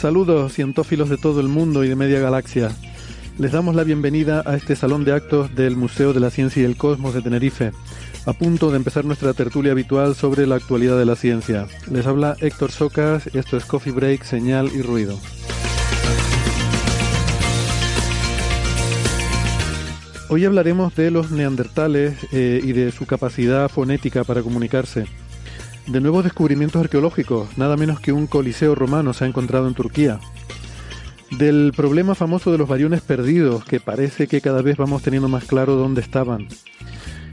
Saludos 0.00 0.52
cientófilos 0.52 1.08
de 1.08 1.16
todo 1.16 1.40
el 1.40 1.48
mundo 1.48 1.82
y 1.82 1.88
de 1.88 1.96
media 1.96 2.20
galaxia. 2.20 2.70
Les 3.38 3.52
damos 3.52 3.74
la 3.74 3.82
bienvenida 3.82 4.42
a 4.44 4.54
este 4.54 4.76
salón 4.76 5.04
de 5.04 5.12
actos 5.12 5.54
del 5.54 5.74
Museo 5.74 6.12
de 6.12 6.20
la 6.20 6.28
Ciencia 6.28 6.60
y 6.60 6.64
el 6.66 6.76
Cosmos 6.76 7.14
de 7.14 7.22
Tenerife, 7.22 7.72
a 8.26 8.34
punto 8.34 8.70
de 8.70 8.76
empezar 8.76 9.06
nuestra 9.06 9.32
tertulia 9.32 9.72
habitual 9.72 10.14
sobre 10.14 10.46
la 10.46 10.56
actualidad 10.56 10.98
de 10.98 11.06
la 11.06 11.16
ciencia. 11.16 11.66
Les 11.90 12.06
habla 12.06 12.36
Héctor 12.40 12.72
Socas, 12.72 13.26
esto 13.28 13.56
es 13.56 13.64
Coffee 13.64 13.92
Break, 13.92 14.22
Señal 14.24 14.70
y 14.74 14.82
Ruido. 14.82 15.18
Hoy 20.28 20.44
hablaremos 20.44 20.94
de 20.94 21.10
los 21.10 21.30
neandertales 21.30 22.18
eh, 22.32 22.60
y 22.62 22.72
de 22.72 22.92
su 22.92 23.06
capacidad 23.06 23.70
fonética 23.70 24.24
para 24.24 24.42
comunicarse. 24.42 25.06
De 25.86 26.00
nuevos 26.00 26.24
descubrimientos 26.24 26.80
arqueológicos, 26.80 27.56
nada 27.56 27.76
menos 27.76 28.00
que 28.00 28.12
un 28.12 28.26
coliseo 28.26 28.74
romano 28.74 29.12
se 29.12 29.24
ha 29.24 29.28
encontrado 29.28 29.68
en 29.68 29.74
Turquía. 29.74 30.18
Del 31.38 31.72
problema 31.76 32.16
famoso 32.16 32.50
de 32.50 32.58
los 32.58 32.68
variones 32.68 33.02
perdidos, 33.02 33.64
que 33.64 33.78
parece 33.78 34.26
que 34.26 34.40
cada 34.40 34.62
vez 34.62 34.76
vamos 34.76 35.02
teniendo 35.02 35.28
más 35.28 35.44
claro 35.44 35.76
dónde 35.76 36.00
estaban. 36.00 36.48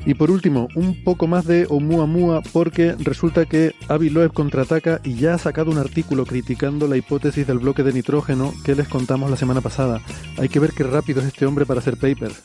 Y 0.05 0.13
por 0.13 0.29
último, 0.29 0.67
un 0.75 1.03
poco 1.03 1.27
más 1.27 1.45
de 1.45 1.65
Oumuamua 1.67 2.41
porque 2.51 2.95
resulta 2.99 3.45
que 3.45 3.73
Avi 3.87 4.09
Loeb 4.09 4.33
contraataca 4.33 4.99
y 5.03 5.15
ya 5.15 5.33
ha 5.33 5.37
sacado 5.37 5.71
un 5.71 5.77
artículo 5.79 6.25
criticando 6.25 6.87
la 6.87 6.97
hipótesis 6.97 7.47
del 7.47 7.59
bloque 7.59 7.83
de 7.83 7.93
nitrógeno 7.93 8.53
que 8.63 8.75
les 8.75 8.87
contamos 8.87 9.31
la 9.31 9.37
semana 9.37 9.61
pasada. 9.61 10.01
Hay 10.37 10.49
que 10.49 10.59
ver 10.59 10.73
qué 10.73 10.83
rápido 10.83 11.21
es 11.21 11.27
este 11.27 11.45
hombre 11.45 11.65
para 11.65 11.79
hacer 11.79 11.97
papers. 11.97 12.43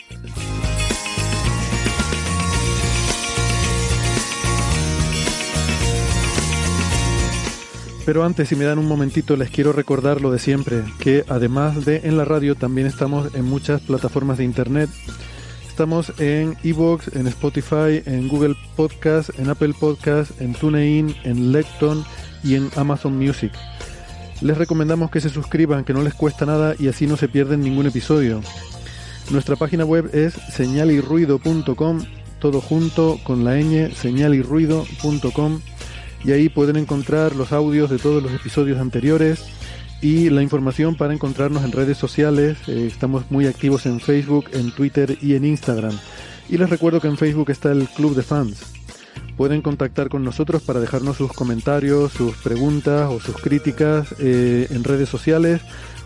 Pero 8.09 8.25
antes, 8.25 8.49
si 8.49 8.57
me 8.57 8.65
dan 8.65 8.79
un 8.79 8.89
momentito, 8.89 9.37
les 9.37 9.51
quiero 9.51 9.75
recordar 9.75 10.23
lo 10.23 10.31
de 10.31 10.39
siempre, 10.39 10.83
que 10.99 11.27
además 11.29 11.85
de 11.85 12.01
en 12.05 12.17
la 12.17 12.25
radio, 12.25 12.55
también 12.55 12.87
estamos 12.87 13.35
en 13.35 13.45
muchas 13.45 13.83
plataformas 13.83 14.39
de 14.39 14.45
internet. 14.45 14.89
Estamos 15.69 16.15
en 16.19 16.57
Evox, 16.65 17.15
en 17.15 17.27
Spotify, 17.27 18.03
en 18.07 18.29
Google 18.29 18.57
Podcast, 18.77 19.39
en 19.39 19.51
Apple 19.51 19.75
Podcast, 19.79 20.41
en 20.41 20.55
TuneIn, 20.55 21.15
en 21.25 21.53
Lecton 21.53 22.03
y 22.43 22.55
en 22.55 22.71
Amazon 22.77 23.15
Music. 23.15 23.53
Les 24.41 24.57
recomendamos 24.57 25.11
que 25.11 25.21
se 25.21 25.29
suscriban, 25.29 25.85
que 25.85 25.93
no 25.93 26.01
les 26.01 26.15
cuesta 26.15 26.47
nada 26.47 26.75
y 26.79 26.89
así 26.89 27.07
no 27.07 27.19
se 27.19 27.29
pierden 27.29 27.61
ningún 27.61 27.89
episodio. 27.89 28.41
Nuestra 29.29 29.57
página 29.57 29.85
web 29.85 30.09
es 30.15 30.33
señalirruido.com, 30.33 32.05
todo 32.39 32.63
junto 32.63 33.21
con 33.23 33.45
la 33.45 33.61
ñ, 33.61 33.93
señalirruido.com 33.95 35.61
y 36.25 36.33
ahí 36.33 36.49
pueden 36.49 36.77
encontrar 36.77 37.35
los 37.35 37.53
audios 37.53 37.91
de 37.91 37.99
todos 37.99 38.23
los 38.23 38.33
episodios 38.33 38.79
anteriores 38.79 39.45
y 40.01 40.31
la 40.31 40.43
información 40.43 40.95
para 40.95 41.13
encontrarnos 41.13 41.65
en 41.65 41.73
redes 41.73 41.99
sociales. 41.99 42.59
Eh, 42.69 42.87
estamos 42.87 43.31
muy 43.31 43.47
activos 43.47 43.87
en 43.87 44.01
Facebook, 44.01 44.47
en 44.53 44.71
Twitter 44.73 45.19
y 45.21 45.35
en 45.35 45.45
Instagram. 45.45 45.97
Y 46.49 46.57
les 46.57 46.71
recuerdo 46.71 47.01
que 47.01 47.09
en 47.09 47.17
Facebook 47.17 47.51
está 47.51 47.73
el 47.73 47.89
Club 47.89 48.15
de 48.15 48.23
Fans. 48.23 48.75
Pueden 49.37 49.63
contactar 49.63 50.09
con 50.09 50.25
nosotros 50.25 50.63
para 50.63 50.81
dejarnos 50.81 51.17
sus 51.17 51.33
comentarios, 51.33 52.13
sus 52.13 52.37
preguntas 52.39 53.09
o 53.11 53.21
sus 53.21 53.37
críticas 53.37 54.15
eh, 54.19 54.67
en 54.71 54.83
redes 54.83 55.09
sociales 55.09 55.61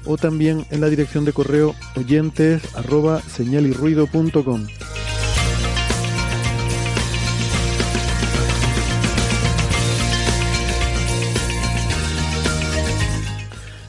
o 0.05 0.17
también 0.17 0.67
en 0.71 0.81
la 0.81 0.89
dirección 0.89 1.25
de 1.25 1.33
correo 1.33 1.75
oyentes 1.97 2.63
arroba 2.75 3.21
señalirruido.com. 3.23 4.67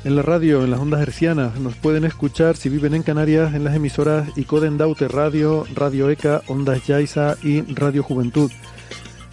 En 0.04 0.18
la 0.18 0.22
radio, 0.22 0.66
en 0.66 0.72
las 0.72 0.82
ondas 0.82 1.02
hercianas, 1.02 1.58
nos 1.62 1.76
pueden 1.76 2.04
escuchar 2.04 2.58
si 2.58 2.68
viven 2.68 2.94
en 2.94 3.04
Canarias 3.04 3.54
en 3.54 3.64
las 3.64 3.74
emisoras 3.74 4.28
Icoden 4.38 4.78
Daute 4.78 5.08
Radio, 5.08 5.66
Radio 5.74 6.10
ECA, 6.10 6.42
Ondas 6.48 6.86
Yaiza 6.86 7.38
y 7.42 7.62
Radio 7.62 8.04
Juventud. 8.04 8.52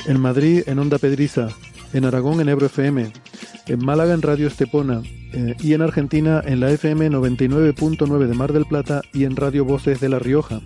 En 0.06 0.20
Madrid 0.20 0.62
en 0.66 0.78
Onda 0.78 0.98
Pedriza, 0.98 1.48
en 1.92 2.04
Aragón 2.04 2.40
en 2.40 2.48
Ebro 2.48 2.66
FM, 2.66 3.12
en 3.66 3.84
Málaga 3.84 4.14
en 4.14 4.22
Radio 4.22 4.46
Estepona 4.46 5.02
eh, 5.32 5.56
y 5.58 5.74
en 5.74 5.82
Argentina 5.82 6.40
en 6.46 6.60
la 6.60 6.70
FM 6.70 7.10
99.9 7.10 8.26
de 8.26 8.34
Mar 8.34 8.52
del 8.52 8.66
Plata 8.66 9.02
y 9.12 9.24
en 9.24 9.34
Radio 9.34 9.64
Voces 9.64 9.98
de 9.98 10.08
La 10.08 10.20
Rioja. 10.20 10.60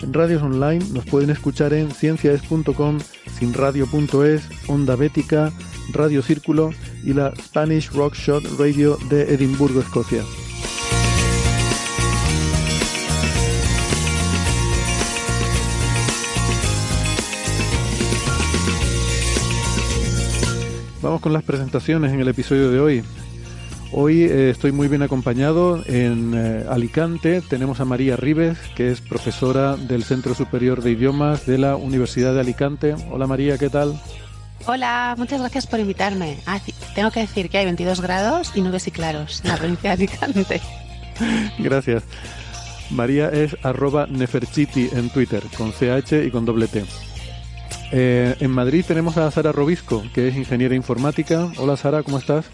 En 0.00 0.12
radios 0.12 0.42
online 0.42 0.84
nos 0.92 1.04
pueden 1.04 1.30
escuchar 1.30 1.72
en 1.74 1.92
ciencias.com, 1.92 2.98
sinradio.es, 3.38 4.48
Onda 4.68 4.96
Bética, 4.96 5.52
Radio 5.92 6.22
Círculo 6.22 6.70
y 7.04 7.12
la 7.12 7.34
Spanish 7.36 7.90
Rock 7.92 8.14
Shot 8.14 8.44
Radio 8.58 8.98
de 9.08 9.34
Edimburgo, 9.34 9.80
Escocia. 9.80 10.22
Vamos 21.00 21.20
con 21.20 21.32
las 21.32 21.44
presentaciones 21.44 22.12
en 22.12 22.20
el 22.20 22.28
episodio 22.28 22.70
de 22.70 22.80
hoy. 22.80 23.04
Hoy 23.92 24.24
eh, 24.24 24.50
estoy 24.50 24.72
muy 24.72 24.88
bien 24.88 25.02
acompañado 25.02 25.82
en 25.86 26.34
eh, 26.34 26.64
Alicante. 26.68 27.40
Tenemos 27.40 27.80
a 27.80 27.86
María 27.86 28.16
Rives, 28.16 28.58
que 28.76 28.90
es 28.90 29.00
profesora 29.00 29.76
del 29.76 30.04
Centro 30.04 30.34
Superior 30.34 30.82
de 30.82 30.90
Idiomas 30.90 31.46
de 31.46 31.56
la 31.56 31.76
Universidad 31.76 32.34
de 32.34 32.40
Alicante. 32.40 32.94
Hola 33.10 33.26
María, 33.26 33.56
¿qué 33.56 33.70
tal? 33.70 33.98
Hola, 34.70 35.14
muchas 35.16 35.40
gracias 35.40 35.66
por 35.66 35.80
invitarme. 35.80 36.36
Ah, 36.44 36.60
tengo 36.94 37.10
que 37.10 37.20
decir 37.20 37.48
que 37.48 37.56
hay 37.56 37.64
22 37.64 38.02
grados 38.02 38.52
y 38.54 38.60
nubes 38.60 38.86
y 38.86 38.90
claros 38.90 39.40
en 39.42 39.48
la 39.50 39.56
provincia 39.56 39.96
de 39.96 40.04
Alicante. 40.04 40.60
Gracias. 41.58 42.02
María 42.90 43.30
es 43.30 43.56
arroba 43.62 44.06
Neferchiti 44.06 44.90
en 44.92 45.08
Twitter, 45.08 45.42
con 45.56 45.72
CH 45.72 46.22
y 46.26 46.30
con 46.30 46.44
doble 46.44 46.68
T. 46.68 46.84
Eh, 47.92 48.36
en 48.40 48.50
Madrid 48.50 48.84
tenemos 48.86 49.16
a 49.16 49.30
Sara 49.30 49.52
Robisco, 49.52 50.02
que 50.12 50.28
es 50.28 50.36
ingeniera 50.36 50.74
informática. 50.74 51.48
Hola 51.56 51.78
Sara, 51.78 52.02
¿cómo 52.02 52.18
estás? 52.18 52.44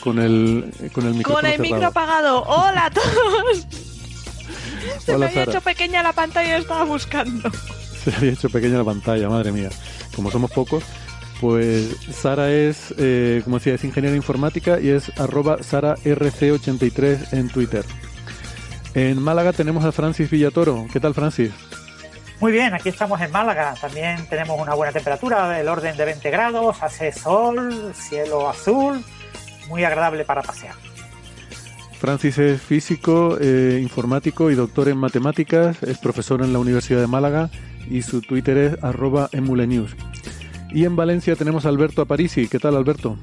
Con 0.00 0.18
el, 0.18 0.72
con 0.92 1.06
el 1.06 1.14
micrófono 1.14 1.40
Con 1.42 1.46
el 1.46 1.52
cerrado. 1.52 1.62
micro 1.74 1.86
apagado. 1.86 2.42
Hola 2.42 2.86
a 2.86 2.90
todos. 2.90 3.66
Se 5.04 5.12
Hola, 5.14 5.18
me 5.18 5.26
había 5.26 5.44
Sara. 5.44 5.52
hecho 5.52 5.60
pequeña 5.60 6.02
la 6.02 6.12
pantalla 6.12 6.58
y 6.58 6.60
estaba 6.60 6.82
buscando. 6.84 7.50
Se 8.04 8.10
le 8.10 8.16
había 8.18 8.32
hecho 8.32 8.50
pequeña 8.50 8.78
la 8.78 8.84
pantalla, 8.84 9.28
madre 9.28 9.50
mía. 9.50 9.70
Como 10.14 10.30
somos 10.30 10.50
pocos, 10.50 10.84
pues 11.40 11.96
Sara 12.12 12.52
es, 12.52 12.94
eh, 12.98 13.40
como 13.44 13.58
decía, 13.58 13.74
es 13.74 13.84
ingeniera 13.84 14.14
informática 14.14 14.78
y 14.78 14.90
es 14.90 15.10
arroba 15.18 15.58
SaraRC83 15.58 17.32
en 17.32 17.48
Twitter. 17.48 17.84
En 18.94 19.20
Málaga 19.22 19.52
tenemos 19.52 19.84
a 19.84 19.92
Francis 19.92 20.30
Villatoro. 20.30 20.86
¿Qué 20.92 21.00
tal, 21.00 21.14
Francis? 21.14 21.50
Muy 22.40 22.52
bien, 22.52 22.74
aquí 22.74 22.90
estamos 22.90 23.20
en 23.22 23.32
Málaga. 23.32 23.74
También 23.80 24.26
tenemos 24.28 24.60
una 24.60 24.74
buena 24.74 24.92
temperatura 24.92 25.48
del 25.48 25.66
orden 25.66 25.96
de 25.96 26.04
20 26.04 26.30
grados, 26.30 26.82
hace 26.82 27.10
sol, 27.10 27.92
cielo 27.94 28.48
azul, 28.48 29.02
muy 29.68 29.82
agradable 29.82 30.24
para 30.24 30.42
pasear. 30.42 30.83
Francis 32.04 32.36
es 32.36 32.60
físico, 32.60 33.38
eh, 33.40 33.78
informático 33.80 34.50
y 34.50 34.54
doctor 34.54 34.90
en 34.90 34.98
matemáticas, 34.98 35.82
es 35.82 35.96
profesor 35.96 36.42
en 36.42 36.52
la 36.52 36.58
Universidad 36.58 37.00
de 37.00 37.06
Málaga 37.06 37.48
y 37.90 38.02
su 38.02 38.20
Twitter 38.20 38.58
es 38.58 38.84
arroba 38.84 39.30
emulenews. 39.32 39.96
Y 40.70 40.84
en 40.84 40.96
Valencia 40.96 41.34
tenemos 41.34 41.64
a 41.64 41.70
Alberto 41.70 42.02
Aparici. 42.02 42.46
¿Qué 42.46 42.58
tal, 42.58 42.76
Alberto? 42.76 43.16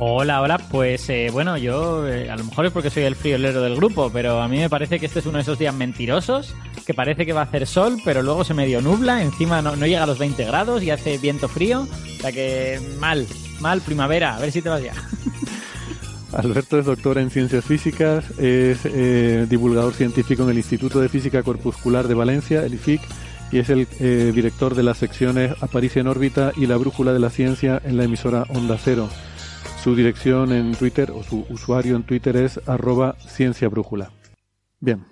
Hola, 0.00 0.42
hola. 0.42 0.58
Pues 0.58 1.08
eh, 1.08 1.28
bueno, 1.32 1.56
yo 1.56 2.08
eh, 2.08 2.28
a 2.28 2.36
lo 2.36 2.42
mejor 2.42 2.66
es 2.66 2.72
porque 2.72 2.90
soy 2.90 3.04
el 3.04 3.14
friolero 3.14 3.62
del 3.62 3.76
grupo, 3.76 4.10
pero 4.12 4.42
a 4.42 4.48
mí 4.48 4.58
me 4.58 4.68
parece 4.68 4.98
que 4.98 5.06
este 5.06 5.20
es 5.20 5.26
uno 5.26 5.38
de 5.38 5.42
esos 5.42 5.60
días 5.60 5.72
mentirosos, 5.72 6.56
que 6.84 6.94
parece 6.94 7.24
que 7.24 7.32
va 7.32 7.42
a 7.42 7.44
hacer 7.44 7.68
sol, 7.68 7.98
pero 8.04 8.24
luego 8.24 8.42
se 8.42 8.54
medio 8.54 8.82
nubla, 8.82 9.22
encima 9.22 9.62
no, 9.62 9.76
no 9.76 9.86
llega 9.86 10.02
a 10.02 10.06
los 10.08 10.18
20 10.18 10.44
grados 10.46 10.82
y 10.82 10.90
hace 10.90 11.16
viento 11.16 11.46
frío. 11.46 11.82
O 11.82 12.20
sea 12.20 12.32
que 12.32 12.80
mal, 12.98 13.24
mal, 13.60 13.82
primavera. 13.82 14.34
A 14.34 14.40
ver 14.40 14.50
si 14.50 14.62
te 14.62 14.68
vas 14.68 14.82
ya. 14.82 14.94
Alberto 16.32 16.78
es 16.78 16.86
doctor 16.86 17.18
en 17.18 17.30
ciencias 17.30 17.64
físicas, 17.64 18.24
es 18.38 18.80
eh, 18.84 19.46
divulgador 19.48 19.92
científico 19.92 20.44
en 20.44 20.50
el 20.50 20.56
Instituto 20.56 21.00
de 21.00 21.08
Física 21.08 21.42
Corpuscular 21.42 22.08
de 22.08 22.14
Valencia, 22.14 22.64
el 22.64 22.74
IFIC, 22.74 23.02
y 23.52 23.58
es 23.58 23.68
el 23.68 23.86
eh, 24.00 24.32
director 24.34 24.74
de 24.74 24.82
las 24.82 24.96
secciones 24.96 25.52
Aparicio 25.62 26.00
en 26.00 26.06
órbita 26.06 26.52
y 26.56 26.66
la 26.66 26.78
brújula 26.78 27.12
de 27.12 27.18
la 27.18 27.28
ciencia 27.28 27.80
en 27.84 27.98
la 27.98 28.04
emisora 28.04 28.44
Onda 28.48 28.78
Cero. 28.82 29.10
Su 29.82 29.94
dirección 29.94 30.52
en 30.52 30.74
Twitter 30.74 31.10
o 31.10 31.22
su 31.22 31.44
usuario 31.50 31.96
en 31.96 32.04
Twitter 32.04 32.36
es 32.36 32.60
arroba 32.66 33.16
cienciabrújula. 33.28 34.10
Bien, 34.80 35.04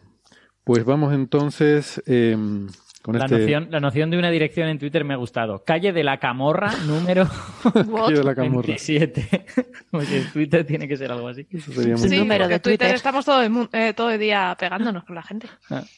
pues 0.64 0.84
vamos 0.84 1.12
entonces 1.12 2.02
eh, 2.06 2.36
con 3.02 3.16
La, 3.18 3.24
este... 3.24 3.38
noción, 3.38 3.68
la 3.70 3.80
noción 3.80 4.10
de 4.10 4.18
una 4.18 4.30
dirección 4.30 4.68
en 4.68 4.78
Twitter 4.78 5.04
me 5.04 5.14
ha 5.14 5.16
gustado. 5.16 5.62
Calle 5.64 5.92
de 5.92 6.04
la 6.04 6.18
Camorra, 6.18 6.70
número 6.86 7.26
Calle 7.62 8.18
de 8.18 8.24
la 8.24 8.34
Camorra. 8.34 8.66
27. 8.66 9.46
Oye, 9.92 10.18
en 10.18 10.32
Twitter 10.32 10.64
tiene 10.66 10.86
que 10.86 10.96
ser 10.96 11.10
algo 11.10 11.28
así. 11.28 11.46
Eso 11.50 11.72
sería 11.72 11.96
muy- 11.96 12.08
Sí, 12.08 12.18
número 12.18 12.46
de 12.46 12.58
Twitter, 12.60 12.78
Twitter. 12.78 12.94
estamos 12.96 13.24
todo 13.24 13.42
el, 13.42 13.68
eh, 13.72 13.94
todo 13.94 14.10
el 14.10 14.20
día 14.20 14.54
pegándonos 14.60 15.04
con 15.04 15.14
la 15.14 15.22
gente. 15.22 15.46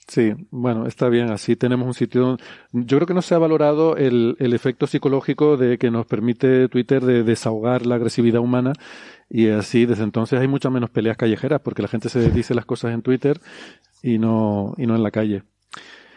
Sí, 0.07 0.33
bueno, 0.51 0.87
está 0.87 1.09
bien. 1.09 1.31
Así 1.31 1.57
tenemos 1.57 1.87
un 1.87 1.95
sitio. 1.95 2.21
donde- 2.23 2.45
Yo 2.73 2.99
creo 2.99 3.07
que 3.07 3.15
no 3.15 3.23
se 3.23 3.35
ha 3.35 3.39
valorado 3.39 3.97
el, 3.97 4.37
el 4.39 4.53
efecto 4.53 4.87
psicológico 4.87 5.57
de 5.57 5.79
que 5.79 5.91
nos 5.91 6.07
permite 6.07 6.69
Twitter 6.69 7.03
de 7.03 7.23
desahogar 7.25 7.85
la 7.85 7.97
agresividad 7.97 8.41
humana 8.41 8.73
y 9.29 9.49
así 9.49 9.87
desde 9.87 10.05
entonces 10.05 10.39
hay 10.41 10.47
muchas 10.47 10.71
menos 10.71 10.91
peleas 10.91 11.17
callejeras 11.17 11.61
porque 11.63 11.83
la 11.83 11.89
gente 11.89 12.09
se 12.11 12.31
dice 12.31 12.55
las 12.55 12.65
cosas 12.67 12.93
en 12.93 13.03
Twitter 13.03 13.41
y 14.03 14.19
no 14.19 14.75
y 14.77 14.87
no 14.87 14.95
en 14.95 15.03
la 15.03 15.11
calle. 15.11 15.43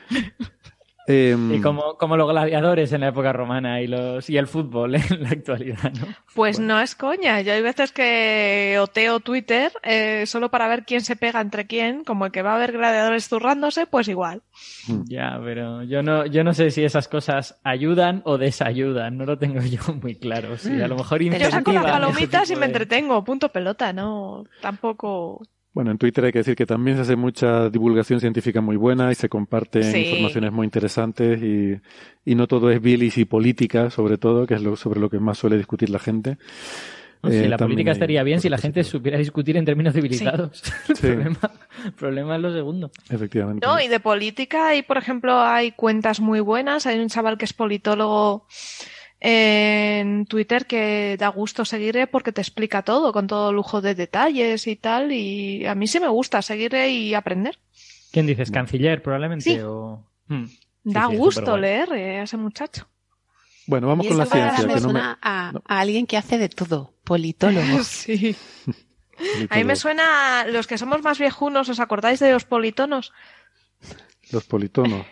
Em, 1.07 1.53
Y 1.55 1.61
como, 1.61 1.97
como 1.97 2.17
los 2.17 2.27
gladiadores 2.29 2.91
en 2.91 3.01
la 3.01 3.09
época 3.09 3.31
romana 3.31 3.79
y 3.81 3.87
los 3.87 4.29
y 4.29 4.37
el 4.37 4.47
fútbol 4.47 4.95
en 4.95 5.21
la 5.23 5.29
actualidad, 5.29 5.91
¿no? 5.93 6.07
Pues 6.33 6.59
no 6.59 6.79
es 6.81 6.95
coña. 6.95 7.41
Yo 7.41 7.53
hay 7.53 7.61
veces 7.61 7.91
que 7.91 8.77
oteo 8.81 9.19
Twitter 9.19 9.71
eh, 9.83 10.25
solo 10.25 10.49
para 10.49 10.67
ver 10.67 10.83
quién 10.83 11.01
se 11.01 11.15
pega 11.15 11.41
entre 11.41 11.67
quién, 11.67 12.03
como 12.03 12.25
el 12.25 12.31
que 12.31 12.41
va 12.41 12.55
a 12.55 12.57
ver 12.57 12.71
gladiadores 12.71 13.27
zurrándose, 13.29 13.85
pues 13.85 14.07
igual. 14.07 14.41
Ya, 15.05 15.39
pero 15.43 15.83
yo 15.83 16.01
no, 16.01 16.25
yo 16.25 16.43
no 16.43 16.53
sé 16.53 16.71
si 16.71 16.83
esas 16.83 17.07
cosas 17.07 17.59
ayudan 17.63 18.21
o 18.25 18.37
desayudan, 18.37 19.17
no 19.17 19.25
lo 19.25 19.37
tengo 19.37 19.59
yo 19.61 19.81
muy 20.01 20.15
claro. 20.15 20.57
Sí, 20.57 20.81
a 20.81 20.87
lo 20.87 20.95
mejor 20.95 21.21
Yo 21.21 21.51
saco 21.51 21.71
las 21.71 21.83
palomitas 21.85 22.49
y 22.49 22.55
me 22.55 22.61
de- 22.61 22.65
entretengo, 22.67 23.23
punto 23.23 23.49
pelota, 23.49 23.93
no, 23.93 24.45
tampoco. 24.61 25.41
Bueno, 25.75 25.91
en 25.91 25.97
Twitter 25.97 26.23
hay 26.23 26.31
que 26.31 26.39
decir 26.39 26.55
que 26.55 26.65
también 26.65 26.95
se 26.95 27.01
hace 27.03 27.15
mucha 27.17 27.69
divulgación 27.69 28.21
científica 28.21 28.61
muy 28.61 28.77
buena 28.77 29.11
y 29.11 29.15
se 29.15 29.27
comparten 29.29 29.83
Sí. 29.83 29.97
informaciones 30.05 30.51
muy 30.53 30.63
interesantes 30.65 31.41
y, 31.43 31.77
y 32.23 32.33
no 32.35 32.47
todo 32.47 32.71
es 32.71 32.81
bilis 32.81 33.17
y 33.17 33.25
política, 33.25 33.89
sobre 33.89 34.17
todo, 34.17 34.47
que 34.47 34.53
es 34.53 34.61
lo, 34.63 34.77
sobre 34.77 35.01
lo 35.01 35.09
que 35.09 35.19
más 35.19 35.37
suele 35.37 35.57
discutir 35.57 35.89
la 35.89 35.99
gente. 35.99 36.37
No, 37.21 37.29
sí, 37.29 37.37
Eh, 37.37 37.49
la 37.49 37.57
política 37.57 37.91
estaría 37.91 38.23
bien 38.23 38.39
si 38.39 38.47
la 38.47 38.57
gente 38.57 38.85
supiera 38.85 39.17
discutir 39.17 39.57
en 39.57 39.65
términos 39.65 39.93
civilizados. 39.93 40.63
El, 40.89 40.95
Sí. 40.95 41.07
problema, 41.07 41.39
el 41.83 41.91
problema 41.91 42.35
es 42.37 42.41
lo 42.41 42.53
segundo. 42.53 42.91
Efectivamente. 43.09 43.67
No, 43.67 43.77
y 43.81 43.89
de 43.89 43.99
política, 43.99 44.69
hay, 44.69 44.81
por 44.81 44.97
ejemplo, 44.97 45.37
hay 45.41 45.71
cuentas 45.73 46.21
muy 46.21 46.39
buenas. 46.39 46.85
Hay 46.85 46.99
un 46.99 47.09
chaval 47.09 47.37
que 47.37 47.43
es 47.45 47.51
politólogo 47.53 48.45
en 49.27 50.25
Twitter 50.27 50.67
que 50.67 51.15
da 51.17 51.29
gusto 51.29 51.65
seguirle 51.65 52.05
porque 52.05 52.31
te 52.31 52.41
explica 52.41 52.83
todo 52.83 53.11
con 53.11 53.25
todo 53.25 53.51
lujo 53.51 53.81
de 53.81 53.95
detalles 53.95 54.67
y 54.67 54.75
tal. 54.75 55.11
Y 55.11 55.65
a 55.65 55.73
mí 55.73 55.87
sí 55.87 55.99
me 55.99 56.07
gusta 56.07 56.41
seguirle 56.43 56.89
y 56.91 57.13
aprender. 57.15 57.57
¿Quién 58.11 58.27
dices? 58.27 58.51
¿Canciller 58.51 59.01
probablemente? 59.01 59.43
Sí. 59.45 59.59
O... 59.59 60.05
Hmm. 60.27 60.45
Da 60.83 61.07
sí, 61.09 61.15
gusto 61.17 61.57
leer 61.57 61.91
eh, 61.93 62.19
a 62.19 62.23
ese 62.23 62.37
muchacho. 62.37 62.87
Bueno, 63.65 63.87
vamos 63.87 64.05
Y 64.05 64.09
con 64.09 64.19
la 64.19 64.25
ciencia. 64.27 64.51
me 64.51 64.57
que 64.59 64.67
no 64.67 64.73
me- 64.75 64.79
suena 64.81 65.19
a, 65.23 65.51
no. 65.53 65.63
a 65.65 65.79
alguien 65.79 66.05
que 66.05 66.17
hace 66.17 66.37
de 66.37 66.49
todo, 66.49 66.93
politólogo. 67.03 67.83
sí. 67.83 68.35
A 69.49 69.55
mí 69.57 69.63
me 69.63 69.75
suena, 69.75 70.45
los 70.45 70.67
que 70.67 70.77
somos 70.77 71.01
más 71.01 71.17
viejunos, 71.17 71.67
¿os 71.69 71.79
acordáis 71.79 72.19
de 72.19 72.31
los 72.31 72.45
politonos 72.45 73.11
Los 74.31 74.43
politonos. 74.43 75.07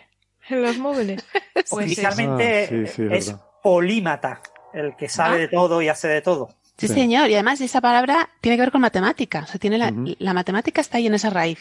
en 0.48 0.62
los 0.62 0.78
móviles? 0.78 1.24
Pues 1.70 1.94
sí. 1.94 2.04
Ah, 2.04 2.12
sí, 2.12 2.22
sí, 2.68 2.74
es 2.76 2.98
es 2.98 2.98
verdad. 3.26 3.44
Polímata, 3.64 4.40
el 4.74 4.94
que 4.94 5.08
sabe 5.08 5.36
Ah. 5.36 5.38
de 5.38 5.48
todo 5.48 5.80
y 5.80 5.88
hace 5.88 6.06
de 6.06 6.20
todo. 6.20 6.50
Sí, 6.76 6.86
Sí. 6.86 6.92
señor. 6.94 7.30
Y 7.30 7.34
además 7.34 7.60
esa 7.62 7.80
palabra 7.80 8.28
tiene 8.42 8.56
que 8.56 8.62
ver 8.62 8.70
con 8.72 8.82
matemática. 8.82 9.40
O 9.44 9.46
sea, 9.46 9.58
tiene 9.58 9.78
la, 9.78 9.90
la 10.18 10.34
matemática 10.34 10.82
está 10.82 10.98
ahí 10.98 11.06
en 11.06 11.14
esa 11.14 11.30
raíz. 11.30 11.58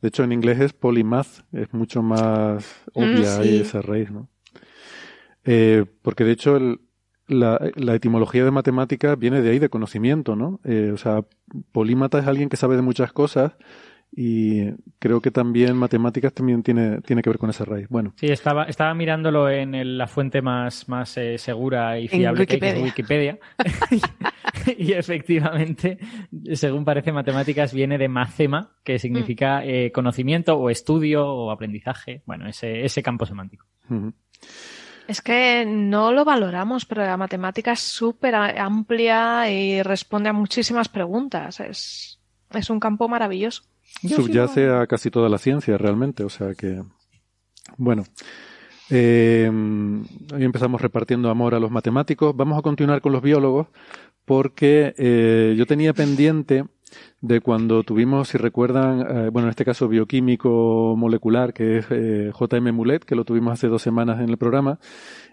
De 0.00 0.08
hecho, 0.08 0.22
en 0.22 0.30
inglés 0.32 0.60
es 0.60 0.72
polymath, 0.72 1.40
es 1.52 1.72
mucho 1.74 2.02
más 2.02 2.64
obvia 2.92 3.38
Mm, 3.40 3.42
sí. 3.42 3.60
esa 3.62 3.82
raíz, 3.82 4.10
¿no? 4.12 4.28
Eh, 5.44 5.84
porque 6.02 6.24
de 6.24 6.32
hecho 6.32 6.56
el- 6.56 6.80
la, 7.26 7.58
la 7.74 7.94
etimología 7.94 8.44
de 8.44 8.50
matemática 8.50 9.16
viene 9.16 9.40
de 9.42 9.50
ahí, 9.50 9.58
de 9.58 9.70
conocimiento, 9.70 10.36
¿no? 10.36 10.60
Eh, 10.64 10.90
o 10.92 10.98
sea, 10.98 11.24
polímata 11.72 12.18
es 12.18 12.26
alguien 12.26 12.48
que 12.50 12.56
sabe 12.58 12.76
de 12.76 12.82
muchas 12.82 13.12
cosas 13.12 13.52
y 14.16 14.70
creo 14.98 15.20
que 15.20 15.30
también 15.30 15.76
matemáticas 15.76 16.32
también 16.32 16.62
tiene, 16.62 17.00
tiene 17.00 17.20
que 17.22 17.30
ver 17.30 17.38
con 17.38 17.50
esa 17.50 17.64
raíz. 17.64 17.88
Bueno, 17.88 18.12
Sí, 18.16 18.26
estaba, 18.26 18.64
estaba 18.64 18.94
mirándolo 18.94 19.50
en 19.50 19.74
el- 19.74 19.98
la 19.98 20.06
fuente 20.06 20.40
más, 20.42 20.88
más 20.88 21.16
eh, 21.16 21.36
segura 21.38 21.98
y 21.98 22.06
fiable 22.08 22.46
que 22.46 22.54
hay, 22.54 22.60
que 22.60 22.70
es 22.70 22.82
Wikipedia. 22.82 23.38
y 24.78 24.92
efectivamente, 24.92 25.98
según 26.54 26.84
parece, 26.84 27.12
matemáticas 27.12 27.72
viene 27.74 27.98
de 27.98 28.08
macema, 28.08 28.72
que 28.84 28.98
significa 28.98 29.64
eh, 29.64 29.90
conocimiento 29.92 30.56
o 30.56 30.70
estudio 30.70 31.26
o 31.26 31.50
aprendizaje. 31.50 32.22
Bueno, 32.26 32.48
ese, 32.48 32.84
ese 32.84 33.02
campo 33.02 33.26
semántico. 33.26 33.66
Es 35.06 35.20
que 35.20 35.66
no 35.66 36.12
lo 36.12 36.24
valoramos, 36.24 36.86
pero 36.86 37.02
la 37.04 37.16
matemática 37.16 37.72
es 37.72 37.80
súper 37.80 38.34
amplia 38.34 39.50
y 39.50 39.82
responde 39.82 40.30
a 40.30 40.32
muchísimas 40.32 40.88
preguntas. 40.88 41.60
Es, 41.60 42.20
es 42.50 42.70
un 42.70 42.80
campo 42.80 43.08
maravilloso. 43.08 43.64
Subyace 44.02 44.68
a 44.70 44.86
casi 44.86 45.10
toda 45.10 45.28
la 45.28 45.38
ciencia 45.38 45.78
realmente, 45.78 46.24
o 46.24 46.30
sea 46.30 46.54
que 46.54 46.82
bueno. 47.76 48.04
Eh, 48.90 49.50
hoy 49.50 50.44
empezamos 50.44 50.80
repartiendo 50.80 51.30
amor 51.30 51.54
a 51.54 51.60
los 51.60 51.70
matemáticos. 51.70 52.36
Vamos 52.36 52.58
a 52.58 52.62
continuar 52.62 53.00
con 53.00 53.12
los 53.12 53.22
biólogos 53.22 53.68
porque 54.24 54.94
eh, 54.98 55.54
yo 55.56 55.66
tenía 55.66 55.94
pendiente 55.94 56.64
de 57.20 57.40
cuando 57.40 57.82
tuvimos, 57.82 58.28
si 58.28 58.38
recuerdan, 58.38 59.00
eh, 59.00 59.30
bueno, 59.30 59.48
en 59.48 59.50
este 59.50 59.64
caso 59.64 59.88
bioquímico 59.88 60.94
molecular, 60.96 61.52
que 61.52 61.78
es 61.78 61.86
eh, 61.90 62.30
JM 62.38 62.72
Mulet, 62.74 63.04
que 63.04 63.14
lo 63.14 63.24
tuvimos 63.24 63.52
hace 63.54 63.68
dos 63.68 63.82
semanas 63.82 64.20
en 64.20 64.28
el 64.28 64.36
programa. 64.36 64.78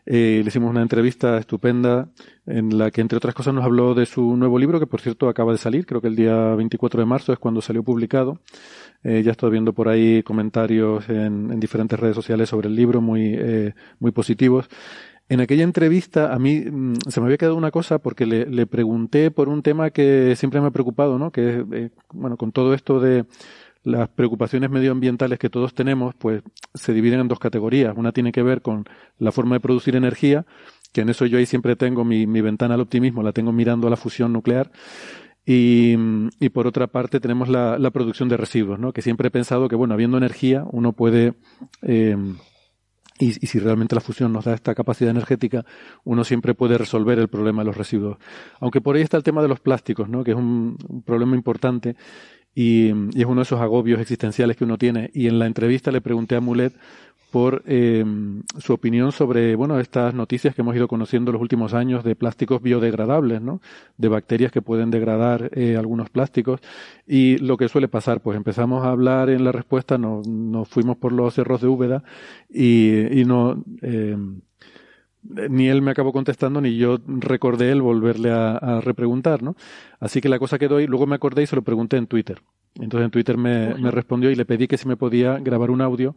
Eh, 0.06 0.42
le 0.44 0.48
hicimos 0.48 0.72
una 0.72 0.82
entrevista 0.82 1.38
estupenda 1.38 2.10
en 2.46 2.78
la 2.78 2.90
que, 2.92 3.02
entre 3.02 3.18
otras 3.18 3.36
cosas, 3.36 3.54
nos 3.54 3.64
habló 3.64 3.94
de 3.94 4.06
su 4.06 4.36
nuevo 4.36 4.58
libro, 4.58 4.80
que 4.80 4.88
por 4.88 5.02
cierto 5.02 5.30
acaba 5.30 5.52
de 5.52 5.58
salir, 5.58 5.86
creo 5.86 6.02
que 6.02 6.08
el 6.08 6.16
día 6.16 6.56
24 6.56 7.00
de 7.02 7.06
marzo 7.06 7.34
es 7.34 7.40
cuando 7.40 7.62
salió 7.62 7.84
publicado. 7.84 8.40
Eh, 9.04 9.24
ya 9.24 9.32
estoy 9.32 9.52
viendo 9.52 9.74
por 9.74 9.90
ahí 9.90 10.22
comentarios 10.24 11.10
en, 11.10 11.52
en 11.52 11.60
diferentes 11.60 12.00
redes 12.00 12.16
sociales 12.16 12.50
sobre 12.50 12.68
el 12.68 12.76
libro, 12.76 13.02
muy, 13.02 13.34
eh, 13.38 13.74
muy 14.00 14.12
positivos. 14.12 14.68
En 15.30 15.40
aquella 15.40 15.64
entrevista 15.64 16.34
a 16.34 16.40
mí 16.40 16.60
mm, 16.60 16.96
se 17.08 17.20
me 17.22 17.28
había 17.28 17.38
quedado 17.38 17.56
una 17.56 17.72
cosa 17.72 18.00
porque 18.00 18.26
le, 18.26 18.46
le 18.46 18.68
pregunté 18.68 19.32
por 19.32 19.50
un 19.50 19.62
tema 19.64 19.92
que 19.92 20.36
siempre 20.36 20.60
me 20.62 20.68
ha 20.68 20.72
preocupado, 20.72 21.18
¿no? 21.18 21.32
Que 21.32 21.50
es, 21.50 21.66
eh, 21.72 21.90
bueno, 22.14 22.38
con 22.38 22.52
todo 22.52 22.74
esto 22.74 23.00
de 23.00 23.26
las 23.84 24.10
preocupaciones 24.10 24.70
medioambientales 24.70 25.40
que 25.40 25.50
todos 25.50 25.74
tenemos, 25.74 26.14
pues 26.16 26.44
se 26.74 26.94
dividen 26.94 27.22
en 27.22 27.28
dos 27.28 27.40
categorías. 27.40 27.96
Una 27.98 28.12
tiene 28.12 28.32
que 28.32 28.44
ver 28.44 28.62
con 28.62 28.86
la 29.18 29.32
forma 29.32 29.56
de 29.56 29.60
producir 29.60 29.96
energía, 29.96 30.46
que 30.94 31.02
en 31.02 31.10
eso 31.10 31.26
yo 31.26 31.38
ahí 31.38 31.46
siempre 31.46 31.76
tengo 31.76 32.04
mi, 32.04 32.28
mi 32.28 32.42
ventana 32.42 32.76
al 32.76 32.82
optimismo, 32.82 33.24
la 33.24 33.32
tengo 33.32 33.52
mirando 33.52 33.88
a 33.88 33.90
la 33.90 33.98
fusión 33.98 34.34
nuclear. 34.34 34.72
Y, 35.44 35.96
y 36.40 36.50
por 36.50 36.68
otra 36.68 36.88
parte 36.88 37.20
tenemos 37.20 37.50
la, 37.50 37.80
la 37.80 37.90
producción 37.90 38.30
de 38.30 38.38
residuos, 38.38 38.80
¿no? 38.80 38.94
Que 38.94 39.02
siempre 39.02 39.30
he 39.30 39.32
pensado 39.32 39.68
que, 39.68 39.76
bueno, 39.76 39.96
habiendo 39.96 40.18
energía, 40.18 40.64
uno 40.72 40.94
puede, 40.94 41.34
eh, 41.82 42.16
y, 43.22 43.34
si 43.34 43.60
realmente 43.60 43.96
la 43.96 44.02
fusión 44.02 44.34
nos 44.34 44.46
da 44.46 44.54
esta 44.54 44.74
capacidad 44.74 45.12
energética, 45.12 45.64
uno 46.04 46.24
siempre 46.24 46.56
puede 46.56 46.78
resolver 46.78 47.20
el 47.20 47.28
problema 47.28 47.62
de 47.62 47.68
los 47.68 47.78
residuos. 47.78 48.18
Aunque 48.60 48.82
por 48.82 48.96
ahí 48.96 49.04
está 49.04 49.18
el 49.18 49.24
tema 49.24 49.42
de 49.42 49.48
los 49.48 49.60
plásticos, 49.60 50.10
¿no? 50.10 50.24
Que 50.24 50.32
es 50.32 50.38
un, 50.38 50.78
un 50.88 51.04
problema 51.04 51.36
importante 51.36 51.96
y, 52.56 52.88
y 52.88 53.22
es 53.22 53.26
uno 53.26 53.38
de 53.38 53.44
esos 53.44 53.62
agobios 53.62 54.02
existenciales 54.02 54.58
que 54.58 54.64
uno 54.64 54.78
tiene. 54.78 55.12
Y 55.14 55.28
en 55.28 55.38
la 55.38 55.46
entrevista 55.46 55.92
le 55.92 56.02
pregunté 56.02 56.36
a 56.36 56.42
Mulet 56.42 56.74
por 57.32 57.64
eh, 57.66 58.06
su 58.60 58.74
opinión 58.74 59.12
sobre 59.12 59.56
bueno 59.56 59.80
estas 59.80 60.14
noticias 60.14 60.54
que 60.54 60.62
hemos 60.62 60.76
ido 60.76 60.88
conociendo 60.88 61.32
en 61.32 61.34
los 61.34 61.42
últimos 61.42 61.74
años 61.74 62.04
de 62.04 62.16
plásticos 62.16 62.62
biodegradables, 62.62 63.42
¿no? 63.42 63.62
de 63.98 64.10
bacterias 64.10 64.52
que 64.52 64.62
pueden 64.62 64.92
degradar 64.92 65.50
eh, 65.54 65.78
algunos 65.78 66.10
plásticos 66.10 66.60
y 67.08 67.38
lo 67.38 67.58
que 67.58 67.70
suele 67.70 67.88
pasar, 67.88 68.22
pues 68.22 68.38
empezamos 68.38 68.86
a 68.86 68.92
hablar 68.92 69.30
en 69.30 69.44
la 69.44 69.52
respuesta, 69.52 69.98
nos, 69.98 70.28
nos 70.28 70.68
fuimos 70.68 70.98
por 70.98 71.14
los 71.14 71.34
cerros 71.34 71.62
de 71.62 71.68
Úbeda 71.68 72.04
y, 72.50 73.20
y 73.20 73.26
no 73.26 73.64
eh, 73.82 74.18
ni 75.24 75.70
él 75.70 75.82
me 75.82 75.92
acabó 75.92 76.12
contestando 76.12 76.62
ni 76.62 76.78
yo 76.78 76.98
recordé 77.08 77.72
el 77.72 77.82
volverle 77.82 78.32
a, 78.32 78.58
a, 78.58 78.82
repreguntar, 78.82 79.44
¿no? 79.44 79.56
Así 80.00 80.20
que 80.20 80.30
la 80.30 80.40
cosa 80.40 80.58
quedó 80.58 80.78
ahí. 80.78 80.88
Luego 80.88 81.06
me 81.06 81.16
acordé 81.16 81.44
y 81.44 81.48
se 81.48 81.56
lo 81.56 81.62
pregunté 81.62 81.98
en 81.98 82.08
Twitter. 82.08 82.42
Entonces 82.76 83.06
en 83.06 83.12
Twitter 83.12 83.38
me, 83.38 83.76
me, 83.76 83.92
respondió 83.92 84.32
y 84.32 84.36
le 84.36 84.46
pedí 84.46 84.68
que 84.68 84.78
si 84.78 84.88
me 84.88 84.96
podía 84.96 85.38
grabar 85.40 85.72
un 85.72 85.82
audio 85.82 86.16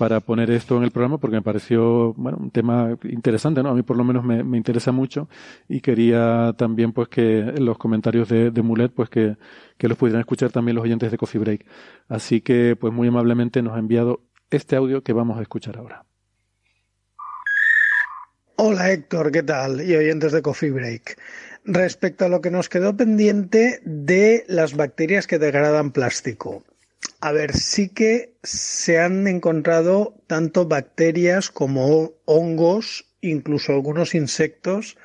para 0.00 0.20
poner 0.20 0.50
esto 0.50 0.78
en 0.78 0.84
el 0.84 0.92
programa 0.92 1.18
porque 1.18 1.36
me 1.36 1.42
pareció 1.42 2.14
bueno 2.14 2.38
un 2.40 2.50
tema 2.50 2.96
interesante 3.02 3.62
no 3.62 3.68
a 3.68 3.74
mí 3.74 3.82
por 3.82 3.98
lo 3.98 4.02
menos 4.02 4.24
me, 4.24 4.42
me 4.42 4.56
interesa 4.56 4.92
mucho 4.92 5.28
y 5.68 5.82
quería 5.82 6.54
también 6.56 6.94
pues 6.94 7.08
que 7.08 7.52
los 7.58 7.76
comentarios 7.76 8.30
de, 8.30 8.50
de 8.50 8.62
Mulet 8.62 8.90
pues 8.94 9.10
que, 9.10 9.36
que, 9.76 9.88
los 9.88 9.98
pudieran 9.98 10.20
escuchar 10.20 10.50
también 10.50 10.76
los 10.76 10.84
oyentes 10.84 11.10
de 11.10 11.18
Coffee 11.18 11.38
Break 11.38 11.66
así 12.08 12.40
que 12.40 12.76
pues 12.80 12.94
muy 12.94 13.08
amablemente 13.08 13.60
nos 13.60 13.74
ha 13.74 13.78
enviado 13.78 14.22
este 14.48 14.74
audio 14.74 15.02
que 15.02 15.12
vamos 15.12 15.38
a 15.38 15.42
escuchar 15.42 15.76
ahora 15.76 16.06
Hola 18.56 18.92
Héctor, 18.92 19.32
¿qué 19.32 19.42
tal? 19.42 19.82
Y 19.82 19.96
oyentes 19.96 20.32
de 20.32 20.42
Coffee 20.42 20.70
Break. 20.70 21.18
Respecto 21.64 22.26
a 22.26 22.28
lo 22.28 22.42
que 22.42 22.50
nos 22.50 22.68
quedó 22.68 22.94
pendiente 22.94 23.80
de 23.84 24.44
las 24.48 24.76
bacterias 24.76 25.26
que 25.26 25.38
degradan 25.38 25.92
plástico. 25.92 26.62
A 27.20 27.32
ver, 27.32 27.54
sí 27.54 27.88
que 27.88 28.34
se 28.42 28.98
han 28.98 29.26
encontrado 29.26 30.22
tanto 30.26 30.66
bacterias 30.66 31.50
como 31.50 32.12
hongos, 32.24 33.06
incluso 33.20 33.72
algunos 33.72 34.14
insectos, 34.14 34.96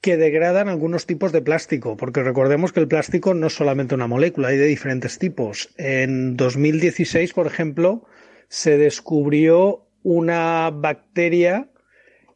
que 0.00 0.16
degradan 0.18 0.68
algunos 0.68 1.06
tipos 1.06 1.32
de 1.32 1.40
plástico, 1.40 1.96
porque 1.96 2.22
recordemos 2.22 2.72
que 2.72 2.80
el 2.80 2.88
plástico 2.88 3.32
no 3.32 3.46
es 3.46 3.54
solamente 3.54 3.94
una 3.94 4.06
molécula, 4.06 4.48
hay 4.48 4.58
de 4.58 4.66
diferentes 4.66 5.18
tipos. 5.18 5.70
En 5.78 6.36
2016, 6.36 7.32
por 7.32 7.46
ejemplo, 7.46 8.06
se 8.48 8.76
descubrió 8.76 9.88
una 10.02 10.70
bacteria, 10.70 11.70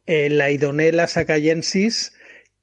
eh, 0.07 0.29
la 0.29 0.49
Idonella 0.49 1.05
sacayensis, 1.05 2.13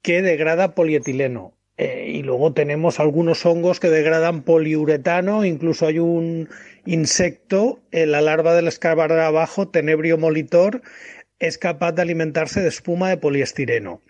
que 0.01 0.21
degrada 0.21 0.75
polietileno. 0.75 1.56
Eh, 1.77 2.11
y 2.11 2.23
luego 2.23 2.53
tenemos 2.53 2.99
algunos 2.99 3.45
hongos 3.45 3.79
que 3.79 3.89
degradan 3.89 4.41
poliuretano, 4.41 5.45
incluso 5.45 5.85
hay 5.85 5.99
un 5.99 6.49
insecto, 6.85 7.79
en 7.91 8.11
la 8.11 8.21
larva 8.21 8.55
del 8.55 8.67
escarabajo, 8.67 9.67
tenebrio 9.67 10.17
molitor, 10.17 10.81
es 11.39 11.59
capaz 11.59 11.91
de 11.91 12.01
alimentarse 12.01 12.61
de 12.61 12.69
espuma 12.69 13.09
de 13.09 13.17
poliestireno. 13.17 14.01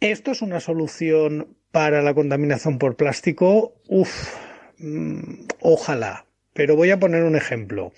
¿Esto 0.00 0.32
es 0.32 0.42
una 0.42 0.60
solución 0.60 1.56
para 1.70 2.02
la 2.02 2.12
contaminación 2.12 2.78
por 2.78 2.96
plástico? 2.96 3.74
Uf, 3.88 4.34
mmm, 4.78 5.46
ojalá. 5.60 6.26
Pero 6.52 6.76
voy 6.76 6.90
a 6.90 7.00
poner 7.00 7.24
un 7.24 7.34
ejemplo. 7.34 7.92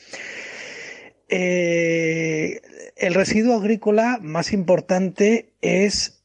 Eh, 1.29 2.61
el 2.97 3.15
residuo 3.15 3.57
agrícola 3.57 4.19
más 4.23 4.53
importante 4.53 5.53
es 5.61 6.23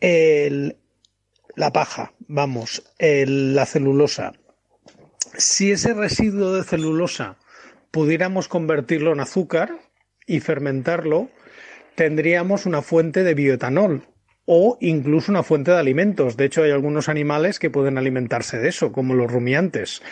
el, 0.00 0.76
la 1.56 1.72
paja, 1.72 2.12
vamos, 2.28 2.82
el, 2.98 3.54
la 3.54 3.66
celulosa. 3.66 4.32
Si 5.36 5.72
ese 5.72 5.94
residuo 5.94 6.52
de 6.52 6.64
celulosa 6.64 7.36
pudiéramos 7.90 8.48
convertirlo 8.48 9.12
en 9.12 9.20
azúcar 9.20 9.70
y 10.26 10.40
fermentarlo, 10.40 11.28
tendríamos 11.94 12.66
una 12.66 12.82
fuente 12.82 13.22
de 13.22 13.34
bioetanol 13.34 14.06
o 14.44 14.76
incluso 14.80 15.30
una 15.30 15.42
fuente 15.42 15.70
de 15.70 15.78
alimentos. 15.78 16.36
De 16.36 16.46
hecho, 16.46 16.62
hay 16.62 16.70
algunos 16.70 17.08
animales 17.08 17.58
que 17.58 17.70
pueden 17.70 17.98
alimentarse 17.98 18.58
de 18.58 18.68
eso, 18.68 18.92
como 18.92 19.14
los 19.14 19.30
rumiantes. 19.30 20.02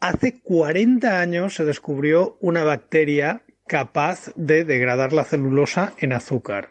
Hace 0.00 0.40
40 0.40 1.20
años 1.20 1.54
se 1.54 1.64
descubrió 1.64 2.36
una 2.40 2.62
bacteria 2.62 3.42
capaz 3.66 4.32
de 4.36 4.64
degradar 4.64 5.12
la 5.12 5.24
celulosa 5.24 5.94
en 5.98 6.12
azúcar. 6.12 6.68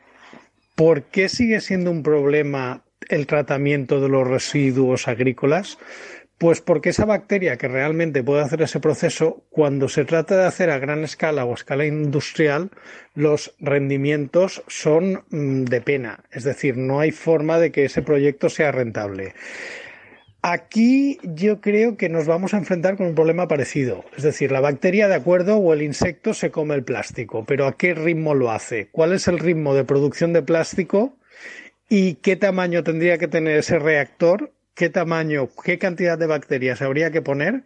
¿Por 0.76 1.04
qué 1.04 1.30
sigue 1.30 1.60
siendo 1.62 1.92
un 1.92 2.04
problema 2.04 2.84
el 3.14 3.28
tratamiento 3.28 4.02
de 4.02 4.10
los 4.10 4.28
residuos 4.28 5.08
agrícolas? 5.08 5.78
Pues 6.38 6.62
porque 6.62 6.90
esa 6.90 7.06
bacteria 7.06 7.58
que 7.58 7.68
realmente 7.68 8.24
puede 8.24 8.42
hacer 8.42 8.62
ese 8.64 8.80
proceso, 8.80 9.46
cuando 9.50 9.88
se 9.88 10.04
trata 10.04 10.36
de 10.36 10.46
hacer 10.46 10.70
a 10.72 10.80
gran 10.80 11.04
escala 11.04 11.46
o 11.46 11.52
a 11.52 11.54
escala 11.54 11.86
industrial, 11.86 12.72
los 13.14 13.54
rendimientos 13.60 14.64
son 14.68 15.24
mmm, 15.30 15.64
de 15.64 15.82
pena. 15.82 16.24
Es 16.32 16.44
decir, 16.44 16.76
no 16.76 17.00
hay 17.00 17.12
forma 17.12 17.60
de 17.60 17.72
que 17.72 17.86
ese 17.86 18.02
proyecto 18.02 18.50
sea 18.50 18.72
rentable. 18.72 19.36
Aquí 20.42 21.20
yo 21.24 21.62
creo 21.62 21.96
que 21.96 22.10
nos 22.10 22.26
vamos 22.26 22.54
a 22.54 22.58
enfrentar 22.58 22.98
con 22.98 23.08
un 23.08 23.16
problema 23.16 23.48
parecido. 23.48 24.04
Es 24.18 24.24
decir, 24.24 24.52
la 24.52 24.60
bacteria, 24.60 25.08
de 25.08 25.16
acuerdo, 25.16 25.56
o 25.56 25.72
el 25.72 25.82
insecto 25.82 26.34
se 26.34 26.52
come 26.52 26.76
el 26.76 26.84
plástico, 26.84 27.46
pero 27.46 27.66
¿a 27.66 27.78
qué 27.78 27.94
ritmo 27.94 28.36
lo 28.36 28.52
hace? 28.52 28.90
¿Cuál 28.92 29.14
es 29.14 29.30
el 29.30 29.40
ritmo 29.40 29.74
de 29.74 29.86
producción 29.86 30.34
de 30.34 30.42
plástico? 30.42 31.16
¿Y 31.90 32.16
qué 32.16 32.36
tamaño 32.36 32.84
tendría 32.84 33.18
que 33.18 33.28
tener 33.28 33.58
ese 33.58 33.80
reactor? 33.80 34.52
¿Qué 34.74 34.90
tamaño, 34.90 35.50
qué 35.64 35.78
cantidad 35.78 36.18
de 36.18 36.26
bacterias 36.26 36.82
habría 36.82 37.12
que 37.12 37.22
poner 37.22 37.64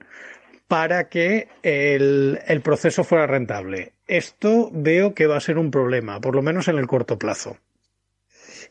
para 0.67 1.07
que 1.07 1.47
el, 1.63 2.39
el 2.47 2.61
proceso 2.61 3.03
fuera 3.03 3.27
rentable? 3.27 3.93
Esto 4.07 4.69
veo 4.73 5.13
que 5.13 5.27
va 5.27 5.37
a 5.37 5.41
ser 5.41 5.57
un 5.57 5.71
problema, 5.71 6.19
por 6.19 6.35
lo 6.35 6.41
menos 6.41 6.67
en 6.67 6.77
el 6.77 6.87
corto 6.87 7.17
plazo. 7.17 7.57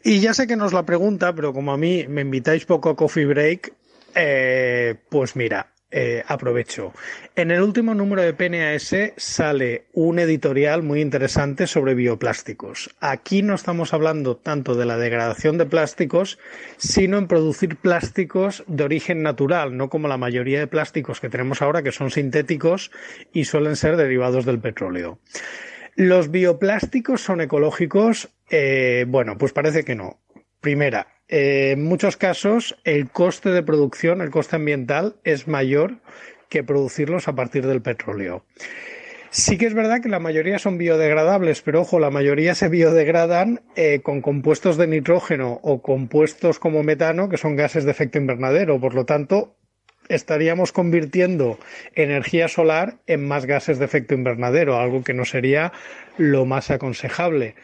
Y 0.05 0.21
ya 0.21 0.35
sé 0.35 0.47
que 0.47 0.57
nos 0.57 0.73
la 0.73 0.85
pregunta, 0.85 1.35
pero 1.35 1.53
como 1.53 1.73
a 1.73 1.79
mí 1.79 2.07
me 2.09 2.21
invitáis 2.21 2.67
poco 2.67 2.91
a 2.91 2.97
Coffee 2.97 3.27
Break, 3.27 3.73
eh, 4.15 4.95
pues 5.11 5.37
mira, 5.37 5.73
eh, 5.91 6.25
aprovecho. 6.27 6.93
En 7.37 7.51
el 7.51 7.63
último 7.63 7.95
número 7.95 8.23
de 8.23 8.35
PNAS 8.35 8.95
sale 9.17 9.87
un 9.93 10.19
editorial 10.19 10.83
muy 10.83 11.01
interesante 11.01 11.67
sobre 11.67 11.95
bioplásticos. 11.95 12.95
Aquí 13.01 13.43
no 13.43 13.55
estamos 13.55 13.95
hablando 13.95 14.37
tanto 14.37 14.75
de 14.75 14.85
la 14.85 14.99
degradación 14.99 15.59
de 15.59 15.67
plásticos, 15.67 16.39
sino 16.77 17.19
en 17.19 17.29
producir 17.29 17.77
plásticos 17.77 18.65
de 18.67 18.85
origen 18.85 19.23
natural, 19.23 19.77
no 19.77 19.89
como 19.89 20.09
la 20.09 20.19
mayoría 20.19 20.59
de 20.59 20.67
plásticos 20.67 21.21
que 21.21 21.29
tenemos 21.29 21.63
ahora 21.63 21.83
que 21.83 21.93
son 21.93 22.11
sintéticos 22.11 22.91
y 23.33 23.45
suelen 23.45 23.77
ser 23.77 23.97
derivados 23.97 24.45
del 24.45 24.59
petróleo. 24.59 25.21
¿Los 25.95 26.31
bioplásticos 26.31 27.23
son 27.23 27.41
ecológicos? 27.41 28.29
Eh, 28.51 29.07
bueno, 29.09 29.39
pues 29.39 29.53
parece 29.53 29.85
que 29.85 29.95
no. 29.95 30.21
Primera, 30.61 31.16
eh, 31.29 31.73
en 31.73 31.85
muchos 31.85 32.17
casos 32.17 32.77
el 32.85 33.11
coste 33.11 33.51
de 33.51 33.63
producción, 33.63 34.21
el 34.21 34.31
coste 34.31 34.57
ambiental, 34.57 35.17
es 35.25 35.49
mayor 35.49 35.99
que 36.49 36.63
producirlos 36.63 37.29
a 37.29 37.35
partir 37.35 37.67
del 37.67 37.83
petróleo. 37.83 38.45
Sí 39.31 39.59
que 39.59 39.67
es 39.67 39.75
verdad 39.75 40.01
que 40.01 40.09
la 40.09 40.21
mayoría 40.21 40.59
son 40.59 40.79
biodegradables, 40.79 41.61
pero 41.61 41.83
ojo, 41.83 41.99
la 41.99 42.11
mayoría 42.11 42.55
se 42.55 42.69
biodegradan 42.69 43.61
eh, 43.75 44.01
con 44.03 44.23
compuestos 44.23 44.77
de 44.77 44.87
nitrógeno 44.87 45.61
o 45.63 45.83
compuestos 45.83 46.59
como 46.59 46.83
metano, 46.83 47.29
que 47.29 47.37
son 47.37 47.57
gases 47.57 47.85
de 47.85 47.91
efecto 47.91 48.19
invernadero. 48.19 48.81
Por 48.81 48.95
lo 48.95 49.05
tanto, 49.05 49.57
estaríamos 50.09 50.73
convirtiendo 50.73 51.59
energía 51.95 52.49
solar 52.49 52.99
en 53.07 53.27
más 53.27 53.47
gases 53.47 53.79
de 53.79 53.85
efecto 53.85 54.15
invernadero, 54.15 54.79
algo 54.79 55.03
que 55.03 55.15
no 55.15 55.25
sería 55.25 55.73
lo 56.17 56.47
más 56.47 56.71
aconsejable. 56.71 57.57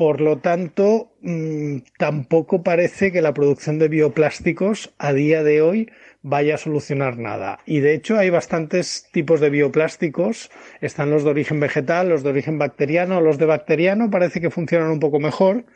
Por 0.00 0.22
lo 0.22 0.38
tanto, 0.38 1.12
mmm, 1.20 1.80
tampoco 1.98 2.62
parece 2.62 3.12
que 3.12 3.20
la 3.20 3.34
producción 3.34 3.78
de 3.78 3.88
bioplásticos 3.88 4.94
a 4.96 5.12
día 5.12 5.42
de 5.42 5.60
hoy 5.60 5.90
vaya 6.22 6.54
a 6.54 6.56
solucionar 6.56 7.18
nada. 7.18 7.58
Y 7.66 7.80
de 7.80 7.92
hecho 7.92 8.16
hay 8.16 8.30
bastantes 8.30 9.08
tipos 9.12 9.40
de 9.40 9.50
bioplásticos. 9.50 10.50
Están 10.80 11.10
los 11.10 11.22
de 11.22 11.28
origen 11.28 11.60
vegetal, 11.60 12.08
los 12.08 12.22
de 12.22 12.30
origen 12.30 12.56
bacteriano, 12.56 13.20
los 13.20 13.36
de 13.36 13.44
bacteriano 13.44 14.10
parece 14.10 14.40
que 14.40 14.48
funcionan 14.48 14.90
un 14.90 15.00
poco 15.00 15.20
mejor, 15.20 15.66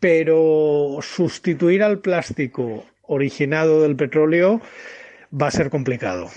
pero 0.00 0.98
sustituir 1.00 1.84
al 1.84 2.00
plástico 2.00 2.84
originado 3.02 3.82
del 3.82 3.94
petróleo 3.94 4.60
va 5.32 5.46
a 5.46 5.52
ser 5.52 5.70
complicado. 5.70 6.32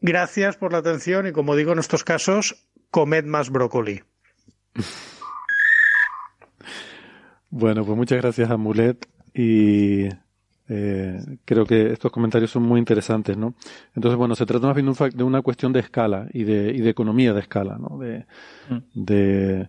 Gracias 0.00 0.56
por 0.56 0.72
la 0.72 0.78
atención 0.78 1.26
y 1.26 1.32
como 1.32 1.54
digo 1.54 1.72
en 1.72 1.80
estos 1.80 2.02
casos, 2.02 2.66
comed 2.90 3.26
más 3.26 3.50
brócoli. 3.50 4.00
Bueno, 7.50 7.84
pues 7.84 7.96
muchas 7.96 8.20
gracias 8.20 8.50
a 8.50 8.56
Mulet 8.56 9.08
y 9.34 10.08
eh, 10.68 11.20
creo 11.44 11.66
que 11.66 11.92
estos 11.92 12.12
comentarios 12.12 12.52
son 12.52 12.62
muy 12.62 12.78
interesantes, 12.78 13.36
¿no? 13.36 13.54
Entonces, 13.96 14.16
bueno, 14.16 14.36
se 14.36 14.46
trata 14.46 14.68
más 14.68 14.76
bien 14.76 14.92
de 15.14 15.24
una 15.24 15.42
cuestión 15.42 15.72
de 15.72 15.80
escala 15.80 16.28
y 16.32 16.44
de, 16.44 16.70
y 16.72 16.80
de 16.80 16.90
economía 16.90 17.34
de 17.34 17.40
escala, 17.40 17.76
¿no? 17.76 17.98
De, 17.98 18.24
mm. 18.68 19.04
de 19.04 19.68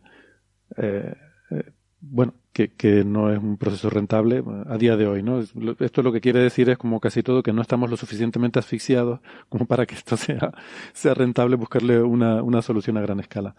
eh, 0.77 1.15
eh, 1.49 1.71
bueno, 2.01 2.35
que, 2.53 2.73
que, 2.73 3.03
no 3.03 3.31
es 3.31 3.39
un 3.39 3.57
proceso 3.57 3.89
rentable 3.89 4.43
a 4.67 4.77
día 4.77 4.97
de 4.97 5.07
hoy, 5.07 5.23
¿no? 5.23 5.39
Esto 5.79 6.01
lo 6.01 6.11
que 6.11 6.21
quiere 6.21 6.39
decir 6.39 6.69
es 6.69 6.77
como 6.77 6.99
casi 6.99 7.23
todo 7.23 7.43
que 7.43 7.53
no 7.53 7.61
estamos 7.61 7.89
lo 7.89 7.97
suficientemente 7.97 8.59
asfixiados 8.59 9.19
como 9.49 9.65
para 9.65 9.85
que 9.85 9.95
esto 9.95 10.17
sea, 10.17 10.51
sea 10.93 11.13
rentable 11.13 11.55
buscarle 11.55 12.01
una, 12.01 12.43
una 12.43 12.61
solución 12.61 12.97
a 12.97 13.01
gran 13.01 13.19
escala. 13.19 13.55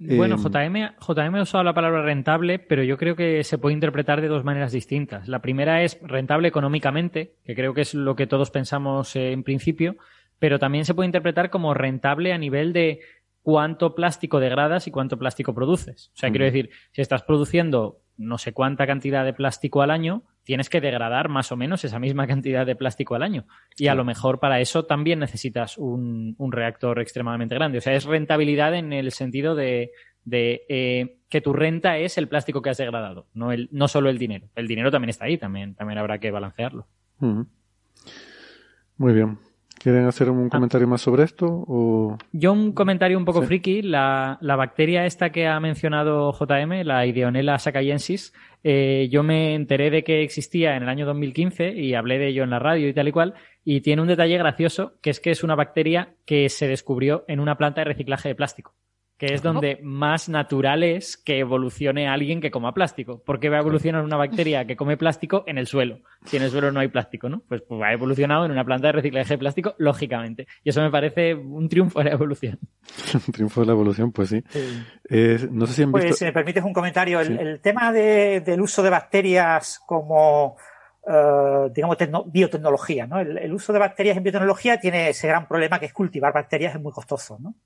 Bueno, 0.00 0.36
JM, 0.36 0.96
JM 0.98 1.34
ha 1.36 1.42
usado 1.42 1.64
la 1.64 1.74
palabra 1.74 2.02
rentable, 2.02 2.58
pero 2.58 2.82
yo 2.82 2.96
creo 2.98 3.16
que 3.16 3.44
se 3.44 3.58
puede 3.58 3.74
interpretar 3.74 4.20
de 4.20 4.28
dos 4.28 4.44
maneras 4.44 4.72
distintas. 4.72 5.28
La 5.28 5.40
primera 5.40 5.82
es 5.82 5.98
rentable 6.02 6.48
económicamente, 6.48 7.36
que 7.44 7.54
creo 7.54 7.74
que 7.74 7.82
es 7.82 7.94
lo 7.94 8.16
que 8.16 8.26
todos 8.26 8.50
pensamos 8.50 9.14
en 9.16 9.42
principio, 9.44 9.96
pero 10.38 10.58
también 10.58 10.84
se 10.84 10.94
puede 10.94 11.06
interpretar 11.06 11.50
como 11.50 11.74
rentable 11.74 12.32
a 12.32 12.38
nivel 12.38 12.72
de 12.72 13.00
cuánto 13.42 13.94
plástico 13.94 14.40
degradas 14.40 14.86
y 14.86 14.90
cuánto 14.90 15.18
plástico 15.18 15.54
produces. 15.54 16.10
O 16.14 16.18
sea, 16.18 16.30
quiero 16.30 16.44
decir, 16.44 16.70
si 16.92 17.02
estás 17.02 17.22
produciendo 17.22 18.01
no 18.16 18.38
sé 18.38 18.52
cuánta 18.52 18.86
cantidad 18.86 19.24
de 19.24 19.32
plástico 19.32 19.82
al 19.82 19.90
año, 19.90 20.22
tienes 20.44 20.68
que 20.68 20.80
degradar 20.80 21.28
más 21.28 21.52
o 21.52 21.56
menos 21.56 21.84
esa 21.84 21.98
misma 21.98 22.26
cantidad 22.28 22.66
de 22.66 22.76
plástico 22.76 23.14
al 23.14 23.22
año. 23.22 23.46
Y 23.76 23.88
a 23.88 23.94
lo 23.94 24.04
mejor 24.04 24.40
para 24.40 24.60
eso 24.60 24.84
también 24.84 25.18
necesitas 25.18 25.78
un, 25.78 26.34
un, 26.38 26.52
reactor 26.52 27.00
extremadamente 27.00 27.54
grande. 27.54 27.78
O 27.78 27.80
sea, 27.80 27.94
es 27.94 28.04
rentabilidad 28.04 28.74
en 28.74 28.92
el 28.92 29.12
sentido 29.12 29.54
de, 29.54 29.92
de 30.24 30.62
eh, 30.68 31.18
que 31.28 31.40
tu 31.40 31.52
renta 31.52 31.98
es 31.98 32.18
el 32.18 32.28
plástico 32.28 32.62
que 32.62 32.70
has 32.70 32.78
degradado, 32.78 33.26
no, 33.34 33.52
el, 33.52 33.68
no 33.72 33.88
solo 33.88 34.10
el 34.10 34.18
dinero. 34.18 34.48
El 34.54 34.68
dinero 34.68 34.90
también 34.90 35.10
está 35.10 35.24
ahí, 35.24 35.38
también, 35.38 35.74
también 35.74 35.98
habrá 35.98 36.18
que 36.18 36.30
balancearlo. 36.30 36.86
Muy 38.96 39.12
bien. 39.12 39.38
¿Quieren 39.78 40.06
hacer 40.06 40.30
un 40.30 40.48
comentario 40.48 40.86
más 40.86 41.00
sobre 41.00 41.24
esto? 41.24 41.46
O... 41.46 42.16
Yo 42.32 42.52
un 42.52 42.72
comentario 42.72 43.18
un 43.18 43.24
poco 43.24 43.40
¿Sí? 43.40 43.46
friki. 43.46 43.82
La, 43.82 44.38
la, 44.40 44.56
bacteria 44.56 45.06
esta 45.06 45.30
que 45.30 45.46
ha 45.46 45.58
mencionado 45.58 46.32
JM, 46.32 46.84
la 46.84 47.04
Ideonella 47.06 47.58
sacayensis, 47.58 48.32
eh, 48.62 49.08
yo 49.10 49.22
me 49.22 49.54
enteré 49.54 49.90
de 49.90 50.04
que 50.04 50.22
existía 50.22 50.76
en 50.76 50.84
el 50.84 50.88
año 50.88 51.06
2015 51.06 51.72
y 51.72 51.94
hablé 51.94 52.18
de 52.18 52.28
ello 52.28 52.44
en 52.44 52.50
la 52.50 52.58
radio 52.58 52.88
y 52.88 52.94
tal 52.94 53.08
y 53.08 53.12
cual. 53.12 53.34
Y 53.64 53.80
tiene 53.80 54.02
un 54.02 54.08
detalle 54.08 54.38
gracioso, 54.38 54.94
que 55.00 55.10
es 55.10 55.20
que 55.20 55.30
es 55.30 55.42
una 55.42 55.54
bacteria 55.54 56.14
que 56.26 56.48
se 56.48 56.68
descubrió 56.68 57.24
en 57.26 57.40
una 57.40 57.56
planta 57.56 57.80
de 57.80 57.86
reciclaje 57.86 58.28
de 58.28 58.34
plástico 58.34 58.74
que 59.22 59.34
es 59.34 59.40
donde 59.40 59.78
más 59.84 60.28
natural 60.28 60.82
es 60.82 61.16
que 61.16 61.38
evolucione 61.38 62.08
alguien 62.08 62.40
que 62.40 62.50
coma 62.50 62.74
plástico. 62.74 63.22
¿Por 63.22 63.38
qué 63.38 63.50
va 63.50 63.58
a 63.58 63.60
evolucionar 63.60 64.02
una 64.02 64.16
bacteria 64.16 64.66
que 64.66 64.74
come 64.74 64.96
plástico 64.96 65.44
en 65.46 65.58
el 65.58 65.68
suelo? 65.68 66.00
Si 66.24 66.38
en 66.38 66.42
el 66.42 66.50
suelo 66.50 66.72
no 66.72 66.80
hay 66.80 66.88
plástico, 66.88 67.28
¿no? 67.28 67.40
Pues, 67.46 67.62
pues 67.62 67.80
ha 67.84 67.92
evolucionado 67.92 68.46
en 68.46 68.50
una 68.50 68.64
planta 68.64 68.88
de 68.88 68.94
reciclaje 68.94 69.34
de 69.34 69.38
plástico, 69.38 69.76
lógicamente. 69.78 70.48
Y 70.64 70.70
eso 70.70 70.82
me 70.82 70.90
parece 70.90 71.36
un 71.36 71.68
triunfo 71.68 72.00
de 72.00 72.06
la 72.06 72.10
evolución. 72.14 72.58
un 73.14 73.32
triunfo 73.32 73.60
de 73.60 73.66
la 73.68 73.74
evolución, 73.74 74.10
pues 74.10 74.30
sí. 74.30 74.42
sí. 74.48 74.82
Eh, 75.08 75.46
no 75.52 75.68
sé 75.68 75.74
si 75.74 75.82
han 75.84 75.92
visto... 75.92 76.08
Pues 76.08 76.18
si 76.18 76.24
me 76.24 76.32
permites 76.32 76.64
un 76.64 76.72
comentario, 76.72 77.20
el, 77.20 77.26
sí. 77.28 77.36
el 77.38 77.60
tema 77.60 77.92
de, 77.92 78.40
del 78.40 78.60
uso 78.60 78.82
de 78.82 78.90
bacterias 78.90 79.80
como... 79.86 80.56
Uh, 81.04 81.68
digamos, 81.74 81.96
biotecnología, 82.26 83.08
¿no? 83.08 83.18
El, 83.18 83.36
el, 83.36 83.52
uso 83.52 83.72
de 83.72 83.80
bacterias 83.80 84.16
en 84.16 84.22
biotecnología 84.22 84.78
tiene 84.78 85.08
ese 85.08 85.26
gran 85.26 85.48
problema 85.48 85.80
que 85.80 85.86
es 85.86 85.92
cultivar 85.92 86.32
bacterias 86.32 86.76
es 86.76 86.80
muy 86.80 86.92
costoso, 86.92 87.38
¿no? 87.40 87.56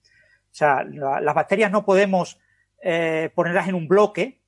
O 0.57 0.59
sea, 0.59 0.83
la, 0.85 1.21
las 1.21 1.35
bacterias 1.35 1.71
no 1.71 1.85
podemos 1.85 2.39
eh, 2.83 3.29
ponerlas 3.35 3.69
en 3.69 3.75
un 3.75 3.87
bloque, 3.87 4.41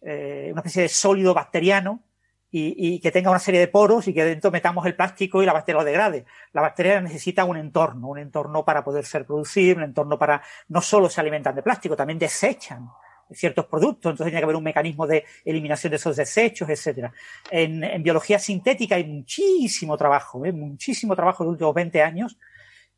eh, 0.00 0.50
una 0.52 0.60
especie 0.60 0.82
de 0.82 0.88
sólido 0.88 1.34
bacteriano, 1.34 2.04
y, 2.52 2.94
y, 2.94 3.00
que 3.00 3.10
tenga 3.10 3.30
una 3.30 3.40
serie 3.40 3.58
de 3.58 3.66
poros 3.66 4.06
y 4.06 4.14
que 4.14 4.24
dentro 4.24 4.52
metamos 4.52 4.86
el 4.86 4.94
plástico 4.94 5.42
y 5.42 5.46
la 5.46 5.52
bacteria 5.52 5.80
lo 5.80 5.84
degrade. 5.84 6.24
La 6.52 6.62
bacteria 6.62 7.00
necesita 7.00 7.44
un 7.44 7.56
entorno, 7.56 8.06
un 8.06 8.18
entorno 8.20 8.64
para 8.64 8.84
poder 8.84 9.04
ser 9.04 9.26
producir, 9.26 9.76
un 9.76 9.82
entorno 9.82 10.16
para, 10.16 10.40
no 10.68 10.80
solo 10.80 11.10
se 11.10 11.20
alimentan 11.20 11.56
de 11.56 11.64
plástico, 11.64 11.96
también 11.96 12.20
desechan 12.20 12.88
ciertos 13.32 13.66
productos, 13.66 14.12
entonces 14.12 14.26
tiene 14.30 14.40
que 14.40 14.44
haber 14.44 14.56
un 14.56 14.62
mecanismo 14.62 15.04
de 15.04 15.24
eliminación 15.44 15.90
de 15.90 15.96
esos 15.96 16.14
desechos, 16.16 16.68
etcétera. 16.68 17.12
En, 17.50 17.82
en 17.82 18.04
biología 18.04 18.38
sintética 18.38 18.94
hay 18.94 19.04
muchísimo 19.04 19.96
trabajo, 19.96 20.46
¿eh? 20.46 20.52
muchísimo 20.52 21.16
trabajo 21.16 21.42
de 21.42 21.48
los 21.48 21.52
últimos 21.54 21.74
20 21.74 22.02
años 22.02 22.38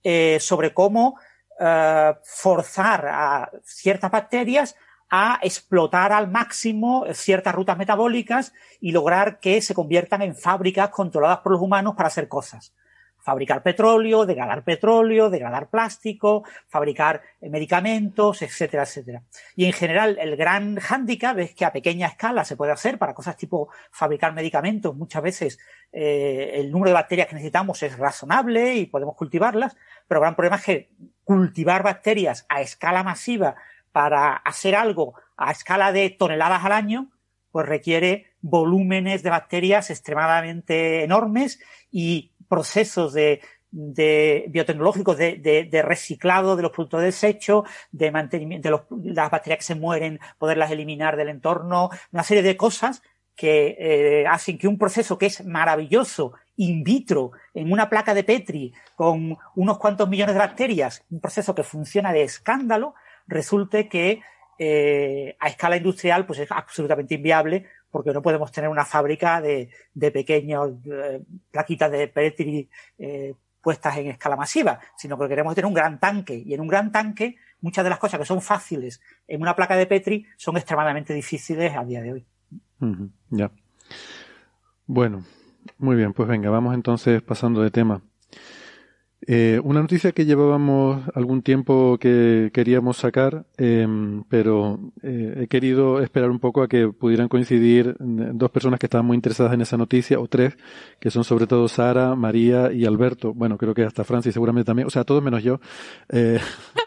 eh, 0.05 0.39
sobre 0.39 0.73
cómo 0.73 1.19
Uh, 1.61 2.15
forzar 2.23 3.09
a 3.09 3.51
ciertas 3.65 4.13
bacterias 4.13 4.77
a 5.11 5.41
explotar 5.43 6.13
al 6.13 6.31
máximo 6.31 7.05
ciertas 7.15 7.53
rutas 7.53 7.77
metabólicas 7.77 8.53
y 8.81 8.93
lograr 8.93 9.41
que 9.41 9.61
se 9.61 9.75
conviertan 9.75 10.23
en 10.23 10.37
fábricas 10.37 10.91
controladas 10.91 11.39
por 11.39 11.51
los 11.51 11.61
humanos 11.61 11.95
para 11.97 12.07
hacer 12.07 12.29
cosas. 12.29 12.75
Fabricar 13.19 13.65
petróleo, 13.65 14.25
degradar 14.25 14.63
petróleo, 14.63 15.31
degradar 15.31 15.69
plástico, 15.69 16.45
fabricar 16.69 17.23
medicamentos, 17.41 18.41
etcétera, 18.43 18.85
etcétera. 18.85 19.25
Y 19.57 19.65
en 19.65 19.73
general, 19.73 20.17
el 20.21 20.37
gran 20.37 20.77
hándicap 20.77 21.39
es 21.41 21.57
que 21.57 21.65
a 21.65 21.73
pequeña 21.73 22.07
escala 22.07 22.45
se 22.45 22.57
puede 22.57 22.71
hacer 22.71 22.99
para 22.99 23.15
cosas 23.15 23.37
tipo 23.37 23.69
fabricar 23.91 24.33
medicamentos. 24.33 24.95
Muchas 24.95 25.23
veces 25.23 25.59
eh, 25.91 26.53
el 26.55 26.71
número 26.71 26.91
de 26.91 26.95
bacterias 26.95 27.27
que 27.27 27.35
necesitamos 27.35 27.83
es 27.83 27.99
razonable 27.99 28.77
y 28.77 28.87
podemos 28.87 29.17
cultivarlas, 29.17 29.77
pero 30.07 30.21
el 30.21 30.23
gran 30.23 30.37
problema 30.37 30.57
es 30.57 30.65
que 30.65 30.91
cultivar 31.29 31.83
bacterias 31.83 32.47
a 32.49 32.63
escala 32.63 33.03
masiva 33.03 33.55
para 33.93 34.33
hacer 34.33 34.75
algo 34.75 35.13
a 35.37 35.51
escala 35.51 35.93
de 35.93 36.09
toneladas 36.09 36.65
al 36.65 36.73
año, 36.73 37.11
pues 37.53 37.67
requiere 37.67 38.33
volúmenes 38.41 39.23
de 39.23 39.29
bacterias 39.29 39.91
extremadamente 39.91 41.05
enormes 41.05 41.61
y 41.91 42.33
procesos 42.49 43.13
de, 43.13 43.43
de 43.71 44.47
biotecnológicos 44.49 45.19
de, 45.19 45.83
reciclado 45.85 46.57
de 46.57 46.63
los 46.63 46.73
productos 46.73 47.01
de 47.01 47.07
desecho, 47.07 47.65
de 47.93 48.11
mantenimiento 48.11 48.69
de 48.69 48.71
los, 48.71 48.83
las 49.05 49.31
bacterias 49.31 49.59
que 49.59 49.75
se 49.75 49.75
mueren, 49.75 50.21
poderlas 50.39 50.71
eliminar 50.71 51.19
del 51.19 51.29
entorno, 51.29 51.91
una 52.11 52.23
serie 52.23 52.43
de 52.43 52.57
cosas 52.57 53.03
que 53.39 53.77
eh, 53.79 54.27
hacen 54.27 54.59
que 54.59 54.67
un 54.67 54.77
proceso 54.77 55.17
que 55.17 55.27
es 55.27 55.47
maravilloso 55.47 56.33
in 56.57 56.83
vitro 56.83 57.31
en 57.55 57.73
una 57.73 57.89
placa 57.89 58.13
de 58.13 58.25
Petri 58.25 58.75
con 58.97 59.39
unos 59.55 59.79
cuantos 59.79 60.09
millones 60.09 60.35
de 60.35 60.41
bacterias, 60.41 61.05
un 61.09 61.21
proceso 61.21 61.55
que 61.55 61.63
funciona 61.63 62.13
de 62.13 62.25
escándalo, 62.25 62.95
resulte 63.29 63.89
que 63.89 64.23
eh, 64.59 65.37
a 65.39 65.47
escala 65.47 65.77
industrial 65.77 66.27
pues 66.27 66.41
es 66.41 66.51
absolutamente 66.51 67.15
inviable 67.15 67.67
porque 67.93 68.13
no 68.13 68.23
podemos 68.23 68.51
tener 68.51 68.69
una 68.69 68.85
fábrica 68.85 69.41
de, 69.41 69.71
de 69.95 70.11
pequeñas 70.11 70.71
eh, 70.91 71.23
plaquitas 71.53 71.93
de 71.93 72.09
Petri 72.09 72.69
eh, 72.99 73.35
puestas 73.63 73.97
en 73.99 74.09
escala 74.09 74.35
masiva, 74.35 74.81
sino 74.97 75.17
que 75.17 75.29
queremos 75.29 75.55
tener 75.55 75.67
un 75.67 75.75
gran 75.75 76.01
tanque 76.01 76.43
y 76.45 76.55
en 76.55 76.61
un 76.61 76.67
gran 76.67 76.91
tanque 76.91 77.37
muchas 77.61 77.85
de 77.85 77.91
las 77.91 78.01
cosas 78.01 78.19
que 78.19 78.27
son 78.27 78.43
fáciles 78.43 79.01
en 79.29 79.41
una 79.41 79.55
placa 79.55 79.77
de 79.77 79.87
Petri 79.87 80.27
son 80.37 80.57
extremadamente 80.57 81.15
difíciles 81.15 81.77
a 81.77 81.85
día 81.85 82.03
de 82.03 82.13
hoy. 82.15 82.27
Ya. 83.31 83.51
Bueno, 84.87 85.25
muy 85.79 85.97
bien, 85.97 86.13
pues 86.13 86.29
venga, 86.29 86.51
vamos 86.51 86.75
entonces 86.75 87.23
pasando 87.23 87.63
de 87.63 87.71
tema. 87.71 88.03
Eh, 89.27 89.61
una 89.65 89.81
noticia 89.81 90.13
que 90.13 90.25
llevábamos 90.25 91.03
algún 91.15 91.43
tiempo 91.43 91.99
que 91.99 92.51
queríamos 92.55 92.97
sacar, 92.97 93.47
eh, 93.59 93.87
pero 94.29 94.93
eh, 95.03 95.41
he 95.43 95.49
querido 95.49 96.01
esperar 96.01 96.31
un 96.31 96.39
poco 96.39 96.63
a 96.63 96.69
que 96.69 96.89
pudieran 96.89 97.29
coincidir 97.29 97.97
dos 97.99 98.51
personas 98.51 98.79
que 98.79 98.87
estaban 98.87 99.07
muy 99.07 99.17
interesadas 99.17 99.53
en 99.53 99.61
esa 99.61 99.77
noticia, 99.77 100.21
o 100.21 100.29
tres, 100.29 100.57
que 101.01 101.11
son 101.11 101.25
sobre 101.25 101.47
todo 101.47 101.69
Sara, 101.69 102.15
María 102.15 102.73
y 102.73 102.87
Alberto. 102.87 103.35
Bueno, 103.35 103.59
creo 103.59 103.75
que 103.75 103.85
hasta 103.85 104.05
Francis 104.05 104.33
seguramente 104.33 104.67
también, 104.67 104.87
o 104.87 104.91
sea, 104.91 105.05
todos 105.05 105.23
menos 105.23 105.43
yo. 105.43 105.61
Eh, 106.09 106.39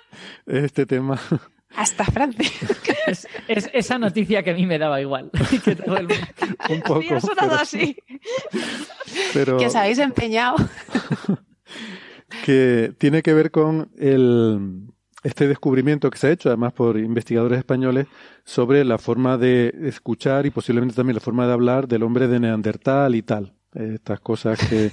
este 0.47 0.85
tema 0.85 1.19
hasta 1.75 2.05
Francia. 2.05 2.49
Es, 3.07 3.27
es, 3.47 3.69
esa 3.73 3.97
noticia 3.97 4.43
que 4.43 4.51
a 4.51 4.53
mí 4.53 4.65
me 4.65 4.77
daba 4.77 5.01
igual. 5.01 5.31
Que 5.63 5.75
todo 5.75 5.97
el 5.97 6.07
mundo... 6.07 6.25
Un 6.69 6.81
poco, 6.81 7.01
sí, 7.01 7.13
ha 7.13 7.21
sonado 7.21 7.49
pero... 7.49 7.61
así. 7.61 7.97
Pero... 9.33 9.57
Que 9.57 9.67
os 9.67 9.75
habéis 9.75 9.99
empeñado. 9.99 10.55
que 12.45 12.93
tiene 12.97 13.21
que 13.21 13.33
ver 13.33 13.51
con 13.51 13.91
el, 13.97 14.91
este 15.23 15.47
descubrimiento 15.47 16.09
que 16.09 16.17
se 16.17 16.27
ha 16.27 16.31
hecho, 16.31 16.49
además 16.49 16.73
por 16.73 16.97
investigadores 16.97 17.59
españoles, 17.59 18.07
sobre 18.43 18.83
la 18.83 18.97
forma 18.97 19.37
de 19.37 19.73
escuchar 19.83 20.45
y 20.45 20.51
posiblemente 20.51 20.95
también 20.95 21.15
la 21.15 21.21
forma 21.21 21.45
de 21.45 21.53
hablar 21.53 21.87
del 21.87 22.03
hombre 22.03 22.27
de 22.27 22.39
Neandertal 22.39 23.15
y 23.15 23.21
tal. 23.21 23.53
Estas 23.73 24.19
cosas 24.19 24.59
que 24.67 24.91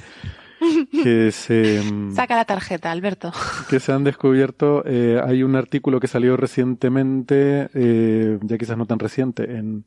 que 0.92 1.33
se 1.33 1.83
saca 2.14 2.37
la 2.37 2.44
tarjeta 2.44 2.90
Alberto 2.90 3.33
que 3.68 3.81
se 3.81 3.92
han 3.92 4.04
descubierto 4.04 4.83
eh, 4.87 5.20
hay 5.24 5.42
un 5.42 5.57
artículo 5.57 6.00
que 6.00 6.07
salió 6.07 6.37
recientemente 6.37 7.68
eh, 7.74 8.38
ya 8.42 8.59
quizás 8.59 8.76
no 8.76 8.87
tan 8.87 8.98
reciente 8.98 9.57
en 9.57 9.85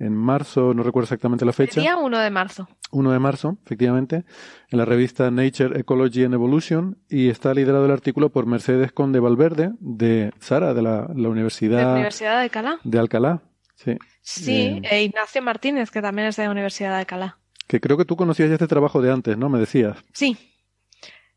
en 0.00 0.16
marzo, 0.16 0.72
no 0.72 0.82
recuerdo 0.82 1.04
exactamente 1.04 1.44
la 1.44 1.52
fecha. 1.52 1.78
El 1.78 1.84
día 1.84 1.96
1 1.96 2.18
de 2.18 2.30
marzo. 2.30 2.68
1 2.90 3.12
de 3.12 3.18
marzo, 3.18 3.58
efectivamente, 3.64 4.24
en 4.70 4.78
la 4.78 4.86
revista 4.86 5.30
Nature 5.30 5.78
Ecology 5.78 6.24
and 6.24 6.34
Evolution 6.34 6.98
y 7.08 7.28
está 7.28 7.52
liderado 7.52 7.84
el 7.84 7.90
artículo 7.90 8.30
por 8.30 8.46
Mercedes 8.46 8.92
Conde 8.92 9.20
Valverde 9.20 9.72
de 9.78 10.32
Sara, 10.40 10.72
de 10.72 10.82
la, 10.82 11.06
la 11.14 11.28
Universidad, 11.28 11.78
de 11.78 11.84
la 11.84 11.92
Universidad 11.92 12.36
de 12.38 12.42
Alcalá. 12.44 12.78
De 12.82 12.98
Alcalá, 12.98 13.42
sí. 13.76 13.98
Sí, 14.22 14.80
eh, 14.82 14.88
e 14.90 15.02
Ignacio 15.04 15.42
Martínez, 15.42 15.90
que 15.90 16.00
también 16.00 16.28
es 16.28 16.36
de 16.36 16.44
la 16.44 16.50
Universidad 16.50 16.90
de 16.92 16.96
Alcalá. 16.96 17.39
Que 17.70 17.80
creo 17.80 17.96
que 17.96 18.04
tú 18.04 18.16
conocías 18.16 18.48
ya 18.48 18.56
este 18.56 18.66
trabajo 18.66 19.00
de 19.00 19.12
antes, 19.12 19.38
¿no? 19.38 19.48
Me 19.48 19.60
decías. 19.60 19.96
Sí. 20.12 20.36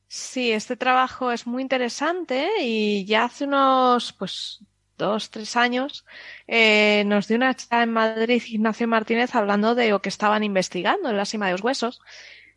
Sí, 0.08 0.52
este 0.52 0.76
trabajo 0.76 1.32
es 1.32 1.46
muy 1.46 1.62
interesante 1.62 2.50
y 2.60 3.06
ya 3.06 3.26
hace 3.26 3.44
unos, 3.46 4.14
pues, 4.14 4.66
dos, 4.98 5.30
tres 5.30 5.56
años, 5.56 6.06
eh, 6.48 7.04
nos 7.06 7.28
dio 7.28 7.38
una 7.38 7.54
charla 7.54 7.84
en 7.84 7.92
Madrid 7.92 8.42
Ignacio 8.48 8.88
Martínez 8.88 9.36
hablando 9.36 9.76
de 9.76 9.92
lo 9.92 10.02
que 10.02 10.10
estaban 10.10 10.44
investigando 10.44 11.08
en 11.08 11.18
la 11.18 11.26
cima 11.26 11.46
de 11.46 11.52
los 11.52 11.62
huesos, 11.62 12.02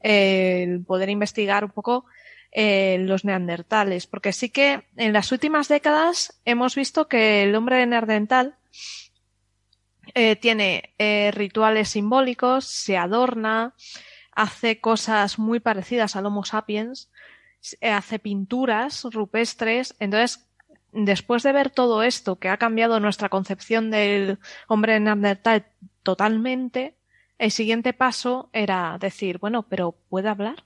eh, 0.00 0.62
el 0.66 0.82
poder 0.82 1.10
investigar 1.10 1.62
un 1.62 1.70
poco 1.70 2.06
eh, 2.52 2.96
los 3.00 3.26
neandertales, 3.26 4.06
porque 4.06 4.32
sí 4.32 4.48
que 4.48 4.84
en 4.96 5.12
las 5.12 5.32
últimas 5.32 5.68
décadas 5.68 6.40
hemos 6.46 6.74
visto 6.76 7.08
que 7.08 7.42
el 7.42 7.54
hombre 7.54 7.84
neandertal 7.86 8.56
eh, 10.14 10.36
tiene 10.36 10.94
eh, 10.98 11.30
rituales 11.32 11.90
simbólicos, 11.90 12.64
se 12.64 12.96
adorna, 12.96 13.74
hace 14.32 14.80
cosas 14.80 15.38
muy 15.38 15.60
parecidas 15.60 16.16
al 16.16 16.26
Homo 16.26 16.44
sapiens, 16.44 17.10
eh, 17.80 17.90
hace 17.90 18.18
pinturas 18.18 19.04
rupestres. 19.04 19.96
Entonces, 19.98 20.46
después 20.92 21.42
de 21.42 21.52
ver 21.52 21.70
todo 21.70 22.02
esto, 22.02 22.38
que 22.38 22.48
ha 22.48 22.56
cambiado 22.56 23.00
nuestra 23.00 23.28
concepción 23.28 23.90
del 23.90 24.38
hombre 24.68 25.00
neandertal 25.00 25.66
totalmente, 26.02 26.96
el 27.38 27.50
siguiente 27.50 27.92
paso 27.92 28.50
era 28.52 28.96
decir, 28.98 29.38
bueno, 29.38 29.64
pero 29.64 29.92
¿puede 30.08 30.28
hablar? 30.28 30.64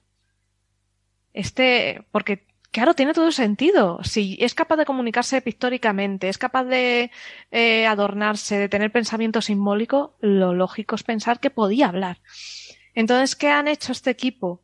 Este, 1.32 2.04
porque 2.10 2.46
Claro, 2.72 2.94
tiene 2.94 3.14
todo 3.14 3.32
sentido. 3.32 3.98
Si 4.04 4.38
es 4.40 4.54
capaz 4.54 4.76
de 4.76 4.84
comunicarse 4.84 5.42
pictóricamente, 5.42 6.28
es 6.28 6.38
capaz 6.38 6.64
de 6.64 7.10
eh, 7.50 7.86
adornarse, 7.86 8.58
de 8.58 8.68
tener 8.68 8.92
pensamiento 8.92 9.42
simbólico, 9.42 10.16
lo 10.20 10.54
lógico 10.54 10.94
es 10.94 11.02
pensar 11.02 11.40
que 11.40 11.50
podía 11.50 11.88
hablar. 11.88 12.18
Entonces, 12.94 13.34
¿qué 13.34 13.48
han 13.48 13.66
hecho 13.66 13.90
este 13.90 14.10
equipo? 14.10 14.62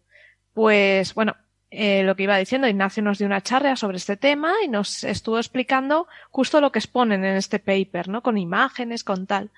Pues, 0.53 1.14
bueno, 1.14 1.35
eh, 1.71 2.05
lo 2.05 2.14
que 2.14 2.23
iba 2.23 2.38
diciendo, 2.38 2.69
Ignacio 2.69 3.03
nos 3.03 3.19
dio 3.19 3.27
una 3.27 3.42
charla 3.42 3.75
sobre 3.75 3.97
este 3.97 4.16
tema 4.16 4.53
y 4.64 4.69
nos 4.69 5.03
estuvo 5.03 5.38
explicando 5.38 6.07
justo 6.31 6.61
lo 6.61 6.71
que 6.71 6.79
exponen 6.79 7.25
en 7.25 7.37
este 7.37 7.59
paper, 7.59 8.09
¿no? 8.09 8.23
Con 8.23 8.38
imágenes, 8.38 9.03
con 9.03 9.27
tal. 9.27 9.51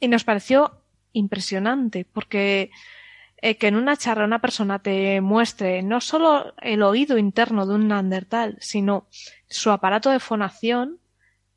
Y 0.00 0.08
nos 0.08 0.24
pareció 0.24 0.82
impresionante, 1.12 2.06
porque 2.10 2.70
eh, 3.42 3.56
que 3.58 3.66
en 3.66 3.76
una 3.76 3.96
charla 3.96 4.24
una 4.24 4.40
persona 4.40 4.78
te 4.78 5.20
muestre 5.20 5.82
no 5.82 6.00
solo 6.00 6.54
el 6.62 6.82
oído 6.82 7.18
interno 7.18 7.66
de 7.66 7.74
un 7.74 7.88
neandertal, 7.88 8.56
sino 8.60 9.06
su 9.48 9.70
aparato 9.70 10.10
de 10.10 10.20
fonación 10.20 10.98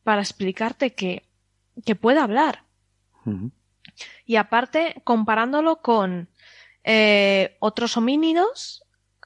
para 0.03 0.21
explicarte 0.21 0.93
que, 0.93 1.29
que 1.85 1.95
puede 1.95 2.19
hablar. 2.19 2.63
Y 4.25 4.35
aparte, 4.35 5.01
comparándolo 5.03 5.77
con 5.77 6.29
eh, 6.83 7.55
otros 7.59 7.97
homínidos, 7.97 8.83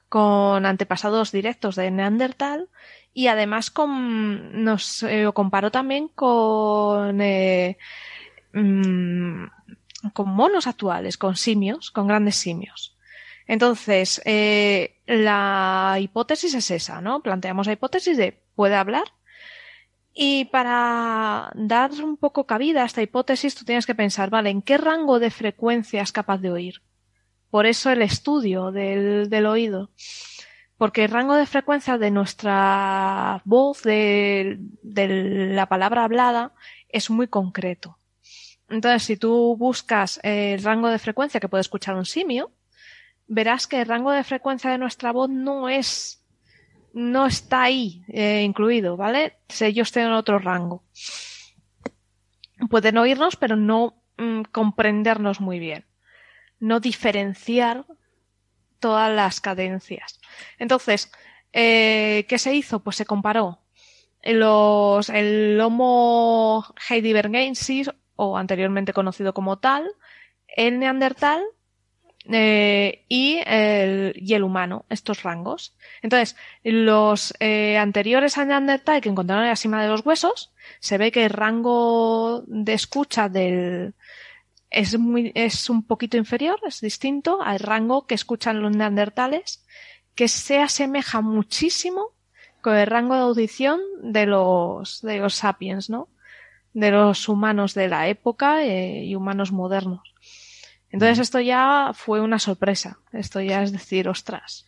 con 0.08 0.64
antepasados 0.64 1.32
directos 1.32 1.76
de 1.76 1.90
Neandertal, 1.90 2.68
y 3.12 3.26
además 3.26 3.70
con, 3.70 4.64
nos 4.64 5.02
eh, 5.02 5.28
comparó 5.34 5.70
también 5.70 6.08
con 6.08 7.20
eh, 7.20 7.76
mm, 8.52 9.44
con 10.12 10.30
monos 10.30 10.66
actuales, 10.66 11.18
con 11.18 11.36
simios, 11.36 11.90
con 11.90 12.06
grandes 12.06 12.36
simios. 12.36 12.96
Entonces, 13.46 14.22
eh, 14.24 15.00
la 15.06 15.96
hipótesis 16.00 16.54
es 16.54 16.70
esa, 16.70 17.00
¿no? 17.00 17.20
Planteamos 17.20 17.66
la 17.66 17.72
hipótesis 17.72 18.16
de 18.16 18.40
puede 18.54 18.76
hablar. 18.76 19.04
Y 20.14 20.46
para 20.46 21.50
dar 21.54 21.92
un 22.02 22.16
poco 22.16 22.46
cabida 22.46 22.82
a 22.82 22.86
esta 22.86 23.02
hipótesis, 23.02 23.54
tú 23.54 23.64
tienes 23.64 23.86
que 23.86 23.94
pensar, 23.94 24.30
vale, 24.30 24.50
¿en 24.50 24.62
qué 24.62 24.76
rango 24.76 25.18
de 25.18 25.30
frecuencia 25.30 26.02
es 26.02 26.12
capaz 26.12 26.38
de 26.38 26.50
oír? 26.50 26.82
Por 27.50 27.66
eso 27.66 27.90
el 27.90 28.02
estudio 28.02 28.70
del, 28.70 29.46
oído. 29.46 29.90
Porque 30.76 31.04
el 31.04 31.10
rango 31.10 31.34
de 31.34 31.46
frecuencia 31.46 31.98
de 31.98 32.10
nuestra 32.10 33.42
voz, 33.44 33.82
de 33.82 34.58
la 34.82 35.66
palabra 35.66 36.04
hablada, 36.04 36.54
es 36.88 37.10
muy 37.10 37.28
concreto. 37.28 37.99
Entonces, 38.70 39.02
si 39.02 39.16
tú 39.16 39.56
buscas 39.56 40.20
el 40.22 40.62
rango 40.62 40.88
de 40.88 40.98
frecuencia 40.98 41.40
que 41.40 41.48
puede 41.48 41.62
escuchar 41.62 41.96
un 41.96 42.06
simio, 42.06 42.52
verás 43.26 43.66
que 43.66 43.80
el 43.80 43.88
rango 43.88 44.12
de 44.12 44.24
frecuencia 44.24 44.70
de 44.70 44.78
nuestra 44.78 45.12
voz 45.12 45.28
no 45.28 45.68
es, 45.68 46.24
no 46.92 47.26
está 47.26 47.62
ahí 47.62 48.04
eh, 48.08 48.42
incluido, 48.42 48.96
¿vale? 48.96 49.38
Ellos 49.60 49.90
tienen 49.90 50.12
otro 50.12 50.38
rango. 50.38 50.84
Pueden 52.68 52.98
oírnos, 52.98 53.36
pero 53.36 53.56
no 53.56 54.04
mm, 54.16 54.42
comprendernos 54.52 55.40
muy 55.40 55.58
bien. 55.58 55.86
No 56.60 56.78
diferenciar 56.78 57.86
todas 58.78 59.12
las 59.12 59.40
cadencias. 59.40 60.20
Entonces, 60.58 61.10
eh, 61.52 62.24
¿qué 62.28 62.38
se 62.38 62.54
hizo? 62.54 62.80
Pues 62.80 62.96
se 62.96 63.06
comparó 63.06 63.60
los, 64.22 65.08
el 65.08 65.60
Homo 65.60 66.64
heidelbergensis 66.88 67.90
o 68.20 68.36
anteriormente 68.36 68.92
conocido 68.92 69.32
como 69.32 69.58
tal, 69.58 69.90
el 70.46 70.78
neandertal 70.78 71.42
eh, 72.26 73.06
y, 73.08 73.38
el, 73.46 74.12
y, 74.14 74.34
el, 74.34 74.44
humano, 74.44 74.84
estos 74.90 75.22
rangos. 75.22 75.74
Entonces, 76.02 76.36
los 76.62 77.32
eh, 77.40 77.78
anteriores 77.78 78.36
al 78.36 78.48
neandertal 78.48 79.00
que 79.00 79.08
encontraron 79.08 79.44
en 79.44 79.50
la 79.50 79.56
cima 79.56 79.82
de 79.82 79.88
los 79.88 80.04
huesos, 80.04 80.52
se 80.80 80.98
ve 80.98 81.10
que 81.10 81.24
el 81.24 81.30
rango 81.30 82.44
de 82.46 82.74
escucha 82.74 83.30
del 83.30 83.94
es 84.70 84.96
muy 84.98 85.32
es 85.34 85.70
un 85.70 85.82
poquito 85.82 86.18
inferior, 86.18 86.60
es 86.66 86.80
distinto 86.82 87.42
al 87.42 87.58
rango 87.58 88.06
que 88.06 88.14
escuchan 88.14 88.60
los 88.60 88.76
neandertales, 88.76 89.64
que 90.14 90.28
se 90.28 90.58
asemeja 90.60 91.22
muchísimo 91.22 92.12
con 92.60 92.76
el 92.76 92.86
rango 92.86 93.14
de 93.14 93.22
audición 93.22 93.80
de 94.02 94.26
los 94.26 95.00
de 95.00 95.18
los 95.18 95.34
sapiens, 95.34 95.88
¿no? 95.88 96.08
De 96.72 96.90
los 96.90 97.28
humanos 97.28 97.74
de 97.74 97.88
la 97.88 98.08
época 98.08 98.64
eh, 98.64 99.04
y 99.04 99.14
humanos 99.14 99.52
modernos. 99.52 100.14
Entonces 100.90 101.18
esto 101.20 101.40
ya 101.40 101.92
fue 101.94 102.20
una 102.20 102.38
sorpresa. 102.38 102.98
Esto 103.12 103.40
ya 103.40 103.62
es 103.62 103.72
decir, 103.72 104.08
ostras, 104.08 104.66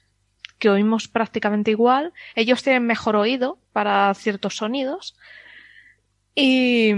que 0.59 0.71
oímos 0.71 1.09
prácticamente 1.09 1.73
igual. 1.73 2.13
Ellos 2.35 2.63
tienen 2.63 2.87
mejor 2.87 3.17
oído 3.17 3.59
para 3.73 4.13
ciertos 4.15 4.57
sonidos. 4.57 5.17
Y, 6.35 6.93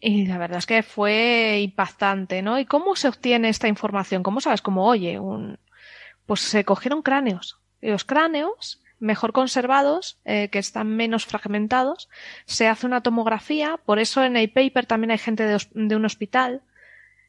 y 0.00 0.26
la 0.26 0.38
verdad 0.38 0.58
es 0.58 0.66
que 0.66 0.82
fue 0.82 1.60
impactante, 1.62 2.42
¿no? 2.42 2.58
¿Y 2.58 2.66
cómo 2.66 2.94
se 2.96 3.08
obtiene 3.08 3.48
esta 3.48 3.68
información? 3.68 4.22
¿Cómo 4.22 4.40
sabes 4.40 4.60
cómo 4.60 4.86
oye? 4.86 5.18
Un... 5.18 5.58
Pues 6.26 6.40
se 6.40 6.64
cogieron 6.64 7.02
cráneos. 7.02 7.58
Y 7.80 7.90
los 7.90 8.04
cráneos 8.04 8.82
mejor 8.98 9.32
conservados, 9.32 10.18
eh, 10.24 10.48
que 10.48 10.58
están 10.58 10.96
menos 10.96 11.26
fragmentados, 11.26 12.08
se 12.46 12.66
hace 12.68 12.86
una 12.86 13.02
tomografía, 13.02 13.78
por 13.84 13.98
eso 13.98 14.24
en 14.24 14.36
el 14.36 14.50
paper 14.50 14.86
también 14.86 15.10
hay 15.10 15.18
gente 15.18 15.44
de, 15.44 15.96
un 15.96 16.04
hospital, 16.04 16.62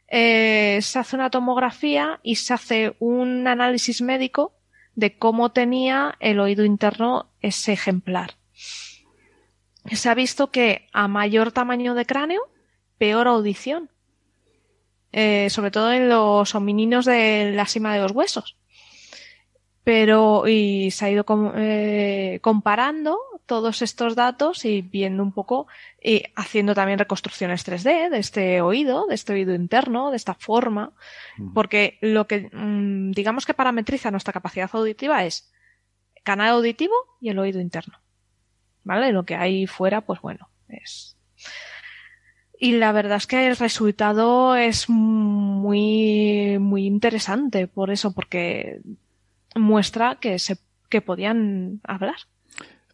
eh, 0.07 0.79
se 0.81 0.99
hace 0.99 1.15
una 1.15 1.29
tomografía 1.29 2.19
y 2.23 2.35
se 2.35 2.53
hace 2.53 2.95
un 2.99 3.47
análisis 3.47 4.01
médico 4.01 4.53
de 4.95 5.17
cómo 5.17 5.51
tenía 5.51 6.15
el 6.19 6.39
oído 6.39 6.63
interno 6.65 7.29
ese 7.41 7.73
ejemplar. 7.73 8.35
Se 9.91 10.09
ha 10.09 10.15
visto 10.15 10.51
que 10.51 10.87
a 10.91 11.07
mayor 11.07 11.51
tamaño 11.51 11.93
de 11.93 12.05
cráneo, 12.05 12.41
peor 12.97 13.27
audición. 13.27 13.89
Eh, 15.13 15.49
sobre 15.49 15.71
todo 15.71 15.93
en 15.93 16.09
los 16.09 16.53
homininos 16.53 17.05
de 17.05 17.53
la 17.53 17.65
cima 17.65 17.93
de 17.93 18.01
los 18.01 18.11
huesos 18.11 18.57
pero 19.87 20.45
y 20.49 20.91
se 20.91 21.05
ha 21.05 21.09
ido 21.09 21.25
eh, 21.55 22.39
comparando 22.41 23.17
todos 23.45 23.81
estos 23.81 24.15
datos 24.15 24.65
y 24.65 24.81
viendo 24.81 25.23
un 25.23 25.31
poco 25.31 25.67
y 26.03 26.23
haciendo 26.35 26.75
también 26.75 26.99
reconstrucciones 26.99 27.65
3D 27.65 28.09
de 28.09 28.17
este 28.17 28.59
oído, 28.59 29.07
de 29.07 29.15
este 29.15 29.31
oído 29.31 29.55
interno, 29.55 30.11
de 30.11 30.17
esta 30.17 30.33
forma, 30.33 30.91
porque 31.53 31.97
lo 32.01 32.27
que 32.27 32.49
mm, 32.51 33.11
digamos 33.11 33.45
que 33.45 33.53
parametriza 33.53 34.11
nuestra 34.11 34.33
capacidad 34.33 34.69
auditiva 34.73 35.23
es 35.23 35.53
canal 36.25 36.49
auditivo 36.49 36.93
y 37.21 37.29
el 37.29 37.39
oído 37.39 37.61
interno. 37.61 37.97
¿Vale? 38.83 39.13
Lo 39.13 39.23
que 39.23 39.35
hay 39.35 39.67
fuera, 39.67 40.01
pues 40.01 40.19
bueno, 40.19 40.49
es 40.67 41.15
y 42.59 42.73
la 42.73 42.91
verdad 42.91 43.17
es 43.17 43.27
que 43.27 43.47
el 43.47 43.55
resultado 43.55 44.57
es 44.57 44.89
muy, 44.89 46.57
muy 46.59 46.87
interesante 46.87 47.67
por 47.67 47.89
eso, 47.89 48.11
porque 48.11 48.81
muestra 49.57 50.17
que, 50.19 50.39
se, 50.39 50.57
que 50.89 51.01
podían 51.01 51.81
hablar. 51.83 52.15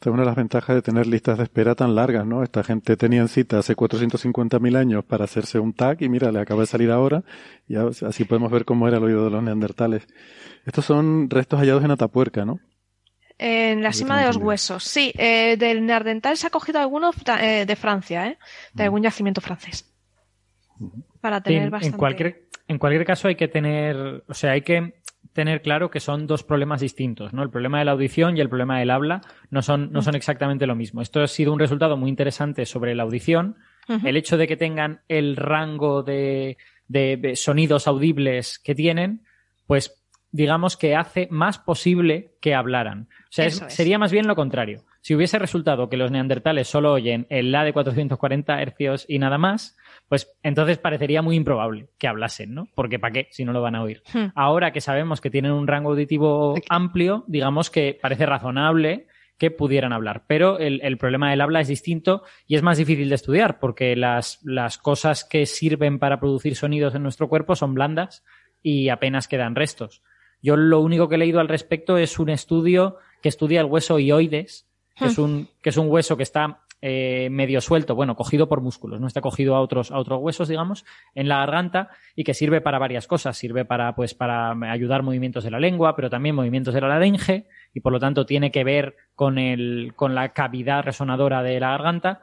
Esta 0.04 0.10
es 0.10 0.14
una 0.16 0.24
de 0.24 0.28
las 0.28 0.36
ventajas 0.36 0.76
de 0.76 0.82
tener 0.82 1.08
listas 1.08 1.38
de 1.38 1.46
espera 1.46 1.76
tan 1.76 1.96
largas, 1.96 2.26
¿no? 2.26 2.44
Esta 2.44 2.62
gente 2.62 2.98
tenía 2.98 3.22
en 3.22 3.30
cita 3.30 3.60
hace 3.60 3.74
450.000 3.74 4.76
años 4.76 5.06
para 5.06 5.24
hacerse 5.24 5.60
un 5.60 5.74
tag 5.74 6.02
y 6.02 6.10
mira, 6.10 6.30
le 6.30 6.42
acaba 6.42 6.60
de 6.60 6.68
salir 6.68 6.92
ahora 6.92 7.24
y 7.70 7.76
así 7.78 8.26
podemos 8.26 8.52
ver 8.52 8.66
cómo 8.66 8.86
era 8.86 8.98
el 8.98 9.04
oído 9.06 9.24
de 9.24 9.32
los 9.32 9.42
neandertales. 9.42 10.06
Estos 10.66 10.84
son 10.84 11.30
restos 11.30 11.58
hallados 11.58 11.86
en 11.86 11.92
Atapuerca, 11.92 12.44
¿no? 12.44 12.60
En 13.38 13.82
la 13.82 13.94
cima 13.94 14.20
de 14.20 14.28
los 14.28 14.36
huesos, 14.36 14.84
sí. 14.84 15.14
Eh, 15.18 15.56
del 15.58 15.86
neandertal 15.86 16.36
se 16.36 16.48
ha 16.48 16.50
cogido 16.50 16.80
alguno 16.80 17.12
eh, 17.40 17.66
de 17.66 17.76
Francia, 17.78 18.28
¿eh? 18.28 18.38
De 18.74 18.84
algún 18.84 19.04
yacimiento 19.04 19.40
francés. 19.40 19.90
Para 21.22 21.42
tener 21.42 21.70
bastante... 21.70 21.96
En 21.96 22.00
cualquier, 22.00 22.50
en 22.68 22.78
cualquier 22.78 23.06
caso 23.06 23.28
hay 23.28 23.36
que 23.36 23.48
tener, 23.48 24.24
o 24.28 24.34
sea, 24.34 24.52
hay 24.52 24.62
que 24.64 25.02
tener 25.32 25.62
claro 25.62 25.90
que 25.90 26.00
son 26.00 26.28
dos 26.28 26.44
problemas 26.44 26.82
distintos, 26.82 27.34
¿no? 27.34 27.44
El 27.44 27.50
problema 27.50 27.80
de 27.80 27.86
la 27.86 27.92
audición 27.92 28.38
y 28.38 28.42
el 28.42 28.50
problema 28.50 28.80
del 28.80 28.92
habla 28.92 29.22
no 29.50 29.62
son, 29.62 29.92
no 29.92 30.02
son 30.02 30.16
exactamente 30.16 30.68
lo 30.68 30.76
mismo. 30.76 31.02
Esto 31.02 31.22
ha 31.22 31.28
sido 31.28 31.54
un 31.54 31.60
resultado 31.60 31.98
muy 31.98 32.10
interesante 32.10 32.66
sobre 32.66 32.96
la 32.96 33.04
audición. 33.04 33.58
El 34.06 34.16
hecho 34.16 34.38
de 34.38 34.48
que 34.48 34.56
tengan 34.56 35.02
el 35.10 35.36
rango 35.36 36.04
de, 36.04 36.58
de 36.88 37.36
sonidos 37.36 37.88
audibles 37.88 38.60
que 38.60 38.76
tienen, 38.76 39.24
pues 39.68 40.04
digamos 40.34 40.78
que 40.78 40.96
hace 40.96 41.28
más 41.32 41.60
posible 41.60 42.34
que 42.42 42.56
hablaran. 42.56 43.08
O 43.26 43.32
sea, 43.32 43.46
es. 43.46 43.64
sería 43.70 44.00
más 44.00 44.12
bien 44.12 44.28
lo 44.28 44.36
contrario. 44.36 44.84
Si 45.00 45.16
hubiese 45.16 45.38
resultado 45.38 45.90
que 45.90 45.98
los 45.98 46.12
neandertales 46.12 46.68
solo 46.68 46.92
oyen 46.92 47.28
el 47.30 47.52
La 47.52 47.64
de 47.64 47.72
440 47.72 48.62
hercios 48.62 49.06
y 49.08 49.20
nada 49.20 49.38
más, 49.38 49.78
pues 50.14 50.32
entonces 50.44 50.78
parecería 50.78 51.24
muy 51.24 51.36
improbable 51.36 51.88
que 51.98 52.08
hablasen, 52.08 52.54
¿no? 52.54 52.68
Porque 52.76 53.00
¿para 53.00 53.14
qué 53.14 53.28
si 53.32 53.46
no 53.46 53.52
lo 53.52 53.64
van 53.64 53.74
a 53.74 53.82
oír? 53.82 54.04
Hmm. 54.14 54.28
Ahora 54.36 54.72
que 54.72 54.80
sabemos 54.80 55.22
que 55.22 55.32
tienen 55.32 55.54
un 55.54 55.66
rango 55.66 55.90
auditivo 55.90 56.54
amplio, 56.70 57.24
digamos 57.26 57.72
que 57.72 57.98
parece 58.00 58.28
razonable 58.28 59.08
que 59.40 59.50
pudieran 59.50 59.92
hablar. 59.92 60.26
Pero 60.28 60.60
el, 60.60 60.82
el 60.84 61.00
problema 61.00 61.32
del 61.32 61.42
habla 61.42 61.62
es 61.62 61.68
distinto 61.68 62.22
y 62.46 62.54
es 62.54 62.62
más 62.62 62.78
difícil 62.78 63.10
de 63.10 63.16
estudiar 63.16 63.58
porque 63.58 63.96
las, 63.96 64.40
las 64.44 64.78
cosas 64.78 65.24
que 65.24 65.48
sirven 65.48 65.98
para 65.98 66.20
producir 66.20 66.56
sonidos 66.56 66.94
en 66.94 67.02
nuestro 67.02 67.28
cuerpo 67.28 67.56
son 67.56 67.74
blandas 67.74 68.24
y 68.62 68.90
apenas 68.90 69.28
quedan 69.28 69.56
restos. 69.56 70.04
Yo 70.44 70.58
lo 70.58 70.80
único 70.82 71.10
que 71.10 71.16
he 71.16 71.18
leído 71.18 71.40
al 71.40 71.48
respecto 71.48 71.98
es 71.98 72.20
un 72.20 72.30
estudio 72.30 72.98
que 73.24 73.30
estudia 73.30 73.62
el 73.62 73.66
hueso 73.66 73.98
ioides, 73.98 74.70
que, 74.96 75.06
es, 75.06 75.18
un, 75.18 75.50
que 75.64 75.70
es 75.70 75.78
un 75.78 75.90
hueso 75.90 76.18
que 76.18 76.24
está 76.24 76.63
eh, 76.86 77.30
medio 77.30 77.62
suelto, 77.62 77.96
bueno, 77.96 78.18
cogido 78.18 78.50
por 78.50 78.60
músculos, 78.60 79.00
no 79.00 79.08
está 79.08 79.22
cogido 79.22 79.56
a 79.56 79.62
otros, 79.62 79.90
a 79.90 79.98
otros 79.98 80.20
huesos, 80.22 80.50
digamos, 80.50 80.84
en 81.16 81.30
la 81.30 81.38
garganta 81.38 81.92
y 82.14 82.26
que 82.26 82.34
sirve 82.34 82.60
para 82.60 82.78
varias 82.78 83.08
cosas. 83.08 83.38
Sirve 83.38 83.64
para, 83.64 83.96
pues, 83.96 84.14
para 84.14 84.52
ayudar 84.70 85.02
movimientos 85.02 85.46
de 85.46 85.52
la 85.52 85.62
lengua, 85.62 85.96
pero 85.96 86.10
también 86.10 86.36
movimientos 86.36 86.74
de 86.74 86.82
la 86.82 86.90
laringe 86.90 87.48
y 87.74 87.80
por 87.80 87.94
lo 87.94 88.02
tanto 88.02 88.26
tiene 88.26 88.52
que 88.52 88.66
ver 88.66 88.98
con, 89.16 89.38
el, 89.38 89.94
con 89.96 90.14
la 90.14 90.34
cavidad 90.34 90.84
resonadora 90.84 91.42
de 91.42 91.58
la 91.58 91.70
garganta. 91.70 92.20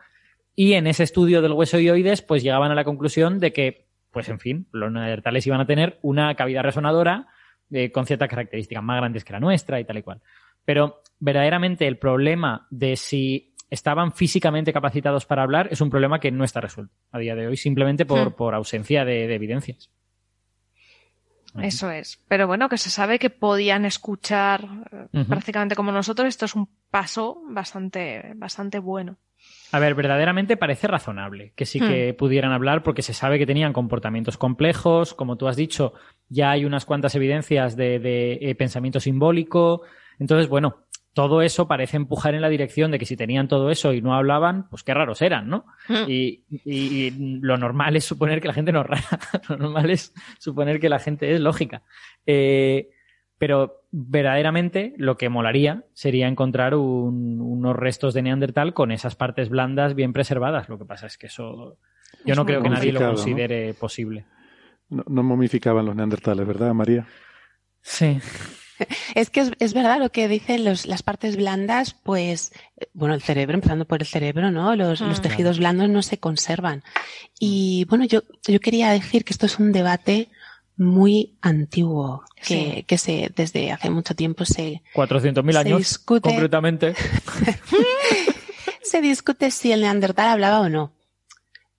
Y 0.55 0.75
en 0.75 0.87
ese 0.87 1.05
estudio 1.05 1.40
del 1.40 1.53
hueso 1.53 1.79
ioides, 1.79 2.20
pues 2.20 2.42
llegaban 2.42 2.70
a 2.70 2.75
la 2.75 2.85
conclusión 2.85 3.40
de 3.40 3.55
que, 3.55 3.87
pues 4.11 4.29
en 4.29 4.40
fin, 4.40 4.66
los 4.73 4.92
neandertales 4.92 5.46
iban 5.46 5.62
a 5.62 5.66
tener 5.66 5.99
una 6.03 6.35
cavidad 6.35 6.64
resonadora 6.64 7.29
eh, 7.70 7.90
con 7.90 8.05
ciertas 8.05 8.29
características 8.29 8.85
más 8.85 8.99
grandes 8.99 9.25
que 9.25 9.33
la 9.33 9.40
nuestra 9.40 9.81
y 9.81 9.87
tal 9.87 9.96
y 9.96 10.03
cual. 10.03 10.20
Pero 10.66 11.01
verdaderamente 11.18 11.87
el 11.87 11.96
problema 11.96 12.66
de 12.70 12.96
si 12.96 13.49
estaban 13.70 14.12
físicamente 14.12 14.72
capacitados 14.72 15.24
para 15.26 15.42
hablar 15.42 15.68
es 15.70 15.80
un 15.80 15.90
problema 15.90 16.20
que 16.20 16.30
no 16.30 16.44
está 16.44 16.61
resuelto 16.61 16.92
a 17.12 17.18
día 17.18 17.35
de 17.35 17.46
hoy, 17.46 17.56
simplemente 17.56 18.04
por, 18.04 18.30
Hmm. 18.30 18.35
por 18.35 18.54
ausencia 18.54 19.04
de, 19.04 19.26
de 19.26 19.35
evidencias. 19.35 19.90
Eso 21.61 21.90
es. 21.90 22.20
Pero 22.28 22.46
bueno, 22.46 22.68
que 22.68 22.78
se 22.78 22.90
sabe 22.90 23.18
que 23.18 23.28
podían 23.28 23.85
escuchar 23.85 24.68
eh, 25.12 25.24
prácticamente 25.28 25.74
como 25.74 25.90
nosotros. 25.90 26.28
Esto 26.28 26.44
es 26.44 26.54
un 26.54 26.68
paso 26.90 27.42
bastante, 27.48 28.35
bastante 28.37 28.78
bueno. 28.78 29.16
A 29.72 29.78
ver, 29.80 29.94
verdaderamente 29.94 30.56
parece 30.56 30.87
razonable 30.87 31.52
que 31.56 31.64
sí 31.64 31.80
que 31.80 32.14
pudieran 32.14 32.52
hablar 32.52 32.83
porque 32.83 33.02
se 33.02 33.14
sabe 33.14 33.38
que 33.38 33.46
tenían 33.46 33.72
comportamientos 33.72 34.37
complejos, 34.37 35.14
como 35.14 35.37
tú 35.37 35.48
has 35.48 35.56
dicho, 35.56 35.94
ya 36.28 36.50
hay 36.50 36.64
unas 36.64 36.85
cuantas 36.85 37.14
evidencias 37.14 37.74
de, 37.74 37.98
de, 37.98 38.38
eh, 38.42 38.54
pensamiento 38.54 39.00
simbólico. 39.00 39.83
Entonces, 40.18 40.48
bueno, 40.48 40.85
todo 41.22 41.42
eso 41.42 41.68
parece 41.68 41.96
empujar 41.98 42.35
en 42.35 42.40
la 42.40 42.48
dirección 42.48 42.90
de 42.90 42.98
que 42.98 43.04
si 43.04 43.14
tenían 43.16 43.46
todo 43.46 43.70
eso 43.70 43.92
y 43.92 44.00
no 44.00 44.14
hablaban, 44.14 44.68
pues 44.70 44.83
qué 44.83 44.94
raros 44.94 45.20
eran, 45.20 45.48
¿no? 45.50 45.66
Y, 46.09 46.44
y- 46.50 46.61
y 46.64 47.11
lo 47.42 47.59
normal 47.59 47.94
es 47.96 48.04
suponer 48.06 48.40
que 48.40 48.48
la 48.48 48.54
gente 48.54 48.72
no 48.72 48.80
es 48.80 48.87
rara, 48.87 49.02
lo 49.50 49.56
normal 49.59 49.90
es 49.90 50.14
suponer 50.38 50.80
que 50.80 50.88
la 50.88 50.98
gente 50.98 51.35
es 51.35 51.40
lógica. 51.40 51.83
Eh, 52.26 52.88
pero 53.37 53.83
verdaderamente 53.90 54.94
lo 54.96 55.16
que 55.18 55.28
molaría 55.28 55.85
sería 55.92 56.26
encontrar 56.26 56.74
un- 56.74 57.40
unos 57.40 57.76
restos 57.76 58.14
de 58.14 58.22
Neandertal 58.22 58.72
con 58.72 58.90
esas 58.92 59.14
partes 59.16 59.48
blandas 59.50 59.94
bien 59.94 60.12
preservadas. 60.14 60.68
Lo 60.70 60.78
que 60.78 60.85
pasa 60.87 61.06
es 61.06 61.18
que 61.18 61.26
eso 61.26 61.76
yo 62.24 62.33
Es 62.33 62.37
no 62.37 62.44
creo 62.46 62.62
que 62.62 62.68
nadie 62.70 62.92
lo 62.92 62.98
considere 63.16 63.74
posible. 63.74 64.24
No, 64.88 65.04
no 65.06 65.22
momificaban 65.22 65.85
los 65.87 65.94
neandertales, 65.94 66.46
¿verdad, 66.46 66.72
María? 66.74 67.06
Sí. 67.83 68.18
Es 69.14 69.30
que 69.30 69.40
es, 69.40 69.50
es 69.58 69.74
verdad 69.74 69.98
lo 69.98 70.10
que 70.10 70.28
dicen 70.28 70.64
los, 70.64 70.86
las 70.86 71.02
partes 71.02 71.36
blandas, 71.36 71.94
pues, 72.02 72.52
eh, 72.76 72.86
bueno, 72.94 73.14
el 73.14 73.22
cerebro, 73.22 73.54
empezando 73.54 73.84
por 73.86 74.00
el 74.00 74.06
cerebro, 74.06 74.50
¿no? 74.50 74.74
Los, 74.76 75.00
los 75.00 75.18
Mm. 75.18 75.22
tejidos 75.22 75.58
blandos 75.58 75.88
no 75.88 76.02
se 76.02 76.18
conservan. 76.18 76.82
Y 77.38 77.84
bueno, 77.88 78.04
yo, 78.04 78.22
yo 78.46 78.60
quería 78.60 78.90
decir 78.90 79.24
que 79.24 79.32
esto 79.32 79.46
es 79.46 79.58
un 79.58 79.72
debate 79.72 80.28
muy 80.76 81.36
antiguo, 81.42 82.24
que, 82.36 82.74
Sí. 82.76 82.84
que 82.84 82.96
se, 82.98 83.30
desde 83.36 83.70
hace 83.72 83.90
mucho 83.90 84.14
tiempo 84.14 84.44
se, 84.46 84.82
400.000 84.94 85.52
Se 85.52 85.58
años, 85.58 85.80
discute- 85.80 86.22
concretamente. 86.22 86.94
se 88.82 89.00
discute 89.00 89.50
si 89.50 89.72
el 89.72 89.82
neandertal 89.82 90.28
hablaba 90.28 90.60
o 90.60 90.68
no. 90.68 90.92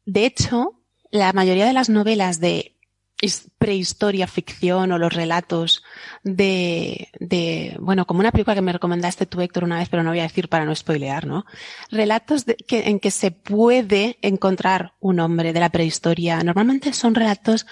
De 0.06 0.26
hecho, 0.26 0.80
la 1.12 1.34
mayoría 1.34 1.66
de 1.66 1.74
las 1.74 1.90
novelas 1.90 2.40
de 2.40 2.76
prehistoria, 3.58 4.26
ficción 4.28 4.92
o 4.92 4.98
los 4.98 5.14
relatos 5.14 5.84
de, 6.24 7.10
de, 7.20 7.78
bueno, 7.80 8.06
como 8.06 8.20
una 8.20 8.32
película 8.32 8.56
que 8.56 8.62
me 8.62 8.74
recomendaste 8.74 9.26
tú, 9.26 9.42
Héctor, 9.42 9.64
una 9.64 9.78
vez, 9.78 9.90
pero 9.90 10.04
no 10.04 10.10
voy 10.10 10.20
a 10.20 10.24
decir 10.24 10.50
para 10.50 10.66
no 10.66 10.76
spoilear, 10.76 11.28
¿no? 11.28 11.46
Relatos 11.92 12.46
que, 12.68 12.90
en 12.90 13.00
que 13.00 13.12
se 13.12 13.32
puede 13.32 14.18
encontrar 14.22 14.94
un 15.00 15.20
hombre 15.20 15.54
de 15.54 15.60
la 15.60 15.70
prehistoria. 15.70 16.44
Normalmente 16.44 16.94
son 16.94 17.14
relatos 17.14 17.68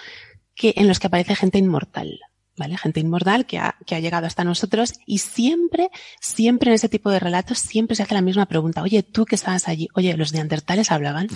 que, 0.55 0.73
en 0.77 0.87
los 0.87 0.99
que 0.99 1.07
aparece 1.07 1.35
gente 1.35 1.57
inmortal. 1.57 2.19
¿Vale? 2.57 2.77
Gente 2.77 2.99
inmortal 2.99 3.45
que 3.45 3.57
ha, 3.57 3.77
que 3.85 3.95
ha 3.95 4.01
llegado 4.01 4.27
hasta 4.27 4.43
nosotros 4.43 4.95
y 5.05 5.19
siempre, 5.19 5.89
siempre 6.19 6.69
en 6.69 6.75
ese 6.75 6.89
tipo 6.89 7.09
de 7.09 7.17
relatos, 7.17 7.57
siempre 7.57 7.95
se 7.95 8.03
hace 8.03 8.13
la 8.13 8.21
misma 8.21 8.47
pregunta. 8.47 8.81
Oye, 8.81 9.01
tú 9.01 9.23
que 9.23 9.35
estabas 9.35 9.69
allí, 9.69 9.87
oye, 9.93 10.17
¿los 10.17 10.33
neandertales 10.33 10.91
hablaban? 10.91 11.29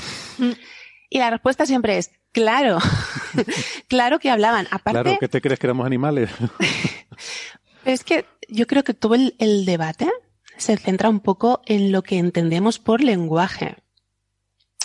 Y 1.14 1.20
la 1.20 1.30
respuesta 1.30 1.68
siempre 1.68 2.00
es, 2.00 2.10
claro, 2.32 2.80
claro 3.88 4.18
que 4.18 4.32
hablaban. 4.32 4.66
Aparte, 4.72 5.04
Claro, 5.04 5.18
¿qué 5.20 5.28
te 5.28 5.42
crees 5.42 5.60
que 5.60 5.68
éramos 5.68 5.86
animales? 5.86 6.32
es 7.86 8.04
que 8.04 8.26
yo 8.50 8.66
creo 8.66 8.84
que 8.84 8.96
todo 8.96 9.14
el, 9.14 9.36
el 9.38 9.64
debate 9.64 10.10
se 10.58 10.76
centra 10.76 11.10
un 11.10 11.20
poco 11.20 11.62
en 11.68 11.92
lo 11.92 12.02
que 12.02 12.18
entendemos 12.18 12.80
por 12.80 13.04
lenguaje. 13.04 13.76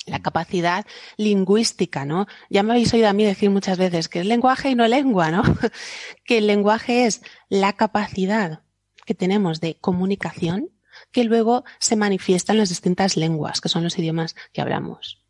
La 0.05 0.21
capacidad 0.21 0.85
lingüística, 1.17 2.05
¿no? 2.05 2.27
Ya 2.51 2.63
me 2.63 2.73
habéis 2.73 2.93
oído 2.93 3.09
a 3.09 3.15
mí 3.15 3.25
decir 3.25 3.49
muchas 3.49 3.79
veces 3.79 4.11
que 4.11 4.21
es 4.21 4.27
lenguaje 4.27 4.69
y 4.69 4.75
no 4.75 4.87
lengua, 4.87 5.31
¿no? 5.31 5.43
que 6.27 6.39
el 6.39 6.47
lenguaje 6.47 7.07
es 7.07 7.23
la 7.49 7.73
capacidad 7.73 8.61
que 9.07 9.15
tenemos 9.15 9.63
de 9.63 9.79
comunicación 9.79 10.69
que 11.11 11.25
luego 11.25 11.65
se 11.79 11.97
manifiesta 11.97 12.53
en 12.53 12.59
las 12.59 12.69
distintas 12.69 13.17
lenguas, 13.17 13.63
que 13.63 13.71
son 13.71 13.83
los 13.83 13.99
idiomas 13.99 14.37
que 14.53 14.61
hablamos. 14.61 15.25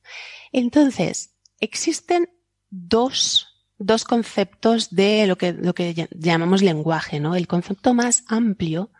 Entonces, 0.52 1.34
existen 1.60 2.30
dos, 2.70 3.48
dos 3.78 4.04
conceptos 4.04 4.90
de 4.90 5.26
lo 5.26 5.36
que, 5.36 5.52
lo 5.52 5.74
que 5.74 5.94
ll- 5.94 6.08
llamamos 6.12 6.62
lenguaje, 6.62 7.20
¿no? 7.20 7.34
El 7.36 7.46
concepto 7.46 7.94
más 7.94 8.24
amplio, 8.28 8.90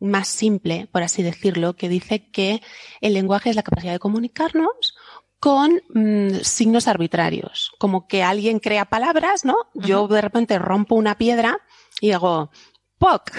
más 0.00 0.28
simple, 0.28 0.88
por 0.92 1.02
así 1.02 1.22
decirlo, 1.22 1.74
que 1.76 1.88
dice 1.88 2.30
que 2.30 2.60
el 3.00 3.14
lenguaje 3.14 3.50
es 3.50 3.56
la 3.56 3.62
capacidad 3.62 3.92
de 3.92 3.98
comunicarnos 3.98 4.94
con 5.38 5.80
mm, 5.92 6.40
signos 6.42 6.86
arbitrarios, 6.88 7.72
como 7.78 8.06
que 8.06 8.22
alguien 8.22 8.58
crea 8.60 8.84
palabras, 8.84 9.44
¿no? 9.44 9.56
Yo 9.74 10.06
de 10.08 10.20
repente 10.20 10.58
rompo 10.58 10.94
una 10.94 11.18
piedra 11.18 11.58
y 12.00 12.12
hago 12.12 12.50
POC. 13.02 13.32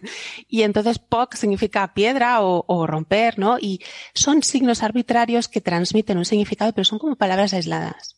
y 0.48 0.62
entonces 0.62 0.98
POC 0.98 1.36
significa 1.36 1.94
piedra 1.94 2.42
o, 2.42 2.64
o 2.66 2.84
romper, 2.84 3.38
¿no? 3.38 3.58
Y 3.60 3.80
son 4.12 4.42
signos 4.42 4.82
arbitrarios 4.82 5.46
que 5.46 5.60
transmiten 5.60 6.18
un 6.18 6.24
significado, 6.24 6.72
pero 6.72 6.84
son 6.84 6.98
como 6.98 7.14
palabras 7.14 7.54
aisladas. 7.54 8.16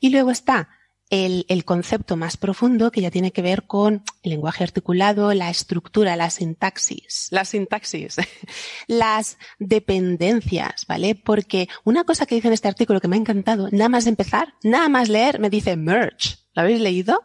Y 0.00 0.08
luego 0.08 0.30
está 0.30 0.70
el, 1.10 1.44
el 1.48 1.66
concepto 1.66 2.16
más 2.16 2.38
profundo 2.38 2.90
que 2.90 3.02
ya 3.02 3.10
tiene 3.10 3.30
que 3.30 3.42
ver 3.42 3.64
con 3.64 4.02
el 4.22 4.30
lenguaje 4.30 4.64
articulado, 4.64 5.34
la 5.34 5.50
estructura, 5.50 6.16
la 6.16 6.30
sintaxis, 6.30 7.28
la 7.30 7.44
sintaxis, 7.44 8.16
las 8.86 9.36
dependencias, 9.58 10.86
¿vale? 10.88 11.14
Porque 11.14 11.68
una 11.84 12.04
cosa 12.04 12.24
que 12.24 12.36
dice 12.36 12.48
en 12.48 12.54
este 12.54 12.68
artículo 12.68 13.02
que 13.02 13.08
me 13.08 13.16
ha 13.16 13.20
encantado, 13.20 13.68
nada 13.70 13.90
más 13.90 14.06
empezar, 14.06 14.54
nada 14.62 14.88
más 14.88 15.10
leer, 15.10 15.38
me 15.38 15.50
dice 15.50 15.76
merge. 15.76 16.38
¿Lo 16.54 16.62
habéis 16.62 16.80
leído? 16.80 17.22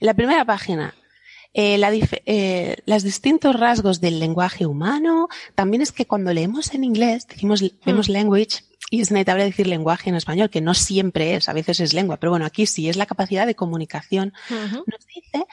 En 0.00 0.06
la 0.06 0.14
primera 0.14 0.46
página, 0.46 0.94
eh, 1.54 1.78
la 1.78 1.92
eh, 1.92 2.76
los 2.86 3.02
distintos 3.02 3.58
rasgos 3.58 4.00
del 4.00 4.18
lenguaje 4.18 4.66
humano. 4.66 5.28
También 5.54 5.82
es 5.82 5.92
que 5.92 6.06
cuando 6.06 6.32
leemos 6.32 6.72
en 6.74 6.84
inglés, 6.84 7.26
decimos, 7.26 7.62
vemos 7.84 8.08
language 8.08 8.64
y 8.90 9.00
es 9.00 9.10
inevitable 9.10 9.44
decir 9.44 9.66
lenguaje 9.66 10.10
en 10.10 10.16
español, 10.16 10.50
que 10.50 10.60
no 10.60 10.74
siempre 10.74 11.34
es, 11.34 11.48
a 11.48 11.54
veces 11.54 11.80
es 11.80 11.94
lengua, 11.94 12.18
pero 12.18 12.30
bueno, 12.30 12.44
aquí 12.44 12.66
sí 12.66 12.88
es 12.88 12.96
la 12.96 13.06
capacidad 13.06 13.46
de 13.46 13.54
comunicación. 13.54 14.34
Nos 14.50 15.06
dice 15.06 15.46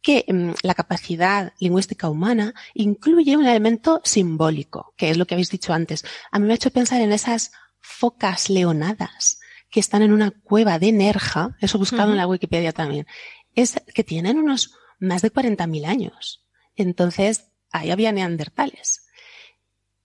que 0.00 0.24
mm, 0.28 0.50
la 0.62 0.74
capacidad 0.74 1.52
lingüística 1.58 2.08
humana 2.08 2.54
incluye 2.74 3.36
un 3.36 3.46
elemento 3.46 4.00
simbólico, 4.04 4.94
que 4.96 5.10
es 5.10 5.16
lo 5.16 5.26
que 5.26 5.34
habéis 5.34 5.50
dicho 5.50 5.72
antes. 5.72 6.04
A 6.30 6.38
mí 6.38 6.46
me 6.46 6.52
ha 6.52 6.56
hecho 6.56 6.70
pensar 6.70 7.00
en 7.00 7.12
esas 7.12 7.52
focas 7.80 8.48
leonadas 8.48 9.40
que 9.70 9.80
están 9.80 10.02
en 10.02 10.12
una 10.12 10.30
cueva 10.30 10.78
de 10.78 10.92
Nerja, 10.92 11.56
eso 11.60 11.78
buscado 11.78 12.12
en 12.12 12.16
la 12.16 12.28
Wikipedia 12.28 12.72
también, 12.72 13.08
es 13.56 13.74
que 13.92 14.04
tienen 14.04 14.38
unos 14.38 14.76
más 15.06 15.22
de 15.22 15.32
40.000 15.32 15.86
años. 15.86 16.44
Entonces, 16.76 17.50
ahí 17.70 17.90
había 17.90 18.12
neandertales. 18.12 19.06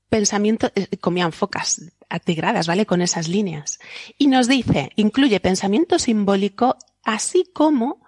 Pensamiento, 0.10 0.72
eh, 0.76 0.98
comían 0.98 1.32
focas 1.32 1.82
atigradas, 2.10 2.68
¿vale? 2.68 2.86
Con 2.86 3.02
esas 3.02 3.28
líneas. 3.28 3.80
Y 4.18 4.28
nos 4.28 4.48
dice, 4.48 4.92
incluye 4.96 5.40
pensamiento 5.40 6.00
simbólico, 6.00 6.78
así 7.04 7.50
como 7.54 8.06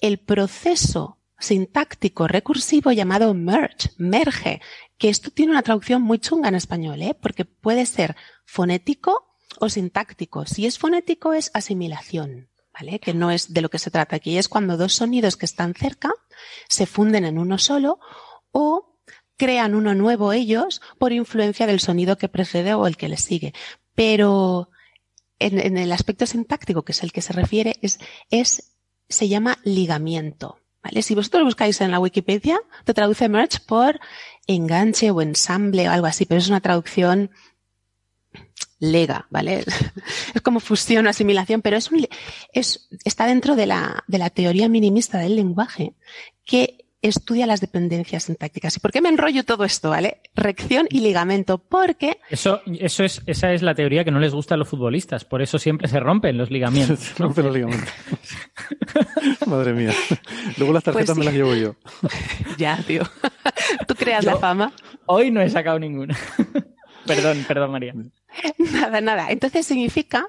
el 0.00 0.18
proceso 0.18 1.18
sintáctico 1.38 2.28
recursivo 2.28 2.92
llamado 2.92 3.34
merge, 3.34 3.90
merge, 3.98 4.60
que 4.96 5.08
esto 5.08 5.30
tiene 5.30 5.52
una 5.52 5.62
traducción 5.62 6.00
muy 6.02 6.18
chunga 6.18 6.48
en 6.48 6.54
español, 6.54 7.02
¿eh? 7.02 7.14
porque 7.20 7.44
puede 7.44 7.86
ser 7.86 8.16
fonético 8.44 9.36
o 9.58 9.68
sintáctico. 9.68 10.46
Si 10.46 10.66
es 10.66 10.78
fonético 10.78 11.32
es 11.32 11.50
asimilación, 11.54 12.48
¿vale? 12.72 12.98
Que 12.98 13.14
no 13.14 13.30
es 13.30 13.52
de 13.52 13.60
lo 13.60 13.70
que 13.70 13.78
se 13.78 13.90
trata 13.90 14.16
aquí, 14.16 14.38
es 14.38 14.48
cuando 14.48 14.76
dos 14.76 14.94
sonidos 14.94 15.36
que 15.36 15.46
están 15.46 15.74
cerca 15.74 16.12
se 16.68 16.86
funden 16.86 17.24
en 17.24 17.38
uno 17.38 17.58
solo 17.58 18.00
o 18.50 18.96
crean 19.36 19.74
uno 19.74 19.94
nuevo 19.94 20.32
ellos 20.32 20.80
por 20.98 21.12
influencia 21.12 21.66
del 21.66 21.80
sonido 21.80 22.16
que 22.16 22.28
precede 22.28 22.74
o 22.74 22.86
el 22.86 22.96
que 22.96 23.08
le 23.08 23.16
sigue. 23.16 23.52
Pero 23.94 24.70
en, 25.38 25.58
en 25.58 25.76
el 25.76 25.92
aspecto 25.92 26.26
sintáctico, 26.26 26.82
que 26.82 26.92
es 26.92 27.02
el 27.02 27.12
que 27.12 27.22
se 27.22 27.32
refiere, 27.32 27.76
es, 27.82 27.98
es, 28.30 28.74
se 29.08 29.28
llama 29.28 29.58
ligamiento. 29.64 30.58
¿Vale? 30.82 31.02
Si 31.02 31.14
vosotros 31.14 31.44
buscáis 31.44 31.80
en 31.80 31.92
la 31.92 32.00
Wikipedia, 32.00 32.60
te 32.84 32.92
traduce 32.92 33.28
merge 33.28 33.60
por 33.64 34.00
enganche 34.48 35.12
o 35.12 35.22
ensamble 35.22 35.88
o 35.88 35.92
algo 35.92 36.06
así, 36.06 36.26
pero 36.26 36.38
es 36.38 36.48
una 36.48 36.60
traducción 36.60 37.30
lega, 38.82 39.26
¿vale? 39.30 39.64
Es 40.34 40.42
como 40.42 40.58
fusión 40.60 41.06
o 41.06 41.10
asimilación, 41.10 41.62
pero 41.62 41.76
es 41.76 41.90
un, 41.90 42.06
es, 42.52 42.88
está 43.04 43.26
dentro 43.26 43.54
de 43.54 43.66
la, 43.66 44.02
de 44.08 44.18
la 44.18 44.28
teoría 44.28 44.68
minimista 44.68 45.18
del 45.18 45.36
lenguaje 45.36 45.94
que 46.44 46.78
estudia 47.00 47.46
las 47.46 47.60
dependencias 47.60 48.24
sintácticas. 48.24 48.76
¿Y 48.76 48.80
por 48.80 48.92
qué 48.92 49.00
me 49.00 49.08
enrollo 49.08 49.44
todo 49.44 49.64
esto, 49.64 49.90
vale? 49.90 50.20
Rección 50.34 50.86
y 50.88 51.00
ligamento, 51.00 51.58
porque... 51.58 52.18
Eso, 52.30 52.60
eso 52.78 53.04
es, 53.04 53.22
esa 53.26 53.52
es 53.52 53.62
la 53.62 53.74
teoría 53.74 54.04
que 54.04 54.10
no 54.12 54.20
les 54.20 54.32
gusta 54.32 54.54
a 54.54 54.58
los 54.58 54.68
futbolistas, 54.68 55.24
por 55.24 55.42
eso 55.42 55.58
siempre 55.58 55.88
se 55.88 55.98
rompen 56.00 56.38
los 56.38 56.50
ligamentos. 56.50 56.98
se 57.00 57.14
rompen 57.22 57.44
los 57.46 57.54
ligamentos. 57.54 57.88
Madre 59.46 59.72
mía. 59.72 59.92
Luego 60.56 60.72
las 60.72 60.84
tarjetas 60.84 61.16
Pues 61.16 61.16
sí. 61.16 61.18
me 61.18 61.24
las 61.24 61.34
llevo 61.34 61.54
yo. 61.54 61.76
ya, 62.56 62.76
tío. 62.86 63.02
Tú 63.86 63.94
creas 63.94 64.24
la 64.24 64.36
fama. 64.36 64.72
Hoy 65.06 65.30
no 65.30 65.40
he 65.40 65.50
sacado 65.50 65.78
ninguna. 65.78 66.16
perdón, 67.06 67.44
perdón, 67.48 67.72
María. 67.72 67.94
Nada, 68.58 69.00
nada. 69.00 69.30
Entonces 69.30 69.66
significa 69.66 70.28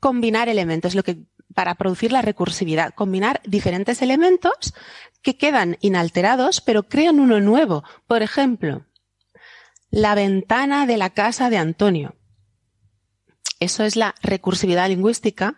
combinar 0.00 0.48
elementos, 0.48 0.94
lo 0.94 1.02
que 1.02 1.18
para 1.54 1.74
producir 1.74 2.12
la 2.12 2.22
recursividad, 2.22 2.94
combinar 2.94 3.40
diferentes 3.44 4.00
elementos 4.02 4.74
que 5.22 5.36
quedan 5.36 5.76
inalterados, 5.80 6.60
pero 6.60 6.84
crean 6.84 7.18
uno 7.18 7.40
nuevo. 7.40 7.82
Por 8.06 8.22
ejemplo, 8.22 8.86
la 9.90 10.14
ventana 10.14 10.86
de 10.86 10.96
la 10.98 11.10
casa 11.10 11.50
de 11.50 11.58
Antonio. 11.58 12.14
Eso 13.60 13.82
es 13.82 13.96
la 13.96 14.14
recursividad 14.22 14.88
lingüística 14.88 15.56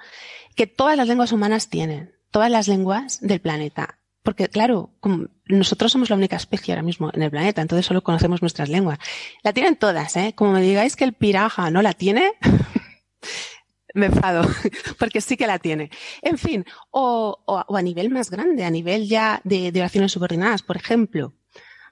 que 0.56 0.66
todas 0.66 0.96
las 0.96 1.06
lenguas 1.06 1.32
humanas 1.32 1.68
tienen, 1.68 2.14
todas 2.30 2.50
las 2.50 2.66
lenguas 2.66 3.20
del 3.20 3.40
planeta. 3.40 3.99
Porque, 4.22 4.48
claro, 4.48 4.90
como 5.00 5.26
nosotros 5.46 5.92
somos 5.92 6.10
la 6.10 6.16
única 6.16 6.36
especie 6.36 6.74
ahora 6.74 6.82
mismo 6.82 7.10
en 7.14 7.22
el 7.22 7.30
planeta, 7.30 7.62
entonces 7.62 7.86
solo 7.86 8.02
conocemos 8.02 8.42
nuestras 8.42 8.68
lenguas. 8.68 8.98
La 9.42 9.52
tienen 9.54 9.76
todas, 9.76 10.14
¿eh? 10.16 10.34
Como 10.36 10.52
me 10.52 10.60
digáis 10.62 10.94
que 10.96 11.04
el 11.04 11.14
piraja 11.14 11.70
no 11.70 11.80
la 11.80 11.94
tiene, 11.94 12.32
me 13.94 14.06
enfado, 14.06 14.42
porque 14.98 15.20
sí 15.20 15.36
que 15.36 15.46
la 15.46 15.58
tiene. 15.58 15.90
En 16.22 16.38
fin, 16.38 16.64
o, 16.90 17.38
o- 17.46 17.64
o 17.66 17.76
a 17.76 17.82
nivel 17.82 18.10
más 18.10 18.30
grande, 18.30 18.64
a 18.64 18.70
nivel 18.70 19.08
ya 19.08 19.40
de, 19.44 19.72
de 19.72 19.80
oraciones 19.80 20.12
subordinadas. 20.12 20.62
Por 20.62 20.76
ejemplo, 20.76 21.34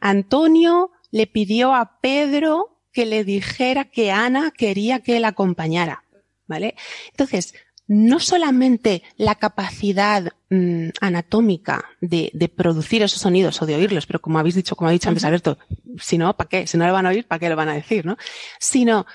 Antonio 0.01 0.91
le 1.11 1.27
pidió 1.27 1.75
a 1.75 1.99
Pedro 2.01 2.83
que 2.93 3.07
le 3.07 3.25
dijera 3.25 3.85
que 3.87 4.11
Ana 4.12 4.53
quería 4.57 5.01
que 5.01 5.17
él 5.17 5.25
acompañara, 5.25 6.05
¿vale? 6.47 6.75
Entonces, 7.11 7.55
no 7.88 8.20
solamente 8.20 9.03
la 9.16 9.35
capacidad 9.35 10.33
mm, 10.51 10.90
anatómica 11.01 11.85
de, 12.01 12.31
de 12.35 12.48
producir 12.48 13.03
esos 13.03 13.20
sonidos 13.20 13.61
o 13.61 13.66
de 13.66 13.74
oírlos, 13.74 14.07
pero 14.07 14.20
como 14.20 14.38
habéis 14.38 14.55
dicho, 14.55 14.77
como 14.77 14.88
ha 14.88 14.92
dicho 14.92 15.09
antes 15.09 15.24
Alberto, 15.24 15.59
si 15.98 16.18
no, 16.18 16.37
¿para 16.37 16.48
qué? 16.48 16.66
Si 16.66 16.77
no 16.77 16.87
lo 16.87 16.92
van 16.92 17.07
a 17.07 17.09
oír, 17.09 17.27
¿para 17.27 17.38
qué 17.38 17.48
lo 17.48 17.57
van 17.57 17.70
a 17.70 17.74
decir, 17.74 18.05
no? 18.05 18.16
Sino 18.61 19.07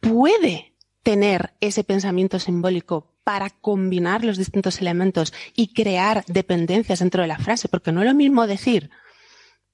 puede 0.00 0.74
tener 1.04 1.52
ese 1.60 1.84
pensamiento 1.84 2.38
simbólico 2.38 3.14
para 3.22 3.50
combinar 3.50 4.24
los 4.24 4.36
distintos 4.36 4.80
elementos 4.80 5.32
y 5.54 5.72
crear 5.72 6.24
dependencias 6.26 6.98
dentro 6.98 7.22
de 7.22 7.28
la 7.28 7.38
frase, 7.38 7.68
porque 7.68 7.92
no 7.92 8.02
es 8.02 8.08
lo 8.08 8.14
mismo 8.14 8.46
decir 8.46 8.90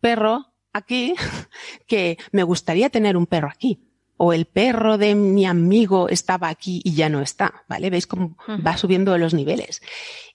perro 0.00 0.52
aquí 0.72 1.14
que 1.86 2.18
me 2.32 2.42
gustaría 2.42 2.90
tener 2.90 3.16
un 3.16 3.26
perro 3.26 3.48
aquí. 3.48 3.89
O 4.22 4.34
el 4.34 4.44
perro 4.44 4.98
de 4.98 5.14
mi 5.14 5.46
amigo 5.46 6.10
estaba 6.10 6.50
aquí 6.50 6.82
y 6.84 6.92
ya 6.92 7.08
no 7.08 7.22
está, 7.22 7.64
¿vale? 7.70 7.88
¿Veis 7.88 8.06
cómo 8.06 8.36
va 8.66 8.76
subiendo 8.76 9.16
los 9.16 9.32
niveles? 9.32 9.80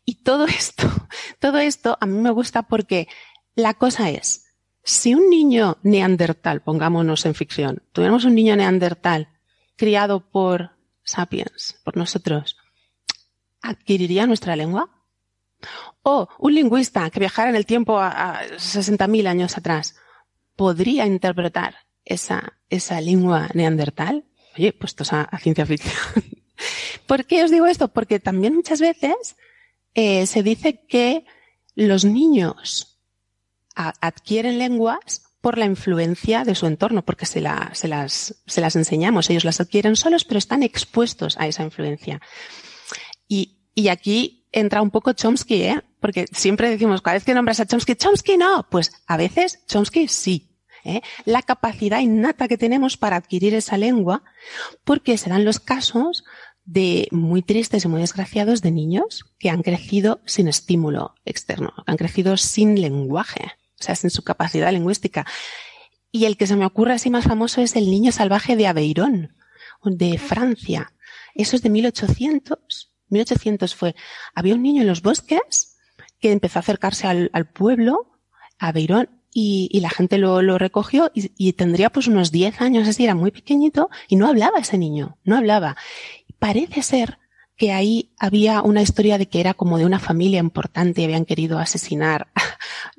Y 0.03 0.23
todo 0.23 0.47
esto, 0.47 0.89
todo 1.39 1.59
esto 1.59 1.95
a 2.01 2.07
mí 2.07 2.19
me 2.19 2.31
gusta 2.31 2.63
porque 2.63 3.07
la 3.53 3.75
cosa 3.75 4.09
es, 4.09 4.47
si 4.83 5.13
un 5.13 5.29
niño 5.29 5.77
neandertal, 5.83 6.63
pongámonos 6.63 7.27
en 7.27 7.35
ficción, 7.35 7.83
tuviéramos 7.91 8.25
un 8.25 8.33
niño 8.33 8.55
neandertal 8.55 9.29
criado 9.75 10.31
por 10.31 10.71
sapiens, 11.03 11.79
por 11.83 11.95
nosotros, 11.95 12.57
¿adquiriría 13.61 14.25
nuestra 14.25 14.55
lengua? 14.55 14.89
O 16.01 16.27
un 16.39 16.55
lingüista 16.55 17.07
que 17.11 17.19
viajara 17.19 17.51
en 17.51 17.55
el 17.55 17.67
tiempo 17.67 17.99
a, 17.99 18.39
a 18.39 18.45
60.000 18.45 19.27
años 19.27 19.59
atrás, 19.59 19.95
¿podría 20.55 21.05
interpretar 21.05 21.84
esa, 22.05 22.53
esa 22.69 23.01
lengua 23.01 23.49
neandertal? 23.53 24.25
Oye, 24.57 24.71
puestos 24.73 25.11
a, 25.13 25.23
a 25.23 25.39
ciencia 25.39 25.65
ficción. 25.65 25.93
¿Por 27.07 27.25
qué 27.25 27.43
os 27.43 27.51
digo 27.51 27.65
esto? 27.65 27.89
Porque 27.89 28.19
también 28.19 28.55
muchas 28.55 28.79
veces 28.79 29.35
eh, 29.93 30.25
se 30.27 30.43
dice 30.43 30.85
que 30.87 31.25
los 31.75 32.05
niños 32.05 32.99
adquieren 33.75 34.57
lenguas 34.57 35.23
por 35.41 35.57
la 35.57 35.65
influencia 35.65 36.43
de 36.43 36.55
su 36.55 36.65
entorno, 36.65 37.03
porque 37.05 37.25
se, 37.25 37.41
la- 37.41 37.69
se 37.73 37.87
las, 37.87 38.35
se 38.47 38.61
las 38.61 38.75
enseñamos. 38.75 39.29
Ellos 39.29 39.43
las 39.43 39.59
adquieren 39.59 39.95
solos, 39.95 40.23
pero 40.25 40.37
están 40.39 40.63
expuestos 40.63 41.37
a 41.37 41.47
esa 41.47 41.63
influencia. 41.63 42.21
Y, 43.27 43.57
y 43.75 43.89
aquí 43.89 44.47
entra 44.51 44.81
un 44.81 44.89
poco 44.89 45.13
Chomsky, 45.13 45.61
¿eh? 45.63 45.81
Porque 45.99 46.25
siempre 46.31 46.69
decimos, 46.69 47.01
cada 47.01 47.15
vez 47.15 47.25
que 47.25 47.33
nombras 47.33 47.59
a 47.59 47.65
Chomsky, 47.67 47.95
Chomsky 47.95 48.37
no. 48.37 48.65
Pues 48.71 48.91
a 49.05 49.17
veces 49.17 49.59
Chomsky 49.67 50.07
sí. 50.07 50.54
¿Eh? 50.85 51.01
La 51.25 51.41
capacidad 51.41 51.99
innata 51.99 52.47
que 52.47 52.57
tenemos 52.57 52.95
para 52.95 53.17
adquirir 53.17 53.53
esa 53.53 53.77
lengua, 53.77 54.23
porque 54.83 55.17
se 55.17 55.29
dan 55.29 55.43
los 55.43 55.59
casos 55.59 56.23
de 56.63 57.07
muy 57.11 57.41
tristes 57.41 57.85
y 57.85 57.87
muy 57.87 58.01
desgraciados 58.01 58.61
de 58.61 58.71
niños 58.71 59.25
que 59.37 59.49
han 59.49 59.61
crecido 59.61 60.21
sin 60.25 60.47
estímulo 60.47 61.15
externo, 61.25 61.73
que 61.75 61.91
han 61.91 61.97
crecido 61.97 62.37
sin 62.37 62.79
lenguaje, 62.81 63.51
o 63.79 63.83
sea, 63.83 63.95
sin 63.95 64.09
su 64.09 64.23
capacidad 64.23 64.71
lingüística. 64.71 65.25
Y 66.11 66.25
el 66.25 66.37
que 66.37 66.47
se 66.47 66.55
me 66.55 66.65
ocurre 66.65 66.93
así 66.93 67.09
más 67.09 67.25
famoso 67.25 67.61
es 67.61 67.75
el 67.75 67.89
niño 67.89 68.11
salvaje 68.11 68.55
de 68.55 68.67
Aveyron, 68.67 69.35
de 69.83 70.17
Francia. 70.17 70.93
Eso 71.35 71.55
es 71.55 71.61
de 71.61 71.69
1800. 71.69 72.91
1800 73.09 73.75
fue, 73.75 73.95
había 74.33 74.55
un 74.55 74.63
niño 74.63 74.81
en 74.81 74.87
los 74.87 75.01
bosques 75.01 75.77
que 76.19 76.31
empezó 76.31 76.59
a 76.59 76.61
acercarse 76.61 77.07
al, 77.07 77.29
al 77.33 77.47
pueblo, 77.47 78.19
a 78.57 78.69
Aveyron, 78.69 79.09
y, 79.37 79.67
y 79.69 79.81
la 79.81 79.89
gente 79.89 80.17
lo, 80.17 80.41
lo 80.41 80.57
recogió 80.57 81.11
y, 81.13 81.29
y 81.37 81.51
tendría 81.53 81.89
pues 81.89 82.07
unos 82.07 82.31
10 82.31 82.61
años 82.61 82.87
así, 82.87 83.03
era 83.03 83.15
muy 83.15 83.31
pequeñito 83.31 83.89
y 84.07 84.15
no 84.15 84.27
hablaba 84.29 84.59
ese 84.59 84.77
niño, 84.77 85.17
no 85.25 85.35
hablaba. 85.35 85.75
Parece 86.39 86.81
ser 86.81 87.19
que 87.57 87.73
ahí 87.73 88.13
había 88.17 88.61
una 88.61 88.81
historia 88.81 89.17
de 89.17 89.27
que 89.27 89.41
era 89.41 89.53
como 89.53 89.77
de 89.77 89.85
una 89.85 89.99
familia 89.99 90.39
importante 90.39 91.01
y 91.01 91.03
habían 91.03 91.25
querido 91.25 91.59
asesinar 91.59 92.29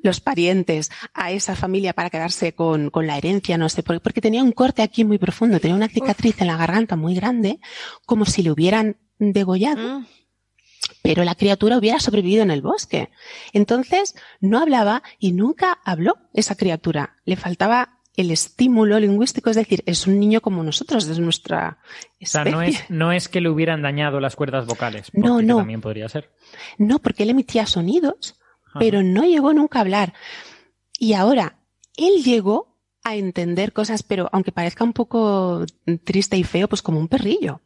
los 0.03 0.19
parientes 0.19 0.91
a 1.15 1.31
esa 1.31 1.55
familia 1.55 1.93
para 1.93 2.11
quedarse 2.11 2.53
con, 2.53 2.91
con 2.91 3.07
la 3.07 3.17
herencia, 3.17 3.57
no 3.57 3.67
sé, 3.67 3.81
porque, 3.81 3.99
porque 3.99 4.21
tenía 4.21 4.43
un 4.43 4.51
corte 4.51 4.83
aquí 4.83 5.03
muy 5.05 5.17
profundo, 5.17 5.59
tenía 5.59 5.75
una 5.75 5.89
cicatriz 5.89 6.39
en 6.39 6.47
la 6.47 6.57
garganta 6.57 6.95
muy 6.95 7.15
grande, 7.15 7.59
como 8.05 8.25
si 8.25 8.43
le 8.43 8.51
hubieran 8.51 8.97
degollado, 9.17 10.03
pero 11.07 11.23
la 11.23 11.35
criatura 11.35 11.77
hubiera 11.77 12.01
sobrevivido 12.01 12.43
en 12.43 12.51
el 12.51 12.61
bosque. 12.61 13.07
Entonces, 13.53 14.13
no 14.41 14.59
hablaba 14.59 15.03
y 15.19 15.31
nunca 15.31 15.79
habló 15.85 16.17
esa 16.33 16.55
criatura. 16.55 17.15
Le 17.23 17.37
faltaba 17.37 17.99
el 18.17 18.29
estímulo 18.29 18.99
lingüístico, 18.99 19.49
es 19.49 19.55
decir, 19.55 19.83
es 19.85 20.05
un 20.05 20.19
niño 20.19 20.41
como 20.41 20.63
nosotros, 20.63 21.07
es 21.07 21.17
nuestra 21.19 21.77
O 22.21 22.25
sea, 22.25 22.41
especie. 22.41 22.51
no 22.51 22.61
es, 22.61 22.89
no 22.89 23.11
es 23.13 23.29
que 23.29 23.39
le 23.39 23.47
hubieran 23.49 23.81
dañado 23.81 24.19
las 24.19 24.35
cuerdas 24.35 24.65
vocales. 24.65 25.09
No, 25.13 25.35
porque 25.35 25.45
no. 25.45 25.57
También 25.59 25.79
podría 25.79 26.09
ser. 26.09 26.29
No, 26.77 26.99
porque 26.99 27.23
él 27.23 27.29
emitía 27.29 27.65
sonidos, 27.67 28.35
pero 28.77 29.01
no 29.01 29.23
llegó 29.23 29.53
nunca 29.53 29.79
a 29.79 29.83
hablar. 29.83 30.13
Y 30.99 31.13
ahora, 31.13 31.59
él 31.95 32.21
llegó 32.21 32.75
a 33.05 33.15
entender 33.15 33.71
cosas, 33.71 34.03
pero 34.03 34.27
aunque 34.33 34.51
parezca 34.51 34.83
un 34.83 34.91
poco 34.91 35.63
triste 36.03 36.35
y 36.35 36.43
feo, 36.43 36.67
pues 36.67 36.81
como 36.81 36.99
un 36.99 37.07
perrillo. 37.07 37.61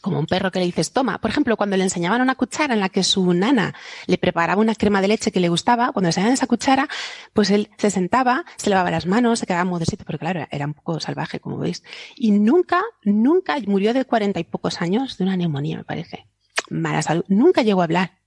Como 0.00 0.18
un 0.18 0.26
perro 0.26 0.50
que 0.50 0.58
le 0.58 0.66
dices, 0.66 0.92
toma. 0.92 1.20
Por 1.20 1.30
ejemplo, 1.30 1.56
cuando 1.56 1.76
le 1.76 1.84
enseñaban 1.84 2.20
una 2.20 2.34
cuchara 2.34 2.74
en 2.74 2.80
la 2.80 2.88
que 2.88 3.02
su 3.02 3.32
nana 3.32 3.74
le 4.06 4.18
preparaba 4.18 4.60
una 4.60 4.74
crema 4.74 5.00
de 5.00 5.08
leche 5.08 5.32
que 5.32 5.40
le 5.40 5.48
gustaba, 5.48 5.92
cuando 5.92 6.06
le 6.06 6.08
enseñaban 6.08 6.34
esa 6.34 6.46
cuchara, 6.46 6.88
pues 7.32 7.50
él 7.50 7.70
se 7.78 7.90
sentaba, 7.90 8.44
se 8.56 8.70
lavaba 8.70 8.90
las 8.90 9.06
manos, 9.06 9.38
se 9.38 9.46
quedaba 9.46 9.64
modosito, 9.64 10.04
pero 10.04 10.18
claro, 10.18 10.46
era 10.50 10.66
un 10.66 10.74
poco 10.74 11.00
salvaje, 11.00 11.40
como 11.40 11.58
veis. 11.58 11.82
Y 12.16 12.32
nunca, 12.32 12.82
nunca 13.04 13.56
murió 13.66 13.94
de 13.94 14.04
cuarenta 14.04 14.40
y 14.40 14.44
pocos 14.44 14.80
años 14.82 15.18
de 15.18 15.24
una 15.24 15.36
neumonía, 15.36 15.78
me 15.78 15.84
parece. 15.84 16.26
Mala 16.68 17.02
salud. 17.02 17.24
Nunca 17.28 17.62
llegó 17.62 17.80
a 17.80 17.84
hablar. 17.84 18.18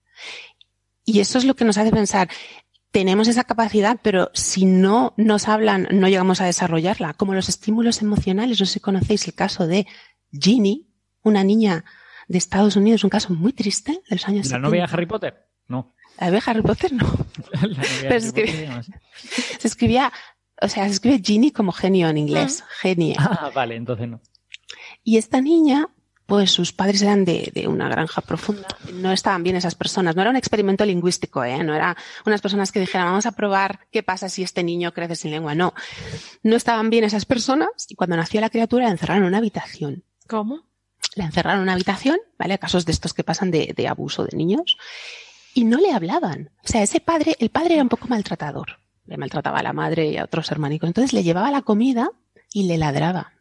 Y 1.05 1.20
eso 1.20 1.38
es 1.38 1.45
lo 1.45 1.55
que 1.55 1.66
nos 1.66 1.78
hace 1.78 1.91
pensar, 1.91 2.30
tenemos 2.91 3.28
esa 3.28 3.43
capacidad, 3.43 3.99
pero 4.01 4.32
si 4.34 4.66
no 4.66 5.14
nos 5.18 5.47
hablan, 5.47 5.88
no 5.91 6.07
llegamos 6.07 6.41
a 6.41 6.45
desarrollarla. 6.45 7.14
Como 7.14 7.34
los 7.34 7.49
estímulos 7.49 8.01
emocionales, 8.01 8.60
no 8.60 8.66
sé 8.66 8.74
si 8.74 8.80
conocéis 8.80 9.28
el 9.28 9.36
caso 9.36 9.68
de 9.68 9.86
Ginny, 10.32 10.89
una 11.24 11.44
niña 11.44 11.86
de 12.28 12.38
Estados 12.38 12.76
Unidos, 12.76 13.04
un 13.04 13.10
caso 13.10 13.34
muy 13.34 13.54
triste 13.54 13.92
de 13.92 14.16
los 14.16 14.28
años 14.28 14.50
¿La 14.50 14.60
novia 14.60 14.86
de 14.86 14.94
Harry 14.94 15.06
Potter? 15.06 15.48
No. 15.68 15.94
¿La 16.20 16.28
novia 16.28 16.40
de 16.40 16.52
Harry 16.52 16.62
Potter? 16.62 16.94
No. 16.94 17.12
Pero 18.02 18.20
se 18.20 18.28
escribía, 18.28 18.82
se 19.60 19.68
escribía, 19.68 20.14
o 20.62 20.68
sea, 20.68 20.86
se 20.86 20.92
escribe 20.92 21.22
Ginny 21.24 21.52
como 21.52 21.72
genio 21.72 22.08
en 22.08 22.18
inglés. 22.18 22.64
Genie. 22.82 23.16
Ah, 23.18 23.52
vale, 23.54 23.76
entonces 23.76 24.08
no. 24.08 24.22
Y 25.04 25.18
esta 25.18 25.42
niña, 25.42 25.90
pues 26.28 26.52
sus 26.52 26.72
padres 26.72 27.02
eran 27.02 27.26
de, 27.26 27.52
de, 27.54 27.68
una 27.68 27.90
granja 27.90 28.22
profunda. 28.22 28.68
No 28.94 29.12
estaban 29.12 29.42
bien 29.42 29.56
esas 29.56 29.74
personas. 29.74 30.16
No 30.16 30.22
era 30.22 30.30
un 30.30 30.38
experimento 30.38 30.86
lingüístico, 30.86 31.44
¿eh? 31.44 31.64
No 31.64 31.74
era 31.74 31.98
unas 32.28 32.42
personas 32.42 32.72
que 32.72 32.80
dijeran, 32.80 33.08
vamos 33.08 33.26
a 33.26 33.32
probar 33.32 33.88
qué 33.92 34.04
pasa 34.04 34.30
si 34.30 34.44
este 34.44 34.62
niño 34.64 34.94
crece 34.94 35.16
sin 35.16 35.32
lengua. 35.32 35.56
No. 35.56 35.74
No 36.44 36.56
estaban 36.56 36.92
bien 36.92 37.06
esas 37.06 37.26
personas 37.26 37.70
y 37.88 37.96
cuando 37.96 38.18
nació 38.18 38.40
la 38.42 38.52
criatura 38.52 38.86
la 38.86 38.92
encerraron 38.92 39.24
en 39.24 39.30
una 39.30 39.40
habitación. 39.40 40.04
¿Cómo? 40.28 40.69
La 41.16 41.26
encerraron 41.26 41.60
en 41.60 41.64
una 41.64 41.74
habitación, 41.74 42.18
¿vale? 42.38 42.60
Casos 42.60 42.86
de 42.86 42.91
estos 42.91 43.14
que 43.14 43.24
pasan 43.24 43.51
de, 43.51 43.88
abuso 43.88 44.26
de 44.26 44.38
niños. 44.38 44.78
Y 45.53 45.64
no 45.64 45.78
le 45.78 45.91
hablaban. 45.91 46.51
O 46.64 46.68
sea, 46.68 46.84
ese 46.84 46.99
padre, 46.99 47.36
el 47.39 47.49
padre 47.49 47.74
era 47.76 47.84
un 47.84 47.89
poco 47.89 48.07
maltratador. 48.07 48.80
Le 49.05 49.18
maltrataba 49.18 49.60
a 49.60 49.64
la 49.64 49.74
madre 49.74 50.07
y 50.10 50.18
a 50.18 50.24
otros 50.24 50.51
hermanicos. 50.51 50.88
Entonces 50.88 51.14
le 51.14 51.24
llevaba 51.24 51.51
la 51.51 51.64
comida 51.64 52.12
y 52.53 52.68
le 52.68 52.78
ladraba. 52.78 53.34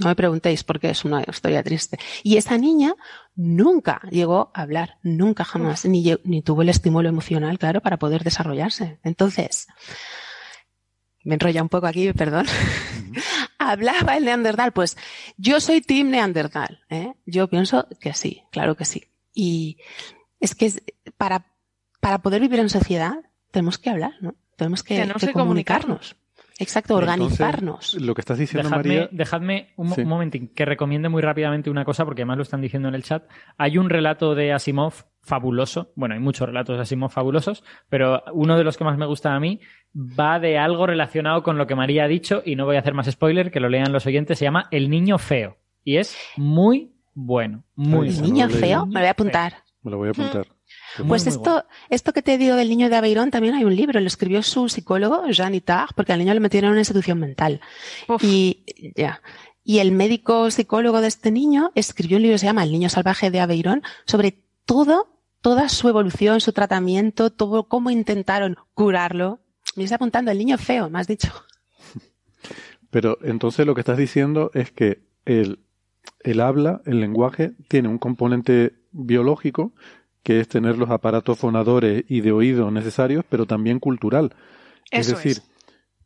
No 0.00 0.08
me 0.08 0.16
preguntéis 0.16 0.64
porque 0.64 0.90
es 0.90 1.04
una 1.04 1.22
historia 1.26 1.62
triste. 1.62 1.98
Y 2.22 2.38
esa 2.38 2.56
niña 2.56 2.94
nunca 3.34 4.00
llegó 4.10 4.50
a 4.54 4.62
hablar, 4.62 4.96
nunca 5.02 5.44
jamás, 5.44 5.84
ni, 5.84 6.14
ni, 6.24 6.40
tuvo 6.40 6.62
el 6.62 6.70
estímulo 6.70 7.08
emocional, 7.08 7.58
claro, 7.58 7.82
para 7.82 7.98
poder 7.98 8.24
desarrollarse. 8.24 8.98
Entonces, 9.02 9.66
me 11.22 11.34
enrolla 11.34 11.62
un 11.62 11.68
poco 11.68 11.86
aquí, 11.86 12.12
perdón. 12.14 12.46
¿Hablaba 13.62 14.16
el 14.16 14.24
neandertal? 14.24 14.72
Pues 14.72 14.96
yo 15.36 15.60
soy 15.60 15.82
team 15.82 16.08
neandertal. 16.08 16.80
¿eh? 16.88 17.12
Yo 17.26 17.46
pienso 17.48 17.86
que 18.00 18.14
sí, 18.14 18.42
claro 18.50 18.74
que 18.74 18.86
sí. 18.86 19.08
Y 19.34 19.76
es 20.40 20.54
que 20.54 20.72
para, 21.18 21.44
para 22.00 22.22
poder 22.22 22.40
vivir 22.40 22.58
en 22.58 22.70
sociedad 22.70 23.18
tenemos 23.50 23.76
que 23.76 23.90
hablar, 23.90 24.14
¿no? 24.22 24.34
Tenemos 24.56 24.82
que, 24.82 24.94
tenemos 24.96 25.20
que 25.20 25.26
que 25.26 25.32
comunicarnos. 25.34 26.16
Exacto, 26.60 26.94
organizarnos. 26.94 27.94
Entonces, 27.94 28.02
lo 28.02 28.14
que 28.14 28.20
estás 28.20 28.38
diciendo, 28.38 28.68
dejadme, 28.68 28.88
María. 28.94 29.08
Dejadme 29.10 29.72
un, 29.76 29.90
Sí. 29.90 30.02
un 30.02 30.48
que 30.54 30.64
recomiende 30.64 31.08
muy 31.08 31.22
rápidamente 31.22 31.70
una 31.70 31.84
cosa, 31.84 32.04
porque 32.04 32.22
además 32.22 32.36
lo 32.36 32.42
están 32.42 32.60
diciendo 32.60 32.88
en 32.88 32.94
el 32.94 33.02
chat. 33.02 33.24
Hay 33.58 33.78
un 33.78 33.88
relato 33.90 34.34
de 34.34 34.52
Asimov 34.52 34.92
fabuloso. 35.22 35.92
Bueno, 35.96 36.14
hay 36.14 36.20
muchos 36.20 36.46
relatos 36.46 36.76
de 36.76 36.82
Asimov 36.82 37.10
fabulosos, 37.10 37.64
pero 37.88 38.22
uno 38.32 38.56
de 38.56 38.64
los 38.64 38.76
que 38.76 38.84
más 38.84 38.96
me 38.98 39.06
gusta 39.06 39.34
a 39.34 39.40
mí 39.40 39.60
va 39.94 40.38
de 40.38 40.58
algo 40.58 40.86
relacionado 40.86 41.42
con 41.42 41.58
lo 41.58 41.66
que 41.66 41.74
María 41.74 42.04
ha 42.04 42.08
dicho, 42.08 42.42
y 42.44 42.56
no 42.56 42.64
voy 42.66 42.76
a 42.76 42.80
hacer 42.80 42.94
más 42.94 43.10
spoiler, 43.10 43.50
que 43.50 43.60
lo 43.60 43.68
lean 43.68 43.92
los 43.92 44.06
oyentes. 44.06 44.38
Se 44.38 44.44
llama 44.44 44.66
El 44.70 44.90
niño 44.90 45.18
feo. 45.18 45.56
Y 45.82 45.96
es 45.96 46.16
muy 46.36 46.92
bueno. 47.14 47.64
Muy 47.74 48.08
El 48.08 48.14
bueno. 48.14 48.28
niño 48.34 48.48
feo, 48.50 48.86
me 48.86 48.94
lo 48.94 49.00
voy 49.00 49.08
a 49.08 49.10
apuntar. 49.12 49.54
Me 49.82 49.90
lo 49.90 49.96
voy 49.96 50.08
a 50.08 50.10
apuntar. 50.10 50.46
Pues 50.96 51.24
muy 51.24 51.32
esto, 51.32 51.50
bueno. 51.50 51.64
esto 51.88 52.12
que 52.12 52.22
te 52.22 52.38
digo 52.38 52.56
del 52.56 52.68
niño 52.68 52.88
de 52.88 52.96
Aveirón, 52.96 53.30
también 53.30 53.54
hay 53.54 53.64
un 53.64 53.74
libro, 53.74 54.00
lo 54.00 54.06
escribió 54.06 54.42
su 54.42 54.68
psicólogo, 54.68 55.26
Jean 55.28 55.54
Itard, 55.54 55.90
porque 55.94 56.12
al 56.12 56.18
niño 56.18 56.34
lo 56.34 56.40
metieron 56.40 56.68
en 56.68 56.72
una 56.72 56.80
institución 56.80 57.18
mental. 57.18 57.60
Uf. 58.08 58.22
Y 58.24 58.64
ya. 58.96 59.22
Y 59.62 59.78
el 59.78 59.92
médico 59.92 60.50
psicólogo 60.50 61.00
de 61.00 61.08
este 61.08 61.30
niño 61.30 61.70
escribió 61.74 62.16
un 62.16 62.22
libro 62.22 62.34
que 62.34 62.38
se 62.38 62.46
llama 62.46 62.64
El 62.64 62.72
niño 62.72 62.88
salvaje 62.88 63.30
de 63.30 63.40
Aveirón 63.40 63.82
sobre 64.04 64.42
todo, 64.64 65.20
toda 65.40 65.68
su 65.68 65.88
evolución, 65.88 66.40
su 66.40 66.52
tratamiento, 66.52 67.30
todo 67.30 67.68
cómo 67.68 67.90
intentaron 67.90 68.56
curarlo. 68.74 69.40
Me 69.76 69.84
está 69.84 69.96
apuntando 69.96 70.30
el 70.30 70.38
niño 70.38 70.58
feo, 70.58 70.90
me 70.90 70.98
has 70.98 71.06
dicho. 71.06 71.28
Pero 72.90 73.18
entonces 73.22 73.66
lo 73.66 73.74
que 73.74 73.82
estás 73.82 73.98
diciendo 73.98 74.50
es 74.54 74.72
que 74.72 75.02
el, 75.24 75.60
el 76.20 76.40
habla, 76.40 76.82
el 76.86 77.00
lenguaje, 77.00 77.52
tiene 77.68 77.88
un 77.88 77.98
componente 77.98 78.74
biológico, 78.92 79.72
que 80.22 80.40
es 80.40 80.48
tener 80.48 80.78
los 80.78 80.90
aparatos 80.90 81.38
fonadores 81.38 82.04
y 82.08 82.20
de 82.20 82.32
oído 82.32 82.70
necesarios, 82.70 83.24
pero 83.28 83.46
también 83.46 83.78
cultural. 83.78 84.34
es 84.90 85.08
decir, 85.08 85.38
es. 85.38 85.50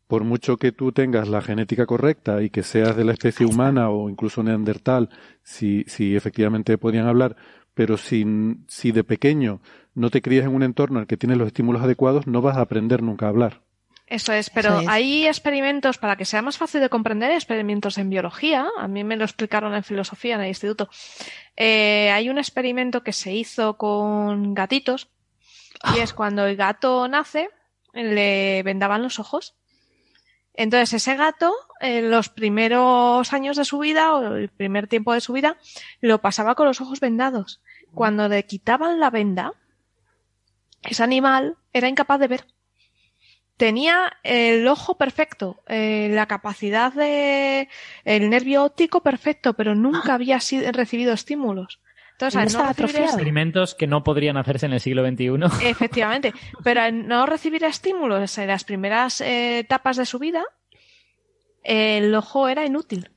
por 0.07 0.25
mucho 0.25 0.57
que 0.57 0.73
tú 0.73 0.93
tengas 0.93 1.29
la 1.29 1.43
genética 1.43 1.87
correcta 1.87 2.43
y 2.43 2.51
que 2.51 2.63
seas 2.63 2.97
de 2.97 3.05
la 3.05 3.13
especie 3.13 3.47
humana 3.47 3.91
o 3.91 4.09
incluso 4.09 4.43
neandertal, 4.43 5.11
si, 5.43 5.85
si 5.87 6.15
efectivamente 6.17 6.79
podían 6.79 7.07
hablar, 7.07 7.37
pero 7.75 7.97
si, 7.97 8.25
si 8.69 8.93
de 8.93 9.05
pequeño 9.05 9.61
no 9.95 10.11
te 10.11 10.23
crías 10.23 10.45
en 10.45 10.55
un 10.55 10.63
entorno 10.63 10.99
en 10.99 11.03
el 11.03 11.07
que 11.07 11.17
tienes 11.17 11.39
los 11.39 11.49
estímulos 11.49 11.83
adecuados, 11.83 12.27
no 12.27 12.41
vas 12.41 12.57
a 12.57 12.63
aprender 12.63 13.03
nunca 13.03 13.27
a 13.27 13.31
hablar. 13.31 13.64
Eso 14.07 14.33
es, 14.33 14.51
pero 14.51 14.69
Eso 14.71 14.81
es. 14.81 14.89
hay 14.89 15.27
experimentos 15.27 15.97
para 15.99 16.17
que 16.17 16.27
sea 16.27 16.43
más 16.43 16.59
fácil 16.59 16.81
de 16.81 16.91
comprender, 16.91 17.31
experimentos 17.31 17.97
en 17.97 18.11
biología. 18.11 18.69
A 18.77 18.87
mí 18.87 19.03
me 19.03 19.17
lo 19.17 19.25
explicaron 19.25 19.75
en 19.75 19.83
filosofía 19.83 20.35
en 20.35 20.43
el 20.43 20.49
instituto. 20.49 20.91
Eh, 21.57 22.11
hay 22.11 22.29
un 22.29 22.39
experimento 22.39 23.03
que 23.03 23.13
se 23.13 23.33
hizo 23.33 23.79
con 23.79 24.53
gatitos 24.55 25.09
y 25.97 26.01
es 26.01 26.13
cuando 26.15 26.47
el 26.47 26.57
gato 26.57 27.09
nace, 27.09 27.49
le 27.95 28.63
vendaban 28.63 29.03
los 29.03 29.19
ojos. 29.19 29.55
Entonces 30.53 30.93
ese 30.93 31.17
gato, 31.17 31.53
en 31.81 32.11
los 32.11 32.29
primeros 32.29 33.33
años 33.33 33.57
de 33.57 33.65
su 33.65 33.79
vida 33.79 34.15
o 34.15 34.37
el 34.37 34.49
primer 34.49 34.87
tiempo 34.87 35.13
de 35.13 35.21
su 35.21 35.33
vida, 35.33 35.57
lo 36.01 36.21
pasaba 36.21 36.55
con 36.55 36.67
los 36.67 36.81
ojos 36.81 37.01
vendados. 37.01 37.61
Cuando 37.93 38.29
le 38.29 38.45
quitaban 38.45 39.01
la 39.01 39.11
venda, 39.11 39.55
ese 40.83 41.03
animal 41.03 41.57
era 41.73 41.89
incapaz 41.89 42.21
de 42.21 42.29
ver 42.29 42.47
tenía 43.57 44.13
el 44.23 44.67
ojo 44.67 44.97
perfecto, 44.97 45.63
eh, 45.69 46.09
la 46.11 46.27
capacidad 46.27 46.93
de 46.93 47.69
el 48.05 48.31
nervio 48.31 48.65
óptico 48.65 49.03
perfecto, 49.03 49.55
pero 49.55 49.75
nunca 49.75 50.15
había 50.15 50.41
sido, 50.41 50.71
recibido 50.73 51.13
estímulos. 51.13 51.81
Entonces, 52.13 52.35
No 52.35 52.41
al 52.41 52.47
estaba 52.47 52.73
recibir 52.73 53.03
Experimentos 53.03 53.75
que 53.75 53.89
no 53.89 54.05
podrían 54.05 54.37
hacerse 54.37 54.67
en 54.67 54.73
el 54.73 54.81
siglo 54.81 55.05
XXI. 55.05 55.67
efectivamente, 55.69 56.33
pero 56.63 56.83
al 56.83 57.09
no 57.09 57.27
recibir 57.27 57.65
estímulos 57.65 58.39
en 58.39 58.47
las 58.47 58.65
primeras 58.65 59.21
eh, 59.21 59.61
etapas 59.61 59.97
de 59.97 60.07
su 60.07 60.19
vida, 60.19 60.45
el 61.65 62.15
ojo 62.15 62.49
era 62.49 62.65
inútil. 62.65 63.11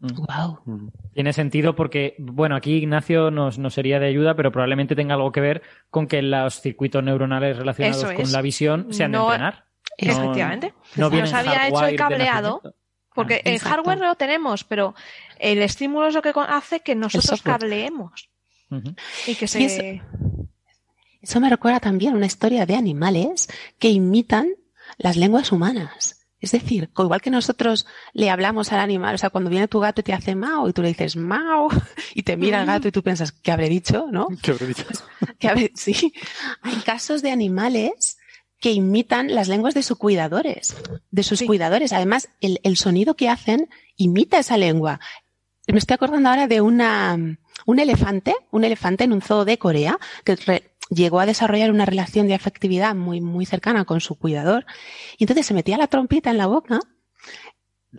Wow. 0.00 0.90
Tiene 1.12 1.32
sentido 1.34 1.76
porque, 1.76 2.14
bueno, 2.18 2.56
aquí 2.56 2.72
Ignacio 2.76 3.30
nos, 3.30 3.58
nos 3.58 3.74
sería 3.74 3.98
de 4.00 4.06
ayuda, 4.06 4.34
pero 4.34 4.50
probablemente 4.50 4.96
tenga 4.96 5.14
algo 5.14 5.30
que 5.30 5.40
ver 5.40 5.62
con 5.90 6.06
que 6.06 6.22
los 6.22 6.60
circuitos 6.62 7.04
neuronales 7.04 7.56
relacionados 7.58 8.04
con 8.12 8.32
la 8.32 8.40
visión 8.42 8.86
se 8.94 9.04
han 9.04 9.12
de 9.12 9.18
entrenar. 9.18 9.64
No- 10.00 10.12
Efectivamente. 10.12 10.74
No, 10.96 11.10
Nos 11.10 11.32
había 11.34 11.68
hecho 11.68 11.84
el 11.84 11.96
cableado. 11.96 12.62
Porque 13.14 13.34
Ah, 13.34 13.40
el 13.44 13.54
Exacto. 13.56 13.76
hardware 13.76 13.98
lo 14.08 14.14
tenemos, 14.14 14.64
pero 14.64 14.94
el 15.38 15.60
estímulo 15.60 16.06
es 16.08 16.14
lo 16.14 16.22
que 16.22 16.32
hace 16.48 16.80
que 16.80 16.94
nosotros 16.94 17.42
cableemos 17.42 18.30
y 19.26 19.34
que 19.34 19.44
Y 19.44 19.48
se... 19.48 19.64
eso- 19.64 20.04
Eso 21.20 21.40
me 21.40 21.50
recuerda 21.50 21.80
también 21.80 22.14
una 22.14 22.24
historia 22.26 22.64
de 22.64 22.76
animales 22.76 23.48
que 23.78 23.90
imitan 23.90 24.48
las 24.96 25.16
lenguas 25.16 25.52
humanas. 25.52 26.19
Es 26.40 26.52
decir, 26.52 26.88
igual 26.98 27.20
que 27.20 27.30
nosotros 27.30 27.86
le 28.14 28.30
hablamos 28.30 28.72
al 28.72 28.80
animal, 28.80 29.14
o 29.14 29.18
sea, 29.18 29.28
cuando 29.30 29.50
viene 29.50 29.68
tu 29.68 29.78
gato 29.80 30.00
y 30.00 30.04
te 30.04 30.12
hace 30.14 30.34
mao 30.34 30.68
y 30.68 30.72
tú 30.72 30.80
le 30.82 30.88
dices 30.88 31.16
mao 31.16 31.68
y 32.14 32.22
te 32.22 32.36
mira 32.36 32.60
el 32.60 32.66
gato 32.66 32.88
y 32.88 32.92
tú 32.92 33.02
piensas, 33.02 33.32
¿qué 33.32 33.52
habré 33.52 33.68
dicho? 33.68 34.06
¿No? 34.10 34.28
¿Qué 34.42 34.52
habré 34.52 34.66
dicho? 34.68 34.84
Que 35.38 35.48
habré- 35.48 35.72
sí. 35.74 36.12
Hay 36.62 36.76
casos 36.76 37.20
de 37.22 37.30
animales 37.30 38.16
que 38.58 38.72
imitan 38.72 39.34
las 39.34 39.48
lenguas 39.48 39.74
de 39.74 39.82
sus 39.82 39.96
cuidadores, 39.98 40.76
de 41.10 41.22
sus 41.22 41.38
Sí. 41.40 41.46
cuidadores. 41.46 41.92
Además, 41.92 42.28
el, 42.40 42.60
el 42.62 42.76
sonido 42.76 43.14
que 43.16 43.28
hacen 43.28 43.68
imita 43.96 44.38
esa 44.38 44.56
lengua. 44.58 45.00
Me 45.66 45.78
estoy 45.78 45.94
acordando 45.94 46.28
ahora 46.30 46.46
de 46.46 46.60
una, 46.60 47.16
un 47.66 47.78
elefante, 47.78 48.34
un 48.50 48.64
elefante 48.64 49.04
en 49.04 49.12
un 49.12 49.22
zoo 49.22 49.44
de 49.44 49.56
Corea, 49.58 49.98
que 50.24 50.36
re- 50.36 50.70
llegó 50.90 51.20
a 51.20 51.26
desarrollar 51.26 51.70
una 51.70 51.86
relación 51.86 52.28
de 52.28 52.34
afectividad 52.34 52.94
muy, 52.94 53.20
muy 53.20 53.46
cercana 53.46 53.84
con 53.84 54.00
su 54.00 54.16
cuidador. 54.18 54.66
Y 55.18 55.24
entonces 55.24 55.46
se 55.46 55.54
metía 55.54 55.78
la 55.78 55.86
trompita 55.86 56.30
en 56.30 56.38
la 56.38 56.46
boca. 56.46 56.80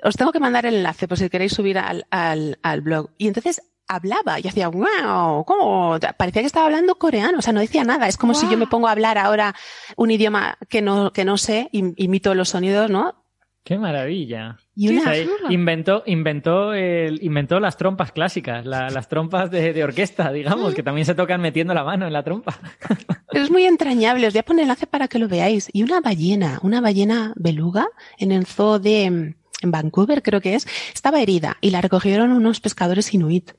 Os 0.04 0.16
tengo 0.16 0.32
que 0.32 0.40
mandar 0.40 0.66
el 0.66 0.76
enlace 0.76 1.08
por 1.08 1.18
si 1.18 1.30
queréis 1.30 1.54
subir 1.54 1.78
al, 1.78 2.06
al, 2.12 2.60
al 2.64 2.82
blog. 2.82 3.10
Y 3.18 3.28
entonces 3.28 3.62
hablaba 3.88 4.40
y 4.40 4.48
hacía 4.48 4.70
wow, 4.70 5.44
¿cómo? 5.44 5.98
Parecía 6.18 6.42
que 6.42 6.46
estaba 6.46 6.66
hablando 6.68 6.96
coreano, 6.96 7.40
o 7.40 7.42
sea, 7.42 7.52
no 7.52 7.60
decía 7.60 7.84
nada. 7.84 8.08
Es 8.08 8.16
como 8.16 8.34
si 8.34 8.48
yo 8.50 8.58
me 8.58 8.68
pongo 8.68 8.88
a 8.88 8.92
hablar 8.92 9.18
ahora 9.18 9.54
un 9.98 10.12
idioma 10.12 10.58
que 10.70 10.82
no, 10.82 11.12
que 11.12 11.26
no 11.26 11.38
sé, 11.38 11.70
im- 11.74 11.94
imito 11.98 12.34
los 12.34 12.50
sonidos, 12.50 12.90
¿no? 12.90 13.21
¡Qué 13.64 13.78
maravilla! 13.78 14.58
Y 14.76 14.90
una 14.90 15.02
O 15.02 15.04
sea, 15.04 15.24
chula. 15.24 15.54
inventó, 15.54 16.02
inventó, 16.08 16.74
el, 16.74 17.24
inventó 17.24 17.60
las 17.60 17.78
trompas 17.78 18.12
clásicas, 18.12 18.66
la- 18.66 18.90
las 18.90 19.08
trompas 19.08 19.52
de, 19.52 19.72
de 19.74 19.84
orquesta, 19.84 20.32
digamos, 20.32 20.74
que 20.74 20.82
también 20.82 21.06
se 21.06 21.14
tocan 21.14 21.42
metiendo 21.42 21.74
la 21.76 21.84
mano 21.84 22.08
en 22.08 22.14
la 22.14 22.24
trompa. 22.24 22.58
Es 23.34 23.50
muy 23.52 23.66
entrañable, 23.66 24.28
os 24.28 24.34
voy 24.34 24.40
a 24.40 24.44
poner 24.44 24.64
enlace 24.64 24.88
para 24.88 25.08
que 25.08 25.20
lo 25.20 25.28
veáis. 25.30 25.70
Y 25.72 25.84
una 25.84 26.02
ballena, 26.02 26.60
una 26.64 26.82
ballena 26.82 27.34
beluga 27.38 27.88
en 28.18 28.32
el 28.34 28.46
zoo 28.46 28.78
de 28.80 29.10
mm, 29.10 29.36
en 29.64 29.72
Vancouver, 29.72 30.22
creo 30.24 30.42
que 30.42 30.56
es, 30.56 30.68
estaba 30.94 31.22
herida 31.22 31.56
y 31.62 31.70
la 31.70 31.82
recogieron 31.82 32.32
unos 32.32 32.60
pescadores 32.62 33.14
inuit. 33.14 33.52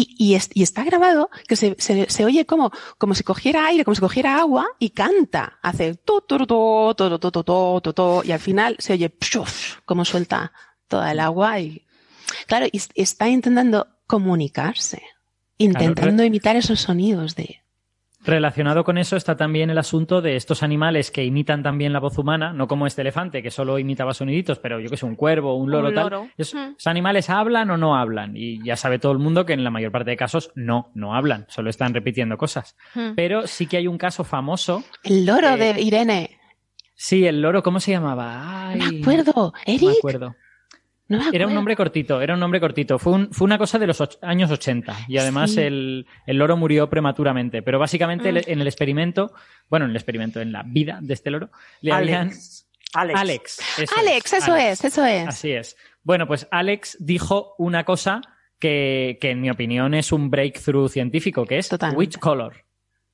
Y, 0.00 0.14
y, 0.16 0.34
es- 0.36 0.50
y 0.54 0.62
está 0.62 0.84
grabado 0.84 1.28
que 1.48 1.56
se, 1.56 1.74
se, 1.78 2.08
se 2.08 2.24
oye 2.24 2.46
como, 2.46 2.70
como 2.98 3.14
si 3.16 3.24
cogiera 3.24 3.66
aire, 3.66 3.84
como 3.84 3.94
si 3.96 4.00
cogiera 4.00 4.38
agua 4.38 4.66
y 4.78 4.90
canta. 4.90 5.58
Hace 5.60 5.94
tu, 5.96 6.20
tu, 6.20 6.38
tu, 6.38 6.46
tu, 6.46 6.94
tu, 6.94 7.18
tu, 7.18 7.30
tu, 7.32 7.42
tu, 7.42 7.80
tu, 7.82 7.92
tu, 7.92 8.22
y 8.24 8.30
al 8.30 8.38
final 8.38 8.76
se 8.78 8.92
oye 8.92 9.08
pshuf, 9.10 9.78
como 9.84 10.04
suelta 10.04 10.52
toda 10.86 11.10
el 11.10 11.18
agua 11.18 11.58
y, 11.60 11.84
claro, 12.46 12.66
y 12.70 12.80
está 12.94 13.28
intentando 13.28 13.88
comunicarse, 14.06 15.02
intentando 15.58 16.22
imitar 16.24 16.54
esos 16.54 16.80
sonidos 16.80 17.34
de, 17.34 17.60
Relacionado 18.28 18.84
con 18.84 18.98
eso 18.98 19.16
está 19.16 19.36
también 19.38 19.70
el 19.70 19.78
asunto 19.78 20.20
de 20.20 20.36
estos 20.36 20.62
animales 20.62 21.10
que 21.10 21.24
imitan 21.24 21.62
también 21.62 21.94
la 21.94 21.98
voz 21.98 22.18
humana, 22.18 22.52
no 22.52 22.68
como 22.68 22.86
este 22.86 23.00
elefante 23.00 23.42
que 23.42 23.50
solo 23.50 23.78
imitaba 23.78 24.12
soniditos, 24.12 24.58
pero 24.58 24.80
yo 24.80 24.90
que 24.90 24.98
sé, 24.98 25.06
un 25.06 25.16
cuervo, 25.16 25.56
un 25.56 25.70
loro, 25.70 25.88
Un 25.88 25.94
tal. 25.94 26.30
Es- 26.36 26.54
Mm. 26.54 26.74
¿Esos 26.76 26.86
animales 26.88 27.30
hablan 27.30 27.70
o 27.70 27.78
no 27.78 27.96
hablan? 27.96 28.36
Y 28.36 28.62
ya 28.62 28.76
sabe 28.76 28.98
todo 28.98 29.12
el 29.12 29.18
mundo 29.18 29.46
que 29.46 29.54
en 29.54 29.64
la 29.64 29.70
mayor 29.70 29.90
parte 29.92 30.10
de 30.10 30.16
casos 30.18 30.50
no, 30.54 30.90
no 30.94 31.14
hablan, 31.14 31.46
solo 31.48 31.70
están 31.70 31.94
repitiendo 31.94 32.36
cosas. 32.36 32.76
Mm. 32.94 33.14
Pero 33.16 33.46
sí 33.46 33.66
que 33.66 33.78
hay 33.78 33.86
un 33.86 33.96
caso 33.96 34.24
famoso. 34.24 34.84
el 35.04 35.24
loro 35.24 35.48
Eh, 35.48 35.56
de 35.74 35.80
Irene. 35.80 36.38
Sí, 36.94 37.26
el 37.26 37.40
loro, 37.40 37.62
¿cómo 37.62 37.80
se 37.80 37.92
llamaba? 37.92 38.68
Ay, 38.70 38.78
me 38.78 39.00
acuerdo. 39.00 39.32
no 39.34 39.52
me 39.66 39.74
Eric. 39.74 39.88
acuerdo. 39.98 40.34
No 41.08 41.20
Era 41.32 41.46
un 41.46 41.54
nombre 41.54 41.74
cortito, 41.74 42.20
era 42.20 42.34
un 42.34 42.40
nombre 42.40 42.60
cortito. 42.60 42.98
Fue, 42.98 43.14
un- 43.14 43.32
fue 43.32 43.46
una 43.46 43.56
cosa 43.56 43.78
de 43.78 43.86
los 43.86 44.00
och- 44.00 44.18
años 44.22 44.50
80 44.50 44.94
y 45.08 45.16
además 45.18 45.52
Sí. 45.52 45.60
el, 45.62 46.06
el 46.26 46.36
loro 46.36 46.56
murió 46.56 46.90
prematuramente. 46.90 47.62
Pero 47.62 47.78
básicamente 47.78 48.30
Mm. 48.32 48.36
el- 48.36 48.44
en 48.46 48.60
el 48.60 48.66
experimento, 48.66 49.32
bueno, 49.70 49.86
en 49.86 49.90
el 49.92 49.96
experimento, 49.96 50.40
en 50.40 50.52
la 50.52 50.62
vida 50.66 50.98
de 51.00 51.14
este 51.14 51.30
loro, 51.30 51.50
le 51.80 51.92
habían... 51.92 52.28
Alex. 52.28 52.68
Alex. 52.94 53.18
Alex. 53.20 53.58
eso 53.78 53.94
Alex, 53.98 54.32
es, 54.32 54.42
eso 54.42 54.52
Alex. 54.52 54.72
es, 54.72 54.84
eso 54.84 55.04
es. 55.04 55.28
Así 55.28 55.50
es. 55.52 55.76
Bueno, 56.02 56.26
pues 56.26 56.46
Alex 56.50 56.96
dijo 57.00 57.54
una 57.58 57.84
cosa 57.84 58.20
que, 58.58 59.18
que 59.20 59.30
en 59.30 59.40
mi 59.40 59.50
opinión 59.50 59.94
es 59.94 60.10
un 60.12 60.30
breakthrough 60.30 60.88
científico, 60.90 61.44
que 61.46 61.58
es 61.58 61.68
Totalmente. 61.68 61.98
which 61.98 62.18
color. 62.18 62.54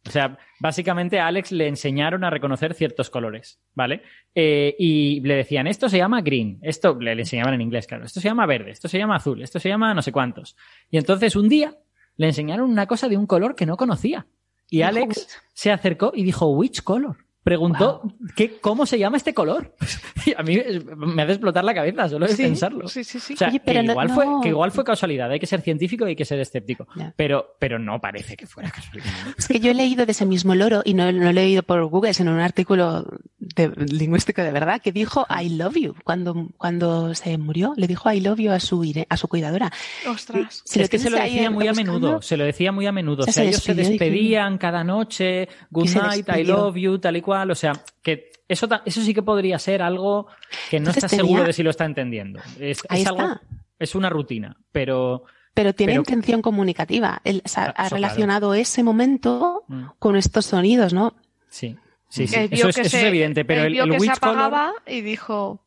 O 0.06 0.10
sea, 0.10 0.38
básicamente 0.60 1.18
a 1.18 1.26
Alex 1.26 1.50
le 1.52 1.66
enseñaron 1.66 2.24
a 2.24 2.30
reconocer 2.30 2.74
ciertos 2.74 3.08
colores, 3.08 3.58
¿vale? 3.74 4.02
Eh, 4.34 4.74
y 4.78 5.20
le 5.20 5.36
decían, 5.36 5.66
esto 5.66 5.88
se 5.88 5.96
llama 5.96 6.20
green, 6.20 6.58
esto 6.62 6.94
le, 7.00 7.14
le 7.14 7.22
enseñaban 7.22 7.54
en 7.54 7.62
inglés, 7.62 7.86
claro, 7.86 8.04
esto 8.04 8.20
se 8.20 8.28
llama 8.28 8.46
verde, 8.46 8.70
esto 8.70 8.86
se 8.86 8.98
llama 8.98 9.16
azul, 9.16 9.42
esto 9.42 9.58
se 9.58 9.70
llama 9.70 9.94
no 9.94 10.02
sé 10.02 10.12
cuántos. 10.12 10.56
Y 10.90 10.98
entonces 10.98 11.36
un 11.36 11.48
día 11.48 11.74
le 12.16 12.26
enseñaron 12.26 12.70
una 12.70 12.86
cosa 12.86 13.08
de 13.08 13.16
un 13.16 13.26
color 13.26 13.54
que 13.54 13.66
no 13.66 13.76
conocía. 13.76 14.26
Y 14.70 14.82
Alex 14.82 15.40
se 15.52 15.70
acercó 15.70 16.12
y 16.14 16.24
dijo, 16.24 16.50
which 16.50 16.82
color? 16.82 17.23
Preguntó 17.44 18.02
¿qué, 18.34 18.58
cómo 18.58 18.86
se 18.86 18.98
llama 18.98 19.16
este 19.18 19.34
color. 19.34 19.74
Y 20.26 20.32
a 20.34 20.42
mí 20.42 20.58
me 20.96 21.22
hace 21.22 21.32
explotar 21.32 21.62
la 21.64 21.74
cabeza 21.74 22.08
solo 22.08 22.26
de 22.26 22.32
Sí, 22.34 22.42
pensarlo. 22.44 22.88
sí, 22.88 23.04
sí, 23.04 23.20
sí. 23.20 23.34
O 23.34 23.36
sea, 23.36 23.48
Oye, 23.48 23.60
pero 23.62 23.80
que, 23.82 23.86
igual 23.90 24.08
no- 24.08 24.14
Fue, 24.14 24.26
que 24.42 24.48
igual 24.48 24.70
fue 24.72 24.82
casualidad, 24.84 25.30
hay 25.30 25.38
que 25.38 25.46
ser 25.46 25.60
científico 25.60 26.06
y 26.06 26.10
hay 26.10 26.16
que 26.16 26.24
ser 26.24 26.40
escéptico. 26.40 26.86
Pero, 27.16 27.56
pero 27.58 27.78
no 27.78 28.00
parece 28.00 28.34
que 28.34 28.46
fuera 28.46 28.70
casualidad. 28.70 29.12
Es 29.36 29.46
que 29.46 29.60
yo 29.60 29.70
he 29.70 29.74
leído 29.74 30.06
de 30.06 30.12
ese 30.12 30.24
mismo 30.24 30.54
loro, 30.54 30.80
y 30.86 30.94
no, 30.94 31.12
no 31.12 31.24
lo 31.24 31.28
he 31.28 31.32
leído 31.34 31.62
por 31.62 31.84
Google, 31.84 32.14
sino 32.14 32.30
en 32.30 32.36
un 32.36 32.42
artículo 32.42 33.06
de, 33.54 33.68
lingüístico 33.92 34.42
de 34.42 34.50
verdad, 34.52 34.80
que 34.82 34.92
dijo 34.92 35.26
I 35.28 35.48
love 35.50 35.74
you 35.76 35.94
cuando, 36.04 36.48
cuando 36.56 37.14
se 37.14 37.36
murió. 37.38 37.72
Le 37.76 37.86
dijo 37.86 38.10
I 38.12 38.20
love 38.20 38.38
you 38.38 38.50
a 38.52 38.60
su, 38.60 38.82
a 39.08 39.16
su 39.16 39.28
cuidadora. 39.28 39.70
Ostras. 40.08 40.62
Si 40.64 40.80
es 40.80 40.88
que 40.88 40.98
se 40.98 41.10
lo 41.10 41.18
decía 41.18 41.50
muy 41.50 41.68
a 41.68 41.72
menudo, 41.72 42.20
se 42.22 42.36
lo 42.36 42.44
decía 42.44 42.72
muy 42.72 42.86
a 42.86 42.92
menudo. 42.92 43.22
O 43.22 43.24
sea, 43.24 43.30
O 43.30 43.34
sea, 43.34 43.42
se 43.44 43.48
ellos 43.50 43.62
se 43.62 43.74
despedían 43.74 44.58
cada 44.58 44.84
noche, 44.84 45.48
good 45.70 45.88
night, 45.90 46.28
I 46.28 46.44
love 46.44 46.76
you, 46.76 46.98
tal 46.98 47.16
y 47.16 47.22
cual. 47.22 47.50
O 47.50 47.54
sea, 47.54 47.72
que 48.02 48.30
eso, 48.48 48.68
eso 48.84 49.00
sí 49.02 49.14
que 49.14 49.22
podría 49.22 49.58
ser 49.58 49.82
algo 49.82 50.26
que 50.70 50.78
no 50.80 50.88
Entonces 50.90 51.04
está 51.04 51.16
seguro 51.16 51.34
tenía- 51.34 51.46
de 51.46 51.52
si 51.52 51.62
lo 51.62 51.70
está 51.70 51.84
entendiendo. 51.84 52.40
Es, 52.58 52.82
Ahí 52.88 53.02
es 53.02 53.06
algo- 53.08 53.22
está. 53.22 53.40
es 53.78 53.94
una 53.94 54.10
rutina, 54.10 54.56
pero 54.72 55.24
Pero 55.54 55.72
tiene 55.72 55.92
Pero- 55.92 56.00
intención 56.02 56.42
comunicativa. 56.42 57.20
Él 57.24 57.40
o 57.44 57.48
sea, 57.48 57.66
Ah, 57.76 57.84
ha 57.86 57.88
relacionado 57.88 58.54
ese 58.54 58.82
momento 58.82 59.62
Mm. 59.68 59.84
con 60.00 60.16
estos 60.16 60.46
sonidos, 60.46 60.92
¿no? 60.92 61.14
sí. 61.48 61.76
Sí, 62.14 62.26
sí. 62.26 62.48
Eso, 62.50 62.68
es, 62.68 62.76
que 62.76 62.82
eso 62.82 62.96
es 62.96 63.02
se- 63.02 63.08
evidente, 63.08 63.44
pero 63.44 63.60
él 63.62 63.66
el, 63.68 63.72
vio 63.74 63.84
el 63.84 63.90
que 63.90 64.00
se 64.00 64.02
witch 64.02 64.18
color- 64.20 64.34
apagaba 64.38 64.72
y 64.86 65.00
dijo 65.00 65.66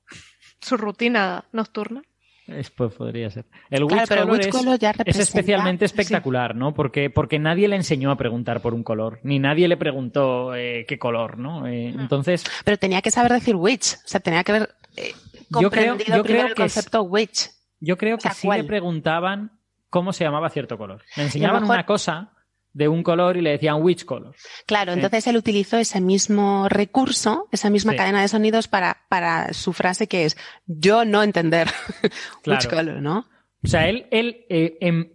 su 0.61 0.77
rutina 0.77 1.45
nocturna. 1.51 2.01
Es- 2.47 2.69
pues 2.71 2.93
podría 2.93 3.29
ser. 3.29 3.45
El 3.69 3.85
Claro, 3.85 3.87
witch 4.01 4.07
pero 4.07 4.21
el 4.21 4.27
color 4.27 4.37
witch 4.39 4.47
es, 4.47 4.55
color 4.55 4.79
ya 4.79 4.91
es 4.91 4.97
representa- 4.97 5.21
especialmente 5.23 5.83
espectacular, 5.85 6.55
¿no? 6.55 6.73
Porque, 6.73 7.09
porque 7.09 7.39
nadie 7.39 7.67
le 7.67 7.75
enseñó 7.75 8.09
a 8.11 8.17
preguntar 8.17 8.61
por 8.61 8.73
un 8.73 8.83
color, 8.83 9.19
ni 9.23 9.39
nadie 9.39 9.67
le 9.67 9.75
preguntó 9.75 10.55
eh, 10.55 10.85
qué 10.87 10.97
color, 10.97 11.37
¿no? 11.37 11.67
Eh, 11.67 11.91
Mm. 11.93 11.99
entonces, 11.99 12.45
Pero 12.63 12.77
tenía 12.77 13.01
que 13.01 13.11
saber 13.11 13.33
decir 13.33 13.55
witch. 13.57 13.95
O 13.95 14.07
sea, 14.07 14.21
tenía 14.21 14.43
que 14.45 14.53
haber 14.53 14.69
eh, 14.95 15.13
Yo 15.49 15.69
creo- 15.69 15.97
yo 15.97 16.03
primero 16.05 16.23
creo 16.23 16.41
el 16.47 16.53
que 16.53 16.61
concepto 16.61 17.01
witch. 17.03 17.49
yo 17.81 17.97
creo 17.97 18.17
que 18.17 18.29
O 18.29 18.31
sea, 18.31 18.33
sí 18.33 18.47
¿cuál? 18.47 18.61
le 18.61 18.63
preguntaban 18.67 19.51
cómo 19.89 20.13
se 20.13 20.23
llamaba 20.23 20.49
cierto 20.49 20.77
color. 20.77 21.03
Le 21.17 21.23
enseñaban 21.23 21.63
mejor- 21.63 21.75
una 21.75 21.85
cosa 21.85 22.31
de 22.78 22.88
un 22.88 23.01
color 23.01 23.38
y 23.38 23.41
le 23.41 23.49
decían 23.51 23.82
which 23.82 24.05
color. 24.05 24.36
Claro, 24.67 24.93
Sí. 24.93 24.99
entonces 24.99 25.25
él 25.28 25.36
utilizó 25.36 25.78
ese 25.78 25.99
mismo 25.99 26.69
recurso, 26.69 27.47
esa 27.51 27.69
misma 27.71 27.93
Sí. 27.93 27.97
cadena 27.97 28.21
de 28.21 28.28
sonidos 28.28 28.67
para, 28.67 28.97
para 29.09 29.51
su 29.53 29.73
frase 29.73 30.07
que 30.07 30.25
es 30.25 30.38
yo 30.67 31.03
no 31.03 31.23
entender 31.23 31.67
Claro. 32.43 32.59
which 32.61 32.69
color, 32.69 33.01
¿no? 33.01 33.25
O 33.63 33.67
sea, 33.67 33.89
él, 33.89 34.05
él 34.11 34.45
eh, 34.49 34.78
en, 34.82 35.11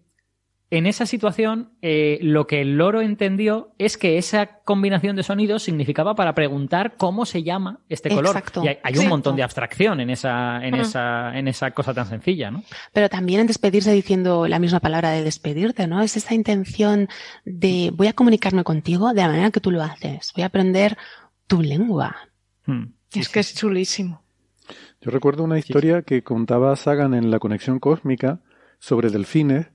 en 0.72 0.86
esa 0.86 1.04
situación, 1.04 1.68
eh, 1.82 2.18
lo 2.22 2.46
que 2.46 2.62
el 2.62 2.78
loro 2.78 3.02
entendió 3.02 3.74
es 3.76 3.98
que 3.98 4.16
esa 4.16 4.62
combinación 4.64 5.16
de 5.16 5.22
sonidos 5.22 5.64
significaba 5.64 6.14
para 6.14 6.34
preguntar 6.34 6.94
cómo 6.96 7.26
se 7.26 7.42
llama 7.42 7.80
este 7.90 8.08
color. 8.08 8.34
Exacto, 8.34 8.64
Y 8.64 8.68
hay, 8.68 8.78
hay 8.82 8.92
un 8.94 9.00
exacto. 9.00 9.10
montón 9.10 9.36
de 9.36 9.42
abstracción 9.42 10.00
en 10.00 10.08
esa, 10.08 10.64
en 10.66 10.74
esa, 10.74 11.38
en 11.38 11.46
esa 11.46 11.72
cosa 11.72 11.92
tan 11.92 12.06
sencilla, 12.06 12.50
¿no? 12.50 12.64
Pero 12.94 13.10
también 13.10 13.40
en 13.40 13.48
despedirse 13.48 13.92
diciendo 13.92 14.48
la 14.48 14.58
misma 14.58 14.80
palabra 14.80 15.10
de 15.10 15.22
despedirte, 15.22 15.86
¿no? 15.86 16.00
Es 16.00 16.16
esa 16.16 16.32
intención 16.32 17.10
de 17.44 17.92
voy 17.94 18.06
a 18.06 18.14
comunicarme 18.14 18.64
contigo 18.64 19.12
de 19.12 19.20
la 19.20 19.28
manera 19.28 19.50
que 19.50 19.60
tú 19.60 19.72
lo 19.72 19.82
haces. 19.82 20.32
Voy 20.34 20.42
a 20.44 20.46
aprender 20.46 20.96
tu 21.48 21.60
lengua. 21.60 22.16
Hmm. 22.64 22.94
Sí, 23.10 23.20
es 23.20 23.26
sí. 23.26 23.32
que 23.34 23.40
es 23.40 23.54
chulísimo. 23.54 24.22
Yo 25.02 25.10
recuerdo 25.10 25.44
una 25.44 25.58
historia 25.58 26.00
que 26.00 26.22
contaba 26.22 26.74
Sagan 26.76 27.12
en 27.12 27.30
La 27.30 27.40
Conexión 27.40 27.78
Cósmica 27.78 28.40
sobre 28.78 29.10
delfines 29.10 29.71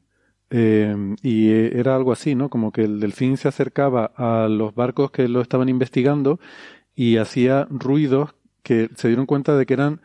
eh, 0.49 0.95
y 1.21 1.49
era 1.49 1.95
algo 1.95 2.11
así, 2.11 2.35
¿no? 2.35 2.49
Como 2.49 2.71
que 2.71 2.83
el 2.83 2.99
delfín 2.99 3.37
se 3.37 3.47
acercaba 3.47 4.11
a 4.15 4.47
los 4.47 4.73
barcos 4.75 5.11
que 5.11 5.27
lo 5.27 5.41
estaban 5.41 5.69
investigando 5.69 6.39
y 6.95 7.17
hacía 7.17 7.67
ruidos 7.69 8.35
que 8.63 8.89
se 8.95 9.07
dieron 9.07 9.25
cuenta 9.25 9.55
de 9.55 9.65
que 9.65 9.73
eran 9.73 10.01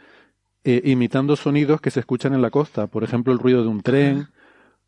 eh, 0.65 0.83
imitando 0.85 1.37
sonidos 1.37 1.81
que 1.81 1.91
se 1.91 2.01
escuchan 2.01 2.35
en 2.35 2.43
la 2.43 2.51
costa. 2.51 2.87
Por 2.87 3.03
ejemplo, 3.03 3.33
el 3.33 3.39
ruido 3.39 3.63
de 3.63 3.69
un 3.69 3.83
tren 3.83 4.29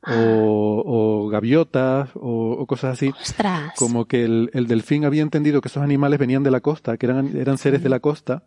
o, 0.07 0.83
o 0.85 1.29
gaviotas 1.29 2.11
o, 2.15 2.53
o 2.53 2.67
cosas 2.67 2.93
así. 2.93 3.11
¡Ostras! 3.21 3.73
Como 3.77 4.05
que 4.05 4.25
el, 4.25 4.51
el 4.53 4.67
delfín 4.67 5.05
había 5.05 5.23
entendido 5.23 5.61
que 5.61 5.69
esos 5.69 5.83
animales 5.83 6.19
venían 6.19 6.43
de 6.43 6.51
la 6.51 6.61
costa, 6.61 6.97
que 6.97 7.07
eran, 7.07 7.37
eran 7.37 7.59
seres 7.59 7.83
de 7.83 7.89
la 7.89 8.01
costa, 8.01 8.43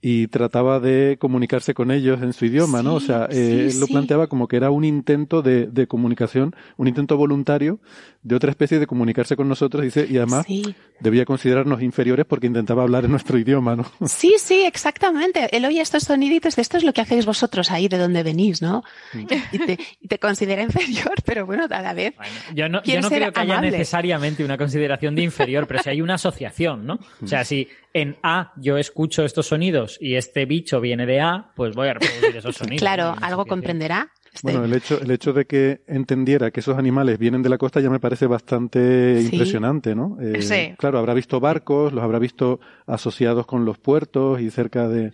y 0.00 0.26
trataba 0.28 0.80
de 0.80 1.16
comunicarse 1.18 1.72
con 1.72 1.90
ellos 1.90 2.20
en 2.22 2.34
su 2.34 2.44
idioma, 2.44 2.82
¿no? 2.82 2.94
O 2.94 3.00
sea, 3.00 3.26
sí, 3.30 3.38
eh, 3.38 3.68
él 3.70 3.80
lo 3.80 3.86
sí. 3.86 3.92
planteaba 3.92 4.26
como 4.26 4.48
que 4.48 4.56
era 4.56 4.70
un 4.70 4.84
intento 4.84 5.40
de, 5.40 5.66
de 5.66 5.86
comunicación, 5.86 6.54
un 6.76 6.88
intento 6.88 7.16
voluntario 7.16 7.80
de 8.22 8.36
otra 8.36 8.50
especie 8.50 8.78
de 8.78 8.86
comunicarse 8.86 9.34
con 9.36 9.48
nosotros, 9.48 9.82
dice, 9.82 10.06
y 10.08 10.16
además 10.18 10.44
Sí. 10.46 10.74
debía 11.00 11.24
considerarnos 11.24 11.82
inferiores 11.82 12.26
porque 12.26 12.46
intentaba 12.46 12.82
hablar 12.82 13.04
en 13.06 13.12
nuestro 13.12 13.38
idioma, 13.38 13.76
¿no? 13.76 13.84
Sí, 14.06 14.34
sí, 14.38 14.64
exactamente. 14.66 15.54
Él 15.56 15.64
oye 15.64 15.80
estos 15.80 16.04
soniditos 16.04 16.56
de 16.56 16.62
esto 16.62 16.76
es 16.76 16.84
lo 16.84 16.92
que 16.92 17.00
hacéis 17.00 17.24
vosotros 17.24 17.70
ahí 17.70 17.88
de 17.88 17.96
donde 17.98 18.22
venís, 18.22 18.60
¿no? 18.60 18.82
Mm. 19.14 19.18
Y 19.52 19.58
te, 19.58 19.78
y 20.02 20.08
te 20.08 20.18
considera 20.18 20.62
inferior, 20.70 21.14
pero 21.24 21.46
bueno, 21.46 21.64
a 21.70 21.80
la 21.82 21.94
vez. 21.94 22.14
Bueno, 22.16 22.32
yo 22.54 22.68
no, 22.68 22.82
yo 22.82 23.00
no 23.00 23.08
ser 23.08 23.18
creo 23.20 23.32
que 23.32 23.40
haya 23.40 23.60
necesariamente 23.60 24.44
una 24.44 24.58
consideración 24.58 25.14
de 25.14 25.22
inferior, 25.22 25.66
pero 25.66 25.82
si 25.82 25.90
hay 25.90 26.02
una 26.02 26.14
asociación, 26.14 26.86
¿no? 26.86 26.98
O 27.22 27.26
sea, 27.26 27.44
si 27.44 27.68
en 27.92 28.16
A 28.24 28.52
yo 28.56 28.76
escucho 28.76 29.24
estos 29.24 29.46
sonidos 29.46 29.83
y 30.00 30.14
este 30.16 30.44
bicho 30.46 30.80
viene 30.80 31.06
de 31.06 31.20
A, 31.20 31.52
pues 31.56 31.74
voy 31.74 31.88
a 31.88 31.94
reproducir 31.94 32.36
esos 32.36 32.56
sonidos. 32.56 32.80
Claro, 32.80 33.14
algo 33.20 33.44
comprenderá. 33.46 34.10
Este- 34.32 34.50
Bueno, 34.50 34.64
el 34.64 34.72
hecho, 34.74 35.00
el 35.00 35.10
hecho 35.12 35.32
de 35.32 35.44
que 35.46 35.82
entendiera 35.86 36.50
que 36.50 36.58
esos 36.60 36.76
animales 36.76 37.18
vienen 37.18 37.42
de 37.42 37.48
la 37.48 37.56
costa 37.58 37.80
ya 37.80 37.88
me 37.90 38.00
parece 38.00 38.26
bastante 38.26 39.20
Sí. 39.22 39.28
impresionante, 39.32 39.94
¿no? 39.94 40.16
Eh, 40.20 40.42
Sí. 40.42 40.74
Claro, 40.76 40.98
habrá 40.98 41.14
visto 41.14 41.38
barcos, 41.38 41.92
los 41.92 42.02
habrá 42.02 42.18
visto 42.18 42.58
asociados 42.86 43.46
con 43.46 43.64
los 43.64 43.78
puertos 43.78 44.40
y 44.40 44.50
cerca 44.50 44.88
de... 44.88 45.12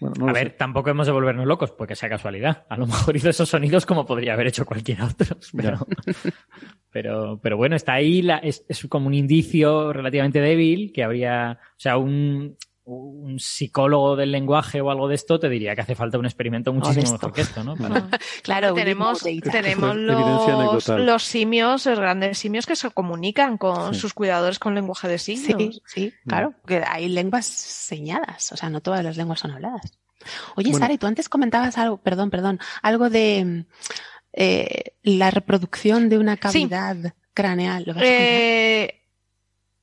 Bueno, 0.00 0.14
no 0.20 0.28
A 0.28 0.32
ver, 0.32 0.50
sé. 0.50 0.54
tampoco 0.58 0.90
hemos 0.90 1.06
de 1.08 1.12
volvernos 1.12 1.44
locos, 1.46 1.72
porque 1.72 1.96
sea 1.96 2.08
casualidad. 2.08 2.66
A 2.68 2.76
lo 2.76 2.86
mejor 2.86 3.16
hizo 3.16 3.30
esos 3.30 3.48
sonidos 3.48 3.84
como 3.84 4.06
podría 4.06 4.34
haber 4.34 4.46
hecho 4.48 4.64
cualquier 4.64 5.02
otro. 5.02 5.36
Pero, 5.56 5.78
pero, 6.90 7.38
pero 7.42 7.56
bueno, 7.56 7.76
está 7.76 7.94
ahí, 7.94 8.22
la- 8.22 8.38
es, 8.38 8.64
es 8.68 8.86
como 8.88 9.06
un 9.08 9.14
indicio 9.14 9.92
relativamente 9.92 10.40
débil 10.40 10.92
que 10.92 11.04
habría, 11.04 11.58
o 11.62 11.80
sea, 11.80 11.96
un, 11.98 12.56
un 12.90 13.38
psicólogo 13.38 14.16
del 14.16 14.32
lenguaje 14.32 14.80
o 14.80 14.90
algo 14.90 15.08
de 15.08 15.14
esto 15.14 15.38
te 15.38 15.48
diría 15.50 15.74
que 15.74 15.82
hace 15.82 15.94
falta 15.94 16.18
un 16.18 16.24
experimento 16.24 16.72
muchísimo 16.72 17.12
mejor 17.12 17.32
que 17.34 17.42
esto, 17.42 17.62
¿no? 17.62 17.74
Claro, 18.42 18.72
tenemos, 18.72 19.22
tenemos 19.22 19.94
los, 19.96 20.88
los 20.88 21.22
simios, 21.22 21.84
los 21.84 21.98
grandes 21.98 22.38
simios 22.38 22.64
que 22.66 22.76
se 22.76 22.90
comunican 22.90 23.58
con 23.58 23.94
Sí. 23.94 24.00
sus 24.00 24.14
cuidadores 24.14 24.58
con 24.58 24.74
lenguaje 24.74 25.06
de 25.06 25.18
signos. 25.18 25.46
Sí, 25.46 25.82
sí, 25.86 26.12
claro, 26.26 26.54
porque 26.62 26.82
hay 26.86 27.08
lenguas 27.08 27.44
señadas, 27.46 28.52
o 28.52 28.56
sea, 28.56 28.70
no 28.70 28.80
todas 28.80 29.04
las 29.04 29.16
lenguas 29.18 29.40
son 29.40 29.50
habladas. 29.50 29.98
Oye, 30.56 30.70
Bueno. 30.70 30.78
Sara, 30.84 30.94
y 30.94 30.98
tú 30.98 31.06
antes 31.06 31.28
comentabas 31.28 31.76
algo, 31.78 31.98
perdón, 31.98 32.30
perdón, 32.30 32.58
algo 32.82 33.10
de 33.10 33.66
eh, 34.32 34.94
la 35.02 35.30
reproducción 35.30 36.08
de 36.08 36.18
una 36.18 36.36
cavidad 36.38 36.96
craneal. 37.34 37.84
¿Lo 37.86 37.94
vas 37.94 38.02
a 38.02 38.06
contar? 38.06 38.18
Eh, 38.18 38.97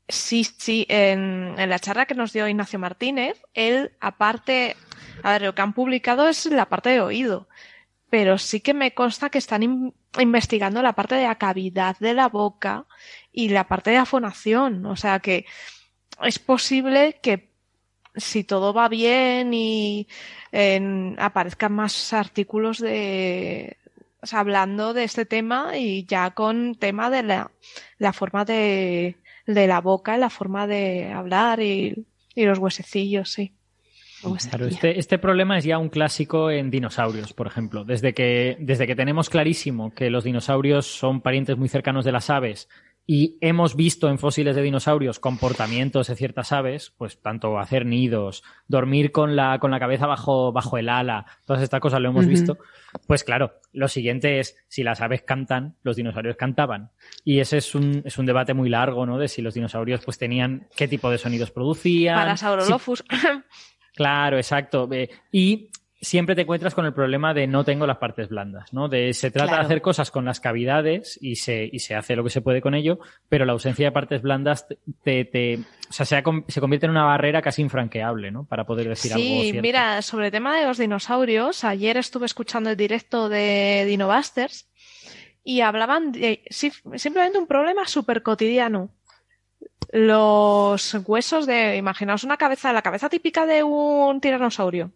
sí, 0.08 0.44
sí, 0.44 0.86
en, 0.90 1.56
la 1.58 1.80
charla 1.80 2.06
que 2.06 2.16
nos 2.16 2.34
dio 2.34 2.48
Ignacio 2.48 2.80
Martínez, 2.80 3.42
él, 3.54 3.92
aparte, 4.00 4.76
a 5.24 5.34
ver, 5.34 5.42
lo 5.44 5.56
que 5.56 5.62
han 5.62 5.74
publicado 5.74 6.28
es 6.28 6.46
la 6.48 6.68
parte 6.68 6.90
de 6.90 7.02
oído, 7.02 7.48
pero 8.10 8.38
sí 8.38 8.62
que 8.62 8.74
me 8.74 8.94
consta 8.94 9.30
que 9.30 9.40
están 9.40 9.64
in- 9.64 9.94
investigando 10.20 10.82
la 10.82 10.94
parte 10.94 11.16
de 11.16 11.24
la 11.24 11.38
cavidad 11.38 11.98
de 12.00 12.14
la 12.14 12.30
boca 12.30 12.86
y 13.32 13.50
la 13.50 13.68
parte 13.68 13.92
de 13.92 13.98
la 13.98 14.06
fonación, 14.06 14.86
o 14.86 14.96
sea 14.96 15.20
que 15.20 15.46
es 16.24 16.40
posible 16.40 17.20
que 17.22 17.50
si 18.16 18.44
todo 18.46 18.74
va 18.74 18.88
bien 18.88 19.54
y 19.54 20.08
aparezcan 21.18 21.74
más 21.74 22.14
artículos 22.14 22.80
de 22.80 23.78
hablando 24.32 24.94
de 24.94 25.04
este 25.04 25.26
tema 25.26 25.78
y 25.78 26.06
ya 26.06 26.32
con 26.32 26.76
tema 26.76 27.10
de 27.10 27.24
la, 27.24 27.52
la 27.98 28.14
forma 28.14 28.46
de, 28.46 29.18
de 29.46 29.68
la 29.68 29.82
boca, 29.82 30.18
la 30.18 30.30
forma 30.30 30.68
de 30.68 31.12
hablar 31.12 31.60
y, 31.62 32.06
y 32.34 32.46
los 32.46 32.60
huesecillos, 32.60 33.32
sí. 33.32 33.54
Claro, 34.50 34.66
este, 34.66 34.98
este 35.00 35.20
problema 35.20 35.58
es 35.58 35.66
ya 35.66 35.78
un 35.78 35.90
clásico 35.90 36.50
en 36.50 36.72
dinosaurios, 36.72 37.34
por 37.34 37.48
ejemplo. 37.48 37.84
Desde 37.84 38.14
que, 38.14 38.58
desde 38.60 38.88
que 38.88 38.96
tenemos 38.96 39.30
clarísimo 39.30 39.94
que 39.94 40.10
los 40.10 40.24
dinosaurios 40.24 40.88
son 40.88 41.22
parientes 41.22 41.58
muy 41.58 41.70
cercanos 41.70 42.06
de 42.06 42.12
las 42.12 42.30
aves 42.30 42.68
y 43.08 43.38
hemos 43.42 43.76
visto 43.76 44.10
en 44.10 44.18
fósiles 44.18 44.56
de 44.56 44.62
dinosaurios 44.64 45.20
comportamientos 45.20 46.08
de 46.08 46.16
ciertas 46.16 46.52
aves, 46.52 46.94
pues 46.98 47.22
tanto 47.22 47.60
hacer 47.60 47.86
nidos, 47.86 48.44
dormir 48.68 49.12
con 49.12 49.36
la, 49.36 49.60
con 49.60 49.70
la 49.72 49.80
cabeza 49.80 50.08
bajo, 50.08 50.52
bajo 50.52 50.78
el 50.78 50.90
ala, 50.90 51.26
todas 51.46 51.62
estas 51.62 51.80
cosas 51.80 52.02
lo 52.02 52.10
hemos 52.10 52.26
visto. 52.26 52.58
Pues 53.08 53.24
claro, 53.24 53.54
lo 53.74 53.88
siguiente 53.88 54.40
es, 54.40 54.58
si 54.68 54.82
las 54.84 55.02
aves 55.02 55.22
cantan, 55.22 55.76
los 55.84 55.96
dinosaurios 55.98 56.36
cantaban. 56.36 56.90
Y 57.24 57.40
ese 57.40 57.58
es 57.58 57.76
un, 57.76 58.02
es 58.06 58.18
un 58.18 58.26
debate 58.26 58.54
muy 58.54 58.70
largo, 58.70 59.06
¿no? 59.06 59.18
De 59.20 59.28
si 59.28 59.42
los 59.42 59.54
dinosaurios 59.54 60.02
pues 60.04 60.18
tenían, 60.18 60.68
qué 60.76 60.88
tipo 60.88 61.10
de 61.12 61.18
sonidos 61.18 61.52
producían. 61.52 62.16
Para 62.18 62.36
si- 62.38 62.42
Saurolophus. 62.42 63.04
Claro, 63.96 64.36
exacto. 64.36 64.90
Y 65.32 65.70
siempre 66.06 66.36
te 66.36 66.44
encuentras 66.44 66.74
con 66.76 66.86
el 66.86 66.94
problema 66.94 67.34
de 67.34 67.48
no 67.48 67.64
tengo 67.64 67.86
las 67.88 67.98
partes 67.98 68.30
blandas, 68.30 68.72
¿no? 68.74 68.88
De 68.88 69.14
se 69.14 69.32
trata 69.32 69.48
Claro. 69.48 69.64
de 69.64 69.66
hacer 69.66 69.82
cosas 69.82 70.12
con 70.12 70.24
las 70.24 70.40
cavidades 70.40 71.18
y 71.22 71.36
se, 71.36 71.70
y 71.72 71.80
se 71.80 71.96
hace 71.96 72.16
lo 72.16 72.24
que 72.24 72.30
se 72.30 72.42
puede 72.42 72.62
con 72.62 72.76
ello, 72.76 73.00
pero 73.28 73.44
la 73.46 73.54
ausencia 73.54 73.86
de 73.88 73.92
partes 73.92 74.22
blandas 74.22 74.68
te, 75.04 75.26
te, 75.26 75.60
o 75.90 75.94
sea, 75.94 76.06
se, 76.06 76.16
ha 76.16 76.24
se 76.48 76.62
convierte 76.62 76.86
en 76.86 76.92
una 76.92 77.04
barrera 77.06 77.42
casi 77.42 77.62
infranqueable, 77.62 78.32
¿no? 78.32 78.46
Para 78.46 78.66
poder 78.66 78.88
decir 78.88 79.12
algo 79.14 79.24
Sí, 79.26 79.60
mira, 79.62 80.02
sobre 80.02 80.28
el 80.28 80.32
tema 80.32 80.56
de 80.58 80.66
los 80.66 80.78
dinosaurios, 80.78 81.64
ayer 81.64 81.98
estuve 81.98 82.26
escuchando 82.28 82.70
el 82.70 82.78
directo 82.78 83.28
de 83.28 83.84
Dinobusters 83.88 84.70
y 85.44 85.62
hablaban 85.62 86.12
de 86.12 86.44
sí, 86.50 86.72
simplemente 86.96 87.38
un 87.38 87.48
problema 87.48 87.86
súper 87.88 88.24
cotidiano. 88.24 88.90
Los 89.92 90.94
huesos 91.06 91.46
de, 91.46 91.78
imaginaos 91.78 92.24
una 92.24 92.38
cabeza, 92.38 92.74
la 92.74 92.82
cabeza 92.82 93.10
típica 93.10 93.46
de 93.46 93.64
un 93.64 94.20
tiranosaurio. 94.20 94.92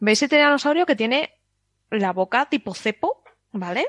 ¿Veis 0.00 0.22
el 0.22 0.28
tiranosaurio 0.28 0.86
que 0.86 0.96
tiene 0.96 1.38
la 1.90 2.12
boca 2.12 2.46
tipo 2.46 2.74
cepo? 2.74 3.22
¿Vale? 3.52 3.86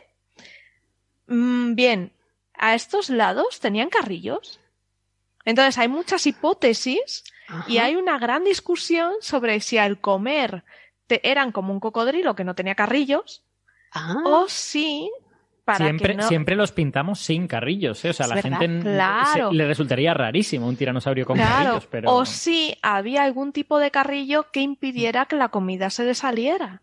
Mm, 1.28 1.76
bien, 1.76 2.14
a 2.54 2.76
estos 2.76 3.10
lados 3.10 3.60
tenían 3.60 3.90
carrillos. 3.90 4.60
Entonces 5.46 5.78
hay 5.78 5.88
muchas 5.88 6.28
hipótesis 6.28 7.24
y 7.68 7.80
hay 7.80 7.96
una 7.96 8.20
gran 8.20 8.44
discusión 8.44 9.14
sobre 9.22 9.60
si 9.60 9.78
al 9.78 10.00
comer 10.00 10.64
te- 11.08 11.28
eran 11.30 11.52
como 11.52 11.74
un 11.74 11.80
cocodrilo 11.80 12.36
que 12.36 12.44
no 12.44 12.56
tenía 12.56 12.76
carrillos 12.76 13.44
Ah, 13.94 14.16
o 14.24 14.48
si 14.48 15.12
para 15.64 15.86
Siempre, 15.86 16.16
no... 16.16 16.28
siempre 16.28 16.56
los 16.56 16.72
pintamos 16.72 17.20
sin 17.20 17.48
carrillos, 17.48 18.04
¿eh? 18.06 18.10
O 18.10 18.14
sea, 18.14 18.28
la 18.28 18.36
verdad, 18.36 18.60
gente 18.60 18.82
claro. 18.82 19.50
se- 19.50 19.56
le 19.56 19.68
resultaría 19.68 20.14
rarísimo 20.14 20.68
un 20.68 20.76
tiranosaurio 20.76 21.26
con 21.26 21.38
Claro, 21.38 21.64
carrillos, 21.64 21.88
pero... 21.90 22.14
o 22.14 22.26
si 22.26 22.76
había 22.82 23.24
algún 23.24 23.52
tipo 23.54 23.78
de 23.80 23.92
carrillo 23.92 24.48
que 24.52 24.62
impidiera 24.62 25.26
que 25.28 25.36
la 25.36 25.50
comida 25.50 25.90
se 25.90 26.04
le 26.04 26.16
saliera. 26.16 26.82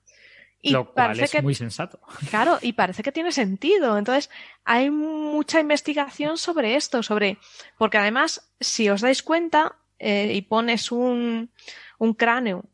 Y 0.60 0.72
lo 0.72 0.86
cual 0.92 1.08
parece 1.08 1.24
es 1.24 1.30
que 1.30 1.42
muy 1.42 1.54
sensato. 1.54 2.00
Claro, 2.30 2.58
y 2.62 2.72
parece 2.72 3.04
que 3.04 3.12
tiene 3.12 3.30
sentido. 3.30 3.96
Entonces, 3.96 4.28
hay 4.64 4.90
mucha 4.90 5.60
investigación 5.60 6.36
sobre 6.36 6.74
esto, 6.74 7.04
sobre. 7.04 7.38
Porque 7.78 7.98
además, 7.98 8.50
si 8.58 8.88
os 8.90 9.00
dais 9.00 9.22
cuenta 9.22 9.76
eh, 10.00 10.32
y 10.34 10.42
pones 10.42 10.90
un, 10.90 11.50
un 11.98 12.14
cráneo 12.14 12.64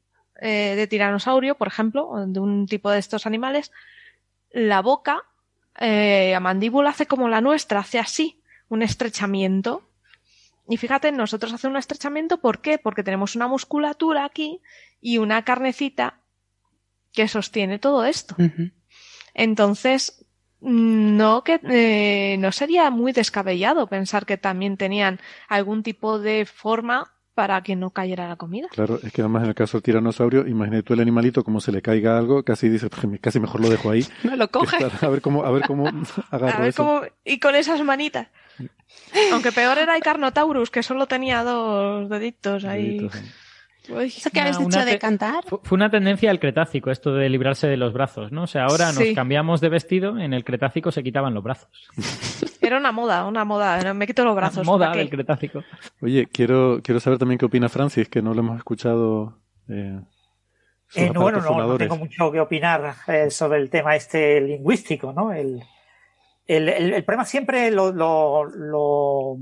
eh, 0.40 0.74
de 0.76 0.86
tiranosaurio, 0.86 1.56
por 1.56 1.68
ejemplo, 1.68 2.10
de 2.26 2.40
un 2.40 2.66
tipo 2.66 2.90
de 2.90 2.98
estos 3.00 3.26
animales, 3.26 3.70
la 4.50 4.80
boca, 4.80 5.22
eh, 5.78 6.30
la 6.32 6.40
mandíbula 6.40 6.90
hace 6.90 7.06
como 7.06 7.28
la 7.28 7.40
nuestra, 7.40 7.80
hace 7.80 7.98
así, 7.98 8.40
un 8.68 8.82
estrechamiento. 8.82 9.88
Y 10.68 10.76
fíjate, 10.76 11.12
nosotros 11.12 11.52
hacemos 11.52 11.74
un 11.74 11.78
estrechamiento, 11.78 12.40
¿por 12.40 12.60
qué? 12.60 12.78
Porque 12.78 13.02
tenemos 13.02 13.36
una 13.36 13.48
musculatura 13.48 14.24
aquí 14.24 14.60
y 15.00 15.18
una 15.18 15.44
carnecita 15.44 16.20
que 17.12 17.28
sostiene 17.28 17.78
todo 17.78 18.04
esto. 18.04 18.34
Entonces, 19.34 20.26
no 20.60 21.44
que 21.44 21.60
eh, 21.64 22.36
no 22.38 22.50
sería 22.52 22.90
muy 22.90 23.12
descabellado 23.12 23.86
pensar 23.86 24.24
que 24.24 24.38
también 24.38 24.76
tenían 24.78 25.20
algún 25.48 25.82
tipo 25.82 26.18
de 26.18 26.46
forma 26.46 27.13
para 27.34 27.62
que 27.62 27.74
no 27.76 27.90
cayera 27.90 28.28
la 28.28 28.36
comida. 28.36 28.68
Claro, 28.70 28.98
es 29.02 29.12
que 29.12 29.20
además 29.22 29.42
en 29.42 29.48
el 29.50 29.54
caso 29.54 29.76
del 29.78 29.82
tiranosaurio, 29.82 30.46
imagínate 30.46 30.82
tú 30.84 30.94
el 30.94 31.00
animalito 31.00 31.42
como 31.42 31.60
se 31.60 31.72
le 31.72 31.82
caiga 31.82 32.16
algo, 32.16 32.42
casi 32.44 32.68
dices, 32.68 32.88
"Pues, 32.90 33.20
casi 33.20 33.40
mejor 33.40 33.60
lo 33.60 33.68
dejo 33.68 33.90
ahí. 33.90 34.04
No 34.24 34.36
lo 34.36 34.48
coge. 34.48 34.76
estar- 34.76 35.04
a 35.04 35.08
ver 35.10 35.20
cómo, 35.20 35.44
a 35.44 35.50
ver 35.50 35.62
cómo 35.66 35.86
agarro 36.30 36.56
A 36.56 36.60
ver 36.60 36.68
eso. 36.68 36.84
cómo 36.84 37.02
y 37.24 37.38
con 37.40 37.54
esas 37.54 37.82
manitas. 37.82 38.28
Aunque 39.32 39.50
peor 39.52 39.78
era 39.78 39.96
el 39.96 40.02
Carnotaurus, 40.02 40.70
que 40.70 40.82
solo 40.82 41.06
tenía 41.06 41.42
dos 41.42 42.08
deditos 42.08 42.64
ahí. 42.64 42.98
Deditos, 42.98 43.16
¿eh? 43.16 43.24
Uy, 43.86 44.04
¿Eso 44.06 44.30
que 44.30 44.40
habéis 44.40 44.58
dicho 44.58 44.82
de 44.82 44.98
cantar? 44.98 45.44
Fu- 45.46 45.60
Fue 45.62 45.76
una 45.76 45.90
tendencia 45.90 46.30
del 46.30 46.40
Cretácico, 46.40 46.90
esto 46.90 47.12
de 47.12 47.28
librarse 47.28 47.66
de 47.66 47.76
los 47.76 47.92
brazos, 47.92 48.32
¿no? 48.32 48.44
O 48.44 48.46
sea, 48.46 48.64
ahora 48.64 48.92
nos 48.92 49.04
cambiamos 49.14 49.60
de 49.60 49.68
vestido, 49.68 50.18
en 50.18 50.32
el 50.32 50.42
Cretácico 50.42 50.90
se 50.90 51.02
quitaban 51.02 51.34
los 51.34 51.44
brazos. 51.44 51.68
Era 52.74 52.80
una 52.80 52.92
moda, 52.92 53.24
una 53.26 53.44
moda. 53.44 53.94
Me 53.94 54.06
quito 54.06 54.24
los 54.24 54.34
brazos. 54.34 54.66
Moda 54.66 54.86
¿para 54.86 54.92
qué? 54.94 54.98
del 54.98 55.10
Cretácico. 55.10 55.62
Oye, 56.02 56.26
quiero, 56.26 56.80
quiero 56.82 56.98
saber 57.00 57.18
también 57.20 57.38
qué 57.38 57.44
opina 57.46 57.68
Francis, 57.68 58.08
que 58.08 58.20
no 58.20 58.34
lo 58.34 58.40
hemos 58.40 58.58
escuchado. 58.58 59.38
Eh, 59.68 60.00
Eh, 60.96 61.10
no, 61.10 61.22
bueno, 61.22 61.40
no, 61.40 61.56
no 61.66 61.78
tengo 61.78 61.96
mucho 61.96 62.30
que 62.32 62.40
opinar 62.40 62.94
eh, 63.08 63.30
sobre 63.30 63.58
el 63.60 63.70
tema 63.70 63.94
este 63.96 64.40
lingüístico, 64.40 65.12
¿no? 65.12 65.32
El, 65.32 65.62
el, 66.46 66.68
el- 66.68 66.92
el 66.94 67.04
problema 67.04 67.24
siempre 67.24 67.70
lo, 67.70 67.90
lo, 67.92 68.44
lo, 68.44 69.38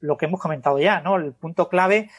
lo 0.00 0.16
que 0.16 0.26
hemos 0.26 0.40
comentado 0.40 0.78
ya, 0.78 1.00
¿no? 1.00 1.16
El 1.16 1.32
punto 1.32 1.68
clave 1.68 2.10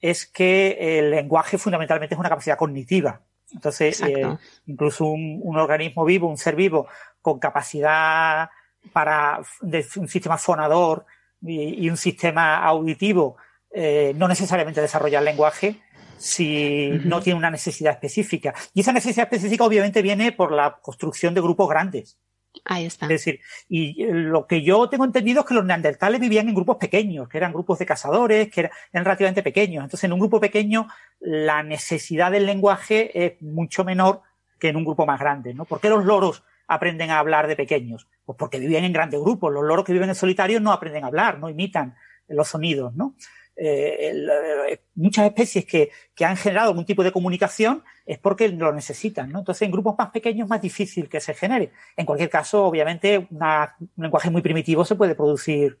es 0.00 0.26
que 0.26 0.98
el 0.98 1.10
lenguaje 1.10 1.56
fundamentalmente 1.58 2.14
es 2.14 2.18
una 2.18 2.28
capacidad 2.30 2.56
cognitiva. 2.58 3.20
Entonces, 3.52 4.00
eh, 4.02 4.36
incluso 4.66 5.04
un, 5.06 5.40
un 5.42 5.56
organismo 5.58 6.04
vivo, 6.04 6.28
un 6.28 6.36
ser 6.36 6.56
vivo, 6.56 6.88
con 7.22 7.38
capacidad 7.38 8.50
para 8.92 9.40
de 9.60 9.84
un 9.96 10.08
sistema 10.08 10.38
fonador 10.38 11.06
y, 11.42 11.84
y 11.84 11.90
un 11.90 11.96
sistema 11.96 12.56
auditivo, 12.64 13.36
eh, 13.70 14.12
no 14.16 14.26
necesariamente 14.26 14.80
desarrolla 14.80 15.18
el 15.18 15.24
lenguaje 15.24 15.82
si 16.18 16.90
no 17.04 17.20
tiene 17.20 17.38
una 17.38 17.50
necesidad 17.50 17.92
específica. 17.92 18.54
Y 18.72 18.80
esa 18.80 18.92
necesidad 18.92 19.24
específica 19.24 19.64
obviamente 19.64 20.02
viene 20.02 20.32
por 20.32 20.52
la 20.52 20.78
construcción 20.80 21.34
de 21.34 21.42
grupos 21.42 21.68
grandes. 21.68 22.18
Ahí 22.64 22.86
está. 22.86 23.04
Es 23.04 23.10
decir, 23.10 23.40
y 23.68 24.02
eh, 24.02 24.12
lo 24.12 24.46
que 24.46 24.62
yo 24.62 24.88
tengo 24.88 25.04
entendido 25.04 25.40
es 25.40 25.46
que 25.46 25.54
los 25.54 25.64
neandertales 25.64 26.20
vivían 26.20 26.48
en 26.48 26.54
grupos 26.54 26.78
pequeños, 26.78 27.28
que 27.28 27.36
eran 27.36 27.52
grupos 27.52 27.78
de 27.78 27.86
cazadores, 27.86 28.50
que 28.50 28.60
eran, 28.60 28.72
eran 28.92 29.04
relativamente 29.04 29.42
pequeños. 29.42 29.84
Entonces, 29.84 30.04
en 30.04 30.14
un 30.14 30.20
grupo 30.20 30.40
pequeño, 30.40 30.88
la 31.20 31.62
necesidad 31.62 32.30
del 32.30 32.46
lenguaje 32.46 33.26
es 33.26 33.42
mucho 33.42 33.84
menor 33.84 34.22
que 34.58 34.68
en 34.68 34.76
un 34.76 34.84
grupo 34.84 35.04
más 35.04 35.20
grande, 35.20 35.52
¿no? 35.52 35.66
¿Por 35.66 35.80
qué 35.80 35.90
los 35.90 36.06
loros 36.06 36.42
aprenden 36.68 37.10
a 37.10 37.18
hablar 37.18 37.46
de 37.46 37.56
pequeños? 37.56 38.08
Pues 38.24 38.36
porque 38.38 38.58
vivían 38.58 38.84
en 38.84 38.92
grandes 38.92 39.20
grupos. 39.20 39.52
Los 39.52 39.64
loros 39.64 39.84
que 39.84 39.92
viven 39.92 40.08
en 40.08 40.14
solitario 40.14 40.60
no 40.60 40.72
aprenden 40.72 41.04
a 41.04 41.08
hablar, 41.08 41.38
no 41.38 41.48
imitan 41.48 41.94
los 42.28 42.48
sonidos, 42.48 42.94
¿no? 42.94 43.14
Eh, 43.58 44.08
el, 44.10 44.28
eh, 44.68 44.80
muchas 44.96 45.24
especies 45.26 45.64
que, 45.64 45.90
que 46.14 46.24
han 46.26 46.36
generado 46.36 46.68
algún 46.70 46.84
tipo 46.84 47.02
de 47.02 47.10
comunicación 47.10 47.82
es 48.04 48.18
porque 48.18 48.48
lo 48.50 48.70
necesitan, 48.72 49.30
¿no? 49.30 49.38
Entonces, 49.38 49.62
en 49.62 49.70
grupos 49.72 49.94
más 49.96 50.10
pequeños 50.10 50.44
es 50.44 50.50
más 50.50 50.60
difícil 50.60 51.08
que 51.08 51.20
se 51.20 51.32
genere. 51.32 51.72
En 51.96 52.04
cualquier 52.04 52.28
caso, 52.28 52.64
obviamente, 52.66 53.26
una- 53.30 53.74
un 53.80 53.90
lenguaje 54.02 54.28
muy 54.28 54.42
primitivo 54.42 54.84
se 54.84 54.94
puede 54.94 55.14
producir 55.14 55.78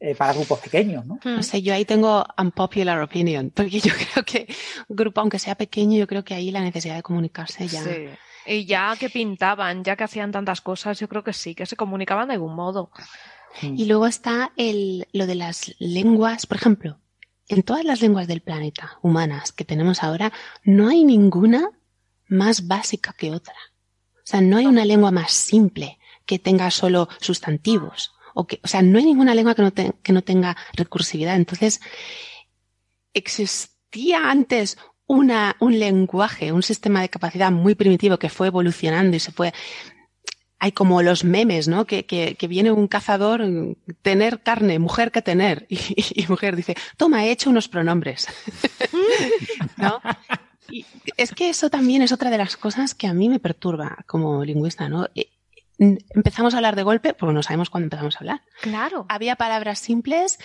eh, 0.00 0.14
para 0.14 0.34
grupos 0.34 0.58
pequeños, 0.60 1.06
¿no? 1.06 1.18
No 1.24 1.42
sé, 1.42 1.62
yo 1.62 1.72
ahí 1.72 1.84
tengo 1.86 2.26
unpopular 2.36 3.00
opinion, 3.00 3.50
porque 3.54 3.80
yo 3.80 3.92
creo 4.12 4.24
que 4.24 4.46
grupo, 4.88 5.20
aunque 5.22 5.38
sea 5.38 5.54
pequeño, 5.54 5.96
yo 5.98 6.06
creo 6.06 6.24
que 6.24 6.34
ahí 6.34 6.50
la 6.50 6.60
necesidad 6.60 6.96
de 6.96 7.02
comunicarse 7.02 7.66
ya. 7.68 7.80
Sí. 7.82 8.08
Y 8.46 8.66
ya 8.66 8.94
que 8.98 9.10
pintaban, 9.10 9.84
ya 9.84 9.96
que 9.96 10.04
hacían 10.04 10.32
tantas 10.32 10.60
cosas, 10.60 10.98
yo 10.98 11.08
creo 11.08 11.24
que 11.24 11.32
sí, 11.32 11.54
que 11.54 11.66
se 11.66 11.76
comunicaban 11.76 12.28
de 12.28 12.34
algún 12.34 12.54
modo. 12.54 12.90
Y 13.62 13.86
luego 13.86 14.06
está 14.06 14.52
el, 14.56 15.06
lo 15.12 15.26
de 15.26 15.36
las 15.36 15.74
lenguas, 15.78 16.46
por 16.46 16.56
ejemplo, 16.56 16.98
en 17.48 17.62
todas 17.62 17.84
las 17.84 18.00
lenguas 18.00 18.26
del 18.26 18.40
planeta 18.40 18.98
humanas 19.02 19.52
que 19.52 19.64
tenemos 19.64 20.02
ahora, 20.02 20.32
no 20.64 20.88
hay 20.88 21.04
ninguna 21.04 21.70
más 22.26 22.66
básica 22.66 23.14
que 23.16 23.30
otra. 23.30 23.54
O 24.16 24.26
sea, 24.26 24.40
no 24.40 24.56
hay 24.56 24.66
una 24.66 24.84
lengua 24.84 25.10
más 25.10 25.32
simple 25.32 25.98
que 26.24 26.38
tenga 26.38 26.70
solo 26.70 27.08
sustantivos. 27.20 28.14
O, 28.34 28.46
que, 28.46 28.60
o 28.64 28.68
sea, 28.68 28.82
no 28.82 28.98
hay 28.98 29.04
ninguna 29.04 29.34
lengua 29.34 29.54
que 29.54 29.62
no, 29.62 29.72
que 29.72 30.12
no 30.12 30.22
tenga 30.22 30.56
recursividad. 30.72 31.36
Entonces, 31.36 31.80
existía 33.12 34.30
antes 34.30 34.78
una, 35.06 35.56
un 35.60 35.78
lenguaje, 35.78 36.52
un 36.52 36.62
sistema 36.62 37.00
de 37.02 37.08
capacidad 37.08 37.50
muy 37.50 37.74
primitivo 37.74 38.18
que 38.18 38.28
fue 38.28 38.48
evolucionando 38.48 39.16
y 39.16 39.20
se 39.20 39.32
fue 39.32 39.52
hay 40.60 40.72
como 40.72 41.02
los 41.02 41.24
memes, 41.24 41.68
¿no? 41.68 41.84
Que, 41.84 42.06
que, 42.06 42.36
que 42.36 42.48
viene 42.48 42.72
un 42.72 42.88
cazador, 42.88 43.42
tener 44.00 44.42
carne, 44.42 44.78
mujer 44.78 45.12
que 45.12 45.20
tener. 45.20 45.66
Y, 45.68 45.78
y 46.22 46.26
mujer 46.26 46.56
dice, 46.56 46.74
toma, 46.96 47.26
he 47.26 47.30
hecho 47.30 47.50
unos 47.50 47.68
pronombres. 47.68 48.28
¿No? 49.76 50.00
Y 50.70 50.86
es 51.18 51.32
que 51.34 51.50
eso 51.50 51.68
también 51.68 52.00
es 52.00 52.12
otra 52.12 52.30
de 52.30 52.38
las 52.38 52.56
cosas 52.56 52.94
que 52.94 53.06
a 53.06 53.12
mí 53.12 53.28
me 53.28 53.40
perturba 53.40 53.98
como 54.06 54.42
lingüista, 54.42 54.88
¿no? 54.88 55.08
Eh, 55.14 55.28
Empezamos 55.76 56.54
a 56.54 56.58
hablar 56.58 56.76
de 56.76 56.84
golpe, 56.84 57.14
porque 57.14 57.34
no 57.34 57.42
sabemos 57.42 57.68
cuándo 57.68 57.86
empezamos 57.86 58.14
a 58.14 58.18
hablar. 58.20 58.42
Claro. 58.62 59.06
Había 59.08 59.34
palabras 59.34 59.80
simples, 59.80 60.38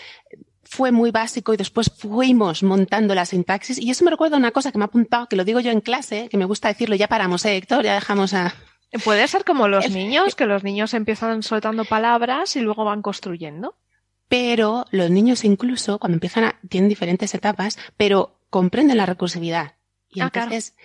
fue 0.72 0.92
muy 0.92 1.10
básico 1.10 1.52
y 1.52 1.58
después 1.58 1.92
fuimos 1.96 2.62
montando 2.62 3.16
la 3.16 3.26
sintaxis. 3.26 3.80
Y 3.80 3.90
eso 3.90 4.06
me 4.06 4.12
recuerda 4.12 4.36
a 4.36 4.40
una 4.40 4.52
cosa 4.52 4.72
que 4.72 4.78
me 4.78 4.84
ha 4.84 4.88
apuntado, 4.88 5.28
que 5.28 5.36
lo 5.36 5.44
digo 5.44 5.60
yo 5.60 5.72
en 5.72 5.82
clase, 5.82 6.30
que 6.30 6.38
me 6.38 6.46
gusta 6.46 6.68
decirlo, 6.68 6.96
ya 6.96 7.08
paramos, 7.08 7.44
¿eh, 7.46 7.58
Héctor? 7.58 7.84
Ya 7.84 7.96
dejamos 7.96 8.34
a... 8.36 8.54
Puede 9.04 9.28
ser 9.28 9.46
como 9.46 9.68
los 9.68 9.90
niños, 9.90 10.36
que 10.36 10.46
los 10.46 10.64
niños 10.64 10.94
empiezan 10.94 11.42
soltando 11.44 11.86
palabras 11.86 12.56
y 12.56 12.62
luego 12.62 12.86
van 12.86 13.02
construyendo. 13.02 13.76
Pero 14.28 14.86
los 14.92 15.10
niños 15.10 15.44
incluso, 15.44 15.98
cuando 15.98 16.18
empiezan 16.18 16.44
a, 16.44 16.60
tienen 16.70 16.88
diferentes 16.90 17.34
etapas, 17.34 17.78
pero 17.98 18.40
comprenden 18.52 18.98
la 18.98 19.08
recursividad. 19.08 19.76
Y 20.08 20.22
Ah, 20.22 20.30
claro. 20.30 20.52
entonces 20.52 20.76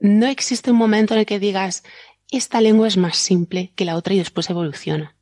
no 0.00 0.26
existe 0.26 0.72
un 0.72 0.76
momento 0.76 1.14
en 1.14 1.20
el 1.20 1.26
que 1.26 1.38
digas, 1.38 1.84
esta 2.32 2.60
lengua 2.60 2.88
es 2.88 2.96
más 2.96 3.16
simple 3.16 3.72
que 3.76 3.84
la 3.84 3.94
otra 3.96 4.14
y 4.14 4.18
después 4.18 4.50
evoluciona. 4.50 5.13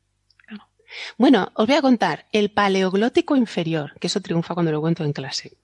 Bueno, 1.17 1.51
os 1.55 1.67
voy 1.67 1.75
a 1.75 1.81
contar 1.81 2.27
el 2.31 2.51
paleoglótico 2.51 3.35
inferior, 3.35 3.93
que 3.99 4.07
eso 4.07 4.21
triunfa 4.21 4.53
cuando 4.53 4.71
lo 4.71 4.81
cuento 4.81 5.03
en 5.03 5.13
clase. 5.13 5.57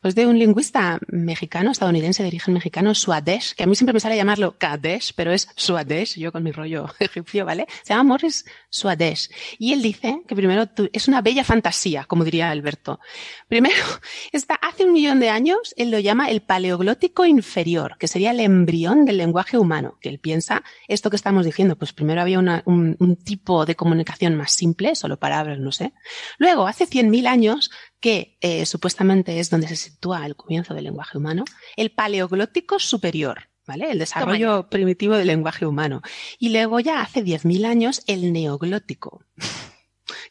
Pues 0.00 0.14
de 0.14 0.26
un 0.26 0.38
lingüista 0.38 0.98
mexicano, 1.08 1.70
estadounidense 1.70 2.22
de 2.22 2.28
origen 2.28 2.54
mexicano, 2.54 2.94
Swadesh, 2.94 3.54
que 3.54 3.64
a 3.64 3.66
mí 3.66 3.74
siempre 3.74 3.92
me 3.92 4.00
sale 4.00 4.16
llamarlo 4.16 4.56
Kadesh, 4.58 5.12
pero 5.14 5.32
es 5.32 5.48
Swadesh, 5.56 6.18
yo 6.18 6.32
con 6.32 6.42
mi 6.42 6.52
rollo 6.52 6.86
egipcio, 6.98 7.44
¿vale? 7.44 7.66
Se 7.82 7.92
llama 7.92 8.04
Morris 8.04 8.46
Swadesh. 8.70 9.30
Y 9.58 9.72
él 9.72 9.82
dice 9.82 10.22
que 10.26 10.34
primero 10.34 10.68
es 10.92 11.08
una 11.08 11.20
bella 11.20 11.44
fantasía, 11.44 12.04
como 12.04 12.24
diría 12.24 12.50
Alberto. 12.50 13.00
Primero, 13.48 13.84
está, 14.32 14.54
hace 14.54 14.84
un 14.84 14.92
millón 14.92 15.20
de 15.20 15.28
años, 15.28 15.74
él 15.76 15.90
lo 15.90 15.98
llama 15.98 16.30
el 16.30 16.40
paleoglótico 16.40 17.24
inferior, 17.24 17.96
que 17.98 18.08
sería 18.08 18.30
el 18.30 18.40
embrión 18.40 19.04
del 19.04 19.18
lenguaje 19.18 19.58
humano, 19.58 19.98
que 20.00 20.08
él 20.08 20.18
piensa 20.18 20.62
esto 20.88 21.10
que 21.10 21.16
estamos 21.16 21.44
diciendo, 21.44 21.76
pues 21.76 21.92
primero 21.92 22.20
había 22.22 22.38
un, 22.38 22.96
un 22.98 23.16
tipo 23.16 23.66
de 23.66 23.74
comunicación 23.74 24.36
más 24.36 24.52
simple, 24.52 24.94
solo 24.94 25.18
palabras, 25.18 25.58
no 25.58 25.72
sé. 25.72 25.92
Luego, 26.38 26.66
hace 26.66 26.86
100.000 26.86 27.26
años, 27.26 27.70
que 28.06 28.38
eh, 28.40 28.64
supuestamente 28.66 29.40
es 29.40 29.50
donde 29.50 29.66
se 29.66 29.74
sitúa 29.74 30.24
el 30.26 30.36
comienzo 30.36 30.74
del 30.74 30.84
lenguaje 30.84 31.18
humano, 31.18 31.44
el 31.74 31.90
paleoglótico 31.90 32.78
superior, 32.78 33.48
¿vale? 33.66 33.90
El 33.90 33.98
desarrollo 33.98 34.68
primitivo 34.70 35.16
del 35.16 35.26
lenguaje 35.26 35.66
humano. 35.66 36.02
Y 36.38 36.50
luego 36.50 36.78
ya 36.78 37.00
hace 37.00 37.24
10.000 37.24 37.66
años 37.66 38.04
el 38.06 38.32
neoglótico, 38.32 39.24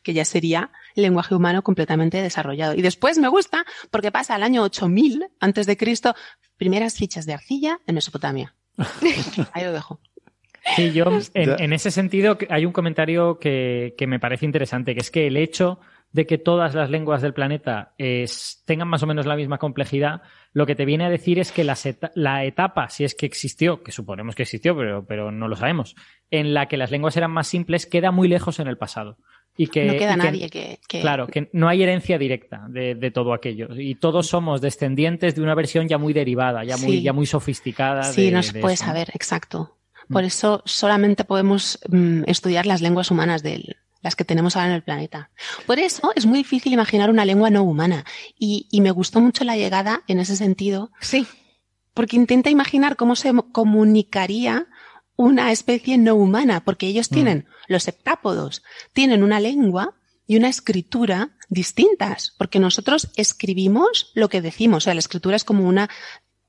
que 0.03 0.13
ya 0.13 0.23
sería 0.23 0.71
el 0.95 1.03
lenguaje 1.03 1.36
humano 1.36 1.63
completamente 1.63 2.21
desarrollado. 2.21 2.76
Y 2.76 2.82
después 2.82 3.17
me 3.17 3.28
gusta 3.28 3.65
porque 3.91 4.09
pasa 4.09 4.36
al 4.36 4.43
año 4.43 4.63
8000 4.63 5.28
antes 5.41 5.65
de 5.65 5.76
Cristo, 5.76 6.15
primeras 6.55 6.93
fichas 6.93 7.26
de 7.26 7.34
arcilla 7.34 7.82
en 7.88 7.95
Mesopotamia. 7.95 8.55
Ahí 9.51 9.65
lo 9.65 9.73
dejo. 9.73 9.99
Sí, 10.78 10.93
yo 10.93 11.07
en, 11.34 11.73
ese 11.73 11.91
sentido 11.91 12.38
hay 12.49 12.65
un 12.65 12.71
comentario 12.71 13.38
que, 13.38 13.95
que 13.97 14.07
me 14.07 14.21
parece 14.21 14.45
interesante, 14.45 14.95
que 14.95 15.01
es 15.01 15.11
que 15.11 15.28
el 15.28 15.36
hecho 15.36 15.82
de 16.16 16.26
que 16.26 16.38
todas 16.38 16.74
las 16.74 16.89
lenguas 16.89 17.22
del 17.22 17.34
planeta 17.34 17.93
es- 17.97 18.63
tengan 18.66 18.88
más 18.88 19.03
o 19.03 19.05
menos 19.05 19.26
la 19.26 19.36
misma 19.36 19.57
complejidad, 19.57 20.22
lo 20.53 20.66
que 20.66 20.74
te 20.74 20.86
viene 20.86 21.03
a 21.05 21.09
decir 21.09 21.39
es 21.39 21.51
que 21.51 21.66
la 21.66 22.45
etapa, 22.45 22.88
si 22.88 23.03
es 23.03 23.16
que 23.16 23.26
existió, 23.26 23.84
que 23.84 23.91
suponemos 23.91 24.34
que 24.34 24.43
existió, 24.43 24.78
pero, 24.78 25.05
pero 25.05 25.30
no 25.30 25.49
lo 25.49 25.57
sabemos, 25.57 25.93
en 26.32 26.53
la 26.53 26.68
que 26.68 26.78
las 26.78 26.89
lenguas 26.89 27.18
eran 27.18 27.32
más 27.32 27.47
simples, 27.47 27.86
queda 27.86 28.11
muy 28.11 28.30
lejos 28.30 28.59
en 28.61 28.68
el 28.68 28.78
pasado. 28.78 29.18
Y 29.57 29.68
que, 29.68 29.86
no 29.86 29.93
queda 29.93 30.13
y 30.13 30.18
nadie 30.18 30.49
que, 30.49 30.80
que- 30.88 31.01
Claro, 31.01 31.28
que 31.28 31.49
no 31.51 31.68
hay 31.68 31.84
herencia 31.84 32.18
directa 32.18 32.66
de, 32.70 32.95
de 32.95 33.11
todo 33.11 33.34
aquello. 33.34 33.68
Y 33.78 33.95
todos 33.95 34.28
somos 34.28 34.61
descendientes 34.61 35.36
de 35.36 35.41
una 35.41 35.53
versión 35.53 35.88
ya 35.89 35.97
muy 35.97 36.13
derivada, 36.13 36.63
ya 36.63 36.78
muy, 36.78 36.91
Sí. 36.97 37.01
ya 37.03 37.11
muy 37.11 37.26
sofisticada. 37.26 38.03
Sí, 38.03 38.26
de- 38.28 38.32
no 38.32 38.41
se 38.43 38.53
de 38.53 38.61
puede 38.61 38.76
eso. 38.76 38.86
saber, 38.86 39.09
exacto. 39.13 39.78
Por 40.09 40.24
eso 40.24 40.61
solamente 40.66 41.24
podemos 41.26 41.80
mm, 41.89 42.24
estudiar 42.28 42.66
las 42.66 42.82
lenguas 42.82 43.11
humanas 43.11 43.43
de 43.43 43.76
las 44.06 44.16
que 44.16 44.24
tenemos 44.24 44.56
ahora 44.56 44.70
en 44.70 44.76
el 44.76 44.84
planeta. 44.84 45.32
Por 45.66 45.80
eso 45.80 46.12
es 46.16 46.28
muy 46.28 46.38
difícil 46.38 46.72
imaginar 46.72 47.10
una 47.10 47.26
lengua 47.26 47.49
no 47.49 47.64
humana. 47.64 48.06
Y, 48.38 48.68
y 48.70 48.82
me 48.82 48.91
gustó 48.91 49.20
mucho 49.20 49.43
la 49.43 49.58
llegada 49.58 50.03
en 50.08 50.20
ese 50.20 50.36
sentido. 50.36 50.91
Sí. 51.01 51.26
Porque 51.95 52.16
intenta 52.16 52.51
imaginar 52.51 52.97
cómo 52.97 53.16
se 53.16 53.34
comunicaría 53.51 54.68
una 55.16 55.51
especie 55.51 55.97
no 55.97 56.14
humana, 56.14 56.64
porque 56.64 56.86
ellos 56.86 57.10
tienen, 57.10 57.47
los 57.68 57.88
heptápodos, 57.88 58.62
tienen 58.93 59.24
una 59.24 59.39
lengua 59.39 59.95
y 60.28 60.38
una 60.38 60.49
escritura 60.49 61.32
distintas, 61.49 62.36
porque 62.38 62.60
nosotros 62.60 63.10
escribimos 63.16 64.12
lo 64.14 64.30
que 64.30 64.41
decimos, 64.41 64.78
o 64.78 64.82
sea, 64.82 64.93
la 64.93 64.99
escritura 64.99 65.36
es 65.36 65.43
como 65.43 65.68
una 65.68 65.89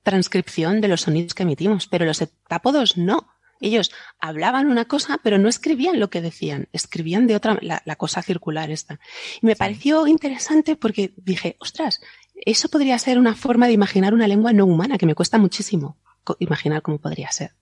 transcripción 0.02 0.82
de 0.82 0.88
los 0.88 1.02
sonidos 1.02 1.32
que 1.32 1.44
emitimos, 1.44 1.86
pero 1.86 2.04
los 2.04 2.20
heptápodos 2.20 2.98
no. 2.98 3.28
Ellos 3.60 3.90
hablaban 4.18 4.66
una 4.68 4.84
cosa, 4.84 5.18
pero 5.22 5.38
no 5.38 5.48
escribían 5.48 5.98
lo 6.00 6.10
que 6.10 6.20
decían, 6.20 6.68
escribían 6.72 7.26
de 7.26 7.36
otra, 7.36 7.58
la, 7.62 7.82
la 7.84 7.96
cosa 7.96 8.22
circular 8.22 8.70
esta. 8.70 8.98
Y 9.42 9.46
me 9.46 9.56
pareció 9.56 10.06
interesante 10.06 10.76
porque 10.76 11.12
dije, 11.16 11.56
ostras, 11.60 12.00
eso 12.34 12.68
podría 12.68 12.98
ser 12.98 13.18
una 13.18 13.34
forma 13.34 13.66
de 13.66 13.72
imaginar 13.72 14.12
una 14.14 14.28
lengua 14.28 14.52
no 14.52 14.66
humana, 14.66 14.98
que 14.98 15.06
me 15.06 15.14
cuesta 15.14 15.38
muchísimo 15.38 15.96
co- 16.24 16.36
imaginar 16.38 16.82
cómo 16.82 16.98
podría 16.98 17.30
ser. 17.32 17.52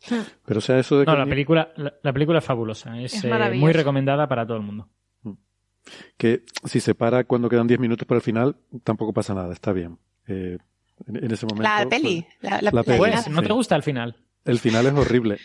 Pero 0.44 0.58
o 0.58 0.60
sea, 0.60 0.78
eso 0.78 0.98
de 0.98 1.06
No, 1.06 1.12
que, 1.12 1.18
la 1.18 1.26
película, 1.26 1.72
la, 1.76 1.94
la 2.02 2.12
película 2.12 2.38
es 2.38 2.44
fabulosa. 2.44 3.00
Es, 3.00 3.14
Es 3.14 3.24
eh, 3.24 3.50
muy 3.54 3.72
recomendada 3.72 4.28
para 4.28 4.46
todo 4.46 4.58
el 4.58 4.62
mundo. 4.62 4.88
que 6.16 6.44
si 6.64 6.80
se 6.80 6.94
para 6.94 7.24
cuando 7.24 7.48
quedan 7.48 7.66
10 7.66 7.80
minutos 7.80 8.06
para 8.06 8.18
el 8.18 8.22
final, 8.22 8.56
tampoco 8.84 9.12
pasa 9.12 9.34
nada, 9.34 9.52
está 9.52 9.72
bien. 9.72 9.98
Eh, 10.26 10.58
en, 11.06 11.16
en 11.24 11.30
ese 11.30 11.46
momento. 11.46 11.62
La 11.62 11.88
peli, 11.88 12.26
pues, 12.40 12.52
la, 12.52 12.60
la- 12.62 12.70
la 12.72 12.82
peli. 12.82 12.98
Pues. 12.98 13.28
¿no 13.28 13.42
te 13.42 13.52
gusta 13.52 13.76
el 13.76 13.82
final? 13.82 14.16
El 14.44 14.58
final 14.58 14.86
es 14.86 14.92
horrible. 14.94 15.38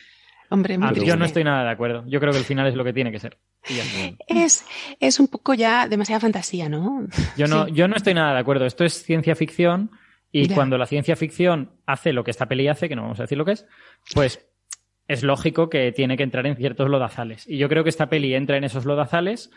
Hombre, 0.49 0.77
Ah, 0.81 0.93
yo 0.93 1.15
no 1.15 1.25
estoy 1.25 1.43
nada 1.43 1.63
de 1.63 1.71
acuerdo. 1.71 2.03
Yo 2.07 2.19
creo 2.19 2.31
que 2.31 2.37
el 2.37 2.43
final 2.43 2.67
es 2.67 2.75
lo 2.75 2.83
que 2.83 2.93
tiene 2.93 3.11
que 3.11 3.19
ser. 3.19 3.37
Y 3.67 3.75
ya 3.75 3.83
está. 3.83 4.23
Es, 4.27 4.65
es 4.99 5.19
un 5.19 5.27
poco 5.27 5.53
ya 5.55 5.87
demasiada 5.87 6.19
fantasía, 6.19 6.69
¿no? 6.69 7.07
Yo 7.37 7.47
no, 7.47 7.65
Sí. 7.65 7.71
yo 7.73 7.87
no 7.87 7.95
estoy 7.95 8.13
nada 8.13 8.33
de 8.33 8.39
acuerdo. 8.39 8.65
Esto 8.65 8.83
es 8.85 9.01
ciencia 9.03 9.35
ficción 9.35 9.89
y 10.31 10.47
Ya. 10.47 10.55
cuando 10.55 10.77
la 10.77 10.85
ciencia 10.85 11.15
ficción 11.15 11.71
hace 11.87 12.13
lo 12.13 12.23
que 12.23 12.31
esta 12.31 12.47
peli 12.47 12.67
hace, 12.67 12.87
que 12.87 12.95
no 12.95 13.01
vamos 13.03 13.19
a 13.19 13.23
decir 13.23 13.37
lo 13.37 13.45
que 13.45 13.53
es, 13.53 13.65
pues 14.13 14.45
es 15.07 15.23
lógico 15.23 15.69
que 15.69 15.91
tiene 15.91 16.17
que 16.17 16.23
entrar 16.23 16.45
en 16.45 16.55
ciertos 16.55 16.87
lodazales. 16.89 17.47
Y 17.47 17.57
yo 17.57 17.67
creo 17.67 17.83
que 17.83 17.89
esta 17.89 18.07
peli 18.09 18.35
entra 18.35 18.57
en 18.57 18.63
esos 18.63 18.85
lodazales 18.85 19.49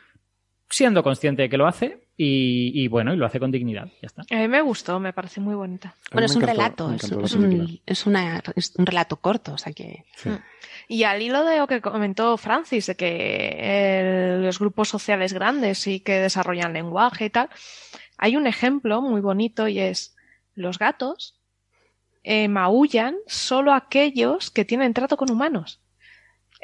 siendo 0.71 1.03
consciente 1.03 1.43
de 1.43 1.49
que 1.51 1.59
lo 1.59 1.67
hace 1.67 2.06
y, 2.17 2.73
y 2.75 2.89
bueno, 2.89 3.13
y 3.13 3.17
lo 3.17 3.27
hace 3.27 3.39
con 3.39 3.51
dignidad. 3.51 3.89
Ya 4.01 4.07
está. 4.07 4.23
A 4.31 4.39
mí 4.39 4.49
me 4.49 4.63
gustó, 4.63 4.99
me 4.99 5.13
parece 5.13 5.41
muy 5.41 5.55
bonita. 5.55 5.95
Bueno, 6.13 6.27
es 6.27 6.35
un 6.35 6.43
encantó, 6.43 6.89
relato, 6.89 6.93
es, 6.95 7.11
un, 7.33 7.81
es, 7.85 8.07
una, 8.07 8.43
es 8.55 8.73
un 8.77 8.87
relato 8.87 9.17
corto, 9.17 9.53
o 9.55 9.59
sea 9.59 9.73
que... 9.73 10.05
Sí. 10.17 10.31
Y 10.89 11.03
al 11.03 11.21
hilo 11.21 11.45
de 11.45 11.59
lo 11.59 11.67
que 11.67 11.81
comentó 11.81 12.37
Francis, 12.37 12.87
de 12.87 12.95
que 12.95 14.39
los 14.41 14.59
grupos 14.59 14.89
sociales 14.89 15.33
grandes 15.33 15.79
sí 15.79 16.01
que 16.01 16.21
desarrollan 16.21 16.73
lenguaje 16.73 17.27
y 17.27 17.31
tal, 17.31 17.51
hay 18.19 18.37
un 18.37 18.47
ejemplo 18.47 19.03
muy 19.03 19.21
bonito 19.21 19.69
y 19.69 19.81
es 19.81 20.17
los 20.55 20.79
gatos 20.79 21.39
eh, 22.23 22.49
maullan 22.49 23.17
solo 23.27 23.75
aquellos 23.75 24.51
que 24.51 24.65
tienen 24.65 24.95
trato 24.95 25.17
con 25.17 25.31
humanos. 25.31 25.81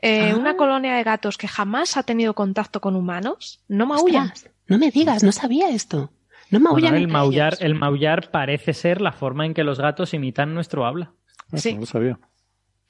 Eh, 0.01 0.33
Ah. 0.33 0.37
Una 0.37 0.57
colonia 0.57 0.95
de 0.95 1.05
gatos 1.05 1.39
que 1.39 1.47
jamás 1.47 1.97
ha 1.97 2.03
tenido 2.03 2.35
contacto 2.35 2.81
con 2.81 2.97
humanos 2.97 3.61
no 3.69 3.87
maullan. 3.87 4.33
Ostras, 4.33 4.53
no 4.73 4.79
me 4.79 4.91
digas, 4.91 5.23
no 5.23 5.33
sabía 5.33 5.71
esto. 5.71 6.13
No 6.51 6.61
maullan 6.61 6.91
Bueno, 6.93 6.97
el 7.07 7.09
maullar, 7.09 7.55
ellos. 7.55 7.63
el 7.65 7.75
maullar 7.75 8.31
parece 8.31 8.75
ser 8.75 9.01
la 9.01 9.13
forma 9.13 9.47
en 9.47 9.55
que 9.55 9.65
los 9.65 9.79
gatos 9.79 10.13
imitan 10.15 10.53
nuestro 10.55 10.85
habla. 10.87 11.13
Ah, 11.53 11.57
Sí. 11.59 11.75
No 11.75 11.81
lo 11.81 11.87
sabía. 11.87 12.19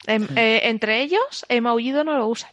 Em- 0.06 0.26
eh, 0.36 0.62
entre 0.64 1.00
ellos, 1.02 1.44
el 1.48 1.62
maullido 1.62 2.02
no 2.02 2.16
lo 2.16 2.26
usan. 2.26 2.50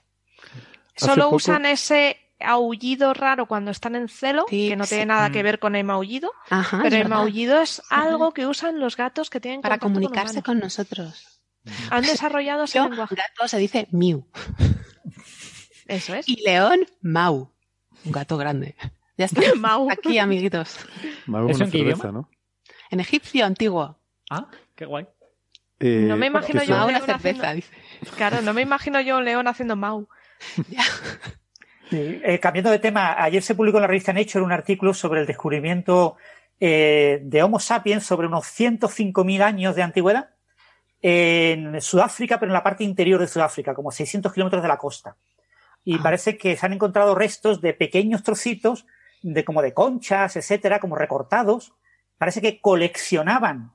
Solo 0.96 1.26
poco- 1.26 1.38
usan 1.38 1.66
ese 1.66 2.18
aullido 2.40 3.14
raro 3.14 3.48
cuando 3.48 3.72
están 3.72 3.96
en 3.96 4.08
celo, 4.08 4.46
Sí, 4.50 4.70
que 4.70 4.76
no 4.76 4.84
sí. 4.86 4.90
tiene 4.92 5.08
nada 5.08 5.32
que 5.32 5.42
Mm. 5.42 5.44
ver 5.44 5.60
con 5.60 5.76
el 5.76 5.84
maullido, 5.84 6.32
Ajá, 6.50 6.80
pero 6.84 6.96
el 6.98 7.10
maullido 7.10 7.60
es 7.62 7.82
algo 7.90 8.34
que 8.34 8.46
usan 8.48 8.80
los 8.80 8.96
gatos 8.96 9.30
que 9.30 9.40
tienen 9.42 9.62
Para 9.62 9.78
con 9.80 9.94
comunicarse 9.94 10.44
con 10.44 10.60
nosotros. 10.60 11.42
Han 11.92 12.04
desarrollado 12.04 12.64
ese 12.66 12.78
Yo, 12.78 12.88
lenguaje. 12.88 13.16
gato 13.16 13.48
se 13.48 13.58
dice 13.58 13.88
miu. 13.92 14.26
Eso 15.88 16.14
es. 16.16 16.28
Y 16.30 16.42
león, 16.44 16.86
mau. 17.02 17.52
Un 18.06 18.12
gato 18.12 18.38
grande. 18.38 18.76
Ya 19.20 19.26
está. 19.26 19.42
Mau. 19.56 19.92
Aquí, 19.92 20.18
amiguitos. 20.18 20.78
¿Eso 20.78 20.88
una 21.28 21.42
en 21.52 21.58
qué 21.72 21.78
cerveza, 21.78 21.78
idioma? 22.08 22.12
¿no? 22.12 22.30
En 22.90 23.00
egipcio 23.02 23.46
antiguo. 23.46 24.00
Ah, 24.32 24.48
qué 24.76 24.86
guay. 24.86 25.06
Eh, 25.82 26.06
No 26.08 26.18
me 26.18 26.26
imagino 26.28 26.64
yo 26.64 26.76
un 26.76 26.82
una 26.84 26.88
león 27.00 27.02
haciendo- 27.04 27.22
cerveza, 27.22 27.54
dice. 27.54 27.72
Claro, 28.18 28.42
no 28.42 28.54
me 28.54 28.62
imagino 28.62 29.00
yo 29.02 29.18
un 29.18 29.26
león 29.26 29.48
haciendo 29.48 29.76
mau. 29.76 30.08
Eh, 31.92 32.40
cambiando 32.40 32.70
de 32.70 32.78
tema, 32.78 33.16
ayer 33.20 33.42
se 33.42 33.56
publicó 33.56 33.78
en 33.78 33.82
la 33.82 33.88
revista 33.88 34.14
Nature 34.14 34.44
un 34.46 34.52
artículo 34.52 34.94
sobre 34.94 35.22
el 35.22 35.26
descubrimiento 35.26 36.18
eh, 36.60 37.20
de 37.24 37.42
Homo 37.42 37.60
sapiens 37.60 38.06
sobre 38.06 38.28
unos 38.28 38.46
105.000 38.46 39.42
años 39.42 39.76
de 39.76 39.82
antigüedad 39.82 40.30
en 41.02 41.82
Sudáfrica, 41.82 42.40
pero 42.40 42.52
en 42.52 42.54
la 42.54 42.62
parte 42.62 42.84
interior 42.84 43.20
de 43.20 43.28
Sudáfrica, 43.28 43.74
como 43.74 43.90
600 43.90 44.32
kilómetros 44.32 44.62
de 44.62 44.68
la 44.68 44.78
costa. 44.78 45.16
Y 45.84 45.96
Ah. 45.96 46.00
parece 46.04 46.38
que 46.38 46.56
se 46.56 46.64
han 46.64 46.74
encontrado 46.74 47.16
restos 47.16 47.60
de 47.60 47.74
pequeños 47.74 48.22
trocitos 48.22 48.86
de 49.22 49.44
como 49.44 49.62
de 49.62 49.74
conchas, 49.74 50.36
etcétera, 50.36 50.80
como 50.80 50.96
recortados. 50.96 51.74
Parece 52.18 52.42
que 52.42 52.60
coleccionaban 52.62 53.74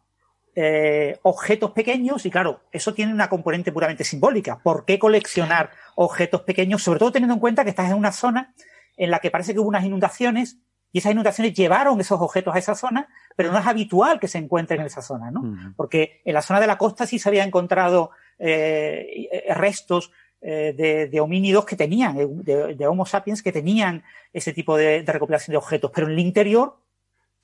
eh, 0.57 1.19
objetos 1.23 1.73
pequeños 1.73 2.27
y 2.27 2.31
claro, 2.31 2.61
eso 2.71 2.95
tiene 2.95 3.13
una 3.13 3.29
componente 3.29 3.73
puramente 3.73 4.05
simbólica. 4.05 4.61
¿Por 4.63 4.85
qué 4.85 4.99
coleccionar 4.99 5.71
objetos 5.97 6.43
pequeños? 6.43 6.83
Sobre 6.83 7.01
todo 7.01 7.13
teniendo 7.13 7.35
en 7.35 7.41
cuenta 7.41 7.65
que 7.65 7.71
estás 7.71 7.91
en 7.91 7.97
una 7.97 8.13
zona 8.13 8.55
en 8.97 9.11
la 9.11 9.19
que 9.19 9.31
parece 9.31 9.53
que 9.53 9.61
hubo 9.61 9.69
unas 9.69 9.85
inundaciones 9.85 10.59
y 10.93 10.99
esas 10.99 11.11
inundaciones 11.11 11.55
llevaron 11.55 12.01
esos 12.01 12.21
objetos 12.21 12.55
a 12.55 12.59
esa 12.59 12.77
zona, 12.77 13.09
pero 13.35 13.51
no 13.51 13.59
es 13.59 13.67
habitual 13.67 14.21
que 14.21 14.29
se 14.29 14.39
encuentren 14.39 14.81
en 14.81 14.87
esa 14.87 15.03
zona, 15.03 15.33
¿no? 15.33 15.75
Porque 15.77 16.23
en 16.25 16.35
la 16.35 16.43
zona 16.43 16.61
de 16.61 16.69
la 16.69 16.79
costa 16.79 17.05
sí 17.05 17.19
se 17.19 17.29
había 17.29 17.43
encontrado 17.43 18.11
eh, 18.39 19.43
restos 19.57 20.13
eh, 20.47 20.75
de, 20.77 21.09
de 21.09 21.21
homínidos 21.21 21.65
que 21.65 21.75
tenían, 21.75 22.21
eh, 22.21 22.27
de, 22.29 22.75
de 22.75 22.87
Homo 22.87 23.07
sapiens 23.07 23.43
que 23.43 23.51
tenían 23.51 24.03
ese 24.33 24.53
tipo 24.53 24.77
de, 24.77 25.03
de 25.03 25.13
recopilación 25.13 25.53
de 25.55 25.59
objetos, 25.59 25.91
pero 25.95 26.07
en 26.07 26.13
el 26.13 26.19
interior 26.21 26.77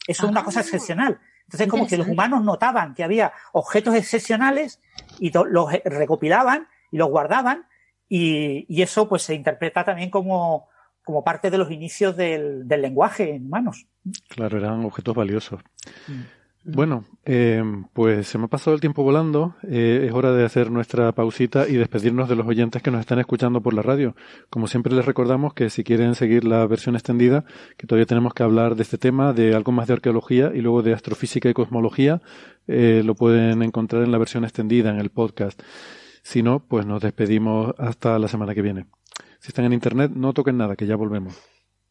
eso 0.07 0.27
es 0.27 0.31
una 0.31 0.41
Ah. 0.41 0.45
cosa 0.45 0.61
excepcional. 0.61 1.19
Entonces, 1.45 1.67
como 1.67 1.87
que 1.87 1.97
los 1.97 2.07
humanos 2.07 2.45
notaban 2.45 2.95
que 2.95 3.03
había 3.03 3.33
objetos 3.53 3.95
excepcionales 3.95 4.81
y 5.19 5.33
los 5.33 5.73
eh, 5.75 5.83
recopilaban 5.85 6.69
y 6.93 6.99
los 6.99 7.09
guardaban, 7.09 7.67
y, 8.09 8.67
y 8.69 8.83
eso 8.83 9.09
pues 9.09 9.23
se 9.23 9.35
interpreta 9.35 9.83
también 9.85 10.11
como, 10.11 10.69
como 11.05 11.25
parte 11.25 11.51
de 11.51 11.59
los 11.59 11.71
inicios 11.71 12.17
del, 12.17 12.69
del 12.69 12.83
lenguaje 12.83 13.35
en 13.35 13.47
humanos. 13.47 13.87
Claro, 14.29 14.59
eran 14.59 14.85
objetos 14.85 15.15
valiosos. 15.15 15.61
Bueno, 16.63 17.05
eh, 17.25 17.63
pues 17.95 18.29
se 18.29 18.37
me 18.37 18.45
ha 18.45 18.49
pasado 18.49 18.75
el 18.75 18.81
tiempo 18.81 19.03
volando. 19.03 19.55
Eh, 19.63 20.05
es 20.07 20.13
hora 20.13 20.33
de 20.33 20.45
hacer 20.45 20.71
nuestra 20.71 21.11
pausita 21.13 21.67
y 21.67 21.77
despedirnos 21.77 22.29
de 22.29 22.37
los 22.37 22.47
oyentes 22.47 22.83
que 22.83 22.91
nos 22.91 23.01
están 23.01 23.19
escuchando 23.19 23.63
por 23.63 23.73
la 23.73 23.81
radio. 23.81 24.15
Como 24.51 24.67
siempre 24.67 24.95
les 24.95 25.07
recordamos 25.07 25.55
que 25.55 25.71
si 25.71 25.85
quieren 25.85 26.15
seguir 26.15 26.45
la 26.45 26.67
versión 26.67 26.97
extendida, 26.97 27.45
que 27.79 27.87
todavía 27.87 28.05
tenemos 28.05 28.35
que 28.35 28.43
hablar 28.43 28.77
de 28.77 28.83
este 28.83 28.99
tema, 28.99 29.33
de 29.33 29.55
algo 29.55 29.73
más 29.73 29.89
de 29.89 29.95
arqueología 29.95 30.53
y 30.55 30.61
luego 30.61 30.83
de 30.83 30.93
astrofísica 30.93 31.49
y 31.49 31.55
cosmología, 31.55 32.21
eh, 32.69 33.03
lo 33.05 33.15
pueden 33.15 33.63
encontrar 33.63 34.03
en 34.03 34.13
la 34.13 34.19
versión 34.19 34.45
extendida, 34.45 34.91
en 34.91 34.99
el 34.99 35.09
podcast. 35.09 35.63
Si 36.23 36.43
no, 36.43 36.61
pues 36.61 36.85
nos 36.85 37.01
despedimos 37.01 37.75
hasta 37.79 38.19
la 38.19 38.29
semana 38.29 38.55
que 38.55 38.61
viene. 38.61 38.87
Si 39.39 39.49
están 39.49 39.65
en 39.65 39.73
internet, 39.73 40.13
no 40.15 40.35
toquen 40.35 40.59
nada, 40.59 40.77
que 40.77 40.87
ya 40.87 40.97
volvemos. 40.97 41.41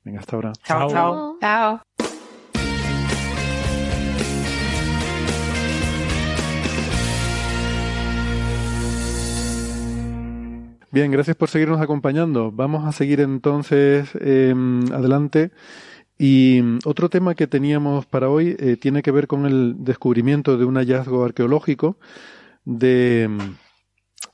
Venga, 0.04 0.20
hasta 0.20 0.36
ahora. 0.36 0.54
Chao, 0.64 0.90
Chao. 0.92 1.38
chao. 1.42 1.82
Bien, 10.92 11.12
gracias 11.12 11.36
por 11.38 11.50
seguirnos 11.50 11.82
acompañando. 11.82 12.52
Vamos 12.52 12.86
a 12.86 12.92
seguir 12.92 13.20
entonces 13.22 14.10
eh, 14.20 14.54
adelante. 14.92 15.52
Y 16.18 16.62
mm, 16.64 16.80
otro 16.86 17.10
tema 17.10 17.36
que 17.36 17.48
teníamos 17.48 18.06
para 18.08 18.30
hoy 18.30 18.56
eh, 18.60 18.78
tiene 18.78 19.04
que 19.04 19.12
ver 19.12 19.28
con 19.28 19.46
el 19.46 19.76
descubrimiento 19.80 20.58
de 20.58 20.66
un 20.66 20.76
hallazgo 20.78 21.26
arqueológico 21.26 21.98
de... 22.66 23.28
mm, 23.30 23.56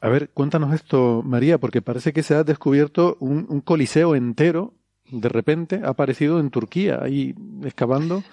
A 0.01 0.10
ver, 0.10 0.30
cuéntanos 0.32 0.74
esto, 0.74 1.24
María, 1.26 1.60
porque 1.60 1.82
parece 1.82 2.14
que 2.14 2.24
se 2.24 2.36
ha 2.36 2.43
descubierto 2.43 3.18
un, 3.22 3.47
un 3.49 3.62
coliseo 3.62 4.16
entero, 4.16 4.74
de 5.12 5.30
repente, 5.30 5.82
ha 5.84 5.89
aparecido 5.89 6.39
en 6.39 6.51
Turquía, 6.51 6.99
ahí 7.03 7.36
excavando. 7.64 8.24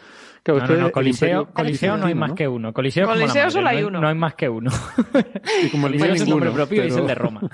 Claro, 0.42 0.60
No, 0.60 0.66
no, 0.66 0.80
no, 0.80 0.86
es 0.88 0.92
Coliseo, 0.92 1.28
Imperio 1.42 1.54
Coliseo 1.54 1.96
no 1.96 2.06
hay 2.06 2.14
más 2.14 2.32
que 2.32 2.48
uno. 2.48 2.72
Coliseo, 2.72 3.04
es 3.04 3.08
Coliseo 3.10 3.34
madre, 3.42 3.50
solo 3.52 3.68
hay 3.68 3.80
no 3.82 3.86
uno. 3.88 4.00
No 4.00 4.08
hay 4.08 4.14
más 4.16 4.34
que 4.34 4.48
uno. 4.48 4.70
Y 5.64 5.68
como 5.68 5.86
el 5.86 5.94
es 5.94 6.20
el 6.22 6.28
nombre 6.28 6.50
propio 6.50 6.82
y 6.84 6.86
es 6.88 6.92
pero- 6.94 7.02
el 7.02 7.08
de 7.08 7.14
Roma. 7.14 7.40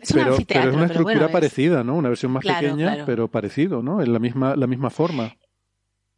Es 0.00 0.10
un 0.12 0.22
pero, 0.22 0.36
pero 0.46 0.70
es 0.70 0.74
una 0.76 0.84
estructura 0.86 1.02
bueno, 1.02 1.26
es- 1.26 1.32
parecida, 1.32 1.84
¿no? 1.84 1.96
Una 1.96 2.08
versión 2.08 2.32
más 2.32 2.42
Claro, 2.42 2.60
pequeña, 2.60 2.86
claro. 2.86 3.02
pero 3.06 3.28
parecido, 3.28 3.82
¿no? 3.82 4.00
En 4.00 4.12
la 4.12 4.18
misma, 4.18 4.54
la 4.56 4.66
misma 4.66 4.90
forma. 4.90 5.32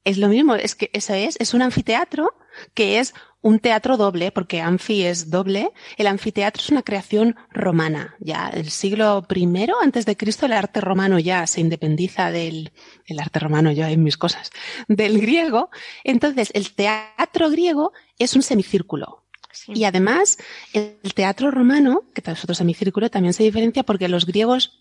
Es 0.04 0.18
lo 0.18 0.28
mismo, 0.28 0.54
es 0.54 0.74
que 0.74 0.90
eso 0.92 1.14
es, 1.14 1.36
es 1.40 1.52
un 1.52 1.62
anfiteatro 1.62 2.30
que 2.74 2.98
es 2.98 3.14
un 3.42 3.58
teatro 3.58 3.96
doble, 3.96 4.32
porque 4.32 4.60
anfi 4.60 5.02
es 5.04 5.30
doble. 5.30 5.72
El 5.96 6.06
anfiteatro 6.06 6.62
es 6.62 6.70
una 6.70 6.82
creación 6.82 7.36
romana. 7.50 8.16
Ya 8.20 8.48
el 8.48 8.70
siglo 8.70 9.26
I 9.34 9.68
antes 9.82 10.04
de 10.06 10.16
Cristo 10.16 10.46
el 10.46 10.52
arte 10.52 10.80
romano 10.80 11.18
ya 11.18 11.46
se 11.46 11.60
independiza 11.60 12.30
del 12.30 12.72
el 13.06 13.18
arte 13.18 13.38
romano 13.38 13.72
yo 13.72 13.86
en 13.86 14.02
mis 14.02 14.16
cosas 14.16 14.50
del 14.88 15.20
griego. 15.20 15.70
Entonces 16.04 16.50
el 16.54 16.74
teatro 16.74 17.50
griego 17.50 17.92
es 18.18 18.34
un 18.36 18.42
semicírculo. 18.42 19.24
Sí. 19.52 19.72
Y 19.74 19.84
además, 19.84 20.38
el 20.72 21.14
teatro 21.14 21.50
romano, 21.50 22.04
que 22.14 22.22
es 22.30 22.44
otro 22.44 22.54
semicírculo, 22.54 23.10
también 23.10 23.34
se 23.34 23.42
diferencia 23.42 23.82
porque 23.82 24.08
los 24.08 24.26
griegos 24.26 24.80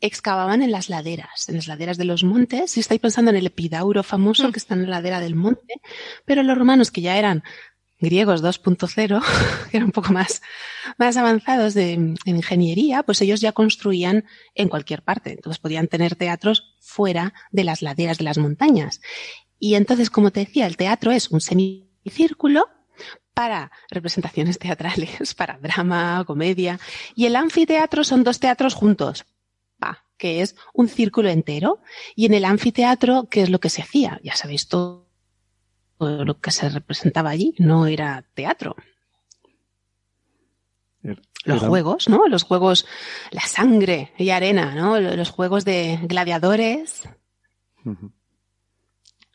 excavaban 0.00 0.62
en 0.62 0.70
las 0.70 0.88
laderas, 0.88 1.48
en 1.48 1.56
las 1.56 1.66
laderas 1.66 1.96
de 1.96 2.04
los 2.04 2.24
montes. 2.24 2.72
Si 2.72 2.80
estáis 2.80 3.00
pensando 3.00 3.30
en 3.30 3.36
el 3.36 3.46
epidauro 3.46 4.02
famoso 4.02 4.52
que 4.52 4.58
está 4.58 4.74
en 4.74 4.82
la 4.82 4.90
ladera 4.90 5.20
del 5.20 5.34
monte, 5.34 5.80
pero 6.24 6.42
los 6.42 6.58
romanos, 6.58 6.90
que 6.90 7.00
ya 7.00 7.16
eran 7.18 7.42
griegos 7.98 8.42
2.0, 8.42 9.22
que 9.70 9.76
eran 9.76 9.86
un 9.86 9.92
poco 9.92 10.12
más, 10.12 10.42
más 10.98 11.16
avanzados 11.16 11.74
de, 11.74 11.92
en 11.92 12.16
ingeniería, 12.24 13.02
pues 13.02 13.20
ellos 13.22 13.40
ya 13.40 13.52
construían 13.52 14.24
en 14.54 14.68
cualquier 14.68 15.02
parte. 15.02 15.32
Entonces 15.32 15.58
podían 15.58 15.88
tener 15.88 16.16
teatros 16.16 16.76
fuera 16.80 17.34
de 17.50 17.64
las 17.64 17.82
laderas 17.82 18.18
de 18.18 18.24
las 18.24 18.38
montañas. 18.38 19.00
Y 19.58 19.74
entonces, 19.74 20.10
como 20.10 20.30
te 20.30 20.40
decía, 20.40 20.66
el 20.66 20.76
teatro 20.76 21.12
es 21.12 21.30
un 21.30 21.40
semicírculo 21.40 22.68
para 23.36 23.70
representaciones 23.90 24.58
teatrales, 24.58 25.34
para 25.40 25.58
drama, 25.58 26.24
comedia, 26.26 26.80
y 27.14 27.26
el 27.26 27.36
anfiteatro 27.36 28.02
son 28.02 28.24
dos 28.24 28.40
teatros 28.40 28.72
juntos, 28.74 29.26
va, 29.82 30.02
que 30.16 30.40
es 30.40 30.56
un 30.72 30.88
círculo 30.88 31.28
entero. 31.28 31.80
Y 32.14 32.24
en 32.24 32.32
el 32.32 32.46
anfiteatro, 32.46 33.28
¿qué 33.30 33.42
es 33.42 33.50
lo 33.50 33.60
que 33.60 33.68
se 33.68 33.82
hacía? 33.82 34.18
Ya 34.24 34.34
sabéis 34.34 34.68
todo 34.68 35.04
lo 35.98 36.40
que 36.40 36.50
se 36.50 36.70
representaba 36.70 37.28
allí, 37.28 37.54
no 37.58 37.86
era 37.86 38.24
teatro. 38.32 38.74
Er- 41.02 41.20
Los 41.44 41.58
era- 41.58 41.68
juegos, 41.68 42.08
¿no? 42.08 42.26
Los 42.28 42.42
juegos, 42.42 42.86
la 43.32 43.42
sangre 43.42 44.14
y 44.16 44.30
arena, 44.30 44.74
¿no? 44.74 44.98
Los 44.98 45.28
juegos 45.28 45.66
de 45.66 45.98
gladiadores. 46.04 47.06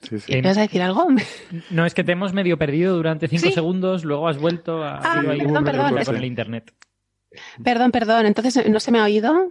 Sí, 0.01 0.19
sí. 0.19 0.31
¿Me 0.33 0.41
vas 0.41 0.57
a 0.57 0.61
decir 0.61 0.81
algo? 0.81 1.07
No, 1.69 1.85
es 1.85 1.93
que 1.93 2.03
te 2.03 2.11
hemos 2.13 2.33
medio 2.33 2.57
perdido 2.57 2.95
durante 2.95 3.27
cinco 3.27 3.47
Sí. 3.47 3.51
segundos, 3.53 4.03
luego 4.03 4.27
has 4.27 4.37
vuelto 4.37 4.83
a 4.83 4.97
Ah, 4.97 5.21
perdón, 5.23 5.57
un 5.57 5.63
perdón, 5.63 6.03
con 6.05 6.15
el 6.15 6.25
internet. 6.25 6.73
Perdón, 7.63 7.91
perdón. 7.91 8.25
Entonces, 8.25 8.67
¿no 8.69 8.79
se 8.79 8.91
me 8.91 8.99
ha 8.99 9.03
oído? 9.05 9.49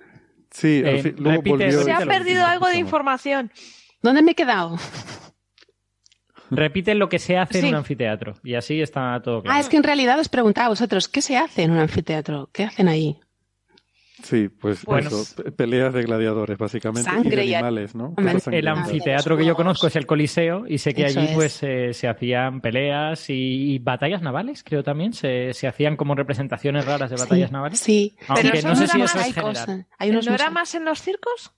Sí, 0.51 0.82
al 0.84 0.96
Eh, 0.96 1.03
fin- 1.03 1.14
luego 1.18 1.36
repite, 1.38 1.57
volvió. 1.57 1.82
Se 1.82 1.92
ha 1.92 1.98
perdido 2.01 2.44
algo 2.44 2.66
de 2.68 2.76
información. 2.78 3.51
¿Dónde 4.03 4.22
me 4.22 4.32
he 4.32 4.34
quedado? 4.34 4.76
Repite 6.51 6.94
lo 6.96 7.09
que 7.09 7.20
se 7.20 7.38
hace 7.38 7.61
en 7.61 7.66
un 7.66 7.74
anfiteatro 7.76 8.34
y 8.42 8.55
así 8.55 8.82
está 8.82 9.20
todo 9.22 9.42
claro. 9.42 9.57
Ah, 9.57 9.61
es 9.61 9.68
que 9.68 9.76
en 9.76 9.84
realidad 9.84 10.18
os 10.18 10.28
preguntaba 10.28 10.66
a 10.66 10.70
vosotros, 10.70 11.07
¿qué 11.09 11.22
se 11.22 11.36
hace 11.36 11.62
en 11.62 11.70
un 11.70 11.78
anfiteatro? 11.78 12.51
¿Qué 12.53 12.64
hacen 12.64 12.88
ahí? 12.88 13.20
Sí, 14.22 14.48
pues 14.48 14.84
Bueno. 14.84 15.08
eso, 15.08 15.42
pe- 15.42 15.50
peleas 15.52 15.92
de 15.94 16.02
gladiadores, 16.02 16.56
básicamente, 16.58 17.08
y 17.10 17.12
Sangre 17.14 17.36
de 17.36 17.44
y- 17.46 17.54
animales, 17.54 17.94
¿no? 17.94 18.14
El 18.50 18.68
anfiteatro 18.68 19.36
que 19.36 19.44
yo 19.44 19.54
conozco 19.54 19.86
es 19.86 19.96
el 19.96 20.06
Coliseo 20.06 20.66
y 20.68 20.78
sé 20.78 20.94
que 20.94 21.06
Eso 21.06 21.20
allí 21.20 21.28
es. 21.30 21.34
pues 21.34 21.62
eh, 21.62 21.92
se 21.94 22.08
hacían 22.08 22.60
peleas 22.60 23.28
y, 23.30 23.72
y 23.74 23.78
batallas 23.78 24.22
navales, 24.22 24.62
creo 24.64 24.82
también. 24.82 25.12
Se, 25.12 25.52
se 25.54 25.66
hacían 25.66 25.96
como 25.96 26.14
representaciones 26.14 26.84
raras 26.84 27.10
de 27.10 27.16
batallas 27.16 27.48
sí, 27.48 27.52
navales. 27.52 27.78
Sí, 27.80 28.16
Aunque 28.28 28.50
Pero 28.52 28.68
no 28.68 28.76
sé 28.76 28.86
si 28.86 28.96
era 28.96 29.04
eso 29.06 29.18
es 29.20 29.34
general. 29.34 29.86
Hay 29.98 30.10
unos 30.10 30.26
¿No 30.26 30.34
era 30.34 30.50
más 30.50 30.74
en 30.74 30.84
los 30.84 31.00
circos? 31.02 31.52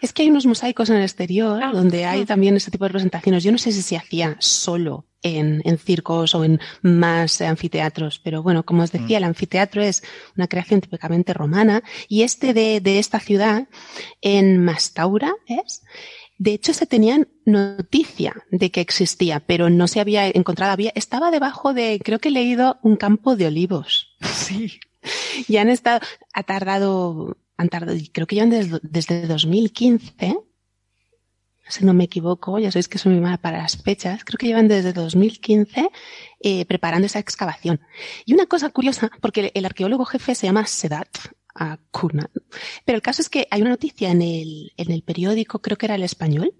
Es 0.00 0.12
que 0.12 0.22
hay 0.22 0.30
unos 0.30 0.46
mosaicos 0.46 0.90
en 0.90 0.96
el 0.96 1.02
exterior 1.02 1.62
Ah, 1.62 1.72
donde 1.72 2.04
hay 2.04 2.22
ah. 2.22 2.26
también 2.26 2.56
ese 2.56 2.70
tipo 2.70 2.84
de 2.84 2.88
representaciones. 2.88 3.44
Yo 3.44 3.52
no 3.52 3.58
sé 3.58 3.72
si 3.72 3.82
se 3.82 3.96
hacía 3.96 4.36
solo 4.38 5.06
en, 5.22 5.62
en, 5.64 5.78
circos 5.78 6.34
o 6.34 6.44
en 6.44 6.60
más 6.82 7.40
anfiteatros. 7.40 8.18
Pero 8.18 8.42
bueno, 8.42 8.64
como 8.64 8.82
os 8.82 8.92
decía, 8.92 9.18
el 9.18 9.24
anfiteatro 9.24 9.82
es 9.82 10.02
una 10.36 10.48
creación 10.48 10.80
típicamente 10.80 11.32
romana 11.34 11.82
y 12.08 12.22
este 12.22 12.54
de, 12.54 12.80
de 12.80 12.98
esta 12.98 13.20
ciudad, 13.20 13.68
en 14.20 14.64
Mastaura, 14.64 15.34
es, 15.46 15.82
de 16.40 16.54
hecho, 16.54 16.72
se 16.72 16.86
tenían 16.86 17.28
noticia 17.44 18.34
de 18.50 18.70
que 18.70 18.80
existía, 18.80 19.40
pero 19.40 19.68
no 19.68 19.86
se 19.86 20.00
había 20.00 20.26
encontrado. 20.26 20.72
Había, 20.72 20.90
estaba 20.94 21.30
debajo 21.30 21.74
de, 21.74 22.00
creo 22.02 22.18
que 22.18 22.30
he 22.30 22.32
leído, 22.32 22.78
un 22.82 22.96
campo 22.96 23.36
de 23.36 23.46
olivos. 23.46 24.16
Sí. 24.22 24.80
Y 25.48 25.56
han 25.56 25.70
estado, 25.70 26.00
ha 26.34 26.42
tardado, 26.42 27.38
tardado, 27.68 27.98
creo 28.12 28.26
que 28.26 28.36
llevan 28.36 28.50
desde, 28.50 28.78
desde 28.82 29.26
2015, 29.26 30.36
si 31.70 31.84
no 31.84 31.94
me 31.94 32.04
equivoco, 32.04 32.58
ya 32.58 32.70
sabéis 32.70 32.88
que 32.88 32.98
soy 32.98 33.12
muy 33.12 33.20
mala 33.20 33.38
para 33.38 33.58
las 33.58 33.76
fechas, 33.76 34.24
creo 34.24 34.38
que 34.38 34.46
llevan 34.46 34.68
desde 34.68 34.92
2015 34.92 35.90
eh, 36.40 36.64
preparando 36.66 37.06
esa 37.06 37.18
excavación. 37.18 37.80
Y 38.24 38.34
una 38.34 38.46
cosa 38.46 38.70
curiosa, 38.70 39.10
porque 39.20 39.52
el, 39.54 39.64
arqueólogo 39.64 40.04
jefe 40.04 40.34
se 40.34 40.46
llama 40.46 40.66
Sedat, 40.66 41.08
a 41.54 41.78
Kurnan. 41.90 42.30
Pero 42.84 42.96
el 42.96 43.02
caso 43.02 43.22
es 43.22 43.28
que 43.28 43.46
hay 43.50 43.60
una 43.60 43.70
noticia 43.70 44.10
en 44.10 44.22
el, 44.22 44.72
en 44.76 44.90
el 44.90 45.02
periódico, 45.02 45.60
creo 45.60 45.76
que 45.76 45.86
era 45.86 45.96
el 45.96 46.02
español, 46.02 46.54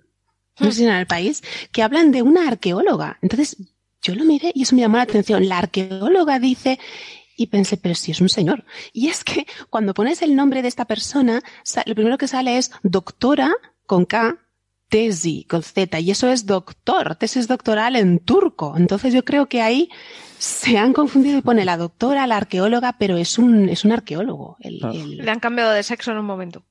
no 0.58 0.66
sé 0.66 0.78
si 0.78 0.84
era 0.84 1.00
el 1.00 1.06
país, 1.06 1.42
que 1.72 1.82
hablan 1.82 2.12
de 2.12 2.22
una 2.22 2.48
arqueóloga. 2.48 3.18
Entonces, 3.22 3.56
yo 4.02 4.14
lo 4.14 4.24
miré 4.24 4.52
y 4.54 4.62
eso 4.62 4.74
me 4.74 4.82
llamó 4.82 4.96
la 4.96 5.04
atención. 5.04 5.48
La 5.48 5.58
arqueóloga 5.58 6.38
dice, 6.38 6.78
y 7.42 7.46
pensé, 7.46 7.76
pero 7.78 7.94
si 7.94 8.10
es 8.12 8.20
un 8.20 8.28
señor. 8.28 8.64
Y 8.92 9.08
es 9.08 9.24
que 9.24 9.46
cuando 9.70 9.94
pones 9.94 10.20
el 10.22 10.36
nombre 10.36 10.60
de 10.62 10.68
esta 10.68 10.84
persona, 10.84 11.40
lo 11.86 11.94
primero 11.94 12.18
que 12.18 12.28
sale 12.28 12.58
es 12.58 12.70
doctora 12.82 13.50
con 13.86 14.04
K, 14.04 14.36
tesi 14.90 15.44
con 15.44 15.62
Z, 15.62 16.00
y 16.00 16.10
eso 16.10 16.28
es 16.30 16.44
doctor, 16.46 17.14
tesis 17.16 17.48
doctoral 17.48 17.96
en 17.96 18.18
turco. 18.18 18.74
Entonces 18.76 19.14
yo 19.14 19.24
creo 19.24 19.46
que 19.46 19.62
ahí 19.62 19.88
se 20.38 20.76
han 20.76 20.92
confundido 20.92 21.38
y 21.38 21.42
pone 21.42 21.64
la 21.64 21.76
doctora, 21.76 22.26
la 22.26 22.36
arqueóloga, 22.36 22.96
pero 22.98 23.16
es 23.16 23.38
un, 23.38 23.68
es 23.68 23.84
un 23.84 23.92
arqueólogo. 23.92 24.56
El, 24.60 24.80
Ah. 24.82 24.90
el- 24.92 25.16
Le 25.18 25.30
han 25.30 25.40
cambiado 25.40 25.72
de 25.72 25.82
sexo 25.82 26.10
en 26.12 26.18
un 26.18 26.26
momento. 26.26 26.64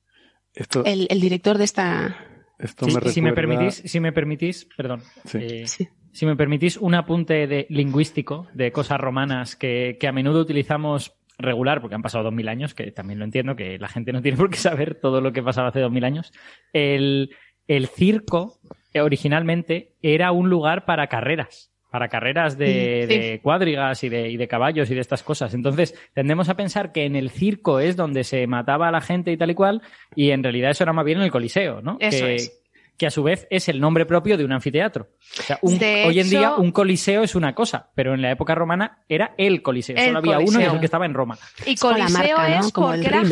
Esto, 0.54 0.84
el- 0.84 1.06
el 1.10 1.20
director 1.20 1.58
de 1.58 1.64
esta. 1.64 2.16
esto 2.58 2.84
Si, 2.86 2.92
me 2.94 3.10
si 3.10 3.22
me 3.22 3.30
recuerda- 3.30 3.34
permitís, 3.58 3.90
si 3.90 4.00
me 4.00 4.12
permitís, 4.12 4.66
perdón. 4.76 5.02
Sí. 5.24 5.38
eh, 5.40 5.64
Si 6.12 6.26
me 6.26 6.36
permitís 6.36 6.76
un 6.76 6.94
apunte 6.94 7.46
de 7.46 7.66
lingüístico 7.70 8.48
de 8.52 8.72
cosas 8.72 8.98
romanas 9.00 9.56
que, 9.56 9.96
que 10.00 10.08
a 10.08 10.12
menudo 10.12 10.40
utilizamos 10.40 11.14
regular, 11.38 11.80
porque 11.80 11.94
han 11.94 12.02
pasado 12.02 12.24
dos 12.24 12.32
mil 12.34 12.48
años, 12.48 12.74
que 12.74 12.90
también 12.92 13.18
lo 13.18 13.24
entiendo, 13.24 13.56
que 13.56 13.78
la 13.78 13.88
gente 13.88 14.12
no 14.12 14.20
tiene 14.22 14.36
por 14.36 14.50
qué 14.50 14.56
saber 14.56 14.96
todo 14.96 15.20
lo 15.20 15.32
que 15.32 15.42
pasaba 15.42 15.68
hace 15.68 15.80
dos 15.80 15.92
mil 15.92 16.04
años. 16.04 16.32
El, 16.72 17.30
el 17.68 17.86
circo 17.86 18.58
eh, 18.92 19.00
originalmente 19.00 19.92
era 20.02 20.32
un 20.32 20.50
lugar 20.50 20.84
para 20.84 21.06
carreras. 21.06 21.68
Para 21.90 22.08
carreras 22.08 22.56
de, 22.56 23.06
Sí. 23.08 23.18
de 23.18 23.40
cuadrigas 23.42 24.04
y 24.04 24.08
de, 24.08 24.28
y 24.30 24.36
de 24.36 24.46
caballos 24.46 24.90
y 24.90 24.94
de 24.94 25.00
estas 25.00 25.24
cosas. 25.24 25.54
Entonces, 25.54 25.94
tendemos 26.14 26.48
a 26.48 26.54
pensar 26.56 26.92
que 26.92 27.04
en 27.04 27.16
el 27.16 27.30
circo 27.30 27.80
es 27.80 27.96
donde 27.96 28.22
se 28.22 28.46
mataba 28.46 28.86
a 28.88 28.92
la 28.92 29.00
gente 29.00 29.32
y 29.32 29.36
tal 29.36 29.50
y 29.50 29.54
cual, 29.54 29.82
y 30.14 30.30
en 30.30 30.44
realidad 30.44 30.70
eso 30.70 30.84
era 30.84 30.92
más 30.92 31.04
bien 31.04 31.18
en 31.18 31.24
el 31.24 31.32
Coliseo, 31.32 31.82
¿no? 31.82 31.96
Eso 31.98 32.26
que, 32.26 32.34
es. 32.36 32.59
Que 33.00 33.06
a 33.06 33.10
su 33.10 33.22
vez 33.22 33.46
es 33.48 33.66
el 33.70 33.80
nombre 33.80 34.04
propio 34.04 34.36
de 34.36 34.44
un 34.44 34.52
anfiteatro. 34.52 35.08
O 35.38 35.42
sea, 35.42 35.58
un- 35.62 35.80
hoy 35.82 36.20
en 36.20 36.28
día 36.28 36.54
un 36.56 36.70
coliseo 36.70 37.22
es 37.22 37.34
una 37.34 37.54
cosa, 37.54 37.88
pero 37.94 38.12
en 38.12 38.20
la 38.20 38.30
época 38.30 38.54
romana 38.54 38.98
era 39.08 39.32
el 39.38 39.62
coliseo. 39.62 39.96
El 39.96 40.04
Solo 40.08 40.18
había 40.18 40.38
uno 40.38 40.60
y 40.60 40.64
es 40.64 40.72
el 40.74 40.80
que 40.80 40.84
estaba 40.84 41.06
en 41.06 41.14
Roma. 41.14 41.38
Y 41.64 41.76
Coliseo 41.76 42.10
marca, 42.10 42.48
¿no? 42.50 42.66
es 42.66 42.72
Como 42.72 42.88
porque 42.88 43.06
el 43.06 43.14
era 43.14 43.22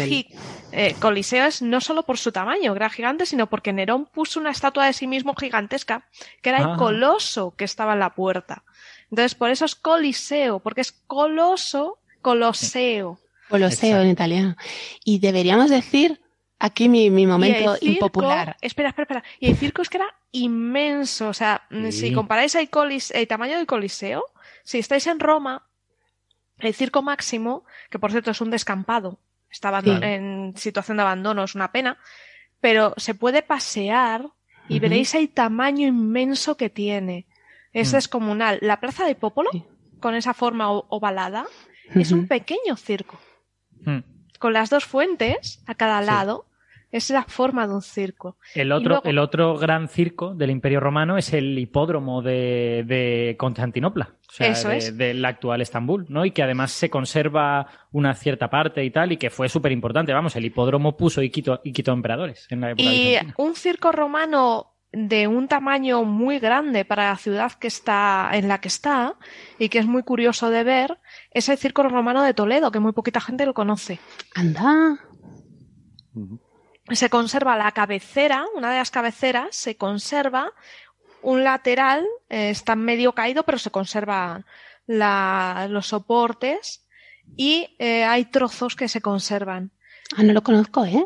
eh, 0.73 0.95
Coliseo 0.99 1.45
es 1.45 1.61
no 1.61 1.83
solo 1.83 2.03
por 2.05 2.17
su 2.17 2.33
tamaño, 2.33 2.73
que 2.73 2.79
era 2.79 2.89
gigante, 2.89 3.27
sino 3.27 3.47
porque 3.51 3.75
Nerón 3.75 4.07
puso 4.07 4.41
una 4.41 4.53
estatua 4.53 4.87
de 4.87 4.95
sí 4.95 5.07
mismo 5.07 5.35
gigantesca, 5.35 6.09
que 6.41 6.49
era 6.49 6.61
Ah. 6.65 6.71
el 6.73 6.79
coloso 6.79 7.53
que 7.55 7.65
estaba 7.65 7.93
en 7.93 7.99
la 8.01 8.15
puerta. 8.15 8.65
Entonces, 9.11 9.35
por 9.35 9.51
eso 9.51 9.67
es 9.67 9.75
Coliseo, 9.75 10.61
porque 10.61 10.81
es 10.81 10.93
coloso, 11.07 11.99
coloseo. 12.23 13.19
Coloseo 13.51 13.89
Exacto. 13.89 14.03
en 14.05 14.11
italiano. 14.11 14.57
Y 15.05 15.19
deberíamos 15.19 15.69
decir 15.69 16.23
aquí 16.59 16.89
mi, 16.89 17.11
momento 17.27 17.75
circo- 17.77 17.79
impopular. 17.87 18.57
Espera, 18.61 18.89
espera, 18.91 19.03
espera. 19.05 19.25
Y 19.41 19.49
el 19.51 19.57
circo 19.57 19.83
es 19.83 19.89
que 19.89 19.99
era 19.99 20.15
inmenso. 20.33 21.29
O 21.29 21.35
sea, 21.35 21.63
mm, 21.71 21.85
Sí. 21.87 21.93
si 21.93 22.13
comparáis 22.13 22.55
el, 22.55 22.71
colis- 22.71 23.13
el 23.15 23.27
tamaño 23.29 23.57
del 23.57 23.67
Coliseo, 23.67 24.25
si 24.65 24.79
estáis 24.79 25.07
en 25.07 25.21
Roma, 25.21 25.67
el 26.59 26.75
circo 26.75 27.03
máximo, 27.03 27.65
que 27.91 27.99
por 27.99 28.11
cierto 28.11 28.31
es 28.33 28.41
un 28.41 28.51
descampado, 28.51 29.19
está 29.51 29.81
Sí. 29.83 29.91
en 30.03 30.55
situación 30.57 30.97
de 30.97 31.03
abandono, 31.05 31.45
es 31.45 31.55
una 31.55 31.71
pena, 31.73 31.99
pero 32.61 32.95
se 32.97 33.15
puede 33.15 33.43
pasear 33.43 34.27
y 34.69 34.75
Ujú. 34.75 34.83
veréis 34.83 35.15
el 35.15 35.29
tamaño 35.29 35.87
inmenso 35.87 36.57
que 36.57 36.69
tiene. 36.71 37.27
Es 37.73 37.93
Mm. 37.93 37.97
descomunal. 37.97 38.59
La 38.63 38.81
plaza 38.81 39.07
de 39.07 39.15
Popolo, 39.15 39.51
Sí. 39.53 39.65
con 40.01 40.15
esa 40.17 40.35
forma 40.35 40.71
ovalada, 40.71 41.47
es 41.95 42.11
un 42.13 42.27
pequeño 42.27 42.77
circo 42.77 43.19
Hmm. 43.85 44.01
con 44.39 44.53
las 44.53 44.69
dos 44.71 44.85
fuentes 44.85 45.63
a 45.67 45.75
cada 45.75 46.01
Sí. 46.01 46.07
lado. 46.07 46.47
Es 46.91 47.11
la 47.11 47.23
forma 47.25 47.67
de 47.67 47.75
un 47.75 47.83
circo. 47.83 48.39
El 48.55 48.73
otro, 48.73 48.89
luego- 48.89 49.05
el 49.09 49.19
otro 49.19 49.59
gran 49.59 49.89
circo 49.89 50.35
del 50.35 50.51
Imperio 50.51 50.81
Romano 50.81 51.19
es 51.19 51.33
el 51.35 51.59
hipódromo 51.59 52.23
de, 52.23 52.83
de 52.87 53.37
Constantinopla, 53.39 54.11
o 54.29 54.33
sea, 54.33 54.47
Eso 54.49 54.69
de, 54.71 54.77
es. 54.79 54.97
del 54.97 55.23
actual 55.25 55.61
Estambul, 55.61 56.07
¿no? 56.09 56.25
Y 56.25 56.31
que 56.31 56.43
además 56.43 56.73
se 56.73 56.89
conserva 56.89 57.67
una 57.93 58.15
cierta 58.15 58.49
parte 58.49 58.83
y 58.85 58.91
tal, 58.91 59.13
y 59.13 59.19
que 59.19 59.29
fue 59.29 59.49
súper 59.51 59.73
importante. 59.73 60.15
Vamos, 60.15 60.35
el 60.37 60.47
hipódromo 60.47 60.97
puso 60.97 61.21
y 61.23 61.29
quitó, 61.31 61.61
y 61.63 61.73
quitó 61.73 61.93
emperadores 61.93 62.47
en 62.51 62.63
la 62.63 62.71
época 62.71 62.83
Y 62.85 63.09
bizantina. 63.11 63.35
un 63.37 63.55
circo 63.55 63.93
romano 63.93 64.73
de 64.91 65.27
un 65.27 65.49
tamaño 65.49 66.05
muy 66.05 66.39
grande 66.39 66.87
para 66.87 67.11
la 67.11 67.17
ciudad 67.17 67.53
que 67.53 67.67
está 67.67 68.31
en 68.33 68.49
la 68.49 68.63
que 68.63 68.69
está 68.69 69.17
y 69.59 69.69
que 69.69 69.79
es 69.79 69.87
muy 69.87 70.03
curioso 70.03 70.49
de 70.49 70.65
ver 70.65 70.97
es 71.31 71.51
el 71.51 71.59
circo 71.59 71.83
romano 71.83 72.23
de 72.23 72.33
Toledo 72.33 72.71
que 72.71 72.81
muy 72.81 72.93
poquita 72.93 73.21
gente 73.21 73.45
lo 73.45 73.53
conoce. 73.53 73.99
Anda. 74.35 74.99
Se 76.91 77.11
conserva 77.11 77.57
la 77.57 77.73
cabecera, 77.73 78.45
una 78.55 78.71
de 78.71 78.79
las 78.79 78.91
cabeceras 78.91 79.55
se 79.57 79.77
conserva 79.77 80.53
un 81.21 81.43
lateral 81.45 82.07
eh, 82.29 82.51
está 82.51 82.77
medio 82.77 83.13
caído 83.13 83.43
pero 83.43 83.59
se 83.59 83.71
conservan 83.73 84.47
la- 84.87 85.67
los 85.69 85.89
soportes 85.89 86.87
y 87.37 87.75
eh, 87.79 88.05
hay 88.05 88.25
trozos 88.27 88.77
que 88.77 88.89
se 88.89 89.01
conservan. 89.01 89.73
Ah, 90.17 90.23
no 90.23 90.33
lo 90.33 90.43
conozco, 90.43 90.85
¿eh? 90.85 91.05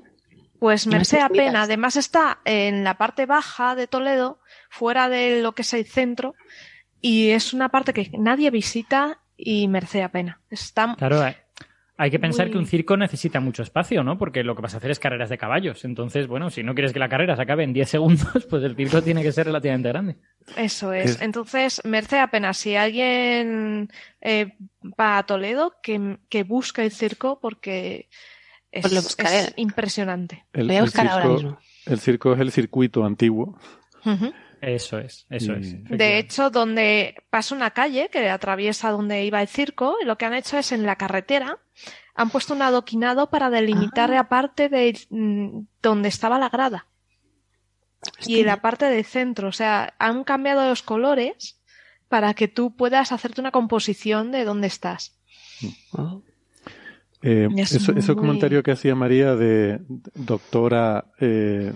Pues 0.61 0.87
No 0.87 0.93
merece 0.93 1.17
esas 1.17 1.31
la 1.31 1.37
pena. 1.37 1.63
Además 1.63 1.97
está 1.97 2.39
en 2.45 2.85
la 2.85 2.97
parte 2.97 3.27
baja 3.27 3.75
de 3.75 3.89
Toledo, 3.89 4.39
fuera 4.71 5.09
de 5.09 5.43
lo 5.43 5.53
que 5.53 5.63
es 5.63 5.73
el 5.75 5.85
centro, 5.87 6.35
y 7.01 7.31
es 7.31 7.53
una 7.53 7.71
parte 7.71 7.93
que 7.93 8.11
nadie 8.17 8.51
visita 8.53 9.19
y 9.37 9.67
merece 9.67 9.99
la 10.01 10.11
pena. 10.11 10.41
Está 10.51 10.95
Claro, 10.97 11.25
hay 12.03 12.11
que 12.11 12.19
pensar 12.19 12.47
Muy- 12.47 12.53
que 12.53 12.59
un 12.59 12.67
circo 12.67 12.97
necesita 12.97 13.39
mucho 13.41 13.63
espacio, 13.63 14.03
¿no? 14.03 14.19
Porque 14.19 14.43
lo 14.43 14.57
que 14.57 14.63
vas 14.63 14.75
a 14.75 14.79
hacer 14.79 14.91
es 14.91 14.99
carreras 14.99 15.31
de 15.31 15.39
caballos. 15.39 15.85
Entonces, 15.85 16.27
bueno, 16.27 16.51
si 16.51 16.63
no 16.63 16.75
quieres 16.75 16.93
que 16.93 16.99
la 16.99 17.09
carrera 17.09 17.37
se 17.37 17.43
acabe 17.43 17.65
en 17.65 17.73
10 17.73 17.89
segundos, 17.89 18.27
pues 18.51 18.63
el 18.65 18.75
circo 18.75 19.03
tiene 19.03 19.23
que 19.23 19.31
ser 19.33 19.47
relativamente 19.47 19.89
grande. 19.89 20.17
eso 20.57 20.93
es. 20.93 21.13
Es- 21.13 21.23
Entonces 21.23 21.81
merece 21.85 22.17
la 22.17 22.27
pena. 22.31 22.53
Si 22.55 22.75
alguien 22.75 23.89
eh, 24.21 24.55
va 25.01 25.19
a 25.19 25.27
Toledo, 25.27 25.75
que, 25.83 26.19
que 26.29 26.43
busque 26.43 26.83
el 26.83 26.91
circo 26.91 27.39
porque 27.41 28.09
es, 28.73 28.83
Pues 28.83 28.93
lo 28.95 29.03
buscaré. 29.03 29.39
es 29.39 29.53
impresionante. 29.57 30.45
El, 30.53 30.67
Voy 30.67 30.77
a 30.77 30.79
el 30.81 30.85
buscar 30.87 31.07
ahora 31.07 31.23
circo, 31.25 31.35
mismo. 31.37 31.59
el 31.87 31.99
circo 32.01 32.33
es 32.35 32.41
el 32.41 32.51
circuito 32.53 33.05
antiguo. 33.05 33.59
Eso 34.61 34.99
es, 34.99 35.27
eso 35.29 35.53
Y- 35.55 35.61
es. 35.61 35.85
De 35.89 36.19
hecho, 36.19 36.49
donde 36.51 37.17
pasa 37.31 37.55
una 37.55 37.71
calle 37.73 38.09
que 38.13 38.29
atraviesa 38.31 38.91
donde 38.91 39.25
iba 39.25 39.43
el 39.43 39.49
circo, 39.49 39.97
y 40.01 40.05
lo 40.05 40.17
que 40.17 40.25
han 40.25 40.35
hecho 40.35 40.57
es 40.57 40.71
en 40.73 40.87
la 40.87 40.97
carretera 40.97 41.59
han 42.15 42.31
puesto 42.31 42.55
un 42.55 42.63
adoquinado 42.63 43.31
para 43.31 43.51
delimitar 43.51 44.11
Ah. 44.11 44.15
la 44.15 44.29
parte 44.29 44.69
de 44.69 44.99
mm, 45.11 45.61
donde 45.83 46.09
estaba 46.09 46.39
la 46.39 46.49
grada 46.49 46.87
y 48.27 48.45
la 48.45 48.61
parte 48.61 48.87
del 48.87 49.05
centro. 49.05 49.49
O 49.49 49.53
sea, 49.53 49.95
han 49.99 50.25
cambiado 50.25 50.67
los 50.69 50.83
colores 50.83 51.61
para 52.09 52.35
que 52.35 52.49
tú 52.49 52.77
puedas 52.77 53.13
hacerte 53.13 53.41
una 53.41 53.51
composición 53.53 54.31
de 54.33 54.45
dónde 54.45 54.67
estás. 54.67 55.17
Oh. 55.93 56.23
Eh, 57.23 57.49
Es 57.57 57.73
eso, 57.73 57.93
ese 57.93 58.15
comentario 58.17 58.63
que 58.63 58.73
hacía 58.73 58.95
María 58.95 59.37
de 59.37 59.81
doctora, 60.15 61.05
eh, 61.21 61.73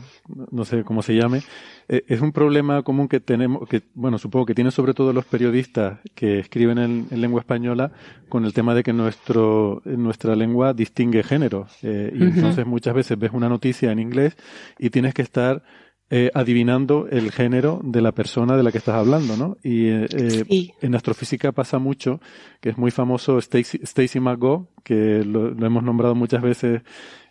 no 0.50 0.64
sé 0.64 0.82
cómo 0.82 1.02
se 1.02 1.14
llame, 1.14 1.42
eh, 1.88 2.02
es 2.08 2.20
un 2.20 2.32
problema 2.32 2.82
común 2.82 3.06
que 3.06 3.20
tenemos, 3.20 3.68
que 3.68 3.82
bueno, 3.94 4.18
supongo 4.18 4.46
que 4.46 4.54
tienen 4.54 4.72
sobre 4.72 4.92
todo 4.92 5.12
los 5.12 5.24
periodistas 5.24 6.00
que 6.14 6.40
escriben 6.40 6.78
en, 6.78 7.06
en 7.10 7.20
lengua 7.20 7.40
española 7.40 7.92
con 8.28 8.44
el 8.44 8.52
tema 8.52 8.74
de 8.74 8.82
que 8.82 8.92
nuestro, 8.92 9.82
nuestra 9.84 10.34
lengua 10.34 10.74
distingue 10.74 11.22
géneros. 11.22 11.70
y 11.82 11.86
entonces 12.22 12.66
muchas 12.66 12.94
veces 12.94 13.16
ves 13.18 13.30
una 13.32 13.48
noticia 13.48 13.92
en 13.92 14.00
inglés 14.00 14.36
y 14.78 14.90
tienes 14.90 15.14
que 15.14 15.22
estar 15.22 15.62
eh, 16.10 16.30
adivinando 16.34 17.08
el 17.10 17.32
género 17.32 17.80
de 17.82 18.00
la 18.00 18.12
persona 18.12 18.56
de 18.56 18.62
la 18.62 18.70
que 18.70 18.78
estás 18.78 18.94
hablando, 18.94 19.36
¿no? 19.36 19.56
Y 19.62 19.88
eh, 19.88 20.06
eh, 20.12 20.44
Sí. 20.48 20.72
en 20.80 20.94
astrofísica 20.94 21.52
pasa 21.52 21.78
mucho, 21.78 22.20
que 22.60 22.68
es 22.70 22.78
muy 22.78 22.90
famoso 22.90 23.38
Stacy, 23.38 23.80
Stacy 23.82 24.20
McGo, 24.20 24.68
que 24.84 25.24
lo, 25.24 25.50
lo 25.50 25.66
hemos 25.66 25.82
nombrado 25.82 26.14
muchas 26.14 26.42
veces 26.42 26.82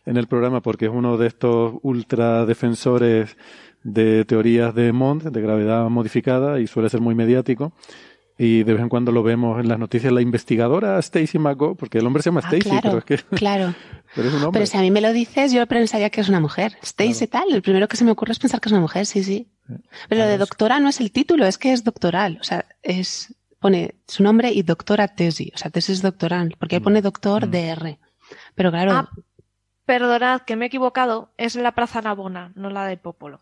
en 0.06 0.18
el 0.18 0.28
programa 0.28 0.62
porque 0.62 0.86
es 0.86 0.92
uno 0.94 1.18
de 1.18 1.28
estos 1.28 1.76
ultra 1.84 2.46
defensores 2.46 3.38
de 3.84 4.26
teorías 4.26 4.74
de 4.76 4.92
Mond, 4.92 5.24
de 5.30 5.42
gravedad 5.42 5.88
modificada, 5.90 6.60
y 6.60 6.68
suele 6.68 6.90
ser 6.90 7.02
muy 7.02 7.16
mediático. 7.16 7.72
Y 8.38 8.64
de 8.64 8.74
vez 8.74 8.82
en 8.82 8.90
cuando 8.90 9.12
lo 9.12 9.24
vemos 9.24 9.60
en 9.60 9.68
las 9.70 9.80
noticias, 9.80 10.12
la 10.12 10.22
investigadora 10.22 11.00
Stacy 11.00 11.40
McGo, 11.40 11.76
porque 11.76 12.00
el 12.00 12.06
hombre 12.08 12.22
se 12.22 12.30
llama 12.30 12.42
Ah, 12.44 12.48
Stacy, 12.48 12.70
claro, 12.70 12.82
pero 12.84 12.98
es 12.98 13.06
que 13.06 13.18
claro. 13.36 13.74
pero 14.16 14.28
es 14.28 14.34
un 14.34 14.44
hombre. 14.44 14.60
Pero 14.60 14.66
si 14.66 14.78
a 14.78 14.82
mí 14.82 14.92
me 14.92 15.02
lo 15.02 15.14
dices, 15.14 15.52
yo 15.54 15.66
pensaría 15.68 16.10
que 16.10 16.22
es 16.22 16.30
una 16.30 16.40
mujer. 16.40 16.78
Stacy 16.82 17.28
tal, 17.28 17.54
el 17.54 17.62
primero 17.62 17.88
que 17.88 17.98
se 17.98 18.04
me 18.04 18.12
ocurre 18.12 18.34
es 18.34 18.40
pensar 18.40 18.60
que 18.60 18.70
es 18.70 18.74
una 18.74 18.82
mujer, 18.82 19.06
sí, 19.06 19.24
sí. 19.24 19.48
Pero 20.10 20.22
lo 20.24 20.28
de 20.28 20.38
doctora 20.38 20.80
no 20.80 20.90
es 20.90 21.00
el 21.00 21.12
título, 21.12 21.46
es 21.46 21.58
que 21.58 21.72
es 21.74 21.84
doctoral. 21.84 22.38
O 22.42 22.44
sea, 22.44 22.66
es 22.84 23.34
pone 23.60 23.96
su 24.08 24.22
nombre 24.22 24.52
y 24.52 24.62
doctora 24.62 25.08
tesis, 25.08 25.52
o 25.56 25.58
sea, 25.58 25.72
tesis 25.72 26.02
doctoral, 26.04 26.56
porque 26.60 26.76
ahí 26.76 26.82
pone 26.82 27.02
doctor 27.02 27.50
DR. 27.50 27.98
Pero 28.54 28.70
claro, 28.70 28.92
Ah, 28.92 29.10
perdonad 29.86 30.42
que 30.42 30.56
me 30.56 30.66
he 30.66 30.68
equivocado, 30.68 31.32
es 31.38 31.56
la 31.56 31.72
Plaza 31.74 32.02
Navona, 32.02 32.52
no 32.56 32.70
la 32.70 32.86
de 32.86 32.98
Popolo. 32.98 33.42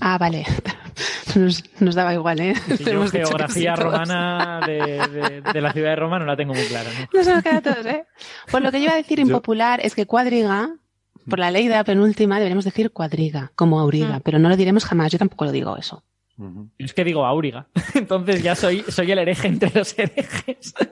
ah, 0.00 0.18
vale. 0.18 0.44
Nos, 1.36 1.64
nos 1.80 1.94
daba 1.94 2.12
igual, 2.14 2.40
¿eh? 2.40 2.54
Sí, 2.76 2.84
yo 2.84 2.92
Hemos 2.92 3.10
geografía 3.12 3.76
romana 3.76 4.60
de, 4.66 4.78
de- 5.08 5.40
de 5.52 5.60
la 5.60 5.72
ciudad 5.72 5.90
de 5.90 5.96
Roma 5.96 6.18
no 6.18 6.26
la 6.26 6.36
tengo 6.36 6.54
muy 6.54 6.64
clara. 6.64 6.88
¿no? 7.12 7.22
Nos 7.22 7.42
queda 7.42 7.60
todos, 7.60 7.86
¿eh? 7.86 8.04
Pues 8.50 8.62
lo 8.62 8.70
que 8.72 8.78
yo 8.78 8.84
iba 8.84 8.94
a 8.94 8.96
decir 8.96 9.18
impopular 9.20 9.80
es 9.82 9.94
que 9.94 10.06
cuadriga, 10.06 10.70
por 11.28 11.38
la 11.38 11.50
ley 11.50 11.68
de 11.68 11.74
la 11.74 11.84
penúltima, 11.84 12.36
deberíamos 12.36 12.64
decir 12.64 12.90
cuadriga, 12.90 13.52
como 13.54 13.78
auriga, 13.80 14.18
Mm. 14.18 14.22
pero 14.22 14.38
no 14.38 14.48
lo 14.48 14.56
diremos 14.56 14.84
jamás, 14.84 15.12
yo 15.12 15.18
tampoco 15.18 15.44
lo 15.44 15.52
digo 15.52 15.76
eso. 15.76 16.02
Ujú. 16.38 16.70
Es 16.78 16.94
que 16.94 17.04
digo 17.04 17.26
auriga. 17.26 17.66
Entonces 17.94 18.42
ya 18.42 18.54
soy, 18.54 18.82
soy 18.88 19.12
el 19.12 19.18
hereje 19.18 19.48
entre 19.48 19.70
los 19.74 19.98
herejes. 19.98 20.74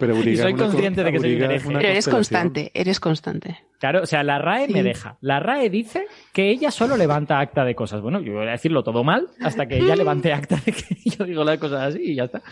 Pero 0.00 0.16
Y 0.16 0.36
soy 0.36 0.54
consciente 0.54 1.04
de 1.04 1.12
que 1.12 1.20
soy 1.20 1.36
una 1.36 1.48
Pero 1.78 1.88
eres 1.92 2.08
constante, 2.08 2.70
eres 2.74 2.98
constante. 2.98 3.58
Claro, 3.78 4.02
o 4.02 4.06
sea, 4.06 4.22
la 4.24 4.38
RAE 4.38 4.66
Sí. 4.66 4.72
me 4.72 4.82
deja. 4.82 5.16
La 5.20 5.38
RAE 5.40 5.70
dice 5.70 6.06
que 6.32 6.50
ella 6.50 6.70
solo 6.70 6.96
levanta 6.96 7.38
acta 7.38 7.64
de 7.64 7.74
cosas. 7.74 8.00
Bueno, 8.00 8.20
yo 8.20 8.32
voy 8.32 8.48
a 8.48 8.52
decirlo 8.52 8.82
todo 8.82 9.04
mal 9.04 9.28
hasta 9.40 9.66
que 9.66 9.76
ella 9.78 9.94
levante 9.94 10.32
acta 10.32 10.56
de 10.64 10.72
que 10.72 10.96
yo 11.18 11.24
digo 11.24 11.44
las 11.44 11.58
cosas 11.58 11.94
así 11.94 12.00
y 12.02 12.14
ya 12.16 12.24
está. 12.24 12.42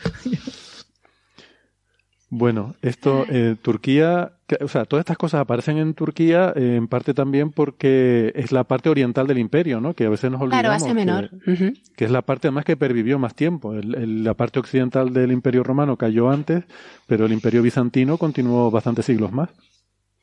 Bueno, 2.31 2.75
esto, 2.83 3.25
eh, 3.31 3.57
Turquía, 3.63 4.33
que- 4.47 4.59
o 4.63 4.69
sea, 4.69 4.85
todas 4.85 5.01
estas 5.03 5.17
cosas 5.17 5.41
aparecen 5.41 5.79
en 5.79 5.95
Turquía 5.95 6.53
eh, 6.55 6.77
en 6.77 6.87
parte 6.87 7.15
también 7.15 7.51
porque 7.53 8.33
es 8.35 8.53
la 8.53 8.65
parte 8.65 8.91
oriental 8.91 9.27
del 9.27 9.39
imperio, 9.39 9.81
¿no? 9.81 9.95
Que 9.95 10.05
a 10.05 10.11
veces 10.11 10.31
nos 10.31 10.43
olvidamos. 10.43 10.61
Claro, 10.63 10.75
Asia 10.75 10.89
que- 10.89 10.95
Menor. 10.95 11.31
Ujú. 11.47 11.73
que 11.97 12.05
es 12.05 12.11
la 12.11 12.21
parte 12.21 12.49
además 12.49 12.67
que 12.67 12.77
pervivió 12.77 13.19
más 13.19 13.35
tiempo. 13.35 13.73
El- 13.75 13.95
el- 13.95 14.25
la 14.25 14.35
parte 14.35 14.59
occidental 14.59 15.13
del 15.15 15.33
Imperio 15.33 15.63
Romano 15.63 15.97
cayó 15.97 16.29
antes, 16.31 16.65
pero 17.07 17.25
el 17.25 17.33
Imperio 17.33 17.63
Bizantino 17.63 18.19
continuó 18.19 18.71
bastantes 18.71 19.07
siglos 19.07 19.33
más. 19.33 19.49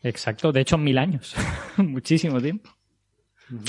Exacto, 0.03 0.51
de 0.51 0.61
hecho 0.61 0.77
mil 0.77 0.99
años. 0.99 1.33
Muchísimo 1.77 2.39
tiempo. 2.39 2.69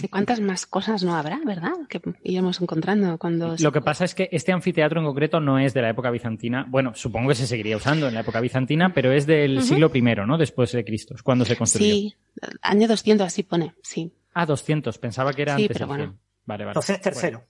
¿Y 0.03 0.09
cuántas 0.09 0.41
más 0.41 0.65
cosas 0.67 1.03
no 1.03 1.15
habrá, 1.15 1.39
verdad? 1.45 1.73
Que 1.89 2.01
iremos 2.23 2.61
encontrando 2.63 3.19
cuando... 3.19 3.57
Lo 3.59 3.73
que 3.73 3.83
pasa 3.83 4.05
es 4.07 4.15
que 4.15 4.29
este 4.33 4.53
anfiteatro 4.53 5.01
en 5.01 5.07
concreto 5.07 5.39
no 5.41 5.59
es 5.59 5.75
de 5.75 5.83
la 5.83 5.91
época 5.91 6.11
bizantina. 6.11 6.65
Bueno, 6.69 6.95
supongo 6.95 7.29
que 7.29 7.35
se 7.35 7.47
seguiría 7.47 7.77
usando 7.77 8.09
en 8.09 8.15
la 8.15 8.21
época 8.21 8.41
bizantina, 8.41 8.95
pero 8.95 9.13
es 9.13 9.27
del 9.27 9.63
siglo 9.63 9.91
I, 9.93 10.01
¿no? 10.27 10.39
Después 10.39 10.73
de 10.73 10.85
Cristo, 10.85 11.15
es 11.15 11.23
cuando 11.23 11.45
se 11.45 11.57
construyó. 11.57 11.93
Sí, 11.95 12.15
año 12.63 12.89
200 12.89 13.27
así 13.27 13.43
pone, 13.43 13.75
sí. 13.83 14.13
Ah, 14.33 14.47
200, 14.47 14.97
pensaba 14.99 15.33
que 15.35 15.43
era 15.43 15.57
Sí, 15.57 15.63
antes 15.63 15.77
pero 15.77 15.87
bueno. 15.89 16.05
100. 16.05 16.19
Vale, 16.47 16.65
vale. 16.65 16.71
Entonces, 16.73 17.01
tercero. 17.01 17.45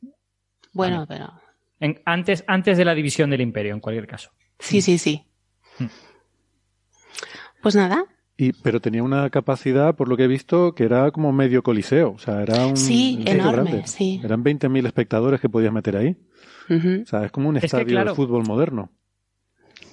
Bueno, 0.72 1.04
pero... 1.08 1.32
En- 1.78 2.00
antes, 2.04 2.42
antes 2.46 2.76
de 2.78 2.84
la 2.84 2.94
división 2.94 3.30
del 3.30 3.40
imperio, 3.42 3.72
en 3.74 3.80
cualquier 3.80 4.06
caso. 4.06 4.30
Sí, 4.58 4.80
sí, 4.80 4.98
sí. 4.98 5.24
Hmm. 5.78 5.86
Pues 7.62 7.74
nada, 7.76 8.04
Y, 8.38 8.52
pero 8.52 8.80
tenía 8.80 9.02
una 9.02 9.30
capacidad, 9.30 9.94
por 9.96 10.08
lo 10.08 10.16
que 10.16 10.24
he 10.24 10.28
visto, 10.28 10.74
que 10.74 10.84
era 10.84 11.10
como 11.10 11.32
medio 11.32 11.62
coliseo. 11.62 12.10
O 12.12 12.18
sea, 12.18 12.42
era 12.42 12.66
un 12.66 12.76
Sí, 12.76 13.18
un 13.20 13.28
enorme, 13.28 13.52
grande. 13.70 13.86
sí. 13.86 14.20
Eran 14.22 14.44
20.000 14.44 14.86
espectadores 14.86 15.40
que 15.40 15.48
podías 15.48 15.72
meter 15.72 15.96
ahí. 15.96 16.16
O 16.68 17.06
sea, 17.06 17.24
es 17.24 17.30
como 17.32 17.48
un 17.48 17.56
Es 17.56 17.62
que, 17.62 17.66
estadio 17.66 17.86
claro, 17.86 18.10
de 18.10 18.16
fútbol 18.16 18.44
moderno. 18.46 18.90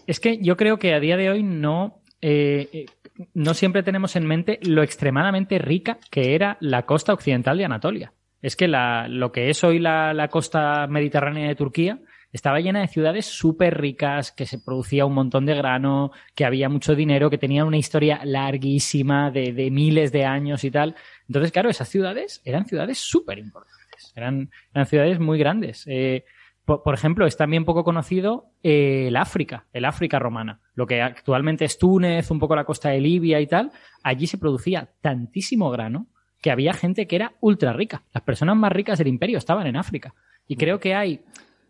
Es 0.08 0.20
que 0.20 0.39
yo 0.41 0.58
creo 0.58 0.78
que 0.78 0.94
a 0.94 1.00
día 1.00 1.16
de 1.16 1.30
hoy 1.30 1.44
no, 1.44 2.02
eh, 2.20 2.68
eh, 2.74 2.86
no 3.34 3.54
siempre 3.54 3.84
tenemos 3.84 4.16
en 4.18 4.26
mente 4.26 4.60
lo 4.64 4.84
extremadamente 4.84 5.58
rica 5.60 6.00
que 6.12 6.36
era 6.36 6.58
la 6.60 6.86
costa 6.86 7.14
occidental 7.14 7.58
de 7.58 7.66
Anatolia. 7.66 8.14
Es 8.41 8.58
que 8.58 8.68
la, 8.68 9.08
lo 9.08 9.32
que 9.32 9.50
es 9.50 9.64
hoy 9.64 9.80
la, 9.80 10.14
la 10.14 10.28
costa 10.28 10.86
mediterránea 10.88 11.48
de 11.48 11.56
Turquía 11.56 12.00
estaba 12.34 12.59
llena 12.59 12.81
de 12.81 12.88
ciudades 12.88 13.27
súper 13.27 13.79
ricas, 13.79 14.31
que 14.31 14.47
se 14.47 14.59
producía 14.59 15.05
un 15.05 15.13
montón 15.13 15.45
de 15.45 15.55
grano, 15.55 16.11
que 16.36 16.45
había 16.45 16.67
mucho 16.67 16.95
dinero, 16.95 17.29
que 17.29 17.38
tenían 17.38 17.67
una 17.67 17.77
historia 17.77 18.21
larguísima 18.25 19.29
de, 19.29 19.53
de 19.53 19.69
miles 19.69 20.11
de 20.11 20.25
años 20.25 20.63
y 20.63 20.71
tal. 20.71 20.95
Entonces, 21.27 21.51
claro, 21.51 21.69
esas 21.69 21.88
ciudades 21.88 22.41
eran 22.43 22.65
ciudades 22.65 22.97
súper 22.97 23.38
importantes. 23.38 24.11
Eran, 24.15 24.49
eran 24.73 24.86
ciudades 24.88 25.19
muy 25.19 25.38
grandes. 25.38 25.84
Eh, 25.88 26.25
por, 26.65 26.81
por 26.81 26.95
ejemplo, 26.95 27.27
es 27.27 27.38
también 27.38 27.65
poco 27.65 27.84
conocido 27.84 28.47
eh, 28.63 29.05
el 29.09 29.15
África, 29.15 29.67
el 29.71 29.86
África 29.86 30.17
romana. 30.17 30.59
Lo 30.73 30.88
que 30.88 31.01
actualmente 31.01 31.65
es 31.65 31.77
Túnez, 31.77 32.31
un 32.31 32.39
poco 32.39 32.55
la 32.55 32.65
costa 32.65 32.89
de 32.89 32.99
Libia 32.99 33.39
y 33.41 33.47
tal. 33.47 33.71
Allí 34.01 34.25
se 34.25 34.39
producía 34.39 34.89
tantísimo 35.01 35.69
grano 35.69 36.07
que 36.41 36.51
había 36.51 36.73
gente 36.73 37.05
que 37.05 37.15
era 37.15 37.34
ultra 37.41 37.73
rica. 37.73 38.03
Las 38.11 38.23
personas 38.23 38.55
más 38.55 38.71
ricas 38.71 38.97
del 38.97 39.07
imperio 39.07 39.38
estaban 39.38 39.67
en 39.67 39.77
África. 39.77 40.15
Y 40.47 40.55
creo 40.55 40.79
que 40.79 40.95
hay 40.95 41.21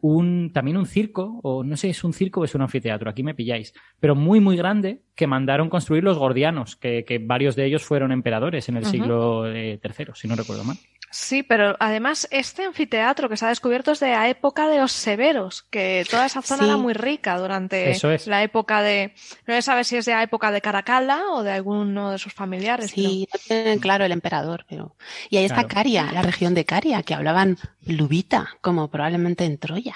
un, 0.03 0.51
también 0.51 0.75
un 0.75 0.85
circo, 0.85 1.39
o 1.43 1.63
no 1.63 1.77
sé, 1.77 1.89
es 1.89 2.03
un 2.03 2.11
circo 2.11 2.41
o 2.41 2.43
es 2.43 2.53
un 2.53 2.61
anfiteatro, 2.61 3.09
aquí 3.09 3.23
me 3.23 3.33
pilláis, 3.33 3.73
pero 4.01 4.15
muy, 4.15 4.41
muy 4.41 4.57
grande 4.57 5.01
que 5.15 5.27
mandaron 5.27 5.69
construir 5.69 6.03
los 6.03 6.17
gordianos, 6.17 6.75
que, 6.75 7.05
que 7.05 7.19
varios 7.19 7.55
de 7.55 7.65
ellos 7.65 7.85
fueron 7.85 8.11
emperadores 8.11 8.67
en 8.67 8.75
el 8.75 8.85
siglo 8.85 9.47
eh, 9.47 9.79
III, 9.81 10.07
si 10.13 10.27
no 10.27 10.35
recuerdo 10.35 10.65
mal. 10.65 10.75
Sí, 11.15 11.43
pero 11.43 11.75
además 11.79 12.27
este 12.31 12.63
anfiteatro 12.63 13.29
que 13.29 13.37
se 13.37 13.45
ha 13.45 13.49
descubierto 13.49 13.91
es 13.91 13.99
de 13.99 14.09
la 14.09 14.27
época 14.29 14.67
de 14.67 14.79
los 14.79 14.91
severos, 14.91 15.61
que 15.69 16.03
toda 16.09 16.25
esa 16.25 16.41
zona 16.41 16.63
Sí. 16.63 16.69
era 16.69 16.77
muy 16.77 16.93
rica 16.93 17.37
durante 17.37 17.91
Eso 17.91 18.09
es. 18.09 18.25
la 18.25 18.41
época 18.41 18.81
de... 18.81 19.13
No 19.45 19.53
se 19.53 19.61
sabe 19.61 19.83
si 19.83 19.95
es 19.95 20.05
de 20.05 20.13
la 20.13 20.23
época 20.23 20.51
de 20.51 20.59
Caracalla 20.61 21.21
o 21.31 21.43
de 21.43 21.51
alguno 21.51 22.09
de 22.09 22.17
sus 22.17 22.33
familiares. 22.33 22.89
sí, 22.89 23.27
no 23.31 23.39
tienen 23.47 23.77
claro 23.77 24.05
el 24.05 24.11
emperador, 24.11 24.65
pero... 24.67 24.95
Y 25.29 25.37
ahí 25.37 25.45
está 25.45 25.57
Claro. 25.65 25.67
Caria, 25.75 26.11
la 26.11 26.23
región 26.23 26.55
de 26.55 26.65
Caria, 26.65 27.03
que 27.03 27.13
hablaban 27.13 27.57
lubita, 27.85 28.49
como 28.61 28.89
probablemente 28.89 29.45
en 29.45 29.59
Troya. 29.59 29.95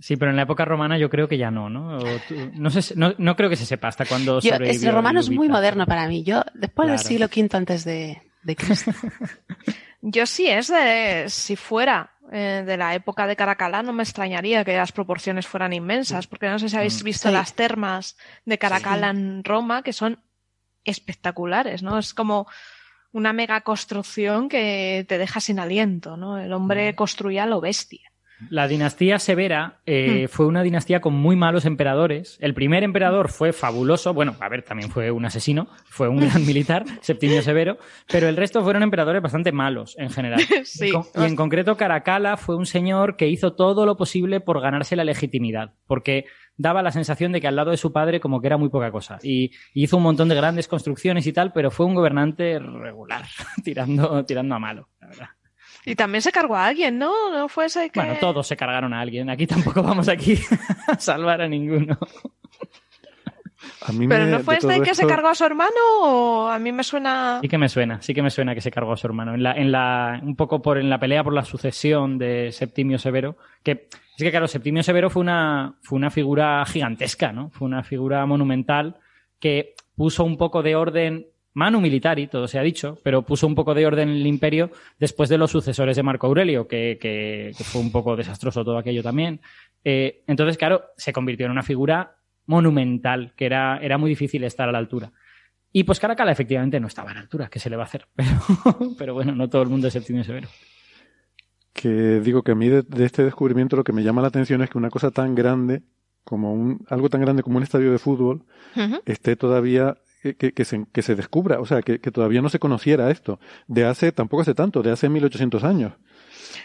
Sí, 0.00 0.16
pero 0.16 0.30
en 0.30 0.36
la 0.38 0.44
época 0.44 0.64
romana 0.64 0.96
yo 0.96 1.10
creo 1.10 1.28
que 1.28 1.36
ya 1.36 1.50
no, 1.50 1.68
¿no? 1.68 1.98
Tú- 2.26 2.50
no, 2.54 2.70
sé, 2.70 2.94
no, 2.96 3.14
no 3.18 3.36
creo 3.36 3.50
que 3.50 3.56
se 3.56 3.66
sepa 3.66 3.88
hasta 3.88 4.06
cuándo 4.06 4.40
Yo, 4.40 4.54
ese 4.54 4.90
romano 4.90 5.20
es 5.20 5.28
muy 5.28 5.50
moderno 5.50 5.84
para 5.84 6.08
mí. 6.08 6.24
Yo, 6.24 6.42
después 6.54 6.88
del 6.88 6.98
siglo 7.00 7.26
V 7.26 7.48
antes 7.54 7.84
de, 7.84 8.22
de 8.42 8.56
Cristo. 8.56 8.92
Yo 10.06 10.26
sí 10.26 10.46
es 10.48 10.68
de... 10.68 11.24
Si 11.28 11.56
fuera 11.56 12.10
eh, 12.30 12.62
de 12.66 12.76
la 12.76 12.94
época 12.94 13.26
de 13.26 13.36
Caracalla 13.36 13.82
no 13.82 13.92
me 13.94 14.02
extrañaría 14.02 14.64
que 14.64 14.76
las 14.76 14.92
proporciones 14.92 15.46
fueran 15.46 15.72
inmensas, 15.72 16.26
porque 16.26 16.48
no 16.48 16.58
sé 16.58 16.68
si 16.68 16.76
habéis 16.76 17.00
Mm. 17.02 17.04
visto 17.04 17.28
Sí. 17.28 17.34
las 17.34 17.54
termas 17.54 18.16
de 18.44 18.58
Caracalla 18.58 19.12
Sí. 19.12 19.18
en 19.18 19.44
Roma, 19.44 19.82
que 19.82 19.92
son 19.94 20.22
espectaculares, 20.84 21.82
¿no? 21.82 21.98
Es 21.98 22.12
como 22.14 22.46
una 23.12 23.32
mega 23.32 23.60
construcción 23.62 24.48
que 24.48 25.06
te 25.08 25.18
deja 25.18 25.40
sin 25.40 25.58
aliento, 25.58 26.16
¿no? 26.16 26.38
El 26.38 26.52
hombre 26.52 26.92
Mm. 26.92 26.96
construía 26.96 27.46
lo 27.46 27.60
bestia. 27.60 28.10
La 28.50 28.68
dinastía 28.68 29.18
severa 29.18 29.78
eh, 29.86 30.24
Hmm. 30.24 30.28
fue 30.28 30.46
una 30.46 30.62
dinastía 30.62 31.00
con 31.00 31.14
muy 31.14 31.36
malos 31.36 31.64
emperadores. 31.64 32.36
El 32.40 32.54
primer 32.54 32.82
emperador 32.82 33.28
fue 33.30 33.52
fabuloso, 33.52 34.12
bueno, 34.12 34.36
a 34.40 34.48
ver, 34.48 34.62
también 34.62 34.90
fue 34.90 35.10
un 35.10 35.24
asesino, 35.24 35.68
fue 35.84 36.08
un 36.08 36.20
gran 36.20 36.44
militar, 36.46 36.84
Septimio 37.00 37.42
Severo, 37.42 37.78
pero 38.10 38.28
el 38.28 38.36
resto 38.36 38.62
fueron 38.62 38.82
emperadores 38.82 39.22
bastante 39.22 39.52
malos 39.52 39.94
en 39.98 40.10
general. 40.10 40.40
Sí. 40.64 40.90
Y 41.14 41.22
en 41.22 41.36
concreto 41.36 41.76
Caracalla 41.76 42.36
fue 42.36 42.56
un 42.56 42.66
señor 42.66 43.16
que 43.16 43.28
hizo 43.28 43.52
todo 43.54 43.86
lo 43.86 43.96
posible 43.96 44.40
por 44.40 44.60
ganarse 44.60 44.96
la 44.96 45.04
legitimidad, 45.04 45.74
porque 45.86 46.24
daba 46.56 46.82
la 46.82 46.90
sensación 46.90 47.32
de 47.32 47.40
que 47.40 47.48
al 47.48 47.56
lado 47.56 47.70
de 47.70 47.76
su 47.76 47.92
padre 47.92 48.20
como 48.20 48.40
que 48.40 48.46
era 48.46 48.56
muy 48.56 48.68
poca 48.68 48.90
cosa. 48.90 49.18
Y, 49.22 49.52
y 49.72 49.84
hizo 49.84 49.96
un 49.96 50.02
montón 50.04 50.28
de 50.28 50.34
grandes 50.34 50.68
construcciones 50.68 51.26
y 51.26 51.32
tal, 51.32 51.52
pero 51.52 51.70
fue 51.70 51.86
un 51.86 51.94
gobernante 51.94 52.58
regular, 52.58 53.24
tirando, 53.64 54.24
tirando 54.24 54.54
a 54.54 54.58
malo, 54.58 54.88
la 55.00 55.08
verdad. 55.08 55.28
Y 55.86 55.94
también 55.96 56.22
se 56.22 56.32
cargó 56.32 56.56
a 56.56 56.66
alguien, 56.66 56.98
¿no? 56.98 57.30
No 57.30 57.48
fue 57.48 57.66
ese 57.66 57.90
que... 57.90 58.00
Bueno, 58.00 58.16
todos 58.20 58.46
se 58.46 58.56
cargaron 58.56 58.94
a 58.94 59.00
alguien. 59.00 59.28
Aquí 59.28 59.46
tampoco 59.46 59.82
vamos 59.82 60.08
aquí 60.08 60.38
a 60.88 60.98
salvar 60.98 61.42
a 61.42 61.48
ninguno. 61.48 61.98
A 63.86 63.92
mí 63.92 64.08
¿Pero 64.08 64.24
me- 64.24 64.30
no 64.30 64.40
fue 64.40 64.56
este 64.56 64.80
que 64.80 64.94
se 64.94 65.06
cargó 65.06 65.28
a 65.28 65.34
su 65.34 65.44
hermano 65.44 65.70
o 66.00 66.48
a 66.48 66.58
mí 66.58 66.72
me 66.72 66.82
suena... 66.82 67.38
Sí 67.42 67.48
que 67.48 67.58
me 67.58 67.68
suena, 67.68 68.00
sí 68.00 68.14
que 68.14 68.22
me 68.22 68.30
suena 68.30 68.54
que 68.54 68.60
se 68.62 68.70
cargó 68.70 68.92
a 68.92 68.96
su 68.96 69.06
hermano. 69.06 69.34
En 69.34 69.42
la, 69.42 69.52
en 69.52 69.70
la, 69.72 70.20
un 70.22 70.36
poco 70.36 70.62
por 70.62 70.78
en 70.78 70.88
la 70.88 70.98
pelea 70.98 71.22
por 71.22 71.34
la 71.34 71.44
sucesión 71.44 72.16
de 72.18 72.50
Septimio 72.52 72.98
Severo, 72.98 73.36
que 73.62 73.88
es 74.16 74.22
que 74.22 74.30
claro, 74.30 74.48
Septimio 74.48 74.82
Severo 74.82 75.10
fue 75.10 75.20
una, 75.20 75.74
fue 75.82 75.96
una 75.96 76.10
figura 76.10 76.64
gigantesca, 76.66 77.32
¿no? 77.32 77.50
Fue 77.50 77.66
una 77.66 77.82
figura 77.82 78.24
monumental 78.26 78.96
que 79.38 79.74
puso 79.96 80.24
un 80.24 80.38
poco 80.38 80.62
de 80.62 80.76
orden, 80.76 81.26
manu 81.54 81.80
militari, 81.80 82.26
todo 82.26 82.46
se 82.48 82.58
ha 82.58 82.62
dicho, 82.62 82.98
pero 83.02 83.22
puso 83.22 83.46
un 83.46 83.54
poco 83.54 83.74
de 83.74 83.86
orden 83.86 84.08
en 84.10 84.16
el 84.16 84.26
imperio 84.26 84.70
después 84.98 85.28
de 85.28 85.38
los 85.38 85.50
sucesores 85.50 85.96
de 85.96 86.02
Marco 86.02 86.26
Aurelio, 86.26 86.66
que, 86.68 86.98
que- 87.00 87.52
que 87.56 87.64
fue 87.64 87.80
un 87.80 87.90
poco 87.90 88.16
desastroso 88.16 88.64
todo 88.64 88.76
aquello 88.78 89.02
también. 89.02 89.40
Eh, 89.84 90.22
entonces, 90.26 90.58
claro, 90.58 90.82
se 90.96 91.12
convirtió 91.12 91.46
en 91.46 91.52
una 91.52 91.62
figura 91.62 92.16
monumental, 92.46 93.32
que 93.36 93.46
era, 93.46 93.78
era 93.78 93.96
muy 93.98 94.10
difícil 94.10 94.44
estar 94.44 94.68
a 94.68 94.72
la 94.72 94.78
altura. 94.78 95.12
Y 95.72 95.84
pues 95.84 95.98
Caracalla 95.98 96.30
efectivamente 96.32 96.78
no 96.78 96.86
estaba 96.86 97.10
a 97.10 97.14
la 97.14 97.20
altura, 97.20 97.48
¿qué 97.50 97.58
se 97.58 97.68
le 97.70 97.76
va 97.76 97.82
a 97.82 97.86
hacer? 97.86 98.06
Pero, 98.16 98.94
pero 98.98 99.14
bueno, 99.14 99.34
no 99.34 99.48
todo 99.48 99.62
el 99.62 99.68
mundo 99.68 99.86
es 99.88 99.92
Septimio 99.92 100.22
Severo. 100.22 100.48
que 101.72 102.20
digo 102.20 102.42
que 102.42 102.52
a 102.52 102.54
mí 102.54 102.68
de, 102.68 102.82
de 102.82 103.04
este 103.04 103.24
descubrimiento 103.24 103.76
lo 103.76 103.84
que 103.84 103.92
me 103.92 104.02
llama 104.02 104.22
la 104.22 104.28
atención 104.28 104.62
es 104.62 104.70
que 104.70 104.78
una 104.78 104.90
cosa 104.90 105.10
tan 105.10 105.34
grande 105.34 105.82
como 106.22 106.52
un, 106.54 106.84
algo 106.88 107.08
tan 107.10 107.20
grande 107.20 107.42
como 107.42 107.56
un 107.58 107.62
estadio 107.64 107.90
de 107.92 107.98
fútbol 107.98 108.44
esté 109.04 109.36
todavía 109.36 109.96
que, 110.32 110.64
se, 110.64 110.86
que 110.90 111.02
se 111.02 111.14
descubra, 111.14 111.60
o 111.60 111.66
sea, 111.66 111.82
que, 111.82 112.00
que 112.00 112.10
todavía 112.10 112.40
no 112.40 112.48
se 112.48 112.58
conociera 112.58 113.10
esto. 113.10 113.38
De 113.66 113.84
hace, 113.84 114.10
tampoco 114.12 114.42
hace 114.42 114.54
tanto, 114.54 114.82
de 114.82 114.90
hace 114.90 115.08
1800 115.10 115.62
años. 115.64 115.92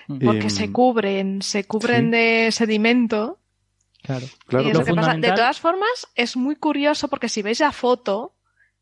Porque 0.08 0.40
Em, 0.44 0.50
se 0.50 0.72
cubren, 0.72 1.42
se 1.42 1.66
cubren 1.66 2.06
sí. 2.06 2.12
de 2.12 2.50
sedimento. 2.52 3.40
Claro. 4.02 4.26
Claro, 4.48 4.66
y 4.66 4.68
es 4.70 4.74
claro. 4.74 4.80
lo 4.80 4.86
que 4.86 4.94
pasa. 4.94 5.18
De 5.18 5.32
todas 5.34 5.60
formas, 5.60 6.08
es 6.16 6.38
muy 6.38 6.56
curioso 6.56 7.10
porque 7.10 7.28
si 7.30 7.42
veis 7.42 7.60
la 7.60 7.72
foto, 7.72 8.34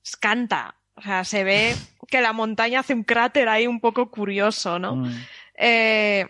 es- 0.04 0.16
canta. 0.16 0.76
O 0.96 1.02
sea, 1.02 1.24
se 1.24 1.44
ve 1.44 1.76
que 2.08 2.22
la 2.22 2.34
montaña 2.34 2.82
hace 2.82 2.94
un 2.94 3.04
cráter 3.04 3.50
ahí 3.50 3.68
un 3.68 3.80
poco 3.80 4.12
curioso, 4.12 4.78
¿no? 4.80 4.98
Mm. 4.98 5.12
Eh, 5.60 6.28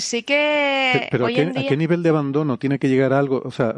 sí 0.00 0.22
que 0.22 0.90
Pe- 1.00 1.08
Pero 1.10 1.26
¿a 1.26 1.28
qué, 1.28 1.42
en 1.42 1.48
a 1.56 1.60
día... 1.60 1.68
qué 1.68 1.76
nivel 1.76 2.02
de 2.02 2.08
abandono 2.10 2.58
tiene 2.58 2.78
que 2.78 2.88
llegar 2.88 3.12
algo? 3.12 3.42
O 3.44 3.50
sea, 3.50 3.74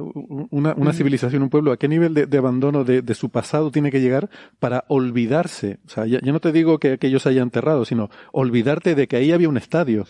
una, 0.51 0.75
una 0.77 0.91
Mm. 0.91 0.95
civilización, 0.95 1.43
un 1.43 1.51
pueblo, 1.51 1.73
¿a 1.73 1.77
qué 1.77 1.89
nivel 1.89 2.13
de, 2.15 2.27
de 2.27 2.39
abandono 2.39 2.85
de, 2.85 3.03
de 3.03 3.15
su 3.15 3.31
pasado 3.31 3.71
tiene 3.71 3.91
que 3.91 4.01
llegar 4.01 4.29
para 4.59 4.85
olvidarse? 4.89 5.79
O 5.87 5.89
sea, 5.89 6.07
ya, 6.07 6.19
ya 6.23 6.33
no 6.33 6.41
te 6.41 6.53
digo 6.53 6.79
que 6.79 6.93
aquellos 6.93 7.23
se 7.23 7.29
haya 7.31 7.43
enterrado, 7.43 7.85
sino 7.85 8.11
olvidarte 8.33 8.95
de 8.95 9.07
que 9.09 9.17
ahí 9.17 9.33
había 9.33 9.49
un 9.49 9.57
estadio. 9.57 10.07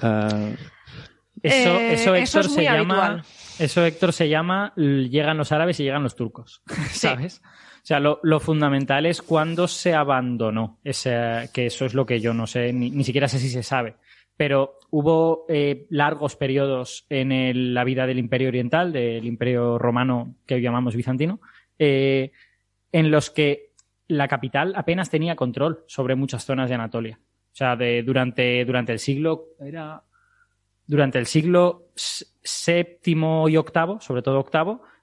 Eso, 0.00 1.78
Eh, 1.78 1.92
eso, 1.94 2.14
eso 2.14 2.14
Héctor, 2.14 2.46
es 2.46 2.52
se 2.54 2.62
llama. 2.64 3.06
habitual. 3.06 3.22
Eso, 3.58 3.84
Héctor, 3.84 4.12
se 4.12 4.28
llama. 4.28 4.72
Llegan 4.76 5.36
los 5.36 5.52
árabes 5.52 5.78
y 5.80 5.84
llegan 5.84 6.02
los 6.02 6.16
turcos. 6.16 6.62
¿Sabes? 6.92 7.42
O 7.44 7.86
sea, 7.88 8.00
lo, 8.00 8.20
lo 8.22 8.38
fundamental 8.40 9.06
es 9.06 9.22
cuándo 9.22 9.66
se 9.68 9.94
abandonó. 9.94 10.78
Ese, 10.84 11.48
que 11.54 11.66
eso 11.66 11.84
es 11.84 11.94
lo 11.94 12.04
que 12.06 12.20
yo 12.20 12.34
no 12.34 12.46
sé, 12.46 12.72
ni, 12.72 12.90
ni 12.90 13.04
siquiera 13.04 13.28
sé 13.28 13.38
si 13.38 13.48
se 13.50 13.62
sabe. 13.62 13.96
Pero 14.38 14.78
hubo 14.90 15.44
eh, 15.48 15.86
largos 15.90 16.36
periodos 16.36 17.04
en 17.10 17.74
la 17.74 17.84
vida 17.84 18.06
del 18.06 18.18
Imperio 18.18 18.48
Oriental, 18.48 18.92
del 18.92 19.26
Imperio 19.26 19.78
Romano 19.78 20.36
que 20.46 20.54
hoy 20.54 20.62
llamamos 20.62 20.96
bizantino, 20.96 21.40
eh, 21.78 22.32
en 22.92 23.10
los 23.10 23.28
que 23.28 23.72
la 24.06 24.28
capital 24.28 24.72
apenas 24.74 25.10
tenía 25.10 25.36
control 25.36 25.84
sobre 25.86 26.14
muchas 26.14 26.44
zonas 26.46 26.70
de 26.70 26.76
Anatolia. 26.76 27.20
O 27.52 27.56
sea, 27.58 27.76
de, 27.76 28.02
durante, 28.02 28.64
durante 28.64 28.92
el 28.92 29.00
siglo. 29.00 29.48
Era 29.60 30.02
durante 30.86 31.18
el 31.18 31.26
siglo 31.26 31.90
séptimo 31.94 33.48
y 33.48 33.56
octavo, 33.56 34.00
sobre 34.00 34.22
todo 34.22 34.46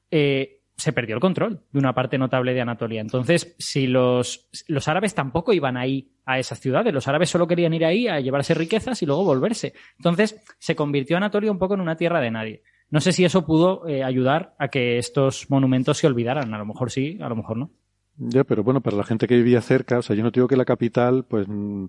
eh, 0.10 0.55
se 0.78 0.94
perdió 0.94 1.16
el 1.16 1.22
control 1.22 1.62
de 1.72 1.80
una 1.80 1.94
parte 1.94 2.18
notable 2.18 2.54
de 2.54 2.62
Anatolia. 2.62 3.02
Entonces, 3.02 3.56
si 3.58 3.88
los, 3.88 4.50
los 4.68 4.88
árabes 4.88 5.16
tampoco 5.16 5.54
iban 5.54 5.78
ahí 5.78 6.12
a 6.26 6.40
esas 6.40 6.60
ciudades, 6.60 6.94
los 6.94 7.08
árabes 7.08 7.30
solo 7.30 7.48
querían 7.48 7.74
ir 7.74 7.86
ahí 7.86 8.08
a 8.08 8.20
llevarse 8.20 8.54
riquezas 8.54 9.02
y 9.02 9.06
luego 9.06 9.24
volverse. 9.24 9.74
Entonces, 9.98 10.44
se 10.60 10.76
convirtió 10.76 11.18
Anatolia 11.18 11.52
un 11.52 11.60
poco 11.60 11.76
en 11.76 11.82
una 11.82 11.96
tierra 11.96 12.20
de 12.20 12.32
nadie. 12.32 12.64
No 12.90 13.00
sé 13.00 13.12
si 13.12 13.26
eso 13.26 13.46
pudo 13.46 13.88
eh, 13.88 14.04
ayudar 14.04 14.56
a 14.60 14.68
que 14.68 14.98
estos 14.98 15.50
monumentos 15.50 15.98
se 15.98 16.08
olvidaran. 16.08 16.54
A 16.54 16.58
lo 16.58 16.66
mejor 16.66 16.92
sí, 16.92 17.18
a 17.22 17.30
lo 17.30 17.36
mejor 17.36 17.58
no. 17.58 17.72
Ya, 18.18 18.46
pero 18.46 18.64
bueno, 18.64 18.80
para 18.80 18.96
la 18.96 19.04
gente 19.04 19.28
que 19.28 19.36
vivía 19.36 19.62
cerca, 19.62 20.00
o 20.00 20.02
sea, 20.02 20.16
yo 20.16 20.24
no 20.24 20.32
digo 20.32 20.48
que 20.48 20.56
la 20.56 20.64
capital, 20.64 21.26
pues, 21.28 21.48
mm, 21.50 21.86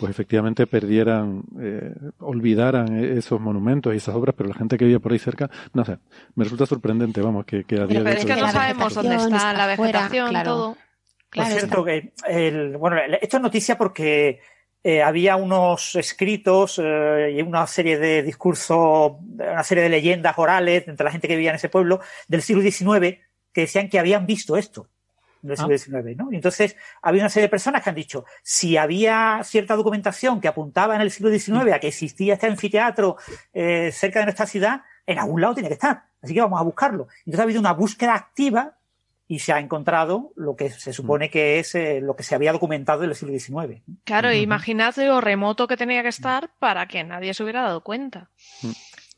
pues 0.00 0.10
efectivamente 0.10 0.66
perdieran, 0.66 1.44
eh, 1.60 1.94
olvidaran 2.18 2.96
e- 2.98 3.18
esos 3.18 3.40
monumentos 3.40 3.94
y 3.94 3.98
esas 3.98 4.16
obras, 4.16 4.34
pero 4.36 4.48
la 4.48 4.56
gente 4.56 4.76
que 4.76 4.84
vivía 4.84 4.98
por 4.98 5.12
ahí 5.12 5.20
cerca, 5.20 5.48
no 5.74 5.84
sé, 5.84 5.98
me 6.34 6.42
resulta 6.44 6.66
sorprendente, 6.66 7.20
vamos, 7.20 7.44
que, 7.44 7.62
que 7.62 7.76
a 7.76 7.86
día 7.86 8.02
Pero 8.02 8.04
de 8.10 8.16
es 8.16 8.24
hoy 8.24 8.26
que 8.26 8.34
todo 8.34 8.46
no 8.46 8.52
sabemos 8.52 8.94
dónde 8.94 9.08
vegetación 9.10 9.34
está 9.36 9.52
la 9.52 9.62
está 9.64 9.76
fuera, 9.76 9.98
vegetación, 10.00 10.28
claro. 10.30 10.50
todo. 10.50 10.68
Por 10.74 10.78
Claro, 11.30 11.54
cierto, 11.58 11.84
que 11.84 12.12
el, 12.28 12.76
bueno, 12.76 12.96
esto 13.20 13.36
es 13.36 13.42
noticia 13.42 13.78
porque 13.78 14.40
eh, 14.82 15.02
había 15.02 15.36
unos 15.36 15.94
escritos 15.94 16.80
eh, 16.82 17.34
y 17.36 17.42
una 17.42 17.66
serie 17.68 17.98
de 17.98 18.22
discursos, 18.24 19.12
una 19.20 19.62
serie 19.62 19.84
de 19.84 19.90
leyendas 19.90 20.34
orales 20.38 20.88
entre 20.88 21.04
la 21.04 21.12
gente 21.12 21.28
que 21.28 21.36
vivía 21.36 21.50
en 21.50 21.56
ese 21.56 21.68
pueblo 21.68 22.00
del 22.26 22.42
siglo 22.42 22.62
XIX 22.62 23.20
que 23.52 23.60
decían 23.60 23.88
que 23.88 23.98
habían 23.98 24.26
visto 24.26 24.56
esto 24.56 24.88
del 25.42 25.56
siglo 25.56 25.74
Ah. 25.74 25.78
XIX, 25.78 26.16
¿no? 26.16 26.32
Y 26.32 26.36
entonces 26.36 26.76
había 27.02 27.22
una 27.22 27.28
serie 27.30 27.46
de 27.46 27.50
personas 27.50 27.82
que 27.82 27.90
han 27.90 27.96
dicho, 27.96 28.24
si 28.42 28.76
había 28.76 29.40
cierta 29.44 29.76
documentación 29.76 30.40
que 30.40 30.48
apuntaba 30.48 30.94
en 30.94 31.00
el 31.00 31.10
siglo 31.10 31.30
XIX 31.30 31.72
a 31.72 31.78
que 31.78 31.88
existía 31.88 32.34
este 32.34 32.46
anfiteatro 32.46 33.16
eh, 33.52 33.90
cerca 33.92 34.20
de 34.20 34.26
nuestra 34.26 34.46
ciudad, 34.46 34.82
en 35.06 35.18
algún 35.18 35.40
lado 35.40 35.54
tiene 35.54 35.68
que 35.68 35.74
estar. 35.74 36.04
Así 36.20 36.34
que 36.34 36.40
vamos 36.40 36.60
a 36.60 36.64
buscarlo. 36.64 37.08
Entonces 37.20 37.40
ha 37.40 37.44
habido 37.44 37.60
una 37.60 37.72
búsqueda 37.72 38.14
activa 38.14 38.74
y 39.30 39.40
se 39.40 39.52
ha 39.52 39.60
encontrado 39.60 40.32
lo 40.36 40.56
que 40.56 40.70
se 40.70 40.94
supone 40.94 41.28
que 41.30 41.58
es 41.58 41.74
eh, 41.74 42.00
lo 42.00 42.16
que 42.16 42.22
se 42.22 42.34
había 42.34 42.50
documentado 42.50 43.04
en 43.04 43.10
el 43.10 43.14
siglo 43.14 43.38
XIX. 43.38 43.82
Claro, 44.04 44.32
imaginad 44.32 44.96
lo 44.96 45.20
remoto 45.20 45.68
que 45.68 45.76
tenía 45.76 46.02
que 46.02 46.08
estar 46.08 46.50
para 46.58 46.88
que 46.88 47.04
nadie 47.04 47.34
se 47.34 47.42
hubiera 47.42 47.62
dado 47.62 47.82
cuenta. 47.82 48.30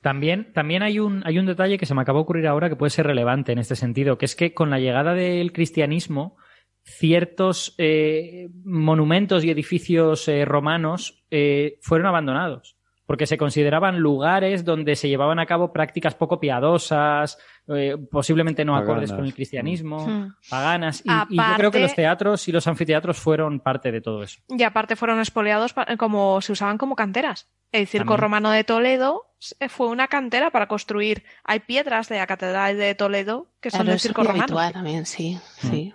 También, 0.00 0.52
también 0.54 0.82
hay, 0.82 0.98
un, 0.98 1.22
hay 1.26 1.38
un 1.38 1.46
detalle 1.46 1.76
que 1.76 1.84
se 1.84 1.94
me 1.94 2.00
acaba 2.00 2.18
de 2.18 2.22
ocurrir 2.22 2.46
ahora 2.46 2.70
que 2.70 2.76
puede 2.76 2.90
ser 2.90 3.06
relevante 3.06 3.52
en 3.52 3.58
este 3.58 3.76
sentido, 3.76 4.16
que 4.16 4.24
es 4.24 4.34
que 4.34 4.54
con 4.54 4.70
la 4.70 4.78
llegada 4.78 5.14
del 5.14 5.52
cristianismo, 5.52 6.36
ciertos 6.82 7.74
eh, 7.76 8.48
monumentos 8.64 9.44
y 9.44 9.50
edificios 9.50 10.26
eh, 10.28 10.46
romanos 10.46 11.24
eh, 11.30 11.78
fueron 11.82 12.06
abandonados, 12.06 12.78
porque 13.10 13.26
se 13.26 13.36
consideraban 13.36 13.98
lugares 13.98 14.64
donde 14.64 14.94
se 14.94 15.08
llevaban 15.08 15.40
a 15.40 15.46
cabo 15.46 15.72
prácticas 15.72 16.14
poco 16.14 16.38
piadosas, 16.38 17.38
eh, 17.66 17.96
posiblemente 18.08 18.64
no 18.64 18.76
acordes 18.76 19.12
con 19.12 19.24
el 19.24 19.34
cristianismo, 19.34 20.06
Hmm. 20.06 20.34
paganas. 20.48 21.02
Y, 21.04 21.10
y 21.34 21.36
yo 21.36 21.42
creo 21.56 21.70
que 21.72 21.80
los 21.80 21.92
teatros 21.96 22.46
y 22.46 22.52
los 22.52 22.68
anfiteatros 22.68 23.18
fueron 23.18 23.58
parte 23.58 23.90
de 23.90 24.00
todo 24.00 24.22
eso. 24.22 24.38
Y 24.48 24.62
aparte 24.62 24.94
fueron 24.94 25.18
expoliados 25.18 25.72
pa- 25.72 25.96
como 25.96 26.40
se 26.40 26.52
usaban 26.52 26.78
como 26.78 26.94
canteras. 26.94 27.48
El 27.72 27.88
circo 27.88 28.10
También. 28.12 28.20
romano 28.20 28.50
de 28.52 28.62
Toledo 28.62 29.24
eh, 29.58 29.68
fue 29.68 29.88
una 29.88 30.06
cantera 30.06 30.52
para 30.52 30.68
construir. 30.68 31.24
Hay 31.42 31.58
piedras 31.58 32.08
de 32.08 32.18
la 32.18 32.28
catedral 32.28 32.78
de 32.78 32.94
Toledo 32.94 33.48
que 33.60 33.72
son 33.72 33.78
Claro, 33.80 33.90
del 33.90 33.98
circo 33.98 34.22
romano. 34.22 34.70
también, 34.72 35.04
sí, 35.04 35.36
sí. 35.58 35.92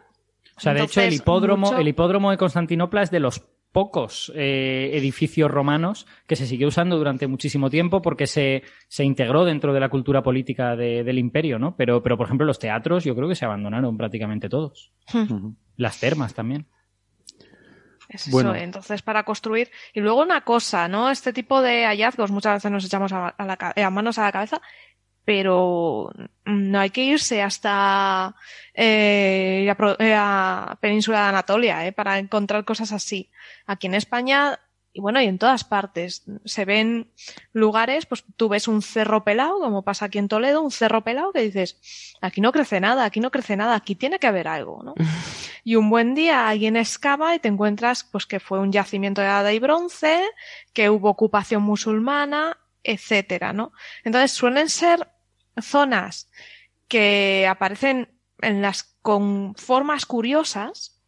O 0.57 0.59
sea, 0.59 0.73
de 0.73 0.79
hecho, 0.83 0.99
el 0.99 1.05
Entonces, 1.05 1.21
hipódromo, 1.21 1.67
mucho- 1.67 1.79
el 1.79 1.87
hipódromo 1.87 2.31
de 2.31 2.37
Constantinopla 2.37 3.03
es 3.03 3.11
de 3.11 3.21
los 3.21 3.39
pocos 3.75 4.31
eh, 4.35 4.91
edificios 4.93 5.51
romanos 5.51 6.07
que 6.27 6.37
se 6.37 6.47
siguió 6.47 6.69
usando 6.69 6.95
durante 6.97 7.27
muchísimo 7.27 7.69
tiempo 7.69 8.01
porque 8.01 8.25
se, 8.25 8.63
se 8.87 9.03
integró 9.03 9.43
dentro 9.43 9.73
de 9.73 9.81
la 9.81 9.89
cultura 9.89 10.23
política 10.23 10.77
de- 10.77 11.03
del 11.03 11.19
imperio, 11.19 11.59
¿no? 11.59 11.75
Pero, 11.75 12.01
pero, 12.01 12.15
por 12.15 12.25
ejemplo, 12.27 12.47
los 12.47 12.57
teatros 12.57 13.03
yo 13.03 13.13
creo 13.17 13.27
que 13.27 13.35
se 13.35 13.43
abandonaron 13.43 13.97
prácticamente 13.97 14.47
todos. 14.47 14.93
Ujú. 15.13 15.55
Las 15.75 15.99
termas 15.99 16.33
también. 16.33 16.67
Es 18.07 18.27
eso, 18.27 18.31
Bueno. 18.31 18.55
entonces 18.55 19.01
para 19.01 19.23
construir. 19.23 19.69
Y 19.93 19.99
luego 19.99 20.21
una 20.21 20.41
cosa, 20.45 20.87
¿no? 20.87 21.09
Este 21.11 21.33
tipo 21.33 21.61
de 21.61 21.85
hallazgos 21.85 22.31
muchas 22.31 22.53
veces 22.55 22.71
nos 22.71 22.85
echamos 22.85 23.11
a, 23.11 23.27
a 23.27 23.45
la 23.45 23.57
ca- 23.57 23.73
a 23.75 23.89
manos 23.89 24.17
a 24.19 24.23
la 24.23 24.31
cabeza, 24.31 24.61
pero 25.25 26.11
no 26.45 26.79
hay 26.79 26.91
que 26.91 27.03
irse 27.03 27.41
hasta 27.41 28.35
eh, 28.73 29.63
la, 29.65 29.95
eh, 29.99 30.09
la 30.09 30.77
península 30.79 31.23
de 31.23 31.29
Anatolia 31.29 31.87
eh, 31.87 31.91
para 31.91 32.19
encontrar 32.19 32.63
cosas 32.63 32.91
así. 32.91 33.31
Aquí 33.65 33.87
en 33.87 33.95
España, 33.95 34.59
y 34.93 35.01
bueno, 35.01 35.19
y 35.19 35.25
en 35.25 35.39
todas 35.39 35.63
partes, 35.63 36.23
se 36.45 36.63
ven 36.63 37.11
lugares, 37.51 38.05
pues 38.05 38.23
tú 38.37 38.47
ves 38.49 38.67
un 38.67 38.83
cerro 38.83 39.23
pelado, 39.23 39.59
como 39.59 39.81
pasa 39.81 40.05
aquí 40.05 40.19
en 40.19 40.27
Toledo, 40.27 40.61
un 40.61 40.71
cerro 40.71 41.03
pelado 41.03 41.33
que 41.33 41.41
dices, 41.41 42.13
aquí 42.21 42.39
no 42.39 42.51
crece 42.51 42.79
nada, 42.79 43.03
aquí 43.03 43.19
no 43.19 43.31
crece 43.31 43.57
nada, 43.57 43.75
aquí 43.75 43.95
tiene 43.95 44.19
que 44.19 44.27
haber 44.27 44.47
algo, 44.47 44.83
¿no? 44.83 44.93
Y 45.67 45.77
un 45.77 45.89
buen 45.89 46.13
día 46.13 46.47
alguien 46.47 46.77
excava 46.77 47.33
y 47.33 47.39
te 47.39 47.47
encuentras 47.47 48.03
pues 48.03 48.27
que 48.27 48.39
fue 48.39 48.59
un 48.59 48.71
yacimiento 48.71 49.21
de 49.21 49.27
edad 49.27 49.49
y 49.49 49.57
bronce, 49.57 50.21
que 50.73 50.91
hubo 50.91 51.09
ocupación 51.09 51.63
musulmana, 51.63 52.59
etcétera, 52.83 53.51
¿no? 53.51 53.73
Entonces 54.03 54.31
suelen 54.31 54.69
ser 54.69 55.09
zonas 55.61 56.29
que 56.87 57.47
aparecen 57.47 58.09
en 58.41 58.61
las 58.61 58.95
con 59.01 59.55
formas 59.55 60.05
curiosas. 60.05 60.99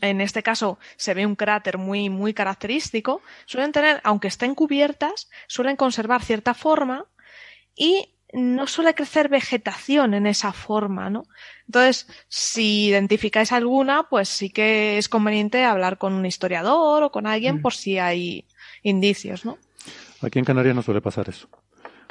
En 0.00 0.20
este 0.20 0.42
caso 0.42 0.78
se 0.96 1.14
ve 1.14 1.26
un 1.26 1.34
cráter 1.34 1.78
muy, 1.78 2.08
muy 2.08 2.32
característico. 2.32 3.22
Suelen 3.46 3.72
tener, 3.72 4.00
aunque 4.04 4.28
estén 4.28 4.54
cubiertas, 4.54 5.30
suelen 5.48 5.76
conservar 5.76 6.22
cierta 6.22 6.54
forma 6.54 7.06
y 7.74 8.14
no 8.32 8.66
suele 8.66 8.94
crecer 8.94 9.28
vegetación 9.28 10.14
en 10.14 10.26
esa 10.26 10.52
forma, 10.52 11.08
¿no? 11.08 11.24
Entonces, 11.66 12.08
si 12.28 12.86
identificáis 12.88 13.52
alguna, 13.52 14.08
pues 14.08 14.28
sí 14.28 14.50
que 14.50 14.98
es 14.98 15.08
conveniente 15.08 15.64
hablar 15.64 15.98
con 15.98 16.12
un 16.14 16.26
historiador 16.26 17.04
o 17.04 17.10
con 17.10 17.26
alguien 17.26 17.56
Mm. 17.56 17.62
por 17.62 17.74
si 17.74 17.98
hay 17.98 18.46
indicios, 18.82 19.44
¿no? 19.44 19.58
Aquí 20.20 20.38
en 20.38 20.44
Canarias 20.44 20.74
no 20.74 20.82
suele 20.82 21.00
pasar 21.00 21.28
eso. 21.28 21.48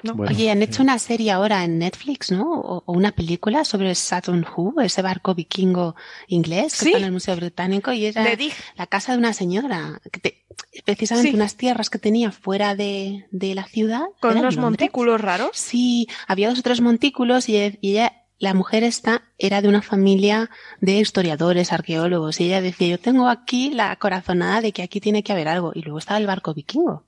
No. 0.04 0.16
Bueno, 0.16 0.32
Oye, 0.36 0.52
han 0.52 0.62
hecho 0.62 0.84
una 0.84 1.00
serie 1.00 1.32
ahora 1.32 1.64
en 1.64 1.80
Netflix, 1.80 2.32
¿no? 2.32 2.44
O, 2.52 2.84
o 2.86 2.94
una 2.94 3.14
película 3.14 3.64
sobre 3.66 3.96
Saturn 3.96 4.46
Who, 4.46 4.82
ese 4.82 5.02
barco 5.02 5.34
vikingo 5.34 5.96
inglés 6.28 6.74
que 6.78 6.80
Sí. 6.80 6.86
está 6.90 6.98
en 7.00 7.06
el 7.06 7.12
Museo 7.14 7.36
Británico 7.36 7.92
y 7.94 8.06
era 8.08 8.24
Le 8.24 8.36
dije, 8.36 8.62
la 8.76 8.86
casa 8.88 9.14
de 9.14 9.18
una 9.18 9.34
señora, 9.34 10.02
que 10.12 10.20
te- 10.20 10.46
precisamente 10.86 11.30
Sí. 11.32 11.36
unas 11.36 11.56
tierras 11.56 11.90
que 11.90 12.00
tenía 12.00 12.32
fuera 12.32 12.76
de, 12.76 13.26
de 13.32 13.56
la 13.56 13.66
ciudad. 13.66 14.04
con 14.20 14.32
¿Era 14.32 14.40
en 14.42 14.46
unos 14.46 14.58
montículos 14.58 15.22
raros. 15.22 15.52
Sí, 15.54 16.08
había 16.28 16.50
dos 16.50 16.60
o 16.60 16.64
tres 16.64 16.82
montículos 16.82 17.48
y, 17.48 17.56
y 17.82 17.92
ella, 17.92 18.24
la 18.40 18.54
mujer 18.54 18.84
esta 18.84 19.24
era 19.38 19.62
de 19.62 19.70
una 19.70 19.82
familia 19.82 20.50
de 20.82 21.00
historiadores, 21.00 21.72
arqueólogos 21.72 22.42
y 22.42 22.46
ella 22.48 22.60
decía, 22.62 22.88
yo 22.90 23.00
tengo 23.00 23.30
aquí 23.30 23.70
la 23.72 23.96
corazonada 23.96 24.60
de 24.60 24.74
que 24.74 24.84
aquí 24.84 25.00
tiene 25.00 25.24
que 25.24 25.32
haber 25.32 25.48
algo 25.48 25.72
y 25.74 25.82
luego 25.82 26.00
estaba 26.00 26.18
el 26.20 26.28
barco 26.28 26.54
vikingo. 26.54 27.06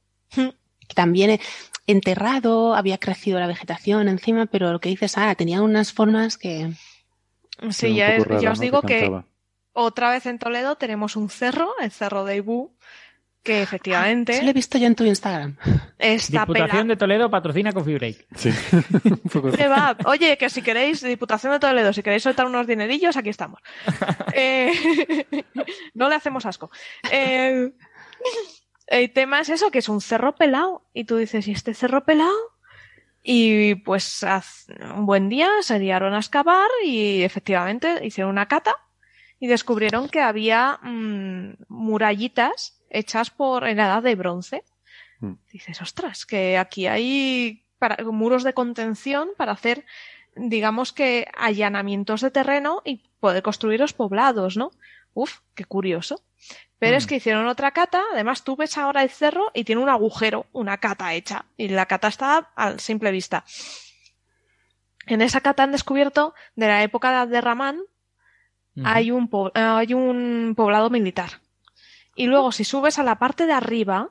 También 0.94 1.32
eh, 1.32 1.40
enterrado, 1.88 2.76
había 2.76 2.98
crecido 2.98 3.40
la 3.40 3.48
vegetación 3.48 4.08
encima, 4.08 4.46
pero 4.46 4.72
lo 4.72 4.80
que 4.80 4.90
dices, 4.90 5.18
ah, 5.18 5.34
tenía 5.36 5.62
unas 5.62 5.94
formas 5.94 6.38
que... 6.38 6.74
Sí, 7.70 7.96
ya, 7.96 8.16
es, 8.16 8.26
ya 8.42 8.52
os 8.52 8.60
digo 8.60 8.82
que, 8.82 9.10
otra 9.78 10.10
vez 10.10 10.26
en 10.26 10.40
Toledo 10.40 10.76
tenemos 10.78 11.16
un 11.16 11.30
cerro, 11.30 11.74
el 11.82 11.92
cerro 11.92 12.24
de 12.24 12.38
Ibú, 12.38 12.76
que 13.44 13.62
efectivamente. 13.62 14.34
Ah, 14.34 14.38
sí, 14.38 14.44
lo 14.44 14.50
he 14.50 14.54
visto 14.54 14.78
yo 14.78 14.88
en 14.88 14.96
tu 14.96 15.04
Instagram. 15.04 15.58
Esta 16.00 16.42
Diputación 16.42 16.88
de 16.88 16.96
Toledo 16.96 17.30
patrocina 17.30 17.74
Coffee 17.74 17.96
Break. 17.96 18.26
Sí. 18.36 18.50
va? 19.70 19.98
Oye, 20.06 20.38
que 20.38 20.50
si 20.50 20.62
queréis, 20.62 21.02
Diputación 21.02 21.52
de 21.54 21.60
Toledo, 21.60 21.92
si 21.92 22.02
queréis 22.02 22.24
soltar 22.24 22.46
unos 22.46 22.66
dinerillos, 22.68 23.16
aquí 23.18 23.30
estamos. 23.30 23.60
Eh, 24.34 24.72
no 25.94 26.10
le 26.10 26.16
hacemos 26.16 26.46
asco. 26.46 26.70
Eh, 27.10 27.72
el 28.88 29.12
tema 29.12 29.40
es 29.40 29.50
eso, 29.50 29.72
que 29.72 29.80
es 29.80 29.90
un 29.90 30.02
cerro 30.02 30.36
pelado. 30.36 30.84
Y 30.94 31.06
tú 31.06 31.18
dices, 31.18 31.48
¿y 31.48 31.52
este 31.52 31.74
cerro 31.74 32.06
pelado? 32.06 32.36
Y 33.24 33.76
pues 33.76 34.24
un 34.96 35.06
buen 35.06 35.30
día 35.30 35.50
se 35.62 35.80
liaron 35.80 36.14
a 36.14 36.20
excavar 36.20 36.68
y 36.84 37.24
efectivamente 37.24 38.06
hicieron 38.06 38.32
una 38.32 38.48
cata 38.48 38.76
y 39.40 39.48
descubrieron 39.48 40.10
que 40.10 40.22
había 40.22 40.80
mm, 40.84 41.56
murallitas 41.68 42.80
hechas 42.90 43.32
por 43.32 43.68
en 43.68 43.78
la 43.78 43.86
edad 43.86 44.04
de 44.04 44.16
bronce. 44.16 44.64
Mm. 45.20 45.34
Dices, 45.52 45.82
ostras, 45.82 46.26
que 46.26 46.58
aquí 46.58 46.86
hay 46.88 47.66
muros 48.06 48.44
de 48.44 48.54
contención 48.54 49.30
para 49.38 49.54
hacer, 49.54 49.86
digamos 50.36 50.94
que, 50.94 51.28
allanamientos 51.36 52.22
de 52.22 52.32
terreno 52.32 52.82
y 52.86 53.04
poder 53.20 53.44
construir 53.44 53.80
los 53.80 53.94
poblados, 53.94 54.56
¿no? 54.56 54.72
Uf, 55.14 55.40
qué 55.56 55.66
curioso. 55.66 56.24
Pero 56.80 56.98
es 56.98 57.06
mm. 57.06 57.08
que 57.08 57.16
hicieron 57.16 57.48
otra 57.48 57.72
cata, 57.72 58.04
además 58.14 58.44
tú 58.44 58.56
ves 58.56 58.78
ahora 58.78 59.04
el 59.04 59.10
cerro 59.10 59.52
y 59.54 59.64
tiene 59.64 59.82
un 59.82 59.90
agujero, 59.90 60.46
una 60.52 60.78
cata 60.78 61.14
hecha, 61.14 61.46
y 61.58 61.70
la 61.70 61.86
cata 61.86 62.08
está 62.08 62.52
a 62.56 62.78
simple 62.78 63.12
vista. 63.12 63.46
En 65.08 65.22
esa 65.22 65.42
cata 65.42 65.64
han 65.64 65.72
descubierto 65.72 66.34
de 66.56 66.68
la 66.68 66.84
época 66.84 67.26
de 67.26 67.42
Ramán 67.42 67.80
hay, 68.84 69.12
un 69.12 69.30
hay 69.54 69.94
un 69.94 70.54
poblado 70.56 70.90
militar. 70.90 71.42
Y 72.16 72.28
luego, 72.28 72.52
si 72.52 72.64
subes 72.64 73.00
a 73.00 73.04
la 73.04 73.20
parte 73.20 73.46
de 73.46 73.54
arriba, 73.54 74.10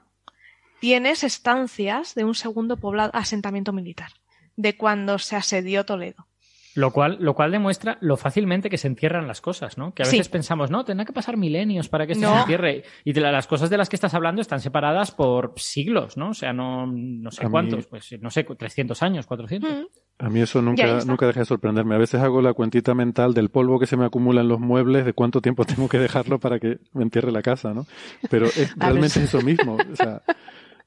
tienes 0.80 1.24
estancias 1.24 2.14
de 2.14 2.24
un 2.24 2.34
segundo 2.34 2.76
poblado, 2.76 3.10
asentamiento 3.14 3.72
militar, 3.72 4.12
de 4.56 4.76
cuando 4.76 5.18
se 5.18 5.36
asedió 5.36 5.84
Toledo. 5.84 6.26
Lo 6.74 6.92
cual, 6.92 7.18
lo 7.20 7.34
cual 7.34 7.52
demuestra 7.52 7.98
lo 8.00 8.16
fácilmente 8.16 8.68
que 8.68 8.78
se 8.78 8.88
entierran 8.88 9.28
las 9.28 9.40
cosas, 9.40 9.78
¿no? 9.78 9.94
Que 9.94 10.02
a 10.02 10.06
veces 10.06 10.28
pensamos, 10.28 10.70
no, 10.70 10.84
tendrá 10.84 11.04
que 11.04 11.12
pasar 11.12 11.36
milenios 11.36 11.88
para 11.88 12.06
que 12.06 12.14
esto 12.14 12.28
se 12.28 12.40
entierre. 12.40 12.82
Y 13.04 13.12
las 13.12 13.46
cosas 13.46 13.70
de 13.70 13.76
las 13.76 13.88
que 13.88 13.96
estás 13.96 14.14
hablando 14.14 14.42
están 14.42 14.60
separadas 14.60 15.12
por 15.12 15.52
siglos, 15.56 16.16
¿no? 16.16 16.30
O 16.30 16.34
sea, 16.34 16.52
no, 16.52 16.86
no 16.86 17.30
sé 17.30 17.48
cuántos, 17.48 17.86
pues 17.86 18.14
no 18.20 18.30
sé, 18.30 18.44
300 18.44 19.02
años, 19.02 19.26
400. 19.26 19.70
Mm. 19.70 19.84
A 20.18 20.30
mí 20.30 20.40
eso 20.40 20.62
nunca, 20.62 21.00
nunca 21.04 21.26
deja 21.26 21.40
de 21.40 21.46
sorprenderme. 21.46 21.94
A 21.94 21.98
veces 21.98 22.20
hago 22.20 22.40
la 22.40 22.54
cuentita 22.54 22.94
mental 22.94 23.34
del 23.34 23.50
polvo 23.50 23.78
que 23.78 23.86
se 23.86 23.96
me 23.96 24.04
acumula 24.04 24.40
en 24.40 24.48
los 24.48 24.60
muebles, 24.60 25.04
de 25.04 25.12
cuánto 25.12 25.40
tiempo 25.40 25.64
tengo 25.64 25.88
que 25.88 25.98
dejarlo 25.98 26.38
para 26.38 26.58
que 26.58 26.78
me 26.92 27.02
entierre 27.02 27.32
la 27.32 27.42
casa, 27.42 27.72
¿no? 27.72 27.86
Pero 28.30 28.46
es 28.46 28.74
realmente 28.76 29.22
eso 29.22 29.40
mismo. 29.42 29.76
O 29.76 29.96
sea, 29.96 30.22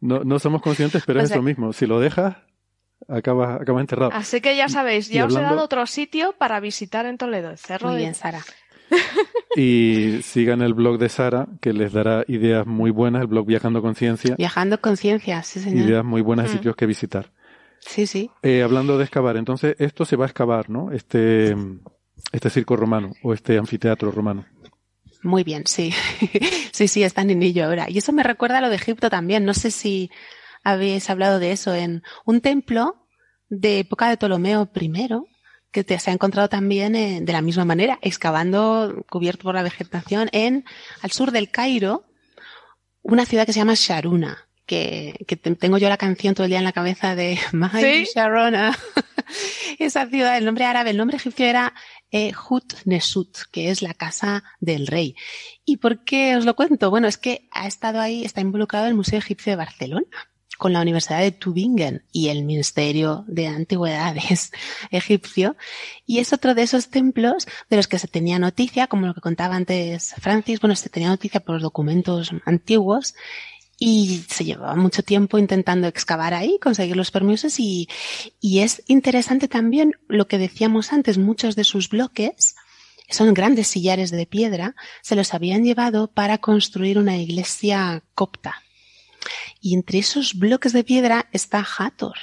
no, 0.02 0.24
no 0.24 0.40
somos 0.40 0.62
conscientes, 0.62 1.04
pero 1.06 1.22
es 1.22 1.32
eso 1.32 1.42
mismo. 1.42 1.74
Si 1.74 1.86
lo 1.86 2.00
dejas, 2.00 2.38
acaba, 3.08 3.56
acaba 3.56 3.82
enterrado. 3.82 4.12
Así 4.14 4.42
que 4.42 4.56
ya 4.56 4.70
sabéis, 4.70 5.10
ya 5.10 5.26
os 5.26 5.36
he 5.36 5.42
dado 5.42 5.64
otro 5.64 5.86
sitio 5.86 6.34
para 6.38 6.60
visitar 6.60 7.06
en 7.06 7.18
Toledo, 7.18 7.52
el 7.52 7.58
Cerro 7.58 7.90
Muy 7.90 7.98
bien, 7.98 8.16
Sara. 8.16 8.42
Y 9.56 10.20
sigan 10.24 10.62
el 10.62 10.74
blog 10.74 10.98
de 10.98 11.10
Sara, 11.10 11.48
que 11.62 11.74
les 11.74 11.94
dará 11.94 12.24
ideas 12.28 12.66
muy 12.66 12.92
buenas, 12.92 13.22
el 13.22 13.28
blog 13.28 13.46
Viajando 13.46 13.82
Conciencia. 13.82 14.36
Viajando 14.36 14.80
Conciencia, 14.80 15.44
sí, 15.44 15.60
señor. 15.60 15.88
Ideas 15.88 16.06
muy 16.06 16.22
buenas 16.22 16.46
de 16.46 16.52
mm. 16.52 16.58
sitios 16.58 16.76
que 16.76 16.86
visitar. 16.86 17.32
Sí, 17.80 18.08
sí. 18.08 18.30
Eh, 18.42 18.64
hablando 18.64 18.98
de 18.98 19.04
excavar, 19.04 19.38
entonces 19.38 19.76
esto 19.80 20.06
se 20.06 20.16
va 20.16 20.26
a 20.26 20.28
excavar, 20.28 20.70
¿no? 20.70 20.92
Este, 20.92 21.56
este 22.32 22.50
circo 22.50 22.76
romano 22.76 23.14
o 23.24 23.34
este 23.34 23.58
anfiteatro 23.58 24.12
romano. 24.12 24.46
Muy 25.24 25.44
bien, 25.44 25.64
sí. 25.66 25.94
sí, 26.72 26.88
sí, 26.88 27.04
están 27.04 27.30
en 27.30 27.44
ello 27.44 27.66
ahora. 27.66 27.90
Y 27.90 27.98
eso 27.98 28.12
me 28.12 28.24
recuerda 28.24 28.60
a 28.60 28.62
lo 28.62 28.70
de 28.70 28.76
Egipto 28.76 29.10
también. 29.10 29.46
No 29.46 29.54
sé 29.54 29.72
si 29.72 30.12
habéis 30.68 31.10
hablado 31.10 31.40
de 31.40 31.54
eso 31.54 31.74
en 31.74 32.04
un 32.26 32.42
templo 32.42 33.08
de 33.48 33.80
época 33.80 34.10
de 34.10 34.18
Ptolomeo 34.18 34.70
I, 34.76 35.08
que 35.72 35.86
te, 35.86 35.98
se 35.98 36.12
ha 36.12 36.14
encontrado 36.14 36.50
también 36.50 36.94
eh, 36.94 37.22
de 37.22 37.32
la 37.32 37.42
misma 37.42 37.64
manera, 37.64 38.00
excavando, 38.02 39.06
cubierto 39.10 39.44
por 39.44 39.56
la 39.56 39.64
vegetación, 39.64 40.28
en 40.34 40.66
al 41.02 41.12
sur 41.12 41.32
del 41.32 41.52
Cairo, 41.52 42.06
una 43.02 43.26
ciudad 43.26 43.46
que 43.46 43.54
se 43.54 43.60
llama 43.60 43.76
Sharuna, 43.76 44.50
que, 44.66 45.24
que 45.26 45.38
tengo 45.38 45.78
yo 45.78 45.88
la 45.88 45.96
canción 45.96 46.36
todo 46.36 46.44
el 46.44 46.50
día 46.50 46.60
en 46.60 46.66
la 46.66 46.74
cabeza 46.74 47.16
de 47.16 47.40
My 47.54 48.04
Sharona. 48.04 48.78
Esa 49.80 50.06
ciudad, 50.08 50.38
el 50.38 50.44
nombre 50.44 50.66
árabe, 50.66 50.90
el 50.90 50.98
nombre 50.98 51.16
egipcio 51.16 51.46
era 51.46 51.74
eh, 52.12 52.34
Hut 52.50 52.74
Nesut, 52.84 53.38
que 53.54 53.70
es 53.72 53.82
la 53.82 53.94
casa 53.94 54.44
del 54.60 54.86
rey. 54.86 55.16
¿Y 55.64 55.78
por 55.78 56.04
qué 56.04 56.36
os 56.36 56.44
lo 56.44 56.58
cuento? 56.58 56.90
Bueno, 56.90 57.08
es 57.08 57.18
que 57.18 57.48
ha 57.52 57.68
estado 57.68 58.02
ahí, 58.02 58.26
está 58.26 58.42
involucrado 58.42 58.88
el 58.88 58.96
Museo 58.96 59.20
Egipcio 59.20 59.54
de 59.54 59.58
Barcelona 59.58 60.08
con 60.58 60.74
la 60.74 60.82
Universidad 60.82 61.22
de 61.22 61.32
Tübingen 61.32 62.04
y 62.12 62.30
el 62.30 62.44
Ministerio 62.44 63.24
de 63.28 63.48
Antigüedades 63.48 64.52
egipcio. 64.92 65.56
Y 66.06 66.20
es 66.20 66.34
otro 66.34 66.56
de 66.56 66.64
esos 66.64 66.90
templos 66.90 67.48
de 67.70 67.78
los 67.78 67.88
que 67.88 68.00
se 68.00 68.08
tenía 68.08 68.40
noticia, 68.40 68.88
como 68.88 69.08
lo 69.08 69.14
que 69.14 69.22
contaba 69.22 69.56
antes 69.56 70.14
Francis, 70.20 70.60
bueno, 70.60 70.76
se 70.76 70.90
tenía 70.90 71.10
noticia 71.10 71.40
por 71.40 71.56
los 71.56 71.64
documentos 71.64 72.32
antiguos 72.46 73.16
y 73.80 74.24
se 74.28 74.44
llevaba 74.44 74.76
mucho 74.76 75.04
tiempo 75.04 75.38
intentando 75.38 75.88
excavar 75.88 76.34
ahí, 76.34 76.58
conseguir 76.60 76.98
los 76.98 77.12
permisos. 77.12 77.60
Y, 77.60 77.88
y 78.42 78.60
es 78.60 78.84
interesante 78.88 79.48
también 79.48 79.94
lo 80.08 80.28
que 80.28 80.40
decíamos 80.40 80.92
antes, 80.92 81.18
muchos 81.18 81.56
de 81.56 81.64
sus 81.64 81.90
bloques 81.90 82.56
son 83.10 83.34
grandes 83.34 83.68
sillares 83.68 84.12
de 84.12 84.26
piedra, 84.26 84.76
se 85.02 85.16
los 85.16 85.34
habían 85.34 85.64
llevado 85.64 86.08
para 86.08 86.40
construir 86.40 86.98
una 86.98 87.18
iglesia 87.18 88.04
copta 88.16 88.64
y 89.62 89.76
entre 89.76 90.00
esos 90.00 90.38
bloques 90.38 90.74
de 90.74 90.84
piedra 90.84 91.28
está 91.32 91.66
Hathor. 91.78 92.18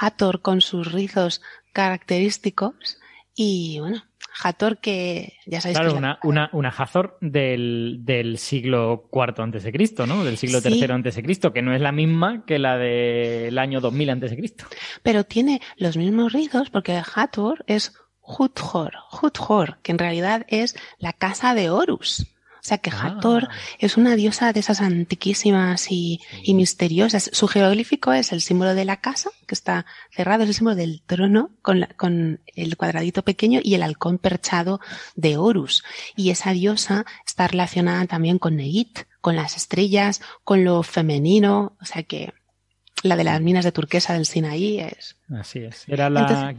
Hathor 0.00 0.40
con 0.40 0.60
sus 0.60 0.92
rizos 0.92 1.42
característicos 1.72 2.98
y 3.34 3.78
bueno, 3.80 4.02
Hathor 4.42 4.78
que 4.78 5.34
ya 5.46 5.60
sabéis 5.60 5.78
claro, 5.78 5.92
que 5.92 5.98
una, 5.98 6.18
una, 6.22 6.50
una 6.52 6.68
Hathor 6.68 7.18
del, 7.20 7.98
del 8.02 8.38
siglo 8.38 9.08
IV 9.12 9.42
antes 9.42 9.64
de 9.64 9.72
Cristo, 9.72 10.06
¿no? 10.06 10.24
Del 10.24 10.36
siglo 10.36 10.60
III 10.64 10.84
antes 10.90 11.16
de 11.16 11.22
Cristo, 11.22 11.52
que 11.52 11.62
no 11.62 11.74
es 11.74 11.80
la 11.80 11.92
misma 11.92 12.44
que 12.44 12.58
la 12.58 12.76
del 12.76 13.58
año 13.58 13.80
2000 13.80 14.10
antes 14.10 14.30
de 14.30 14.36
Cristo. 14.36 14.66
Pero 15.02 15.24
tiene 15.24 15.60
los 15.76 15.96
mismos 15.96 16.32
rizos 16.32 16.70
porque 16.70 17.00
Hathor 17.14 17.64
es 17.66 17.94
Huthor, 18.22 18.92
Huthor, 19.10 19.78
que 19.82 19.92
en 19.92 19.98
realidad 19.98 20.46
es 20.48 20.76
la 20.98 21.12
casa 21.12 21.54
de 21.54 21.70
Horus. 21.70 22.26
O 22.60 22.62
sea 22.62 22.78
que 22.78 22.90
Hathor 22.90 23.48
ah. 23.50 23.54
es 23.78 23.96
una 23.96 24.16
diosa 24.16 24.52
de 24.52 24.60
esas 24.60 24.80
antiquísimas 24.80 25.90
y, 25.90 26.20
misteriosas. 26.46 27.30
Su 27.32 27.48
jeroglífico 27.48 28.12
es 28.12 28.32
el 28.32 28.40
símbolo 28.40 28.74
de 28.74 28.84
la 28.84 28.98
casa, 28.98 29.30
que 29.46 29.54
está 29.54 29.86
cerrado, 30.10 30.42
es 30.42 30.50
el 30.50 30.54
símbolo 30.54 30.76
del 30.76 31.02
trono 31.02 31.50
con, 31.62 31.88
con 31.96 32.40
el 32.46 32.76
cuadradito 32.76 33.22
pequeño 33.22 33.60
y 33.62 33.74
el 33.74 33.82
halcón 33.82 34.18
perchado 34.18 34.80
de 35.16 35.36
Horus. 35.36 35.84
Y 36.16 36.30
esa 36.30 36.52
diosa 36.52 37.06
está 37.26 37.48
relacionada 37.48 38.06
también 38.06 38.38
con 38.38 38.56
Negit, 38.56 39.00
con 39.20 39.36
las 39.36 39.56
estrellas, 39.56 40.20
con 40.44 40.64
lo 40.64 40.82
femenino. 40.82 41.76
O 41.80 41.84
sea 41.84 42.02
que 42.02 42.34
la 43.02 43.16
de 43.16 43.24
las 43.24 43.40
minas 43.40 43.64
de 43.64 43.72
turquesa 43.72 44.12
del 44.12 44.26
Sinaí 44.26 44.80
es. 44.80 45.16
Así 45.30 45.60
es. 45.60 45.84
Era 45.88 46.10
la. 46.10 46.54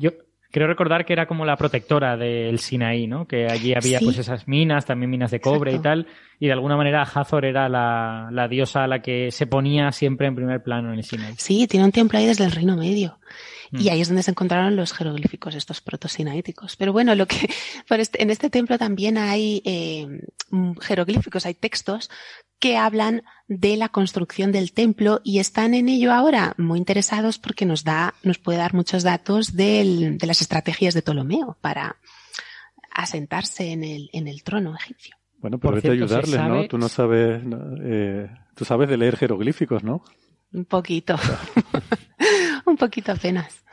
Creo 0.51 0.67
recordar 0.67 1.05
que 1.05 1.13
era 1.13 1.25
como 1.25 1.45
la 1.45 1.55
protectora 1.55 2.17
del 2.17 2.59
Sinaí, 2.59 3.07
¿no? 3.07 3.25
Que 3.25 3.47
allí 3.47 3.73
había 3.73 3.99
pues 3.99 4.17
esas 4.17 4.47
minas, 4.47 4.85
también 4.85 5.09
minas 5.09 5.31
de 5.31 5.39
cobre 5.39 5.73
y 5.73 5.79
tal, 5.79 6.07
y 6.39 6.47
de 6.47 6.51
alguna 6.51 6.75
manera 6.75 7.03
Hazor 7.03 7.45
era 7.45 7.69
la, 7.69 8.27
la, 8.31 8.47
diosa 8.49 8.83
a 8.83 8.87
la 8.87 9.01
que 9.01 9.31
se 9.31 9.47
ponía 9.47 9.91
siempre 9.93 10.27
en 10.27 10.35
primer 10.35 10.61
plano 10.61 10.91
en 10.91 10.99
el 10.99 11.05
Sinaí. 11.05 11.33
Sí, 11.37 11.67
tiene 11.67 11.85
un 11.85 11.91
templo 11.93 12.19
ahí 12.19 12.25
desde 12.25 12.43
el 12.43 12.51
Reino 12.51 12.75
Medio. 12.75 13.17
Y 13.73 13.85
mm. 13.85 13.91
ahí 13.91 14.01
es 14.01 14.07
donde 14.07 14.23
se 14.23 14.31
encontraron 14.31 14.75
los 14.75 14.93
jeroglíficos, 14.93 15.55
estos 15.55 15.81
protosinaíticos. 15.81 16.75
Pero 16.75 16.91
bueno, 16.93 17.15
lo 17.15 17.27
que 17.27 17.49
este, 17.89 18.21
en 18.21 18.29
este 18.29 18.49
templo 18.49 18.77
también 18.77 19.17
hay 19.17 19.61
eh, 19.65 20.07
jeroglíficos, 20.81 21.45
hay 21.45 21.53
textos 21.53 22.09
que 22.59 22.77
hablan 22.77 23.23
de 23.47 23.75
la 23.75 23.89
construcción 23.89 24.51
del 24.51 24.71
templo 24.71 25.19
y 25.23 25.39
están 25.39 25.73
en 25.73 25.89
ello 25.89 26.13
ahora 26.13 26.53
muy 26.57 26.77
interesados 26.77 27.39
porque 27.39 27.65
nos 27.65 27.83
da, 27.83 28.13
nos 28.21 28.37
puede 28.37 28.59
dar 28.59 28.73
muchos 28.75 29.01
datos 29.01 29.55
de 29.55 30.17
las 30.21 30.41
estrategias 30.41 30.93
de 30.93 31.01
Ptolomeo 31.01 31.57
para 31.59 31.97
asentarse 32.93 33.71
en 33.71 33.83
el, 33.83 34.09
en 34.13 34.27
el 34.27 34.43
trono 34.43 34.75
egipcio. 34.75 35.15
Bueno, 35.39 35.57
por 35.57 35.73
vete 35.73 35.89
ayudarles, 35.89 36.39
¿no? 36.39 36.67
Tú 36.67 36.77
no 36.77 36.87
sabes, 36.87 37.41
eh, 37.83 38.29
tú 38.55 38.63
sabes 38.63 38.87
de 38.89 38.97
leer 38.97 39.17
jeroglíficos, 39.17 39.83
¿no? 39.83 40.03
Un 40.53 40.65
poquito. 40.65 41.15
Un 42.71 42.77
poquito 42.77 43.11
apenas. 43.11 43.63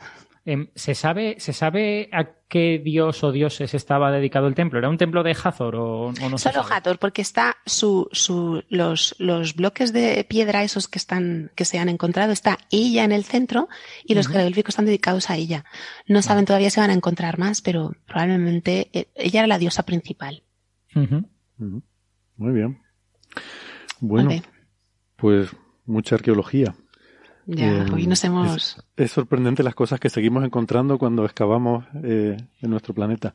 Em, 0.45 0.67
¿se, 0.75 0.93
sabe, 0.93 1.35
¿Se 1.39 1.53
sabe 1.53 2.09
a 2.11 2.31
qué 2.49 2.81
dios 2.83 3.23
o 3.23 3.31
dioses 3.31 3.73
estaba 3.73 4.11
dedicado 4.11 4.47
el 4.47 4.55
templo? 4.55 4.79
¿Era 4.79 4.89
un 4.89 4.97
templo 4.97 5.23
de 5.23 5.37
Hathor 5.41 5.75
o, 5.75 6.07
o 6.07 6.29
no 6.29 6.37
se 6.37 6.51
Solo? 6.51 6.65
Hathor, 6.69 6.99
porque 6.99 7.21
está 7.21 7.57
su, 7.65 8.09
su, 8.11 8.63
los, 8.67 9.15
los 9.19 9.55
bloques 9.55 9.93
de 9.93 10.25
piedra 10.27 10.63
esos 10.63 10.87
que 10.87 10.97
están, 10.97 11.51
que 11.55 11.63
se 11.65 11.79
han 11.79 11.87
encontrado, 11.87 12.33
está 12.33 12.57
ella 12.71 13.05
en 13.05 13.11
el 13.13 13.23
centro 13.23 13.69
y 14.03 14.15
los 14.15 14.27
jeroglíficos 14.27 14.73
están 14.73 14.85
dedicados 14.85 15.29
a 15.29 15.37
ella. 15.37 15.63
No 16.07 16.21
saben 16.21 16.45
todavía 16.45 16.69
si 16.69 16.79
van 16.81 16.89
a 16.89 16.93
encontrar 16.93 17.37
más, 17.37 17.61
pero 17.61 17.93
probablemente 18.05 18.89
eh, 18.91 19.07
ella 19.15 19.39
era 19.41 19.47
la 19.47 19.59
diosa 19.59 19.83
principal. 19.83 20.43
Muy 20.93 22.53
bien. 22.53 22.81
Bueno, 24.01 24.31
pues 25.15 25.55
mucha 25.85 26.15
arqueología. 26.15 26.75
Ya, 27.45 27.83
Eh, 27.83 27.85
hoy 27.91 28.07
nos 28.07 28.23
hemos... 28.23 28.55
Es, 28.55 28.83
es 29.03 29.11
sorprendente 29.11 29.63
las 29.63 29.75
cosas 29.75 29.99
que 29.99 30.09
seguimos 30.09 30.43
encontrando 30.43 30.97
cuando 30.97 31.25
excavamos 31.25 31.85
eh, 32.03 32.37
en 32.61 32.69
nuestro 32.69 32.93
planeta. 32.93 33.33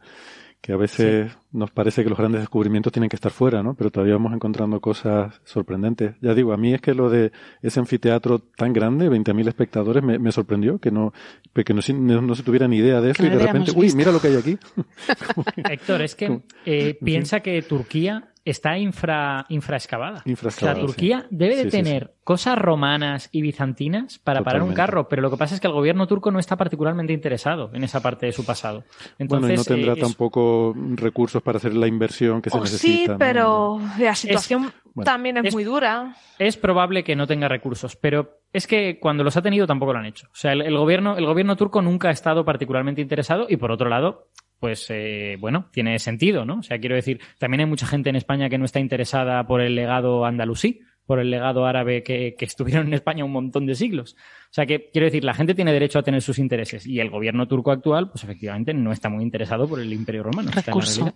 Que 0.60 0.72
a 0.72 0.76
veces 0.78 1.30
nos 1.52 1.70
parece 1.70 2.02
que 2.02 2.08
los 2.08 2.18
grandes 2.18 2.40
descubrimientos 2.40 2.90
tienen 2.90 3.10
que 3.10 3.16
estar 3.16 3.30
fuera, 3.30 3.62
¿no? 3.62 3.74
Pero 3.74 3.90
todavía 3.90 4.14
vamos 4.14 4.32
encontrando 4.32 4.80
cosas 4.80 5.38
sorprendentes. 5.44 6.14
Ya 6.22 6.32
digo, 6.34 6.54
a 6.54 6.56
mí 6.56 6.72
es 6.72 6.80
que 6.80 6.94
lo 6.94 7.10
de 7.10 7.32
ese 7.60 7.80
anfiteatro 7.80 8.38
tan 8.38 8.72
grande, 8.72 9.10
20.000 9.10 9.46
espectadores, 9.48 10.02
me, 10.02 10.18
me 10.18 10.32
sorprendió 10.32 10.78
que 10.78 10.90
no, 10.90 11.12
que 11.52 11.74
no, 11.74 11.82
se- 11.82 11.92
no- 11.92 12.22
no 12.22 12.34
se 12.34 12.42
tuviera 12.44 12.66
ni 12.66 12.78
idea 12.78 13.02
de 13.02 13.10
eso 13.10 13.22
Que 13.22 13.26
y 13.28 13.32
de 13.32 13.38
repente, 13.40 13.72
uy, 13.76 13.82
visto". 13.82 13.98
mira 13.98 14.10
lo 14.10 14.20
que 14.22 14.28
hay 14.28 14.36
aquí. 14.36 14.58
Héctor, 15.70 16.00
es 16.00 16.14
que 16.14 16.40
eh, 16.64 16.98
piensa 17.04 17.40
que 17.40 17.60
Turquía 17.60 18.30
está 18.44 18.76
infra, 18.76 19.46
infraexcavada. 19.48 20.22
Infraexcavada, 20.26 20.78
o 20.78 20.80
sea, 20.80 20.86
Turquía 20.86 21.20
sí. 21.22 21.26
debe 21.30 21.56
de 21.56 21.62
Sí, 21.64 21.70
sí, 21.70 21.76
tener 21.78 22.14
cosas 22.24 22.58
romanas 22.58 23.28
y 23.32 23.40
bizantinas 23.42 24.18
para 24.18 24.42
parar 24.42 24.62
un 24.62 24.74
carro, 24.74 25.08
pero 25.08 25.22
lo 25.22 25.30
que 25.30 25.36
pasa 25.36 25.54
es 25.54 25.60
que 25.60 25.66
el 25.66 25.72
gobierno 25.72 26.06
turco 26.06 26.30
no 26.30 26.38
está 26.38 26.56
particularmente 26.56 27.12
interesado 27.12 27.70
en 27.74 27.84
esa 27.84 28.00
parte 28.02 28.26
de 28.26 28.32
su 28.32 28.44
pasado. 28.44 28.84
Entonces, 29.18 29.28
bueno, 29.48 29.54
y 29.54 29.56
no 29.56 29.64
tendrá 29.64 29.92
eh, 29.92 29.96
es- 29.96 30.00
tampoco 30.02 30.74
recursos 30.96 31.42
para 31.42 31.58
hacer 31.58 31.74
la 31.74 31.86
inversión 31.86 32.40
que 32.42 32.50
se 32.50 32.58
Oh, 32.58 32.66
sí, 32.66 32.72
necesita. 32.72 33.12
¿no? 33.12 33.18
pero 33.18 33.80
la 33.98 34.14
situación 34.14 34.72
bueno. 34.94 35.04
también 35.04 35.36
es, 35.38 35.46
Es- 35.46 35.54
muy 35.54 35.64
dura. 35.64 36.16
Es 36.38 36.56
probable 36.56 37.02
que 37.04 37.16
no 37.16 37.26
tenga 37.26 37.48
recursos, 37.48 37.96
pero 37.96 38.40
es 38.52 38.66
que 38.66 38.98
cuando 39.00 39.24
los 39.24 39.36
ha 39.36 39.42
tenido 39.42 39.66
tampoco 39.66 39.92
lo 39.92 39.98
han 40.00 40.06
hecho. 40.06 40.26
O 40.28 40.34
sea, 40.36 40.52
el, 40.52 40.62
el 40.62 40.76
gobierno, 40.76 41.16
el 41.16 41.26
gobierno 41.26 41.56
turco 41.56 41.80
nunca 41.82 42.08
ha 42.08 42.12
estado 42.12 42.44
particularmente 42.44 43.00
interesado 43.00 43.46
y 43.48 43.56
por 43.56 43.70
otro 43.72 43.88
lado, 43.88 44.28
pues 44.60 44.86
eh, 44.90 45.36
bueno, 45.38 45.68
tiene 45.72 45.98
sentido, 45.98 46.44
¿no? 46.44 46.58
O 46.58 46.62
sea, 46.62 46.78
quiero 46.78 46.94
decir, 46.94 47.20
también 47.38 47.60
hay 47.60 47.66
mucha 47.66 47.86
gente 47.86 48.10
en 48.10 48.16
España 48.16 48.48
que 48.48 48.58
no 48.58 48.64
está 48.64 48.80
interesada 48.80 49.46
por 49.46 49.60
el 49.60 49.74
legado 49.74 50.24
andalusí, 50.24 50.80
por 51.06 51.18
el 51.18 51.30
legado 51.30 51.66
árabe 51.66 52.02
que, 52.02 52.34
que 52.38 52.44
estuvieron 52.44 52.86
en 52.86 52.94
España 52.94 53.24
un 53.24 53.32
montón 53.32 53.66
de 53.66 53.74
siglos. 53.74 54.16
O 54.44 54.52
sea, 54.54 54.66
que 54.66 54.90
quiero 54.90 55.06
decir, 55.06 55.24
la 55.24 55.34
gente 55.34 55.54
tiene 55.54 55.72
derecho 55.72 55.98
a 55.98 56.02
tener 56.02 56.22
sus 56.22 56.38
intereses 56.38 56.86
y 56.86 57.00
el 57.00 57.10
gobierno 57.10 57.46
turco 57.46 57.72
actual, 57.72 58.10
pues 58.10 58.24
efectivamente 58.24 58.72
no 58.72 58.92
está 58.92 59.08
muy 59.08 59.22
interesado 59.22 59.68
por 59.68 59.80
el 59.80 59.92
Imperio 59.92 60.22
Romano. 60.22 60.48
Esta 60.48 60.60
es 60.60 60.66
la 60.66 60.70
Recurso. 60.70 61.14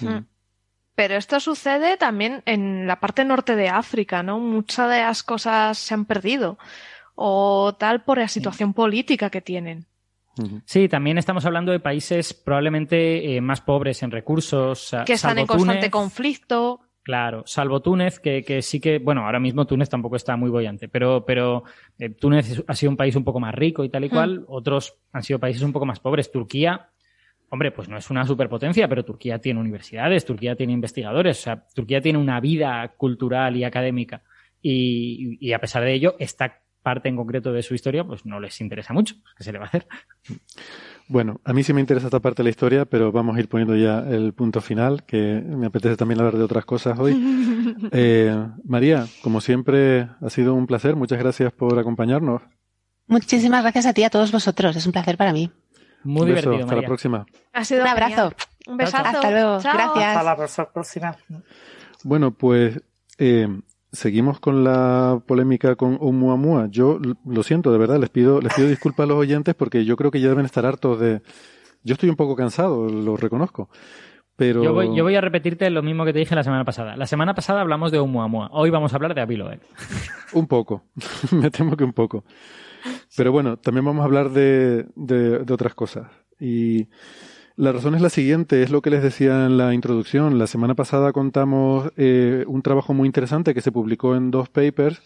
realidad. 0.00 0.20
Mm. 0.20 0.26
Pero 0.94 1.16
esto 1.16 1.40
sucede 1.40 1.96
también 1.96 2.42
en 2.44 2.86
la 2.86 3.00
parte 3.00 3.24
norte 3.24 3.56
de 3.56 3.68
África, 3.68 4.22
¿no? 4.22 4.38
Muchas 4.38 4.90
de 4.90 5.00
las 5.00 5.22
cosas 5.22 5.78
se 5.78 5.94
han 5.94 6.04
perdido. 6.04 6.58
O 7.14 7.74
tal 7.78 8.04
por 8.04 8.18
la 8.18 8.28
situación 8.28 8.74
política 8.74 9.30
que 9.30 9.40
tienen. 9.40 9.86
Sí, 10.64 10.88
también 10.88 11.18
estamos 11.18 11.44
hablando 11.46 11.72
de 11.72 11.80
países 11.80 12.34
probablemente 12.34 13.36
eh, 13.36 13.40
más 13.40 13.60
pobres 13.60 14.02
en 14.02 14.10
recursos. 14.10 14.94
Que 15.06 15.14
están 15.14 15.38
en 15.38 15.46
constante 15.46 15.80
Túnez. 15.80 15.90
conflicto. 15.90 16.80
Claro, 17.02 17.42
salvo 17.46 17.80
Túnez, 17.80 18.20
que, 18.20 18.42
que 18.44 18.60
sí 18.60 18.78
que, 18.78 18.98
bueno, 18.98 19.24
ahora 19.24 19.40
mismo 19.40 19.66
Túnez 19.66 19.88
tampoco 19.88 20.16
está 20.16 20.36
muy 20.36 20.50
bollante, 20.50 20.86
pero, 20.88 21.24
pero 21.24 21.64
eh, 21.98 22.10
Túnez 22.10 22.62
ha 22.66 22.74
sido 22.74 22.90
un 22.90 22.96
país 22.96 23.16
un 23.16 23.24
poco 23.24 23.40
más 23.40 23.54
rico 23.54 23.82
y 23.84 23.88
tal 23.88 24.04
y 24.04 24.08
Hmm. 24.08 24.12
cual, 24.12 24.44
otros 24.48 24.98
han 25.12 25.22
sido 25.22 25.38
países 25.38 25.62
un 25.62 25.72
poco 25.72 25.86
más 25.86 25.98
pobres. 25.98 26.30
Turquía, 26.30 26.90
hombre, 27.48 27.72
pues 27.72 27.88
no 27.88 27.96
es 27.96 28.10
una 28.10 28.24
superpotencia, 28.26 28.86
pero 28.86 29.04
Turquía 29.04 29.38
tiene 29.40 29.60
universidades, 29.60 30.26
Turquía 30.26 30.54
tiene 30.56 30.74
investigadores, 30.74 31.38
o 31.40 31.42
sea, 31.42 31.64
Turquía 31.74 32.00
tiene 32.02 32.18
una 32.18 32.38
vida 32.38 32.86
cultural 32.96 33.56
y 33.56 33.64
académica 33.64 34.22
y, 34.62 35.38
y 35.40 35.52
a 35.54 35.58
pesar 35.58 35.82
de 35.82 35.94
ello, 35.94 36.16
esta 36.18 36.60
parte 36.82 37.08
en 37.08 37.16
concreto 37.16 37.52
de 37.52 37.62
su 37.62 37.74
historia, 37.74 38.04
pues 38.04 38.24
no 38.26 38.40
les 38.40 38.60
interesa 38.60 38.92
mucho, 38.94 39.14
¿qué 39.36 39.44
se 39.44 39.52
le 39.52 39.58
va 39.58 39.64
a 39.64 39.68
hacer? 39.68 39.86
Bueno, 41.08 41.40
a 41.44 41.52
mí 41.52 41.62
sí 41.64 41.72
me 41.72 41.80
interesa 41.80 42.06
esta 42.06 42.20
parte 42.20 42.38
de 42.42 42.44
la 42.44 42.50
historia, 42.50 42.84
pero 42.84 43.10
vamos 43.10 43.36
a 43.36 43.40
ir 43.40 43.48
poniendo 43.48 43.74
ya 43.76 43.98
el 44.00 44.32
punto 44.32 44.60
final, 44.60 45.02
que 45.04 45.42
me 45.44 45.66
apetece 45.66 45.96
también 45.96 46.20
hablar 46.20 46.36
de 46.36 46.44
otras 46.44 46.64
cosas 46.64 46.98
hoy. 46.98 47.16
Eh, 47.92 48.34
María, 48.64 49.06
como 49.22 49.40
siempre, 49.40 50.08
ha 50.20 50.28
sido 50.30 50.54
un 50.54 50.66
placer. 50.66 50.96
Muchas 50.96 51.18
gracias 51.18 51.52
por 51.52 51.78
acompañarnos. 51.78 52.42
Muchísimas 53.06 53.62
gracias 53.62 53.86
a 53.86 53.92
ti 53.92 54.02
y 54.02 54.04
a 54.04 54.10
todos 54.10 54.32
vosotros. 54.32 54.76
Es 54.76 54.86
un 54.86 54.92
placer 54.92 55.16
para 55.16 55.32
mí. 55.32 55.50
Muy 56.04 56.22
un 56.30 56.34
beso, 56.34 56.50
divertido, 56.50 56.54
hasta 56.64 56.66
María. 56.66 56.82
la 56.82 56.86
próxima. 56.86 57.26
Ha 57.52 57.64
sido 57.64 57.82
Un 57.82 57.88
abrazo. 57.88 58.14
genial. 58.14 58.34
Un 58.66 58.76
besazo. 58.76 59.04
Hasta 59.08 59.30
luego. 59.30 59.60
Chao. 59.60 59.74
Gracias. 59.74 60.04
Hasta 60.16 60.22
la 60.22 60.36
próxima- 60.36 60.72
próxima. 60.72 61.16
Bueno, 62.04 62.30
pues 62.32 62.80
eh, 63.18 63.48
seguimos 63.92 64.40
con 64.40 64.64
la 64.64 65.22
polémica 65.26 65.76
con 65.76 65.96
Oumuamua. 66.00 66.68
Yo 66.70 66.98
lo 67.24 67.42
siento, 67.42 67.72
de 67.72 67.78
verdad, 67.78 67.98
les 67.98 68.10
pido, 68.10 68.40
les 68.40 68.54
pido 68.54 68.68
disculpas 68.68 69.04
a 69.04 69.08
los 69.08 69.18
oyentes 69.18 69.54
porque 69.54 69.84
yo 69.84 69.96
creo 69.96 70.10
que 70.10 70.20
ya 70.20 70.28
deben 70.28 70.46
estar 70.46 70.66
hartos 70.66 71.00
de. 71.00 71.22
Yo 71.82 71.94
estoy 71.94 72.10
un 72.10 72.16
poco 72.16 72.36
cansado, 72.36 72.88
lo 72.88 73.16
reconozco. 73.16 73.68
Pero 74.36 74.64
Yo 74.64 74.72
voy, 74.72 74.96
yo 74.96 75.04
voy 75.04 75.14
a 75.16 75.20
repetirte 75.20 75.68
lo 75.68 75.82
mismo 75.82 76.04
que 76.06 76.14
te 76.14 76.18
dije 76.18 76.34
la 76.34 76.42
semana 76.42 76.64
pasada. 76.64 76.96
La 76.96 77.06
semana 77.06 77.34
pasada 77.34 77.60
hablamos 77.60 77.92
de 77.92 77.98
Oumuamua. 77.98 78.48
Hoy 78.52 78.70
vamos 78.70 78.92
a 78.92 78.96
hablar 78.96 79.14
de 79.14 79.20
Abiloe. 79.20 79.60
Un 80.32 80.46
poco, 80.46 80.84
me 81.32 81.50
temo 81.50 81.76
que 81.76 81.84
un 81.84 81.92
poco. 81.92 82.24
Pero 83.16 83.32
bueno, 83.32 83.58
también 83.58 83.84
vamos 83.84 84.00
a 84.00 84.04
hablar 84.04 84.30
de, 84.30 84.86
de, 84.94 85.40
de 85.40 85.52
otras 85.52 85.74
cosas. 85.74 86.06
Y 86.38 86.88
la 87.60 87.72
razón 87.72 87.94
es 87.94 88.00
la 88.00 88.08
siguiente, 88.08 88.62
es 88.62 88.70
lo 88.70 88.80
que 88.80 88.88
les 88.88 89.02
decía 89.02 89.44
en 89.44 89.58
la 89.58 89.74
introducción. 89.74 90.38
La 90.38 90.46
semana 90.46 90.74
pasada 90.74 91.12
contamos 91.12 91.92
eh, 91.98 92.42
un 92.46 92.62
trabajo 92.62 92.94
muy 92.94 93.04
interesante 93.04 93.52
que 93.52 93.60
se 93.60 93.70
publicó 93.70 94.16
en 94.16 94.30
dos 94.30 94.48
papers, 94.48 95.02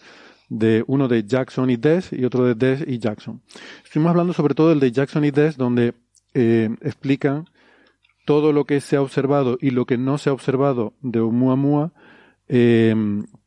de 0.47 0.85
uno 0.87 1.09
de 1.09 1.25
Jackson 1.25 1.69
y 1.69 1.75
Des 1.75 2.13
y 2.13 2.23
otro 2.23 2.45
de 2.45 2.55
Des 2.55 2.87
y 2.87 2.97
Jackson. 2.97 3.41
Estuvimos 3.83 4.11
hablando 4.11 4.31
sobre 4.31 4.55
todo 4.55 4.69
del 4.69 4.79
de 4.79 4.93
Jackson 4.93 5.25
y 5.25 5.31
Des, 5.31 5.57
donde 5.57 5.95
eh, 6.33 6.69
explican 6.79 7.49
todo 8.25 8.53
lo 8.53 8.63
que 8.63 8.79
se 8.79 8.95
ha 8.95 9.01
observado 9.01 9.57
y 9.59 9.71
lo 9.71 9.85
que 9.85 9.97
no 9.97 10.17
se 10.17 10.29
ha 10.29 10.33
observado 10.33 10.93
de 11.01 11.19
Oumuamua, 11.19 11.91
eh, 12.47 12.95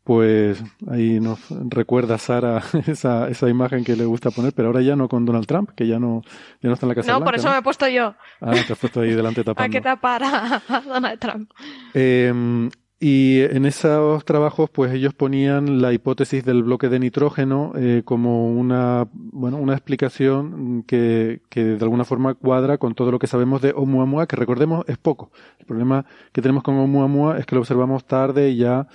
pues 0.08 0.64
ahí 0.90 1.20
nos 1.20 1.38
recuerda 1.50 2.16
Sara 2.16 2.62
esa, 2.86 3.28
esa 3.28 3.46
imagen 3.50 3.84
que 3.84 3.94
le 3.94 4.06
gusta 4.06 4.30
poner, 4.30 4.54
pero 4.54 4.68
ahora 4.68 4.80
ya 4.80 4.96
no 4.96 5.06
con 5.06 5.26
Donald 5.26 5.46
Trump, 5.46 5.72
que 5.76 5.86
ya 5.86 5.98
no, 5.98 6.22
ya 6.62 6.70
no 6.70 6.72
está 6.72 6.86
en 6.86 6.88
la 6.88 6.94
Casa 6.94 7.12
No, 7.12 7.18
Blanca, 7.18 7.24
por 7.26 7.38
eso 7.38 7.48
¿no? 7.48 7.52
me 7.52 7.58
he 7.58 7.62
puesto 7.62 7.86
yo. 7.88 8.14
Ah, 8.40 8.52
te 8.52 8.72
has 8.72 8.78
puesto 8.78 9.02
ahí 9.02 9.10
delante 9.10 9.44
tapando. 9.44 9.70
que 9.70 9.82
tapar 9.82 10.24
a 10.24 10.62
a 10.66 10.80
Donald 10.80 11.18
Trump. 11.18 11.50
Eh, 11.92 12.70
y 13.00 13.42
en 13.42 13.64
esos 13.64 14.24
trabajos, 14.24 14.70
pues 14.70 14.92
ellos 14.92 15.14
ponían 15.14 15.80
la 15.80 15.92
hipótesis 15.92 16.44
del 16.44 16.64
bloque 16.64 16.88
de 16.88 16.98
nitrógeno 16.98 17.72
eh, 17.76 18.02
como 18.04 18.50
una, 18.50 19.06
bueno, 19.12 19.58
una 19.58 19.74
explicación 19.74 20.82
que, 20.82 21.42
que 21.48 21.62
de 21.62 21.84
alguna 21.84 22.04
forma 22.04 22.34
cuadra 22.34 22.78
con 22.78 22.94
todo 22.94 23.12
lo 23.12 23.20
que 23.20 23.28
sabemos 23.28 23.62
de 23.62 23.70
Oumuamua, 23.70 24.26
que 24.26 24.34
recordemos 24.34 24.84
es 24.88 24.98
poco. 24.98 25.30
El 25.60 25.66
problema 25.66 26.06
que 26.32 26.42
tenemos 26.42 26.64
con 26.64 26.74
Oumuamua 26.74 27.38
es 27.38 27.46
que 27.46 27.54
lo 27.54 27.60
observamos 27.60 28.04
tarde 28.04 28.50
y 28.50 28.56
ya, 28.56 28.88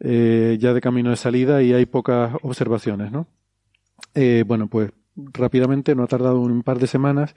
eh, 0.00 0.56
ya 0.60 0.74
de 0.74 0.80
camino 0.80 1.10
de 1.10 1.16
salida 1.16 1.62
y 1.62 1.72
hay 1.72 1.86
pocas 1.86 2.34
observaciones, 2.42 3.12
¿no? 3.12 3.26
Eh, 4.14 4.44
bueno, 4.46 4.68
pues 4.68 4.90
rápidamente, 5.14 5.94
no 5.94 6.02
ha 6.02 6.08
tardado 6.08 6.40
un 6.40 6.62
par 6.62 6.78
de 6.78 6.88
semanas 6.88 7.34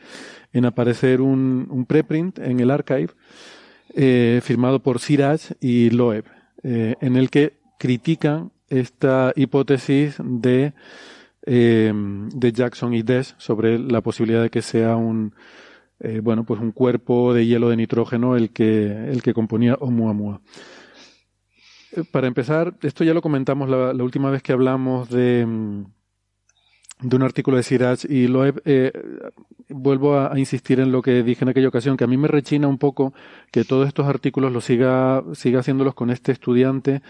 en 0.54 0.66
aparecer 0.66 1.22
un, 1.22 1.86
preprint 1.88 2.40
en 2.40 2.60
el 2.60 2.72
archive 2.72 3.14
eh, 3.94 4.42
firmado 4.44 4.82
por 4.82 5.00
Siraj 5.00 5.52
y 5.60 5.92
Loeb, 5.92 6.26
en 6.64 7.16
el 7.16 7.30
que 7.30 7.54
critican 7.80 8.52
esta 8.68 9.32
hipótesis 9.36 10.16
de, 10.22 10.74
de 11.46 12.52
Jackson 12.52 12.94
y 12.94 13.04
Des 13.04 13.36
sobre 13.38 13.80
la 13.80 14.02
posibilidad 14.02 14.42
de 14.42 14.50
que 14.50 14.64
sea 14.64 14.98
un, 14.98 15.34
bueno, 16.24 16.44
pues 16.44 16.60
un 16.60 16.72
cuerpo 16.72 17.34
de 17.34 17.46
hielo 17.46 17.70
de 17.70 17.78
nitrógeno 17.78 18.36
el 18.36 18.50
que, 18.50 19.12
el 19.12 19.22
que 19.22 19.34
componía 19.34 19.76
Oumuamua. 19.76 20.42
Eh, 21.98 22.04
Para 22.12 22.28
empezar, 22.28 22.76
esto 22.82 23.04
ya 23.04 23.14
lo 23.14 23.22
comentamos 23.22 23.70
la, 23.70 23.94
la 23.94 24.04
última 24.04 24.30
vez 24.30 24.42
que 24.44 24.54
hablamos 24.54 25.10
de, 25.10 25.46
mm, 25.46 25.86
de 27.02 27.16
un 27.16 27.24
artículo 27.24 27.58
de 27.58 27.64
Siraj 27.64 28.06
y 28.10 28.28
Loeb. 28.28 28.62
Eh, 28.66 28.92
vuelvo 29.70 30.16
a, 30.16 30.34
a 30.34 30.40
insistir 30.40 30.80
en 30.80 30.92
lo 30.92 31.02
que 31.02 31.24
dije 31.24 31.44
en 31.44 31.50
aquella 31.50 31.68
ocasión, 31.70 31.98
que 31.98 32.04
a 32.04 32.08
mí 32.08 32.18
me 32.18 32.28
rechina 32.28 32.68
un 32.68 32.78
poco 32.78 33.14
que 33.52 33.66
todos 33.66 33.88
estos 33.88 34.08
artículos 34.08 34.52
los 34.52 34.66
siga, 34.66 35.24
siga 35.34 35.60
haciéndolos 35.62 35.96
con 35.96 36.10
este 36.12 36.32
estudiante, 36.32 37.02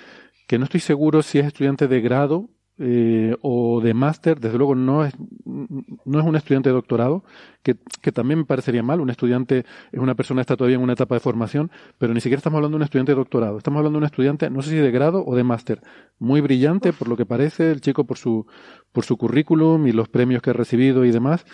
que 0.48 0.58
no 0.58 0.66
estoy 0.66 0.80
seguro 0.80 1.22
si 1.22 1.40
es 1.40 1.46
estudiante 1.48 1.88
de 1.88 2.02
grado 2.02 2.50
eh, 2.80 3.36
o 3.42 3.82
de 3.82 3.94
máster, 3.94 4.40
desde 4.40 4.58
luego 4.58 4.76
no 4.76 5.04
es, 5.04 5.14
no 5.46 6.20
es 6.20 6.26
un 6.26 6.36
estudiante 6.36 6.70
de 6.70 6.74
doctorado, 6.74 7.24
que, 7.64 7.76
que 8.02 8.12
también 8.12 8.40
me 8.40 8.46
parecería 8.46 8.84
mal, 8.84 9.02
un 9.02 9.10
estudiante 9.10 9.66
es 9.92 10.00
una 10.00 10.16
persona 10.16 10.40
que 10.40 10.44
está 10.44 10.58
todavía 10.58 10.78
en 10.78 10.84
una 10.84 10.94
etapa 10.94 11.16
de 11.16 11.20
formación, 11.20 11.72
pero 11.98 12.14
ni 12.14 12.22
siquiera 12.22 12.38
estamos 12.38 12.58
hablando 12.58 12.76
de 12.76 12.82
un 12.82 12.84
estudiante 12.84 13.14
de 13.14 13.18
doctorado, 13.18 13.58
estamos 13.58 13.80
hablando 13.80 13.98
de 13.98 14.04
un 14.04 14.06
estudiante, 14.06 14.50
no 14.50 14.62
sé 14.62 14.72
si 14.72 14.76
de 14.76 14.92
grado 14.92 15.24
o 15.26 15.36
de 15.36 15.44
máster, 15.44 15.82
muy 16.20 16.42
brillante 16.42 16.94
por 16.94 17.08
lo 17.08 17.18
que 17.18 17.26
parece, 17.26 17.72
el 17.72 17.82
chico 17.82 18.06
por 18.06 18.18
su, 18.18 18.46
por 18.92 19.06
su 19.06 19.18
currículum 19.18 19.88
y 19.88 19.92
los 19.92 20.08
premios 20.08 20.42
que 20.42 20.52
ha 20.52 20.54
recibido 20.54 21.06
y 21.06 21.12
demás, 21.12 21.46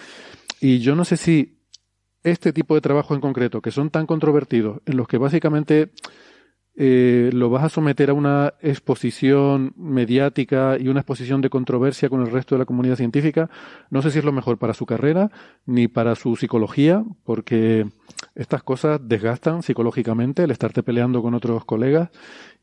Y 0.60 0.80
yo 0.80 0.96
no 0.96 1.06
sé 1.06 1.18
si 1.18 1.58
este 2.24 2.54
tipo 2.54 2.76
de 2.76 2.82
trabajo 2.82 3.16
en 3.16 3.22
concreto, 3.22 3.62
que 3.62 3.72
son 3.72 3.90
tan 3.90 4.06
controvertidos, 4.06 4.82
en 4.86 4.98
los 4.98 5.08
que 5.08 5.18
básicamente 5.18 5.92
eh, 6.76 7.30
lo 7.34 7.50
vas 7.50 7.64
a 7.64 7.70
someter 7.70 8.10
a 8.10 8.14
una 8.14 8.56
exposición 8.62 9.74
mediática 9.76 10.78
y 10.80 10.88
una 10.88 11.02
exposición 11.02 11.42
de 11.42 11.50
controversia 11.50 12.10
con 12.10 12.22
el 12.22 12.32
resto 12.32 12.56
de 12.56 12.60
la 12.60 12.66
comunidad 12.66 12.96
científica, 12.96 13.50
no 13.92 14.02
sé 14.02 14.10
si 14.10 14.20
es 14.20 14.26
lo 14.26 14.32
mejor 14.32 14.58
para 14.58 14.74
su 14.74 14.86
carrera 14.86 15.30
ni 15.66 15.88
para 15.88 16.16
su 16.16 16.36
psicología, 16.36 17.04
porque 17.24 17.86
estas 18.34 18.64
cosas 18.64 19.00
desgastan 19.04 19.62
psicológicamente 19.62 20.44
el 20.44 20.52
estarte 20.52 20.82
peleando 20.82 21.22
con 21.22 21.36
otros 21.36 21.64
colegas. 21.66 22.10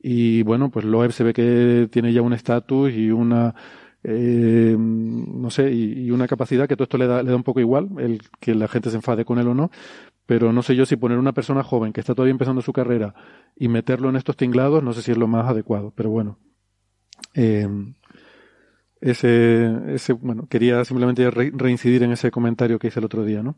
Y 0.02 0.42
bueno, 0.42 0.70
pues 0.70 0.84
Loeb 0.84 1.12
se 1.12 1.24
ve 1.24 1.32
que 1.32 1.88
tiene 1.90 2.12
ya 2.12 2.22
un 2.22 2.32
estatus 2.32 2.92
y 2.92 3.10
una 3.10 3.54
eh, 4.02 4.76
no 4.78 5.50
sé, 5.50 5.70
y, 5.72 6.06
y, 6.06 6.10
una 6.10 6.26
capacidad 6.26 6.66
que 6.66 6.74
todo 6.74 6.84
esto 6.84 6.96
le 6.96 7.06
da, 7.06 7.22
le 7.22 7.30
da 7.30 7.36
un 7.36 7.42
poco 7.42 7.60
igual, 7.60 7.90
el 7.98 8.22
que 8.40 8.54
la 8.54 8.66
gente 8.66 8.88
se 8.88 8.96
enfade 8.96 9.26
con 9.26 9.38
él 9.38 9.48
o 9.48 9.54
no, 9.54 9.70
pero 10.30 10.52
no 10.52 10.62
sé 10.62 10.76
yo 10.76 10.86
si 10.86 10.94
poner 10.94 11.18
una 11.18 11.32
persona 11.32 11.64
joven 11.64 11.92
que 11.92 11.98
está 11.98 12.14
todavía 12.14 12.30
empezando 12.30 12.62
su 12.62 12.72
carrera 12.72 13.16
y 13.56 13.66
meterlo 13.66 14.10
en 14.10 14.14
estos 14.14 14.36
tinglados, 14.36 14.80
no 14.80 14.92
sé 14.92 15.02
si 15.02 15.10
es 15.10 15.18
lo 15.18 15.26
más 15.26 15.48
adecuado, 15.48 15.92
pero 15.96 16.10
bueno. 16.10 16.38
Eh, 17.34 17.66
ese, 19.00 19.72
ese, 19.88 20.12
bueno, 20.12 20.46
quería 20.48 20.84
simplemente 20.84 21.28
re 21.32 21.50
reincidir 21.52 22.04
en 22.04 22.12
ese 22.12 22.30
comentario 22.30 22.78
que 22.78 22.86
hice 22.86 23.00
el 23.00 23.06
otro 23.06 23.24
día, 23.24 23.42
¿no? 23.42 23.56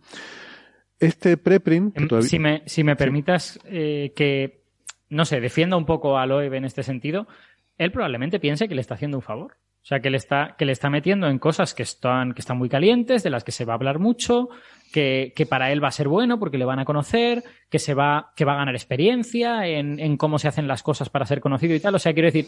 Este 0.99 1.36
preprint. 1.36 2.09
Todavía... 2.09 2.31
Si 2.31 2.39
me, 2.39 2.62
si 2.65 2.85
me 2.85 2.97
permitas 2.97 3.61
eh, 3.66 4.15
que, 4.16 4.62
no 5.11 5.27
sé, 5.27 5.43
defienda 5.43 5.77
un 5.77 5.85
poco 5.85 6.16
a 6.16 6.24
Loeb 6.24 6.55
en 6.55 6.65
este 6.65 6.82
sentido, 6.82 7.28
él 7.77 7.93
probablemente 7.93 8.40
piense 8.40 8.66
que 8.66 8.74
le 8.74 8.81
está 8.81 8.94
haciendo 8.94 9.19
un 9.19 9.23
favor. 9.23 9.59
O 9.82 9.84
sea, 9.84 10.00
que 10.00 10.10
le 10.10 10.16
está, 10.16 10.54
que 10.56 10.64
le 10.64 10.70
está 10.70 10.90
metiendo 10.90 11.26
en 11.26 11.40
cosas 11.40 11.74
que 11.74 11.82
están, 11.82 12.34
que 12.34 12.40
están 12.40 12.56
muy 12.56 12.68
calientes, 12.68 13.24
de 13.24 13.30
las 13.30 13.42
que 13.42 13.50
se 13.50 13.64
va 13.64 13.72
a 13.72 13.76
hablar 13.76 13.98
mucho, 13.98 14.48
que, 14.92 15.32
que, 15.34 15.44
para 15.44 15.72
él 15.72 15.82
va 15.82 15.88
a 15.88 15.92
ser 15.92 16.06
bueno 16.06 16.38
porque 16.38 16.56
le 16.56 16.64
van 16.64 16.78
a 16.78 16.84
conocer, 16.84 17.42
que 17.68 17.80
se 17.80 17.92
va, 17.92 18.32
que 18.36 18.44
va 18.44 18.52
a 18.52 18.59
ganar 18.59 18.76
experiencia 18.76 19.66
en, 19.66 19.98
en, 19.98 20.16
cómo 20.16 20.38
se 20.38 20.46
hacen 20.46 20.68
las 20.68 20.84
cosas 20.84 21.10
para 21.10 21.26
ser 21.26 21.40
conocido 21.40 21.74
y 21.74 21.80
tal. 21.80 21.96
O 21.96 21.98
sea, 21.98 22.12
quiero 22.12 22.28
decir, 22.28 22.46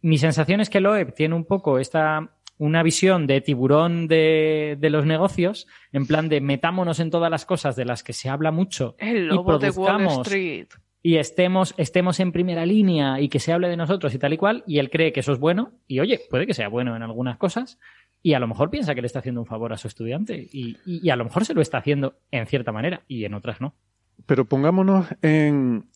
mi 0.00 0.16
sensación 0.16 0.60
es 0.60 0.70
que 0.70 0.80
Loeb 0.80 1.12
tiene 1.12 1.34
un 1.34 1.44
poco 1.44 1.80
esta, 1.80 2.30
una 2.58 2.84
visión 2.84 3.26
de 3.26 3.40
tiburón 3.40 4.06
de, 4.06 4.76
de 4.78 4.90
los 4.90 5.06
negocios, 5.06 5.66
en 5.90 6.06
plan 6.06 6.28
de 6.28 6.40
metámonos 6.40 7.00
en 7.00 7.10
todas 7.10 7.32
las 7.32 7.46
cosas 7.46 7.74
de 7.74 7.84
las 7.84 8.04
que 8.04 8.12
se 8.12 8.28
habla 8.28 8.52
mucho 8.52 8.94
El 8.98 9.26
lobo 9.26 9.56
y 9.56 9.58
produzcamos, 9.58 9.98
de 9.98 10.14
Wall 10.14 10.26
Street. 10.26 10.68
Y 11.02 11.16
estemos, 11.16 11.74
estemos 11.76 12.20
en 12.20 12.32
primera 12.32 12.66
línea 12.66 13.20
y 13.20 13.28
que 13.28 13.38
se 13.38 13.52
hable 13.52 13.68
de 13.68 13.76
nosotros 13.76 14.14
y 14.14 14.18
tal 14.18 14.32
y 14.32 14.36
cual, 14.36 14.64
y 14.66 14.78
él 14.78 14.90
cree 14.90 15.12
que 15.12 15.20
eso 15.20 15.32
es 15.32 15.38
bueno, 15.38 15.72
y 15.86 16.00
oye, 16.00 16.20
puede 16.30 16.46
que 16.46 16.54
sea 16.54 16.68
bueno 16.68 16.96
en 16.96 17.02
algunas 17.02 17.36
cosas, 17.36 17.78
y 18.22 18.34
a 18.34 18.40
lo 18.40 18.48
mejor 18.48 18.70
piensa 18.70 18.94
que 18.94 19.00
le 19.00 19.06
está 19.06 19.20
haciendo 19.20 19.40
un 19.40 19.46
favor 19.46 19.72
a 19.72 19.76
su 19.76 19.86
estudiante, 19.88 20.48
y, 20.52 20.76
y, 20.84 21.10
a 21.10 21.16
lo 21.16 21.24
mejor 21.24 21.44
se 21.44 21.54
lo 21.54 21.60
está 21.60 21.78
haciendo 21.78 22.18
en 22.30 22.46
cierta 22.46 22.72
manera, 22.72 23.02
y 23.06 23.24
en 23.24 23.34
otras 23.34 23.60
no. 23.60 23.74
Pero 24.26 24.44
pongámonos 24.44 25.06
en, 25.22 25.88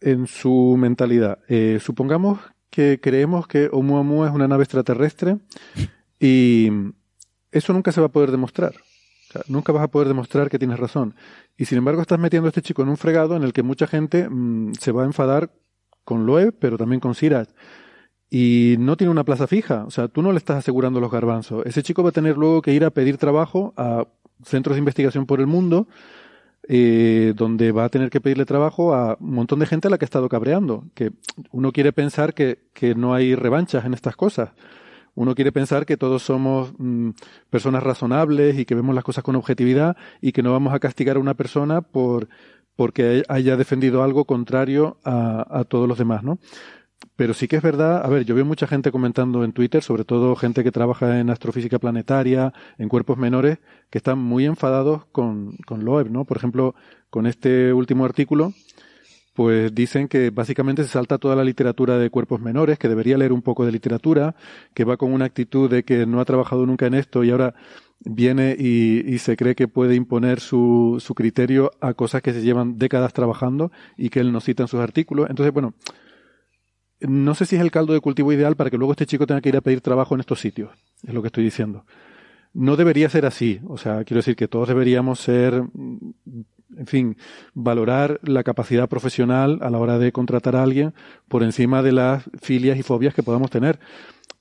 en 0.00 0.26
su 0.26 0.76
mentalidad. 0.78 1.40
Eh, 1.48 1.78
supongamos 1.80 2.38
que 2.70 3.00
creemos 3.00 3.46
que 3.46 3.68
Oumuamua 3.72 4.28
es 4.28 4.34
una 4.34 4.48
nave 4.48 4.64
extraterrestre 4.64 5.38
y 6.20 6.70
eso 7.50 7.72
nunca 7.72 7.92
se 7.92 8.00
va 8.00 8.06
a 8.06 8.12
poder 8.12 8.30
demostrar. 8.30 8.74
Nunca 9.48 9.72
vas 9.72 9.82
a 9.82 9.88
poder 9.88 10.08
demostrar 10.08 10.48
que 10.50 10.58
tienes 10.58 10.78
razón. 10.78 11.14
Y 11.56 11.64
sin 11.66 11.78
embargo 11.78 12.02
estás 12.02 12.18
metiendo 12.18 12.46
a 12.46 12.50
este 12.50 12.62
chico 12.62 12.82
en 12.82 12.88
un 12.88 12.96
fregado 12.96 13.36
en 13.36 13.42
el 13.42 13.52
que 13.52 13.62
mucha 13.62 13.86
gente 13.86 14.28
mmm, 14.28 14.72
se 14.74 14.92
va 14.92 15.02
a 15.02 15.06
enfadar 15.06 15.50
con 16.04 16.26
Loeb, 16.26 16.54
pero 16.58 16.78
también 16.78 17.00
con 17.00 17.14
Siraj. 17.14 17.48
Y 18.30 18.76
no 18.78 18.96
tiene 18.96 19.10
una 19.10 19.24
plaza 19.24 19.46
fija. 19.46 19.84
O 19.84 19.90
sea, 19.90 20.08
tú 20.08 20.22
no 20.22 20.32
le 20.32 20.38
estás 20.38 20.58
asegurando 20.58 21.00
los 21.00 21.10
garbanzos. 21.10 21.64
Ese 21.66 21.82
chico 21.82 22.02
va 22.02 22.10
a 22.10 22.12
tener 22.12 22.36
luego 22.36 22.62
que 22.62 22.72
ir 22.72 22.84
a 22.84 22.90
pedir 22.90 23.18
trabajo 23.18 23.72
a 23.76 24.06
centros 24.44 24.74
de 24.74 24.80
investigación 24.80 25.26
por 25.26 25.40
el 25.40 25.46
mundo, 25.46 25.88
eh, 26.68 27.32
donde 27.36 27.72
va 27.72 27.84
a 27.84 27.88
tener 27.88 28.10
que 28.10 28.20
pedirle 28.20 28.44
trabajo 28.44 28.94
a 28.94 29.16
un 29.20 29.34
montón 29.34 29.60
de 29.60 29.66
gente 29.66 29.88
a 29.88 29.90
la 29.90 29.98
que 29.98 30.04
ha 30.04 30.06
estado 30.06 30.28
cabreando. 30.28 30.84
Que 30.94 31.12
uno 31.50 31.72
quiere 31.72 31.92
pensar 31.92 32.34
que, 32.34 32.68
que 32.72 32.94
no 32.94 33.14
hay 33.14 33.34
revanchas 33.34 33.84
en 33.84 33.94
estas 33.94 34.16
cosas. 34.16 34.50
Uno 35.16 35.34
quiere 35.34 35.50
pensar 35.50 35.86
que 35.86 35.96
todos 35.96 36.22
somos 36.22 36.72
mmm, 36.78 37.10
personas 37.50 37.82
razonables 37.82 38.58
y 38.58 38.64
que 38.64 38.76
vemos 38.76 38.94
las 38.94 39.02
cosas 39.02 39.24
con 39.24 39.34
objetividad 39.34 39.96
y 40.20 40.30
que 40.30 40.42
no 40.44 40.52
vamos 40.52 40.72
a 40.72 40.78
castigar 40.78 41.16
a 41.16 41.20
una 41.20 41.34
persona 41.34 41.80
por 41.80 42.28
porque 42.76 43.24
haya 43.28 43.56
defendido 43.56 44.02
algo 44.02 44.26
contrario 44.26 44.98
a, 45.02 45.46
a 45.60 45.64
todos 45.64 45.88
los 45.88 45.96
demás, 45.96 46.22
¿no? 46.22 46.38
Pero 47.16 47.32
sí 47.32 47.48
que 47.48 47.56
es 47.56 47.62
verdad, 47.62 48.04
a 48.04 48.08
ver, 48.08 48.26
yo 48.26 48.34
veo 48.34 48.44
mucha 48.44 48.66
gente 48.66 48.92
comentando 48.92 49.42
en 49.42 49.52
Twitter, 49.52 49.82
sobre 49.82 50.04
todo 50.04 50.36
gente 50.36 50.62
que 50.62 50.70
trabaja 50.70 51.18
en 51.18 51.30
astrofísica 51.30 51.78
planetaria, 51.78 52.52
en 52.76 52.90
cuerpos 52.90 53.16
menores, 53.16 53.58
que 53.88 53.96
están 53.98 54.18
muy 54.18 54.44
enfadados 54.44 55.06
con, 55.06 55.56
con 55.66 55.84
Loeb, 55.84 56.10
¿no? 56.10 56.26
Por 56.26 56.36
ejemplo, 56.36 56.74
con 57.08 57.26
este 57.26 57.72
último 57.72 58.04
artículo, 58.04 58.52
pues 59.36 59.74
dicen 59.74 60.08
que 60.08 60.30
básicamente 60.30 60.82
se 60.82 60.88
salta 60.88 61.18
toda 61.18 61.36
la 61.36 61.44
literatura 61.44 61.98
de 61.98 62.08
cuerpos 62.08 62.40
menores, 62.40 62.78
que 62.78 62.88
debería 62.88 63.18
leer 63.18 63.34
un 63.34 63.42
poco 63.42 63.66
de 63.66 63.70
literatura, 63.70 64.34
que 64.72 64.84
va 64.84 64.96
con 64.96 65.12
una 65.12 65.26
actitud 65.26 65.70
de 65.70 65.84
que 65.84 66.06
no 66.06 66.20
ha 66.20 66.24
trabajado 66.24 66.64
nunca 66.64 66.86
en 66.86 66.94
esto 66.94 67.22
y 67.22 67.30
ahora 67.30 67.54
viene 68.00 68.56
y, 68.58 69.18
se 69.18 69.36
cree 69.36 69.54
que 69.54 69.68
puede 69.68 69.94
imponer 69.94 70.40
su, 70.40 70.96
su 71.00 71.14
criterio 71.14 71.70
a 71.82 71.92
cosas 71.92 72.22
que 72.22 72.32
se 72.32 72.40
llevan 72.40 72.78
décadas 72.78 73.12
trabajando 73.12 73.70
y 73.98 74.08
que 74.08 74.20
él 74.20 74.32
no 74.32 74.40
cita 74.40 74.62
en 74.62 74.68
sus 74.68 74.80
artículos. 74.80 75.28
Entonces, 75.28 75.52
bueno, 75.52 75.74
no 77.00 77.34
sé 77.34 77.44
si 77.44 77.56
es 77.56 77.62
el 77.62 77.70
caldo 77.70 77.92
de 77.92 78.00
cultivo 78.00 78.32
ideal 78.32 78.56
para 78.56 78.70
que 78.70 78.78
luego 78.78 78.92
este 78.92 79.04
chico 79.04 79.26
tenga 79.26 79.42
que 79.42 79.50
ir 79.50 79.56
a 79.58 79.60
pedir 79.60 79.82
trabajo 79.82 80.14
en 80.14 80.20
estos 80.20 80.40
sitios, 80.40 80.70
es 81.06 81.12
lo 81.12 81.20
que 81.20 81.28
estoy 81.28 81.44
diciendo. 81.44 81.84
No 82.54 82.76
debería 82.76 83.10
ser 83.10 83.26
así, 83.26 83.60
o 83.68 83.76
sea, 83.76 84.02
quiero 84.04 84.20
decir 84.20 84.34
que 84.34 84.48
todos 84.48 84.68
deberíamos 84.68 85.20
ser, 85.20 85.62
en 86.76 86.86
fin, 86.86 87.16
valorar 87.54 88.20
la 88.22 88.42
capacidad 88.42 88.88
profesional 88.88 89.58
a 89.62 89.70
la 89.70 89.78
hora 89.78 89.98
de 89.98 90.12
contratar 90.12 90.56
a 90.56 90.62
alguien 90.62 90.94
por 91.28 91.42
encima 91.42 91.82
de 91.82 91.92
las 91.92 92.24
filias 92.40 92.78
y 92.78 92.82
fobias 92.82 93.14
que 93.14 93.22
podamos 93.22 93.50
tener. 93.50 93.78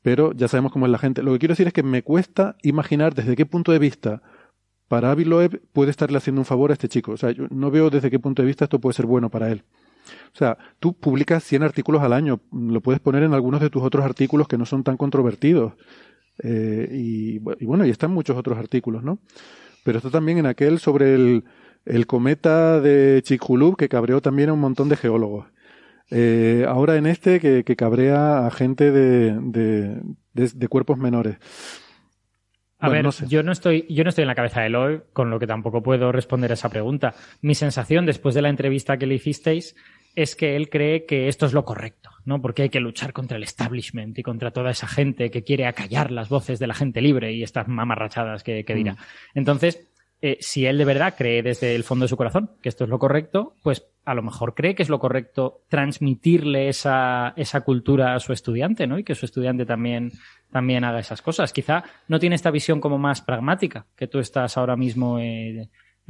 Pero 0.01 0.33
ya 0.33 0.47
sabemos 0.47 0.71
cómo 0.71 0.85
es 0.85 0.91
la 0.91 0.97
gente. 0.97 1.23
Lo 1.23 1.33
que 1.33 1.39
quiero 1.39 1.53
decir 1.53 1.67
es 1.67 1.73
que 1.73 1.83
me 1.83 2.03
cuesta 2.03 2.55
imaginar 2.63 3.13
desde 3.15 3.35
qué 3.35 3.45
punto 3.45 3.71
de 3.71 3.79
vista 3.79 4.21
para 4.87 5.11
Avi 5.11 5.25
Loeb 5.25 5.61
puede 5.73 5.91
estarle 5.91 6.17
haciendo 6.17 6.41
un 6.41 6.45
favor 6.45 6.69
a 6.69 6.73
este 6.73 6.87
chico. 6.87 7.13
O 7.13 7.17
sea, 7.17 7.31
yo 7.31 7.47
no 7.49 7.71
veo 7.71 7.89
desde 7.89 8.11
qué 8.11 8.19
punto 8.19 8.41
de 8.41 8.47
vista 8.47 8.65
esto 8.65 8.79
puede 8.79 8.93
ser 8.93 9.05
bueno 9.05 9.29
para 9.29 9.51
él. 9.51 9.63
O 10.33 10.37
sea, 10.37 10.57
tú 10.79 10.93
publicas 10.93 11.43
100 11.43 11.63
artículos 11.63 12.03
al 12.03 12.13
año, 12.13 12.39
lo 12.51 12.81
puedes 12.81 12.99
poner 12.99 13.23
en 13.23 13.33
algunos 13.33 13.61
de 13.61 13.71
tus 13.71 13.81
otros 13.81 14.05
artículos 14.05 14.47
que 14.47 14.57
no 14.57 14.65
son 14.65 14.83
tan 14.83 14.97
controvertidos. 14.97 15.73
Eh, 16.43 16.89
y, 16.91 17.35
y, 17.37 17.65
bueno, 17.65 17.85
y 17.85 17.89
están 17.89 18.11
muchos 18.11 18.37
otros 18.37 18.57
artículos, 18.57 19.03
¿no? 19.03 19.19
Pero 19.83 19.97
está 19.97 20.11
también 20.11 20.37
en 20.37 20.45
aquel 20.45 20.79
sobre 20.79 21.15
el, 21.15 21.45
el 21.85 22.07
cometa 22.07 22.79
de 22.81 23.21
Chicxulub 23.23 23.77
que 23.77 23.89
cabreó 23.89 24.21
también 24.21 24.49
a 24.49 24.53
un 24.53 24.59
montón 24.59 24.89
de 24.89 24.97
geólogos. 24.97 25.47
Eh, 26.11 26.65
ahora 26.67 26.97
en 26.97 27.07
este 27.07 27.39
que, 27.39 27.63
que 27.63 27.75
cabrea 27.75 28.45
a 28.45 28.51
gente 28.51 28.91
de, 28.91 29.39
de, 29.41 30.01
de, 30.33 30.51
de 30.53 30.67
cuerpos 30.67 30.97
menores. 30.97 31.37
A 32.77 32.87
bueno, 32.87 32.97
ver, 32.97 33.03
no 33.05 33.11
sé. 33.11 33.27
yo, 33.27 33.41
no 33.41 33.51
estoy, 33.51 33.85
yo 33.89 34.03
no 34.03 34.09
estoy 34.09 34.23
en 34.23 34.27
la 34.27 34.35
cabeza 34.35 34.61
de 34.61 34.69
Loeb, 34.69 35.05
con 35.13 35.29
lo 35.29 35.39
que 35.39 35.47
tampoco 35.47 35.81
puedo 35.81 36.11
responder 36.11 36.51
a 36.51 36.55
esa 36.55 36.69
pregunta. 36.69 37.15
Mi 37.41 37.55
sensación 37.55 38.05
después 38.05 38.35
de 38.35 38.41
la 38.41 38.49
entrevista 38.49 38.97
que 38.97 39.07
le 39.07 39.15
hicisteis 39.15 39.75
es 40.15 40.35
que 40.35 40.55
él 40.55 40.69
cree 40.69 41.05
que 41.05 41.27
esto 41.27 41.45
es 41.45 41.53
lo 41.53 41.65
correcto, 41.65 42.09
¿no? 42.25 42.41
Porque 42.41 42.63
hay 42.63 42.69
que 42.69 42.79
luchar 42.79 43.11
contra 43.11 43.37
el 43.37 43.43
establishment 43.43 44.17
y 44.17 44.23
contra 44.23 44.51
toda 44.51 44.71
esa 44.71 44.87
gente 44.87 45.31
que 45.31 45.43
quiere 45.43 45.65
acallar 45.65 46.11
las 46.11 46.29
voces 46.29 46.59
de 46.59 46.67
la 46.67 46.73
gente 46.73 47.01
libre 47.01 47.33
y 47.33 47.43
estas 47.43 47.67
mamarrachadas 47.67 48.43
que, 48.43 48.63
que 48.63 48.75
dirá. 48.75 48.93
Mm. 48.93 48.97
Entonces, 49.35 49.87
eh, 50.27 50.37
si 50.39 50.65
él 50.65 50.79
de 50.79 50.85
verdad 50.85 51.13
cree 51.15 51.43
desde 51.43 51.75
el 51.75 51.83
fondo 51.83 52.05
de 52.05 52.09
su 52.09 52.17
corazón 52.17 52.49
que 52.59 52.69
esto 52.69 52.83
es 52.83 52.89
lo 52.89 52.97
correcto, 52.97 53.53
pues 53.61 53.85
a 54.05 54.15
lo 54.15 54.23
mejor 54.23 54.55
cree 54.55 54.73
que 54.73 54.81
es 54.81 54.89
lo 54.89 54.97
correcto 54.97 55.61
transmitirle 55.69 56.67
esa, 56.67 57.33
esa 57.35 57.61
cultura 57.61 58.15
a 58.15 58.19
su 58.19 58.33
estudiante, 58.33 58.87
¿no? 58.87 58.97
Y 58.97 59.03
que 59.03 59.13
su 59.13 59.27
estudiante 59.27 59.67
también, 59.67 60.11
también 60.51 60.83
haga 60.83 60.97
esas 60.97 61.21
cosas. 61.21 61.53
Quizá 61.53 61.83
no 62.07 62.17
tiene 62.17 62.35
esta 62.35 62.49
visión 62.49 62.81
como 62.81 62.97
más 62.97 63.21
pragmática 63.21 63.85
que 63.95 64.07
tú 64.07 64.17
estás 64.17 64.57
ahora 64.57 64.75
mismo 64.75 65.19
eh, 65.19 65.69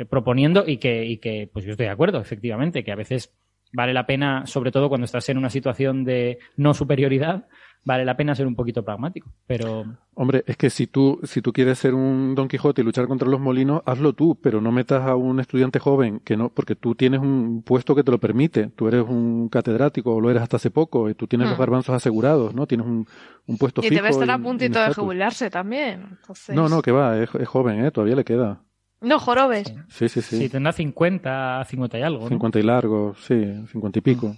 proponiendo 0.09 0.63
y 0.65 0.77
que, 0.77 1.03
y 1.03 1.17
que, 1.17 1.49
pues 1.51 1.65
yo 1.65 1.71
estoy 1.71 1.87
de 1.87 1.91
acuerdo, 1.91 2.21
efectivamente, 2.21 2.85
que 2.85 2.93
a 2.93 2.95
veces 2.95 3.35
vale 3.73 3.93
la 3.93 4.05
pena, 4.05 4.45
sobre 4.45 4.71
todo 4.71 4.87
cuando 4.87 5.03
estás 5.03 5.27
en 5.27 5.37
una 5.37 5.49
situación 5.49 6.05
de 6.05 6.39
no 6.55 6.73
superioridad, 6.73 7.49
vale 7.85 8.03
la 8.03 8.17
pena 8.17 8.35
ser 8.35 8.47
un 8.47 8.55
poquito 8.55 8.83
pragmático. 8.83 9.29
Pero. 9.47 9.85
Hombre, 10.15 10.43
es 10.47 10.57
que 10.57 10.69
si 10.69 10.87
tú, 10.87 11.19
si 11.23 11.41
tú 11.41 11.53
quieres 11.53 11.79
ser 11.79 11.93
un 11.93 12.35
Don 12.35 12.47
Quijote 12.47 12.81
y 12.81 12.83
luchar 12.85 13.07
contra 13.07 13.29
los 13.29 13.39
molinos, 13.39 13.81
hazlo 13.85 14.13
tú, 14.13 14.37
pero 14.41 14.59
no 14.59 14.71
metas 14.71 15.07
a 15.07 15.15
un 15.15 15.39
estudiante 15.39 15.79
joven 15.79 16.19
que 16.19 16.35
no, 16.35 16.49
porque 16.49 16.75
tú 16.75 16.95
tienes 16.95 17.21
un 17.21 17.63
puesto 17.63 17.95
que 17.95 18.03
te 18.03 18.11
lo 18.11 18.19
permite. 18.19 18.67
Tú 18.75 18.87
eres 18.87 19.03
un 19.07 19.47
catedrático, 19.49 20.15
o 20.15 20.19
lo 20.19 20.29
eres 20.29 20.41
hasta 20.43 20.57
hace 20.57 20.71
poco, 20.71 21.09
y 21.09 21.13
tú 21.15 21.27
tienes 21.27 21.47
mm. 21.47 21.51
los 21.51 21.59
garbanzos 21.59 21.95
asegurados, 21.95 22.53
¿no? 22.53 22.65
Tienes 22.65 22.87
un, 22.87 23.07
un 23.45 23.57
puesto 23.57 23.81
y 23.81 23.83
fijo. 23.83 23.93
Y 23.93 23.95
debe 23.97 24.09
estar 24.09 24.31
a 24.31 24.39
puntito 24.39 24.81
de 24.81 24.93
jubilarse 24.93 25.49
también. 25.49 26.17
Entonces... 26.19 26.55
No, 26.55 26.67
no, 26.67 26.81
que 26.81 26.91
va, 26.91 27.21
es, 27.21 27.29
es 27.35 27.47
joven, 27.47 27.85
¿eh? 27.85 27.91
Todavía 27.91 28.15
le 28.15 28.25
queda. 28.25 28.61
No, 29.01 29.19
jorobes. 29.19 29.71
Sí, 29.89 30.09
sí, 30.09 30.21
sí. 30.21 30.37
Sí, 30.37 30.49
tendrá 30.49 30.71
50, 30.71 31.63
50 31.65 31.99
y 31.99 32.01
algo. 32.01 32.23
¿no? 32.23 32.29
50 32.29 32.59
y 32.59 32.63
largo, 32.63 33.13
sí, 33.19 33.65
50 33.71 33.99
y 33.99 34.01
pico. 34.01 34.27
Mm. 34.29 34.37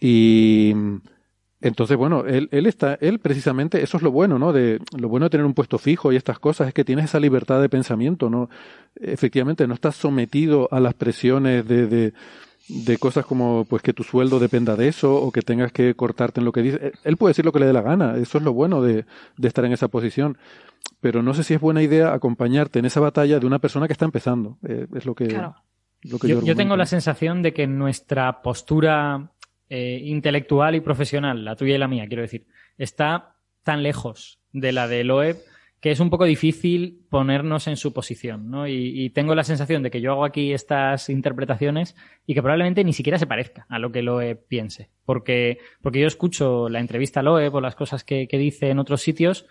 Y 0.00 0.74
Entonces, 1.62 1.96
bueno, 1.96 2.24
él, 2.24 2.48
él 2.52 2.66
está, 2.66 2.94
él 3.00 3.18
precisamente, 3.18 3.82
eso 3.82 3.98
es 3.98 4.02
lo 4.02 4.10
bueno, 4.10 4.38
¿no? 4.38 4.52
De, 4.52 4.80
lo 4.96 5.08
bueno 5.08 5.26
de 5.26 5.30
tener 5.30 5.44
un 5.44 5.52
puesto 5.52 5.76
fijo 5.78 6.10
y 6.10 6.16
estas 6.16 6.38
cosas 6.38 6.68
es 6.68 6.74
que 6.74 6.84
tienes 6.84 7.06
esa 7.06 7.20
libertad 7.20 7.60
de 7.60 7.68
pensamiento, 7.68 8.30
¿no? 8.30 8.48
Efectivamente, 8.98 9.66
no 9.66 9.74
estás 9.74 9.94
sometido 9.96 10.68
a 10.70 10.80
las 10.80 10.94
presiones 10.94 11.68
de, 11.68 11.86
de, 11.86 12.14
de 12.68 12.98
cosas 12.98 13.26
como, 13.26 13.66
pues, 13.68 13.82
que 13.82 13.92
tu 13.92 14.04
sueldo 14.04 14.38
dependa 14.38 14.74
de 14.74 14.88
eso 14.88 15.14
o 15.14 15.30
que 15.32 15.42
tengas 15.42 15.70
que 15.70 15.94
cortarte 15.94 16.40
en 16.40 16.46
lo 16.46 16.52
que 16.52 16.62
dice. 16.62 16.92
Él 17.04 17.18
puede 17.18 17.30
decir 17.30 17.44
lo 17.44 17.52
que 17.52 17.60
le 17.60 17.66
dé 17.66 17.74
la 17.74 17.82
gana, 17.82 18.16
eso 18.16 18.38
es 18.38 18.44
lo 18.44 18.54
bueno 18.54 18.80
de, 18.80 19.04
de 19.36 19.48
estar 19.48 19.64
en 19.66 19.72
esa 19.72 19.88
posición. 19.88 20.38
Pero 21.00 21.22
no 21.22 21.34
sé 21.34 21.44
si 21.44 21.52
es 21.54 21.60
buena 21.60 21.82
idea 21.82 22.14
acompañarte 22.14 22.78
en 22.78 22.86
esa 22.86 23.00
batalla 23.00 23.38
de 23.38 23.46
una 23.46 23.58
persona 23.58 23.86
que 23.86 23.92
está 23.92 24.06
empezando. 24.06 24.56
Eh, 24.66 24.86
es 24.94 25.04
lo 25.04 25.14
que, 25.14 25.26
Claro. 25.28 25.56
lo 26.02 26.18
que 26.18 26.28
Yo, 26.28 26.40
yo, 26.40 26.46
yo 26.46 26.56
tengo 26.56 26.76
la 26.76 26.86
sensación 26.86 27.42
de 27.42 27.52
que 27.52 27.66
nuestra 27.66 28.40
postura 28.42 29.30
eh, 29.70 30.02
intelectual 30.04 30.74
y 30.74 30.80
profesional, 30.80 31.44
la 31.44 31.56
tuya 31.56 31.76
y 31.76 31.78
la 31.78 31.88
mía, 31.88 32.06
quiero 32.06 32.22
decir, 32.22 32.46
está 32.76 33.36
tan 33.62 33.82
lejos 33.82 34.40
de 34.52 34.72
la 34.72 34.86
de 34.88 35.04
Loeb 35.04 35.38
que 35.80 35.90
es 35.90 36.00
un 36.00 36.10
poco 36.10 36.26
difícil 36.26 37.06
ponernos 37.08 37.66
en 37.66 37.76
su 37.76 37.94
posición, 37.94 38.50
¿no? 38.50 38.68
Y, 38.68 39.08
tengo 39.10 39.34
la 39.34 39.44
sensación 39.44 39.82
de 39.82 39.90
que 39.90 40.02
yo 40.02 40.12
hago 40.12 40.24
aquí 40.26 40.52
estas 40.52 41.08
interpretaciones 41.08 41.96
y 42.26 42.34
que 42.34 42.42
probablemente 42.42 42.84
ni 42.84 42.92
siquiera 42.92 43.18
se 43.18 43.26
parezca 43.26 43.66
a 43.70 43.78
lo 43.78 43.90
que 43.90 44.02
Loeb 44.02 44.46
piense. 44.46 44.90
Porque, 45.06 45.58
porque 45.80 46.00
yo 46.00 46.06
escucho 46.06 46.68
la 46.68 46.80
entrevista 46.80 47.22
Loeb 47.22 47.54
o 47.54 47.60
las 47.62 47.76
cosas 47.76 48.04
que, 48.04 48.28
que 48.28 48.36
dice 48.36 48.68
en 48.68 48.78
otros 48.78 49.00
sitios 49.00 49.46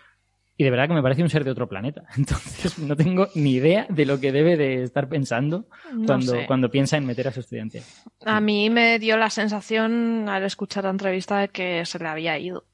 y 0.60 0.62
de 0.62 0.70
verdad 0.70 0.88
que 0.88 0.92
me 0.94 1.02
parece 1.02 1.22
un 1.22 1.30
ser 1.30 1.42
de 1.42 1.50
otro 1.52 1.66
planeta. 1.70 2.02
Entonces 2.18 2.78
no 2.78 2.94
tengo 2.94 3.28
ni 3.34 3.52
idea 3.52 3.86
de 3.88 4.04
lo 4.04 4.20
que 4.20 4.30
debe 4.30 4.58
de 4.58 4.82
estar 4.82 5.08
pensando 5.08 5.66
No 5.94 6.04
cuando, 6.04 6.32
sé. 6.32 6.44
cuando 6.46 6.70
piensa 6.70 6.98
en 6.98 7.06
meter 7.06 7.28
a 7.28 7.32
su 7.32 7.40
estudiante. 7.40 7.82
A 8.26 8.40
mí 8.42 8.68
me 8.68 8.98
dio 8.98 9.16
la 9.16 9.30
sensación 9.30 10.28
al 10.28 10.44
escuchar 10.44 10.84
la 10.84 10.90
entrevista 10.90 11.38
de 11.38 11.48
que 11.48 11.86
se 11.86 11.98
le 11.98 12.08
había 12.08 12.38
ido. 12.38 12.64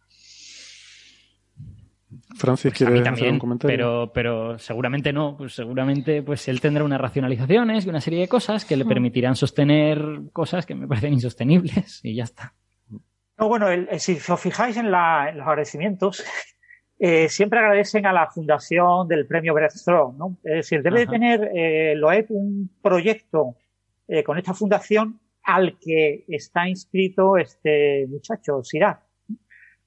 Francis, 2.37 2.71
Pues 2.73 2.79
¿quieres 2.79 2.93
mí 2.95 2.99
hacer 3.01 3.05
también, 3.13 3.35
un 3.35 3.39
comentario? 3.39 3.77
pero, 3.77 4.13
pero 4.13 4.59
seguramente 4.59 5.13
no. 5.13 5.37
Pues 5.37 5.55
seguramente 5.55 6.23
pues 6.23 6.49
él 6.49 6.61
tendrá 6.61 6.83
unas 6.83 7.01
racionalizaciones 7.01 7.87
y 7.87 7.89
una 7.89 8.01
serie 8.01 8.21
de 8.21 8.29
cosas 8.29 8.65
que 8.65 8.77
le 8.77 8.85
Hmm. 8.85 8.89
permitirán 8.89 9.37
sostener 9.37 10.05
cosas 10.33 10.67
que 10.67 10.75
me 10.75 10.89
parecen 10.89 11.13
insostenibles 11.13 12.01
y 12.03 12.15
ya 12.17 12.25
está. 12.25 12.55
No, 13.39 13.49
bueno, 13.49 13.69
el- 13.69 13.89
si 14.01 14.19
os 14.29 14.41
fijáis 14.41 14.77
en, 14.77 14.91
la- 14.91 15.29
en 15.31 15.39
los 15.39 15.47
agradecimientos, 15.47 16.25
eh, 16.99 17.29
siempre 17.29 17.59
agradecen 17.59 18.07
a 18.07 18.13
la 18.13 18.31
fundación 18.31 19.07
del 19.09 19.27
premio 19.27 19.53
Breakthrough, 19.53 20.17
¿no? 20.17 20.37
Es 20.43 20.55
decir, 20.55 20.83
debe 20.83 21.01
de 21.01 21.07
tener 21.07 21.51
eh, 21.55 21.95
un 22.31 22.71
proyecto 22.81 23.57
eh, 24.09 24.23
con 24.23 24.39
esta 24.39 24.55
fundación 24.55 25.21
al 25.43 25.79
que 25.79 26.25
está 26.29 26.69
inscrito 26.69 27.37
este 27.37 28.07
muchacho, 28.09 28.63
Sirac, 28.65 29.01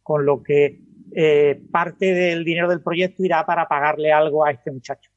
con 0.04 0.26
lo 0.26 0.42
que 0.44 0.82
eh, 1.16 1.60
parte 1.72 2.14
del 2.14 2.44
dinero 2.46 2.70
del 2.70 2.82
proyecto 2.82 3.24
irá 3.26 3.46
para 3.46 3.68
pagarle 3.68 4.12
algo 4.12 4.46
a 4.46 4.52
este 4.52 4.72
muchacho. 4.72 5.10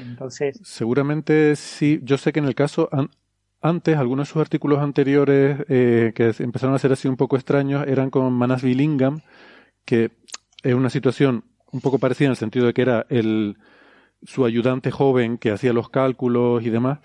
Entonces, 0.00 0.58
Seguramente 0.64 1.54
sí. 1.56 2.00
Yo 2.02 2.16
sé 2.16 2.32
que 2.32 2.38
en 2.40 2.46
el 2.46 2.54
caso 2.54 2.88
an- 2.90 3.10
antes, 3.60 3.96
algunos 3.96 4.28
de 4.28 4.32
sus 4.32 4.40
artículos 4.40 4.78
anteriores 4.80 5.64
que 5.66 6.32
empezaron 6.38 6.74
a 6.74 6.78
ser 6.78 6.92
así 6.92 7.06
un 7.06 7.16
poco 7.16 7.36
extraños 7.36 7.86
eran 7.86 8.10
con 8.10 8.32
Manasvi 8.32 8.74
Lingam, 8.74 9.20
que 9.84 10.10
es 10.62 10.74
una 10.74 10.90
situación 10.90 11.44
un 11.72 11.80
poco 11.80 11.98
parecida 11.98 12.26
en 12.26 12.32
el 12.32 12.36
sentido 12.36 12.66
de 12.66 12.74
que 12.74 12.82
era 12.82 13.06
el 13.08 13.56
su 14.24 14.44
ayudante 14.44 14.90
joven 14.90 15.36
que 15.38 15.50
hacía 15.50 15.72
los 15.72 15.88
cálculos 15.88 16.64
y 16.64 16.70
demás, 16.70 17.00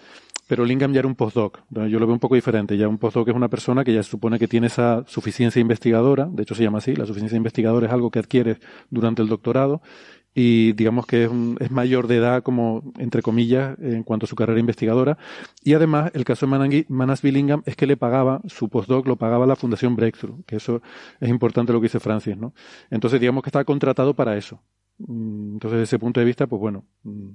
pero 0.48 0.66
Lingam 0.66 0.94
ya 0.94 1.00
era 1.00 1.08
un 1.08 1.16
postdoc. 1.16 1.60
Yo 1.70 2.00
lo 2.00 2.06
veo 2.06 2.14
un 2.14 2.20
poco 2.20 2.36
diferente. 2.36 2.78
Ya 2.78 2.88
un 2.88 2.98
postdoc 2.98 3.28
es 3.28 3.36
una 3.36 3.50
persona 3.50 3.84
que 3.84 3.94
ya 3.94 4.04
se 4.04 4.12
supone 4.12 4.40
que 4.40 4.48
tiene 4.48 4.68
esa 4.68 5.04
suficiencia 5.08 5.60
investigadora, 5.60 6.28
de 6.32 6.44
hecho 6.44 6.56
se 6.56 6.64
llama 6.64 6.78
así, 6.78 6.96
la 6.96 7.06
suficiencia 7.06 7.36
investigadora 7.36 7.88
es 7.88 7.94
algo 7.94 8.12
que 8.12 8.20
adquieres 8.20 8.60
durante 8.90 9.22
el 9.22 9.28
doctorado 9.28 9.82
y 10.34 10.74
digamos 10.74 11.06
que 11.06 11.24
es, 11.26 11.32
es 11.60 11.72
mayor 11.72 12.08
de 12.08 12.18
edad 12.18 12.44
como, 12.44 12.94
entre 13.00 13.22
comillas, 13.22 13.78
en 13.80 14.04
cuanto 14.04 14.26
a 14.26 14.30
su 14.30 14.36
carrera 14.36 14.60
investigadora. 14.60 15.18
Y 15.64 15.74
además, 15.74 16.12
el 16.14 16.26
caso 16.26 16.48
de 16.48 16.86
Manas 16.90 17.22
Billingham 17.22 17.64
es 17.66 17.76
que 17.76 17.88
le 17.88 17.98
pagaba, 17.98 18.42
su 18.48 18.70
postdoc 18.70 19.08
lo 19.08 19.16
pagaba 19.16 19.48
la 19.48 19.56
Fundación 19.56 19.96
Breakthrough, 19.96 20.44
que 20.46 20.58
eso 20.58 20.82
es 21.20 21.30
importante 21.30 21.74
lo 21.74 21.80
que 21.80 21.86
dice 21.86 22.00
Francis, 22.00 22.38
¿no? 22.38 22.54
Entonces, 22.92 23.20
digamos 23.20 23.44
que 23.44 23.50
está 23.50 23.64
contratado 23.66 24.14
para 24.14 24.38
eso. 24.38 24.62
Mm, 25.00 25.54
Entonces, 25.54 25.80
desde 25.80 25.84
ese 25.84 26.00
punto 26.00 26.20
de 26.20 26.26
vista, 26.26 26.48
pues 26.48 26.60
bueno, 26.60 26.86
mm, 27.04 27.30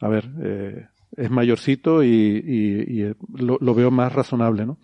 a 0.00 0.08
ver, 0.08 0.30
eh, 0.42 0.86
es 1.16 1.30
mayorcito 1.30 2.02
y, 2.02 2.42
eh, 2.44 3.14
lo, 3.34 3.58
lo 3.60 3.74
veo 3.74 3.90
más 3.90 4.12
razonable, 4.12 4.66
¿no? 4.66 4.78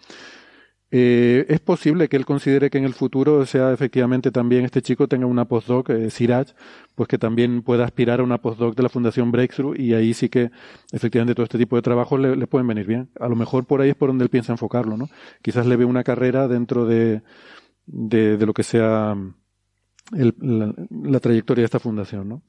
Eh, 0.90 1.44
es 1.50 1.60
posible 1.60 2.08
que 2.08 2.16
él 2.16 2.24
considere 2.24 2.70
que 2.70 2.78
en 2.78 2.84
el 2.84 2.94
futuro 2.94 3.44
sea 3.44 3.72
efectivamente 3.72 4.30
también 4.30 4.64
este 4.64 4.80
chico 4.80 5.06
tenga 5.06 5.26
una 5.26 5.44
postdoc, 5.44 5.90
eh, 5.90 6.08
Siraj, 6.10 6.48
pues 6.94 7.08
que 7.08 7.18
también 7.18 7.60
pueda 7.62 7.84
aspirar 7.84 8.20
a 8.20 8.22
una 8.22 8.38
postdoc 8.38 8.74
de 8.74 8.82
la 8.82 8.88
Fundación 8.88 9.30
Breakthrough 9.30 9.78
y 9.78 9.92
ahí 9.92 10.14
sí 10.14 10.30
que 10.30 10.50
efectivamente 10.90 11.34
todo 11.34 11.44
este 11.44 11.58
tipo 11.58 11.76
de 11.76 11.82
trabajos 11.82 12.18
le, 12.18 12.46
pueden 12.46 12.66
venir 12.66 12.86
bien. 12.86 13.10
A 13.20 13.28
lo 13.28 13.36
mejor 13.36 13.66
por 13.66 13.82
ahí 13.82 13.90
es 13.90 13.96
por 13.96 14.08
donde 14.08 14.24
él 14.24 14.30
piensa 14.30 14.52
enfocarlo, 14.52 14.96
¿no? 14.96 15.08
Quizás 15.42 15.66
le 15.66 15.76
ve 15.76 15.84
una 15.84 16.04
carrera 16.04 16.48
dentro 16.48 16.86
de, 16.86 17.20
de, 17.86 18.46
lo 18.46 18.54
que 18.54 18.62
sea 18.62 19.14
el- 20.16 20.34
la, 20.40 20.74
la 20.90 21.20
trayectoria 21.20 21.62
de 21.62 21.66
esta 21.66 21.80
fundación, 21.80 22.28
¿no? 22.28 22.42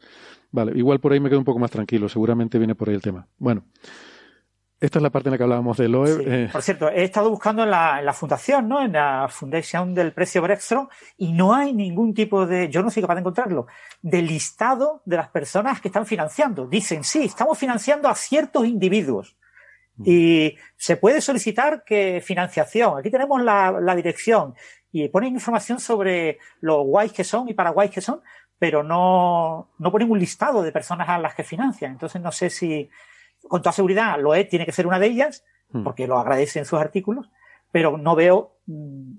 Vale, 0.51 0.71
igual 0.77 0.99
por 0.99 1.11
ahí 1.11 1.19
me 1.19 1.29
quedo 1.29 1.39
un 1.39 1.45
poco 1.45 1.59
más 1.59 1.71
tranquilo, 1.71 2.07
seguramente 2.09 2.57
viene 2.57 2.73
por 2.73 2.89
ahí 2.89 2.95
el 2.95 3.01
tema. 3.01 3.27
Bueno, 3.37 3.65
esta 4.79 4.99
es 4.99 5.03
la 5.03 5.09
parte 5.09 5.29
en 5.29 5.31
la 5.31 5.37
que 5.37 5.43
hablábamos 5.43 5.77
de 5.77 5.89
Loeb. 5.89 6.17
Sí. 6.17 6.23
eh, 6.25 6.49
Por 6.51 6.61
cierto, 6.61 6.89
he 6.89 7.03
estado 7.03 7.29
buscando 7.29 7.63
en 7.63 7.71
la, 7.71 7.99
en 7.99 8.05
la 8.05 8.13
fundación, 8.13 8.67
¿no? 8.67 8.81
En 8.81 8.93
la 8.93 9.27
fundación 9.29 9.93
del 9.93 10.13
precio 10.13 10.41
Breakthrough 10.41 10.87
y 11.17 11.33
no 11.33 11.53
hay 11.53 11.73
ningún 11.73 12.13
tipo 12.13 12.45
de, 12.45 12.69
yo 12.69 12.81
no 12.81 12.89
soy 12.89 13.01
capaz 13.01 13.15
de 13.15 13.21
encontrarlo, 13.21 13.67
de 14.01 14.21
listado 14.21 15.01
de 15.05 15.17
las 15.17 15.29
personas 15.29 15.81
que 15.81 15.89
están 15.89 16.05
financiando. 16.05 16.65
Dicen, 16.67 17.03
sí, 17.03 17.25
estamos 17.25 17.57
financiando 17.57 18.07
a 18.07 18.15
ciertos 18.15 18.65
individuos. 18.65 19.35
Y 20.01 20.55
se 20.77 20.95
puede 20.95 21.19
solicitar 21.19 21.83
que 21.83 22.21
financiación. 22.23 22.97
Aquí 22.97 23.11
tenemos 23.11 23.41
la, 23.41 23.79
la 23.81 23.95
dirección 23.95 24.55
y 24.93 25.09
ponen 25.09 25.33
información 25.33 25.81
sobre 25.81 26.39
lo 26.61 26.83
guays 26.83 27.11
que 27.11 27.25
son 27.25 27.49
y 27.49 27.53
para 27.53 27.71
guays 27.71 27.91
que 27.91 27.99
son, 27.99 28.21
pero 28.57 28.81
no, 28.81 29.71
no 29.77 29.91
ponen 29.91 30.09
un 30.09 30.17
listado 30.17 30.63
de 30.63 30.71
personas 30.71 31.09
a 31.09 31.17
las 31.17 31.35
que 31.35 31.43
financian. 31.43 31.91
Entonces 31.91 32.21
no 32.21 32.31
sé 32.31 32.49
si, 32.49 32.89
con 33.49 33.61
toda 33.61 33.73
seguridad, 33.73 34.17
Loe 34.21 34.45
tiene 34.45 34.65
que 34.65 34.71
ser 34.71 34.87
una 34.87 34.99
de 34.99 35.07
ellas, 35.07 35.43
Hmm. 35.71 35.83
porque 35.83 36.07
lo 36.07 36.17
agradece 36.17 36.57
en 36.59 36.65
sus 36.65 36.79
artículos, 36.79 37.29
pero 37.71 37.97
no 37.97 38.15
veo 38.15 38.53
mm, 38.65 39.11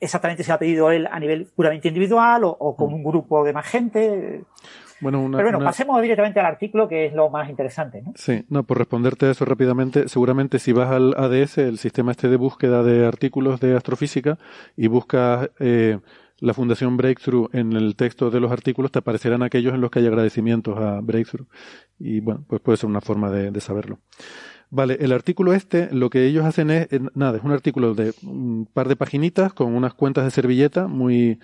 exactamente 0.00 0.42
si 0.44 0.50
ha 0.52 0.58
pedido 0.58 0.90
él 0.90 1.08
a 1.10 1.18
nivel 1.18 1.46
puramente 1.56 1.88
individual 1.88 2.44
o, 2.44 2.50
o 2.50 2.76
con 2.76 2.92
un 2.92 3.02
grupo 3.02 3.44
de 3.44 3.52
más 3.54 3.64
gente. 3.66 4.44
bueno, 5.00 5.20
una, 5.22 5.38
pero 5.38 5.46
bueno, 5.46 5.58
una- 5.58 5.66
pasemos 5.68 6.02
directamente 6.02 6.38
al 6.40 6.44
artículo, 6.46 6.86
que 6.88 7.06
es 7.06 7.14
lo 7.14 7.30
más 7.30 7.48
interesante. 7.48 8.02
¿no? 8.02 8.12
Sí, 8.14 8.44
no, 8.50 8.64
por 8.64 8.76
responderte 8.76 9.24
a 9.26 9.30
eso 9.30 9.44
rápidamente, 9.46 10.06
seguramente 10.08 10.58
si 10.58 10.72
vas 10.72 10.90
al 10.90 11.14
ADS, 11.16 11.58
el 11.58 11.78
sistema 11.78 12.10
este 12.10 12.28
de 12.28 12.36
búsqueda 12.36 12.82
de 12.82 13.06
artículos 13.06 13.58
de 13.60 13.74
astrofísica, 13.74 14.36
y 14.76 14.88
buscas 14.88 15.48
eh, 15.60 15.98
la 16.38 16.54
Fundación 16.54 16.96
Breakthrough 16.96 17.48
en 17.52 17.72
el 17.72 17.96
texto 17.96 18.30
de 18.30 18.40
los 18.40 18.52
artículos, 18.52 18.92
te 18.92 18.98
aparecerán 18.98 19.42
aquellos 19.42 19.74
en 19.74 19.80
los 19.80 19.90
que 19.90 20.00
hay 20.00 20.06
agradecimientos 20.06 20.78
a 20.78 21.00
Breakthrough. 21.00 21.48
Y 21.98 22.20
bueno, 22.20 22.44
pues 22.46 22.60
puede 22.60 22.76
ser 22.76 22.88
una 22.88 23.00
forma 23.00 23.30
de, 23.30 23.60
saberlo. 23.60 23.98
Vale, 24.68 24.98
el 25.00 25.12
artículo 25.12 25.52
este, 25.52 25.88
lo 25.92 26.10
que 26.10 26.26
ellos 26.26 26.44
hacen 26.44 26.70
es, 26.70 26.92
eh, 26.92 27.00
nada, 27.14 27.38
es 27.38 27.44
un 27.44 27.52
artículo 27.52 27.94
de 27.94 28.12
un 28.22 28.68
par 28.72 28.88
de 28.88 28.96
paginitas 28.96 29.52
con 29.52 29.74
unas 29.74 29.94
cuentas 29.94 30.24
de 30.24 30.30
servilleta 30.30 30.88
muy, 30.88 31.38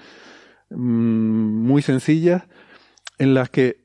mm, 0.71 0.77
muy 0.77 1.83
sencillas, 1.83 2.45
en 3.19 3.35
las 3.35 3.49
que 3.49 3.83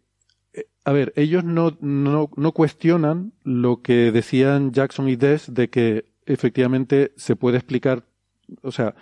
a 0.88 0.94
ver, 0.94 1.12
ellos 1.18 1.44
no, 1.44 1.78
no, 1.82 2.30
no 2.38 2.52
cuestionan 2.54 3.34
lo 3.44 3.82
que 3.82 4.14
decían 4.14 4.72
Jackson 4.72 5.10
y 5.10 5.18
Des 5.18 5.54
de 5.54 5.70
que 5.70 6.06
efectivamente 6.26 7.12
se 7.18 7.36
puede 7.36 7.58
explicar, 7.58 8.06
o 8.62 8.72
sea, 8.72 8.96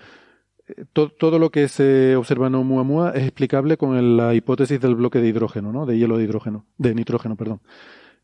to- 0.94 1.10
todo 1.10 1.40
lo 1.40 1.50
que 1.52 1.68
se 1.68 2.16
observa 2.16 2.48
en 2.48 2.56
Oumuamua 2.56 3.12
es 3.12 3.24
explicable 3.24 3.78
con 3.78 4.18
la 4.18 4.34
hipótesis 4.34 4.80
del 4.80 4.96
bloque 4.96 5.20
de 5.20 5.28
hidrógeno, 5.28 5.72
¿no? 5.72 5.86
De 5.86 5.98
hielo 5.98 6.18
de 6.18 6.24
hidrógeno, 6.24 6.66
de 6.78 6.96
nitrógeno, 6.96 7.36
perdón. 7.36 7.62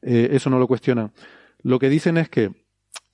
Eh, 0.02 0.30
eso 0.32 0.50
no 0.50 0.60
lo 0.60 0.68
cuestionan. 0.68 1.12
Lo 1.62 1.80
que 1.80 1.90
dicen 1.90 2.18
es 2.18 2.30
que 2.30 2.52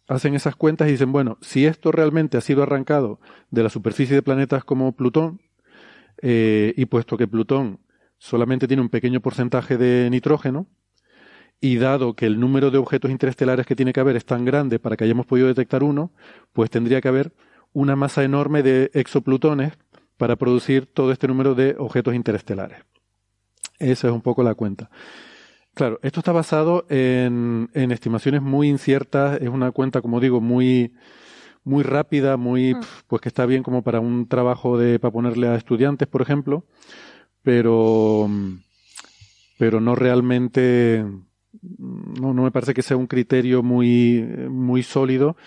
hacen 0.07 0.35
esas 0.35 0.55
cuentas 0.55 0.87
y 0.87 0.91
dicen, 0.91 1.11
bueno, 1.11 1.37
si 1.41 1.65
esto 1.65 1.91
realmente 1.91 2.37
ha 2.37 2.41
sido 2.41 2.63
arrancado 2.63 3.19
de 3.51 3.63
la 3.63 3.69
superficie 3.69 4.15
de 4.15 4.21
planetas 4.21 4.63
como 4.63 4.93
Plutón, 4.93 5.41
eh, 6.21 6.73
y 6.77 6.85
puesto 6.85 7.17
que 7.17 7.27
Plutón 7.27 7.79
solamente 8.17 8.67
tiene 8.67 8.81
un 8.81 8.89
pequeño 8.89 9.19
porcentaje 9.19 9.77
de 9.77 10.09
nitrógeno, 10.09 10.67
y 11.59 11.77
dado 11.77 12.13
que 12.15 12.27
el 12.27 12.39
número 12.39 12.71
de 12.71 12.77
objetos 12.77 13.11
interestelares 13.11 13.65
que 13.65 13.75
tiene 13.75 13.91
que 13.91 13.99
haber 13.99 14.15
es 14.15 14.25
tan 14.25 14.45
grande 14.45 14.79
para 14.79 14.95
que 14.95 15.03
hayamos 15.03 15.25
podido 15.25 15.47
detectar 15.47 15.83
uno, 15.83 16.11
pues 16.53 16.69
tendría 16.69 17.01
que 17.01 17.07
haber 17.07 17.33
una 17.77 17.95
masa 17.95 18.23
enorme 18.23 18.63
de 18.63 18.89
exoplutones 18.95 19.73
para 20.17 20.35
producir 20.35 20.87
todo 20.87 21.11
este 21.11 21.27
número 21.27 21.53
de 21.53 21.75
objetos 21.77 22.15
interestelares. 22.15 22.79
Esa 23.77 24.07
es 24.07 24.13
un 24.13 24.21
poco 24.21 24.41
la 24.41 24.55
cuenta. 24.55 24.89
Claro, 25.75 25.99
esto 26.01 26.21
está 26.21 26.31
basado 26.31 26.87
en, 26.89 27.69
en 27.75 27.91
estimaciones 27.91 28.41
muy 28.41 28.67
inciertas, 28.67 29.39
es 29.39 29.49
una 29.49 29.69
cuenta, 29.69 30.01
como 30.01 30.19
digo, 30.19 30.41
muy, 30.41 30.95
muy 31.63 31.83
rápida, 31.83 32.35
muy, 32.35 32.73
Mm. 32.73 32.79
pues 33.05 33.21
que 33.21 33.29
está 33.29 33.45
bien 33.45 33.61
como 33.61 33.83
para 33.83 33.99
un 33.99 34.27
trabajo 34.27 34.79
de, 34.79 34.97
para 34.97 35.11
ponerle 35.11 35.47
a 35.47 35.55
estudiantes, 35.55 36.07
por 36.07 36.23
ejemplo, 36.23 36.65
pero, 37.43 38.27
pero 39.59 39.79
no 39.81 39.93
realmente, 39.93 41.05
no, 41.61 42.33
no 42.33 42.41
me 42.41 42.49
parece 42.49 42.73
que 42.73 42.81
sea 42.81 42.97
un 42.97 43.05
criterio 43.05 43.61
muy, 43.61 44.23
muy 44.49 44.81
sólido 44.81 45.37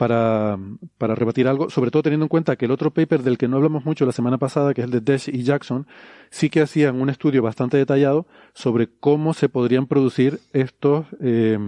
para, 0.00 0.58
para 0.96 1.14
rebatir 1.14 1.46
algo, 1.46 1.68
sobre 1.68 1.90
todo 1.90 2.04
teniendo 2.04 2.24
en 2.24 2.30
cuenta 2.30 2.56
que 2.56 2.64
el 2.64 2.70
otro 2.70 2.90
paper 2.90 3.22
del 3.22 3.36
que 3.36 3.48
no 3.48 3.58
hablamos 3.58 3.84
mucho 3.84 4.06
la 4.06 4.12
semana 4.12 4.38
pasada, 4.38 4.72
que 4.72 4.80
es 4.80 4.86
el 4.86 4.90
de 4.92 5.02
Desch 5.02 5.28
y 5.28 5.42
Jackson, 5.42 5.86
sí 6.30 6.48
que 6.48 6.62
hacían 6.62 6.98
un 7.02 7.10
estudio 7.10 7.42
bastante 7.42 7.76
detallado 7.76 8.26
sobre 8.54 8.88
cómo 8.88 9.34
se 9.34 9.50
podrían 9.50 9.86
producir 9.86 10.40
estos, 10.54 11.04
eh, 11.20 11.58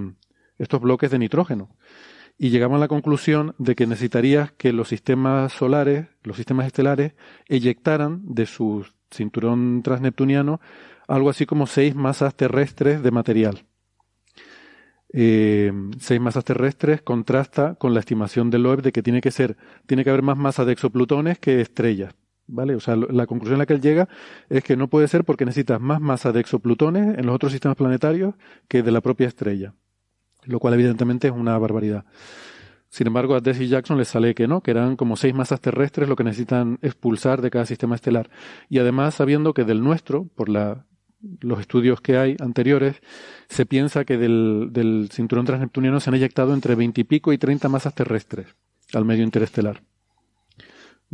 estos 0.56 0.80
bloques 0.80 1.10
de 1.10 1.18
nitrógeno. 1.18 1.76
Y 2.38 2.48
llegamos 2.48 2.76
a 2.76 2.80
la 2.80 2.88
conclusión 2.88 3.54
de 3.58 3.74
que 3.74 3.86
necesitarías 3.86 4.50
que 4.52 4.72
los 4.72 4.88
sistemas 4.88 5.52
solares, 5.52 6.06
los 6.22 6.38
sistemas 6.38 6.66
estelares, 6.66 7.12
eyectaran 7.50 8.22
de 8.24 8.46
su 8.46 8.86
cinturón 9.10 9.82
transneptuniano 9.82 10.58
algo 11.06 11.28
así 11.28 11.44
como 11.44 11.66
seis 11.66 11.94
masas 11.94 12.34
terrestres 12.34 13.02
de 13.02 13.10
material. 13.10 13.66
Eh, 15.12 15.72
seis 15.98 16.20
masas 16.20 16.44
terrestres 16.44 17.02
contrasta 17.02 17.74
con 17.74 17.92
la 17.92 18.00
estimación 18.00 18.50
de 18.50 18.58
Loeb 18.58 18.82
de 18.82 18.92
que 18.92 19.02
tiene 19.02 19.20
que 19.20 19.30
ser, 19.30 19.56
tiene 19.86 20.04
que 20.04 20.10
haber 20.10 20.22
más 20.22 20.38
masa 20.38 20.64
de 20.64 20.72
exoplutones 20.72 21.38
que 21.38 21.60
estrellas. 21.60 22.14
¿Vale? 22.48 22.74
O 22.74 22.80
sea, 22.80 22.96
la 22.96 23.26
conclusión 23.26 23.56
a 23.56 23.58
la 23.58 23.66
que 23.66 23.74
él 23.74 23.80
llega 23.80 24.08
es 24.48 24.64
que 24.64 24.76
no 24.76 24.88
puede 24.88 25.08
ser 25.08 25.24
porque 25.24 25.44
necesitas 25.44 25.80
más 25.80 26.00
masa 26.00 26.32
de 26.32 26.40
exoplutones 26.40 27.16
en 27.16 27.26
los 27.26 27.34
otros 27.34 27.52
sistemas 27.52 27.76
planetarios 27.76 28.34
que 28.68 28.82
de 28.82 28.90
la 28.90 29.00
propia 29.00 29.28
estrella. 29.28 29.74
Lo 30.44 30.58
cual 30.58 30.74
evidentemente 30.74 31.28
es 31.28 31.32
una 31.32 31.56
barbaridad. 31.56 32.04
Sin 32.88 33.06
embargo, 33.06 33.34
a 33.34 33.40
Dess 33.40 33.60
y 33.60 33.68
Jackson 33.68 33.96
les 33.96 34.08
sale 34.08 34.34
que 34.34 34.48
no, 34.48 34.60
que 34.60 34.72
eran 34.72 34.96
como 34.96 35.16
seis 35.16 35.34
masas 35.34 35.60
terrestres 35.60 36.08
lo 36.08 36.16
que 36.16 36.24
necesitan 36.24 36.78
expulsar 36.82 37.40
de 37.40 37.50
cada 37.50 37.64
sistema 37.64 37.94
estelar. 37.94 38.28
Y 38.68 38.80
además 38.80 39.14
sabiendo 39.14 39.54
que 39.54 39.64
del 39.64 39.82
nuestro, 39.82 40.26
por 40.34 40.50
la, 40.50 40.84
los 41.40 41.60
estudios 41.60 42.00
que 42.00 42.16
hay 42.16 42.36
anteriores, 42.40 43.00
se 43.48 43.64
piensa 43.66 44.04
que 44.04 44.18
del, 44.18 44.68
del 44.72 45.08
cinturón 45.12 45.44
transneptuniano 45.46 46.00
se 46.00 46.10
han 46.10 46.14
eyectado 46.14 46.52
entre 46.54 46.74
20 46.74 47.00
y 47.00 47.04
pico 47.04 47.32
y 47.32 47.38
30 47.38 47.68
masas 47.68 47.94
terrestres 47.94 48.46
al 48.92 49.04
medio 49.04 49.22
interestelar, 49.24 49.82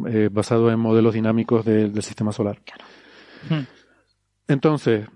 eh, 0.07 0.29
basado 0.33 0.71
en 0.71 0.79
modelos 0.81 1.15
dinámicos 1.15 1.65
de- 1.65 1.91
del 1.91 2.03
sistema 2.03 2.33
solar. 2.33 2.61
Entonces, 4.47 5.07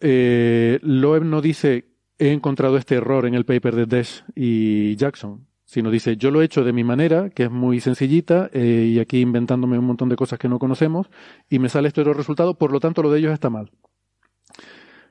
eh, 0.00 0.78
Loeb 0.82 1.24
no 1.24 1.40
dice 1.40 1.84
he 2.18 2.32
encontrado 2.32 2.76
este 2.78 2.96
error 2.96 3.26
en 3.26 3.34
el 3.34 3.44
paper 3.44 3.76
de 3.76 3.86
Desch 3.86 4.24
y 4.34 4.96
Jackson, 4.96 5.46
sino 5.64 5.90
dice 5.90 6.16
yo 6.16 6.30
lo 6.30 6.40
he 6.42 6.44
hecho 6.46 6.64
de 6.64 6.72
mi 6.72 6.82
manera, 6.82 7.30
que 7.30 7.44
es 7.44 7.50
muy 7.50 7.80
sencillita, 7.80 8.50
eh, 8.52 8.90
y 8.92 8.98
aquí 8.98 9.20
inventándome 9.20 9.78
un 9.78 9.84
montón 9.84 10.08
de 10.08 10.16
cosas 10.16 10.38
que 10.38 10.48
no 10.48 10.58
conocemos, 10.58 11.08
y 11.48 11.58
me 11.58 11.68
sale 11.68 11.88
este 11.88 12.00
otro 12.00 12.14
resultado, 12.14 12.54
por 12.54 12.72
lo 12.72 12.80
tanto 12.80 13.02
lo 13.02 13.10
de 13.10 13.18
ellos 13.20 13.32
está 13.32 13.50
mal. 13.50 13.70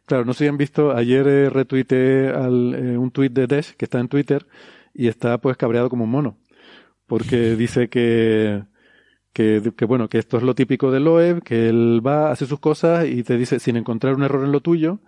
Claro, 0.08 0.24
no 0.24 0.34
sé 0.34 0.46
si 0.46 0.48
han 0.48 0.56
visto, 0.58 0.96
ayer 0.96 1.28
eh, 1.28 1.50
retuiteé 1.50 2.30
al, 2.30 2.74
eh, 2.76 2.98
un 2.98 3.12
tuit 3.12 3.34
de 3.34 3.46
Desch 3.46 3.76
que 3.76 3.84
está 3.84 4.00
en 4.00 4.08
Twitter 4.08 4.48
y 4.94 5.10
está 5.10 5.38
pues 5.40 5.58
cabreado 5.58 5.90
como 5.90 6.06
un 6.06 6.12
mono, 6.12 6.38
porque 7.08 7.56
dice 7.58 7.90
que, 7.90 8.64
que, 9.34 9.74
que, 9.76 9.86
bueno, 9.86 10.08
que 10.08 10.18
esto 10.18 10.38
es 10.38 10.44
lo 10.44 10.56
típico 10.56 10.92
de 10.92 11.02
Loeb, 11.02 11.44
que 11.44 11.68
él 11.68 12.02
va, 12.06 12.32
hace 12.32 12.46
sus 12.46 12.62
cosas 12.62 13.06
y 13.06 13.22
te 13.24 13.38
dice, 13.38 13.60
sin 13.60 13.76
encontrar 13.76 14.16
un 14.16 14.24
error 14.24 14.46
en 14.46 14.54
lo 14.54 14.62
tuyo, 14.62 15.02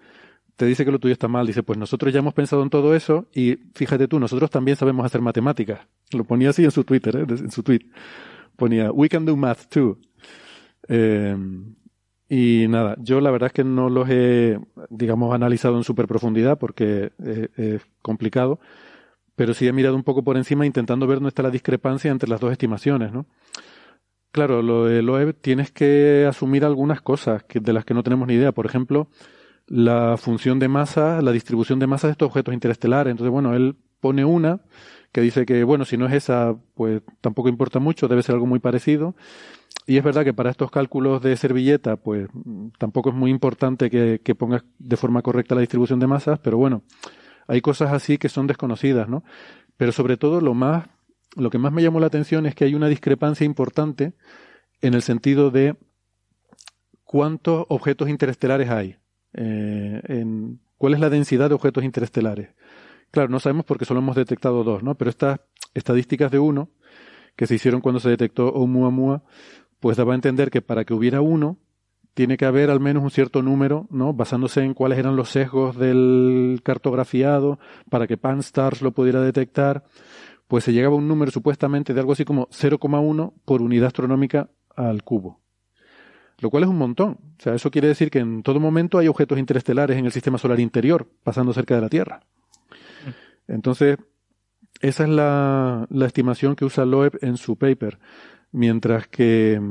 te 0.57 0.65
dice 0.65 0.83
que 0.83 0.91
lo 0.91 0.99
tuyo 0.99 1.13
está 1.13 1.29
mal. 1.29 1.47
Dice, 1.47 1.63
pues 1.63 1.79
nosotros 1.79 2.11
ya 2.13 2.19
hemos 2.19 2.33
pensado 2.33 2.61
en 2.61 2.69
todo 2.69 2.93
eso 2.93 3.29
y 3.33 3.55
fíjate 3.75 4.09
tú, 4.09 4.19
nosotros 4.19 4.49
también 4.49 4.75
sabemos 4.75 5.05
hacer 5.05 5.21
matemáticas. 5.21 5.79
Lo 6.11 6.25
ponía 6.25 6.49
así 6.49 6.65
en 6.65 6.71
su 6.71 6.83
Twitter, 6.83 7.15
¿eh? 7.15 7.25
en 7.29 7.51
su 7.51 7.63
tweet. 7.63 7.85
Ponía, 8.57 8.91
we 8.91 9.07
can 9.07 9.23
do 9.23 9.37
math 9.37 9.69
too. 9.69 9.97
Eh, 10.89 11.37
y 12.29 12.67
nada, 12.69 12.95
yo 12.99 13.19
la 13.21 13.31
verdad 13.31 13.47
es 13.47 13.53
que 13.53 13.63
no 13.63 13.89
los 13.89 14.07
he, 14.07 14.59
digamos, 14.89 15.33
analizado 15.33 15.77
en 15.77 15.83
super 15.83 16.07
profundidad 16.07 16.59
porque 16.59 17.11
es, 17.57 17.81
complicado, 18.03 18.59
pero 19.35 19.55
sí 19.55 19.67
he 19.67 19.73
mirado 19.73 19.95
un 19.95 20.03
poco 20.03 20.23
por 20.23 20.37
encima 20.37 20.65
intentando 20.65 21.07
ver 21.07 21.17
dónde 21.17 21.29
está 21.29 21.41
la 21.41 21.49
discrepancia 21.49 22.11
entre 22.11 22.29
las 22.29 22.39
dos 22.39 22.51
estimaciones, 22.51 23.11
¿no? 23.11 23.25
Claro, 24.31 24.61
lo 24.61 24.85
de 24.85 25.01
Loeb 25.01 25.33
tienes 25.41 25.71
que 25.71 26.27
asumir 26.29 26.63
algunas 26.63 27.01
cosas 27.01 27.43
que, 27.45 27.59
de 27.59 27.73
las 27.73 27.83
que 27.83 27.95
no 27.95 28.03
tenemos 28.03 28.27
ni 28.27 28.35
idea. 28.35 28.51
Por 28.51 28.67
ejemplo, 28.67 29.07
la 29.65 30.17
función 30.17 30.59
de 30.59 30.67
masa, 30.67 31.23
la 31.23 31.31
distribución 31.31 31.79
de 31.79 31.87
masa 31.87 32.07
de 32.07 32.11
estos 32.11 32.27
objetos 32.27 32.53
interestelares. 32.53 33.09
Entonces, 33.09 33.31
bueno, 33.31 33.55
él 33.55 33.75
pone 33.99 34.23
una 34.23 34.61
que 35.11 35.21
dice 35.21 35.47
que, 35.47 35.63
bueno, 35.63 35.83
si 35.83 35.97
no 35.97 36.05
es 36.05 36.13
esa, 36.13 36.55
pues 36.75 37.01
tampoco 37.21 37.49
importa 37.49 37.79
mucho, 37.79 38.07
debe 38.07 38.21
ser 38.21 38.35
algo 38.35 38.45
muy 38.45 38.59
parecido. 38.59 39.15
Y 39.85 39.97
es 39.97 40.03
verdad 40.03 40.23
que 40.23 40.33
para 40.33 40.51
estos 40.51 40.69
cálculos 40.69 41.21
de 41.21 41.35
servilleta, 41.35 41.95
pues 41.95 42.27
tampoco 42.77 43.09
es 43.09 43.15
muy 43.15 43.31
importante 43.31 43.89
que, 43.89 44.21
que 44.23 44.35
pongas 44.35 44.63
de 44.77 44.97
forma 44.97 45.21
correcta 45.21 45.55
la 45.55 45.61
distribución 45.61 45.99
de 45.99 46.07
masas, 46.07 46.39
pero 46.39 46.57
bueno, 46.57 46.83
hay 47.47 47.61
cosas 47.61 47.91
así 47.91 48.19
que 48.19 48.29
son 48.29 48.45
desconocidas, 48.45 49.09
¿no? 49.09 49.23
Pero 49.77 49.91
sobre 49.91 50.17
todo 50.17 50.41
lo 50.41 50.53
más, 50.53 50.87
lo 51.35 51.49
que 51.49 51.57
más 51.57 51.71
me 51.71 51.81
llamó 51.81 51.99
la 51.99 52.07
atención 52.07 52.45
es 52.45 52.53
que 52.53 52.65
hay 52.65 52.75
una 52.75 52.87
discrepancia 52.87 53.45
importante 53.45 54.13
en 54.81 54.93
el 54.93 55.01
sentido 55.01 55.49
de 55.49 55.75
cuántos 57.03 57.65
objetos 57.69 58.07
interestelares 58.09 58.69
hay. 58.69 58.97
Eh, 59.33 60.01
en, 60.03 60.59
¿Cuál 60.77 60.93
es 60.93 60.99
la 60.99 61.09
densidad 61.09 61.49
de 61.49 61.55
objetos 61.55 61.83
interestelares? 61.83 62.49
Claro, 63.11 63.29
no 63.29 63.39
sabemos 63.39 63.65
porque 63.65 63.85
solo 63.85 63.99
hemos 63.99 64.15
detectado 64.15 64.63
dos, 64.63 64.83
¿no? 64.83 64.95
Pero 64.95 65.09
estas 65.09 65.41
estadísticas 65.73 66.31
de 66.31 66.39
uno, 66.39 66.69
que 67.35 67.47
se 67.47 67.55
hicieron 67.55 67.81
cuando 67.81 67.99
se 67.99 68.09
detectó 68.09 68.49
Oumuamua, 68.49 69.23
pues 69.79 69.97
daba 69.97 70.13
a 70.13 70.15
entender 70.15 70.49
que 70.49 70.61
para 70.61 70.85
que 70.85 70.93
hubiera 70.93 71.21
uno, 71.21 71.57
tiene 72.13 72.37
que 72.37 72.45
haber 72.45 72.69
al 72.69 72.79
menos 72.79 73.03
un 73.03 73.11
cierto 73.11 73.41
número, 73.41 73.87
¿no? 73.89 74.13
Basándose 74.13 74.61
en 74.61 74.73
cuáles 74.73 74.99
eran 74.99 75.15
los 75.15 75.29
sesgos 75.29 75.77
del 75.77 76.59
cartografiado, 76.63 77.59
para 77.89 78.07
que 78.07 78.17
Pan-STARRS 78.17 78.81
lo 78.81 78.91
pudiera 78.91 79.21
detectar, 79.21 79.85
pues 80.47 80.63
se 80.63 80.73
llegaba 80.73 80.95
a 80.95 80.97
un 80.97 81.07
número 81.07 81.31
supuestamente 81.31 81.93
de 81.93 81.99
algo 81.99 82.13
así 82.13 82.25
como 82.25 82.47
0,1 82.47 83.33
por 83.45 83.61
unidad 83.61 83.87
astronómica 83.87 84.49
al 84.75 85.03
cubo. 85.03 85.39
Lo 86.39 86.49
cual 86.49 86.63
es 86.63 86.69
un 86.69 86.77
montón. 86.77 87.19
O 87.37 87.41
sea, 87.41 87.53
eso 87.53 87.69
quiere 87.69 87.87
decir 87.87 88.09
que 88.09 88.19
en 88.19 88.43
todo 88.43 88.59
momento 88.59 88.97
hay 88.97 89.07
objetos 89.07 89.37
interestelares 89.37 89.97
en 89.97 90.05
el 90.05 90.11
sistema 90.11 90.37
solar 90.37 90.59
interior, 90.59 91.07
pasando 91.23 91.53
cerca 91.53 91.75
de 91.75 91.81
la 91.81 91.89
Tierra. 91.89 92.21
Entonces, 93.47 93.97
esa 94.81 95.03
es 95.03 95.09
la, 95.09 95.87
la 95.89 96.05
estimación 96.05 96.55
que 96.55 96.65
usa 96.65 96.85
Loeb 96.85 97.17
en 97.21 97.37
su 97.37 97.57
paper, 97.57 97.99
mientras 98.51 99.07
que 99.07 99.61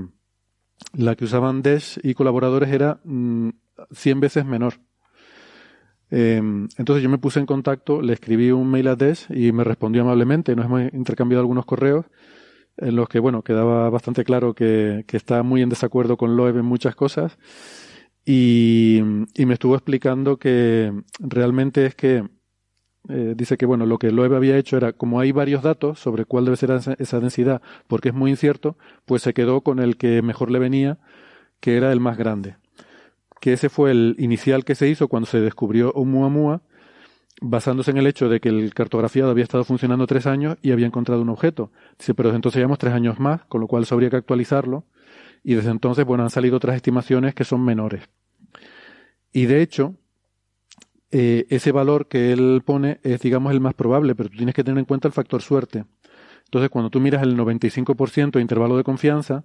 la 0.94 1.16
que 1.16 1.24
usaban 1.24 1.62
Desch 1.62 1.98
y 2.02 2.14
colaboradores 2.14 2.70
era 2.70 3.00
mm, 3.04 3.50
100 3.92 4.20
veces 4.20 4.44
menor. 4.44 4.74
Eh, 6.10 6.40
entonces 6.78 7.02
yo 7.02 7.10
me 7.10 7.18
puse 7.18 7.38
en 7.38 7.46
contacto, 7.46 8.00
le 8.00 8.14
escribí 8.14 8.50
un 8.50 8.70
mail 8.70 8.88
a 8.88 8.96
Desch 8.96 9.30
y 9.30 9.52
me 9.52 9.64
respondió 9.64 10.02
amablemente. 10.02 10.56
Nos 10.56 10.66
hemos 10.66 10.92
intercambiado 10.92 11.40
algunos 11.40 11.66
correos 11.66 12.06
en 12.76 12.96
los 12.96 13.08
que, 13.08 13.18
bueno, 13.18 13.42
quedaba 13.42 13.90
bastante 13.90 14.24
claro 14.24 14.54
que, 14.54 15.04
que 15.06 15.16
está 15.16 15.42
muy 15.42 15.62
en 15.62 15.68
desacuerdo 15.68 16.16
con 16.16 16.36
Loeb 16.36 16.58
en 16.58 16.64
muchas 16.64 16.94
cosas. 16.94 17.38
Y, 18.24 19.00
y 19.34 19.46
me 19.46 19.54
estuvo 19.54 19.74
explicando 19.74 20.38
que 20.38 20.92
realmente 21.18 21.86
es 21.86 21.94
que 21.94 22.24
eh, 23.08 23.34
dice 23.36 23.56
que 23.56 23.66
bueno, 23.66 23.86
lo 23.86 23.98
que 23.98 24.10
Loeb 24.10 24.34
había 24.34 24.56
hecho 24.58 24.76
era, 24.76 24.92
como 24.92 25.20
hay 25.20 25.32
varios 25.32 25.62
datos 25.62 25.98
sobre 25.98 26.24
cuál 26.24 26.44
debe 26.44 26.56
ser 26.56 26.70
esa, 26.70 27.20
densidad, 27.20 27.62
porque 27.86 28.10
es 28.10 28.14
muy 28.14 28.30
incierto, 28.30 28.76
pues 29.06 29.22
se 29.22 29.32
quedó 29.32 29.62
con 29.62 29.78
el 29.78 29.96
que 29.96 30.20
mejor 30.22 30.50
le 30.50 30.58
venía, 30.58 30.98
que 31.60 31.76
era 31.76 31.92
el 31.92 32.00
más 32.00 32.18
grande. 32.18 32.56
Que 33.40 33.54
ese 33.54 33.68
fue 33.68 33.90
el 33.92 34.16
inicial 34.18 34.64
que 34.64 34.74
se 34.74 34.88
hizo 34.88 35.08
cuando 35.08 35.26
se 35.26 35.40
descubrió 35.40 35.90
Oumuamua, 35.92 36.62
basándose 37.40 37.92
en 37.92 37.98
el 37.98 38.06
hecho 38.06 38.28
de 38.28 38.40
que 38.40 38.48
el 38.48 38.74
cartografiado 38.74 39.30
había 39.30 39.44
estado 39.44 39.64
funcionando 39.64 40.06
tres 40.06 40.26
años 40.26 40.56
y 40.60 40.72
había 40.72 40.86
encontrado 40.86 41.22
un 41.22 41.28
objeto. 41.30 41.70
Dice, 41.98 42.14
pero 42.14 42.34
entonces 42.34 42.58
llevamos 42.58 42.78
tres 42.78 42.92
años 42.92 43.18
más, 43.20 43.44
con 43.44 43.60
lo 43.60 43.68
cual 43.68 43.84
eso 43.84 43.94
habría 43.94 44.10
que 44.10 44.16
actualizarlo, 44.16 44.84
y 45.42 45.54
desde 45.54 45.70
entonces, 45.70 46.04
bueno, 46.04 46.24
han 46.24 46.30
salido 46.30 46.56
otras 46.56 46.76
estimaciones 46.76 47.34
que 47.34 47.44
son 47.44 47.64
menores. 47.64 48.02
Y 49.32 49.46
de 49.46 49.62
hecho, 49.62 49.94
eh, 51.10 51.46
ese 51.48 51.72
valor 51.72 52.06
que 52.08 52.32
él 52.32 52.62
pone 52.64 53.00
es, 53.02 53.20
digamos, 53.20 53.52
el 53.52 53.60
más 53.60 53.74
probable, 53.74 54.14
pero 54.14 54.28
tú 54.28 54.36
tienes 54.36 54.54
que 54.54 54.64
tener 54.64 54.78
en 54.78 54.84
cuenta 54.84 55.08
el 55.08 55.14
factor 55.14 55.42
suerte. 55.42 55.84
Entonces, 56.44 56.70
cuando 56.70 56.90
tú 56.90 57.00
miras 57.00 57.22
el 57.22 57.36
95% 57.36 58.32
de 58.32 58.40
intervalo 58.40 58.76
de 58.76 58.84
confianza, 58.84 59.44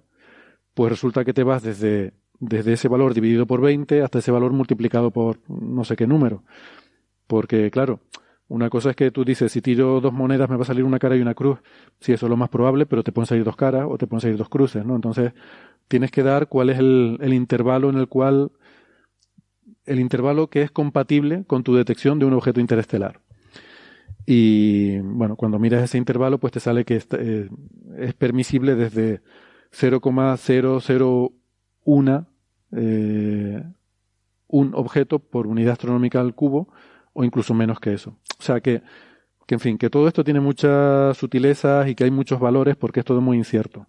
pues 0.74 0.90
resulta 0.90 1.24
que 1.24 1.34
te 1.34 1.42
vas 1.42 1.62
desde, 1.62 2.14
desde 2.40 2.74
ese 2.74 2.88
valor 2.88 3.14
dividido 3.14 3.46
por 3.46 3.60
20 3.60 4.02
hasta 4.02 4.18
ese 4.18 4.30
valor 4.30 4.52
multiplicado 4.52 5.10
por 5.10 5.38
no 5.48 5.84
sé 5.84 5.96
qué 5.96 6.06
número. 6.06 6.44
Porque, 7.26 7.70
claro, 7.70 8.00
una 8.48 8.68
cosa 8.70 8.90
es 8.90 8.96
que 8.96 9.10
tú 9.10 9.24
dices, 9.24 9.52
si 9.52 9.62
tiro 9.62 10.00
dos 10.00 10.12
monedas 10.12 10.50
me 10.50 10.56
va 10.56 10.62
a 10.62 10.66
salir 10.66 10.84
una 10.84 10.98
cara 10.98 11.16
y 11.16 11.20
una 11.20 11.34
cruz. 11.34 11.60
Sí, 12.00 12.12
eso 12.12 12.26
es 12.26 12.30
lo 12.30 12.36
más 12.36 12.50
probable, 12.50 12.86
pero 12.86 13.02
te 13.02 13.12
pueden 13.12 13.26
salir 13.26 13.44
dos 13.44 13.56
caras 13.56 13.86
o 13.88 13.96
te 13.98 14.06
pueden 14.06 14.20
salir 14.20 14.36
dos 14.36 14.48
cruces, 14.48 14.84
¿no? 14.84 14.94
Entonces, 14.94 15.32
tienes 15.88 16.10
que 16.10 16.22
dar 16.22 16.48
cuál 16.48 16.70
es 16.70 16.78
el, 16.78 17.18
el 17.20 17.32
intervalo 17.34 17.88
en 17.88 17.96
el 17.96 18.08
cual 18.08 18.52
el 19.86 20.00
intervalo 20.00 20.48
que 20.48 20.62
es 20.62 20.70
compatible 20.70 21.44
con 21.46 21.62
tu 21.62 21.74
detección 21.74 22.18
de 22.18 22.26
un 22.26 22.34
objeto 22.34 22.60
interestelar. 22.60 23.20
Y 24.26 24.98
bueno, 25.00 25.36
cuando 25.36 25.58
miras 25.58 25.82
ese 25.82 25.98
intervalo, 25.98 26.38
pues 26.38 26.52
te 26.52 26.60
sale 26.60 26.84
que 26.84 27.02
eh, 27.18 27.48
es 27.98 28.14
permisible 28.14 28.74
desde 28.74 29.20
0,001 29.70 32.26
eh, 32.76 33.62
un 34.48 34.74
objeto 34.74 35.18
por 35.18 35.46
unidad 35.46 35.72
astronómica 35.72 36.20
al 36.20 36.34
cubo 36.34 36.68
o 37.12 37.24
incluso 37.24 37.54
menos 37.54 37.80
que 37.80 37.92
eso. 37.92 38.16
O 38.38 38.42
sea 38.42 38.60
que, 38.60 38.82
que, 39.46 39.56
en 39.56 39.60
fin, 39.60 39.78
que 39.78 39.90
todo 39.90 40.08
esto 40.08 40.24
tiene 40.24 40.40
muchas 40.40 41.16
sutilezas 41.16 41.88
y 41.88 41.94
que 41.94 42.04
hay 42.04 42.10
muchos 42.10 42.40
valores 42.40 42.76
porque 42.76 43.00
es 43.00 43.06
todo 43.06 43.20
muy 43.20 43.36
incierto. 43.36 43.86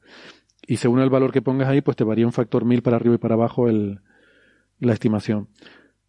Y 0.67 0.77
según 0.77 0.99
el 0.99 1.09
valor 1.09 1.31
que 1.31 1.41
pongas 1.41 1.69
ahí, 1.69 1.81
pues 1.81 1.95
te 1.95 2.03
varía 2.03 2.25
un 2.25 2.33
factor 2.33 2.65
mil 2.65 2.81
para 2.81 2.97
arriba 2.97 3.15
y 3.15 3.19
para 3.19 3.35
abajo 3.35 3.69
el, 3.69 4.01
la 4.79 4.93
estimación. 4.93 5.47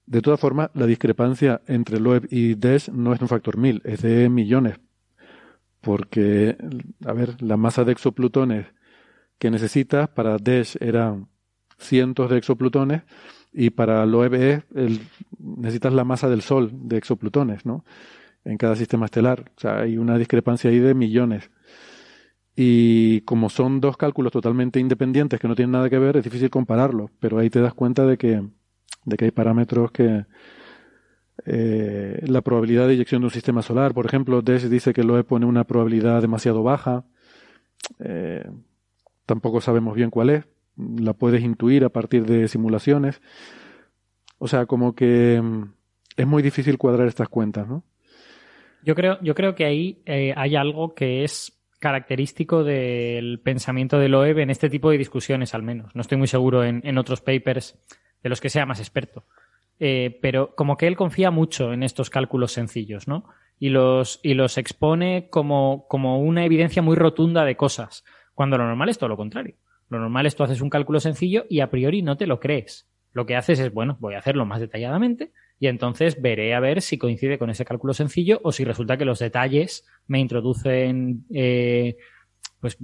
De 0.07 0.23
todas 0.23 0.39
formas, 0.39 0.71
la 0.75 0.87
discrepancia 0.87 1.61
entre 1.67 1.99
Loeb 1.99 2.29
y 2.31 2.55
Desch 2.55 2.89
no 2.91 3.13
es 3.13 3.21
un 3.21 3.29
factor 3.29 3.57
mil, 3.57 3.83
es 3.85 4.03
de 4.03 4.29
millones. 4.29 4.79
Porque, 5.81 6.57
a 7.05 7.13
ver, 7.13 7.43
la 7.43 7.57
masa 7.57 7.85
de 7.85 7.93
exoplutones 7.93 8.67
que 9.39 9.51
necesitas 9.51 10.09
para 10.09 10.39
Desch 10.39 10.77
eran 10.81 11.29
cientos 11.79 12.31
de 12.31 12.39
exoplutones 12.39 13.03
y 13.53 13.71
para 13.71 14.05
Loeb 14.07 14.35
es 14.35 14.65
necesitas 15.39 15.93
la 15.93 16.05
masa 16.05 16.29
del 16.29 16.43
Sol 16.43 16.71
de 16.73 16.97
exoplutones, 16.99 17.67
¿no? 17.67 17.85
En 18.45 18.59
cada 18.59 18.77
sistema 18.77 19.07
estelar. 19.07 19.51
O 19.57 19.61
sea, 19.61 19.81
hay 19.81 19.99
una 19.99 20.19
discrepancia 20.19 20.71
ahí 20.71 20.79
de 20.79 20.95
millones. 20.95 21.51
Y 22.55 23.23
como 23.23 23.51
son 23.51 23.81
dos 23.81 23.97
cálculos 23.97 24.33
totalmente 24.33 24.81
independientes 24.81 25.41
que 25.41 25.49
no 25.49 25.55
tienen 25.55 25.73
nada 25.73 25.91
que 25.91 25.99
ver, 25.99 26.17
es 26.17 26.25
difícil 26.25 26.49
compararlos. 26.49 27.11
Pero 27.19 27.39
ahí 27.39 27.51
te 27.51 27.61
das 27.61 27.75
cuenta 27.75 28.07
de 28.07 28.17
que, 28.17 28.43
de 29.07 29.17
que 29.17 29.25
hay 29.25 29.31
parámetros 29.31 29.91
que, 29.91 30.27
eh, 31.45 32.21
la 32.27 32.41
probabilidad 32.41 32.87
de 32.87 32.95
eyección 32.95 33.23
de 33.23 33.27
un 33.27 33.31
sistema 33.31 33.63
solar, 33.63 33.95
por 33.95 34.07
ejemplo, 34.07 34.43
Desch 34.43 34.65
dice 34.65 34.93
que 34.93 35.05
Loeb 35.05 35.27
pone 35.27 35.47
una 35.47 35.65
probabilidad 35.65 36.21
demasiado 36.21 36.63
baja. 36.63 37.05
Eh, 38.01 38.45
tampoco 39.27 39.61
sabemos 39.61 39.95
bien 39.95 40.11
cuál 40.11 40.31
es. 40.31 40.45
La 40.77 41.13
puedes 41.13 41.43
intuir 41.43 41.85
a 41.85 41.89
partir 41.89 42.27
de 42.27 42.49
simulaciones. 42.49 43.21
O 44.39 44.49
sea, 44.49 44.67
como 44.67 44.95
que 44.95 45.41
mm, 45.43 45.63
es 46.17 46.27
muy 46.27 46.43
difícil 46.43 46.79
cuadrar 46.79 47.07
estas 47.07 47.29
cuentas, 47.29 47.67
¿no? 47.69 47.85
Yo 48.83 48.95
creo, 48.95 49.19
yo 49.21 49.35
creo 49.35 49.55
que 49.55 49.65
ahí 49.65 50.03
eh, 50.07 50.33
hay 50.37 50.55
algo 50.55 50.95
que 50.95 51.25
es 51.25 51.53
característico 51.79 52.65
del 52.65 53.41
pensamiento 53.41 53.99
de 53.99 54.09
Loeb 54.09 54.39
en 54.39 54.51
este 54.51 54.71
tipo 54.71 54.91
de 54.91 54.99
discusiones, 54.99 55.55
al 55.55 55.63
menos. 55.63 55.95
No 55.95 56.01
estoy 56.01 56.19
muy 56.19 56.29
seguro 56.29 56.65
en, 56.65 56.99
otros 56.99 57.21
papers 57.21 57.79
de 58.27 58.31
los 58.31 58.41
que 58.41 58.51
sea 58.51 58.67
más 58.67 58.81
experto. 58.81 59.25
Eh, 59.79 60.19
pero 60.21 60.53
como 60.57 60.77
que 60.77 60.89
él 60.89 60.97
confía 60.97 61.31
mucho 61.31 61.73
en 61.73 61.85
estos 61.85 62.11
cálculos 62.11 62.51
sencillos, 62.51 63.07
¿no? 63.07 63.25
Y 63.61 63.69
los, 63.69 64.19
y 64.25 64.35
los 64.35 64.59
expone 64.59 65.29
como, 65.31 65.87
como 65.87 66.19
una 66.21 66.45
evidencia 66.45 66.83
muy 66.83 66.97
rotunda 66.97 67.45
de 67.45 67.57
cosas, 67.57 68.05
cuando 68.35 68.59
lo 68.59 68.67
normal 68.67 68.89
es 68.89 68.99
todo 68.99 69.11
lo 69.11 69.17
contrario. 69.17 69.55
Lo 69.91 70.01
normal 70.01 70.27
es 70.27 70.35
tú 70.35 70.43
haces 70.43 70.61
un 70.61 70.71
cálculo 70.71 70.99
sencillo 70.99 71.47
y 71.49 71.61
a 71.61 71.71
priori 71.71 72.03
no 72.03 72.17
te 72.17 72.27
lo 72.27 72.41
crees. 72.41 72.89
Lo 73.13 73.27
que 73.27 73.37
haces 73.37 73.61
es, 73.61 73.73
bueno, 73.73 73.97
voy 74.01 74.15
a 74.15 74.19
hacerlo 74.19 74.45
más 74.45 74.59
detalladamente 74.59 75.31
y 75.61 75.69
entonces 75.69 76.21
veré 76.21 76.53
a 76.57 76.61
ver 76.61 76.83
si 76.83 76.99
coincide 76.99 77.39
con 77.39 77.49
ese 77.49 77.65
cálculo 77.65 77.95
sencillo 77.95 78.41
o 78.43 78.51
si 78.51 78.65
resulta 78.65 78.97
que 78.97 79.05
los 79.05 79.21
detalles 79.21 79.87
me 80.09 80.19
introducen 80.19 81.27
eh, 81.33 81.97
pues 82.59 82.77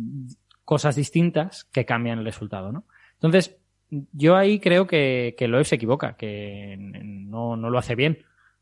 cosas 0.65 0.95
distintas 0.95 1.65
que 1.65 1.85
cambian 1.85 2.21
el 2.21 2.25
resultado, 2.25 2.71
¿no? 2.71 2.85
Entonces, 3.15 3.62
yo 4.13 4.37
ahí 4.37 4.59
creo 4.59 4.87
que, 4.87 5.35
que 5.39 5.49
Loeb 5.49 5.65
se 5.65 5.77
equivoca, 5.77 6.17
que 6.17 6.77
no, 6.79 7.57
no 7.57 7.71
lo 7.71 7.79
hace 7.79 7.95
bien, 7.95 8.19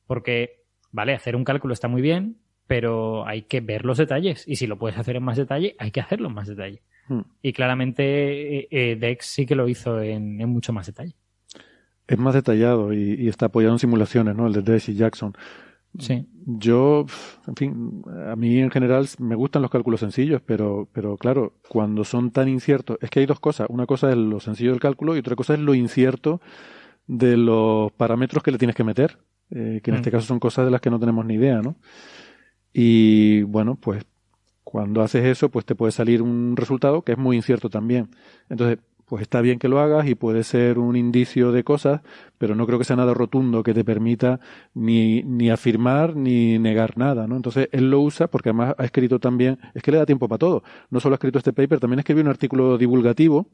porque, 0.07 0.65
vale, 0.90 1.15
hacer 1.15 1.36
un 1.36 1.44
cálculo 1.44 1.73
está 1.73 1.89
muy 1.89 2.02
bien, 2.02 2.39
pero 2.66 3.27
hay 3.27 3.43
que 3.43 3.61
ver 3.61 3.85
los 3.85 3.98
detalles 3.98 4.47
y 4.47 4.57
si 4.57 4.66
lo 4.66 4.78
puedes 4.78 4.98
hacer 4.98 5.16
en 5.16 5.23
más 5.23 5.36
detalle, 5.36 5.77
hay 5.78 5.90
que 5.90 6.01
hacerlo 6.01 6.28
en 6.28 6.35
más 6.35 6.48
detalle. 6.48 6.82
Hmm. 7.09 7.23
Y 7.43 7.52
claramente 7.52 8.59
eh, 8.59 8.69
eh, 8.70 8.97
Dex 8.97 9.27
sí 9.27 9.47
que 9.47 9.55
lo 9.55 9.69
hizo 9.69 10.01
en 10.01 10.36
mucho 10.48 10.73
más 10.73 10.86
detalle 10.86 11.15
es 12.11 12.19
más 12.19 12.35
detallado 12.35 12.93
y, 12.93 13.28
está 13.28 13.47
apoyado 13.47 13.73
en 13.74 13.78
simulaciones, 13.78 14.35
¿no? 14.35 14.48
El 14.48 14.52
de 14.52 14.62
Desch 14.62 14.89
y 14.89 14.94
Jackson. 14.94 15.32
Sí. 15.98 16.26
Yo, 16.46 17.06
en 17.46 17.56
fin, 17.56 18.02
a 18.26 18.36
mí 18.36 18.58
en 18.58 18.70
general 18.70 19.08
me 19.18 19.34
gustan 19.34 19.62
los 19.62 19.70
cálculos 19.70 20.00
sencillos, 20.00 20.40
pero, 20.44 20.88
pero 20.92 21.16
claro, 21.16 21.54
cuando 21.68 22.04
son 22.04 22.30
tan 22.30 22.48
inciertos, 22.48 22.96
es 23.00 23.10
que 23.10 23.20
hay 23.20 23.26
dos 23.26 23.40
cosas. 23.40 23.66
Una 23.70 23.86
cosa 23.86 24.10
es 24.10 24.16
lo 24.16 24.40
sencillo 24.40 24.70
del 24.70 24.80
cálculo 24.80 25.16
y 25.16 25.18
otra 25.18 25.36
cosa 25.36 25.54
es 25.54 25.60
lo 25.60 25.74
incierto 25.74 26.40
de 27.06 27.36
los 27.36 27.90
parámetros 27.92 28.42
que 28.42 28.52
le 28.52 28.58
tienes 28.58 28.76
que 28.76 28.84
meter, 28.84 29.18
eh, 29.50 29.80
que 29.82 29.90
en 29.90 29.96
este 29.96 30.10
mm. 30.10 30.12
caso 30.12 30.26
son 30.26 30.38
cosas 30.38 30.64
de 30.64 30.70
las 30.70 30.80
que 30.80 30.90
no 30.90 31.00
tenemos 31.00 31.26
ni 31.26 31.34
idea, 31.34 31.60
¿no? 31.60 31.76
Y 32.72 33.42
bueno, 33.42 33.74
pues 33.74 34.04
cuando 34.62 35.02
haces 35.02 35.24
eso, 35.24 35.50
pues 35.50 35.64
te 35.64 35.74
puede 35.74 35.90
salir 35.90 36.22
un 36.22 36.56
resultado 36.56 37.02
que 37.02 37.12
es 37.12 37.18
muy 37.18 37.36
incierto 37.36 37.68
también. 37.68 38.10
Entonces, 38.48 38.78
pues 39.11 39.23
está 39.23 39.41
bien 39.41 39.59
que 39.59 39.66
lo 39.66 39.81
hagas 39.81 40.07
y 40.07 40.15
puede 40.15 40.45
ser 40.45 40.78
un 40.78 40.95
indicio 40.95 41.51
de 41.51 41.65
cosas, 41.65 42.01
pero 42.39 42.55
no 42.55 42.65
creo 42.65 42.78
que 42.78 42.85
sea 42.85 42.95
nada 42.95 43.12
rotundo 43.12 43.65
que 43.65 43.74
te 43.74 43.82
permita 43.82 44.39
ni, 44.73 45.24
ni 45.24 45.51
afirmar 45.51 46.15
ni 46.15 46.61
negar 46.61 46.97
nada, 46.97 47.27
¿no? 47.27 47.35
Entonces 47.35 47.69
él 47.73 47.91
lo 47.91 48.01
usa 48.01 48.28
porque 48.28 48.51
además 48.51 48.77
ha 48.78 48.85
escrito 48.85 49.19
también, 49.19 49.59
es 49.74 49.82
que 49.82 49.91
le 49.91 49.99
da 49.99 50.07
tiempo 50.07 50.28
para 50.28 50.39
todo. 50.39 50.62
No 50.91 51.01
solo 51.01 51.15
ha 51.15 51.16
escrito 51.16 51.39
este 51.39 51.53
paper, 51.53 51.81
también 51.81 51.99
escribió 51.99 52.23
un 52.23 52.28
artículo 52.28 52.78
divulgativo 52.78 53.49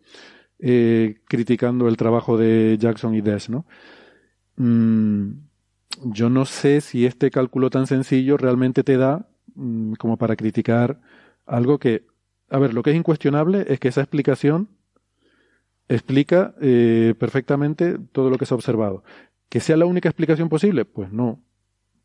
eh, 0.58 1.20
criticando 1.26 1.88
el 1.88 1.96
trabajo 1.96 2.36
de 2.36 2.76
Jackson 2.78 3.14
y 3.14 3.22
Des, 3.22 3.48
¿no? 3.48 3.64
Mm, 4.56 5.38
yo 6.02 6.28
no 6.28 6.44
sé 6.44 6.82
si 6.82 7.06
este 7.06 7.30
cálculo 7.30 7.70
tan 7.70 7.86
sencillo 7.86 8.36
realmente 8.36 8.84
te 8.84 8.98
da 8.98 9.26
mm, 9.54 9.94
como 9.94 10.18
para 10.18 10.36
criticar 10.36 11.00
algo 11.46 11.78
que, 11.78 12.04
a 12.50 12.58
ver, 12.58 12.74
lo 12.74 12.82
que 12.82 12.90
es 12.90 12.96
incuestionable 12.96 13.64
es 13.68 13.80
que 13.80 13.88
esa 13.88 14.02
explicación 14.02 14.75
explica 15.88 16.54
eh, 16.60 17.14
perfectamente 17.18 17.98
todo 18.12 18.30
lo 18.30 18.38
que 18.38 18.46
se 18.46 18.54
ha 18.54 18.56
observado. 18.56 19.04
¿Que 19.48 19.60
sea 19.60 19.76
la 19.76 19.86
única 19.86 20.08
explicación 20.08 20.48
posible? 20.48 20.84
Pues 20.84 21.12
no. 21.12 21.40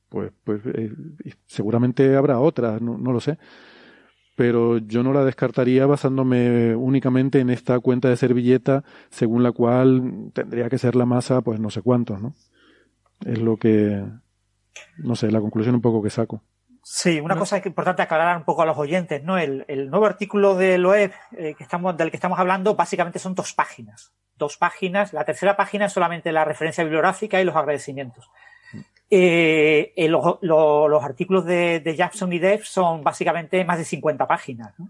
Pues, 0.09 0.31
pues 0.43 0.61
eh, 0.65 0.91
seguramente 1.47 2.15
habrá 2.15 2.39
otras, 2.39 2.81
no, 2.81 2.97
lo 2.97 3.19
sé. 3.19 3.37
Pero 4.35 4.77
yo 4.77 5.03
no 5.03 5.13
la 5.13 5.25
descartaría 5.25 5.85
basándome 5.85 6.75
únicamente 6.75 7.39
en 7.39 7.49
esta 7.49 7.79
cuenta 7.79 8.09
de 8.09 8.17
servilleta 8.17 8.83
según 9.09 9.43
la 9.43 9.51
cual 9.51 10.31
tendría 10.33 10.69
que 10.69 10.77
ser 10.77 10.95
la 10.95 11.05
masa, 11.05 11.41
pues 11.41 11.59
no 11.59 11.69
sé 11.69 11.81
cuántos, 11.81 12.21
¿no? 12.21 12.33
Es 13.25 13.39
lo 13.39 13.57
que, 13.57 14.03
no 14.97 15.15
sé, 15.15 15.31
la 15.31 15.41
conclusión 15.41 15.75
un 15.75 15.81
poco 15.81 16.01
que 16.01 16.09
saco. 16.09 16.43
Sí, 16.83 17.19
una 17.19 17.35
cosa 17.35 17.57
es 17.57 17.65
importante 17.65 18.01
aclarar 18.01 18.35
un 18.37 18.43
poco 18.43 18.63
a 18.63 18.65
los 18.65 18.77
oyentes, 18.77 19.23
¿no? 19.23 19.37
El, 19.37 19.89
nuevo 19.89 20.05
artículo 20.05 20.55
de 20.55 20.79
Loeb 20.79 21.11
eh, 21.37 21.53
que 21.55 21.63
estamos, 21.63 21.95
del 21.95 22.09
que 22.09 22.17
estamos 22.17 22.39
hablando 22.39 22.75
básicamente 22.75 23.19
son 23.19 23.35
dos 23.35 23.53
páginas. 23.53 24.11
Dos 24.35 24.57
páginas. 24.57 25.13
La 25.13 25.23
tercera 25.23 25.55
página 25.55 25.85
es 25.85 25.93
solamente 25.93 26.31
la 26.31 26.43
referencia 26.43 26.83
bibliográfica 26.83 27.39
y 27.39 27.43
los 27.43 27.55
agradecimientos. 27.55 28.31
Eh, 29.11 29.93
eh, 29.95 30.07
los 30.07 31.03
artículos 31.03 31.45
de, 31.45 31.93
Jackson 31.95 32.33
y 32.33 32.39
Dev 32.39 32.63
son 32.63 33.03
básicamente 33.03 33.63
más 33.63 33.77
de 33.77 33.85
50 33.85 34.27
páginas. 34.27 34.73
¿no? 34.79 34.89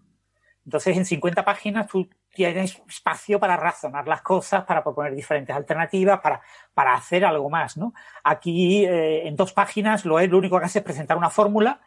Entonces, 0.66 0.96
en 0.96 1.06
50 1.06 1.44
páginas 1.44 1.88
tú 1.88 2.08
tienes 2.34 2.82
espacio 2.88 3.40
para 3.40 3.58
razonar 3.58 4.08
las 4.08 4.22
cosas, 4.22 4.64
para 4.64 4.84
proponer 4.84 5.14
diferentes 5.16 5.56
alternativas, 5.56 6.20
para, 6.22 6.42
para 6.74 6.94
hacer 6.94 7.26
algo 7.26 7.50
más, 7.50 7.78
¿no? 7.78 7.94
Aquí, 8.24 8.86
eh, 8.86 9.28
en 9.28 9.36
dos 9.36 9.54
páginas, 9.54 10.06
lo, 10.06 10.20
es, 10.20 10.30
lo 10.30 10.38
único 10.38 10.60
que 10.60 10.66
hace 10.66 10.80
es 10.80 10.86
presentar 10.86 11.18
una 11.18 11.30
fórmula 11.30 11.82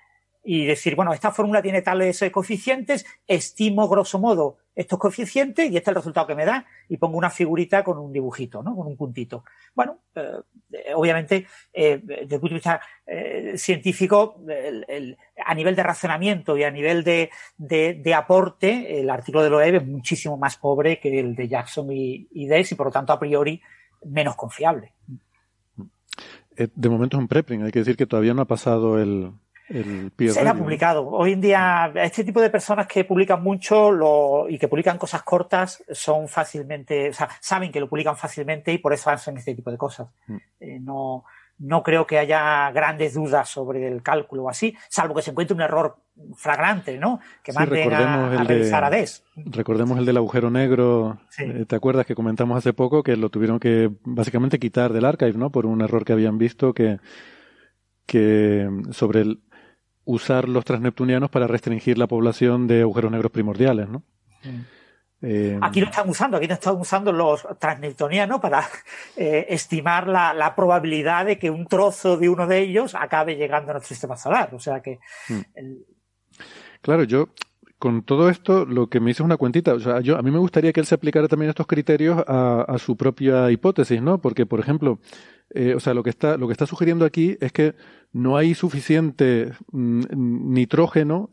y 0.45 0.67
decir, 0.67 0.95
bueno, 0.95 1.13
esta 1.15 1.33
fórmula 1.33 1.63
tiene 1.63 1.81
tales 1.81 2.21
eh, 2.21 2.31
coeficientes, 2.31 3.07
estimo 3.27 3.89
grosso 3.89 4.19
modo 4.19 4.59
estos 4.77 4.99
coeficientes 4.99 5.71
y 5.71 5.77
este 5.77 5.79
es 5.79 5.89
el 5.89 5.95
resultado 5.95 6.27
que 6.27 6.35
me 6.35 6.45
da 6.45 6.67
y 6.89 6.99
pongo 6.99 7.17
una 7.17 7.31
figurita 7.31 7.83
con 7.83 7.97
un 7.97 8.13
dibujito, 8.13 8.63
¿no? 8.63 8.77
Con 8.77 8.89
un 8.89 8.97
puntito. 8.97 9.45
Bueno, 9.75 10.01
eh, 10.15 10.93
obviamente, 10.95 11.47
eh, 11.73 12.01
desde 12.03 12.35
el 12.35 12.41
punto 12.41 12.49
de 12.49 12.55
vista 12.55 12.81
científico, 13.57 14.43
a 15.45 15.55
nivel 15.55 15.77
de 15.77 15.83
razonamiento 15.83 16.57
y 16.57 16.65
a 16.65 16.71
nivel 16.71 17.05
de, 17.05 17.31
de, 17.57 18.15
aporte, 18.15 19.01
el 19.01 19.11
artículo 19.11 19.45
de 19.45 19.51
Loeb 19.51 19.75
es 19.77 19.87
muchísimo 19.87 20.37
más 20.37 20.57
pobre 20.57 20.99
que 20.99 21.21
el 21.21 21.35
de 21.35 21.49
Jackson 21.49 21.93
y, 21.93 22.29
y 22.33 22.53
y 22.53 22.75
por 22.75 22.87
lo 22.87 22.93
tanto 22.93 23.13
a 23.13 23.19
priori 23.19 23.61
menos 24.07 24.37
confiable. 24.37 24.93
De 26.57 26.89
momento 26.89 27.17
es 27.17 27.21
un 27.21 27.29
preprint, 27.29 27.65
hay 27.65 27.73
que 27.73 27.81
decir 27.81 27.97
que 27.97 28.07
todavía 28.07 28.33
no 28.33 28.43
ha 28.43 28.47
pasado 28.47 28.99
el, 29.01 29.33
Será 29.67 30.55
publicado. 30.55 31.09
Hoy 31.09 31.33
en 31.33 31.41
día, 31.41 31.91
este 31.95 32.23
tipo 32.23 32.41
de 32.41 32.51
personas 32.51 32.87
que 32.87 33.05
publican 33.05 33.43
mucho 33.43 33.91
lo, 33.91 34.47
y 34.49 34.59
que 34.59 34.69
publican 34.69 34.99
cosas 34.99 35.23
cortas 35.23 35.83
son 35.91 36.29
fácilmente, 36.29 37.09
o 37.09 37.13
sea, 37.13 37.29
saben 37.41 37.73
que 37.73 37.81
lo 37.81 37.89
publican 37.89 38.17
fácilmente 38.17 38.73
y 38.73 38.79
por 38.79 38.93
eso 38.93 39.11
hacen 39.11 39.39
este 39.39 39.55
tipo 39.55 39.71
de 39.71 39.79
cosas. 39.79 40.09
Mm. 40.27 40.37
Eh, 40.61 40.79
no, 40.81 41.25
no 41.59 41.83
creo 41.83 42.07
que 42.07 42.19
haya 42.19 42.71
grandes 42.73 43.15
dudas 43.15 43.49
sobre 43.49 43.89
el 43.89 44.03
cálculo 44.03 44.45
o 44.45 44.51
así, 44.51 44.77
salvo 44.89 45.15
que 45.15 45.23
se 45.23 45.31
encuentre 45.31 45.55
un 45.55 45.63
error 45.63 45.97
flagrante, 46.37 46.99
¿no? 46.99 47.21
Que 47.43 47.53
manden 47.53 47.93
a, 47.93 48.41
a, 48.41 48.45
revisar 48.45 48.85
a 48.85 48.91
DES. 48.91 49.25
Recordemos 49.37 49.99
el 49.99 50.05
del 50.05 50.19
agujero 50.19 50.51
negro, 50.51 51.19
eh, 51.39 51.65
¿te 51.67 51.77
acuerdas 51.77 52.05
que 52.05 52.15
comentamos 52.15 52.59
hace 52.59 52.75
poco 52.75 53.03
que 53.03 53.17
lo 53.17 53.31
tuvieron 53.31 53.59
que 53.59 53.91
básicamente 54.05 54.59
quitar 54.59 54.93
del 54.93 55.07
archive, 55.07 55.39
¿no? 55.39 55.51
Por 55.51 55.65
un 55.65 55.81
error 55.81 56.05
que 56.05 56.13
habían 56.13 56.37
visto 56.37 56.75
que, 56.75 56.99
que 58.07 58.69
sobre 58.91 59.23
el, 59.23 59.41
usar 60.05 60.49
los 60.49 60.65
transneptunianos 60.65 61.31
para 61.31 61.47
restringir 61.47 61.99
la 61.99 62.07
población 62.07 62.67
de 62.67 62.83
agujeros 62.83 63.11
negros 63.11 63.33
primordiales, 63.33 63.89
¿no? 63.89 64.03
Eh, 65.23 65.59
aquí 65.63 65.81
no 65.81 65.87
están 65.87 66.09
usando, 66.09 66.37
aquí 66.37 66.47
no 66.47 66.55
están 66.55 66.77
usando 66.77 67.11
los 67.11 67.47
transneptunianos 67.59 68.41
para 68.41 68.69
eh, 69.17 69.47
estimar 69.49 70.07
la, 70.07 70.55
probabilidad 70.55 71.25
de 71.25 71.39
que 71.39 71.51
un 71.51 71.67
trozo 71.67 72.19
de 72.19 72.29
uno 72.29 72.47
de 72.47 72.59
ellos 72.59 72.95
acabe 72.95 73.37
llegando 73.37 73.71
a 73.71 73.75
nuestro 73.75 73.95
sistema 73.95 74.17
solar. 74.17 74.55
O 74.55 74.59
sea 74.59 74.81
que. 74.83 74.99
Hmm. 75.29 75.41
Claro, 76.83 77.05
yo 77.05 77.29
con 77.79 78.03
todo 78.03 78.29
esto 78.29 78.65
lo 78.65 78.89
que 78.89 79.01
me 79.01 79.11
hice 79.11 79.23
es 79.23 79.27
una 79.27 79.37
cuentita. 79.37 79.75
O 79.75 79.81
sea, 79.81 80.01
yo, 80.01 80.17
a 80.17 80.23
mí 80.23 80.31
me 80.31 80.39
gustaría 80.39 80.73
que 80.73 80.81
él 80.81 80.87
se 80.87 80.95
aplicara 80.95 81.29
también 81.29 81.51
estos 81.51 81.67
criterios 81.67 82.23
a, 82.27 82.77
su 82.79 82.97
propia 82.97 83.51
hipótesis, 83.51 84.01
¿no? 84.01 84.21
Porque, 84.21 84.47
por 84.47 84.61
ejemplo, 84.61 84.99
eh, 85.51 85.75
o 85.75 85.81
sea, 85.81 85.95
lo 85.95 86.03
que 86.03 86.11
está, 86.11 86.37
lo 86.37 86.47
que 86.47 86.53
está 86.53 86.67
sugiriendo 86.67 87.05
aquí 87.05 87.37
es 87.41 87.53
que 87.53 87.75
no 88.13 88.37
hay 88.37 88.55
suficiente 88.55 89.53
mm, 89.73 90.03
nitrógeno 90.53 91.31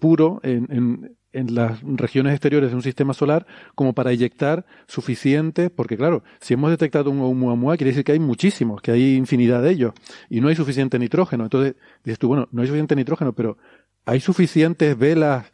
puro 0.00 0.40
en, 0.42 1.16
en 1.32 1.54
las 1.54 1.80
regiones 1.82 2.34
exteriores 2.34 2.70
de 2.70 2.76
un 2.76 2.82
sistema 2.82 3.14
solar 3.14 3.46
como 3.74 3.94
para 3.94 4.12
eyectar 4.12 4.66
suficiente, 4.86 5.70
porque 5.70 5.96
claro, 5.96 6.22
si 6.40 6.54
hemos 6.54 6.70
detectado 6.70 7.10
un 7.10 7.20
Oumuamua, 7.20 7.76
quiere 7.76 7.90
decir 7.90 8.04
que 8.04 8.12
hay 8.12 8.18
muchísimos, 8.18 8.82
que 8.82 8.92
hay 8.92 9.16
infinidad 9.16 9.62
de 9.62 9.70
ellos, 9.70 9.92
y 10.28 10.40
no 10.40 10.48
hay 10.48 10.56
suficiente 10.56 10.98
nitrógeno. 10.98 11.44
Entonces, 11.44 11.74
dices 12.04 12.18
tú, 12.18 12.28
bueno, 12.28 12.48
no 12.52 12.62
hay 12.62 12.68
suficiente 12.68 12.96
nitrógeno, 12.96 13.32
pero 13.32 13.56
hay 14.04 14.20
suficientes 14.20 14.96
velas 14.98 15.51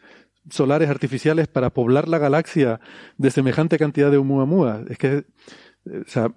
solares 0.51 0.89
artificiales 0.91 1.49
para 1.49 1.71
poblar 1.71 2.09
la 2.09 2.19
galaxia 2.19 2.81
de 3.17 3.31
semejante 3.31 3.79
cantidad 3.79 4.11
de 4.11 4.17
Oumuamua. 4.17 4.83
Es 4.89 4.99
que, 4.99 5.25
o 5.87 6.09
sea, 6.09 6.33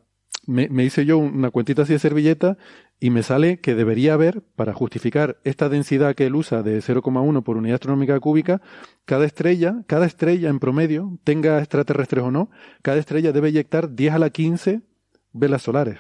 me, 0.48 0.70
me, 0.70 0.84
hice 0.84 1.06
yo 1.06 1.18
una 1.18 1.52
cuentita 1.52 1.84
así 1.84 1.94
de 1.94 2.00
servilleta 2.00 2.58
y 3.00 3.10
me 3.10 3.24
sale 3.24 3.60
que 3.60 3.76
debería 3.76 4.14
haber, 4.14 4.44
para 4.56 4.74
justificar 4.74 5.40
esta 5.44 5.70
densidad 5.70 6.16
que 6.16 6.28
él 6.28 6.36
usa 6.36 6.62
de 6.62 6.80
0,1 6.80 7.44
por 7.44 7.58
unidad 7.58 7.76
astronómica 7.76 8.20
cúbica, 8.20 8.62
cada 9.06 9.26
estrella, 9.26 9.84
cada 9.88 10.06
estrella 10.06 10.50
en 10.50 10.60
promedio, 10.60 11.18
tenga 11.24 11.60
extraterrestres 11.60 12.24
o 12.24 12.32
no, 12.32 12.52
cada 12.82 12.98
estrella 12.98 13.32
debe 13.32 13.50
inyectar 13.50 13.96
10 13.96 14.14
a 14.14 14.20
la 14.20 14.30
15 14.30 14.82
velas 15.34 15.64
solares. 15.64 16.00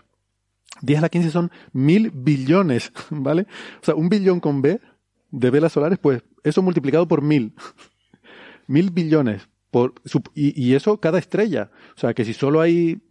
10 0.81 0.99
a 0.99 1.01
la 1.01 1.09
15 1.09 1.31
son 1.31 1.51
mil 1.73 2.11
billones, 2.11 2.91
¿vale? 3.09 3.47
O 3.81 3.85
sea, 3.85 3.95
un 3.95 4.09
billón 4.09 4.39
con 4.39 4.61
B 4.61 4.79
de 5.31 5.49
velas 5.49 5.71
solares, 5.71 5.97
pues 5.99 6.23
eso 6.43 6.61
multiplicado 6.61 7.07
por 7.07 7.21
mil. 7.21 7.53
Mil 8.71 8.89
billones. 8.91 9.49
Por, 9.69 9.93
y, 10.35 10.61
y 10.61 10.75
eso 10.75 10.99
cada 10.99 11.19
estrella. 11.19 11.71
O 11.95 11.99
sea, 11.99 12.13
que 12.13 12.25
si 12.25 12.33
solo 12.33 12.59
hay 12.59 13.01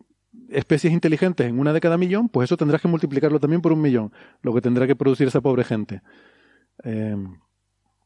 especies 0.50 0.92
inteligentes 0.92 1.46
en 1.46 1.58
una 1.58 1.72
de 1.72 1.80
cada 1.80 1.96
millón, 1.96 2.28
pues 2.28 2.48
eso 2.48 2.56
tendrás 2.56 2.82
que 2.82 2.88
multiplicarlo 2.88 3.40
también 3.40 3.62
por 3.62 3.72
un 3.72 3.80
millón, 3.80 4.12
lo 4.42 4.52
que 4.52 4.60
tendrá 4.60 4.86
que 4.86 4.96
producir 4.96 5.28
esa 5.28 5.40
pobre 5.40 5.64
gente. 5.64 6.02
Eh, 6.84 7.16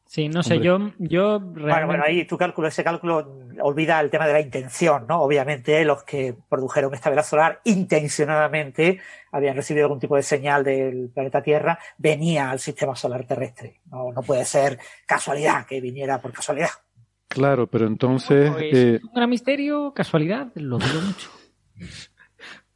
sí, 0.05 0.29
no 0.29 0.43
sé, 0.43 0.59
yo, 0.59 0.91
yo 0.99 1.39
realmente... 1.53 1.85
Bueno, 1.85 2.03
ahí 2.05 2.25
tu 2.25 2.37
cálculo, 2.37 2.67
ese 2.67 2.83
cálculo 2.83 3.39
olvida 3.61 3.99
el 3.99 4.09
tema 4.09 4.27
de 4.27 4.33
la 4.33 4.41
intención, 4.41 5.05
¿no? 5.07 5.21
Obviamente 5.21 5.83
los 5.85 6.03
que 6.03 6.35
produjeron 6.49 6.93
esta 6.93 7.09
vela 7.09 7.23
solar 7.23 7.61
intencionadamente 7.65 8.99
habían 9.31 9.55
recibido 9.55 9.85
algún 9.85 9.99
tipo 9.99 10.15
de 10.15 10.23
señal 10.23 10.63
del 10.63 11.09
planeta 11.13 11.41
Tierra, 11.41 11.79
venía 11.97 12.51
al 12.51 12.59
sistema 12.59 12.95
solar 12.95 13.25
terrestre. 13.25 13.81
No, 13.91 14.11
no 14.11 14.21
puede 14.21 14.45
ser 14.45 14.79
casualidad 15.05 15.65
que 15.65 15.81
viniera 15.81 16.21
por 16.21 16.31
casualidad. 16.31 16.69
Claro, 17.27 17.67
pero 17.67 17.87
entonces... 17.87 18.51
Pues, 18.51 18.73
eh, 18.73 18.99
un 19.03 19.13
gran 19.13 19.29
misterio, 19.29 19.93
casualidad, 19.93 20.51
lo 20.55 20.77
dudo 20.77 21.01
mucho. 21.01 21.29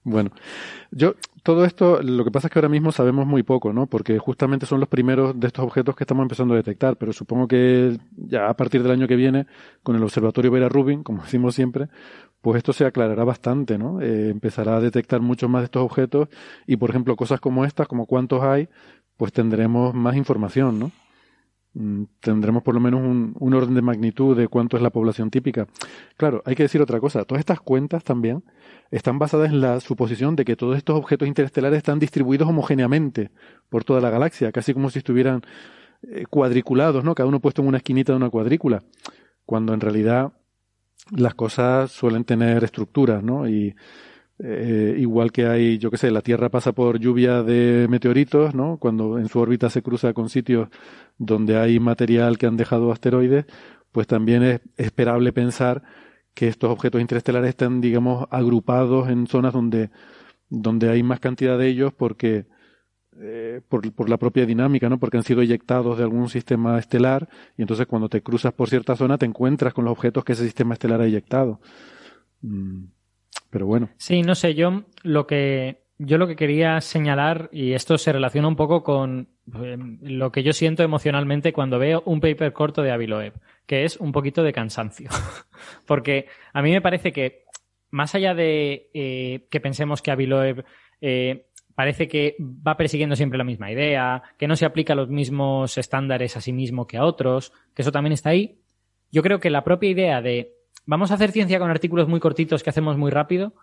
Bueno, 0.01 0.31
yo 0.91 1.15
todo 1.43 1.65
esto, 1.65 2.01
lo 2.01 2.23
que 2.23 2.31
pasa 2.31 2.47
es 2.47 2.53
que 2.53 2.59
ahora 2.59 2.69
mismo 2.69 2.91
sabemos 2.91 3.27
muy 3.27 3.43
poco, 3.43 3.73
¿no? 3.73 3.87
Porque 3.87 4.17
justamente 4.17 4.65
son 4.65 4.79
los 4.79 4.89
primeros 4.89 5.39
de 5.39 5.47
estos 5.47 5.63
objetos 5.63 5.95
que 5.95 6.03
estamos 6.03 6.23
empezando 6.23 6.53
a 6.53 6.57
detectar, 6.57 6.97
pero 6.97 7.13
supongo 7.13 7.47
que 7.47 7.97
ya 8.15 8.49
a 8.49 8.55
partir 8.55 8.81
del 8.81 8.91
año 8.91 9.07
que 9.07 9.15
viene, 9.15 9.45
con 9.83 9.95
el 9.95 10.03
observatorio 10.03 10.51
Vera 10.51 10.69
Rubin, 10.69 11.03
como 11.03 11.21
decimos 11.23 11.53
siempre, 11.53 11.89
pues 12.41 12.57
esto 12.57 12.73
se 12.73 12.85
aclarará 12.85 13.23
bastante, 13.23 13.77
¿no? 13.77 14.01
Eh, 14.01 14.29
empezará 14.29 14.77
a 14.77 14.81
detectar 14.81 15.21
muchos 15.21 15.49
más 15.49 15.61
de 15.61 15.65
estos 15.65 15.83
objetos 15.83 16.29
y, 16.65 16.77
por 16.77 16.89
ejemplo, 16.89 17.15
cosas 17.15 17.39
como 17.39 17.65
estas, 17.65 17.87
como 17.87 18.05
cuántos 18.05 18.41
hay, 18.43 18.69
pues 19.17 19.33
tendremos 19.33 19.93
más 19.93 20.15
información, 20.15 20.79
¿no? 20.79 20.91
Mm, 21.73 22.05
tendremos 22.19 22.63
por 22.63 22.73
lo 22.73 22.79
menos 22.81 23.01
un, 23.01 23.53
orden 23.53 23.75
de 23.75 23.81
magnitud 23.81 24.35
de 24.35 24.47
cuánto 24.47 24.75
es 24.75 24.83
la 24.83 24.89
población 24.89 25.29
típica. 25.29 25.67
Claro, 26.17 26.41
hay 26.45 26.55
que 26.55 26.63
decir 26.63 26.81
otra 26.81 26.99
cosa. 26.99 27.25
Todas 27.25 27.39
estas 27.39 27.61
cuentas 27.61 28.03
también 28.03 28.43
están 28.91 29.19
basadas 29.19 29.49
en 29.51 29.61
la 29.61 29.79
suposición 29.79 30.35
de 30.35 30.45
que 30.45 30.55
todos 30.55 30.77
estos 30.77 30.97
objetos 30.97 31.27
interestelares 31.27 31.77
están 31.77 31.99
distribuidos 31.99 32.49
homogéneamente 32.49 33.31
por 33.69 33.83
toda 33.83 34.01
la 34.01 34.09
galaxia, 34.09 34.51
casi 34.51 34.73
como 34.73 34.89
si 34.89 34.99
estuvieran 34.99 35.41
eh, 36.03 36.25
cuadriculados, 36.29 37.03
¿no? 37.03 37.13
Cada 37.13 37.29
uno 37.29 37.39
puesto 37.39 37.61
en 37.61 37.67
una 37.67 37.77
esquinita 37.77 38.13
de 38.13 38.17
una 38.17 38.29
cuadrícula, 38.29 38.83
cuando 39.45 39.73
en 39.73 39.81
realidad 39.81 40.33
las 41.11 41.35
cosas 41.35 41.91
suelen 41.91 42.23
tener 42.23 42.63
estructuras, 42.63 43.23
¿no? 43.23 43.47
Y 43.47 43.75
eh, 44.41 44.95
igual 44.97 45.31
que 45.31 45.45
hay, 45.47 45.77
yo 45.77 45.91
qué 45.91 45.97
sé, 45.97 46.11
la 46.11 46.21
Tierra 46.21 46.49
pasa 46.49 46.71
por 46.71 46.99
lluvia 46.99 47.43
de 47.43 47.87
meteoritos, 47.89 48.55
¿no? 48.55 48.77
Cuando 48.77 49.19
en 49.19 49.27
su 49.27 49.39
órbita 49.39 49.69
se 49.69 49.81
cruza 49.81 50.13
con 50.13 50.29
sitios 50.29 50.69
donde 51.17 51.57
hay 51.57 51.79
material 51.79 52.37
que 52.37 52.45
han 52.45 52.55
dejado 52.57 52.91
asteroides, 52.91 53.45
pues 53.91 54.07
también 54.07 54.43
es 54.43 54.61
esperable 54.77 55.33
pensar 55.33 55.83
que 56.33 56.47
estos 56.47 56.71
objetos 56.71 57.01
interestelares 57.01 57.49
están, 57.49 57.81
digamos, 57.81 58.27
agrupados 58.31 59.09
en 59.09 59.27
zonas 59.27 59.53
donde, 59.53 59.89
donde 60.49 60.89
hay 60.89 61.03
más 61.03 61.19
cantidad 61.19 61.57
de 61.57 61.67
ellos 61.67 61.93
porque 61.93 62.45
eh, 63.21 63.59
por, 63.67 64.09
la 64.09 64.17
propia 64.17 64.45
dinámica, 64.45 64.87
¿no? 64.87 64.99
Porque 64.99 65.17
han 65.17 65.23
sido 65.23 65.41
eyectados 65.41 65.97
de 65.97 66.03
algún 66.03 66.29
sistema 66.29 66.79
estelar 66.79 67.27
y 67.57 67.63
entonces 67.63 67.85
cuando 67.87 68.07
te 68.07 68.21
cruzas 68.21 68.53
por 68.53 68.69
cierta 68.69 68.95
zona 68.95 69.17
te 69.17 69.25
encuentras 69.25 69.73
con 69.73 69.83
los 69.83 69.91
objetos 69.91 70.23
que 70.23 70.31
ese 70.31 70.45
sistema 70.45 70.73
estelar 70.75 71.01
ha 71.01 71.05
eyectado. 71.05 71.59
Mm, 72.41 72.85
pero 73.49 73.65
bueno. 73.65 73.89
Sí, 73.97 74.21
no 74.21 74.35
sé, 74.35 74.55
yo 74.55 74.83
lo 75.03 75.27
que 75.27 75.83
yo 75.99 76.17
lo 76.17 76.27
que 76.27 76.37
quería 76.37 76.79
señalar, 76.79 77.49
y 77.51 77.73
esto 77.73 77.97
se 77.97 78.13
relaciona 78.13 78.47
un 78.47 78.55
poco 78.55 78.83
con 78.83 79.27
eh, 79.61 79.77
lo 80.01 80.31
que 80.31 80.43
yo 80.43 80.53
siento 80.53 80.81
emocionalmente 80.81 81.51
cuando 81.51 81.77
veo 81.77 82.01
un 82.05 82.21
paper 82.21 82.53
corto 82.53 82.81
de 82.81 82.91
Aviloeb, 82.91 83.33
que 83.65 83.83
es 83.83 83.97
un 83.97 84.13
poquito 84.13 84.41
de 84.41 84.53
cansancio. 84.53 85.09
Porque 85.85 86.27
a 86.53 86.61
mí 86.61 86.71
me 86.71 86.81
parece 86.81 87.11
que, 87.11 87.43
más 87.91 88.15
allá 88.15 88.33
de 88.33 88.89
eh, 88.93 89.47
que 89.51 89.59
pensemos 89.59 90.01
que 90.01 90.11
Aviloeb 90.11 90.63
eh, 91.01 91.47
parece 91.75 92.07
que 92.07 92.37
va 92.39 92.77
persiguiendo 92.77 93.17
siempre 93.17 93.37
la 93.37 93.43
misma 93.43 93.69
idea, 93.69 94.23
que 94.37 94.47
no 94.47 94.55
se 94.55 94.65
aplica 94.65 94.95
los 94.95 95.09
mismos 95.09 95.77
estándares 95.77 96.37
a 96.37 96.41
sí 96.41 96.53
mismo 96.53 96.87
que 96.87 96.95
a 96.95 97.03
otros, 97.03 97.51
que 97.75 97.81
eso 97.81 97.91
también 97.91 98.13
está 98.13 98.29
ahí, 98.29 98.61
yo 99.11 99.21
creo 99.21 99.39
que 99.39 99.49
la 99.49 99.63
propia 99.63 99.89
idea 99.89 100.21
de 100.21 100.58
vamos 100.89 101.11
a 101.11 101.13
hacer 101.13 101.31
ciencia 101.31 101.59
con 101.59 101.69
artículos 101.69 102.07
muy 102.07 102.19
cortitos 102.19 102.63
que 102.63 102.71
hacemos 102.71 102.97
muy 102.97 103.11
rápido, 103.11 103.53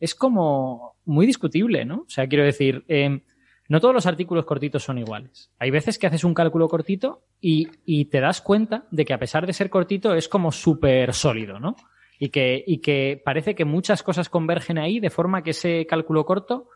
es 0.00 0.16
como 0.16 0.96
muy 1.04 1.26
discutible, 1.26 1.84
¿no? 1.84 1.98
O 1.98 2.10
sea, 2.10 2.26
quiero 2.26 2.44
decir, 2.44 2.84
eh, 2.88 3.20
no 3.68 3.80
todos 3.80 3.94
los 3.94 4.06
artículos 4.06 4.44
cortitos 4.44 4.82
son 4.82 4.98
iguales. 4.98 5.52
Hay 5.60 5.70
veces 5.70 5.96
que 5.96 6.08
haces 6.08 6.24
un 6.24 6.34
cálculo 6.34 6.66
cortito 6.66 7.22
y, 7.40 7.68
y 7.86 8.06
te 8.06 8.18
das 8.18 8.40
cuenta 8.40 8.88
de 8.90 9.04
que 9.04 9.14
a 9.14 9.18
pesar 9.20 9.46
de 9.46 9.52
ser 9.52 9.70
cortito 9.70 10.12
es 10.16 10.28
como 10.28 10.50
súper 10.50 11.14
sólido, 11.14 11.60
¿no? 11.60 11.76
Y 12.18 12.30
que, 12.30 12.64
y 12.66 12.78
que 12.78 13.22
parece 13.24 13.54
que 13.54 13.64
muchas 13.64 14.02
cosas 14.02 14.28
convergen 14.28 14.76
ahí 14.76 14.98
de 14.98 15.10
forma 15.10 15.44
que 15.44 15.50
ese 15.50 15.86
cálculo 15.86 16.26
corto 16.26 16.68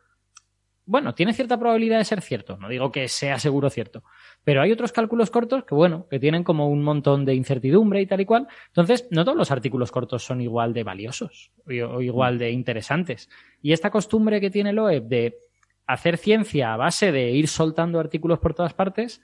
bueno, 0.86 1.14
tiene 1.14 1.32
cierta 1.32 1.58
probabilidad 1.58 1.98
de 1.98 2.04
ser 2.04 2.22
cierto, 2.22 2.56
no 2.58 2.68
digo 2.68 2.92
que 2.92 3.08
sea 3.08 3.40
seguro 3.40 3.68
cierto, 3.70 4.04
pero 4.44 4.62
hay 4.62 4.70
otros 4.70 4.92
cálculos 4.92 5.30
cortos 5.30 5.64
que, 5.64 5.74
bueno, 5.74 6.06
que 6.08 6.20
tienen 6.20 6.44
como 6.44 6.68
un 6.70 6.82
montón 6.82 7.24
de 7.24 7.34
incertidumbre 7.34 8.00
y 8.00 8.06
tal 8.06 8.20
y 8.20 8.24
cual. 8.24 8.46
Entonces, 8.68 9.08
no 9.10 9.24
todos 9.24 9.36
los 9.36 9.50
artículos 9.50 9.90
cortos 9.90 10.24
son 10.24 10.40
igual 10.40 10.72
de 10.72 10.84
valiosos 10.84 11.50
o 11.66 12.00
igual 12.00 12.38
de 12.38 12.52
interesantes. 12.52 13.28
Y 13.60 13.72
esta 13.72 13.90
costumbre 13.90 14.40
que 14.40 14.50
tiene 14.50 14.72
Loeb 14.72 15.08
de 15.08 15.38
hacer 15.86 16.16
ciencia 16.16 16.72
a 16.72 16.76
base 16.76 17.10
de 17.10 17.30
ir 17.32 17.48
soltando 17.48 17.98
artículos 17.98 18.38
por 18.38 18.54
todas 18.54 18.72
partes, 18.72 19.20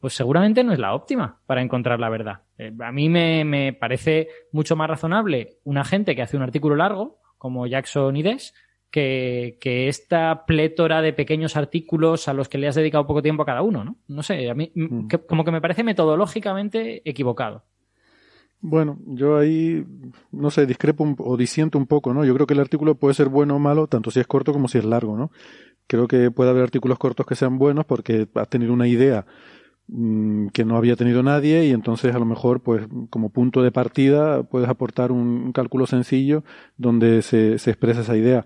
pues 0.00 0.14
seguramente 0.14 0.62
no 0.64 0.72
es 0.72 0.78
la 0.78 0.94
óptima 0.94 1.40
para 1.46 1.62
encontrar 1.62 1.98
la 1.98 2.10
verdad. 2.10 2.42
Eh, 2.58 2.72
a 2.78 2.92
mí 2.92 3.08
me, 3.08 3.44
me 3.44 3.72
parece 3.72 4.28
mucho 4.52 4.76
más 4.76 4.88
razonable 4.88 5.58
una 5.64 5.84
gente 5.84 6.14
que 6.14 6.22
hace 6.22 6.36
un 6.36 6.42
artículo 6.42 6.76
largo, 6.76 7.20
como 7.38 7.66
Jackson 7.66 8.14
y 8.18 8.22
que, 8.90 9.58
que, 9.60 9.88
esta 9.88 10.44
plétora 10.46 11.02
de 11.02 11.12
pequeños 11.12 11.56
artículos 11.56 12.28
a 12.28 12.34
los 12.34 12.48
que 12.48 12.58
le 12.58 12.68
has 12.68 12.74
dedicado 12.74 13.06
poco 13.06 13.22
tiempo 13.22 13.42
a 13.42 13.46
cada 13.46 13.62
uno, 13.62 13.84
¿no? 13.84 13.96
No 14.08 14.22
sé, 14.22 14.50
a 14.50 14.54
mí 14.54 14.72
mm. 14.74 15.08
como 15.28 15.44
que 15.44 15.52
me 15.52 15.60
parece 15.60 15.84
metodológicamente 15.84 17.08
equivocado. 17.08 17.64
Bueno, 18.62 18.98
yo 19.06 19.38
ahí, 19.38 19.86
no 20.32 20.50
sé, 20.50 20.66
discrepo 20.66 21.14
o 21.18 21.36
disiento 21.36 21.78
un 21.78 21.86
poco, 21.86 22.12
¿no? 22.12 22.24
Yo 22.26 22.34
creo 22.34 22.46
que 22.46 22.52
el 22.52 22.60
artículo 22.60 22.94
puede 22.94 23.14
ser 23.14 23.28
bueno 23.28 23.56
o 23.56 23.58
malo, 23.58 23.86
tanto 23.86 24.10
si 24.10 24.20
es 24.20 24.26
corto 24.26 24.52
como 24.52 24.68
si 24.68 24.78
es 24.78 24.84
largo, 24.84 25.16
¿no? 25.16 25.30
Creo 25.86 26.06
que 26.06 26.30
puede 26.30 26.50
haber 26.50 26.64
artículos 26.64 26.98
cortos 26.98 27.26
que 27.26 27.34
sean 27.36 27.58
buenos 27.58 27.86
porque 27.86 28.28
has 28.34 28.48
tenido 28.48 28.74
una 28.74 28.86
idea 28.86 29.24
mm, 29.88 30.48
que 30.48 30.64
no 30.66 30.76
había 30.76 30.94
tenido 30.96 31.22
nadie 31.22 31.64
y 31.66 31.70
entonces 31.70 32.14
a 32.14 32.18
lo 32.18 32.26
mejor, 32.26 32.60
pues, 32.60 32.86
como 33.08 33.30
punto 33.30 33.62
de 33.62 33.72
partida 33.72 34.42
puedes 34.42 34.68
aportar 34.68 35.10
un, 35.10 35.52
cálculo 35.52 35.86
sencillo 35.86 36.44
donde 36.76 37.22
se, 37.22 37.58
se 37.58 37.70
expresa 37.70 38.02
esa 38.02 38.16
idea 38.16 38.44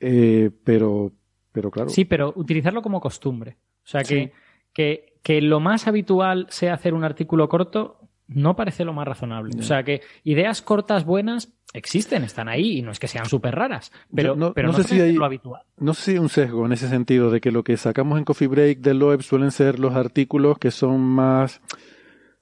eh, 0.00 0.50
pero, 0.64 1.12
pero 1.52 1.70
claro. 1.70 1.90
Sí, 1.90 2.04
pero 2.04 2.32
utilizarlo 2.36 2.82
como 2.82 3.00
costumbre. 3.00 3.56
O 3.84 3.88
sea, 3.88 4.02
que, 4.02 4.32
que, 4.72 5.18
que 5.22 5.40
lo 5.40 5.60
más 5.60 5.86
habitual 5.86 6.46
sea 6.50 6.74
hacer 6.74 6.94
un 6.94 7.04
artículo 7.04 7.48
corto, 7.48 8.06
no 8.28 8.56
parece 8.56 8.84
lo 8.84 8.92
más 8.92 9.06
razonable. 9.06 9.52
O 9.58 9.62
sea 9.62 9.82
que 9.84 10.02
ideas 10.24 10.62
cortas 10.62 11.04
buenas 11.04 11.52
existen, 11.72 12.24
están 12.24 12.48
ahí 12.48 12.78
y 12.78 12.82
no 12.82 12.90
es 12.90 12.98
que 12.98 13.08
sean 13.08 13.26
súper 13.26 13.54
raras, 13.54 13.92
pero 14.14 14.34
no, 14.34 14.52
pero 14.52 14.68
no, 14.68 14.74
sé 14.74 14.84
si 14.84 15.00
hay, 15.00 15.12
lo 15.12 15.24
habitual. 15.24 15.62
No 15.78 15.94
sé 15.94 16.02
si 16.02 16.10
hay 16.12 16.18
un 16.18 16.28
sesgo 16.28 16.66
en 16.66 16.72
ese 16.72 16.88
sentido 16.88 17.30
de 17.30 17.40
que 17.40 17.52
lo 17.52 17.64
que 17.64 17.76
sacamos 17.76 18.18
en 18.18 18.24
Coffee 18.24 18.48
Break 18.48 18.80
del 18.80 19.02
web 19.02 19.22
suelen 19.22 19.50
ser 19.50 19.78
los 19.78 19.94
artículos 19.94 20.58
que 20.58 20.70
son 20.70 21.00
más, 21.00 21.60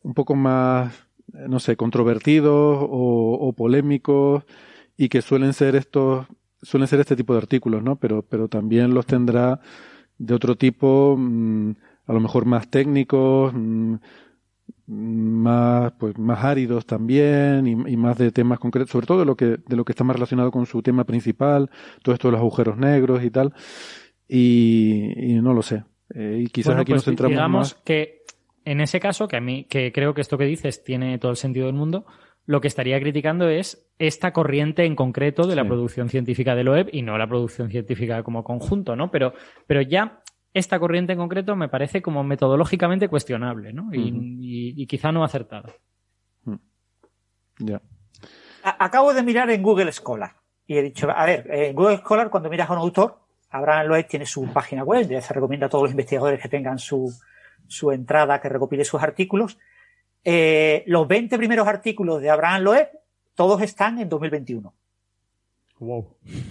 un 0.02 0.14
poco 0.14 0.34
más, 0.34 1.06
no 1.32 1.58
sé, 1.58 1.76
controvertidos 1.76 2.78
o, 2.80 3.38
o 3.40 3.52
polémicos 3.52 4.44
y 4.96 5.08
que 5.08 5.20
suelen 5.20 5.52
ser 5.52 5.74
estos, 5.74 6.26
suelen 6.64 6.88
ser 6.88 7.00
este 7.00 7.16
tipo 7.16 7.32
de 7.32 7.38
artículos, 7.38 7.82
¿no? 7.82 7.96
Pero, 7.96 8.22
pero 8.22 8.48
también 8.48 8.94
los 8.94 9.06
tendrá 9.06 9.60
de 10.18 10.34
otro 10.34 10.56
tipo, 10.56 11.16
mmm, 11.16 11.72
a 12.06 12.12
lo 12.12 12.20
mejor 12.20 12.44
más 12.44 12.68
técnicos, 12.68 13.52
mmm, 13.54 13.94
más 14.86 15.92
pues 15.98 16.18
más 16.18 16.44
áridos 16.44 16.86
también 16.86 17.66
y, 17.66 17.92
y, 17.92 17.96
más 17.96 18.18
de 18.18 18.30
temas 18.30 18.58
concretos 18.58 18.90
sobre 18.90 19.06
todo 19.06 19.20
de 19.20 19.24
lo 19.24 19.34
que 19.34 19.56
de 19.66 19.76
lo 19.76 19.84
que 19.84 19.92
está 19.92 20.04
más 20.04 20.16
relacionado 20.16 20.50
con 20.50 20.66
su 20.66 20.82
tema 20.82 21.04
principal 21.04 21.70
todo 22.02 22.14
esto 22.14 22.28
de 22.28 22.32
los 22.32 22.40
agujeros 22.40 22.76
negros 22.76 23.24
y 23.24 23.30
tal. 23.30 23.54
Y, 24.28 25.32
y 25.32 25.34
no 25.40 25.52
lo 25.52 25.62
sé. 25.62 25.84
Eh, 26.14 26.42
y 26.44 26.46
quizás 26.48 26.68
bueno, 26.68 26.82
aquí 26.82 26.92
pues 26.92 26.98
nos 26.98 27.04
centramos 27.04 27.32
digamos 27.32 27.74
más. 27.74 27.82
que 27.84 28.22
en 28.64 28.80
ese 28.80 29.00
caso 29.00 29.28
que 29.28 29.36
a 29.36 29.40
mí 29.40 29.64
que 29.64 29.92
creo 29.92 30.14
que 30.14 30.20
esto 30.20 30.38
que 30.38 30.44
dices 30.44 30.84
tiene 30.84 31.18
todo 31.18 31.30
el 31.30 31.36
sentido 31.36 31.66
del 31.66 31.74
mundo 31.74 32.06
lo 32.46 32.60
que 32.60 32.68
estaría 32.68 33.00
criticando 33.00 33.48
es 33.48 33.86
esta 33.98 34.32
corriente 34.32 34.84
en 34.84 34.96
concreto 34.96 35.46
de 35.46 35.56
la 35.56 35.64
producción 35.64 36.08
científica 36.10 36.54
del 36.54 36.68
web 36.68 36.88
y 36.92 37.02
no 37.02 37.16
la 37.16 37.26
producción 37.26 37.70
científica 37.70 38.22
como 38.22 38.44
conjunto, 38.44 38.96
¿no? 38.96 39.10
Pero, 39.10 39.32
pero 39.66 39.80
ya 39.80 40.20
esta 40.52 40.78
corriente 40.78 41.14
en 41.14 41.18
concreto 41.18 41.56
me 41.56 41.68
parece 41.68 42.02
como 42.02 42.22
metodológicamente 42.22 43.08
cuestionable, 43.08 43.72
¿no? 43.72 43.92
Y, 43.94 44.08
y- 44.40 44.74
y 44.82 44.86
quizá 44.86 45.10
no 45.10 45.24
acertada. 45.24 45.72
ya 47.58 47.80
A- 48.62 48.84
Acabo 48.84 49.14
de 49.14 49.22
mirar 49.22 49.50
en 49.50 49.62
Google 49.62 49.90
Scholar 49.92 50.32
y 50.66 50.76
he 50.78 50.82
dicho, 50.82 51.10
a 51.10 51.24
ver, 51.26 51.46
en 51.50 51.74
Google 51.74 51.98
Scholar 51.98 52.30
cuando 52.30 52.48
miras 52.50 52.68
a 52.70 52.72
un 52.72 52.78
autor, 52.78 53.18
Abraham 53.50 53.86
Loeb 53.88 54.06
tiene 54.08 54.26
su 54.26 54.52
página 54.52 54.82
web, 54.82 55.08
ya 55.08 55.20
se 55.20 55.32
recomienda 55.34 55.66
a 55.66 55.68
todos 55.68 55.84
los 55.84 55.90
investigadores 55.92 56.40
que 56.40 56.48
tengan 56.48 56.78
su, 56.78 57.12
su 57.68 57.90
entrada, 57.92 58.40
que 58.40 58.48
recopile 58.48 58.84
sus 58.84 59.02
artículos. 59.02 59.58
Eh, 60.24 60.82
los 60.86 61.06
20 61.06 61.36
primeros 61.36 61.68
artículos 61.68 62.20
de 62.22 62.30
Abraham 62.30 62.62
Loeb, 62.62 62.88
todos 63.34 63.60
están 63.62 63.98
en 63.98 64.08
2021. 64.08 64.72
Wow. 65.80 65.98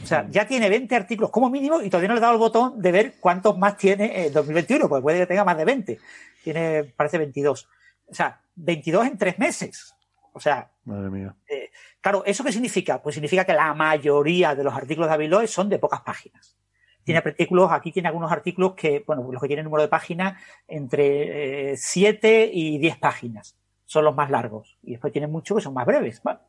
O 0.04 0.06
sea, 0.06 0.28
ya 0.30 0.46
tiene 0.46 0.70
20 0.70 0.96
artículos 0.96 1.32
como 1.32 1.50
mínimo 1.50 1.82
y 1.82 1.90
todavía 1.90 2.10
no 2.10 2.14
le 2.14 2.20
he 2.20 2.22
dado 2.22 2.34
el 2.34 2.40
botón 2.40 2.80
de 2.80 2.92
ver 2.92 3.14
cuántos 3.20 3.58
más 3.58 3.78
tiene 3.78 4.28
en 4.28 4.34
2021, 4.34 4.88
pues 4.88 5.02
puede 5.02 5.20
que 5.20 5.26
tenga 5.26 5.44
más 5.44 5.58
de 5.58 5.66
20. 5.66 6.00
Tiene, 6.44 6.84
parece 6.96 7.18
22. 7.18 7.68
O 8.08 8.14
sea, 8.14 8.42
22 8.56 9.08
en 9.08 9.18
tres 9.18 9.40
meses. 9.40 9.96
O 10.34 10.40
sea, 10.40 10.70
madre 10.86 11.10
mía 11.10 11.36
eh, 11.48 11.70
claro, 12.02 12.24
¿eso 12.26 12.44
qué 12.44 12.52
significa? 12.52 13.02
Pues 13.02 13.16
significa 13.16 13.46
que 13.46 13.54
la 13.54 13.74
mayoría 13.74 14.56
de 14.56 14.64
los 14.64 14.74
artículos 14.74 15.08
de 15.08 15.14
Aviloe 15.14 15.48
son 15.48 15.70
de 15.70 15.80
pocas 15.80 16.02
páginas. 16.02 16.58
Tiene 17.04 17.20
artículos, 17.20 17.72
aquí 17.72 17.92
tiene 17.92 18.08
algunos 18.08 18.32
artículos 18.32 18.74
que, 18.76 19.04
bueno, 19.06 19.30
los 19.32 19.42
que 19.42 19.48
tienen 19.48 19.66
número 19.66 19.84
de 19.84 19.90
páginas 19.90 20.42
entre 20.68 21.76
7 21.76 22.50
y 22.52 22.78
10 22.78 22.98
páginas. 22.98 23.56
Son 23.94 24.06
los 24.06 24.16
más 24.16 24.32
largos. 24.32 24.76
Y 24.82 24.94
después 24.94 25.14
tiene 25.14 25.28
muchos 25.28 25.56
que 25.56 25.64
son 25.64 25.76
más 25.76 25.86
breves. 25.86 26.20
Bueno, 26.24 26.40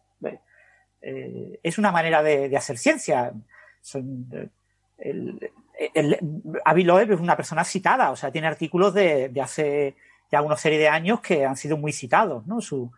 eh, 1.02 1.60
es 1.62 1.76
una 1.76 1.92
manera 1.92 2.22
de, 2.22 2.48
de 2.48 2.56
hacer 2.56 2.78
ciencia. 2.78 3.34
Son, 3.82 4.26
eh, 4.32 4.48
el, 4.96 5.50
el, 5.92 6.40
Avi 6.64 6.84
Loeb 6.84 7.12
es 7.12 7.20
una 7.20 7.36
persona 7.36 7.62
citada, 7.62 8.10
o 8.12 8.16
sea, 8.16 8.32
tiene 8.32 8.46
artículos 8.46 8.94
de, 8.94 9.28
de 9.28 9.40
hace 9.42 9.94
ya 10.32 10.40
una 10.40 10.56
serie 10.56 10.78
de 10.78 10.88
años 10.88 11.20
que 11.20 11.44
han 11.44 11.58
sido 11.58 11.76
muy 11.76 11.92
citados, 11.92 12.46
¿no? 12.46 12.62
Su, 12.62 12.90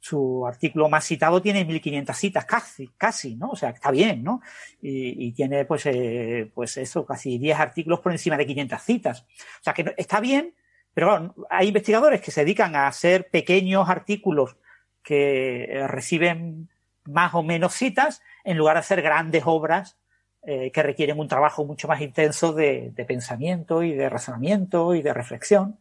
su 0.00 0.44
artículo 0.44 0.88
más 0.88 1.04
citado 1.04 1.40
tiene 1.40 1.64
1500 1.64 2.16
citas, 2.16 2.44
casi, 2.44 2.88
casi, 2.98 3.36
¿no? 3.36 3.50
O 3.50 3.56
sea, 3.56 3.70
está 3.70 3.92
bien, 3.92 4.24
¿no? 4.24 4.42
Y, 4.82 5.28
y 5.28 5.30
tiene, 5.30 5.64
pues, 5.64 5.86
eh, 5.86 6.50
pues 6.52 6.76
eso, 6.78 7.06
casi 7.06 7.38
10 7.38 7.60
artículos 7.60 8.00
por 8.00 8.10
encima 8.10 8.36
de 8.36 8.46
500 8.46 8.82
citas. 8.82 9.20
O 9.60 9.62
sea, 9.62 9.74
que 9.74 9.94
está 9.96 10.18
bien, 10.18 10.52
pero 10.96 11.08
claro, 11.08 11.34
hay 11.50 11.68
investigadores 11.68 12.22
que 12.22 12.30
se 12.30 12.40
dedican 12.40 12.74
a 12.74 12.86
hacer 12.86 13.28
pequeños 13.28 13.86
artículos 13.90 14.56
que 15.02 15.64
eh, 15.64 15.86
reciben 15.86 16.70
más 17.04 17.34
o 17.34 17.42
menos 17.42 17.74
citas 17.74 18.22
en 18.44 18.56
lugar 18.56 18.76
de 18.76 18.80
hacer 18.80 19.02
grandes 19.02 19.42
obras 19.44 19.98
eh, 20.42 20.70
que 20.72 20.82
requieren 20.82 21.18
un 21.20 21.28
trabajo 21.28 21.66
mucho 21.66 21.86
más 21.86 22.00
intenso 22.00 22.54
de, 22.54 22.92
de 22.94 23.04
pensamiento 23.04 23.82
y 23.82 23.92
de 23.92 24.08
razonamiento 24.08 24.94
y 24.94 25.02
de 25.02 25.12
reflexión. 25.12 25.76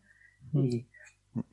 Y, 0.53 0.85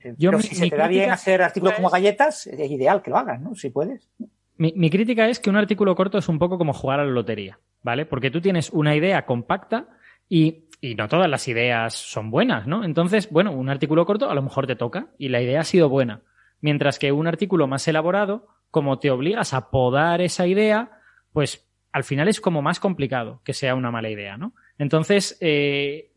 eh, 0.01 0.15
Yo 0.19 0.31
pero 0.31 0.39
mi- 0.39 0.43
si 0.43 0.55
se 0.57 0.69
te 0.69 0.77
da 0.77 0.89
bien 0.89 1.11
hacer 1.11 1.41
artículos 1.41 1.75
como 1.75 1.87
es- 1.89 1.93
galletas, 1.93 2.47
es 2.49 2.69
ideal 2.71 3.01
que 3.01 3.11
lo 3.11 3.19
hagas, 3.19 3.41
¿no? 3.41 3.55
Si 3.55 3.71
puedes. 3.71 4.09
Mi, 4.57 4.73
mi 4.77 4.91
crítica 4.91 5.29
es 5.29 5.39
que 5.39 5.51
un 5.51 5.57
artículo 5.57 5.95
corto 5.95 6.19
es 6.19 6.29
un 6.29 6.39
poco 6.41 6.59
como 6.59 6.73
jugar 6.73 6.99
a 6.99 7.05
la 7.05 7.11
lotería, 7.13 7.61
¿vale? 7.83 8.07
Porque 8.07 8.31
tú 8.33 8.41
tienes 8.41 8.71
una 8.71 8.97
idea 8.97 9.25
compacta 9.25 9.87
y, 10.29 10.65
y 10.83 10.97
no 10.97 11.09
todas 11.09 11.31
las 11.31 11.47
ideas 11.49 11.95
son 11.95 12.31
buenas, 12.31 12.67
¿no? 12.67 12.85
Entonces, 12.85 13.31
bueno, 13.31 13.53
un 13.53 13.71
artículo 13.71 14.05
corto 14.05 14.29
a 14.29 14.35
lo 14.35 14.43
mejor 14.43 14.67
te 14.67 14.77
toca 14.77 15.07
y 15.17 15.29
la 15.31 15.41
idea 15.41 15.61
ha 15.61 15.65
sido 15.65 15.89
buena. 15.89 16.21
Mientras 16.61 16.99
que 16.99 17.13
un 17.13 17.27
artículo 17.29 17.67
más 17.69 17.87
elaborado, 17.89 18.49
como 18.71 18.99
te 18.99 19.11
obligas 19.11 19.55
a 19.55 19.71
podar 19.71 20.21
esa 20.21 20.47
idea, 20.47 20.91
pues 21.33 21.69
al 21.93 22.05
final 22.05 22.27
es 22.29 22.41
como 22.41 22.63
más 22.63 22.81
complicado 22.81 23.41
que 23.45 23.53
sea 23.55 23.75
una 23.77 23.91
mala 23.93 24.11
idea, 24.11 24.37
¿no? 24.37 24.55
Entonces, 24.77 25.39
eh, 25.41 26.11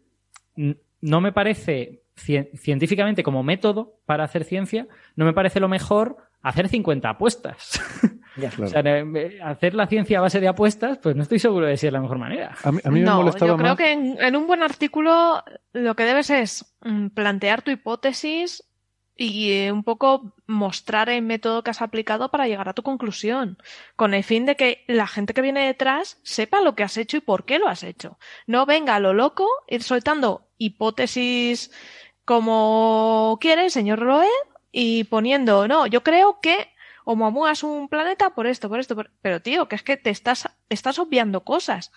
no 0.56 1.22
me 1.22 1.32
parece 1.32 2.02
cien- 2.16 2.50
científicamente 2.58 3.24
como 3.24 3.44
método 3.44 4.00
para 4.06 4.24
hacer 4.24 4.46
ciencia, 4.46 4.88
no 5.16 5.26
me 5.26 5.34
parece 5.34 5.60
lo 5.60 5.68
mejor 5.68 6.18
hacer 6.42 6.68
50 6.70 7.10
apuestas. 7.10 7.80
Ya. 8.38 8.52
O 8.62 8.68
sea, 8.68 8.82
eh, 8.82 9.40
hacer 9.44 9.74
la 9.74 9.88
ciencia 9.88 10.20
a 10.20 10.22
base 10.22 10.40
de 10.40 10.48
apuestas, 10.48 10.98
pues 10.98 11.16
no 11.16 11.24
estoy 11.24 11.40
seguro 11.40 11.66
de 11.66 11.78
si 11.78 11.88
es 11.88 11.94
la 11.94 12.02
mejor 12.02 12.18
manera. 12.18 12.56
a 12.64 12.72
mí, 12.72 12.80
a 12.84 12.91
mí 12.91 12.99
me 12.99 13.06
no, 13.06 13.18
molestaba 13.18 13.52
yo 13.52 13.57
creo 13.57 13.70
más 13.70 13.78
que 13.78 13.91
en, 13.91 14.18
en 14.20 14.36
un 14.36 14.48
buen 14.48 14.62
artículo 14.62 15.44
lo 15.74 15.95
que 15.95 16.03
debes 16.03 16.30
es 16.30 16.76
mm, 16.82 17.07
plantear 17.10 17.62
tu 17.62 17.72
hipótesis 17.72 18.64
y 19.18 19.52
eh, 19.52 19.72
un 19.72 19.84
poco 19.84 20.34
mostrar 20.45 21.10
el 21.10 21.22
método 21.22 21.64
que 21.64 21.72
has 21.72 21.82
aplicado 21.82 22.30
para 22.30 22.48
llegar 22.48 22.68
a 22.68 22.74
tu 22.74 22.84
conclusión, 22.84 23.57
con 23.95 24.14
el 24.14 24.24
fin 24.24 24.45
de 24.45 24.56
que 24.56 24.84
la 24.88 25.07
gente 25.07 25.34
que 25.34 25.41
viene 25.41 25.66
detrás 25.66 26.20
sepa 26.24 26.62
lo 26.62 26.76
que 26.76 26.84
has 26.84 26.98
hecho 26.98 27.18
y 27.18 27.22
por 27.22 27.45
qué 27.45 27.60
lo 27.60 27.68
has 27.68 27.84
hecho. 27.84 28.18
No 28.45 28.66
venga 28.66 28.95
a 28.95 28.99
lo 28.99 29.14
loco, 29.14 29.48
ir 29.68 29.84
soltando 29.84 30.49
hipótesis 30.57 31.72
como 32.26 33.38
quiere 33.40 33.66
el 33.66 33.72
señor 33.72 34.02
Loeb 34.02 34.28
y 34.72 35.06
poniendo, 35.06 35.68
no, 35.68 35.88
yo 35.88 36.03
creo 36.03 36.40
que 36.41 36.68
Oumuamua 37.06 37.52
es 37.53 37.64
un 37.64 37.88
planeta 37.88 38.32
por 38.32 38.45
esto, 38.48 38.68
por 38.68 38.80
esto, 38.80 38.95
por... 38.95 39.11
pero 39.22 39.41
tío, 39.41 39.68
que 39.68 39.76
es 39.76 39.84
que 39.84 39.95
te 39.98 40.10
estás, 40.10 40.49
estás 40.69 40.99
obviando 40.99 41.44
cosas. 41.44 41.91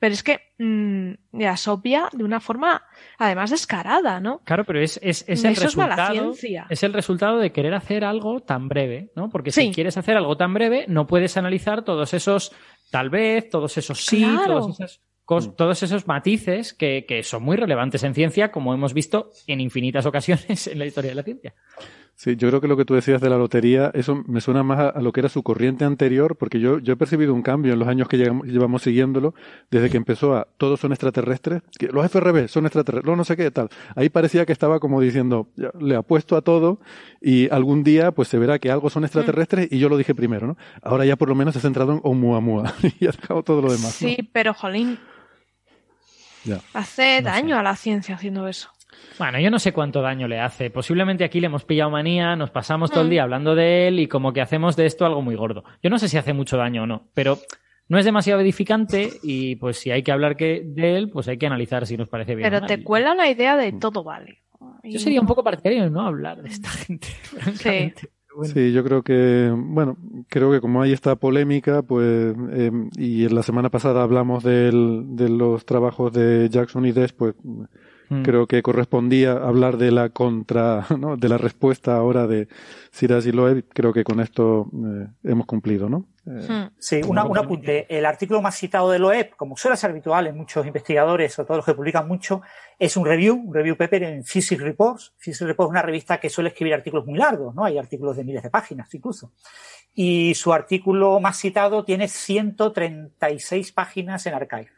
Pero 0.00 0.12
es 0.12 0.22
que 0.24 0.40
mm, 0.58 1.38
las 1.40 1.66
obvia 1.68 2.08
de 2.12 2.24
una 2.24 2.40
forma, 2.40 2.82
además, 3.16 3.50
descarada, 3.50 4.20
¿no? 4.20 4.40
Claro, 4.44 4.64
pero 4.64 4.80
es, 4.80 4.98
es, 5.02 5.24
es 5.28 5.44
el 5.44 5.52
Eso 5.52 5.66
es 5.66 5.74
resultado. 5.74 6.12
ciencia. 6.34 6.66
es 6.68 6.82
el 6.82 6.92
resultado 6.92 7.38
de 7.38 7.52
querer 7.52 7.74
hacer 7.74 8.04
algo 8.04 8.40
tan 8.40 8.68
breve, 8.68 9.12
¿no? 9.16 9.30
Porque 9.30 9.50
Sí. 9.52 9.68
si 9.68 9.72
quieres 9.72 9.96
hacer 9.96 10.16
algo 10.16 10.36
tan 10.36 10.52
breve, 10.52 10.84
no 10.88 11.06
puedes 11.06 11.36
analizar 11.36 11.84
todos 11.84 12.12
esos 12.12 12.52
tal 12.90 13.08
vez, 13.08 13.48
todos 13.48 13.78
esos 13.78 14.04
sí, 14.04 14.24
Claro. 14.24 14.60
todos 14.60 14.80
esos 14.80 15.00
cos- 15.24 15.56
todos 15.56 15.82
esos 15.82 16.06
matices 16.06 16.74
que, 16.74 17.06
que 17.08 17.22
son 17.22 17.42
muy 17.42 17.56
relevantes 17.56 18.02
en 18.02 18.14
ciencia, 18.14 18.50
como 18.52 18.74
hemos 18.74 18.92
visto 18.94 19.30
en 19.46 19.60
infinitas 19.60 20.04
ocasiones 20.06 20.66
en 20.66 20.78
la 20.80 20.86
historia 20.86 21.12
de 21.12 21.14
la 21.14 21.22
ciencia. 21.22 21.54
Sí, 22.16 22.36
yo 22.36 22.48
creo 22.48 22.60
que 22.60 22.68
lo 22.68 22.76
que 22.76 22.84
tú 22.84 22.94
decías 22.94 23.20
de 23.20 23.28
la 23.28 23.36
lotería, 23.36 23.90
eso 23.92 24.22
me 24.28 24.40
suena 24.40 24.62
más 24.62 24.78
a, 24.78 24.88
a 24.90 25.00
lo 25.02 25.10
que 25.12 25.18
era 25.20 25.28
su 25.28 25.42
corriente 25.42 25.84
anterior, 25.84 26.36
porque 26.36 26.60
yo, 26.60 26.78
yo 26.78 26.92
he 26.92 26.96
percibido 26.96 27.34
un 27.34 27.42
cambio 27.42 27.72
en 27.72 27.78
los 27.80 27.88
años 27.88 28.06
que 28.06 28.16
llegamos- 28.16 28.46
llevamos 28.46 28.82
siguiéndolo, 28.82 29.34
desde 29.68 29.90
que 29.90 29.96
empezó 29.96 30.36
a 30.36 30.46
todos 30.56 30.78
son 30.78 30.92
extraterrestres, 30.92 31.62
que 31.76 31.88
los 31.88 32.04
FRB 32.06 32.46
son 32.48 32.66
extraterrestres, 32.66 33.06
los 33.08 33.16
no 33.16 33.24
sé 33.24 33.36
qué, 33.36 33.50
tal. 33.50 33.68
Ahí 33.96 34.10
parecía 34.10 34.46
que 34.46 34.52
estaba 34.52 34.78
como 34.78 35.00
diciendo, 35.00 35.48
le 35.80 35.96
apuesto 35.96 36.36
a 36.36 36.42
todo 36.42 36.78
y 37.20 37.50
algún 37.50 37.82
día 37.82 38.12
pues 38.12 38.28
se 38.28 38.38
verá 38.38 38.60
que 38.60 38.70
algo 38.70 38.90
son 38.90 39.02
extraterrestres 39.04 39.66
y 39.72 39.78
yo 39.80 39.88
lo 39.88 39.96
dije 39.96 40.14
primero, 40.14 40.46
¿no? 40.46 40.56
Ahora 40.82 41.04
ya 41.04 41.16
por 41.16 41.28
lo 41.28 41.34
menos 41.34 41.54
se 41.54 41.58
ha 41.58 41.62
centrado 41.62 41.92
en 41.94 42.00
Oumuamua 42.04 42.74
y 43.00 43.06
ha 43.06 43.10
dejado 43.10 43.42
todo 43.42 43.60
lo 43.60 43.72
demás. 43.72 44.00
¿no? 44.00 44.08
Sí, 44.08 44.18
pero 44.32 44.54
jolín, 44.54 44.98
Ya. 46.44 46.60
hace 46.74 47.22
daño 47.22 47.58
a 47.58 47.62
la 47.62 47.74
ciencia 47.74 48.14
haciendo 48.14 48.46
eso. 48.46 48.70
Bueno, 49.18 49.38
yo 49.38 49.50
no 49.50 49.58
sé 49.58 49.72
cuánto 49.72 50.02
daño 50.02 50.26
le 50.26 50.40
hace. 50.40 50.70
Posiblemente 50.70 51.24
aquí 51.24 51.40
le 51.40 51.46
hemos 51.46 51.64
pillado 51.64 51.90
manía, 51.90 52.34
nos 52.36 52.50
pasamos 52.50 52.90
todo 52.90 53.02
el 53.02 53.06
Mm. 53.06 53.10
día 53.10 53.22
hablando 53.22 53.54
de 53.54 53.88
él 53.88 54.00
y 54.00 54.08
como 54.08 54.32
que 54.32 54.40
hacemos 54.40 54.74
de 54.76 54.86
esto 54.86 55.06
algo 55.06 55.22
muy 55.22 55.36
gordo. 55.36 55.62
Yo 55.82 55.90
no 55.90 55.98
sé 55.98 56.08
si 56.08 56.16
hace 56.16 56.32
mucho 56.32 56.56
daño 56.56 56.82
o 56.82 56.86
no, 56.86 57.08
pero 57.14 57.38
no 57.88 57.98
es 57.98 58.04
demasiado 58.04 58.40
edificante 58.40 59.10
y 59.22 59.56
pues 59.56 59.78
si 59.78 59.90
hay 59.90 60.02
que 60.02 60.10
hablar 60.10 60.36
que 60.36 60.62
de 60.64 60.96
él, 60.96 61.10
pues 61.10 61.28
hay 61.28 61.38
que 61.38 61.46
analizar 61.46 61.86
si 61.86 61.96
nos 61.96 62.08
parece 62.08 62.34
bien. 62.34 62.46
o 62.46 62.50
Pero 62.50 62.60
mal. 62.60 62.68
te 62.68 62.82
cuela 62.82 63.14
la 63.14 63.30
idea 63.30 63.56
de 63.56 63.72
todo 63.72 64.02
vale. 64.02 64.42
Yo 64.82 64.98
sería 64.98 65.20
un 65.20 65.26
poco 65.26 65.44
partidario 65.44 65.88
no 65.90 66.00
hablar 66.02 66.42
de 66.42 66.48
esta 66.48 66.68
gente. 66.70 67.06
francamente. 67.22 68.08
Bueno. 68.36 68.52
Sí, 68.52 68.72
yo 68.72 68.82
creo 68.82 69.02
que, 69.04 69.52
bueno, 69.54 69.96
creo 70.28 70.50
que 70.50 70.60
como 70.60 70.82
hay 70.82 70.92
esta 70.92 71.14
polémica, 71.14 71.82
pues, 71.82 72.34
eh, 72.52 72.72
y 72.96 73.24
en 73.26 73.32
la 73.34 73.44
semana 73.44 73.70
pasada 73.70 74.02
hablamos 74.02 74.42
del, 74.42 75.04
de 75.14 75.28
los 75.28 75.64
trabajos 75.64 76.12
de 76.12 76.48
Jackson 76.50 76.84
y 76.84 76.90
Des, 76.90 77.12
pues 77.12 77.36
Mm. 78.20 78.22
Creo 78.22 78.46
que 78.46 78.62
correspondía 78.62 79.32
hablar 79.32 79.76
de 79.76 79.90
la 79.90 80.08
contra, 80.10 80.86
¿no? 80.98 81.16
de 81.16 81.28
la 81.28 81.38
respuesta 81.38 81.96
ahora 81.96 82.26
de 82.26 82.48
Siraj 82.90 83.26
y 83.26 83.32
Loeb. 83.32 83.64
Creo 83.72 83.92
que 83.92 84.04
con 84.04 84.20
esto 84.20 84.68
eh, 84.74 85.06
hemos 85.24 85.46
cumplido, 85.46 85.88
¿no? 85.88 86.06
Eh, 86.26 86.68
Sí, 86.78 87.00
una- 87.06 87.24
un 87.24 87.36
apunte. 87.36 87.86
El 87.88 88.06
artículo 88.06 88.40
más 88.40 88.56
citado 88.56 88.90
de 88.90 88.98
Loeb, 88.98 89.36
como 89.36 89.56
suele 89.56 89.76
ser 89.76 89.90
habitual 89.90 90.26
en 90.26 90.36
muchos 90.36 90.66
investigadores, 90.66 91.38
o 91.38 91.44
todos 91.44 91.58
los 91.58 91.66
que 91.66 91.74
publican 91.74 92.08
mucho, 92.08 92.40
es 92.78 92.96
un 92.96 93.04
review, 93.04 93.34
un 93.34 93.52
review 93.54 93.76
paper 93.76 94.02
en 94.04 94.24
Physics 94.24 94.62
Reports. 94.62 95.12
Physics 95.18 95.46
Reports 95.46 95.68
es 95.68 95.70
una 95.72 95.82
revista 95.82 96.18
que 96.18 96.30
suele 96.30 96.48
escribir 96.50 96.74
artículos 96.74 97.06
muy 97.06 97.18
largos, 97.18 97.54
¿no? 97.54 97.64
Hay 97.64 97.76
artículos 97.78 98.16
de 98.16 98.24
miles 98.24 98.42
de 98.42 98.50
páginas 98.50 98.92
incluso. 98.94 99.32
Y 99.94 100.34
su 100.34 100.52
artículo 100.52 101.20
más 101.20 101.36
citado 101.38 101.84
tiene 101.84 102.08
136 102.08 103.72
páginas 103.72 104.26
en 104.26 104.34
Archive. 104.34 104.68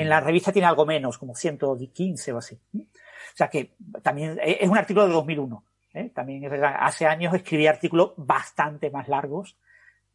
En 0.00 0.08
la 0.08 0.20
revista 0.20 0.52
tiene 0.52 0.68
algo 0.68 0.86
menos, 0.86 1.18
como 1.18 1.34
115 1.34 2.32
o 2.32 2.38
así. 2.38 2.58
O 2.74 3.36
sea 3.36 3.48
que 3.48 3.74
también 4.02 4.38
es 4.42 4.58
es 4.60 4.68
un 4.68 4.78
artículo 4.78 5.06
de 5.06 5.12
2001. 5.12 5.64
¿eh? 5.94 6.10
También 6.14 6.44
es 6.44 6.50
verdad, 6.50 6.76
hace 6.78 7.06
años 7.06 7.34
escribí 7.34 7.66
artículos 7.66 8.12
bastante 8.16 8.90
más 8.90 9.08
largos 9.08 9.56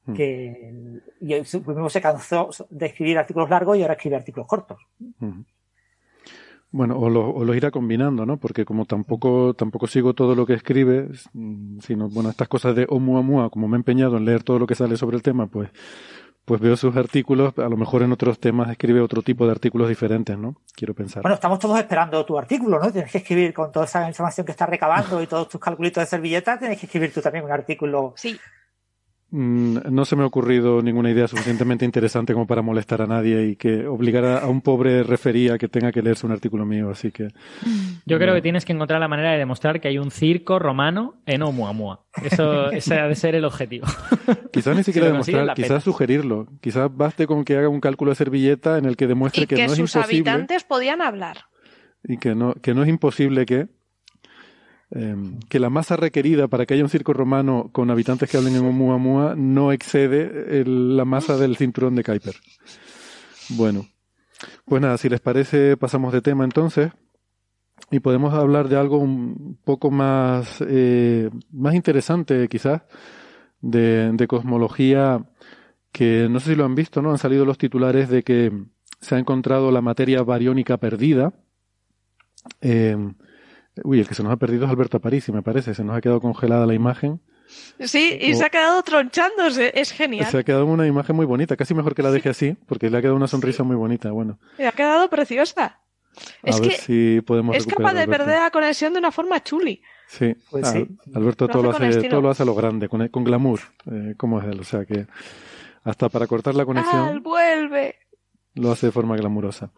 Mm. 0.06 0.14
que 0.14 1.02
y 1.20 1.41
primero 1.60 1.90
se 1.90 2.02
cansó 2.02 2.49
de 2.70 2.88
escribir 2.88 3.18
artículos 3.18 3.49
largos 3.49 3.78
y 3.78 3.82
ahora 3.82 3.94
escribe 3.94 4.16
artículos 4.16 4.48
cortos. 4.48 4.80
Ujú. 5.20 5.45
Bueno, 6.72 6.98
o 6.98 7.10
lo, 7.10 7.30
o 7.30 7.44
lo 7.44 7.53
irá 7.53 7.70
combinando, 7.70 8.26
¿no? 8.26 8.38
Porque 8.38 8.64
como 8.64 8.86
tampoco, 8.86 9.53
tampoco 9.53 9.88
sigo 9.88 10.14
todo 10.14 10.36
lo 10.36 10.45
que 10.45 10.53
escribe, 10.53 11.10
mm, 11.34 11.80
sino, 11.80 12.08
bueno, 12.08 12.30
estas 12.30 12.48
cosas 12.48 12.74
de 12.76 12.88
Oumuamua, 12.90 13.49
como 13.49 13.68
me 13.68 13.76
he 13.76 13.80
empeñado 13.80 14.16
en 14.18 14.24
leer 14.24 14.44
todo 14.44 14.58
lo 14.58 14.66
que 14.66 14.76
sale 14.76 14.95
sobre 14.95 15.18
el 15.18 15.22
tema, 15.22 15.48
pues, 15.48 15.70
pues 16.45 16.59
veo 16.59 16.76
sus 16.76 16.95
artículos, 16.95 17.53
a 17.57 17.69
lo 17.69 17.77
mejor 17.77 18.03
en 18.03 18.11
otros 18.11 18.39
temas 18.39 18.69
escribe 18.69 18.99
otro 18.99 19.22
tipo 19.22 19.45
de 19.45 19.51
artículos 19.51 19.88
diferentes, 19.88 20.38
¿no? 20.38 20.55
Quiero 20.76 20.93
pensar. 20.93 21.22
Bueno, 21.22 21.35
estamos 21.35 21.59
todos 21.59 21.77
esperando 21.80 22.26
tu 22.26 22.38
artículo, 22.38 22.80
¿no? 22.80 22.91
Tienes 22.91 23.11
que 23.11 23.19
escribir 23.19 23.53
con 23.53 23.72
toda 23.72 23.85
esa 23.85 24.07
información 24.07 24.45
que 24.45 24.51
estás 24.51 24.69
recabando 24.69 25.22
y 25.22 25.27
todos 25.27 25.47
tus 25.49 25.61
calculitos 25.61 26.01
de 26.01 26.07
servilleta, 26.07 26.57
tienes 26.57 26.80
que 26.80 26.88
escribir 26.88 27.13
tú 27.13 27.22
también 27.22 27.45
un 27.45 27.51
artículo. 27.51 28.13
Sí. 28.15 28.39
Mm, 29.34 29.78
No 29.90 30.03
se 30.06 30.16
me 30.18 30.24
ha 30.24 30.26
ocurrido 30.26 30.82
ninguna 30.82 31.10
idea 31.10 31.28
suficientemente 31.28 31.86
interesante 31.86 32.34
como 32.34 32.45
para 32.48 32.62
molestar 32.62 33.02
a 33.02 33.08
nadie 33.08 33.48
y 33.48 33.56
que 33.56 33.88
obligar 33.88 34.26
a, 34.26 34.48
un 34.48 34.62
pobre 34.62 35.03
referí 35.03 35.48
a 35.49 35.58
que 35.58 35.70
tenga 35.70 35.91
que 35.91 36.02
leerse 36.02 36.26
un 36.26 36.34
artículo 36.34 36.66
mío, 36.66 36.90
así 36.90 37.12
que... 37.12 37.30
Yo 38.06 38.18
creo 38.20 38.34
que 38.36 38.41
tienes 38.41 38.66
que 38.66 38.74
encontrar 38.74 38.99
la 38.99 39.08
manera 39.08 39.32
de 39.32 39.38
demostrar 39.38 39.80
que 39.80 39.88
hay 39.88 39.98
un 39.98 40.12
circo 40.12 40.60
romano 40.60 41.22
en 41.26 41.44
Oumuamua. 41.44 42.03
Eso 42.24 42.70
ese 42.72 42.99
ha 42.99 43.08
de 43.08 43.16
ser 43.16 43.36
el 43.36 43.45
objetivo. 43.45 43.88
Quizás 44.52 44.76
ni 44.76 44.84
Si 44.84 44.91
siquiera 44.91 45.12
consigues, 45.12 45.40
demostrar, 45.40 45.56
quizás 45.56 45.84
sugerirlo. 45.84 46.48
Quizás 46.60 46.90
baste 46.94 47.26
con 47.26 47.45
que 47.45 47.56
haga 47.58 47.70
un 47.70 47.80
cálculo 47.80 48.12
de 48.12 48.16
servilleta 48.16 48.78
en 48.78 48.86
el 48.86 48.98
que 48.98 49.08
demuestre 49.08 49.44
Y 49.44 49.48
que, 49.48 49.56
que 49.56 49.66
no 49.66 49.72
es 49.72 49.78
sus 49.78 49.95
imposible 49.95 50.30
habitantes 50.30 50.64
podían 50.66 51.02
hablar. 51.02 51.38
y 52.03 52.18
que 52.18 52.36
no, 52.36 52.53
que 52.56 52.74
no 52.74 52.84
es 52.84 52.90
imposible 52.90 53.45
que 53.45 53.68
eh, 54.93 55.15
que 55.49 55.59
la 55.59 55.69
masa 55.69 55.95
requerida 55.95 56.47
para 56.47 56.65
que 56.65 56.73
haya 56.73 56.84
un 56.84 56.89
circo 56.89 57.13
romano 57.13 57.69
con 57.72 57.89
habitantes 57.91 58.30
que 58.30 58.38
hablen 58.38 58.55
en 58.55 58.65
Oumuamua 58.65 59.35
no 59.35 59.72
excede 59.72 60.59
el- 60.61 60.97
la 60.97 61.05
masa 61.05 61.38
del 61.38 61.55
cinturón 61.57 61.95
de 61.95 62.03
Kuiper. 62.03 62.35
Bueno, 63.49 63.85
pues 64.65 64.81
nada, 64.81 64.97
si 64.97 65.09
les 65.09 65.19
parece, 65.22 65.77
pasamos 65.77 66.13
de 66.13 66.22
tema 66.22 66.43
entonces 66.43 66.91
y 67.89 67.99
podemos 67.99 68.34
hablar 68.34 68.69
de 68.69 68.77
algo 68.77 68.97
un 68.97 69.57
poco 69.63 69.91
más, 69.91 70.63
eh, 70.68 71.30
más 71.51 71.73
interesante 71.76 72.47
quizás, 72.47 72.81
de, 73.61 74.11
de 74.13 74.27
cosmología, 74.27 75.26
que 75.91 76.27
no 76.30 76.39
sé 76.39 76.51
si 76.51 76.55
lo 76.55 76.65
han 76.65 76.76
visto, 76.76 77.01
¿no? 77.01 77.11
Han 77.11 77.18
salido 77.18 77.43
los 77.45 77.57
titulares 77.57 78.09
de 78.09 78.23
que 78.23 78.51
se 79.01 79.15
ha 79.15 79.19
encontrado 79.19 79.72
la 79.72 79.81
materia 79.81 80.23
bariónica 80.23 80.77
perdida. 80.77 81.34
Eh, 82.61 82.95
uy, 83.84 83.99
el 83.99 84.08
que 84.08 84.14
se 84.16 84.24
nos 84.24 84.32
ha 84.32 84.38
perdido 84.38 84.66
es 84.66 84.72
Alberto 84.72 84.98
Aparici, 84.98 85.32
me 85.32 85.41
parece. 85.41 85.74
Se 85.74 85.84
nos 85.84 85.95
ha 85.98 86.02
quedado 86.02 86.22
congelada 86.22 86.66
la 86.66 86.74
imagen. 86.74 87.22
Sí, 87.80 88.18
y 88.22 88.34
O- 88.34 88.36
se 88.38 88.45
ha 88.45 88.49
quedado 88.49 88.82
tronchándose. 88.84 89.72
Es 89.76 89.91
genial. 89.91 90.26
Se 90.32 90.38
ha 90.40 90.44
quedado 90.44 90.66
una 90.66 90.88
imagen 90.88 91.16
muy 91.16 91.26
bonita, 91.26 91.56
casi 91.58 91.74
mejor 91.74 91.95
que 91.95 92.02
la 92.03 92.12
deje 92.12 92.30
así, 92.30 92.56
porque 92.66 92.90
le 92.90 92.98
ha 92.98 93.02
quedado 93.02 93.16
una 93.18 93.28
sonrisa 93.28 93.64
muy 93.64 93.76
bonita. 93.76 94.12
Bueno, 94.12 94.40
Y 94.58 94.64
ha 94.64 94.72
quedado 94.72 95.10
preciosa. 95.10 95.64
a 95.66 95.80
Es 96.44 96.60
ver 96.62 96.70
que 96.70 96.76
si 96.78 97.22
podemos 97.26 97.56
es 97.56 97.66
capaz 97.66 97.94
de 97.94 98.02
Alberto. 98.02 98.26
perder 98.26 98.41
la 98.41 98.52
conexión 98.52 98.94
de 98.94 98.99
una 98.99 99.12
forma 99.12 99.44
chuli. 99.44 99.82
Sí, 100.08 100.36
Pues 100.49 100.66
Ah, 100.68 100.72
sí. 100.72 100.88
Alberto 101.14 101.48
todo 101.48 101.64
lo, 101.64 101.72
hace 101.72 102.03
todo 102.10 102.22
lo 102.22 102.30
hace 102.30 102.44
a 102.44 102.45
lo 102.45 102.53
grande, 102.56 102.88
con, 102.90 103.08
con 103.10 103.24
glamour, 103.24 103.60
eh, 103.90 104.14
como 104.18 104.40
es 104.40 104.45
él. 104.48 104.60
O 104.60 104.64
sea 104.66 104.86
que 104.86 105.08
hasta 105.84 106.10
para 106.10 106.28
cortar 106.28 106.53
la 106.56 106.66
conexión 106.66 107.08
¡Al 107.08 107.20
vuelve! 107.22 107.95
lo 108.56 108.72
hace 108.72 108.88
de 108.88 108.91
forma 108.91 109.16
glamurosa. 109.16 109.72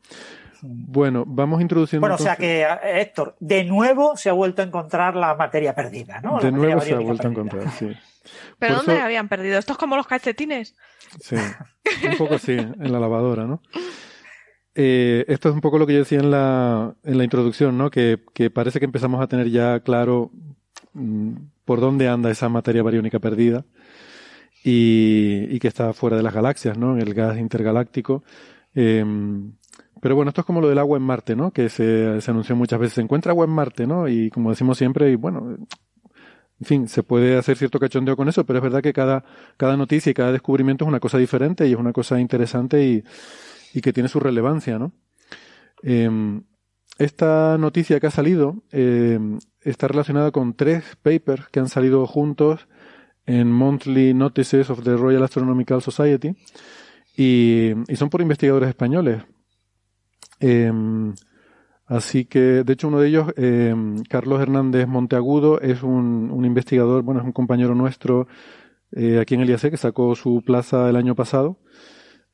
Bueno, 0.66 1.26
vamos 1.28 1.62
introduciendo. 1.62 2.02
Bueno, 2.02 2.16
o 2.16 2.18
sea 2.18 2.38
que, 2.38 2.62
eh, 2.62 3.02
Héctor, 3.02 3.36
de 3.42 3.66
nuevo 3.66 4.16
se 4.16 4.30
ha 4.30 4.34
vuelto 4.34 4.62
a 4.62 4.66
encontrar 4.66 5.14
la 5.16 5.36
materia 5.36 5.76
perdida, 5.76 6.22
¿no? 6.22 6.40
De 6.40 6.52
nuevo 6.54 6.80
se 6.80 6.94
ha 6.94 7.00
vuelto 7.00 7.28
a 7.28 7.32
encontrar, 7.32 7.70
sí. 7.72 7.92
¿Pero 8.58 8.76
Por 8.76 8.86
dónde 8.86 8.96
eso- 8.96 9.06
habían 9.06 9.28
perdido? 9.28 9.60
Esto 9.60 9.74
es 9.74 9.78
como 9.78 9.98
los 9.98 10.08
calcetines. 10.08 10.76
Sí, 11.20 11.36
un 11.36 12.18
poco 12.18 12.36
así, 12.36 12.54
en 12.54 12.92
la 12.94 13.00
lavadora, 13.00 13.46
¿no? 13.46 13.62
Eh, 14.76 15.26
esto 15.28 15.50
es 15.50 15.56
un 15.56 15.60
poco 15.62 15.78
lo 15.78 15.86
que 15.86 15.94
yo 15.94 16.00
decía 16.00 16.20
en 16.20 16.32
la, 16.32 16.96
en 17.04 17.18
la 17.18 17.24
introducción, 17.26 17.78
¿no? 17.78 17.92
Que, 17.92 18.20
que 18.34 18.50
parece 18.50 18.80
que 18.80 18.86
empezamos 18.86 19.22
a 19.22 19.28
tener 19.28 19.50
ya 19.50 19.82
claro 19.82 20.32
mm, 20.94 21.34
por 21.66 21.82
dónde 21.82 22.08
anda 22.08 22.32
esa 22.32 22.48
materia 22.48 22.82
bariónica 22.84 23.20
perdida 23.20 23.66
y, 24.64 25.46
y 25.50 25.60
que 25.60 25.68
está 25.68 25.92
fuera 25.94 26.16
de 26.18 26.24
las 26.24 26.34
galaxias, 26.34 26.78
¿no? 26.78 26.94
En 26.96 27.02
el 27.02 27.14
gas 27.14 27.38
intergaláctico. 27.38 28.24
Eh, 28.74 29.04
pero 30.04 30.18
bueno, 30.18 30.30
esto 30.30 30.42
es 30.42 30.46
como 30.46 30.60
lo 30.60 30.68
del 30.68 30.80
agua 30.80 30.98
en 30.98 31.04
Marte, 31.04 31.34
¿no? 31.34 31.52
Que 31.52 31.70
se, 31.70 32.20
anunció 32.28 32.58
muchas 32.58 32.78
veces. 32.78 32.96
Se 32.96 33.02
encuentra 33.02 33.32
agua 33.32 33.46
en 33.46 33.52
Marte, 33.52 33.88
¿no? 33.88 34.10
Y 34.10 34.30
como 34.32 34.50
decimos 34.50 34.78
siempre, 34.78 35.10
y 35.10 35.16
bueno, 35.16 35.56
en 36.60 36.66
fin, 36.66 36.90
se 36.90 37.04
puede 37.04 37.38
hacer 37.38 37.56
cierto 37.56 37.80
cachondeo 37.80 38.18
con 38.18 38.28
eso, 38.28 38.46
pero 38.46 38.60
es 38.60 38.64
verdad 38.64 38.82
que 38.82 38.92
cada, 38.92 39.24
cada 39.56 39.78
noticia 39.78 40.10
y 40.10 40.14
cada 40.14 40.34
descubrimiento 40.34 40.84
es 40.84 40.90
una 40.90 41.00
cosa 41.00 41.18
diferente 41.20 41.66
y 41.70 41.72
es 41.72 41.80
una 41.80 41.94
cosa 41.94 42.20
interesante 42.20 42.86
y, 42.86 43.02
y 43.74 43.80
que 43.80 43.94
tiene 43.94 44.10
su 44.10 44.20
relevancia, 44.20 44.78
¿no? 44.78 44.92
Eh, 45.84 46.42
esta 46.98 47.58
noticia 47.58 48.02
que 48.02 48.08
ha 48.08 48.12
salido 48.12 48.62
eh, 48.74 49.18
está 49.62 49.88
relacionada 49.88 50.32
con 50.32 50.54
tres 50.54 50.98
papers 51.02 51.48
que 51.48 51.62
han 51.62 51.70
salido 51.70 52.06
juntos 52.08 52.68
en 53.26 53.50
Monthly 53.50 54.14
Notices 54.14 54.70
of 54.70 54.84
the 54.84 54.98
Royal 54.98 55.24
Astronomical 55.24 55.82
Society 55.82 56.36
y 57.16 57.74
son 57.96 58.10
por 58.10 58.20
investigadores 58.20 58.68
españoles. 58.68 59.24
Eh, 60.46 60.72
Así 61.86 62.26
que, 62.26 62.64
de 62.64 62.74
hecho, 62.74 62.88
uno 62.88 63.00
de 63.00 63.10
ellos, 63.10 63.28
eh, 63.36 63.76
Carlos 64.10 64.42
Hernández 64.42 64.88
Monteagudo, 64.88 65.60
es 65.62 65.84
un, 65.84 66.44
investigador, 66.46 67.04
bueno, 67.04 67.20
es 67.22 67.26
un 67.26 67.34
compañero 67.34 67.76
nuestro 67.76 68.28
eh, 68.94 69.20
aquí 69.20 69.36
en 69.36 69.42
el 69.42 69.50
IAC 69.50 69.72
que 69.72 69.78
sacó 69.78 70.16
su 70.16 70.42
plaza 70.46 70.90
el 70.90 70.96
año 70.96 71.16
pasado. 71.16 71.60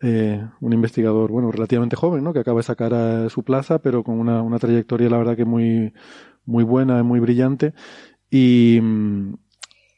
Eh, 0.02 0.42
un 0.62 0.74
investigador, 0.74 1.32
bueno, 1.32 1.52
relativamente 1.52 1.96
joven, 1.96 2.24
¿no? 2.24 2.34
Que 2.34 2.40
acaba 2.40 2.60
de 2.60 2.64
sacar 2.64 3.30
su 3.30 3.44
plaza, 3.44 3.80
pero 3.80 4.04
con 4.04 4.20
una, 4.20 4.42
una 4.44 4.60
trayectoria, 4.60 5.10
la 5.10 5.18
verdad, 5.18 5.36
que 5.36 5.46
muy, 5.46 5.94
muy 6.46 6.64
buena, 6.64 7.04
muy 7.04 7.20
brillante. 7.20 7.74
Y, 8.32 8.80
mm, 8.82 9.34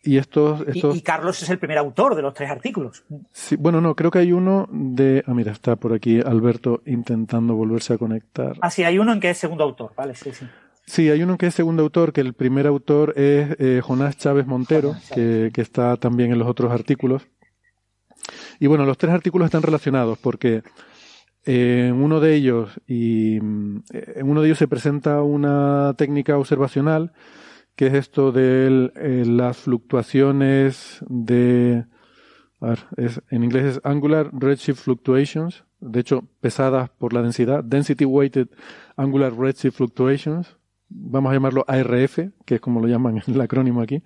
y 0.04 0.18
estos, 0.18 0.64
Y, 0.68 0.78
estos 0.78 0.96
y 0.96 1.02
Carlos 1.02 1.42
es 1.44 1.50
el 1.50 1.60
primer 1.60 1.78
autor 1.78 2.16
de 2.16 2.22
los 2.22 2.34
tres 2.34 2.50
artículos. 2.50 3.04
Sí, 3.32 3.56
bueno, 3.56 3.82
no, 3.82 3.96
creo 3.96 4.12
que 4.12 4.20
hay 4.20 4.32
uno 4.32 4.68
de. 4.72 5.24
Ah, 5.28 5.34
mira, 5.34 5.52
está 5.52 5.76
por 5.76 5.94
aquí 5.94 6.20
Alberto 6.20 6.82
intentando 6.86 7.56
volverse 7.56 7.94
a 7.94 7.98
conectar. 7.98 8.58
Ah, 8.62 8.72
sí, 8.72 8.84
hay 8.84 8.98
uno 8.98 9.14
en 9.14 9.20
que 9.20 9.30
es 9.30 9.38
segundo 9.38 9.64
autor, 9.64 9.94
¿vale? 9.96 10.16
Sí, 10.16 10.32
sí. 10.34 10.46
Sí, 10.86 11.10
hay 11.10 11.22
uno 11.22 11.38
que 11.38 11.48
es 11.48 11.56
segundo 11.56 11.84
autor, 11.84 12.12
que 12.12 12.22
el 12.22 12.34
primer 12.34 12.68
autor 12.68 13.14
es 13.16 13.56
eh, 13.60 13.82
Jonás 13.84 14.18
Chávez 14.18 14.48
Montero, 14.48 14.96
que, 15.14 15.52
que 15.54 15.62
está 15.62 15.96
también 15.98 16.32
en 16.32 16.40
los 16.40 16.48
otros 16.48 16.72
artículos. 16.72 17.28
Y 18.60 18.68
bueno, 18.68 18.86
los 18.86 18.98
tres 18.98 19.14
artículos 19.14 19.46
están 19.46 19.62
relacionados 19.62 20.18
porque 20.18 20.64
eh, 21.46 21.88
en 21.90 21.96
uno 21.96 22.20
de 22.20 22.36
ellos 22.36 22.72
y 22.88 23.40
mm, 23.42 23.84
en 23.92 24.30
uno 24.30 24.42
de 24.42 24.48
ellos 24.48 24.60
se 24.60 24.68
presenta 24.68 25.22
una 25.22 25.94
técnica 25.98 26.38
observacional 26.38 27.14
que 27.82 27.88
es 27.88 27.96
esto 27.96 28.32
de 28.32 28.92
eh, 28.96 29.24
las 29.26 29.58
fluctuaciones 29.58 31.00
de 31.10 31.84
a 32.60 32.68
ver, 32.68 32.80
es, 32.96 33.24
en 33.32 33.44
inglés 33.44 33.66
es 33.66 33.82
Angular 33.84 34.30
Redshift 34.32 34.84
Fluctuations, 34.84 35.64
de 35.80 36.02
hecho 36.02 36.28
pesadas 36.42 36.92
por 36.92 37.12
la 37.12 37.24
densidad, 37.24 37.64
Density 37.64 38.06
Weighted 38.06 38.50
Angular 38.98 39.36
Redshift 39.36 39.78
Fluctuations, 39.78 40.58
vamos 40.90 41.32
a 41.32 41.34
llamarlo 41.34 41.66
ARF, 41.68 42.20
que 42.46 42.54
es 42.54 42.62
como 42.62 42.82
lo 42.82 42.88
llaman 42.88 43.24
el 43.26 43.42
acrónimo 43.42 43.82
aquí. 43.82 44.04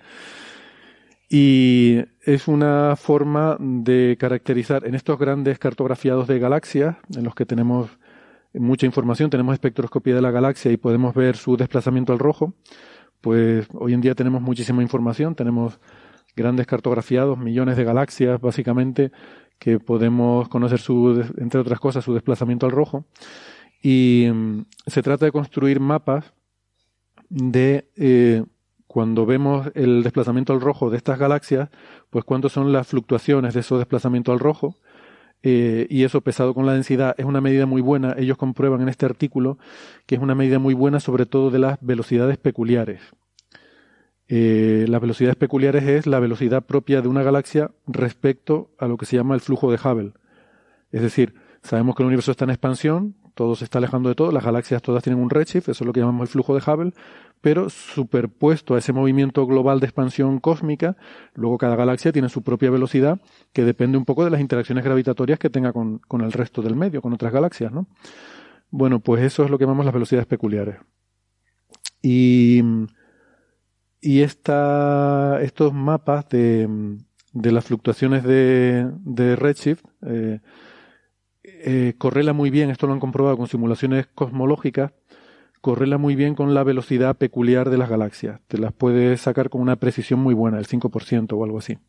Y 1.29 1.97
es 2.21 2.47
una 2.47 2.95
forma 2.95 3.57
de 3.59 4.15
caracterizar 4.17 4.87
en 4.87 4.95
estos 4.95 5.19
grandes 5.19 5.59
cartografiados 5.59 6.29
de 6.29 6.39
galaxias, 6.39 6.95
en 7.13 7.25
los 7.25 7.35
que 7.35 7.45
tenemos 7.45 7.89
mucha 8.53 8.85
información, 8.85 9.29
tenemos 9.29 9.51
espectroscopía 9.51 10.15
de 10.15 10.21
la 10.21 10.31
galaxia 10.31 10.71
y 10.71 10.77
podemos 10.77 11.13
ver 11.13 11.35
su 11.35 11.57
desplazamiento 11.57 12.13
al 12.13 12.19
rojo, 12.19 12.53
pues 13.25 13.67
hoy 13.73 13.95
en 13.95 14.01
día 14.01 14.13
tenemos 14.13 14.39
muchísima 14.39 14.83
información, 14.83 15.33
tenemos 15.33 15.79
grandes 16.35 16.67
cartografiados, 16.67 17.39
millones 17.39 17.75
de 17.75 17.83
galaxias 17.83 18.39
básicamente, 18.39 19.11
que 19.57 19.79
podemos 19.79 20.47
conocer 20.47 20.77
su, 20.77 21.27
entre 21.37 21.59
otras 21.59 21.79
cosas, 21.79 22.03
su 22.03 22.13
desplazamiento 22.13 22.67
al 22.67 22.71
rojo. 22.71 23.05
Y 23.81 24.29
mm, 24.31 24.65
se 24.85 25.01
trata 25.01 25.25
de 25.25 25.31
construir 25.31 25.79
mapas 25.79 26.33
de 27.29 27.89
eh, 27.95 28.43
cuando 28.85 29.25
vemos 29.25 29.71
el 29.73 30.03
desplazamiento 30.03 30.53
al 30.53 30.61
rojo 30.61 30.91
de 30.91 30.97
estas 30.97 31.17
galaxias, 31.17 31.69
pues 32.11 32.25
cuántas 32.25 32.51
son 32.51 32.71
las 32.71 32.85
fluctuaciones 32.85 33.55
de 33.55 33.61
esos 33.61 33.79
desplazamiento 33.79 34.33
al 34.33 34.39
rojo. 34.39 34.77
Eh, 35.47 35.85
y 35.91 36.05
eso 36.05 36.21
pesado 36.21 36.55
con 36.55 36.65
la 36.65 36.73
densidad 36.73 37.13
es 37.19 37.25
una 37.25 37.39
medida 37.39 37.67
muy 37.67 37.79
buena. 37.79 38.15
Ellos 38.17 38.35
comprueban 38.35 38.81
en 38.81 38.89
este 38.89 39.05
artículo 39.05 39.59
que 40.07 40.15
es 40.15 40.21
una 40.21 40.33
medida 40.33 40.57
muy 40.57 40.73
buena 40.73 40.99
sobre 40.99 41.27
todo 41.27 41.51
de 41.51 41.59
las 41.59 41.77
velocidades 41.81 42.39
peculiares. 42.39 42.99
Eh, 44.27 44.85
las 44.89 44.99
velocidades 44.99 45.35
peculiares 45.35 45.83
es 45.83 46.07
la 46.07 46.19
velocidad 46.19 46.65
propia 46.65 47.03
de 47.03 47.09
una 47.09 47.21
galaxia 47.21 47.69
respecto 47.85 48.71
a 48.79 48.87
lo 48.87 48.97
que 48.97 49.05
se 49.05 49.17
llama 49.17 49.35
el 49.35 49.41
flujo 49.41 49.71
de 49.71 49.77
Hubble. 49.77 50.13
Es 50.91 51.03
decir, 51.03 51.35
sabemos 51.61 51.95
que 51.95 52.01
el 52.01 52.07
universo 52.07 52.31
está 52.31 52.45
en 52.45 52.49
expansión, 52.49 53.15
todo 53.35 53.55
se 53.55 53.65
está 53.65 53.77
alejando 53.77 54.09
de 54.09 54.15
todo, 54.15 54.31
las 54.31 54.43
galaxias 54.43 54.81
todas 54.81 55.03
tienen 55.03 55.21
un 55.21 55.29
redshift, 55.29 55.69
eso 55.69 55.83
es 55.83 55.85
lo 55.85 55.93
que 55.93 55.99
llamamos 55.99 56.23
el 56.23 56.27
flujo 56.29 56.55
de 56.55 56.63
Hubble, 56.65 56.93
pero 57.41 57.69
superpuesto 57.69 58.75
a 58.75 58.79
ese 58.79 58.93
movimiento 58.93 59.45
global 59.45 59.79
de 59.79 59.85
expansión 59.85 60.39
cósmica, 60.39 60.97
luego 61.33 61.57
cada 61.57 61.75
galaxia 61.75 62.11
tiene 62.11 62.29
su 62.29 62.41
propia 62.41 62.71
velocidad 62.71 63.21
que 63.53 63.63
depende 63.63 63.97
un 63.97 64.05
poco 64.05 64.23
de 64.23 64.31
las 64.31 64.41
interacciones 64.41 64.83
gravitatorias 64.83 65.39
que 65.39 65.49
tenga 65.49 65.73
con, 65.73 65.99
con 65.99 66.21
el 66.21 66.31
resto 66.31 66.61
del 66.61 66.75
medio, 66.75 67.01
con 67.01 67.13
otras 67.13 67.31
galaxias, 67.31 67.71
¿no? 67.71 67.87
Bueno, 68.71 68.99
pues 68.99 69.23
eso 69.23 69.43
es 69.43 69.49
lo 69.49 69.57
que 69.57 69.65
llamamos 69.65 69.85
las 69.85 69.93
velocidades 69.93 70.27
peculiares. 70.27 70.77
Y 72.01 72.61
y 74.05 74.21
esta, 74.21 75.39
estos 75.41 75.73
mapas 75.73 76.29
de, 76.29 76.69
de 77.33 77.51
las 77.51 77.65
fluctuaciones 77.65 78.23
de, 78.23 78.87
de 79.03 79.35
Redshift 79.35 79.83
eh, 80.05 80.41
eh, 81.43 81.95
correla 81.97 82.31
muy 82.31 82.51
bien, 82.51 82.69
esto 82.69 82.85
lo 82.85 82.93
han 82.93 82.99
comprobado 82.99 83.35
con 83.35 83.47
simulaciones 83.47 84.05
cosmológicas, 84.05 84.93
correla 85.65 85.97
muy 85.97 86.15
bien 86.15 86.35
con 86.35 86.53
la 86.53 86.63
velocidad 86.63 87.17
peculiar 87.17 87.71
de 87.71 87.79
las 87.79 87.89
galaxias. 87.89 88.39
Te 88.47 88.59
las 88.59 88.71
puedes 88.71 89.19
sacar 89.21 89.49
con 89.49 89.61
una 89.61 89.77
precisión 89.77 90.19
muy 90.19 90.35
buena, 90.35 90.59
el 90.59 90.67
5% 90.67 91.33
o 91.33 91.43
algo 91.43 91.57
así. 91.57 91.79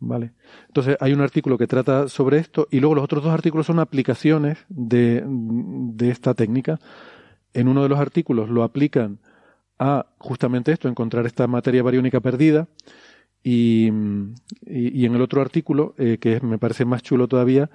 ¿Vale? 0.00 0.32
Entonces 0.66 0.96
hay 0.98 1.12
un 1.12 1.20
artículo 1.20 1.58
que 1.58 1.68
trata 1.68 2.08
sobre 2.08 2.38
esto 2.38 2.66
y 2.72 2.80
luego 2.80 2.96
los 2.96 3.04
otros 3.04 3.22
dos 3.22 3.32
artículos 3.32 3.66
son 3.66 3.78
aplicaciones 3.78 4.58
de, 4.68 5.22
de 5.24 6.10
esta 6.10 6.34
técnica. 6.34 6.80
En 7.54 7.68
uno 7.68 7.84
de 7.84 7.88
los 7.88 8.00
artículos 8.00 8.50
lo 8.50 8.64
aplican 8.64 9.20
a 9.78 10.06
justamente 10.18 10.72
esto, 10.72 10.88
encontrar 10.88 11.24
esta 11.24 11.46
materia 11.46 11.84
bariónica 11.84 12.18
perdida. 12.18 12.66
Y, 13.44 13.92
y, 14.66 15.06
en 15.06 15.14
el 15.14 15.22
otro 15.22 15.40
artículo, 15.40 15.94
eh, 15.98 16.18
que 16.20 16.40
me 16.40 16.58
parece 16.58 16.84
más 16.84 17.04
chulo 17.04 17.28
todavía, 17.28 17.70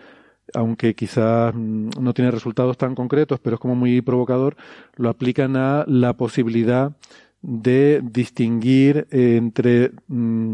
aunque 0.54 0.96
quizás 0.96 1.54
mm, 1.54 1.90
no 2.00 2.14
tiene 2.14 2.32
resultados 2.32 2.78
tan 2.78 2.96
concretos, 2.96 3.40
pero 3.40 3.56
es 3.56 3.60
como 3.60 3.76
muy 3.76 4.02
provocador, 4.02 4.56
lo 4.96 5.10
aplican 5.10 5.56
a 5.56 5.84
la 5.88 6.14
posibilidad 6.14 6.94
de 7.42 8.02
distinguir 8.04 9.08
entre 9.12 9.92
mm, 10.08 10.54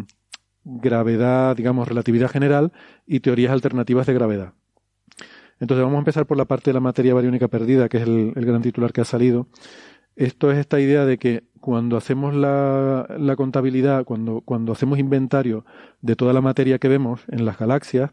gravedad, 0.66 1.56
digamos, 1.56 1.88
relatividad 1.88 2.30
general 2.30 2.72
y 3.06 3.20
teorías 3.20 3.52
alternativas 3.52 4.08
de 4.08 4.14
gravedad. 4.14 4.54
Entonces 5.60 5.84
vamos 5.84 5.98
a 5.98 6.00
empezar 6.00 6.26
por 6.26 6.38
la 6.38 6.46
parte 6.46 6.72
de 6.72 6.74
la 6.74 6.80
materia 6.80 7.14
bariónica 7.14 7.48
perdida, 7.48 7.88
que 7.88 7.98
es 7.98 8.04
el 8.04 8.34
gran 8.36 8.62
titular 8.62 8.92
que 8.92 9.02
ha 9.02 9.06
salido. 9.06 9.48
Esto 10.16 10.52
es 10.52 10.58
esta 10.60 10.80
idea 10.80 11.06
de 11.06 11.18
que 11.18 11.44
cuando 11.60 11.98
hacemos 11.98 12.36
la, 12.36 13.08
la, 13.18 13.36
contabilidad, 13.36 14.04
cuando, 14.04 14.42
cuando 14.42 14.74
hacemos 14.74 15.00
inventario 15.00 15.66
de 16.02 16.16
toda 16.16 16.34
la 16.34 16.42
materia 16.42 16.78
que 16.78 16.88
vemos 16.88 17.22
en 17.30 17.46
las 17.46 17.58
galaxias, 17.58 18.12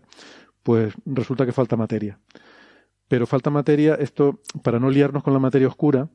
pues 0.62 0.94
resulta 1.04 1.46
que 1.46 1.52
falta 1.52 1.76
materia. 1.76 2.18
Pero 3.08 3.26
falta 3.26 3.50
materia, 3.50 3.94
esto, 3.94 4.40
para 4.62 4.78
no 4.78 4.90
liarnos 4.90 5.22
con 5.22 5.32
la 5.32 5.40
materia 5.40 5.68
oscura, 5.68 6.08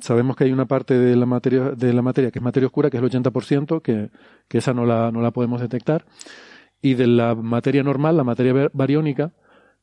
sabemos 0.00 0.36
que 0.36 0.44
hay 0.44 0.52
una 0.52 0.66
parte 0.66 0.98
de 0.98 1.16
la 1.16 1.26
materia, 1.26 1.70
de 1.70 1.92
la 1.92 2.02
materia 2.02 2.30
que 2.30 2.38
es 2.38 2.42
materia 2.42 2.66
oscura, 2.66 2.90
que 2.90 2.96
es 2.96 3.02
el 3.02 3.10
80%, 3.10 3.80
que, 3.82 4.10
que 4.48 4.58
esa 4.58 4.74
no 4.74 4.84
la, 4.84 5.12
no 5.12 5.20
la 5.20 5.30
podemos 5.30 5.60
detectar. 5.60 6.04
Y 6.82 6.94
de 6.94 7.06
la 7.06 7.34
materia 7.34 7.82
normal, 7.82 8.16
la 8.16 8.24
materia 8.24 8.70
bariónica, 8.72 9.32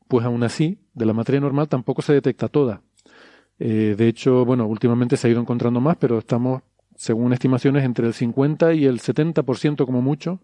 pues 0.07 0.25
aún 0.25 0.43
así, 0.43 0.79
de 0.93 1.05
la 1.05 1.13
materia 1.13 1.41
normal 1.41 1.67
tampoco 1.67 2.01
se 2.01 2.13
detecta 2.13 2.47
toda. 2.47 2.81
Eh, 3.59 3.95
de 3.97 4.07
hecho, 4.07 4.45
bueno, 4.45 4.67
últimamente 4.67 5.17
se 5.17 5.27
ha 5.27 5.31
ido 5.31 5.41
encontrando 5.41 5.79
más, 5.79 5.97
pero 5.97 6.19
estamos, 6.19 6.61
según 6.95 7.33
estimaciones, 7.33 7.83
entre 7.83 8.07
el 8.07 8.13
50 8.13 8.73
y 8.73 8.85
el 8.85 8.99
70% 8.99 9.85
como 9.85 10.01
mucho 10.01 10.39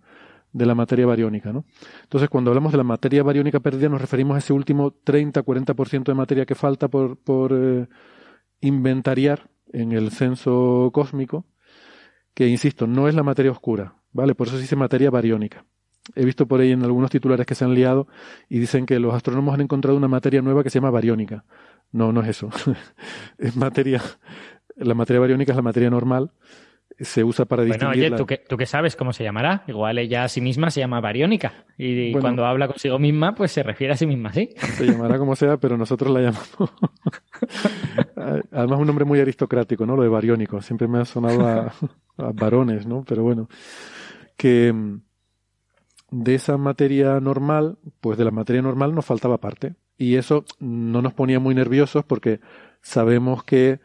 de 0.54 0.66
la 0.66 0.76
materia 0.76 1.06
bariónica, 1.06 1.54
¿no? 1.54 1.66
Entonces, 2.04 2.30
cuando 2.30 2.52
hablamos 2.52 2.72
de 2.72 2.78
la 2.78 2.84
materia 2.84 3.24
bariónica 3.24 3.60
perdida, 3.60 3.90
nos 3.90 4.02
referimos 4.02 4.36
a 4.36 4.40
ese 4.40 4.54
último 4.54 4.94
30-40% 5.04 6.04
de 6.04 6.14
materia 6.14 6.46
que 6.46 6.56
falta 6.56 6.88
por, 6.88 7.18
por 7.18 7.54
eh, 7.54 7.88
inventariar 8.60 9.50
en 9.74 9.92
el 9.92 10.12
censo 10.12 10.90
cósmico, 10.94 11.46
que, 12.34 12.48
insisto, 12.48 12.88
no 12.88 13.08
es 13.08 13.16
la 13.16 13.24
materia 13.24 13.52
oscura, 13.52 13.96
¿vale? 14.12 14.36
Por 14.36 14.48
eso 14.48 14.58
se 14.58 14.64
dice 14.64 14.76
materia 14.76 15.10
bariónica. 15.10 15.66
He 16.16 16.26
visto 16.26 16.48
por 16.48 16.60
ahí 16.60 16.72
en 16.72 16.84
algunos 16.84 17.12
titulares 17.12 17.46
que 17.46 17.56
se 17.56 17.64
han 17.64 17.74
liado 17.74 18.08
y 18.50 18.60
dicen 18.60 18.86
que 18.86 19.00
los 19.00 19.14
astrónomos 19.14 19.54
han 19.54 19.62
encontrado 19.62 19.96
una 19.98 20.08
materia 20.08 20.42
nueva 20.42 20.64
que 20.64 20.70
se 20.70 20.80
llama 20.80 20.90
bariónica. 20.90 21.46
No, 21.92 22.12
no 22.12 22.22
es 22.22 22.30
eso. 22.30 22.50
es 23.38 23.56
materia. 23.56 24.02
La 24.76 24.96
materia 24.96 25.20
bariónica 25.20 25.52
es 25.52 25.56
la 25.56 25.62
materia 25.62 25.90
normal. 25.90 26.32
Se 27.02 27.24
usa 27.24 27.46
para 27.46 27.64
distinguir. 27.64 27.88
Bueno, 27.88 28.08
oye, 28.08 28.18
¿tú, 28.18 28.26
qué, 28.26 28.38
¿tú 28.38 28.58
qué 28.58 28.66
sabes 28.66 28.96
cómo 28.96 29.14
se 29.14 29.24
llamará? 29.24 29.64
Igual 29.68 29.98
ella 29.98 30.24
a 30.24 30.28
sí 30.30 30.42
misma 30.42 30.70
se 30.72 30.80
llama 30.80 31.02
bariónica. 31.02 31.66
Y 31.78 32.14
cuando 32.14 32.46
habla 32.46 32.68
consigo 32.68 33.00
misma, 33.00 33.34
pues 33.36 33.52
se 33.52 33.64
refiere 33.64 33.94
a 33.94 33.98
sí 33.98 34.06
misma 34.06 34.30
así. 34.30 34.50
Se 34.78 34.86
llamará 34.86 35.18
como 35.18 35.36
sea, 35.36 35.58
pero 35.58 35.78
nosotros 35.78 36.14
la 36.14 36.22
llamamos. 36.22 36.74
Además, 38.52 38.80
un 38.80 38.88
nombre 38.88 39.06
muy 39.06 39.20
aristocrático, 39.20 39.86
¿no? 39.86 39.96
Lo 39.96 40.04
de 40.04 40.10
bariónico. 40.10 40.62
Siempre 40.62 40.88
me 40.88 41.00
ha 41.00 41.06
sonado 41.06 41.48
a, 41.48 41.74
a 42.18 42.32
varones, 42.34 42.86
¿no? 42.86 43.04
Pero 43.08 43.24
bueno. 43.24 43.50
Que 44.38 44.72
mm, 44.72 45.02
de 46.12 46.36
esa 46.36 46.58
materia 46.58 47.20
normal, 47.20 47.78
pues 48.00 48.18
de 48.18 48.26
la 48.26 48.32
materia 48.32 48.62
normal 48.62 48.94
nos 48.94 49.06
faltaba 49.06 49.40
parte 49.40 49.76
y 49.98 50.16
eso 50.16 50.46
no 50.60 51.02
nos 51.02 51.14
ponía 51.14 51.40
muy 51.40 51.56
nerviosos 51.56 52.04
porque 52.04 52.42
sabemos 52.82 53.44
que 53.44 53.80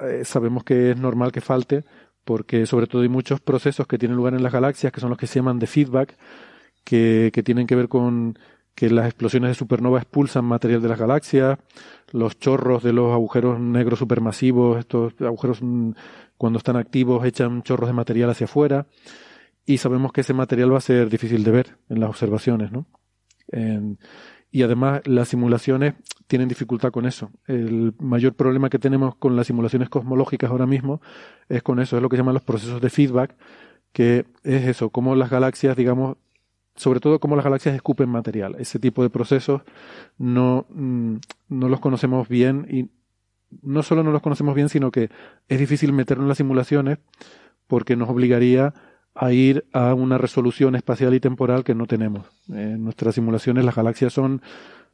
eh, 0.00 0.24
sabemos 0.24 0.64
que 0.64 0.90
es 0.90 0.98
normal 0.98 1.32
que 1.32 1.40
falte 1.40 1.84
porque 2.24 2.66
sobre 2.66 2.86
todo 2.86 3.02
hay 3.02 3.08
muchos 3.08 3.40
procesos 3.40 3.86
que 3.86 3.98
tienen 3.98 4.16
lugar 4.16 4.34
en 4.34 4.42
las 4.42 4.52
galaxias 4.52 4.92
que 4.92 5.00
son 5.00 5.10
los 5.10 5.18
que 5.18 5.26
se 5.26 5.38
llaman 5.38 5.58
de 5.58 5.66
feedback 5.66 6.16
que, 6.84 7.30
que 7.32 7.42
tienen 7.42 7.66
que 7.66 7.76
ver 7.76 7.88
con 7.88 8.38
que 8.74 8.90
las 8.90 9.06
explosiones 9.06 9.50
de 9.50 9.54
supernova 9.54 9.98
expulsan 9.98 10.44
material 10.44 10.82
de 10.82 10.88
las 10.88 10.98
galaxias, 10.98 11.58
los 12.10 12.38
chorros 12.38 12.82
de 12.82 12.92
los 12.92 13.12
agujeros 13.12 13.60
negros 13.60 14.00
supermasivos, 14.00 14.78
estos 14.78 15.14
agujeros 15.20 15.62
mm, 15.62 15.92
cuando 16.36 16.58
están 16.58 16.76
activos 16.76 17.24
echan 17.24 17.62
chorros 17.62 17.88
de 17.88 17.94
material 17.94 18.30
hacia 18.30 18.46
afuera 18.46 18.86
y 19.64 19.78
sabemos 19.78 20.12
que 20.12 20.22
ese 20.22 20.34
material 20.34 20.72
va 20.72 20.78
a 20.78 20.82
ser 20.82 21.08
difícil 21.08 21.44
de 21.44 21.50
ver 21.50 21.76
en 21.88 22.00
las 22.00 22.10
observaciones, 22.10 22.72
¿no? 22.72 22.86
Y 24.54 24.62
además 24.62 25.02
las 25.04 25.30
simulaciones 25.30 25.94
tienen 26.28 26.46
dificultad 26.46 26.92
con 26.92 27.06
eso. 27.06 27.32
El 27.48 27.92
mayor 27.98 28.34
problema 28.34 28.70
que 28.70 28.78
tenemos 28.78 29.16
con 29.16 29.34
las 29.34 29.48
simulaciones 29.48 29.88
cosmológicas 29.88 30.48
ahora 30.48 30.64
mismo 30.64 31.00
es 31.48 31.64
con 31.64 31.80
eso, 31.80 31.96
es 31.96 32.02
lo 32.02 32.08
que 32.08 32.16
llaman 32.16 32.34
los 32.34 32.44
procesos 32.44 32.80
de 32.80 32.88
feedback, 32.88 33.34
que 33.92 34.26
es 34.44 34.68
eso, 34.68 34.90
cómo 34.90 35.16
las 35.16 35.28
galaxias, 35.28 35.76
digamos, 35.76 36.18
sobre 36.76 37.00
todo 37.00 37.18
cómo 37.18 37.34
las 37.34 37.44
galaxias 37.44 37.74
escupen 37.74 38.08
material. 38.08 38.54
Ese 38.60 38.78
tipo 38.78 39.02
de 39.02 39.10
procesos 39.10 39.62
no, 40.18 40.66
mm, 40.68 41.16
no 41.48 41.68
los 41.68 41.80
conocemos 41.80 42.28
bien 42.28 42.68
y 42.70 42.90
no 43.60 43.82
solo 43.82 44.04
no 44.04 44.12
los 44.12 44.22
conocemos 44.22 44.54
bien, 44.54 44.68
sino 44.68 44.92
que 44.92 45.10
es 45.48 45.58
difícil 45.58 45.92
meterlo 45.92 46.22
en 46.22 46.28
las 46.28 46.38
simulaciones 46.38 46.98
porque 47.66 47.96
nos 47.96 48.08
obligaría 48.08 48.72
a 49.14 49.32
ir 49.32 49.64
a 49.72 49.94
una 49.94 50.18
resolución 50.18 50.74
espacial 50.74 51.14
y 51.14 51.20
temporal 51.20 51.64
que 51.64 51.74
no 51.74 51.86
tenemos. 51.86 52.26
En 52.48 52.82
nuestras 52.82 53.14
simulaciones 53.14 53.64
las 53.64 53.76
galaxias 53.76 54.12
son 54.12 54.42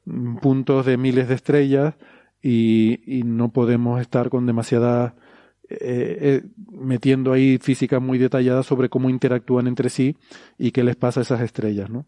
mm, 0.04 0.36
puntos 0.36 0.86
de 0.86 0.96
miles 0.96 1.28
de 1.28 1.34
estrellas 1.34 1.94
y, 2.42 3.22
no 3.24 3.52
podemos 3.52 4.00
estar 4.00 4.30
con 4.30 4.46
demasiada 4.46 5.14
eh, 5.68 6.18
eh, 6.20 6.42
metiendo 6.72 7.32
ahí 7.32 7.58
física 7.58 8.00
muy 8.00 8.18
detallada 8.18 8.62
sobre 8.62 8.88
cómo 8.88 9.10
interactúan 9.10 9.66
entre 9.66 9.90
sí 9.90 10.16
y 10.58 10.70
qué 10.72 10.82
les 10.82 10.96
pasa 10.96 11.20
a 11.20 11.22
esas 11.22 11.40
estrellas, 11.42 11.90
¿no? 11.90 12.06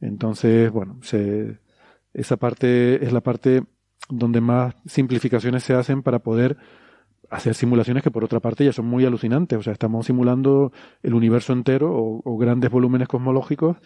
Entonces, 0.00 0.70
bueno, 0.70 0.98
se, 1.02 1.58
esa 2.12 2.36
parte 2.36 3.04
es 3.04 3.12
la 3.12 3.20
parte 3.20 3.62
donde 4.08 4.40
más 4.40 4.74
simplificaciones 4.86 5.62
se 5.64 5.74
hacen 5.74 6.02
para 6.02 6.20
poder 6.20 6.56
hacer 7.30 7.54
simulaciones 7.54 8.02
que 8.02 8.10
por 8.10 8.24
otra 8.24 8.40
parte 8.40 8.64
ya 8.64 8.72
son 8.72 8.86
muy 8.86 9.04
alucinantes. 9.04 9.58
O 9.58 9.62
sea, 9.62 9.72
estamos 9.72 10.06
simulando 10.06 10.72
el 11.02 11.14
universo 11.14 11.52
entero 11.52 11.90
o, 11.94 12.38
grandes 12.38 12.70
volúmenes 12.70 13.08
cosmológicos 13.08 13.76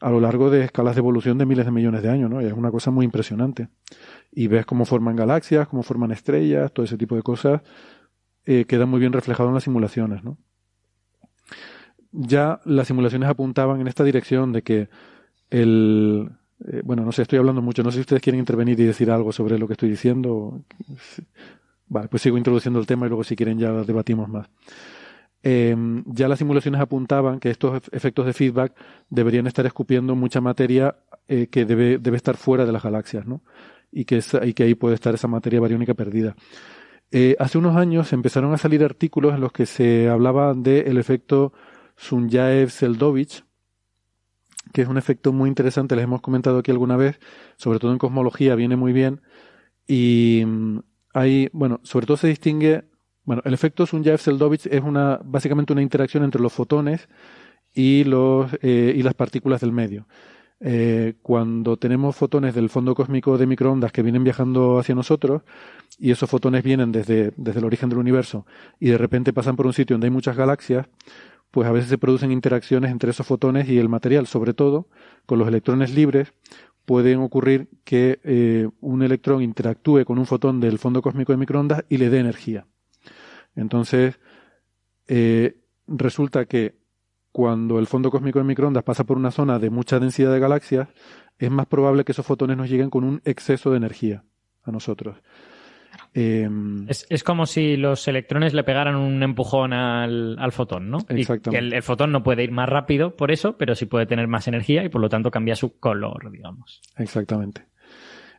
a 0.00 0.10
lo 0.10 0.20
largo 0.20 0.50
de 0.50 0.64
escalas 0.64 0.94
de 0.94 1.00
evolución 1.00 1.38
de 1.38 1.46
miles 1.46 1.64
de 1.64 1.72
millones 1.72 2.02
de 2.02 2.10
años, 2.10 2.30
¿no? 2.30 2.40
Y 2.40 2.46
es 2.46 2.52
una 2.52 2.70
cosa 2.70 2.90
muy 2.90 3.04
impresionante. 3.04 3.68
Y 4.30 4.46
ves 4.46 4.64
cómo 4.64 4.84
forman 4.84 5.16
galaxias, 5.16 5.66
cómo 5.68 5.82
forman 5.82 6.12
estrellas, 6.12 6.72
todo 6.72 6.84
ese 6.84 6.96
tipo 6.96 7.16
de 7.16 7.22
cosas, 7.22 7.62
eh, 8.44 8.64
queda 8.66 8.86
muy 8.86 9.00
bien 9.00 9.12
reflejado 9.12 9.48
en 9.48 9.54
las 9.54 9.64
simulaciones, 9.64 10.22
¿no? 10.22 10.38
Ya 12.12 12.60
las 12.64 12.86
simulaciones 12.86 13.28
apuntaban 13.28 13.80
en 13.80 13.88
esta 13.88 14.04
dirección 14.04 14.52
de 14.52 14.62
que 14.62 14.88
el, 15.50 16.30
Eh, 16.66 16.82
bueno, 16.84 17.04
no 17.04 17.12
sé, 17.12 17.22
estoy 17.22 17.38
hablando 17.38 17.62
mucho. 17.62 17.82
No 17.82 17.90
sé 17.90 17.96
si 17.96 18.00
ustedes 18.00 18.22
quieren 18.22 18.40
intervenir 18.40 18.78
y 18.80 18.84
decir 18.84 19.10
algo 19.10 19.32
sobre 19.32 19.58
lo 19.58 19.66
que 19.66 19.74
estoy 19.74 19.90
diciendo. 19.90 20.62
Vale, 21.88 22.08
pues 22.08 22.22
sigo 22.22 22.36
introduciendo 22.36 22.78
el 22.78 22.86
tema 22.86 23.06
y 23.06 23.08
luego 23.08 23.24
si 23.24 23.34
quieren 23.34 23.58
ya 23.58 23.72
debatimos 23.72 24.28
más. 24.28 24.48
Eh, 25.42 25.76
ya 26.06 26.28
las 26.28 26.38
simulaciones 26.38 26.80
apuntaban 26.80 27.38
que 27.38 27.50
estos 27.50 27.82
efectos 27.92 28.26
de 28.26 28.32
feedback 28.32 28.74
deberían 29.08 29.46
estar 29.46 29.64
escupiendo 29.66 30.16
mucha 30.16 30.40
materia 30.40 30.96
eh, 31.28 31.46
que 31.46 31.64
debe, 31.64 31.98
debe 31.98 32.16
estar 32.16 32.36
fuera 32.36 32.66
de 32.66 32.72
las 32.72 32.82
galaxias, 32.82 33.26
¿no? 33.26 33.42
Y 33.90 34.04
que, 34.04 34.20
y 34.42 34.52
que 34.52 34.64
ahí 34.64 34.74
puede 34.74 34.96
estar 34.96 35.14
esa 35.14 35.28
materia 35.28 35.60
bariónica 35.60 35.94
perdida. 35.94 36.34
Eh, 37.10 37.36
hace 37.38 37.56
unos 37.56 37.76
años 37.76 38.12
empezaron 38.12 38.52
a 38.52 38.58
salir 38.58 38.84
artículos 38.84 39.34
en 39.34 39.40
los 39.40 39.52
que 39.52 39.64
se 39.64 40.08
hablaba 40.08 40.52
del 40.54 40.98
efecto 40.98 41.54
Sunyaev-Seldovich, 41.96 43.44
que 44.72 44.82
es 44.82 44.88
un 44.88 44.98
efecto 44.98 45.32
muy 45.32 45.48
interesante, 45.48 45.96
les 45.96 46.04
hemos 46.04 46.20
comentado 46.20 46.58
aquí 46.58 46.70
alguna 46.70 46.96
vez, 46.96 47.18
sobre 47.56 47.78
todo 47.78 47.92
en 47.92 47.98
cosmología 47.98 48.54
viene 48.56 48.76
muy 48.76 48.92
bien, 48.92 49.22
y 49.86 50.44
mm, 50.46 50.80
bueno, 51.52 51.80
sobre 51.82 52.06
todo 52.06 52.16
se 52.16 52.28
distingue, 52.28 52.84
bueno, 53.24 53.42
el 53.44 53.54
efecto 53.54 53.86
Sunyaev-Seldovich 53.86 54.66
es 54.70 54.82
una, 54.82 55.20
básicamente 55.24 55.72
una 55.72 55.82
interacción 55.82 56.24
entre 56.24 56.40
los 56.40 56.52
fotones 56.52 57.08
y, 57.74 58.04
los, 58.04 58.52
eh, 58.62 58.92
y 58.96 59.02
las 59.02 59.14
partículas 59.14 59.60
del 59.60 59.72
medio. 59.72 60.06
Eh, 60.60 61.14
cuando 61.22 61.76
tenemos 61.76 62.16
fotones 62.16 62.52
del 62.52 62.68
fondo 62.68 62.96
cósmico 62.96 63.38
de 63.38 63.46
microondas 63.46 63.92
que 63.92 64.02
vienen 64.02 64.24
viajando 64.24 64.80
hacia 64.80 64.96
nosotros 64.96 65.42
y 65.98 66.10
esos 66.10 66.28
fotones 66.28 66.64
vienen 66.64 66.90
desde, 66.90 67.32
desde 67.36 67.60
el 67.60 67.64
origen 67.64 67.88
del 67.88 68.00
universo 68.00 68.44
y 68.80 68.88
de 68.88 68.98
repente 68.98 69.32
pasan 69.32 69.54
por 69.54 69.66
un 69.66 69.72
sitio 69.72 69.94
donde 69.94 70.08
hay 70.08 70.10
muchas 70.10 70.36
galaxias, 70.36 70.88
pues 71.52 71.68
a 71.68 71.72
veces 71.72 71.88
se 71.88 71.98
producen 71.98 72.32
interacciones 72.32 72.90
entre 72.90 73.10
esos 73.10 73.26
fotones 73.26 73.68
y 73.68 73.78
el 73.78 73.88
material, 73.88 74.26
sobre 74.26 74.52
todo 74.52 74.88
con 75.26 75.38
los 75.38 75.46
electrones 75.46 75.94
libres, 75.94 76.32
pueden 76.88 77.18
ocurrir 77.18 77.68
que 77.84 78.18
eh, 78.24 78.66
un 78.80 79.02
electrón 79.02 79.42
interactúe 79.42 80.06
con 80.06 80.18
un 80.18 80.24
fotón 80.24 80.58
del 80.58 80.78
fondo 80.78 81.02
cósmico 81.02 81.32
de 81.34 81.36
microondas 81.36 81.84
y 81.90 81.98
le 81.98 82.08
dé 82.08 82.18
energía. 82.18 82.66
Entonces, 83.54 84.18
eh, 85.06 85.60
resulta 85.86 86.46
que 86.46 86.78
cuando 87.30 87.78
el 87.78 87.88
fondo 87.88 88.10
cósmico 88.10 88.38
de 88.38 88.46
microondas 88.46 88.84
pasa 88.84 89.04
por 89.04 89.18
una 89.18 89.30
zona 89.30 89.58
de 89.58 89.68
mucha 89.68 90.00
densidad 90.00 90.32
de 90.32 90.40
galaxias, 90.40 90.88
es 91.38 91.50
más 91.50 91.66
probable 91.66 92.06
que 92.06 92.12
esos 92.12 92.24
fotones 92.24 92.56
nos 92.56 92.70
lleguen 92.70 92.88
con 92.88 93.04
un 93.04 93.20
exceso 93.26 93.70
de 93.70 93.76
energía 93.76 94.24
a 94.62 94.72
nosotros. 94.72 95.18
Eh, 96.14 96.48
es, 96.88 97.06
es, 97.08 97.22
como 97.22 97.46
si 97.46 97.76
los 97.76 98.08
electrones 98.08 98.54
le 98.54 98.64
pegaran 98.64 98.96
un 98.96 99.22
empujón 99.22 99.72
al, 99.72 100.36
al 100.38 100.52
fotón, 100.52 100.90
¿no? 100.90 100.98
Que 101.06 101.14
el, 101.52 101.72
el, 101.72 101.82
fotón 101.82 102.12
no 102.12 102.22
puede 102.22 102.44
ir 102.44 102.50
más 102.50 102.68
rápido 102.68 103.14
por 103.14 103.30
eso, 103.30 103.56
pero 103.56 103.74
sí 103.74 103.86
puede 103.86 104.06
tener 104.06 104.26
más 104.26 104.48
energía 104.48 104.84
y 104.84 104.88
por 104.88 105.00
lo 105.00 105.08
tanto 105.08 105.30
cambia 105.30 105.54
su 105.54 105.78
color, 105.78 106.30
digamos. 106.30 106.80
Exactamente. 106.96 107.62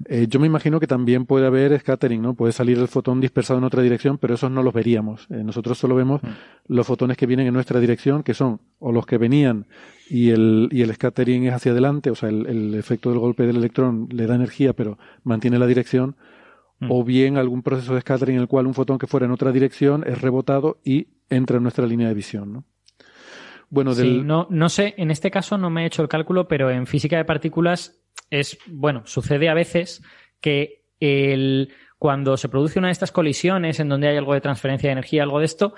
Eh, 0.05 0.27
yo 0.29 0.39
me 0.39 0.47
imagino 0.47 0.79
que 0.79 0.87
también 0.87 1.25
puede 1.25 1.45
haber 1.45 1.77
scattering, 1.77 2.21
¿no? 2.21 2.33
Puede 2.33 2.53
salir 2.53 2.77
el 2.77 2.87
fotón 2.87 3.19
dispersado 3.19 3.59
en 3.59 3.65
otra 3.65 3.83
dirección, 3.83 4.17
pero 4.17 4.35
esos 4.35 4.49
no 4.49 4.63
los 4.63 4.73
veríamos. 4.73 5.27
Eh, 5.29 5.43
nosotros 5.43 5.77
solo 5.77 5.95
vemos 5.95 6.23
mm. 6.23 6.27
los 6.67 6.87
fotones 6.87 7.17
que 7.17 7.25
vienen 7.25 7.47
en 7.47 7.53
nuestra 7.53 7.79
dirección, 7.79 8.23
que 8.23 8.33
son 8.33 8.61
o 8.79 8.93
los 8.93 9.05
que 9.05 9.17
venían 9.17 9.65
y 10.09 10.29
el, 10.29 10.69
y 10.71 10.83
el 10.83 10.93
scattering 10.93 11.47
es 11.47 11.53
hacia 11.53 11.73
adelante, 11.73 12.09
o 12.09 12.15
sea, 12.15 12.29
el, 12.29 12.45
el 12.47 12.75
efecto 12.75 13.09
del 13.09 13.19
golpe 13.19 13.45
del 13.45 13.57
electrón 13.57 14.07
le 14.11 14.25
da 14.25 14.35
energía, 14.35 14.73
pero 14.73 14.97
mantiene 15.23 15.59
la 15.59 15.67
dirección, 15.67 16.15
mm. 16.79 16.91
o 16.91 17.03
bien 17.03 17.37
algún 17.37 17.63
proceso 17.63 17.93
de 17.93 18.01
scattering 18.01 18.35
en 18.35 18.41
el 18.41 18.47
cual 18.47 18.67
un 18.67 18.73
fotón 18.73 18.97
que 18.97 19.07
fuera 19.07 19.25
en 19.25 19.31
otra 19.31 19.51
dirección 19.51 20.03
es 20.07 20.21
rebotado 20.21 20.79
y 20.83 21.07
entra 21.29 21.57
en 21.57 21.63
nuestra 21.63 21.85
línea 21.85 22.07
de 22.07 22.13
visión, 22.13 22.53
¿no? 22.53 22.65
Bueno, 23.69 23.93
del... 23.93 24.07
sí, 24.07 24.21
no, 24.23 24.47
no 24.49 24.67
sé, 24.67 24.95
en 24.97 25.11
este 25.11 25.29
caso 25.29 25.57
no 25.57 25.69
me 25.69 25.83
he 25.83 25.87
hecho 25.87 26.01
el 26.01 26.07
cálculo, 26.07 26.47
pero 26.47 26.71
en 26.71 26.87
física 26.87 27.17
de 27.17 27.25
partículas 27.25 28.01
es, 28.31 28.57
bueno, 28.67 29.03
sucede 29.05 29.47
a 29.47 29.53
veces 29.53 30.01
que 30.41 30.81
el, 30.99 31.71
cuando 31.99 32.37
se 32.37 32.49
produce 32.49 32.79
una 32.79 32.87
de 32.87 32.93
estas 32.93 33.11
colisiones 33.11 33.79
en 33.79 33.89
donde 33.89 34.07
hay 34.07 34.17
algo 34.17 34.33
de 34.33 34.41
transferencia 34.41 34.87
de 34.87 34.93
energía, 34.93 35.23
algo 35.23 35.39
de 35.39 35.45
esto, 35.45 35.73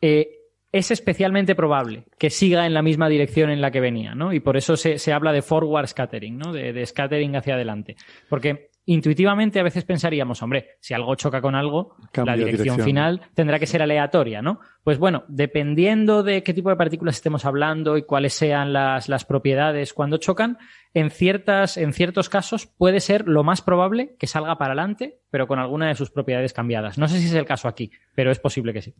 eh, 0.00 0.28
es 0.70 0.90
especialmente 0.90 1.54
probable 1.54 2.04
que 2.18 2.30
siga 2.30 2.66
en 2.66 2.74
la 2.74 2.82
misma 2.82 3.08
dirección 3.08 3.50
en 3.50 3.60
la 3.60 3.70
que 3.70 3.80
venía, 3.80 4.14
¿no? 4.14 4.32
Y 4.32 4.40
por 4.40 4.56
eso 4.56 4.76
se, 4.76 4.98
se 4.98 5.12
habla 5.12 5.32
de 5.32 5.42
forward 5.42 5.86
scattering, 5.86 6.36
¿no? 6.36 6.52
De, 6.52 6.72
de, 6.72 6.86
scattering 6.86 7.36
hacia 7.36 7.54
adelante. 7.54 7.96
Porque 8.28 8.67
intuitivamente 8.88 9.60
a 9.60 9.62
veces 9.62 9.84
pensaríamos, 9.84 10.42
hombre, 10.42 10.76
si 10.80 10.94
algo 10.94 11.14
choca 11.14 11.42
con 11.42 11.54
algo, 11.54 11.96
Cambio 12.10 12.32
la 12.32 12.36
dirección, 12.36 12.76
dirección, 12.76 12.84
final 12.84 13.20
tendrá 13.34 13.58
que 13.58 13.66
ser 13.66 13.82
aleatoria, 13.82 14.40
¿no? 14.40 14.60
Pues 14.82 14.98
bueno, 14.98 15.24
dependiendo 15.28 16.22
de 16.22 16.42
qué 16.42 16.54
tipo 16.54 16.70
de 16.70 16.76
partículas 16.76 17.16
estemos 17.16 17.44
hablando 17.44 17.98
y 17.98 18.04
cuáles 18.04 18.32
sean 18.32 18.72
las, 18.72 19.10
las 19.10 19.26
propiedades 19.26 19.92
cuando 19.92 20.16
chocan, 20.16 20.56
en, 20.98 21.10
ciertas, 21.10 21.76
en 21.76 21.92
ciertos 21.92 22.28
casos 22.28 22.66
puede 22.66 23.00
ser 23.00 23.28
lo 23.28 23.44
más 23.44 23.62
probable 23.62 24.16
que 24.18 24.26
salga 24.26 24.58
para 24.58 24.72
adelante, 24.72 25.20
pero 25.30 25.46
con 25.46 25.58
alguna 25.58 25.88
de 25.88 25.94
sus 25.94 26.10
propiedades 26.10 26.52
cambiadas. 26.52 26.98
No 26.98 27.06
sé 27.06 27.18
si 27.20 27.26
es 27.26 27.34
el 27.34 27.44
caso 27.44 27.68
aquí, 27.68 27.92
pero 28.14 28.32
es 28.32 28.38
posible 28.38 28.72
que 28.72 28.82
sí. 28.82 28.94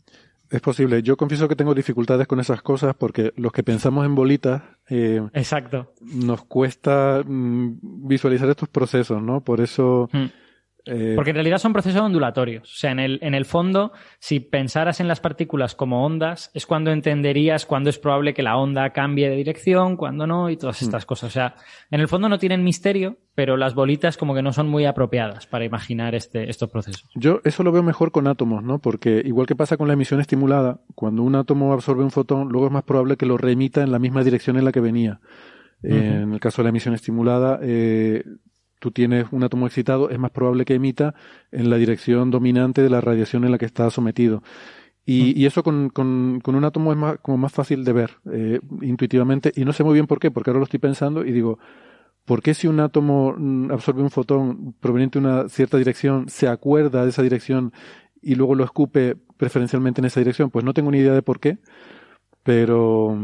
Es 0.51 0.61
posible. 0.61 1.03
Yo 1.03 1.17
confieso 1.17 1.49
que 1.49 1.57
tengo 1.57 1.75
dificultades 1.75 2.27
con 2.27 2.39
esas 2.39 2.63
cosas 2.63 2.95
porque 2.95 3.33
los 3.37 3.53
que 3.53 3.63
pensamos 3.63 4.07
en 4.07 4.15
bolitas. 4.15 4.63
Eh, 4.89 5.21
Exacto. 5.33 5.93
Nos 6.01 6.45
cuesta 6.45 7.23
mm, 7.27 8.07
visualizar 8.09 8.49
estos 8.49 8.69
procesos, 8.69 9.21
¿no? 9.21 9.41
Por 9.41 9.61
eso. 9.61 10.09
Mm. 10.13 10.27
Eh... 10.89 11.13
Porque 11.15 11.31
en 11.31 11.37
realidad 11.37 11.59
son 11.59 11.73
procesos 11.73 12.01
ondulatorios. 12.01 12.73
O 12.73 12.77
sea, 12.77 12.91
en 12.91 12.99
el, 12.99 13.19
en 13.23 13.35
el 13.35 13.45
fondo, 13.45 13.93
si 14.19 14.41
pensaras 14.41 15.01
en 15.01 15.09
las 15.09 15.21
partículas 15.21 15.75
como 15.75 16.05
ondas, 16.05 16.51
es 16.55 16.67
cuando 16.67 16.91
entenderías 16.91 17.67
cuándo 17.67 17.91
es 17.91 17.99
probable 17.99 18.35
que 18.35 18.43
la 18.43 18.57
onda 18.57 18.91
cambie 18.91 19.29
de 19.29 19.37
dirección, 19.37 19.97
cuándo 19.97 20.27
no, 20.27 20.51
y 20.51 20.57
todas 20.57 20.83
estas 20.83 21.05
mm. 21.05 21.07
cosas. 21.07 21.31
O 21.31 21.33
sea, 21.33 21.55
en 21.91 22.01
el 22.01 22.09
fondo 22.09 22.29
no 22.29 22.39
tienen 22.39 22.65
misterio, 22.65 23.19
pero 23.35 23.57
las 23.57 23.75
bolitas 23.75 24.17
como 24.17 24.35
que 24.35 24.43
no 24.43 24.53
son 24.53 24.69
muy 24.69 24.85
apropiadas 24.85 25.47
para 25.47 25.65
imaginar 25.65 26.15
este, 26.15 26.51
estos 26.51 26.71
procesos. 26.71 27.09
Yo 27.15 27.41
eso 27.45 27.63
lo 27.63 27.71
veo 27.71 27.83
mejor 27.83 28.11
con 28.11 28.27
átomos, 28.27 28.65
¿no? 28.65 28.81
Porque 28.81 29.23
igual 29.25 29.47
que 29.47 29.55
pasa 29.55 29.77
con 29.77 29.87
la 29.87 29.95
emisión 29.95 30.21
estimulada, 30.21 30.81
cuando 30.95 31.23
un 31.23 31.35
átomo 31.35 31.73
absorbe 31.73 32.03
un 32.03 32.11
fotón, 32.11 32.49
luego 32.49 32.67
es 32.67 32.73
más 32.73 32.83
probable 32.83 33.17
que 33.17 33.27
lo 33.27 33.37
remita 33.37 33.83
en 33.83 33.93
la 33.93 33.99
misma 33.99 34.25
dirección 34.25 34.57
en 34.57 34.65
la 34.65 34.73
que 34.73 34.81
venía. 34.81 35.21
Uh 35.83 35.89
-huh. 35.89 36.23
En 36.23 36.33
el 36.33 36.41
caso 36.41 36.63
de 36.63 36.65
la 36.65 36.71
emisión 36.71 36.95
estimulada, 36.95 37.61
eh, 37.63 38.25
tú 38.79 38.91
tienes 38.91 39.27
un 39.31 39.43
átomo 39.43 39.67
excitado, 39.67 40.11
es 40.11 40.19
más 40.19 40.31
probable 40.31 40.65
que 40.65 40.75
emita 40.75 41.15
en 41.51 41.71
la 41.71 41.77
dirección 41.77 42.31
dominante 42.31 42.83
de 42.83 42.91
la 42.91 43.01
radiación 43.01 43.45
en 43.45 43.53
la 43.53 43.59
que 43.59 43.67
está 43.67 43.91
sometido. 43.91 44.43
Y, 45.05 45.41
y 45.41 45.47
eso 45.47 45.63
con, 45.63 45.89
con, 45.89 46.41
con, 46.43 46.55
un 46.55 46.65
átomo 46.65 46.93
es 46.93 46.99
más, 46.99 47.19
como 47.23 47.39
más 47.39 47.51
fácil 47.51 47.83
de 47.83 47.93
ver 47.95 48.11
eh, 48.31 48.61
intuitivamente. 48.83 49.51
Y 49.57 49.65
no 49.65 49.73
sé 49.73 49.83
muy 49.83 49.95
bien 49.95 50.07
por 50.07 50.19
qué, 50.19 50.31
porque 50.31 50.51
ahora 50.51 50.59
lo 50.59 50.65
estoy 50.65 50.81
pensando 50.81 51.25
y 51.25 51.33
digo, 51.33 51.59
¿por 52.27 52.43
qué 52.43 52.53
si 52.53 52.67
un 52.67 52.79
átomo 52.79 53.35
mm, 53.35 53.71
absorbe 53.73 54.03
un 54.03 54.11
fotón 54.11 54.75
proveniente 54.75 55.19
de 55.19 55.27
una 55.27 55.49
cierta 55.49 55.79
dirección, 55.79 56.29
se 56.29 56.47
acuerda 56.47 57.05
de 57.05 57.09
esa 57.09 57.23
dirección 57.23 57.73
y 58.21 58.35
luego 58.35 58.55
lo 58.55 58.65
escupe 58.65 59.17
preferencialmente 59.39 60.03
en 60.03 60.05
esa 60.05 60.21
dirección? 60.21 60.51
Pues 60.51 60.63
no 60.67 60.75
tengo 60.75 60.91
ni 60.91 60.99
idea 60.99 61.15
de 61.15 61.23
por 61.23 61.41
qué, 61.41 61.57
pero... 62.43 63.19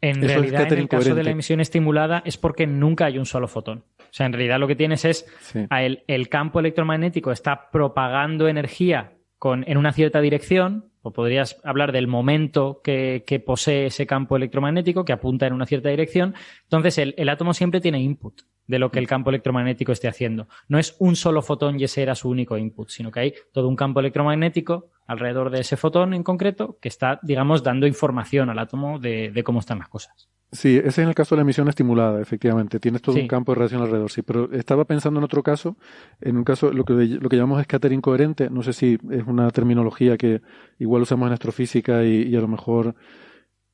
En 0.00 0.18
Eso 0.18 0.26
realidad, 0.26 0.72
en 0.72 0.78
el 0.78 0.88
caso 0.88 1.16
de 1.16 1.24
la 1.24 1.30
emisión 1.30 1.60
estimulada 1.60 2.22
es 2.24 2.36
porque 2.36 2.68
nunca 2.68 3.06
hay 3.06 3.18
un 3.18 3.26
solo 3.26 3.48
fotón. 3.48 3.84
O 4.12 4.14
sea, 4.14 4.26
en 4.26 4.34
realidad 4.34 4.60
lo 4.60 4.68
que 4.68 4.76
tienes 4.76 5.06
es 5.06 5.26
sí. 5.40 5.66
el, 5.70 6.04
el, 6.06 6.28
campo 6.28 6.60
electromagnético 6.60 7.32
está 7.32 7.70
propagando 7.70 8.46
energía 8.46 9.14
con, 9.38 9.64
en 9.66 9.78
una 9.78 9.92
cierta 9.92 10.20
dirección, 10.20 10.92
o 11.00 11.14
podrías 11.14 11.58
hablar 11.64 11.92
del 11.92 12.08
momento 12.08 12.82
que, 12.84 13.24
que, 13.26 13.40
posee 13.40 13.86
ese 13.86 14.06
campo 14.06 14.36
electromagnético 14.36 15.06
que 15.06 15.14
apunta 15.14 15.46
en 15.46 15.54
una 15.54 15.64
cierta 15.64 15.88
dirección. 15.88 16.34
Entonces, 16.64 16.98
el, 16.98 17.14
el 17.16 17.30
átomo 17.30 17.54
siempre 17.54 17.80
tiene 17.80 18.00
input 18.00 18.42
de 18.66 18.78
lo 18.78 18.90
que 18.90 18.98
el 18.98 19.08
campo 19.08 19.30
electromagnético 19.30 19.92
esté 19.92 20.08
haciendo. 20.08 20.46
No 20.68 20.78
es 20.78 20.94
un 20.98 21.16
solo 21.16 21.40
fotón 21.40 21.80
y 21.80 21.84
ese 21.84 22.02
era 22.02 22.14
su 22.14 22.28
único 22.28 22.58
input, 22.58 22.90
sino 22.90 23.10
que 23.10 23.20
hay 23.20 23.34
todo 23.52 23.66
un 23.66 23.76
campo 23.76 24.00
electromagnético 24.00 24.90
alrededor 25.06 25.50
de 25.50 25.60
ese 25.60 25.78
fotón 25.78 26.12
en 26.12 26.22
concreto 26.22 26.78
que 26.80 26.88
está, 26.88 27.18
digamos, 27.22 27.62
dando 27.62 27.86
información 27.86 28.50
al 28.50 28.58
átomo 28.58 28.98
de, 28.98 29.30
de 29.30 29.42
cómo 29.42 29.60
están 29.60 29.78
las 29.78 29.88
cosas. 29.88 30.28
Sí, 30.52 30.76
ese 30.76 30.88
es 30.88 30.98
en 30.98 31.08
el 31.08 31.14
caso 31.14 31.34
de 31.34 31.38
la 31.38 31.42
emisión 31.42 31.66
estimulada, 31.68 32.20
efectivamente. 32.20 32.78
Tienes 32.78 33.00
todo 33.00 33.14
sí. 33.14 33.22
un 33.22 33.28
campo 33.28 33.52
de 33.52 33.56
radiación 33.56 33.80
alrededor, 33.80 34.10
sí. 34.10 34.20
Pero 34.20 34.52
estaba 34.52 34.84
pensando 34.84 35.18
en 35.18 35.24
otro 35.24 35.42
caso, 35.42 35.76
en 36.20 36.36
un 36.36 36.44
caso, 36.44 36.70
lo 36.70 36.84
que, 36.84 36.92
lo 36.92 37.28
que 37.30 37.36
llamamos 37.36 37.62
scatter 37.64 37.90
incoherente. 37.90 38.50
No 38.50 38.62
sé 38.62 38.74
si 38.74 38.98
es 39.10 39.26
una 39.26 39.50
terminología 39.50 40.18
que 40.18 40.42
igual 40.78 41.02
usamos 41.02 41.26
en 41.26 41.32
astrofísica 41.32 42.04
y, 42.04 42.24
y 42.24 42.36
a 42.36 42.40
lo 42.40 42.48
mejor 42.48 42.94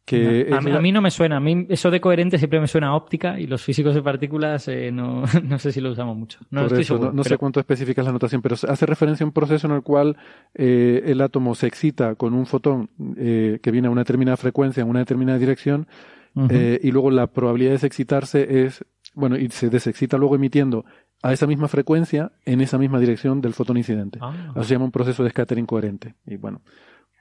que 0.09 0.47
no, 0.49 0.57
a, 0.57 0.61
mí, 0.63 0.71
a, 0.71 0.81
mí, 0.81 0.93
no 0.93 1.03
me 1.03 1.11
suena. 1.11 1.37
A 1.37 1.41
mí 1.41 1.67
eso 1.69 1.91
de 1.91 2.01
coherente 2.01 2.39
siempre 2.39 2.59
me 2.61 2.67
suena 2.67 2.89
a 2.89 2.95
óptica 2.95 3.39
y 3.39 3.47
los 3.47 3.63
físicos 3.63 3.95
de 3.95 4.03
partículas 4.03 4.67
eh, 4.69 4.91
no, 4.91 5.25
no, 5.43 5.59
sé 5.59 5.71
si 5.71 5.81
lo 5.81 5.91
usamos 5.91 6.17
mucho. 6.17 6.39
No, 6.51 6.63
estoy 6.63 6.81
eso, 6.81 6.95
seguro, 6.95 7.11
no, 7.11 7.17
no 7.17 7.23
pero... 7.23 7.35
sé 7.35 7.39
cuánto 7.39 7.61
específica 7.61 8.01
es 8.01 8.07
la 8.07 8.13
notación, 8.13 8.41
pero 8.41 8.55
hace 8.55 8.87
referencia 8.87 9.25
a 9.25 9.27
un 9.27 9.33
proceso 9.33 9.67
en 9.67 9.75
el 9.75 9.83
cual 9.83 10.17
eh, 10.55 11.03
el 11.05 11.21
átomo 11.21 11.55
se 11.55 11.67
excita 11.67 12.15
con 12.15 12.33
un 12.33 12.47
fotón 12.47 12.89
eh, 13.17 13.59
que 13.63 13.71
viene 13.71 13.89
a 13.89 13.91
una 13.91 14.01
determinada 14.01 14.39
frecuencia 14.39 14.83
en 14.83 14.89
una 14.89 15.01
determinada 15.01 15.39
dirección 15.39 15.87
uh 16.35 16.43
-huh. 16.43 16.49
eh, 16.51 16.81
y 16.83 16.91
luego 16.91 17.11
la 17.11 17.27
probabilidad 17.29 17.71
de 17.71 17.77
desexcitarse 17.77 18.65
es, 18.65 18.85
bueno, 19.15 19.37
y 19.37 19.49
se 19.51 19.69
desexcita 19.71 20.17
luego 20.19 20.35
emitiendo 20.37 20.85
a 21.23 21.33
esa 21.33 21.47
misma 21.47 21.67
frecuencia 21.69 22.31
en 22.45 22.61
esa 22.61 22.79
misma 22.79 23.01
dirección 23.01 23.41
del 23.41 23.53
fotón 23.55 23.77
incidente. 23.77 24.19
Ah. 24.23 24.53
Eso 24.55 24.65
se 24.65 24.75
llama 24.75 24.85
un 24.85 24.93
proceso 24.93 25.25
de 25.25 25.31
scattering 25.31 25.67
coherente. 25.67 26.15
Y 26.27 26.37
bueno, 26.37 26.61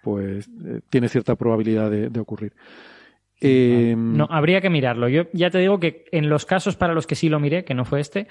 pues 0.04 0.48
eh, 0.66 0.82
tiene 0.90 1.10
cierta 1.10 1.36
probabilidad 1.36 1.90
de, 1.90 2.10
de 2.10 2.20
ocurrir. 2.20 2.54
Eh, 3.42 3.96
No, 3.98 4.28
habría 4.30 4.62
que 4.62 4.70
mirarlo. 4.70 5.10
Yo 5.10 5.24
ya 5.34 5.50
te 5.50 5.60
digo 5.60 5.80
que 5.80 6.06
en 6.12 6.30
los 6.30 6.46
casos 6.46 6.76
para 6.76 6.94
los 6.94 7.06
que 7.08 7.16
sí 7.16 7.30
lo 7.30 7.40
miré, 7.40 7.64
que 7.66 7.74
no 7.74 7.86
fue 7.86 8.00
este, 8.00 8.28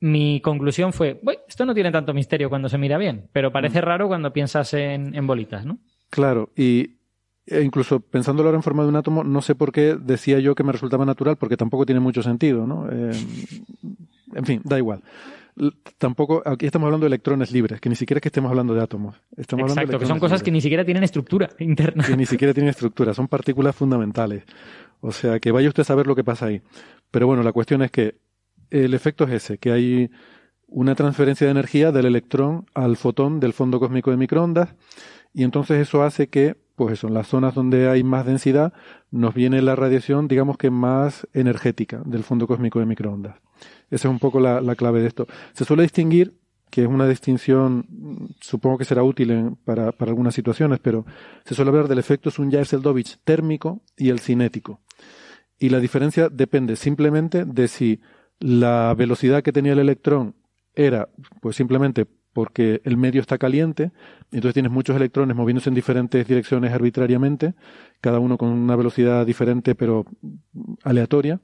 mi 0.00 0.40
conclusión 0.40 0.92
fue, 0.92 1.20
"Uy, 1.22 1.38
esto 1.48 1.66
no 1.66 1.74
tiene 1.74 1.90
tanto 1.90 2.14
misterio 2.14 2.48
cuando 2.48 2.68
se 2.68 2.78
mira 2.78 2.98
bien, 2.98 3.28
pero 3.32 3.50
parece 3.52 3.80
raro 3.80 4.08
cuando 4.08 4.32
piensas 4.32 4.72
en, 4.74 5.14
en 5.14 5.26
bolitas, 5.26 5.66
¿no? 5.66 5.78
Claro, 6.10 6.50
y 6.56 6.97
e 7.50 7.62
incluso 7.62 8.00
pensándolo 8.00 8.48
ahora 8.48 8.58
en 8.58 8.62
forma 8.62 8.82
de 8.82 8.90
un 8.90 8.96
átomo, 8.96 9.24
no 9.24 9.40
sé 9.40 9.54
por 9.54 9.72
qué 9.72 9.96
decía 9.98 10.38
yo 10.38 10.54
que 10.54 10.64
me 10.64 10.72
resultaba 10.72 11.04
natural, 11.04 11.36
porque 11.36 11.56
tampoco 11.56 11.86
tiene 11.86 12.00
mucho 12.00 12.22
sentido, 12.22 12.66
¿no? 12.66 12.88
Eh, 12.90 13.12
en 14.34 14.44
fin, 14.44 14.60
da 14.64 14.78
igual. 14.78 15.02
Tampoco, 15.96 16.42
aquí 16.44 16.66
estamos 16.66 16.86
hablando 16.86 17.04
de 17.04 17.08
electrones 17.08 17.50
libres, 17.50 17.80
que 17.80 17.88
ni 17.88 17.96
siquiera 17.96 18.18
es 18.18 18.22
que 18.22 18.28
estemos 18.28 18.50
hablando 18.50 18.74
de 18.74 18.82
átomos. 18.82 19.16
Estamos 19.36 19.64
hablando 19.64 19.80
de 19.80 19.84
Exacto, 19.86 19.98
que 19.98 20.06
son 20.06 20.20
cosas 20.20 20.42
que 20.42 20.50
ni 20.50 20.60
siquiera 20.60 20.84
tienen 20.84 21.02
estructura 21.02 21.50
interna. 21.58 22.04
que 22.04 22.16
ni 22.16 22.26
siquiera 22.26 22.54
tienen 22.54 22.70
estructura, 22.70 23.14
son 23.14 23.26
partículas 23.26 23.74
fundamentales. 23.74 24.44
O 25.00 25.10
sea, 25.10 25.40
que 25.40 25.50
vaya 25.50 25.68
usted 25.68 25.80
a 25.80 25.84
saber 25.84 26.06
lo 26.06 26.14
que 26.14 26.24
pasa 26.24 26.46
ahí. 26.46 26.60
Pero 27.10 27.26
bueno, 27.26 27.42
la 27.42 27.52
cuestión 27.52 27.82
es 27.82 27.90
que 27.90 28.16
el 28.70 28.94
efecto 28.94 29.24
es 29.24 29.32
ese, 29.32 29.58
que 29.58 29.72
hay 29.72 30.10
una 30.68 30.94
transferencia 30.94 31.46
de 31.46 31.52
energía 31.52 31.92
del 31.92 32.06
electrón 32.06 32.66
al 32.74 32.96
fotón 32.96 33.40
del 33.40 33.54
fondo 33.54 33.80
cósmico 33.80 34.10
de 34.10 34.18
microondas 34.18 34.74
y 35.32 35.44
entonces 35.44 35.80
eso 35.80 36.02
hace 36.02 36.28
que, 36.28 36.56
pues 36.78 36.94
eso, 36.94 37.08
en 37.08 37.14
las 37.14 37.26
zonas 37.26 37.54
donde 37.54 37.90
hay 37.90 38.02
más 38.02 38.24
densidad 38.24 38.72
nos 39.10 39.34
viene 39.34 39.60
la 39.60 39.76
radiación, 39.76 40.28
digamos 40.28 40.56
que 40.56 40.70
más 40.70 41.26
energética 41.34 42.00
del 42.06 42.22
fondo 42.22 42.46
cósmico 42.46 42.78
de 42.78 42.86
microondas. 42.86 43.36
Esa 43.90 44.08
es 44.08 44.12
un 44.12 44.20
poco 44.20 44.40
la, 44.40 44.62
la 44.62 44.76
clave 44.76 45.00
de 45.00 45.08
esto. 45.08 45.26
Se 45.52 45.64
suele 45.64 45.82
distinguir, 45.82 46.38
que 46.70 46.82
es 46.82 46.88
una 46.88 47.08
distinción, 47.08 47.86
supongo 48.40 48.78
que 48.78 48.84
será 48.84 49.02
útil 49.02 49.56
para, 49.64 49.90
para 49.92 50.10
algunas 50.10 50.34
situaciones, 50.34 50.78
pero 50.78 51.04
se 51.44 51.54
suele 51.54 51.70
hablar 51.70 51.88
del 51.88 51.98
efecto 51.98 52.30
Sunyaev-Seldovich 52.30 53.18
térmico 53.24 53.82
y 53.96 54.10
el 54.10 54.20
cinético. 54.20 54.80
Y 55.58 55.70
la 55.70 55.80
diferencia 55.80 56.28
depende 56.28 56.76
simplemente 56.76 57.44
de 57.44 57.68
si 57.68 58.00
la 58.38 58.94
velocidad 58.96 59.42
que 59.42 59.52
tenía 59.52 59.72
el 59.72 59.80
electrón 59.80 60.36
era, 60.74 61.08
pues 61.40 61.56
simplemente 61.56 62.06
porque 62.38 62.80
el 62.84 62.96
medio 62.96 63.20
está 63.20 63.36
caliente, 63.36 63.90
entonces 64.30 64.54
tienes 64.54 64.70
muchos 64.70 64.94
electrones 64.94 65.36
moviéndose 65.36 65.70
en 65.70 65.74
diferentes 65.74 66.24
direcciones 66.24 66.72
arbitrariamente, 66.72 67.54
cada 68.00 68.20
uno 68.20 68.38
con 68.38 68.50
una 68.50 68.76
velocidad 68.76 69.26
diferente 69.26 69.74
pero 69.74 70.04
aleatoria, 70.84 71.40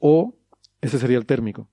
o 0.00 0.34
ese 0.80 0.98
sería 0.98 1.18
el 1.18 1.24
térmico. 1.24 1.68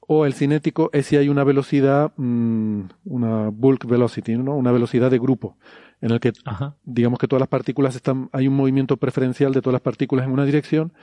O 0.00 0.24
el 0.24 0.32
cinético 0.32 0.88
es 0.94 1.04
si 1.04 1.18
hay 1.18 1.28
una 1.28 1.44
velocidad, 1.44 2.14
mm, 2.16 2.80
una 3.04 3.50
bulk 3.50 3.84
velocity, 3.84 4.38
¿no? 4.38 4.56
una 4.56 4.72
velocidad 4.72 5.10
de 5.10 5.18
grupo, 5.18 5.58
en 6.00 6.12
el 6.12 6.20
que 6.20 6.32
Ajá. 6.46 6.78
digamos 6.82 7.18
que 7.18 7.28
todas 7.28 7.40
las 7.40 7.50
partículas 7.50 7.94
están, 7.94 8.30
hay 8.32 8.48
un 8.48 8.56
movimiento 8.56 8.96
preferencial 8.96 9.52
de 9.52 9.60
todas 9.60 9.74
las 9.74 9.82
partículas 9.82 10.24
en 10.24 10.32
una 10.32 10.46
dirección. 10.46 10.94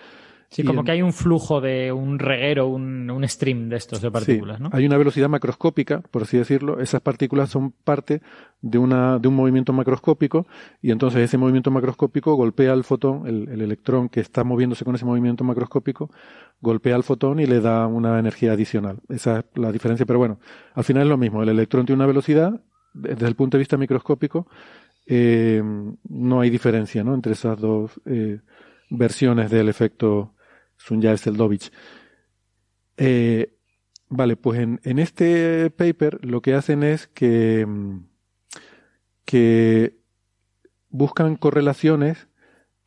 Sí, 0.53 0.63
y 0.63 0.65
como 0.65 0.81
en- 0.81 0.85
que 0.85 0.91
hay 0.91 1.01
un 1.01 1.13
flujo 1.13 1.61
de 1.61 1.93
un 1.93 2.19
reguero, 2.19 2.67
un, 2.67 3.09
un 3.09 3.25
stream 3.25 3.69
de 3.69 3.77
estos 3.77 4.01
de 4.01 4.11
partículas, 4.11 4.57
Sí, 4.57 4.63
¿no? 4.63 4.69
Hay 4.73 4.85
una 4.85 4.97
velocidad 4.97 5.29
macroscópica, 5.29 6.01
por 6.01 6.23
así 6.23 6.37
decirlo. 6.37 6.81
Esas 6.81 6.99
partículas 6.99 7.49
son 7.49 7.71
parte 7.71 8.21
de, 8.61 8.77
una, 8.77 9.17
de 9.17 9.29
un 9.29 9.35
movimiento 9.37 9.71
macroscópico 9.71 10.45
y 10.81 10.91
entonces 10.91 11.21
ese 11.21 11.37
movimiento 11.37 11.71
macroscópico 11.71 12.35
golpea 12.35 12.73
al 12.73 12.83
fotón, 12.83 13.27
el, 13.27 13.47
el 13.47 13.61
electrón 13.61 14.09
que 14.09 14.19
está 14.19 14.43
moviéndose 14.43 14.83
con 14.83 14.93
ese 14.95 15.05
movimiento 15.05 15.45
macroscópico, 15.45 16.11
golpea 16.59 16.95
al 16.95 17.03
fotón 17.03 17.39
y 17.39 17.45
le 17.45 17.61
da 17.61 17.87
una 17.87 18.19
energía 18.19 18.51
adicional. 18.51 18.97
Esa 19.07 19.39
es 19.39 19.45
la 19.55 19.71
diferencia, 19.71 20.05
pero 20.05 20.19
bueno, 20.19 20.37
al 20.73 20.83
final 20.83 21.03
es 21.03 21.09
lo 21.09 21.17
mismo. 21.17 21.41
El 21.41 21.47
electrón 21.49 21.85
tiene 21.85 21.95
una 22.01 22.07
velocidad, 22.07 22.59
desde 22.93 23.25
el 23.25 23.35
punto 23.35 23.55
de 23.55 23.59
vista 23.59 23.77
microscópico, 23.77 24.47
eh, 25.07 25.63
no 26.09 26.41
hay 26.41 26.49
diferencia 26.49 27.05
¿no? 27.05 27.13
entre 27.15 27.31
esas 27.33 27.57
dos 27.57 27.91
eh, 28.05 28.39
versiones 28.89 29.49
del 29.49 29.69
efecto 29.69 30.33
Sunyaev-Seldovich. 30.85 31.71
Eh, 32.97 33.53
vale, 34.09 34.35
pues 34.35 34.59
en, 34.59 34.99
este 34.99 35.69
paper 35.71 36.23
lo 36.25 36.41
que 36.41 36.53
hacen 36.53 36.83
es 36.83 37.07
que, 37.07 37.65
mm, 37.65 38.05
que 39.25 39.97
buscan 40.89 41.35
correlaciones 41.35 42.27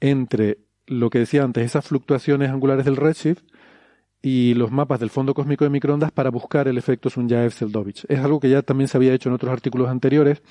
entre 0.00 0.58
lo 0.86 1.10
que 1.10 1.20
decía 1.20 1.42
antes, 1.42 1.64
esas 1.64 1.86
fluctuaciones 1.86 2.50
angulares 2.50 2.84
del 2.84 2.96
redshift 2.96 3.42
y 4.20 4.54
los 4.54 4.70
mapas 4.70 5.00
del 5.00 5.10
fondo 5.10 5.34
cósmico 5.34 5.64
de 5.64 5.70
microondas 5.70 6.12
para 6.12 6.30
buscar 6.30 6.68
el 6.68 6.78
efecto 6.78 7.10
Sunyaev-Seldovich. 7.10 8.06
Es 8.08 8.20
algo 8.20 8.40
que 8.40 8.50
ya 8.50 8.62
también 8.62 8.88
se 8.88 8.96
había 8.96 9.12
hecho 9.12 9.28
en 9.28 9.34
otros 9.34 9.52
artículos 9.52 9.88
anteriores, 9.88 10.42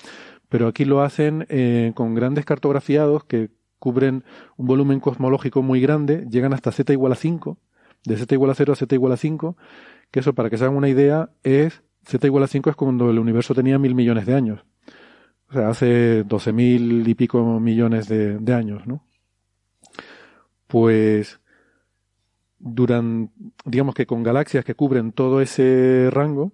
pero 0.48 0.68
aquí 0.68 0.84
lo 0.84 1.02
hacen 1.02 1.46
eh, 1.48 1.92
con 1.94 2.14
grandes 2.14 2.44
cartografiados 2.44 3.24
que 3.24 3.50
cubren 3.84 4.24
un 4.56 4.66
volumen 4.66 4.98
cosmológico 4.98 5.62
muy 5.62 5.78
grande, 5.78 6.26
llegan 6.30 6.54
hasta 6.54 6.72
z 6.72 6.90
igual 6.94 7.12
a 7.12 7.16
5, 7.16 7.58
de 8.06 8.16
z 8.16 8.34
igual 8.34 8.50
a 8.50 8.54
0 8.54 8.72
a 8.72 8.76
z 8.76 8.94
igual 8.94 9.12
a 9.12 9.18
5, 9.18 9.58
que 10.10 10.20
eso 10.20 10.32
para 10.32 10.48
que 10.48 10.56
se 10.56 10.64
hagan 10.64 10.78
una 10.78 10.88
idea 10.88 11.28
es, 11.42 11.82
z 12.06 12.26
igual 12.26 12.44
a 12.44 12.46
5 12.46 12.70
es 12.70 12.76
cuando 12.76 13.10
el 13.10 13.18
universo 13.18 13.54
tenía 13.54 13.78
mil 13.78 13.94
millones 13.94 14.24
de 14.24 14.34
años. 14.34 14.64
O 15.50 15.52
sea, 15.52 15.68
hace 15.68 16.24
12 16.24 16.52
mil 16.54 17.06
y 17.06 17.14
pico 17.14 17.60
millones 17.60 18.08
de, 18.08 18.54
años, 18.54 18.86
¿no? 18.86 19.04
Pues 20.66 21.40
duran, 22.58 23.32
digamos 23.66 23.94
que 23.94 24.06
con 24.06 24.22
galaxias 24.22 24.64
que 24.64 24.74
cubren 24.74 25.12
todo 25.12 25.42
ese 25.42 26.08
rango, 26.10 26.52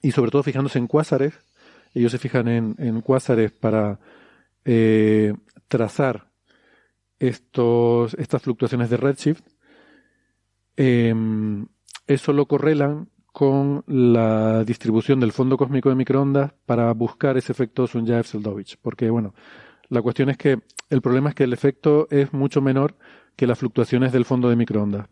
y 0.00 0.12
sobre 0.12 0.30
todo 0.30 0.42
fijándose 0.42 0.78
en 0.78 0.86
cuásares, 0.86 1.34
ellos 1.92 2.10
se 2.10 2.18
fijan 2.18 2.48
en, 2.48 2.74
en 2.78 3.02
cuásares 3.02 3.52
para 3.52 3.98
eh, 4.68 5.32
trazar 5.68 6.30
estos, 7.18 8.14
estas 8.14 8.42
fluctuaciones 8.42 8.90
de 8.90 8.96
redshift, 8.96 9.42
eh, 10.76 11.14
eso 12.06 12.32
lo 12.32 12.46
correlan 12.46 13.08
con 13.32 13.84
la 13.86 14.64
distribución 14.64 15.20
del 15.20 15.32
fondo 15.32 15.58
cósmico 15.58 15.90
de 15.90 15.94
microondas 15.94 16.52
para 16.64 16.90
buscar 16.94 17.36
ese 17.36 17.52
efecto 17.52 17.86
Sunyaev-Seldovich. 17.86 18.78
Porque, 18.80 19.10
bueno, 19.10 19.34
la 19.88 20.00
cuestión 20.00 20.30
es 20.30 20.38
que 20.38 20.60
el 20.88 21.02
problema 21.02 21.30
es 21.30 21.34
que 21.34 21.44
el 21.44 21.52
efecto 21.52 22.06
es 22.10 22.32
mucho 22.32 22.62
menor 22.62 22.94
que 23.36 23.46
las 23.46 23.58
fluctuaciones 23.58 24.12
del 24.12 24.24
fondo 24.24 24.48
de 24.48 24.56
microondas. 24.56 25.08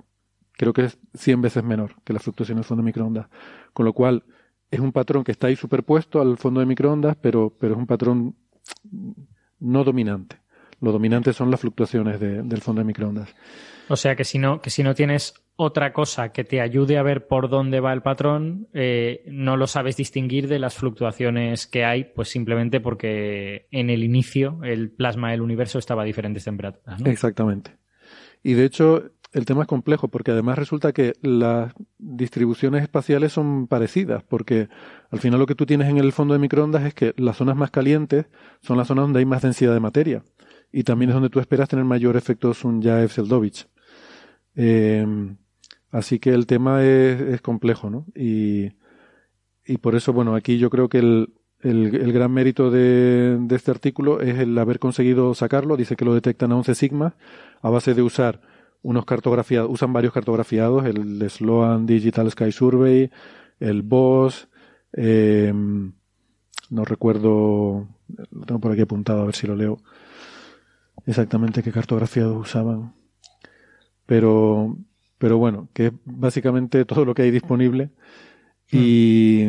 Creo 0.53 0.73
que 0.73 0.85
es 0.85 0.99
100 1.15 1.43
veces 1.43 1.65
menor 1.65 1.97
que 2.05 2.13
las 2.15 2.23
fluctuaciones 2.23 2.63
del 2.63 2.69
fondo 2.69 2.83
de 2.83 2.87
microondas. 2.87 3.27
Con 3.75 3.85
lo 3.85 3.93
cual, 3.93 4.25
es 4.71 4.81
un 4.81 4.93
patrón 4.93 5.23
que 5.23 5.33
está 5.33 5.49
ahí 5.49 5.57
superpuesto 5.57 6.21
al 6.21 6.39
fondo 6.39 6.61
de 6.61 6.67
microondas, 6.67 7.17
pero, 7.21 7.53
pero 7.59 7.75
es 7.75 7.79
un 7.79 7.87
patrón 7.87 8.37
no 9.61 9.85
dominante. 9.85 10.39
Lo 10.85 10.93
dominante 10.93 11.33
son 11.33 11.51
las 11.51 11.61
fluctuaciones 11.61 12.21
de- 12.21 12.43
del 12.43 12.61
fondo 12.61 12.81
de 12.81 12.85
microondas. 12.87 13.35
O 13.89 13.97
sea 13.97 14.15
que 14.17 14.25
si 14.25 14.39
no, 14.39 14.61
que 14.61 14.71
si 14.71 14.83
no 14.83 14.95
tienes 14.95 15.35
otra 15.57 15.93
cosa 15.93 16.31
que 16.33 16.43
te 16.45 16.61
ayude 16.61 16.99
a 16.99 17.03
ver 17.03 17.27
por 17.27 17.49
dónde 17.49 17.81
va 17.81 17.93
el 17.93 18.03
patrón, 18.03 18.67
eh, 18.73 19.23
no 19.27 19.57
lo 19.57 19.67
sabes 19.67 19.97
distinguir 19.97 20.49
de 20.49 20.59
las 20.59 20.75
fluctuaciones 20.75 21.67
que 21.67 21.85
hay, 21.85 22.05
pues 22.05 22.29
simplemente 22.29 22.81
porque 22.81 23.67
en 23.71 23.91
el 23.91 24.03
inicio 24.03 24.59
el 24.65 24.91
plasma 24.91 25.31
del 25.31 25.43
universo 25.43 25.79
estaba 25.79 26.03
a 26.03 26.05
diferentes 26.07 26.45
temperaturas. 26.45 27.01
¿no? 27.01 27.11
Exactamente. 27.11 27.77
Y 28.43 28.55
de 28.55 28.65
hecho, 28.65 29.11
el 29.33 29.45
tema 29.45 29.63
es 29.63 29.69
complejo 29.69 30.09
porque 30.09 30.31
además 30.33 30.59
resulta 30.59 30.93
que 30.93 31.13
las 31.23 31.73
distribuciones 31.99 32.83
espaciales 32.83 33.33
son 33.33 33.67
parecidas, 33.67 34.23
porque 34.23 34.69
al 35.11 35.19
final 35.21 35.41
lo 35.41 35.47
que 35.47 35.55
tú 35.55 35.67
tienes 35.67 35.89
en 35.89 35.99
el 35.99 36.13
fondo 36.13 36.35
de 36.35 36.41
microondas 36.41 36.85
es 36.85 36.95
que 36.95 37.15
las 37.17 37.37
zonas 37.37 37.57
más 37.57 37.71
calientes 37.71 38.27
son 38.63 38.77
las 38.77 38.87
zonas 38.89 39.05
donde 39.05 39.19
hay 39.21 39.25
más 39.27 39.43
densidad 39.43 39.75
de 39.75 39.81
materia. 39.81 40.23
Y 40.77 40.83
también 40.83 41.11
es 41.11 41.15
donde 41.15 41.31
tú 41.31 41.39
esperas 41.39 41.69
tener 41.69 41.85
mayor 41.85 42.17
efecto 42.17 42.53
Sunyaev-Seldovich. 42.53 43.69
Eh, 44.57 45.07
así 45.93 46.19
que 46.19 46.31
el 46.31 46.49
tema 46.49 46.83
es, 46.83 47.41
complejo, 47.43 47.91
¿no? 47.91 48.07
Y, 48.17 48.73
y 49.65 49.77
por 49.79 49.95
eso, 49.95 50.13
bueno, 50.13 50.35
aquí 50.35 50.59
yo 50.59 50.71
creo 50.71 50.89
que 50.89 50.99
el, 50.99 51.33
el, 51.61 51.95
el 51.95 52.13
gran 52.13 52.33
mérito 52.33 52.73
de, 52.73 53.39
de 53.41 53.55
este 53.55 53.71
artículo 53.71 54.21
es 54.21 54.37
el 54.41 54.59
haber 54.59 54.81
conseguido 54.81 55.33
sacarlo. 55.35 55.77
Dice 55.77 55.95
que 55.95 56.05
lo 56.05 56.13
detectan 56.13 56.51
a 56.51 56.57
11 56.57 56.75
sigmas 56.75 57.13
a 57.63 57.71
base 57.71 57.95
de 57.95 58.03
usar 58.03 58.41
unos 58.83 59.05
cartografiados, 59.05 59.71
usan 59.71 59.93
varios 59.93 60.13
cartografiados, 60.13 60.85
el 60.87 61.31
Sloan 61.31 61.87
Digital 61.87 62.29
Sky 62.33 62.51
Survey, 62.51 63.13
el 63.61 63.83
BOSS, 63.83 64.49
eh, 64.95 65.53
no 65.55 66.85
recuerdo, 66.85 67.87
lo 68.09 68.45
tengo 68.45 68.61
por 68.61 68.73
aquí 68.73 68.83
apuntado 68.83 69.23
a 69.23 69.27
ver 69.27 69.37
si 69.37 69.47
lo 69.47 69.55
leo 69.55 69.79
exactamente 71.07 71.63
qué 71.63 71.73
cartografiados 71.73 72.37
usaban. 72.37 72.95
Pero, 74.07 74.77
pero 75.19 75.39
bueno, 75.39 75.69
que 75.73 75.87
es 75.87 75.93
básicamente 76.05 76.85
todo 76.85 77.05
lo 77.05 77.15
que 77.15 77.23
hay 77.23 77.31
disponible. 77.31 77.91
Y, 78.71 79.49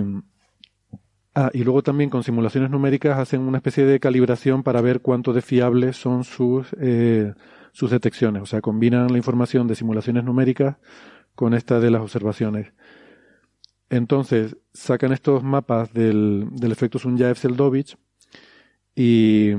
ah, 1.33 1.49
y 1.53 1.63
luego 1.63 1.83
también 1.83 2.09
con 2.09 2.23
simulaciones 2.23 2.69
numéricas 2.69 3.17
hacen 3.17 3.41
una 3.41 3.57
especie 3.57 3.85
de 3.85 3.99
calibración 3.99 4.63
para 4.63 4.81
ver 4.81 5.01
cuánto 5.01 5.33
de 5.33 5.41
fiables 5.41 5.97
son 5.97 6.23
sus, 6.23 6.67
eh, 6.79 7.33
sus 7.71 7.91
detecciones. 7.91 8.43
O 8.43 8.45
sea, 8.45 8.61
combinan 8.61 9.11
la 9.11 9.17
información 9.17 9.67
de 9.67 9.75
simulaciones 9.75 10.23
numéricas 10.23 10.77
con 11.33 11.53
esta 11.53 11.79
de 11.79 11.91
las 11.91 12.01
observaciones. 12.01 12.73
Entonces, 13.89 14.57
sacan 14.73 15.11
estos 15.11 15.43
mapas 15.43 15.93
del, 15.93 16.47
del 16.51 16.71
efecto 16.71 16.97
Sunyaev-Seldovich 16.97 17.97
y, 18.95 19.51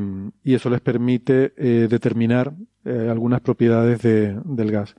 y 0.44 0.54
eso 0.54 0.70
les 0.70 0.80
permite 0.80 1.52
eh, 1.56 1.88
determinar 1.90 2.54
eh, 2.84 3.08
algunas 3.10 3.40
propiedades 3.40 4.00
de, 4.02 4.40
del 4.44 4.70
gas. 4.72 4.96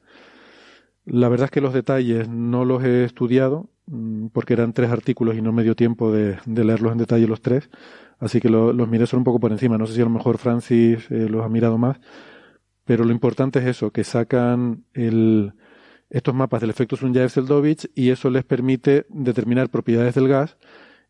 La 1.05 1.29
verdad 1.29 1.45
es 1.45 1.51
que 1.51 1.61
los 1.61 1.73
detalles 1.73 2.27
no 2.27 2.65
los 2.65 2.83
he 2.83 3.05
estudiado 3.05 3.69
mm, 3.87 4.27
porque 4.27 4.53
eran 4.53 4.73
tres 4.73 4.91
artículos 4.91 5.35
y 5.37 5.41
no 5.41 5.53
me 5.53 5.63
dio 5.63 5.75
tiempo 5.75 6.11
de, 6.11 6.37
de 6.45 6.63
leerlos 6.65 6.91
en 6.91 6.97
detalle 6.97 7.27
los 7.27 7.41
tres, 7.41 7.69
así 8.19 8.41
que 8.41 8.49
lo- 8.49 8.73
los 8.73 8.89
miré 8.89 9.07
solo 9.07 9.19
un 9.21 9.23
poco 9.25 9.39
por 9.39 9.51
encima. 9.51 9.77
No 9.77 9.87
sé 9.87 9.93
si 9.95 10.01
a 10.01 10.05
lo 10.05 10.09
mejor 10.09 10.37
Francis 10.37 11.09
eh, 11.09 11.27
los 11.29 11.45
ha 11.45 11.49
mirado 11.49 11.77
más, 11.77 11.99
pero 12.85 13.03
lo 13.05 13.11
importante 13.11 13.59
es 13.59 13.65
eso, 13.65 13.91
que 13.91 14.03
sacan 14.03 14.85
el, 14.93 15.53
estos 16.09 16.35
mapas 16.35 16.61
del 16.61 16.71
efecto 16.71 16.97
Sunyaev-Seldovich 16.97 17.91
y 17.95 18.09
eso 18.11 18.29
les 18.29 18.45
permite 18.45 19.05
determinar 19.09 19.69
propiedades 19.69 20.15
del 20.15 20.27
gas 20.29 20.57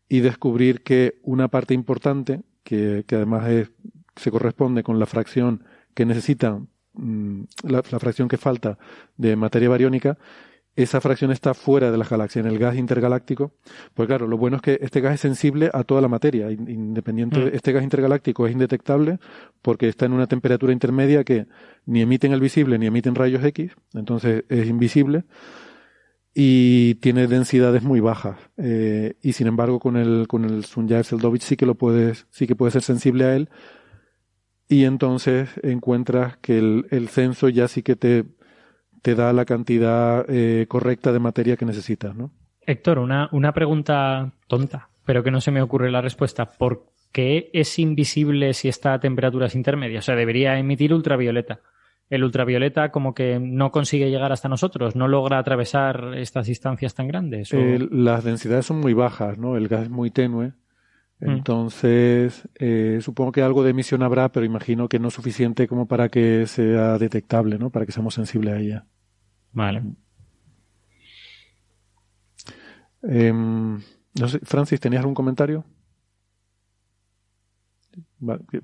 y 0.08 0.20
descubrir 0.20 0.82
que 0.82 1.18
una 1.22 1.48
parte 1.48 1.74
importante, 1.74 2.42
que, 2.68 3.04
que 3.06 3.14
además 3.16 3.48
es- 3.48 3.70
se 4.16 4.30
corresponde 4.30 4.82
con 4.82 4.98
la 4.98 5.06
fracción 5.06 5.64
que 5.94 6.04
necesita, 6.04 6.60
mm, 6.92 7.42
la, 7.64 7.82
la 7.90 7.98
fracción 7.98 8.28
que 8.28 8.36
falta 8.36 8.78
de 9.16 9.36
materia 9.36 9.70
bariónica, 9.70 10.18
esa 10.76 11.00
fracción 11.00 11.32
está 11.32 11.54
fuera 11.54 11.90
de 11.90 11.96
la 11.98 12.04
galaxia, 12.04 12.40
en 12.40 12.46
el 12.46 12.58
gas 12.58 12.76
intergaláctico. 12.76 13.52
Pues 13.94 14.06
claro, 14.06 14.26
lo 14.28 14.36
bueno 14.36 14.56
es 14.56 14.62
que 14.62 14.78
este 14.82 15.00
gas 15.00 15.14
es 15.14 15.20
sensible 15.20 15.70
a 15.72 15.82
toda 15.82 16.00
la 16.02 16.08
materia, 16.08 16.50
in- 16.52 16.68
independiente. 16.68 17.40
Mm. 17.40 17.50
Este 17.54 17.72
gas 17.72 17.82
intergaláctico 17.82 18.46
es 18.46 18.52
indetectable 18.52 19.18
porque 19.62 19.88
está 19.88 20.04
en 20.06 20.12
una 20.12 20.26
temperatura 20.26 20.72
intermedia 20.72 21.24
que 21.24 21.46
ni 21.86 22.02
emiten 22.02 22.32
el 22.32 22.40
visible 22.40 22.78
ni 22.78 22.86
emiten 22.86 23.14
rayos 23.14 23.42
X, 23.44 23.72
entonces 23.94 24.44
es 24.48 24.68
invisible 24.68 25.24
y 26.34 26.96
tiene 26.96 27.26
densidades 27.26 27.82
muy 27.82 28.00
bajas. 28.00 28.38
Eh, 28.56 29.14
y 29.22 29.32
sin 29.32 29.46
embargo, 29.46 29.80
con 29.80 29.96
el, 29.96 30.26
con 30.28 30.44
el 30.44 30.64
Sunyaev-Seldovich 30.64 31.42
sí 31.42 31.56
que 31.56 31.66
lo 31.66 31.74
puedes, 31.74 32.26
sí 32.30 32.46
que 32.46 32.56
puedes 32.56 32.74
ser 32.74 32.82
sensible 32.82 33.24
a 33.24 33.34
él. 33.34 33.48
Y 34.68 34.84
entonces 34.84 35.50
encuentras 35.62 36.36
que 36.38 36.58
el, 36.58 36.86
el 36.90 37.08
censo 37.08 37.48
ya 37.48 37.68
sí 37.68 37.82
que 37.82 37.96
te, 37.96 38.24
te 39.02 39.14
da 39.14 39.32
la 39.32 39.44
cantidad 39.44 40.26
eh, 40.28 40.66
correcta 40.68 41.12
de 41.12 41.18
materia 41.18 41.56
que 41.56 41.64
necesitas, 41.64 42.14
¿no? 42.14 42.30
Héctor, 42.60 42.98
una, 42.98 43.30
una 43.32 43.52
pregunta 43.52 44.34
tonta, 44.46 44.90
pero 45.06 45.24
que 45.24 45.30
no 45.30 45.40
se 45.40 45.50
me 45.50 45.62
ocurre 45.62 45.90
la 45.90 46.02
respuesta. 46.02 46.44
¿Por 46.44 46.84
qué 47.12 47.50
es 47.54 47.78
invisible 47.78 48.52
si 48.52 48.68
está 48.68 48.92
a 48.92 49.00
temperaturas 49.00 49.54
intermedias? 49.54 50.04
O 50.04 50.06
sea, 50.06 50.16
debería 50.16 50.58
emitir 50.58 50.92
ultravioleta. 50.92 51.60
El 52.10 52.24
ultravioleta 52.24 52.90
como 52.90 53.12
que 53.14 53.38
no 53.38 53.70
consigue 53.70 54.10
llegar 54.10 54.32
hasta 54.32 54.48
nosotros, 54.48 54.96
no 54.96 55.08
logra 55.08 55.38
atravesar 55.38 56.14
estas 56.16 56.46
distancias 56.46 56.94
tan 56.94 57.06
grandes. 57.08 57.52
o- 57.52 57.56
Eh, 57.58 57.86
las 57.90 58.24
densidades 58.24 58.64
son 58.66 58.80
muy 58.80 58.94
bajas, 58.94 59.36
¿no? 59.38 59.56
El 59.56 59.68
gas 59.68 59.82
es 59.82 59.90
muy 59.90 60.10
tenue. 60.10 60.52
Mm. 61.20 61.30
Entonces, 61.30 62.48
eh, 62.54 62.98
supongo 63.02 63.32
que 63.32 63.42
algo 63.42 63.62
de 63.64 63.70
emisión 63.70 64.02
habrá, 64.02 64.30
pero 64.32 64.46
imagino 64.46 64.88
que 64.88 64.98
no 65.00 65.10
suficiente 65.10 65.66
como 65.66 65.86
para 65.88 66.08
que 66.08 66.46
sea 66.46 66.96
detectable, 66.96 67.58
¿no? 67.58 67.70
Para 67.70 67.84
que 67.84 67.92
seamos 67.92 68.14
sensibles 68.14 68.54
a 68.54 68.58
ella. 68.58 68.86
Vale. 69.52 69.82
Em, 73.02 73.80
no 74.20 74.28
sé, 74.28 74.38
Francis, 74.42 74.80
¿tenías 74.80 75.00
algún 75.00 75.14
comentario? 75.14 75.64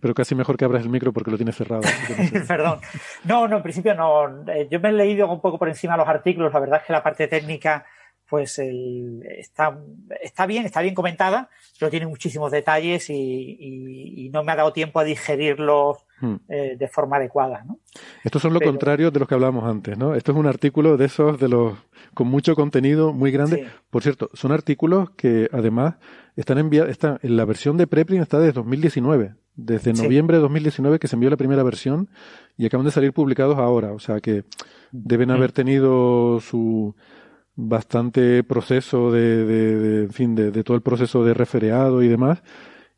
Pero 0.01 0.15
casi 0.15 0.35
mejor 0.35 0.57
que 0.57 0.65
abras 0.65 0.83
el 0.83 0.89
micro 0.89 1.13
porque 1.13 1.31
lo 1.31 1.37
tienes 1.37 1.57
cerrado. 1.57 1.83
no 1.83 2.25
sé. 2.25 2.41
Perdón. 2.49 2.81
No, 3.25 3.47
no, 3.49 3.57
en 3.59 3.63
principio 3.63 3.95
no. 3.95 4.45
Eh, 4.51 4.69
Yo 4.71 4.81
me 4.81 4.89
he 4.89 4.93
leído 4.93 5.31
un 5.31 5.41
poco 5.41 5.59
por 5.59 5.69
encima 5.69 5.97
los 5.97 6.09
artículos. 6.09 6.53
La 6.53 6.61
verdad 6.61 6.81
es 6.81 6.87
que 6.87 6.93
la 6.93 7.03
parte 7.03 7.29
técnica, 7.29 7.85
pues 8.29 8.59
el- 8.59 9.23
está, 9.39 9.79
está 10.23 10.47
bien, 10.47 10.65
está 10.67 10.81
bien 10.83 10.95
comentada, 10.95 11.49
pero 11.79 11.91
tiene 11.91 12.07
muchísimos 12.07 12.51
detalles 12.51 13.09
y, 13.11 13.15
y- 13.15 14.27
y 14.27 14.31
no 14.31 14.43
me 14.43 14.53
ha 14.53 14.57
dado 14.57 14.73
tiempo 14.73 14.99
a 15.01 15.05
digerirlos 15.05 15.99
Hmm. 16.21 16.37
eh, 16.49 16.77
de 16.79 16.89
forma 16.89 17.17
adecuada, 17.17 17.65
¿no? 17.67 17.79
Estos 18.23 18.41
son 18.41 18.53
lo 18.55 18.61
Pero- 18.61 18.71
contrario 18.71 19.11
de 19.11 19.19
los 19.19 19.29
que 19.29 19.35
hablábamos 19.35 19.65
antes, 19.65 19.99
¿no? 19.99 20.15
Esto 20.15 20.31
es 20.31 20.39
un 20.39 20.47
artículo 20.47 20.97
de 20.97 21.07
esos 21.07 21.39
de 21.41 21.49
los 21.49 21.75
con 22.15 22.29
mucho 22.29 22.55
contenido, 22.55 23.13
muy 23.13 23.33
grande. 23.33 23.57
Sí. 23.57 23.71
Por 23.91 24.03
cierto, 24.05 24.31
son 24.33 24.53
artículos 24.53 25.11
que 25.11 25.49
además 25.53 25.97
están 26.37 26.59
enviados, 26.59 26.91
están 26.91 27.19
en 27.23 27.37
la 27.37 27.45
versión 27.45 27.77
de 27.77 27.89
preprint 27.89 28.23
está 28.23 28.39
desde 28.39 28.53
2019, 28.53 29.35
desde 29.57 29.95
Sí. 29.95 30.03
noviembre 30.03 30.37
de 30.37 30.43
2019 30.43 30.99
que 30.99 31.09
se 31.09 31.17
envió 31.17 31.31
la 31.31 31.37
primera 31.37 31.63
versión 31.63 32.09
y 32.57 32.67
acaban 32.67 32.85
de 32.87 32.91
salir 32.93 33.13
publicados 33.13 33.59
ahora, 33.59 33.93
o 33.93 33.99
sea 33.99 34.21
que 34.21 34.45
deben 34.93 35.31
haber 35.31 35.53
tenido 35.53 36.41
su 36.41 36.95
bastante 37.57 38.43
proceso 38.43 39.13
de, 39.13 39.45
de- 39.45 39.79
de- 39.79 40.03
en 40.05 40.13
fin, 40.13 40.35
de, 40.35 40.51
de 40.51 40.65
todo 40.65 40.77
el 40.77 40.83
proceso 40.83 41.25
de 41.25 41.35
refereado 41.35 42.03
y 42.03 42.09
demás 42.09 42.43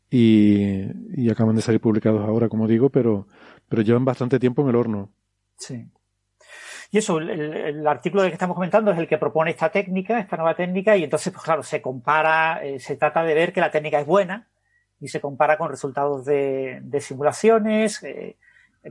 y, 0.09 0.85
y 1.15 1.29
acaban 1.29 1.55
de 1.55 1.61
salir 1.61 1.79
publicados 1.81 2.21
ahora, 2.27 2.49
como 2.49 2.67
digo, 2.67 2.89
pero, 2.89 3.27
pero 3.69 3.81
llevan 3.83 4.05
bastante 4.05 4.39
tiempo 4.39 4.61
en 4.63 4.69
el 4.69 4.75
horno. 4.75 5.09
Sí. 5.57 5.85
Y 6.89 6.97
eso, 6.99 7.17
el, 7.19 7.29
el- 7.29 7.53
el 7.53 7.87
artículo 7.87 8.21
del 8.23 8.31
que 8.31 8.35
estamos 8.35 8.55
comentando 8.55 8.89
es 8.91 8.97
el 8.97 9.07
que 9.07 9.17
propone 9.17 9.51
esta 9.51 9.69
técnica, 9.69 10.19
esta 10.19 10.37
nueva 10.37 10.55
técnica, 10.55 10.95
y 10.95 11.03
entonces, 11.03 11.31
pues 11.33 11.43
claro, 11.43 11.61
se 11.61 11.81
compara, 11.81 12.63
eh, 12.65 12.79
se 12.79 12.95
trata 12.95 13.23
de 13.23 13.33
ver 13.33 13.51
que 13.53 13.59
la 13.59 13.69
técnica 13.69 13.99
es 13.99 14.07
buena 14.07 14.47
y 14.99 15.07
se 15.09 15.21
compara 15.21 15.57
con 15.57 15.69
resultados 15.69 16.25
de, 16.25 16.79
de 16.81 17.01
simulaciones. 17.01 18.01
eh, 18.03 18.37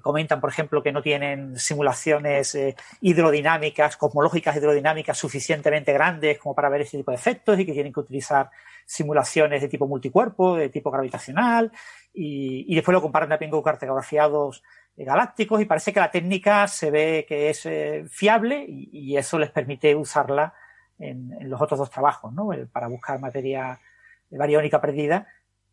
comentan, 0.03 0.41
por 0.43 0.51
ejemplo, 0.51 0.83
que 0.83 0.93
no 0.93 1.01
tienen 1.01 1.59
simulaciones 1.59 2.55
eh, 2.55 2.77
hidrodinámicas, 3.01 3.97
cosmológicas 3.97 4.55
hidrodinámicas 4.57 5.17
suficientemente 5.17 5.93
grandes 5.95 6.39
como 6.39 6.55
para 6.55 6.69
ver 6.69 6.83
ese 6.83 6.99
tipo 6.99 7.13
de 7.13 7.17
efectos 7.17 7.59
y 7.59 7.65
que 7.65 7.73
tienen 7.73 7.95
que 7.95 8.01
utilizar 8.01 8.51
simulaciones 8.85 9.63
de 9.63 9.69
tipo 9.69 9.87
multicuerpo, 9.89 10.57
de 10.57 10.69
tipo 10.69 10.91
gravitacional, 10.91 11.73
y, 12.13 12.67
y 12.69 12.75
después 12.75 12.93
lo 12.95 13.01
comparan 13.01 13.29
también 13.31 13.51
con 13.51 13.63
cartografiados 13.63 14.63
eh, 14.99 15.05
galácticos 15.05 15.61
y 15.63 15.65
parece 15.65 15.93
que 15.95 16.01
la 16.01 16.11
técnica 16.11 16.69
se 16.69 16.91
ve 16.91 17.25
que 17.27 17.49
es 17.51 17.65
eh, 17.65 18.05
fiable 18.11 18.67
y, 18.69 18.91
y 18.93 19.17
eso 19.17 19.39
les 19.39 19.51
permite 19.51 19.95
usarla 19.95 20.53
en, 20.99 21.33
en 21.41 21.49
los 21.49 21.61
otros 21.61 21.79
dos 21.79 21.91
trabajos, 21.91 22.33
¿no? 22.35 22.53
El- 22.53 22.69
para 22.69 22.89
buscar 22.89 23.19
materia 23.19 23.81
bariónica 24.31 24.81
perdida 24.81 25.27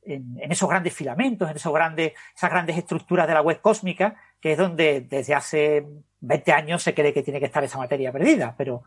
en, 0.06 0.38
en 0.40 0.52
esos 0.52 0.70
grandes 0.70 0.94
filamentos, 0.94 1.50
en 1.50 1.56
esos 1.56 1.74
grandes, 1.74 2.14
esas 2.36 2.50
grandes 2.52 2.78
estructuras 2.78 3.28
de 3.28 3.34
la 3.34 3.42
web 3.42 3.60
cósmica, 3.62 4.16
que 4.40 4.52
es 4.54 4.58
donde 4.58 5.02
desde 5.02 5.34
hace 5.34 5.86
20 6.22 6.52
años 6.52 6.84
se 6.84 6.94
cree 6.94 7.14
que 7.14 7.24
tiene 7.24 7.40
que 7.40 7.46
estar 7.48 7.64
esa 7.64 7.78
materia 7.78 8.12
perdida, 8.12 8.54
pero 8.58 8.84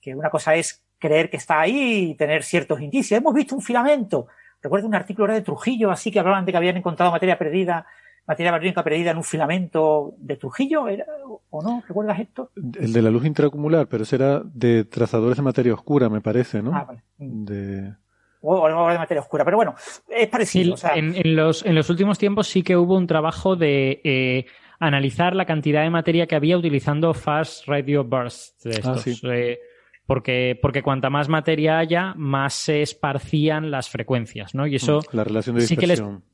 que 0.00 0.14
una 0.14 0.30
cosa 0.30 0.54
es 0.54 0.82
creer 0.98 1.30
que 1.30 1.36
está 1.38 1.60
ahí 1.60 2.10
y 2.10 2.14
tener 2.14 2.42
ciertos 2.42 2.80
indicios. 2.80 3.18
Hemos 3.18 3.34
visto 3.34 3.54
un 3.54 3.62
filamento. 3.62 4.26
Recuerdo 4.62 4.86
un 4.86 4.94
artículo 4.94 5.32
de 5.32 5.40
Trujillo, 5.40 5.90
así 5.90 6.10
que 6.10 6.20
hablaban 6.20 6.44
de 6.44 6.52
que 6.52 6.58
habían 6.58 6.76
encontrado 6.76 7.10
materia 7.12 7.38
perdida, 7.38 7.86
materia 8.26 8.52
bariónica 8.52 8.84
perdida 8.84 9.10
en 9.12 9.16
un 9.16 9.24
filamento 9.24 10.14
de 10.18 10.36
Trujillo, 10.36 10.86
¿era- 10.88 11.06
¿o 11.48 11.62
no? 11.62 11.82
¿Recuerdas 11.88 12.20
esto? 12.20 12.50
El 12.78 12.92
de 12.92 13.02
la 13.02 13.10
luz 13.10 13.24
intracumular, 13.24 13.86
pero 13.88 14.02
ese 14.02 14.16
era 14.16 14.40
de 14.44 14.84
trazadores 14.84 15.36
de 15.38 15.42
materia 15.42 15.72
oscura, 15.74 16.08
me 16.10 16.20
parece, 16.20 16.62
¿no? 16.62 16.74
Ah, 16.76 16.84
vale. 16.84 17.02
De... 17.18 17.94
O, 18.42 18.66
algo 18.66 18.88
de 18.90 18.98
materia 18.98 19.20
oscura, 19.20 19.44
pero 19.44 19.56
bueno, 19.58 19.74
es 20.08 20.28
parecido. 20.28 20.64
Sí, 20.64 20.70
o 20.72 20.76
sea, 20.76 20.94
en, 20.96 21.14
en 21.14 21.36
los, 21.36 21.64
en 21.64 21.74
los 21.74 21.90
últimos 21.90 22.18
tiempos 22.18 22.48
sí 22.48 22.62
que 22.62 22.76
hubo 22.76 22.96
un 22.96 23.06
trabajo 23.06 23.54
de 23.56 24.00
eh, 24.02 24.46
analizar 24.78 25.36
la 25.36 25.44
cantidad 25.44 25.82
de 25.82 25.90
materia 25.90 26.26
que 26.26 26.36
había 26.36 26.56
utilizando 26.56 27.12
fast 27.12 27.66
radio 27.68 28.02
bursts 28.04 28.62
de 28.64 28.70
Ah, 28.76 28.94
estos. 28.94 29.02
sí. 29.02 29.20
eh, 29.30 29.58
porque, 30.06 30.58
porque 30.60 30.82
cuanta 30.82 31.08
más 31.10 31.28
materia 31.28 31.78
haya, 31.78 32.14
más 32.16 32.54
se 32.54 32.82
esparcían 32.82 33.70
las 33.70 33.88
frecuencias, 33.90 34.54
¿no? 34.54 34.66
Y 34.66 34.76
eso 34.76 35.00
La 35.12 35.22
relación 35.22 35.56
de 35.56 35.62
sí 35.62 35.76
que 35.76 35.86
les- 35.86 35.98
dispersión. 36.00 36.24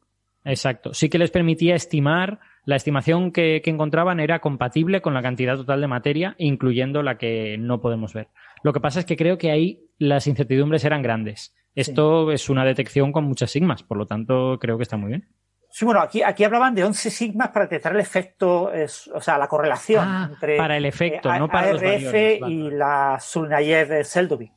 Exacto. 0.44 0.94
Sí 0.94 1.08
que 1.08 1.18
les 1.18 1.32
permitía 1.32 1.74
estimar, 1.74 2.38
la 2.64 2.76
estimación 2.76 3.32
que, 3.32 3.60
que 3.64 3.70
encontraban 3.70 4.20
era 4.20 4.38
compatible 4.38 5.02
con 5.02 5.12
la 5.12 5.20
cantidad 5.20 5.56
total 5.56 5.80
de 5.80 5.88
materia, 5.88 6.36
incluyendo 6.38 7.02
la 7.02 7.18
que 7.18 7.56
no 7.58 7.80
podemos 7.80 8.14
ver. 8.14 8.28
Lo 8.62 8.72
que 8.72 8.78
pasa 8.80 9.00
es 9.00 9.06
que 9.06 9.16
creo 9.16 9.38
que 9.38 9.50
ahí 9.50 9.80
las 9.98 10.28
incertidumbres 10.28 10.84
eran 10.84 11.02
grandes. 11.02 11.52
Esto 11.76 12.32
es 12.32 12.48
una 12.50 12.64
detección 12.64 13.12
con 13.12 13.24
muchas 13.24 13.50
sigmas, 13.50 13.82
por 13.84 13.96
lo 13.98 14.06
tanto 14.06 14.58
creo 14.60 14.76
que 14.76 14.82
está 14.82 14.96
muy 14.96 15.10
bien. 15.10 15.28
Sí, 15.70 15.84
bueno, 15.84 16.00
aquí, 16.00 16.22
aquí 16.22 16.42
hablaban 16.42 16.74
de 16.74 16.84
11 16.84 17.10
sigmas 17.10 17.48
para 17.50 17.66
detectar 17.66 17.92
el 17.92 18.00
efecto, 18.00 18.72
es- 18.72 19.08
o 19.08 19.20
sea, 19.20 19.36
la 19.36 19.46
correlación 19.46 20.04
Ah, 20.08 20.28
entre 20.32 20.56
para 20.56 20.76
el 20.76 20.86
efecto, 20.86 21.32
eh, 21.32 21.38
no 21.38 21.48
para 21.48 21.72
los 21.72 21.82
vale. 21.82 22.40
y 22.48 22.70
la 22.70 23.18
Sulnayev-Seldovich. 23.20 24.52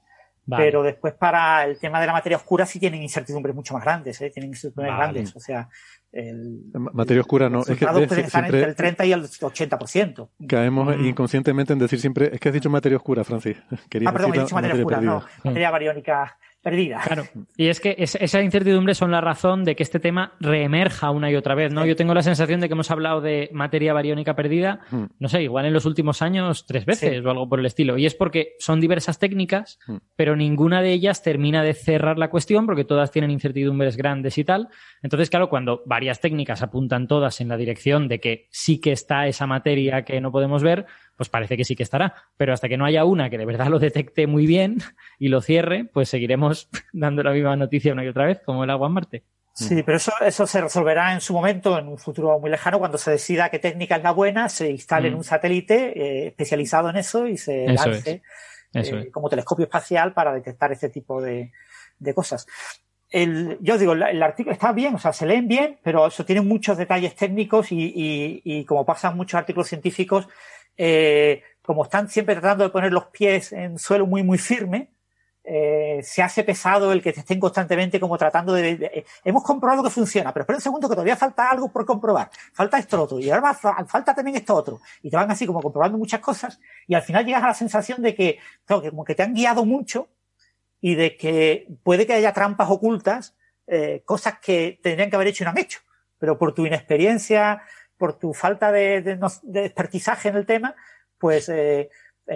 Vale. 0.45 0.65
Pero 0.65 0.81
después 0.81 1.13
para 1.13 1.63
el 1.65 1.77
tema 1.77 1.99
de 2.01 2.07
la 2.07 2.13
materia 2.13 2.35
oscura 2.37 2.65
sí 2.65 2.79
tienen 2.79 3.03
incertidumbres 3.03 3.53
mucho 3.53 3.75
más 3.75 3.83
grandes, 3.83 4.19
¿eh? 4.21 4.31
tienen 4.31 4.49
incertidumbres 4.51 4.87
Vale. 4.97 5.03
grandes. 5.13 5.35
O 5.35 5.39
sea, 5.39 5.69
el, 6.11 6.61
Ma- 6.73 6.89
Materia 6.93 7.21
oscura 7.21 7.49
no. 7.49 7.59
los 7.59 7.69
Es 7.69 7.77
que 7.77 7.85
estar 8.21 8.45
entre 8.45 8.63
el 8.63 8.75
30 8.75 9.05
y 9.05 9.11
el 9.11 9.23
80%. 9.25 10.29
caemos 10.47 10.97
Mm. 10.97 11.05
inconscientemente 11.05 11.73
en 11.73 11.79
decir 11.79 11.99
siempre, 11.99 12.31
es 12.33 12.39
que 12.39 12.49
has 12.49 12.53
dicho 12.53 12.69
materia 12.69 12.97
oscura, 12.97 13.23
Francis. 13.23 13.57
Querías 13.89 14.09
Ah, 14.11 14.13
perdón, 14.13 14.35
he 14.35 14.39
dicho 14.39 14.55
materia 14.55 14.75
oscura, 14.75 15.01
no, 15.01 15.23
materia 15.43 15.69
bariónica 15.69 16.37
perdida. 16.69 17.01
Claro. 17.05 17.23
Y 17.57 17.67
es 17.67 17.79
que 17.79 17.95
es, 17.97 18.15
esa 18.15 18.41
incertidumbre 18.41 18.93
son 18.93 19.11
la 19.11 19.21
razón 19.21 19.63
de 19.63 19.75
que 19.75 19.83
este 19.83 19.99
tema 19.99 20.33
reemerja 20.39 21.11
una 21.11 21.31
y 21.31 21.35
otra 21.35 21.55
vez, 21.55 21.73
¿no? 21.73 21.85
Yo 21.85 21.95
tengo 21.95 22.13
la 22.13 22.21
sensación 22.21 22.59
de 22.59 22.67
que 22.67 22.73
hemos 22.73 22.91
hablado 22.91 23.21
de 23.21 23.49
materia 23.53 23.93
bariónica 23.93 24.35
perdida, 24.35 24.81
Hmm. 24.91 25.05
no 25.19 25.29
sé, 25.29 25.43
igual 25.43 25.65
en 25.65 25.73
los 25.73 25.85
últimos 25.85 26.21
años 26.21 26.65
tres 26.65 26.85
veces 26.85 27.11
Sí. 27.19 27.25
o 27.25 27.29
algo 27.29 27.47
por 27.49 27.59
el 27.59 27.65
estilo. 27.65 27.97
Y 27.97 28.05
es 28.05 28.15
porque 28.15 28.53
son 28.59 28.79
diversas 28.79 29.19
técnicas, 29.19 29.79
Hmm. 29.87 29.97
pero 30.15 30.35
ninguna 30.35 30.81
de 30.81 30.91
ellas 30.91 31.23
termina 31.23 31.63
de 31.63 31.73
cerrar 31.73 32.17
la 32.17 32.29
cuestión 32.29 32.65
porque 32.65 32.83
todas 32.85 33.11
tienen 33.11 33.31
incertidumbres 33.31 33.97
grandes 33.97 34.37
y 34.37 34.43
tal. 34.43 34.69
Entonces, 35.01 35.29
claro, 35.29 35.49
cuando 35.49 35.81
varias 35.85 36.19
técnicas 36.21 36.61
apuntan 36.61 37.07
todas 37.07 37.41
en 37.41 37.47
la 37.47 37.57
dirección 37.57 38.07
de 38.07 38.19
que 38.19 38.47
sí 38.51 38.79
que 38.79 38.91
está 38.91 39.27
esa 39.27 39.47
materia 39.47 40.03
que 40.03 40.21
no 40.21 40.31
podemos 40.31 40.63
ver, 40.63 40.85
pues 41.19 41.27
parece 41.29 41.57
que 41.57 41.65
sí 41.65 41.75
que 41.75 41.83
estará. 41.83 42.15
Pero 42.37 42.53
hasta 42.53 42.69
que 42.69 42.77
no 42.77 42.85
haya 42.85 43.03
una 43.03 43.29
que 43.29 43.37
de 43.37 43.45
verdad 43.45 43.67
lo 43.67 43.77
detecte 43.77 44.25
muy 44.25 44.47
bien 44.47 44.77
y 45.19 45.27
lo 45.27 45.41
cierre, 45.41 45.83
pues 45.83 46.07
seguiremos 46.07 46.69
dando 46.93 47.21
la 47.21 47.31
misma 47.31 47.55
noticia 47.57 47.91
una 47.91 48.05
y 48.05 48.07
otra 48.07 48.25
vez, 48.25 48.39
como 48.45 48.63
el 48.63 48.69
agua 48.69 48.87
en 48.87 48.93
Marte. 48.93 49.23
Sí, 49.53 49.83
pero 49.83 49.97
eso, 49.97 50.13
eso 50.25 50.47
se 50.47 50.61
resolverá 50.61 51.11
en 51.11 51.19
su 51.19 51.33
momento, 51.33 51.77
en 51.77 51.89
un 51.89 51.97
futuro 51.97 52.39
muy 52.39 52.49
lejano, 52.49 52.79
cuando 52.79 52.97
se 52.97 53.11
decida 53.11 53.49
qué 53.49 53.59
técnica 53.59 53.97
es 53.97 54.03
la 54.03 54.11
buena, 54.13 54.47
se 54.47 54.69
instale 54.71 55.09
en 55.09 55.15
Mm. 55.15 55.17
un 55.17 55.23
satélite 55.25 55.75
eh, 55.99 56.27
especializado 56.27 56.89
en 56.89 56.95
eso 56.95 57.27
y 57.27 57.35
se 57.35 57.65
Eso 57.65 57.73
lance 57.89 58.11
es. 58.73 58.87
Eso 58.87 58.95
eh, 58.97 59.01
es. 59.07 59.11
como 59.11 59.27
telescopio 59.27 59.65
espacial 59.65 60.13
para 60.13 60.33
detectar 60.33 60.71
este 60.71 60.87
tipo 60.87 61.21
de, 61.21 61.51
de 61.97 62.13
cosas. 62.13 62.47
El, 63.11 63.57
yo 63.59 63.77
digo, 63.79 63.93
el, 63.93 64.03
el 64.03 64.21
artículo 64.23 64.53
está 64.53 64.71
bien, 64.71 64.93
o 64.95 64.99
sea, 64.99 65.11
se 65.13 65.25
leen 65.25 65.47
bien, 65.47 65.79
pero 65.83 66.05
eso 66.07 66.23
tiene 66.23 66.41
muchos 66.41 66.77
detalles 66.77 67.15
técnicos 67.15 67.71
y, 67.71 67.81
y- 67.83 68.41
y 68.45 68.65
como 68.65 68.85
pasan 68.85 69.17
muchos 69.17 69.39
artículos 69.39 69.67
científicos, 69.67 70.27
eh, 70.79 71.43
como 71.61 71.83
están 71.83 72.09
siempre 72.09 72.35
tratando 72.35 72.63
de 72.63 72.69
poner 72.71 72.91
los 72.93 73.07
pies 73.07 73.51
en 73.51 73.77
suelo 73.77 74.07
muy, 74.07 74.23
muy 74.23 74.37
firme, 74.37 74.89
eh, 75.43 75.99
se 76.03 76.21
hace 76.21 76.43
pesado 76.43 76.91
el 76.93 77.01
que 77.01 77.11
te 77.13 77.21
estén 77.21 77.39
constantemente 77.39 77.99
como 77.99 78.17
tratando 78.17 78.53
de, 78.53 78.77
de- 78.77 78.85
eh, 78.87 79.05
hemos 79.25 79.43
comprobado 79.43 79.83
que 79.83 79.89
funciona, 79.89 80.31
pero 80.33 80.43
espera 80.43 80.57
un 80.57 80.61
segundo 80.61 80.87
que 80.87 80.95
todavía 80.95 81.15
falta 81.15 81.49
algo 81.49 81.71
por 81.71 81.85
comprobar, 81.85 82.29
falta 82.53 82.77
esto 82.77 83.01
otro, 83.01 83.19
y 83.19 83.29
ahora 83.29 83.53
fa- 83.53 83.83
falta 83.85 84.13
también 84.15 84.37
esto 84.37 84.55
otro, 84.55 84.79
y 85.03 85.09
te 85.09 85.15
van 85.17 85.29
así 85.31 85.45
como 85.47 85.61
comprobando 85.61 85.97
muchas 85.97 86.21
cosas, 86.21 86.59
y 86.87 86.93
al 86.95 87.01
final 87.01 87.25
llegas 87.25 87.43
a 87.43 87.47
la 87.47 87.53
sensación 87.53 88.01
de 88.01 88.15
que, 88.15 88.39
claro, 88.65 88.81
que 88.81 88.89
como 88.91 89.03
que 89.05 89.15
te 89.15 89.23
han 89.23 89.33
guiado 89.33 89.65
mucho, 89.65 90.09
y 90.81 90.95
de 90.95 91.17
que 91.17 91.67
puede 91.83 92.05
que 92.07 92.13
haya 92.13 92.33
trampas 92.33 92.69
ocultas, 92.69 93.35
eh, 93.67 94.01
cosas 94.05 94.39
que 94.39 94.79
tendrían 94.81 95.09
que 95.09 95.15
haber 95.15 95.27
hecho 95.29 95.43
y 95.43 95.45
no 95.45 95.51
han 95.51 95.57
hecho, 95.57 95.79
pero 96.17 96.37
por 96.37 96.53
tu 96.53 96.65
inexperiencia, 96.65 97.61
por 97.99 98.17
tu 98.17 98.33
falta 98.33 98.71
de, 98.71 99.01
de, 99.01 99.65
expertizaje 99.65 100.29
en 100.29 100.37
el 100.37 100.45
tema, 100.47 100.73
pues 101.19 101.49
eh, 101.49 101.89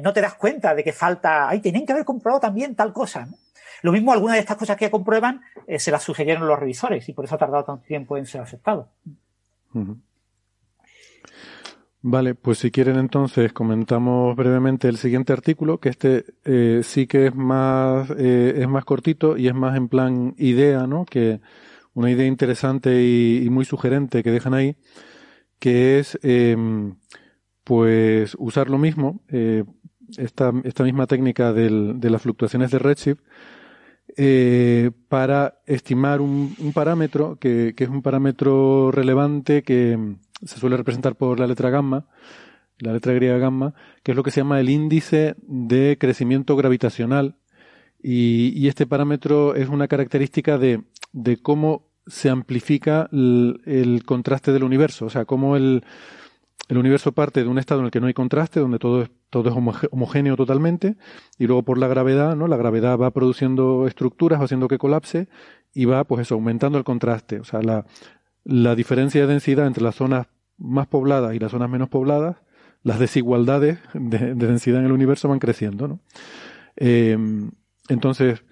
no 0.03 0.13
te 0.13 0.21
das 0.21 0.35
cuenta 0.35 0.75
de 0.75 0.83
que 0.83 0.91
falta, 0.91 1.49
ay, 1.49 1.61
tenían 1.61 1.85
que 1.85 1.93
haber 1.93 2.05
comprobado 2.05 2.41
también 2.41 2.75
tal 2.75 2.93
cosa. 2.93 3.25
¿no? 3.25 3.37
Lo 3.81 3.91
mismo, 3.91 4.11
algunas 4.11 4.35
de 4.35 4.41
estas 4.41 4.57
cosas 4.57 4.77
que 4.77 4.91
comprueban 4.91 5.41
eh, 5.65 5.79
se 5.79 5.91
las 5.91 6.03
sugerieron 6.03 6.47
los 6.47 6.59
revisores 6.59 7.07
y 7.09 7.13
por 7.13 7.25
eso 7.25 7.35
ha 7.35 7.37
tardado 7.37 7.63
tanto 7.63 7.85
tiempo 7.85 8.17
en 8.17 8.25
ser 8.25 8.41
aceptado. 8.41 8.89
Vale, 12.01 12.35
pues 12.35 12.59
si 12.59 12.69
quieren 12.69 12.97
entonces 12.97 13.53
comentamos 13.53 14.35
brevemente 14.35 14.89
el 14.89 14.97
siguiente 14.97 15.31
artículo, 15.31 15.79
que 15.79 15.89
este 15.89 16.25
eh, 16.43 16.81
sí 16.83 17.07
que 17.07 17.27
es 17.27 17.35
más 17.35 18.09
eh, 18.17 18.55
es 18.57 18.67
más 18.67 18.83
cortito 18.83 19.37
y 19.37 19.47
es 19.47 19.53
más 19.53 19.75
en 19.77 19.87
plan 19.87 20.35
idea, 20.37 20.85
¿no? 20.85 21.05
Que 21.05 21.39
una 21.93 22.11
idea 22.11 22.25
interesante 22.25 23.03
y 23.03 23.47
muy 23.49 23.65
sugerente 23.65 24.23
que 24.23 24.31
dejan 24.31 24.53
ahí, 24.53 24.75
que 25.59 25.99
es 25.99 26.19
em, 26.23 26.95
pues 27.63 28.35
usar 28.39 28.69
lo 28.69 28.77
mismo, 28.77 29.21
eh, 29.29 29.63
esta, 30.17 30.51
esta 30.63 30.83
misma 30.83 31.07
técnica 31.07 31.53
del- 31.53 31.99
de 31.99 32.09
las 32.09 32.21
fluctuaciones 32.21 32.71
de 32.71 32.79
Redshift 32.79 33.21
eh, 34.17 34.91
para 35.07 35.59
estimar 35.65 36.21
un, 36.21 36.53
un 36.59 36.73
parámetro 36.73 37.37
que, 37.39 37.73
que 37.75 37.85
es 37.85 37.89
un 37.89 38.01
parámetro 38.01 38.91
relevante 38.91 39.63
que 39.63 39.97
mm, 39.97 40.17
se 40.45 40.59
suele 40.59 40.77
representar 40.77 41.15
por 41.15 41.39
la 41.39 41.47
letra 41.47 41.69
gamma, 41.69 42.05
la 42.79 42.91
letra 42.93 43.13
griega 43.13 43.37
gamma, 43.37 43.73
que 44.03 44.11
es 44.11 44.15
lo 44.17 44.23
que 44.23 44.31
se 44.31 44.41
llama 44.41 44.59
el 44.59 44.69
índice 44.69 45.35
de 45.47 45.97
crecimiento 45.99 46.55
gravitacional. 46.55 47.37
Y, 48.01 48.51
y 48.55 48.67
este 48.67 48.85
parámetro 48.85 49.55
es 49.55 49.69
una 49.69 49.87
característica 49.87 50.57
de, 50.57 50.83
de 51.13 51.37
cómo 51.37 51.87
se 52.05 52.29
amplifica 52.29 53.09
el, 53.11 54.03
contraste 54.05 54.51
del 54.51 54.63
universo, 54.63 55.05
o 55.05 55.09
sea, 55.09 55.25
cómo 55.25 55.55
el, 55.55 55.83
el 56.67 56.77
universo 56.77 57.11
parte 57.11 57.43
de 57.43 57.49
un 57.49 57.59
estado 57.59 57.81
en 57.81 57.85
el 57.85 57.91
que 57.91 58.01
no 58.01 58.07
hay 58.07 58.13
contraste, 58.13 58.59
donde 58.59 58.79
todo 58.79 59.03
es, 59.03 59.11
todo 59.29 59.49
es 59.49 59.87
homogéneo 59.91 60.35
totalmente, 60.35 60.95
y 61.37 61.47
luego 61.47 61.63
por 61.63 61.77
la 61.77 61.87
gravedad, 61.87 62.35
¿no? 62.35 62.47
La 62.47 62.57
gravedad 62.57 62.97
va 62.97 63.11
produciendo 63.11 63.87
estructuras, 63.87 64.39
va 64.39 64.45
haciendo 64.45 64.67
que 64.67 64.77
colapse, 64.77 65.27
y 65.73 65.85
va, 65.85 66.03
pues 66.03 66.21
eso, 66.21 66.35
aumentando 66.35 66.77
el 66.77 66.83
contraste. 66.83 67.39
O 67.39 67.43
sea, 67.43 67.61
la, 67.61 67.85
la 68.43 68.75
diferencia 68.75 69.21
de 69.21 69.27
densidad 69.27 69.65
entre 69.65 69.83
las 69.83 69.95
zonas 69.95 70.27
más 70.57 70.87
pobladas 70.87 71.33
y 71.33 71.39
las 71.39 71.51
zonas 71.51 71.69
menos 71.69 71.89
pobladas, 71.89 72.37
las 72.83 72.99
desigualdades 72.99 73.79
de, 73.93 74.35
de 74.35 74.47
densidad 74.47 74.79
en 74.79 74.85
el 74.85 74.91
universo 74.91 75.29
van 75.29 75.39
creciendo, 75.39 75.87
¿no? 75.87 75.99
Eh, 76.75 77.17
entonces, 77.89 78.43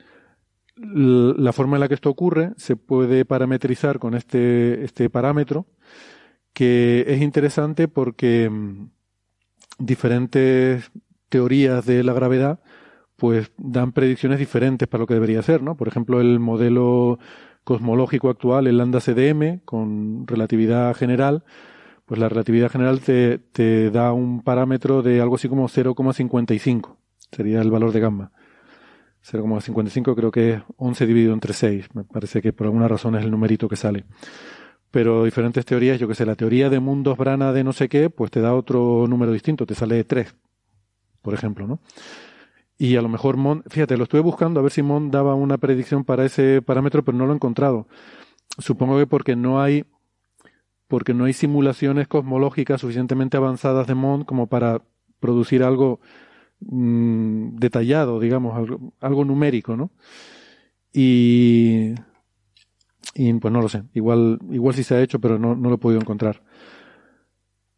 la 0.81 1.53
forma 1.53 1.77
en 1.77 1.81
la 1.81 1.87
que 1.87 1.93
esto 1.93 2.09
ocurre 2.09 2.53
se 2.57 2.75
puede 2.75 3.25
parametrizar 3.25 3.99
con 3.99 4.15
este, 4.15 4.83
este 4.83 5.09
parámetro, 5.09 5.67
que 6.53 7.05
es 7.07 7.21
interesante 7.21 7.87
porque 7.87 8.49
mm, 8.49 8.89
diferentes 9.79 10.91
teorías 11.29 11.85
de 11.85 12.03
la 12.03 12.13
gravedad 12.13 12.59
pues 13.15 13.51
dan 13.57 13.91
predicciones 13.91 14.39
diferentes 14.39 14.87
para 14.87 15.01
lo 15.01 15.07
que 15.07 15.13
debería 15.13 15.43
ser, 15.43 15.61
¿no? 15.61 15.77
Por 15.77 15.87
ejemplo, 15.87 16.19
el 16.19 16.39
modelo 16.39 17.19
cosmológico 17.63 18.29
actual, 18.29 18.65
el 18.65 18.77
lambda 18.77 18.99
CDM, 18.99 19.59
con 19.63 20.25
relatividad 20.25 20.95
general, 20.95 21.43
pues 22.07 22.19
la 22.19 22.29
relatividad 22.29 22.71
general 22.71 22.99
te, 22.99 23.37
te 23.37 23.91
da 23.91 24.11
un 24.11 24.41
parámetro 24.41 25.03
de 25.03 25.21
algo 25.21 25.35
así 25.35 25.47
como 25.47 25.69
0,55, 25.69 26.97
sería 27.31 27.61
el 27.61 27.69
valor 27.69 27.91
de 27.91 27.99
gamma. 27.99 28.31
0,55 29.25 30.15
creo 30.15 30.31
que 30.31 30.53
es 30.53 30.61
11 30.77 31.05
dividido 31.05 31.33
entre 31.33 31.53
6, 31.53 31.93
me 31.93 32.03
parece 32.03 32.41
que 32.41 32.53
por 32.53 32.67
alguna 32.67 32.87
razón 32.87 33.15
es 33.15 33.23
el 33.23 33.31
numerito 33.31 33.69
que 33.69 33.75
sale 33.75 34.05
pero 34.91 35.23
diferentes 35.23 35.65
teorías, 35.65 35.99
yo 35.99 36.07
que 36.07 36.15
sé, 36.15 36.25
la 36.25 36.35
teoría 36.35 36.69
de 36.69 36.79
mundos 36.79 37.17
Brana 37.17 37.53
de 37.53 37.63
no 37.63 37.71
sé 37.71 37.87
qué, 37.87 38.09
pues 38.09 38.29
te 38.29 38.41
da 38.41 38.53
otro 38.53 39.07
número 39.07 39.31
distinto, 39.31 39.65
te 39.65 39.73
sale 39.73 40.03
3, 40.03 40.35
por 41.21 41.33
ejemplo, 41.33 41.65
¿no? 41.65 41.79
Y 42.77 42.97
a 42.97 43.01
lo 43.01 43.09
mejor 43.09 43.37
Mon, 43.37 43.63
fíjate, 43.67 43.95
lo 43.95 44.03
estuve 44.03 44.21
buscando 44.21 44.59
a 44.59 44.63
ver 44.63 44.71
si 44.71 44.81
Mon 44.81 45.09
daba 45.09 45.33
una 45.33 45.57
predicción 45.57 46.03
para 46.03 46.25
ese 46.25 46.61
parámetro, 46.61 47.03
pero 47.05 47.17
no 47.17 47.25
lo 47.25 47.31
he 47.31 47.35
encontrado. 47.35 47.87
Supongo 48.57 48.97
que 48.97 49.07
porque 49.07 49.35
no 49.35 49.61
hay 49.61 49.85
porque 50.87 51.13
no 51.13 51.23
hay 51.23 51.31
simulaciones 51.31 52.09
cosmológicas 52.09 52.81
suficientemente 52.81 53.37
avanzadas 53.37 53.87
de 53.87 53.95
Mon 53.95 54.25
como 54.25 54.47
para 54.47 54.81
producir 55.21 55.63
algo 55.63 56.01
mm, 56.61 57.57
detallado, 57.57 58.19
digamos, 58.19 58.57
algo, 58.57 58.93
algo 58.99 59.25
numérico, 59.25 59.75
¿no? 59.75 59.91
Y 60.93 61.93
y 63.15 63.33
pues 63.33 63.53
no 63.53 63.61
lo 63.61 63.69
sé. 63.69 63.83
Igual, 63.93 64.39
igual 64.51 64.73
sí 64.73 64.83
se 64.83 64.95
ha 64.95 65.01
hecho, 65.01 65.19
pero 65.19 65.37
no, 65.37 65.55
no 65.55 65.69
lo 65.69 65.75
he 65.75 65.79
podido 65.79 65.99
encontrar. 66.01 66.41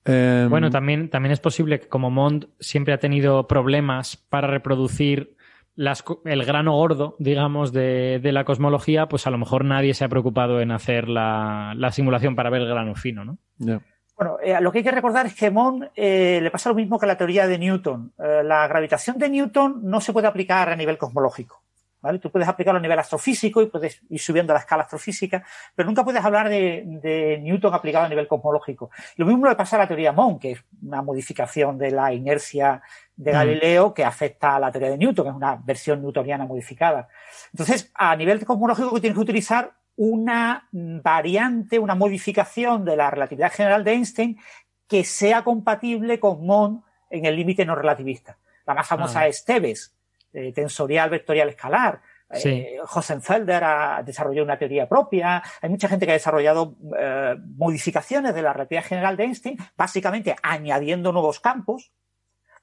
Em, 0.05 0.49
Bueno, 0.49 0.69
también, 0.69 1.09
también 1.09 1.31
es 1.31 1.39
posible 1.39 1.79
que 1.79 1.87
como 1.87 2.11
Mond 2.11 2.47
siempre 2.59 2.93
ha 2.93 2.99
tenido 2.99 3.47
problemas 3.47 4.17
para 4.17 4.47
reproducir 4.47 5.35
las 5.75 6.03
el 6.25 6.45
grano 6.45 6.73
gordo, 6.73 7.15
digamos, 7.17 7.73
de, 7.73 8.19
de 8.21 8.31
la 8.31 8.45
cosmología, 8.45 9.07
pues 9.07 9.25
a 9.25 9.31
lo 9.31 9.39
mejor 9.39 9.65
nadie 9.65 9.95
se 9.95 10.05
ha 10.05 10.09
preocupado 10.09 10.61
en 10.61 10.71
hacer 10.71 11.09
la, 11.09 11.73
la 11.75 11.91
simulación 11.91 12.35
para 12.35 12.51
ver 12.51 12.61
el 12.61 12.67
grano 12.67 12.93
fino, 12.93 13.25
¿no? 13.25 13.39
ya. 13.57 13.81
Bueno, 14.15 14.37
eh, 14.41 14.59
lo 14.61 14.71
que 14.71 14.79
hay 14.79 14.83
que 14.83 14.91
recordar 14.91 15.25
es 15.25 15.35
que 15.35 15.49
Mond 15.49 15.89
eh, 15.95 16.39
le 16.41 16.51
pasa 16.51 16.69
lo 16.69 16.75
mismo 16.75 16.99
que 16.99 17.07
la 17.07 17.17
teoría 17.17 17.47
de 17.47 17.57
Newton. 17.57 18.13
Eh, 18.19 18.41
la 18.43 18.67
gravitación 18.67 19.17
de 19.17 19.29
Newton 19.29 19.81
no 19.83 19.99
se 20.01 20.13
puede 20.13 20.27
aplicar 20.27 20.69
a 20.69 20.75
nivel 20.75 20.97
cosmológico. 20.97 21.61
¿vale? 21.99 22.19
Tú 22.19 22.29
puedes 22.29 22.47
aplicarlo 22.47 22.79
a 22.79 22.81
nivel 22.81 22.99
astrofísico 22.99 23.61
y 23.61 23.67
puedes 23.67 24.01
ir 24.09 24.19
subiendo 24.19 24.53
la 24.53 24.59
escala 24.59 24.83
astrofísica, 24.83 25.43
pero 25.73 25.87
nunca 25.87 26.03
puedes 26.03 26.23
hablar 26.23 26.49
de, 26.49 26.83
de 27.01 27.39
Newton 27.41 27.73
aplicado 27.73 28.05
a 28.05 28.09
nivel 28.09 28.27
cosmológico. 28.27 28.91
Lo 29.15 29.25
mismo 29.25 29.47
le 29.47 29.55
pasa 29.55 29.77
a 29.77 29.79
la 29.79 29.87
teoría 29.87 30.11
Mond, 30.11 30.39
que 30.39 30.51
es 30.51 30.63
una 30.83 31.01
modificación 31.01 31.77
de 31.77 31.91
la 31.91 32.13
inercia 32.13 32.81
de 33.15 33.31
Mm. 33.31 33.35
Galileo 33.35 33.93
que 33.93 34.03
afecta 34.03 34.55
a 34.55 34.59
la 34.59 34.71
teoría 34.71 34.89
de 34.89 34.97
Newton, 34.97 35.25
que 35.25 35.29
es 35.29 35.35
una 35.35 35.55
versión 35.55 36.01
newtoniana 36.01 36.45
modificada. 36.45 37.07
Entonces, 37.51 37.91
a 37.93 38.15
nivel 38.15 38.43
cosmológico, 38.45 38.93
que 38.93 39.01
tienes 39.01 39.15
que 39.15 39.21
utilizar 39.21 39.71
una 39.95 40.67
variante, 40.71 41.79
una 41.79 41.95
modificación 41.95 42.83
de 42.85 42.95
la 42.95 43.11
relatividad 43.11 43.51
general 43.51 43.83
de 43.83 43.93
Einstein 43.93 44.39
que 44.87 45.03
sea 45.03 45.43
compatible 45.43 46.19
con 46.19 46.45
Mond 46.45 46.81
en 47.09 47.25
el 47.25 47.35
límite 47.35 47.65
no 47.65 47.75
relativista. 47.75 48.37
La 48.65 48.73
más 48.73 48.87
famosa 48.87 49.21
Ah. 49.21 49.27
es 49.27 49.45
Tebes, 49.45 49.95
eh, 50.33 50.51
tensorial 50.53 51.09
vectorial 51.09 51.49
escalar. 51.49 52.01
Sí. 52.31 52.49
Eh, 52.49 52.79
Hosenfelder 52.91 53.63
ha 53.63 54.01
desarrollado 54.03 54.45
una 54.45 54.57
teoría 54.57 54.89
propia. 54.89 55.43
Hay 55.61 55.69
mucha 55.69 55.87
gente 55.87 56.05
que 56.05 56.13
ha 56.13 56.15
desarrollado 56.15 56.75
eh, 56.97 57.35
modificaciones 57.55 58.33
de 58.33 58.41
la 58.41 58.53
relatividad 58.53 58.85
general 58.85 59.15
de 59.15 59.25
Einstein, 59.25 59.57
básicamente 59.77 60.35
añadiendo 60.41 61.11
nuevos 61.11 61.39
campos, 61.39 61.91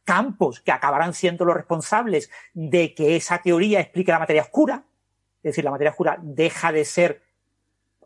campos 0.04 0.60
que 0.60 0.72
acabarán 0.72 1.14
siendo 1.14 1.44
los 1.44 1.54
responsables 1.54 2.30
de 2.52 2.94
que 2.94 3.14
esa 3.14 3.38
teoría 3.38 3.78
explique 3.80 4.10
la 4.10 4.18
materia 4.18 4.42
oscura. 4.42 4.82
Es 5.42 5.50
decir, 5.50 5.64
la 5.64 5.70
materia 5.70 5.90
oscura 5.90 6.18
deja 6.22 6.72
de 6.72 6.84
ser 6.84 7.22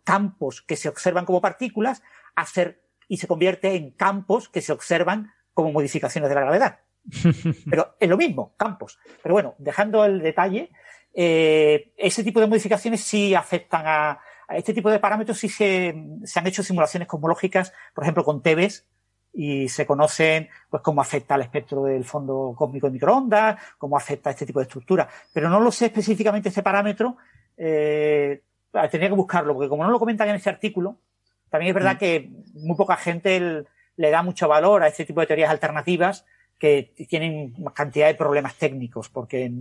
campos 0.05 0.63
que 0.63 0.77
se 0.77 0.89
observan 0.89 1.25
como 1.25 1.41
partículas 1.41 2.03
a 2.35 2.47
ser, 2.47 2.83
y 3.09 3.17
se 3.17 3.27
convierte 3.27 3.75
en 3.75 3.91
campos 3.91 4.49
que 4.49 4.61
se 4.61 4.73
observan 4.73 5.33
como 5.53 5.73
modificaciones 5.73 6.29
de 6.29 6.35
la 6.35 6.41
gravedad. 6.43 6.81
Pero 7.71 7.97
es 7.99 8.09
lo 8.09 8.17
mismo, 8.17 8.55
campos. 8.57 8.99
Pero 9.23 9.35
bueno, 9.35 9.55
dejando 9.59 10.05
el 10.05 10.21
detalle, 10.21 10.71
eh, 11.13 11.93
ese 11.97 12.25
tipo 12.25 12.41
de 12.41 12.47
modificaciones 12.47 13.01
sí 13.01 13.35
afectan 13.35 13.83
a, 13.87 14.21
a 14.49 14.57
este 14.57 14.75
tipo 14.75 14.91
de 14.91 14.99
parámetros, 14.99 15.39
sí 15.39 15.49
se, 15.49 15.95
se, 16.25 16.39
han 16.39 16.47
hecho 16.47 16.63
simulaciones 16.63 17.09
cosmológicas, 17.09 17.73
por 17.95 18.05
ejemplo, 18.05 18.25
con 18.25 18.43
TEBES, 18.43 18.87
y 19.35 19.69
se 19.69 19.85
conocen 19.85 20.49
pues 20.71 20.83
cómo 20.83 21.01
afecta 21.01 21.35
al 21.35 21.43
espectro 21.43 21.83
del 21.85 22.05
fondo 22.05 22.55
cósmico 22.57 22.87
de 22.87 22.93
microondas, 22.93 23.61
cómo 23.79 23.97
afecta 23.97 24.31
a 24.31 24.33
este 24.33 24.47
tipo 24.47 24.61
de 24.61 24.65
estructura. 24.65 25.09
Pero 25.33 25.49
no 25.49 25.59
lo 25.61 25.73
sé 25.73 25.87
específicamente 25.87 26.49
este 26.49 26.63
parámetro, 26.63 27.17
eh, 27.57 28.43
tendría 28.73 29.09
que 29.09 29.17
buscarlo, 29.17 29.55
porque 29.55 29.69
como 29.69 29.85
no 29.85 29.91
lo 29.91 29.99
comentan 29.99 30.29
en 30.29 30.37
este 30.37 30.51
artículo, 30.51 30.99
también 31.51 31.71
es 31.71 31.75
verdad 31.75 31.97
mm. 31.97 31.99
que 31.99 32.31
muy 32.55 32.77
poca 32.77 32.97
gente 32.97 33.37
el, 33.37 33.67
le 33.97 34.11
da 34.11 34.23
mucho 34.23 34.49
valor 34.49 34.83
a 34.83 34.89
este 34.89 35.05
tipo 35.05 35.21
de 35.21 35.27
teorías 35.27 35.51
alternativas 35.51 36.25
que 36.59 36.95
tienen 37.09 37.55
cantidad 37.75 38.07
de 38.07 38.15
problemas 38.15 38.55
técnicos, 38.55 39.09
porque 39.09 39.53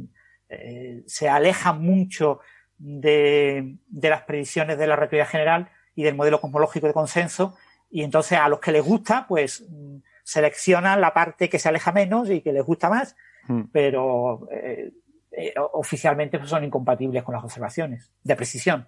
eh, 0.50 1.04
se 1.08 1.28
alejan 1.28 1.82
mucho 1.82 2.40
de, 2.78 3.78
de, 3.88 4.10
las 4.10 4.22
predicciones 4.22 4.78
de 4.78 4.88
la 4.88 4.96
relatividad 4.96 5.28
general 5.28 5.70
y 5.96 6.04
del 6.04 6.16
modelo 6.16 6.40
cosmológico 6.40 6.88
de 6.88 6.94
consenso, 6.94 7.56
y 7.94 8.02
entonces 8.02 8.40
a 8.40 8.50
los 8.50 8.60
que 8.60 8.72
les 8.72 8.84
gusta, 8.84 9.28
pues 9.28 9.64
mm, 9.70 9.98
seleccionan 10.24 11.00
la 11.00 11.14
parte 11.14 11.48
que 11.48 11.60
se 11.60 11.70
aleja 11.70 11.92
menos 11.92 12.28
y 12.32 12.42
que 12.42 12.52
les 12.52 12.66
gusta 12.66 12.90
más, 12.90 13.16
mm. 13.48 13.62
pero 13.72 14.50
eh, 14.52 14.92
eh, 15.32 15.54
oficialmente 15.74 16.40
pues, 16.40 16.50
son 16.50 16.64
incompatibles 16.64 17.22
con 17.22 17.36
las 17.36 17.44
observaciones 17.44 18.12
de 18.24 18.36
precisión. 18.36 18.88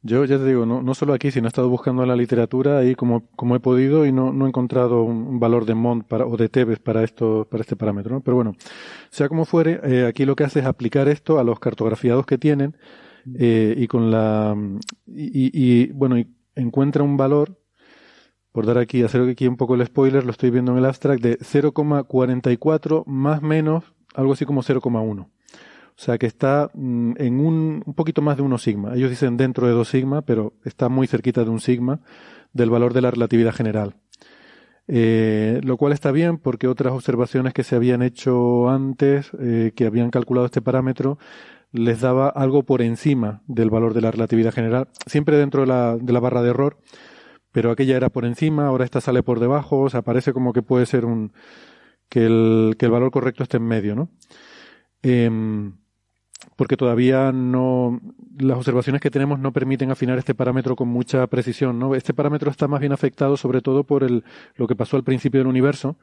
Yo 0.00 0.24
ya 0.24 0.38
te 0.38 0.46
digo, 0.46 0.64
no, 0.64 0.80
no 0.80 0.94
solo 0.94 1.12
aquí, 1.12 1.30
sino 1.30 1.48
he 1.48 1.48
estado 1.48 1.68
buscando 1.68 2.02
en 2.02 2.08
la 2.08 2.16
literatura 2.16 2.78
ahí 2.78 2.94
como, 2.94 3.28
como 3.36 3.54
he 3.56 3.60
podido 3.60 4.06
y 4.06 4.12
no, 4.12 4.32
no 4.32 4.46
he 4.46 4.48
encontrado 4.48 5.02
un, 5.02 5.38
valor 5.38 5.66
de 5.66 5.74
Mont 5.74 6.06
para, 6.06 6.24
o 6.24 6.38
de 6.38 6.48
Tebes 6.48 6.78
para 6.78 7.04
esto, 7.04 7.46
para 7.50 7.60
este 7.60 7.76
parámetro, 7.76 8.14
¿no? 8.14 8.20
Pero 8.22 8.36
bueno, 8.36 8.54
sea 9.10 9.28
como 9.28 9.44
fuere, 9.44 9.80
eh, 9.84 10.06
aquí 10.06 10.24
lo 10.24 10.34
que 10.34 10.44
hace 10.44 10.60
es 10.60 10.66
aplicar 10.66 11.08
esto 11.08 11.38
a 11.38 11.44
los 11.44 11.60
cartografiados 11.60 12.24
que 12.24 12.38
tienen 12.38 12.74
eh, 13.38 13.74
y 13.76 13.86
con 13.86 14.10
la, 14.10 14.56
y, 15.06 15.50
y, 15.52 15.92
bueno, 15.92 16.16
y 16.16 16.26
encuentra 16.54 17.02
un 17.02 17.18
valor 17.18 17.58
por 18.58 18.66
dar 18.66 18.78
aquí, 18.78 19.04
hacer 19.04 19.20
aquí 19.20 19.46
un 19.46 19.56
poco 19.56 19.76
el 19.76 19.86
spoiler, 19.86 20.24
lo 20.24 20.32
estoy 20.32 20.50
viendo 20.50 20.72
en 20.72 20.78
el 20.78 20.84
abstract, 20.84 21.22
de 21.22 21.38
0,44 21.38 23.04
más 23.06 23.40
menos 23.40 23.84
algo 24.16 24.32
así 24.32 24.46
como 24.46 24.64
0,1. 24.64 25.20
O 25.20 25.28
sea 25.94 26.18
que 26.18 26.26
está 26.26 26.68
mm, 26.74 27.12
en 27.18 27.38
un, 27.38 27.84
un 27.86 27.94
poquito 27.94 28.20
más 28.20 28.36
de 28.36 28.42
1 28.42 28.58
sigma. 28.58 28.96
Ellos 28.96 29.10
dicen 29.10 29.36
dentro 29.36 29.68
de 29.68 29.74
2 29.74 29.88
sigma, 29.88 30.22
pero 30.22 30.54
está 30.64 30.88
muy 30.88 31.06
cerquita 31.06 31.44
de 31.44 31.50
un 31.50 31.60
sigma 31.60 32.00
del 32.52 32.68
valor 32.68 32.94
de 32.94 33.02
la 33.02 33.12
relatividad 33.12 33.54
general. 33.54 33.94
Eh, 34.88 35.60
lo 35.62 35.76
cual 35.76 35.92
está 35.92 36.10
bien 36.10 36.38
porque 36.38 36.66
otras 36.66 36.92
observaciones 36.92 37.54
que 37.54 37.62
se 37.62 37.76
habían 37.76 38.02
hecho 38.02 38.68
antes, 38.70 39.30
eh, 39.38 39.70
que 39.76 39.86
habían 39.86 40.10
calculado 40.10 40.46
este 40.46 40.62
parámetro, 40.62 41.16
les 41.70 42.00
daba 42.00 42.28
algo 42.28 42.64
por 42.64 42.82
encima 42.82 43.40
del 43.46 43.70
valor 43.70 43.94
de 43.94 44.00
la 44.00 44.10
relatividad 44.10 44.52
general, 44.52 44.88
siempre 45.06 45.36
dentro 45.36 45.60
de 45.60 45.68
la, 45.68 45.96
de 45.96 46.12
la 46.12 46.18
barra 46.18 46.42
de 46.42 46.50
error, 46.50 46.78
pero 47.58 47.72
aquella 47.72 47.96
era 47.96 48.08
por 48.08 48.24
encima, 48.24 48.68
ahora 48.68 48.84
esta 48.84 49.00
sale 49.00 49.24
por 49.24 49.40
debajo, 49.40 49.80
o 49.80 49.90
sea, 49.90 50.02
parece 50.02 50.32
como 50.32 50.52
que 50.52 50.62
puede 50.62 50.86
ser 50.86 51.04
un, 51.04 51.32
que 52.08 52.24
el, 52.24 52.76
que 52.78 52.86
el 52.86 52.92
valor 52.92 53.10
correcto 53.10 53.42
esté 53.42 53.56
en 53.56 53.64
medio, 53.64 53.96
¿no? 53.96 54.10
Eh, 55.02 55.28
porque 56.54 56.76
todavía 56.76 57.32
no, 57.32 58.00
las 58.38 58.58
observaciones 58.58 59.02
que 59.02 59.10
tenemos 59.10 59.40
no 59.40 59.52
permiten 59.52 59.90
afinar 59.90 60.18
este 60.18 60.36
parámetro 60.36 60.76
con 60.76 60.86
mucha 60.86 61.26
precisión, 61.26 61.80
¿no? 61.80 61.96
Este 61.96 62.14
parámetro 62.14 62.48
está 62.48 62.68
más 62.68 62.78
bien 62.78 62.92
afectado 62.92 63.36
sobre 63.36 63.60
todo 63.60 63.82
por 63.82 64.04
el, 64.04 64.22
lo 64.54 64.68
que 64.68 64.76
pasó 64.76 64.96
al 64.96 65.02
principio 65.02 65.40
del 65.40 65.48
universo, 65.48 65.96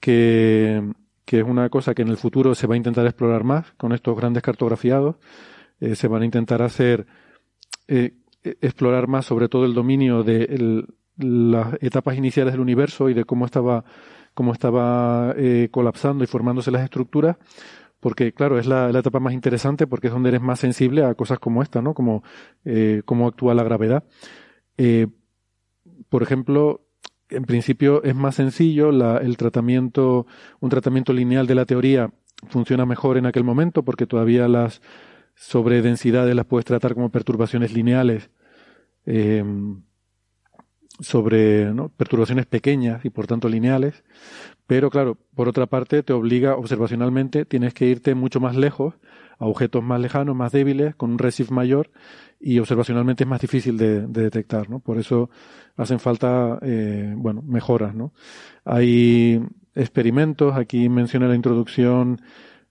que, 0.00 0.82
que 1.24 1.38
es 1.38 1.46
una 1.46 1.70
cosa 1.70 1.94
que 1.94 2.02
en 2.02 2.08
el 2.08 2.18
futuro 2.18 2.54
se 2.54 2.66
va 2.66 2.74
a 2.74 2.76
intentar 2.76 3.06
explorar 3.06 3.42
más 3.42 3.72
con 3.78 3.92
estos 3.94 4.14
grandes 4.14 4.42
cartografiados. 4.42 5.16
Eh, 5.80 5.96
se 5.96 6.08
van 6.08 6.20
a 6.20 6.24
intentar 6.26 6.60
hacer 6.60 7.06
eh, 7.88 8.12
explorar 8.44 9.08
más 9.08 9.26
sobre 9.26 9.48
todo 9.48 9.64
el 9.64 9.74
dominio 9.74 10.22
de 10.22 10.84
las 11.16 11.74
etapas 11.80 12.16
iniciales 12.16 12.52
del 12.52 12.60
universo 12.60 13.08
y 13.08 13.14
de 13.14 13.24
cómo 13.24 13.46
estaba, 13.46 13.84
cómo 14.34 14.52
estaba 14.52 15.34
eh, 15.36 15.68
colapsando 15.70 16.24
y 16.24 16.26
formándose 16.26 16.70
las 16.70 16.82
estructuras, 16.82 17.36
porque 18.00 18.32
claro, 18.32 18.58
es 18.58 18.66
la, 18.66 18.92
la, 18.92 18.98
etapa 18.98 19.20
más 19.20 19.32
interesante 19.32 19.86
porque 19.86 20.08
es 20.08 20.12
donde 20.12 20.28
eres 20.28 20.42
más 20.42 20.60
sensible 20.60 21.04
a 21.04 21.14
cosas 21.14 21.38
como 21.38 21.62
esta, 21.62 21.80
¿no? 21.80 21.94
Como 21.94 22.22
eh, 22.64 23.02
cómo 23.04 23.26
actúa 23.26 23.54
la 23.54 23.64
gravedad. 23.64 24.04
Eh, 24.76 25.06
por 26.08 26.22
ejemplo, 26.22 26.86
en 27.30 27.44
principio 27.44 28.02
es 28.02 28.14
más 28.14 28.34
sencillo, 28.34 28.92
la, 28.92 29.18
el 29.18 29.36
tratamiento, 29.36 30.26
un 30.60 30.70
tratamiento 30.70 31.12
lineal 31.12 31.46
de 31.46 31.54
la 31.54 31.64
teoría 31.64 32.12
funciona 32.48 32.84
mejor 32.84 33.16
en 33.16 33.26
aquel 33.26 33.44
momento 33.44 33.84
porque 33.84 34.06
todavía 34.06 34.48
las 34.48 34.82
sobredensidades 35.34 36.34
las 36.34 36.46
puedes 36.46 36.66
tratar 36.66 36.94
como 36.94 37.10
perturbaciones 37.10 37.72
lineales 37.72 38.30
eh, 39.06 39.44
sobre 41.00 41.72
perturbaciones 41.96 42.46
pequeñas 42.46 43.04
y 43.04 43.10
por 43.10 43.26
tanto 43.26 43.48
lineales, 43.48 44.04
pero 44.66 44.90
claro, 44.90 45.18
por 45.34 45.48
otra 45.48 45.66
parte 45.66 46.02
te 46.02 46.12
obliga 46.12 46.56
observacionalmente, 46.56 47.44
tienes 47.44 47.74
que 47.74 47.86
irte 47.86 48.14
mucho 48.14 48.40
más 48.40 48.56
lejos, 48.56 48.94
a 49.38 49.46
objetos 49.46 49.82
más 49.82 50.00
lejanos, 50.00 50.36
más 50.36 50.52
débiles, 50.52 50.94
con 50.94 51.10
un 51.10 51.18
resif 51.18 51.50
mayor 51.50 51.90
y 52.40 52.58
observacionalmente 52.60 53.24
es 53.24 53.28
más 53.28 53.40
difícil 53.40 53.76
de, 53.76 54.06
de 54.06 54.22
detectar, 54.22 54.70
¿no? 54.70 54.78
Por 54.78 54.98
eso 54.98 55.30
hacen 55.76 55.98
falta, 55.98 56.58
eh, 56.62 57.12
bueno, 57.16 57.42
mejoras, 57.42 57.94
¿no? 57.94 58.12
Hay 58.64 59.42
experimentos, 59.74 60.54
aquí 60.54 60.88
menciona 60.88 61.26
la 61.26 61.34
introducción 61.34 62.20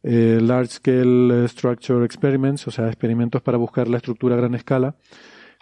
eh, 0.04 0.40
Large 0.42 0.74
Scale 0.74 1.48
Structure 1.48 2.06
Experiments, 2.06 2.68
o 2.68 2.72
sea, 2.72 2.88
experimentos 2.88 3.42
para 3.42 3.58
buscar 3.58 3.88
la 3.88 3.98
estructura 3.98 4.36
a 4.36 4.38
gran 4.38 4.56
escala, 4.56 4.96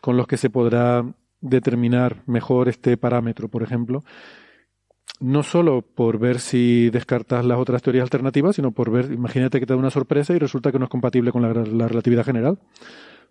con 0.02 0.18
los 0.18 0.28
que 0.28 0.38
se 0.38 0.50
podrá 0.50 1.06
determinar 1.40 2.24
mejor 2.26 2.68
este 2.70 2.98
parámetro, 2.98 3.48
por 3.48 3.64
ejemplo, 3.64 4.04
no 5.20 5.44
solo 5.44 5.84
por 5.84 6.18
ver 6.18 6.40
si 6.40 6.90
descartas 6.90 7.46
las 7.46 7.60
otras 7.60 7.82
teorías 7.82 8.04
alternativas, 8.04 8.56
sino 8.56 8.72
por 8.72 8.92
ver, 8.92 9.12
imagínate 9.12 9.60
que 9.60 9.66
te 9.66 9.74
da 9.74 9.80
una 9.80 9.92
sorpresa 9.92 10.34
y 10.34 10.40
resulta 10.40 10.72
que 10.72 10.80
no 10.80 10.86
es 10.86 10.92
compatible 10.92 11.32
con 11.32 11.44
la, 11.44 11.54
la 11.54 11.88
relatividad 11.88 12.26
general. 12.26 12.60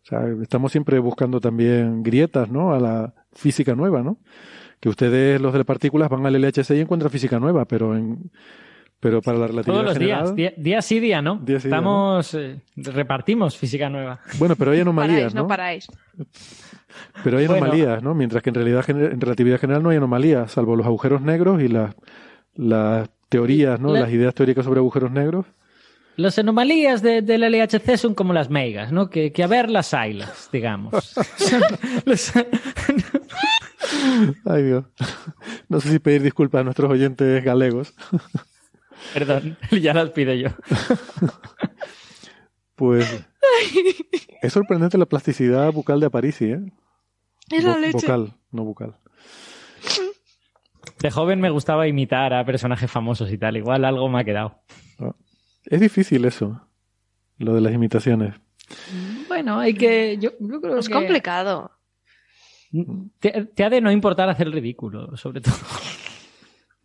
O 0.02 0.06
sea, 0.06 0.26
estamos 0.40 0.72
siempre 0.72 0.98
buscando 0.98 1.40
también 1.40 2.02
grietas, 2.02 2.50
¿no? 2.50 2.72
A 2.72 2.80
la 2.80 3.14
física 3.32 3.74
nueva, 3.74 4.02
¿no? 4.02 4.18
Que 4.78 4.88
ustedes, 4.88 5.40
los 5.40 5.52
de 5.52 5.64
partículas, 5.64 6.08
van 6.08 6.24
al 6.24 6.40
LHC 6.40 6.70
y 6.70 6.80
encuentran 6.80 7.10
física 7.10 7.38
nueva, 7.38 7.66
pero 7.66 7.94
en, 7.96 8.30
pero 9.00 9.22
para 9.22 9.38
la 9.38 9.46
relatividad 9.46 9.74
Todos 9.74 9.84
los 9.86 9.92
general, 9.98 10.34
días, 10.36 10.36
día, 10.36 10.62
día, 10.62 10.82
sí, 10.82 11.00
día 11.00 11.22
no. 11.22 11.36
Día 11.42 11.58
sí, 11.58 11.68
Estamos, 11.68 12.32
día 12.32 12.40
no. 12.76 12.82
Eh, 12.90 12.92
repartimos 12.92 13.56
física 13.56 13.88
nueva. 13.88 14.20
Bueno, 14.38 14.54
pero 14.56 14.70
hay 14.72 14.80
anomalías, 14.80 15.16
paráis, 15.18 15.34
¿no? 15.34 15.42
No 15.42 15.48
paráis. 15.48 15.86
Pero 17.24 17.38
hay 17.38 17.46
Bueno. 17.46 17.64
anomalías, 17.64 18.02
¿no? 18.02 18.14
Mientras 18.14 18.42
que 18.42 18.50
en 18.50 18.54
realidad 18.54 18.84
en 18.90 19.20
relatividad 19.20 19.58
general 19.58 19.82
no 19.82 19.88
hay 19.90 19.96
anomalías, 19.96 20.52
salvo 20.52 20.76
los 20.76 20.86
agujeros 20.86 21.22
negros 21.22 21.62
y 21.62 21.68
las, 21.68 21.94
las 22.54 23.08
teorías, 23.28 23.80
¿no? 23.80 23.92
La- 23.92 24.00
Las 24.00 24.10
ideas 24.10 24.34
teóricas 24.34 24.64
sobre 24.64 24.80
agujeros 24.80 25.10
negros. 25.10 25.46
Las 26.16 26.38
anomalías 26.38 27.00
de- 27.00 27.22
del 27.22 27.42
LHC 27.44 27.96
son 27.96 28.14
como 28.14 28.34
las 28.34 28.50
megas, 28.50 28.92
¿no? 28.92 29.08
Que, 29.08 29.32
que 29.32 29.42
a 29.42 29.46
ver 29.46 29.70
las 29.70 29.94
haylas, 29.94 30.50
digamos. 30.52 31.14
Los- 32.04 32.32
Ay, 34.44 34.62
Dios. 34.64 34.84
No 35.68 35.80
sé 35.80 35.90
si 35.90 35.98
pedir 35.98 36.22
disculpas 36.22 36.60
a 36.60 36.64
nuestros 36.64 36.90
oyentes 36.90 37.42
galegos. 37.44 37.94
Perdón, 39.14 39.56
ya 39.80 39.94
las 39.94 40.10
pido 40.10 40.32
yo. 40.34 40.48
Pues 42.74 43.26
es 44.40 44.52
sorprendente 44.54 44.96
la 44.96 45.04
plasticidad 45.04 45.70
bucal 45.70 46.00
de 46.00 46.06
Aparici, 46.06 46.46
¿eh? 46.46 46.60
Es 47.50 47.62
la 47.62 47.74
Vo- 47.76 47.78
leche. 47.80 47.92
Vocal, 47.92 48.32
no 48.52 48.64
bucal. 48.64 48.96
De 51.00 51.10
joven 51.10 51.40
me 51.42 51.50
gustaba 51.50 51.86
imitar 51.88 52.32
a 52.32 52.42
personajes 52.44 52.90
famosos 52.90 53.30
y 53.32 53.36
tal. 53.36 53.58
Igual 53.58 53.84
algo 53.84 54.08
me 54.08 54.20
ha 54.20 54.24
quedado. 54.24 54.62
Es 55.66 55.78
difícil 55.80 56.24
eso, 56.24 56.66
lo 57.36 57.52
de 57.54 57.60
las 57.60 57.74
imitaciones. 57.74 58.34
Bueno, 59.28 59.58
hay 59.58 59.74
que. 59.74 60.16
Yo, 60.18 60.30
yo 60.40 60.60
creo 60.62 60.78
Es 60.78 60.88
que 60.88 60.94
complicado. 60.94 61.72
Te, 63.18 63.44
te 63.44 63.64
ha 63.64 63.68
de 63.68 63.80
no 63.82 63.90
importar 63.92 64.30
hacer 64.30 64.46
el 64.46 64.54
ridículo, 64.54 65.16
sobre 65.18 65.42
todo. 65.42 65.54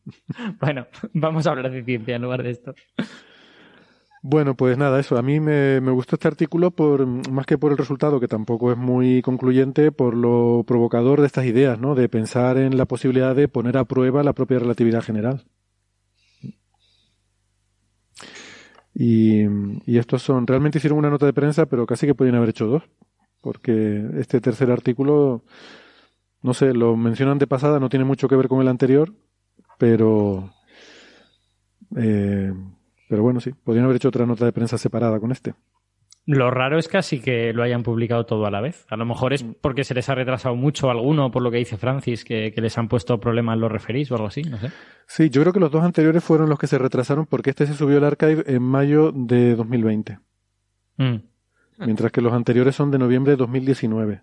bueno, 0.60 0.88
vamos 1.14 1.48
a 1.48 1.52
hablar 1.52 1.72
de 1.72 1.84
ciencia 1.84 2.16
en 2.16 2.22
lugar 2.22 2.44
de 2.44 2.52
esto. 2.52 2.76
Bueno, 4.22 4.56
pues 4.56 4.76
nada, 4.78 5.00
eso. 5.00 5.18
A 5.18 5.22
mí 5.22 5.40
me, 5.40 5.80
me 5.82 5.92
gustó 5.92 6.16
este 6.16 6.28
artículo 6.28 6.72
por 6.72 7.06
más 7.06 7.46
que 7.46 7.60
por 7.60 7.72
el 7.72 7.78
resultado, 7.78 8.20
que 8.20 8.28
tampoco 8.28 8.72
es 8.72 8.78
muy 8.78 9.22
concluyente, 9.22 9.92
por 9.92 10.16
lo 10.16 10.64
provocador 10.66 11.22
de 11.22 11.28
estas 11.28 11.46
ideas, 11.46 11.80
¿no? 11.80 11.94
De 11.94 12.10
pensar 12.10 12.58
en 12.58 12.76
la 12.76 12.86
posibilidad 12.86 13.36
de 13.36 13.48
poner 13.48 13.78
a 13.78 13.86
prueba 13.86 14.24
la 14.24 14.34
propia 14.34 14.58
relatividad 14.58 15.04
general. 15.04 15.46
Y, 18.96 19.44
y 19.86 19.98
estos 19.98 20.24
son, 20.24 20.48
realmente 20.48 20.78
hicieron 20.80 20.98
una 20.98 21.10
nota 21.10 21.26
de 21.26 21.34
prensa, 21.34 21.66
pero 21.66 21.86
casi 21.86 22.08
que 22.08 22.16
podían 22.16 22.36
haber 22.36 22.50
hecho 22.50 22.66
dos, 22.66 22.84
porque 23.42 24.06
este 24.18 24.40
tercer 24.42 24.72
artículo, 24.72 25.44
no 26.42 26.54
sé, 26.54 26.74
lo 26.74 26.96
mencionan 26.96 27.38
de 27.38 27.46
pasada, 27.46 27.80
no 27.80 27.90
tiene 27.90 28.06
mucho 28.06 28.30
que 28.30 28.38
ver 28.38 28.48
con 28.48 28.62
el 28.62 28.70
anterior, 28.70 29.14
pero, 29.78 30.54
eh, 31.98 32.54
pero 33.10 33.24
bueno, 33.24 33.40
sí, 33.40 33.52
podrían 33.52 33.86
haber 33.86 33.98
hecho 33.98 34.10
otra 34.10 34.26
nota 34.26 34.46
de 34.46 34.52
prensa 34.52 34.78
separada 34.78 35.20
con 35.20 35.32
este. 35.32 35.54
Lo 36.28 36.50
raro 36.50 36.80
es 36.80 36.88
casi 36.88 37.20
que 37.20 37.54
lo 37.54 37.62
hayan 37.62 37.84
publicado 37.84 38.26
todo 38.26 38.48
a 38.48 38.52
la 38.52 38.60
vez. 38.60 38.88
A 38.90 38.98
lo 38.98 39.06
mejor 39.06 39.34
es 39.34 39.44
porque 39.44 39.84
se 39.84 39.94
les 39.94 40.10
ha 40.10 40.16
retrasado 40.16 40.56
mucho 40.56 40.90
alguno, 40.90 41.30
por 41.30 41.44
lo 41.44 41.52
que 41.52 41.58
dice 41.58 41.78
Francis, 41.78 42.26
que, 42.26 42.52
que 42.52 42.62
les 42.62 42.76
han 42.80 42.88
puesto 42.88 43.20
problemas 43.20 43.60
los 43.60 43.72
referís 43.72 44.12
o 44.12 44.16
algo 44.16 44.28
así, 44.28 44.42
no 44.42 44.58
sé. 44.58 44.72
Sí, 45.06 45.30
yo 45.30 45.42
creo 45.42 45.54
que 45.54 45.60
los 45.60 45.70
dos 45.70 45.84
anteriores 45.84 46.24
fueron 46.24 46.50
los 46.50 46.58
que 46.58 46.66
se 46.66 46.80
retrasaron 46.80 47.28
porque 47.28 47.52
este 47.52 47.68
se 47.68 47.76
subió 47.76 47.98
al 47.98 48.06
archive 48.06 48.44
en 48.48 48.64
mayo 48.64 49.12
de 49.12 49.56
2020. 49.56 50.18
Mm. 50.98 51.16
Mientras 51.78 52.12
que 52.12 52.22
los 52.22 52.34
anteriores 52.34 52.76
son 52.76 52.90
de 52.90 52.98
noviembre 52.98 53.34
de 53.34 53.38
2019. 53.38 54.22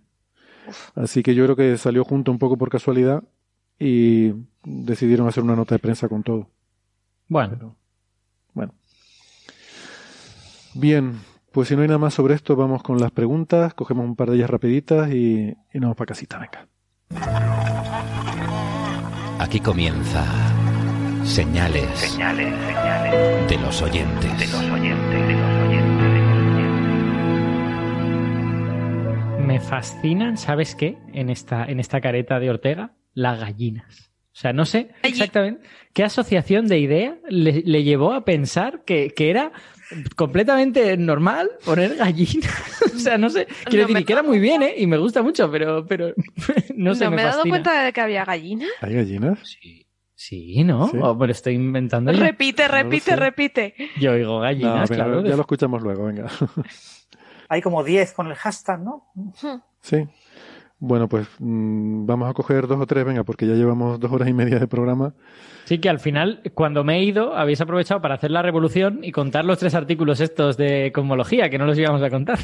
Así 0.97 1.23
que 1.23 1.37
yo 1.37 1.45
creo 1.45 1.57
que 1.57 1.77
salió 1.77 2.03
junto 2.05 2.33
un 2.33 2.39
poco 2.39 2.57
por 2.57 2.69
casualidad 2.69 3.23
y 3.79 4.33
decidieron 4.65 5.29
hacer 5.29 5.43
una 5.43 5.57
nota 5.57 5.75
de 5.75 5.79
prensa 5.79 6.09
con 6.09 6.23
todo. 6.23 6.49
Bueno, 7.29 7.77
Bueno. 8.53 8.75
Bien, 10.75 11.21
pues 11.53 11.69
si 11.69 11.77
no 11.77 11.83
hay 11.83 11.89
nada 11.89 11.99
más 11.99 12.15
sobre 12.15 12.35
esto, 12.35 12.57
vamos 12.57 12.83
con 12.83 12.99
las 12.99 13.11
preguntas, 13.11 13.75
cogemos 13.75 14.05
un 14.05 14.17
par 14.17 14.31
de 14.31 14.37
ellas 14.37 14.51
rapiditas 14.51 15.11
y, 15.11 15.49
y 15.73 15.75
nos 15.75 15.83
vamos 15.83 15.97
para 15.97 16.09
casita, 16.09 16.39
venga. 16.39 16.69
Aquí 19.39 19.61
comienza 19.61 20.25
Señales, 21.25 22.19
de 23.49 23.59
los 23.59 23.83
oyentes. 23.83 24.53
me 29.53 29.61
fascinan, 29.61 30.39
¿sabes 30.39 30.75
qué? 30.75 30.97
En 31.13 31.29
esta, 31.29 31.67
en 31.67 31.79
esta 31.79 32.01
careta 32.01 32.41
de 32.41 32.49
Ortega, 32.49 32.93
las 33.15 33.39
gallinas. 33.41 34.11
O 34.35 34.35
sea, 34.43 34.53
no 34.55 34.65
sé 34.65 34.91
exactamente 35.03 35.61
qué 35.93 36.05
asociación 36.05 36.67
de 36.67 36.79
idea 36.79 37.19
le, 37.29 37.63
le 37.67 37.83
llevó 37.85 38.13
a 38.15 38.25
pensar 38.25 38.83
que, 38.85 39.11
que 39.15 39.29
era 39.29 39.53
completamente 40.17 40.97
normal 40.97 41.51
poner 41.65 41.97
gallinas. 41.97 42.83
o 42.95 42.99
sea, 42.99 43.19
no 43.19 43.29
sé. 43.29 43.47
Quiero 43.67 43.83
No 43.83 43.89
decir, 43.89 43.95
me- 43.95 44.05
que 44.05 44.13
era 44.15 44.23
muy 44.23 44.39
bien, 44.39 44.63
¿eh? 44.63 44.75
Y 44.79 44.87
me 44.87 44.97
gusta 44.97 45.23
mucho, 45.23 45.51
pero, 45.51 45.85
pero 45.87 46.15
no 46.75 46.95
sé, 46.95 47.05
¿No 47.05 47.11
me, 47.11 47.17
me 47.17 47.23
he 47.23 47.27
dado 47.27 47.43
cuenta 47.43 47.83
de 47.85 47.93
que 47.93 48.01
había 48.01 48.25
gallina? 48.25 48.67
¿Hay 48.81 48.95
gallinas? 48.95 49.39
Sí, 50.15 50.63
¿no? 50.65 50.89
Sí. 50.89 50.97
O 51.03 51.15
me 51.15 51.27
lo 51.27 51.33
estoy 51.33 51.55
inventando. 51.55 52.13
Repite, 52.13 52.69
No 52.69 52.75
repite, 52.75 53.17
repite. 53.17 53.75
Yo 54.01 54.13
oigo 54.13 54.35
No, 54.35 54.41
gallinas, 54.41 54.89
venga, 54.89 55.05
claro. 55.05 55.23
ya 55.25 55.35
lo 55.37 55.41
escuchamos 55.43 55.83
luego, 55.83 56.07
venga. 56.07 56.29
Hay 57.49 57.61
como 57.61 57.83
10 57.85 58.13
con 58.13 58.29
el 58.29 58.35
hashtag, 58.35 58.81
¿no? 58.81 59.13
Sí. 59.83 59.97
Bueno, 60.85 61.09
pues 61.09 61.29
mm, 61.39 62.07
vamos 62.07 62.29
a 62.29 62.35
coger 62.35 62.67
dos 62.67 62.81
o 62.81 62.87
tres, 62.87 63.05
venga, 63.05 63.23
porque 63.23 63.47
ya 63.47 63.55
llevamos 63.55 64.01
dos 64.01 64.11
horas 64.11 64.29
y 64.29 64.33
media 64.33 64.59
de 64.59 64.67
programa. 64.67 65.15
Sí, 65.65 65.79
que 65.79 65.89
al 65.89 66.01
final, 66.01 66.41
cuando 66.55 66.83
me 66.83 66.97
he 66.97 67.05
ido, 67.05 67.37
habéis 67.37 67.61
aprovechado 67.61 68.03
para 68.03 68.17
hacer 68.17 68.33
la 68.33 68.43
revolución 68.43 68.99
y 69.05 69.13
contar 69.13 69.45
los 69.45 69.59
tres 69.59 69.77
artículos 69.77 70.19
estos 70.19 70.57
de 70.57 70.91
cosmología, 70.93 71.49
que 71.51 71.57
no 71.57 71.67
los 71.67 71.79
íbamos 71.79 72.03
a 72.03 72.11
contar. 72.11 72.41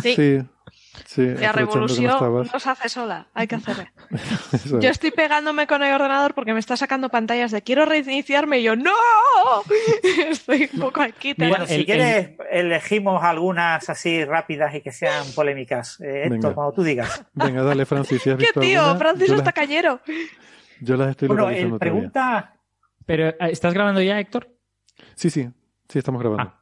Sí. 0.00 0.14
Sí, 0.14 0.38
sí. 1.06 1.26
La 1.26 1.48
no 1.48 1.52
revolución 1.52 2.46
no 2.52 2.58
se 2.60 2.70
hace 2.70 2.88
sola, 2.88 3.28
hay 3.34 3.46
que 3.46 3.54
hacerla. 3.56 3.92
Yo 4.64 4.78
es. 4.78 4.90
estoy 4.90 5.10
pegándome 5.10 5.66
con 5.66 5.82
el 5.82 5.92
ordenador 5.94 6.34
porque 6.34 6.52
me 6.52 6.60
está 6.60 6.76
sacando 6.76 7.08
pantallas 7.08 7.50
de 7.50 7.62
quiero 7.62 7.84
reiniciarme 7.84 8.58
y 8.60 8.62
yo 8.64 8.76
¡No! 8.76 8.92
Estoy 10.28 10.68
un 10.72 10.80
poco 10.80 11.02
aquí. 11.02 11.34
Bueno, 11.36 11.66
si 11.66 11.84
quieres, 11.84 12.30
elegimos 12.50 13.22
algunas 13.22 13.88
así 13.88 14.24
rápidas 14.24 14.74
y 14.74 14.80
que 14.80 14.92
sean 14.92 15.24
polémicas. 15.34 15.98
Eh, 16.00 16.28
cuando 16.40 16.72
tú 16.72 16.82
digas. 16.82 17.24
Venga, 17.32 17.62
dale, 17.62 17.86
Francis, 17.86 18.22
si 18.22 18.30
has 18.30 18.36
¡Qué 18.38 18.44
visto 18.44 18.60
tío! 18.60 18.80
alguna, 18.82 18.98
Francis 18.98 19.30
las, 19.30 19.52
cayero. 19.52 20.00
yo 20.80 20.96
las 20.96 21.10
estoy 21.10 21.28
Bueno, 21.28 21.42
localizando 21.42 21.78
todavía. 21.78 21.92
pregunta. 21.92 22.54
Pero, 23.06 23.28
eh, 23.28 23.36
¿estás 23.50 23.74
grabando 23.74 24.00
ya, 24.00 24.18
Héctor? 24.18 24.48
Sí, 25.14 25.30
sí, 25.30 25.48
sí, 25.88 25.98
estamos 25.98 26.20
grabando. 26.20 26.44
Ah. 26.54 26.60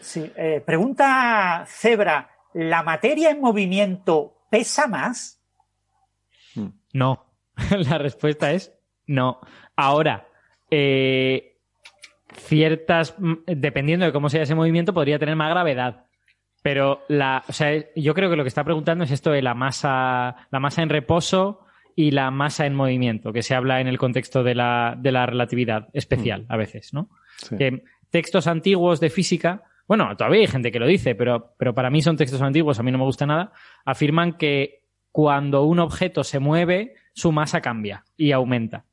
Sí, 0.00 0.30
eh, 0.36 0.62
pregunta 0.64 1.64
Zebra. 1.66 2.30
¿La 2.54 2.82
materia 2.82 3.30
en 3.30 3.40
movimiento 3.40 4.36
pesa 4.50 4.86
más? 4.86 5.40
No. 6.92 7.26
La 7.70 7.98
respuesta 7.98 8.52
es 8.52 8.72
no. 9.06 9.40
Ahora, 9.76 10.28
eh, 10.70 11.56
ciertas, 12.34 13.14
mm, 13.18 13.34
dependiendo 13.46 14.06
de 14.06 14.12
cómo 14.12 14.28
sea 14.28 14.42
ese 14.42 14.54
movimiento, 14.54 14.94
podría 14.94 15.18
tener 15.18 15.36
más 15.36 15.50
gravedad. 15.50 16.04
Pero 16.62 17.02
la, 17.08 17.44
o 17.48 17.52
sea, 17.52 17.72
yo 17.94 18.14
creo 18.14 18.30
que 18.30 18.36
lo 18.36 18.44
que 18.44 18.48
está 18.48 18.64
preguntando 18.64 19.04
es 19.04 19.10
esto 19.10 19.30
de 19.30 19.42
la 19.42 19.54
masa, 19.54 20.48
la 20.50 20.60
masa 20.60 20.82
en 20.82 20.88
reposo 20.88 21.64
y 21.94 22.10
la 22.10 22.30
masa 22.30 22.66
en 22.66 22.74
movimiento, 22.74 23.32
que 23.32 23.42
se 23.42 23.54
habla 23.54 23.80
en 23.80 23.86
el 23.86 23.98
contexto 23.98 24.42
de 24.42 24.54
la, 24.54 24.94
de 24.98 25.12
la 25.12 25.26
relatividad 25.26 25.88
especial 25.92 26.46
a 26.48 26.56
veces, 26.56 26.92
¿no? 26.92 27.10
Sí. 27.36 27.56
textos 28.10 28.48
antiguos 28.48 28.98
de 29.00 29.10
física, 29.10 29.62
bueno, 29.88 30.14
todavía 30.16 30.42
hay 30.42 30.46
gente 30.46 30.70
que 30.70 30.78
lo 30.78 30.86
dice, 30.86 31.14
pero, 31.14 31.54
pero 31.58 31.74
para 31.74 31.88
mí 31.88 32.02
son 32.02 32.18
textos 32.18 32.42
antiguos, 32.42 32.78
a 32.78 32.82
mí 32.82 32.92
no 32.92 32.98
me 32.98 33.04
gusta 33.04 33.26
nada, 33.26 33.52
afirman 33.86 34.34
que 34.34 34.82
cuando 35.10 35.64
un 35.64 35.78
objeto 35.78 36.22
se 36.22 36.38
mueve, 36.38 36.94
su 37.14 37.32
masa 37.32 37.62
cambia 37.62 38.04
y 38.16 38.32
aumenta. 38.32 38.84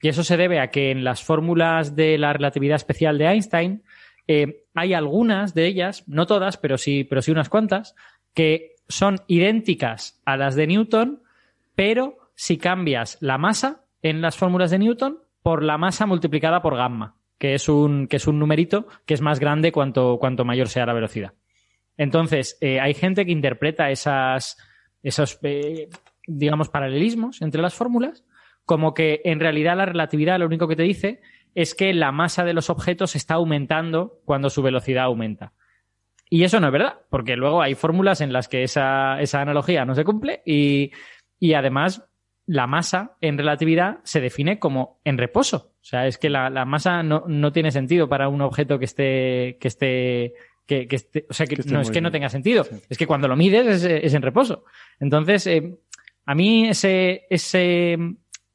Y 0.00 0.08
eso 0.08 0.24
se 0.24 0.38
debe 0.38 0.58
a 0.58 0.70
que 0.70 0.90
en 0.90 1.04
las 1.04 1.22
fórmulas 1.22 1.94
de 1.94 2.16
la 2.16 2.32
relatividad 2.32 2.76
especial 2.76 3.18
de 3.18 3.26
Einstein 3.26 3.82
eh, 4.26 4.64
hay 4.74 4.94
algunas 4.94 5.54
de 5.54 5.66
ellas, 5.66 6.04
no 6.06 6.26
todas, 6.26 6.56
pero 6.56 6.78
sí, 6.78 7.04
pero 7.04 7.20
sí 7.20 7.30
unas 7.30 7.50
cuantas, 7.50 7.94
que 8.32 8.76
son 8.88 9.20
idénticas 9.26 10.22
a 10.24 10.38
las 10.38 10.54
de 10.54 10.66
Newton, 10.66 11.22
pero 11.74 12.16
si 12.34 12.56
cambias 12.56 13.18
la 13.20 13.36
masa 13.36 13.84
en 14.00 14.22
las 14.22 14.36
fórmulas 14.36 14.70
de 14.70 14.78
Newton 14.78 15.18
por 15.42 15.62
la 15.62 15.76
masa 15.76 16.06
multiplicada 16.06 16.62
por 16.62 16.76
gamma, 16.76 17.17
que 17.38 17.54
es 17.54 17.68
un, 17.68 18.08
que 18.08 18.16
es 18.16 18.26
un 18.26 18.38
numerito 18.38 18.86
que 19.06 19.14
es 19.14 19.20
más 19.20 19.40
grande 19.40 19.72
cuanto, 19.72 20.18
cuanto 20.18 20.44
mayor 20.44 20.68
sea 20.68 20.86
la 20.86 20.92
velocidad. 20.92 21.34
Entonces, 21.96 22.58
eh, 22.60 22.80
hay 22.80 22.94
gente 22.94 23.24
que 23.24 23.32
interpreta 23.32 23.90
esas, 23.90 24.56
esos, 25.02 25.38
eh, 25.42 25.88
digamos, 26.26 26.68
paralelismos 26.68 27.42
entre 27.42 27.62
las 27.62 27.74
fórmulas 27.74 28.24
como 28.68 28.92
que 28.92 29.22
en 29.24 29.40
realidad 29.40 29.78
la 29.78 29.86
relatividad 29.86 30.38
lo 30.38 30.44
único 30.44 30.68
que 30.68 30.76
te 30.76 30.82
dice 30.82 31.22
es 31.54 31.74
que 31.74 31.94
la 31.94 32.12
masa 32.12 32.44
de 32.44 32.52
los 32.52 32.68
objetos 32.68 33.16
está 33.16 33.34
aumentando 33.34 34.20
cuando 34.26 34.50
su 34.50 34.60
velocidad 34.60 35.04
aumenta. 35.04 35.54
Y 36.28 36.44
eso 36.44 36.60
no 36.60 36.66
es 36.66 36.72
verdad, 36.74 37.00
porque 37.08 37.36
luego 37.36 37.62
hay 37.62 37.74
fórmulas 37.74 38.20
en 38.20 38.30
las 38.30 38.46
que 38.46 38.62
esa, 38.62 39.22
esa 39.22 39.40
analogía 39.40 39.86
no 39.86 39.94
se 39.94 40.04
cumple 40.04 40.42
y, 40.44 40.92
y 41.40 41.54
además 41.54 42.06
la 42.48 42.66
masa 42.66 43.16
en 43.20 43.36
relatividad 43.36 43.98
se 44.04 44.22
define 44.22 44.58
como 44.58 45.00
en 45.04 45.18
reposo. 45.18 45.74
O 45.82 45.84
sea, 45.84 46.06
es 46.06 46.16
que 46.16 46.30
la, 46.30 46.48
la 46.48 46.64
masa 46.64 47.02
no, 47.02 47.24
no 47.28 47.52
tiene 47.52 47.70
sentido 47.70 48.08
para 48.08 48.28
un 48.28 48.40
objeto 48.40 48.78
que 48.78 48.86
esté, 48.86 49.58
que 49.60 49.68
esté, 49.68 50.32
que, 50.66 50.88
que 50.88 50.96
esté, 50.96 51.26
o 51.28 51.34
sea, 51.34 51.46
que, 51.46 51.56
Que 51.56 51.60
esté 51.60 51.74
no 51.74 51.82
es 51.82 51.90
que 51.90 52.00
no 52.00 52.10
tenga 52.10 52.30
sentido, 52.30 52.64
Sí. 52.64 52.76
es 52.88 52.96
que 52.96 53.06
cuando 53.06 53.28
lo 53.28 53.36
mides 53.36 53.66
es, 53.66 53.84
es 53.84 54.14
en 54.14 54.22
reposo. 54.22 54.64
Entonces, 54.98 55.46
eh, 55.46 55.78
a 56.24 56.34
mí 56.34 56.68
ese, 56.68 57.26
ese, 57.28 57.98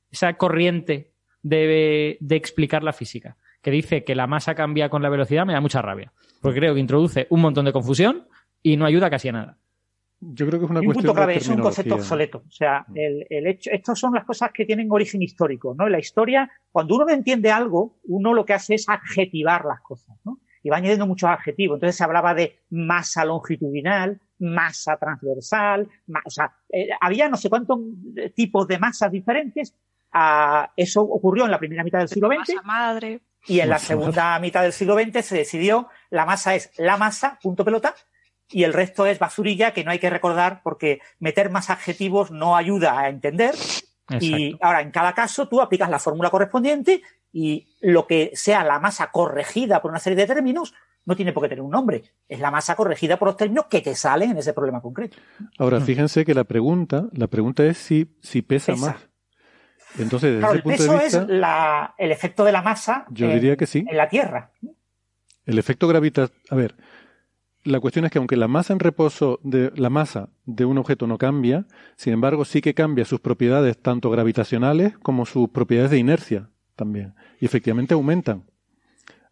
esa 0.09 0.33
corriente 0.37 1.11
de, 1.43 2.17
de 2.19 2.35
explicar 2.35 2.83
la 2.83 2.93
física, 2.93 3.37
que 3.61 3.69
dice 3.69 4.03
que 4.03 4.15
la 4.15 4.25
masa 4.25 4.55
cambia 4.55 4.89
con 4.89 5.03
la 5.03 5.09
velocidad, 5.09 5.45
me 5.45 5.53
da 5.53 5.61
mucha 5.61 5.83
rabia. 5.83 6.11
Porque 6.41 6.59
creo 6.59 6.73
que 6.73 6.79
introduce 6.79 7.27
un 7.29 7.41
montón 7.41 7.65
de 7.65 7.71
confusión 7.71 8.27
y 8.63 8.75
no 8.75 8.85
ayuda 8.87 9.11
casi 9.11 9.29
a 9.29 9.33
nada. 9.33 9.57
Yo 10.33 10.47
creo 10.47 10.59
que 10.59 10.65
es 10.65 10.71
una 10.71 10.79
Y 10.81 10.87
un 10.87 10.93
cuestión 10.93 11.05
punto 11.07 11.13
clave, 11.15 11.33
de 11.33 11.39
es 11.39 11.49
un 11.49 11.57
concepto 11.59 11.95
obsoleto. 11.95 12.43
O 12.47 12.51
sea, 12.51 12.85
el, 12.95 13.25
el 13.29 13.47
hecho, 13.47 13.69
estas 13.71 13.99
son 13.99 14.13
las 14.13 14.23
cosas 14.25 14.51
que 14.53 14.65
tienen 14.65 14.91
origen 14.91 15.21
histórico, 15.21 15.75
¿no? 15.77 15.85
En 15.87 15.91
la 15.91 15.99
historia, 15.99 16.49
cuando 16.71 16.95
uno 16.95 17.05
no 17.05 17.11
entiende 17.13 17.51
algo, 17.51 17.99
uno 18.05 18.33
lo 18.33 18.45
que 18.45 18.53
hace 18.53 18.75
es 18.75 18.87
adjetivar 18.87 19.65
las 19.65 19.81
cosas, 19.81 20.17
¿no? 20.23 20.39
Y 20.61 20.69
va 20.69 20.77
añadiendo 20.77 21.05
muchos 21.07 21.29
adjetivos. 21.29 21.75
Entonces 21.75 21.97
se 21.97 22.03
hablaba 22.05 22.33
de 22.33 22.59
masa 22.69 23.25
longitudinal, 23.25 24.21
masa 24.39 24.95
transversal, 24.97 25.87
ma- 26.07 26.21
o 26.25 26.29
sea, 26.29 26.53
eh, 26.69 26.87
había 27.01 27.27
no 27.29 27.35
sé 27.37 27.49
cuántos 27.49 27.79
tipos 28.35 28.67
de 28.67 28.79
masas 28.79 29.11
diferentes. 29.11 29.75
Ah, 30.11 30.71
eso 30.77 31.01
ocurrió 31.01 31.45
en 31.45 31.51
la 31.51 31.59
primera 31.59 31.83
mitad 31.83 31.99
del 31.99 32.07
siglo 32.07 32.29
XX. 32.29 32.37
Masa 32.55 32.61
madre. 32.63 33.21
Y 33.45 33.59
en 33.59 33.67
la 33.69 33.77
segunda 33.79 34.39
mitad 34.39 34.61
del 34.61 34.71
siglo 34.71 34.95
XX 34.95 35.25
se 35.25 35.35
decidió 35.37 35.89
la 36.09 36.25
masa 36.25 36.55
es 36.55 36.71
la 36.77 36.95
masa, 36.97 37.37
punto 37.41 37.65
pelota, 37.65 37.93
y 38.53 38.63
el 38.63 38.73
resto 38.73 39.05
es 39.05 39.19
basurilla 39.19 39.73
que 39.73 39.83
no 39.83 39.91
hay 39.91 39.99
que 39.99 40.09
recordar 40.09 40.61
porque 40.63 40.99
meter 41.19 41.49
más 41.49 41.69
adjetivos 41.69 42.31
no 42.31 42.55
ayuda 42.55 42.99
a 42.99 43.09
entender. 43.09 43.55
Y 44.19 44.55
ahora, 44.61 44.81
en 44.81 44.91
cada 44.91 45.13
caso, 45.13 45.47
tú 45.47 45.59
aplicas 45.61 45.89
la 45.89 45.97
fórmula 45.99 46.29
correspondiente 46.29 47.01
y 47.31 47.67
lo 47.81 48.05
que 48.05 48.31
sea 48.35 48.63
la 48.63 48.79
masa 48.79 49.09
corregida 49.11 49.81
por 49.81 49.91
una 49.91 49.99
serie 49.99 50.17
de 50.17 50.27
términos 50.33 50.73
no 51.05 51.15
tiene 51.15 51.33
por 51.33 51.43
qué 51.43 51.49
tener 51.49 51.63
un 51.63 51.71
nombre. 51.71 52.03
Es 52.29 52.39
la 52.39 52.51
masa 52.51 52.75
corregida 52.75 53.17
por 53.17 53.27
los 53.29 53.37
términos 53.37 53.65
que 53.69 53.81
te 53.81 53.95
salen 53.95 54.31
en 54.31 54.37
ese 54.37 54.53
problema 54.53 54.81
concreto. 54.81 55.17
Ahora, 55.57 55.79
Hmm. 55.79 55.83
fíjense 55.85 56.25
que 56.25 56.33
la 56.33 56.43
pregunta, 56.43 57.05
la 57.13 57.27
pregunta 57.27 57.63
es 57.65 57.77
si, 57.77 58.07
si 58.21 58.41
pesa, 58.41 58.73
Pesa. 58.73 58.85
más. 58.85 58.95
Entonces, 59.97 60.31
desde 60.31 60.39
Claro, 60.39 60.53
ese 60.53 60.57
el 60.57 60.63
punto 60.63 60.77
peso 60.77 60.97
de 60.97 61.03
vista, 61.03 61.21
es 61.23 61.27
la- 61.29 61.95
el 61.97 62.11
efecto 62.11 62.43
de 62.43 62.51
la 62.51 62.61
masa 62.61 63.05
yo 63.09 63.27
en, 63.27 63.33
diría 63.33 63.55
que 63.57 63.67
sí. 63.67 63.85
en 63.87 63.97
la 63.97 64.07
Tierra. 64.09 64.51
El 65.45 65.59
efecto 65.59 65.87
gravitatorio. 65.87 66.39
A 66.49 66.55
ver, 66.55 66.75
la 67.63 67.79
cuestión 67.79 68.05
es 68.05 68.11
que 68.11 68.17
aunque 68.17 68.35
la 68.35 68.47
masa 68.47 68.73
en 68.73 68.79
reposo 68.79 69.39
de 69.43 69.71
la 69.75 69.89
masa 69.89 70.29
de 70.45 70.65
un 70.65 70.77
objeto 70.77 71.07
no 71.07 71.17
cambia, 71.17 71.65
sin 71.95 72.13
embargo 72.13 72.45
sí 72.45 72.61
que 72.61 72.73
cambia 72.73 73.05
sus 73.05 73.19
propiedades 73.19 73.81
tanto 73.81 74.09
gravitacionales 74.09 74.97
como 74.99 75.25
sus 75.25 75.49
propiedades 75.49 75.91
de 75.91 75.97
inercia 75.97 76.49
también. 76.75 77.13
Y 77.39 77.45
efectivamente 77.45 77.93
aumentan. 77.93 78.45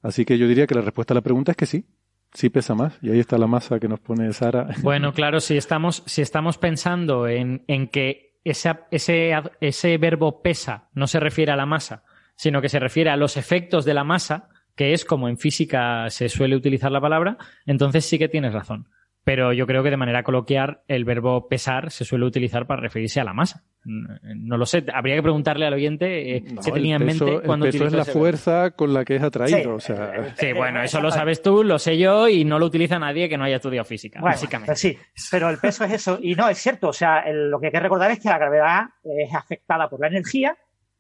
Así 0.02 0.26
que 0.26 0.38
yo 0.38 0.48
diría 0.48 0.68
que 0.68 0.76
la 0.76 0.82
respuesta 0.82 1.14
a 1.14 1.16
la 1.16 1.22
pregunta 1.22 1.52
es 1.52 1.58
que 1.58 1.66
sí, 1.66 1.86
sí 2.34 2.50
pesa 2.50 2.76
más. 2.76 2.98
Y 3.02 3.12
ahí 3.12 3.20
está 3.20 3.38
la 3.38 3.48
masa 3.48 3.80
que 3.80 3.88
nos 3.88 4.00
pone 4.00 4.32
Sara. 4.34 4.70
Bueno, 4.82 5.14
claro, 5.14 5.40
si 5.40 5.58
estamos, 5.58 6.04
si 6.06 6.22
estamos 6.22 6.58
pensando 6.58 7.28
en, 7.28 7.64
en 7.68 7.88
que 7.88 8.40
ese, 8.44 8.72
ese, 8.90 9.34
ese 9.60 9.98
verbo 9.98 10.42
pesa 10.42 10.90
no 10.94 11.08
se 11.08 11.20
refiere 11.20 11.52
a 11.52 11.56
la 11.56 11.66
masa, 11.66 12.04
sino 12.36 12.62
que 12.62 12.70
se 12.70 12.80
refiere 12.80 13.10
a 13.10 13.18
los 13.18 13.38
efectos 13.38 13.86
de 13.86 13.94
la 13.94 14.04
masa, 14.04 14.50
que 14.82 14.94
es 14.94 15.06
como 15.06 15.30
en 15.30 15.38
física 15.38 16.10
se 16.10 16.28
suele 16.28 16.56
utilizar 16.56 16.92
la 16.92 17.00
palabra, 17.00 17.38
entonces 17.68 18.04
sí 18.04 18.18
que 18.18 18.28
tienes 18.28 18.52
razón. 18.52 18.88
Pero 19.24 19.54
yo 19.54 19.68
creo 19.68 19.84
que 19.84 19.92
de 19.92 19.98
manera 19.98 20.24
coloquial 20.24 20.80
el 20.88 21.06
verbo 21.06 21.48
pesar 21.48 21.92
se 21.92 22.04
suele 22.04 22.26
utilizar 22.26 22.66
para 22.66 22.82
referirse 22.82 23.22
a 23.22 23.24
la 23.24 23.32
masa. 23.32 23.64
No 23.86 24.58
lo 24.58 24.66
sé, 24.66 24.84
habría 24.92 25.14
que 25.18 25.22
preguntarle 25.22 25.68
al 25.68 25.76
oyente 25.76 26.38
eh, 26.38 26.44
qué 26.66 26.72
tenía 26.72 26.96
en 26.96 27.06
mente 27.06 27.42
cuando 27.46 27.68
el 27.68 27.74
peso 27.74 27.86
es 27.86 27.94
la 27.94 28.06
fuerza 28.06 28.72
con 28.72 28.92
la 28.92 29.06
que 29.06 29.18
es 29.18 29.22
atraído. 29.22 29.80
Sí, 29.80 29.92
o 29.94 29.96
sea... 29.96 30.36
sí 30.36 30.52
bueno, 30.54 30.82
eso 30.82 31.00
lo 31.00 31.12
sabes 31.12 31.44
tú, 31.44 31.64
lo 31.64 31.78
sé 31.78 32.00
yo 32.00 32.28
y 32.28 32.44
no 32.44 32.58
lo 32.58 32.66
utiliza 32.66 32.98
nadie 32.98 33.30
que 33.30 33.38
no 33.38 33.44
haya 33.44 33.58
estudiado 33.58 33.86
física, 33.86 34.20
básicamente. 34.20 34.72
Pues 34.72 34.80
sí, 34.80 34.98
pero 35.30 35.52
el 35.52 35.60
peso 35.60 35.84
es 35.84 35.92
eso. 35.92 36.18
Y 36.20 36.34
no, 36.34 36.50
es 36.50 36.58
cierto, 36.58 36.88
o 36.88 36.94
sea, 36.94 37.20
el, 37.20 37.52
lo 37.52 37.60
que 37.60 37.68
hay 37.68 37.72
que 37.72 37.80
recordar 37.80 38.10
es 38.10 38.20
que 38.20 38.30
la 38.30 38.40
gravedad 38.40 38.86
es 39.04 39.32
afectada 39.32 39.88
por 39.92 40.00
la 40.00 40.08
energía 40.08 40.58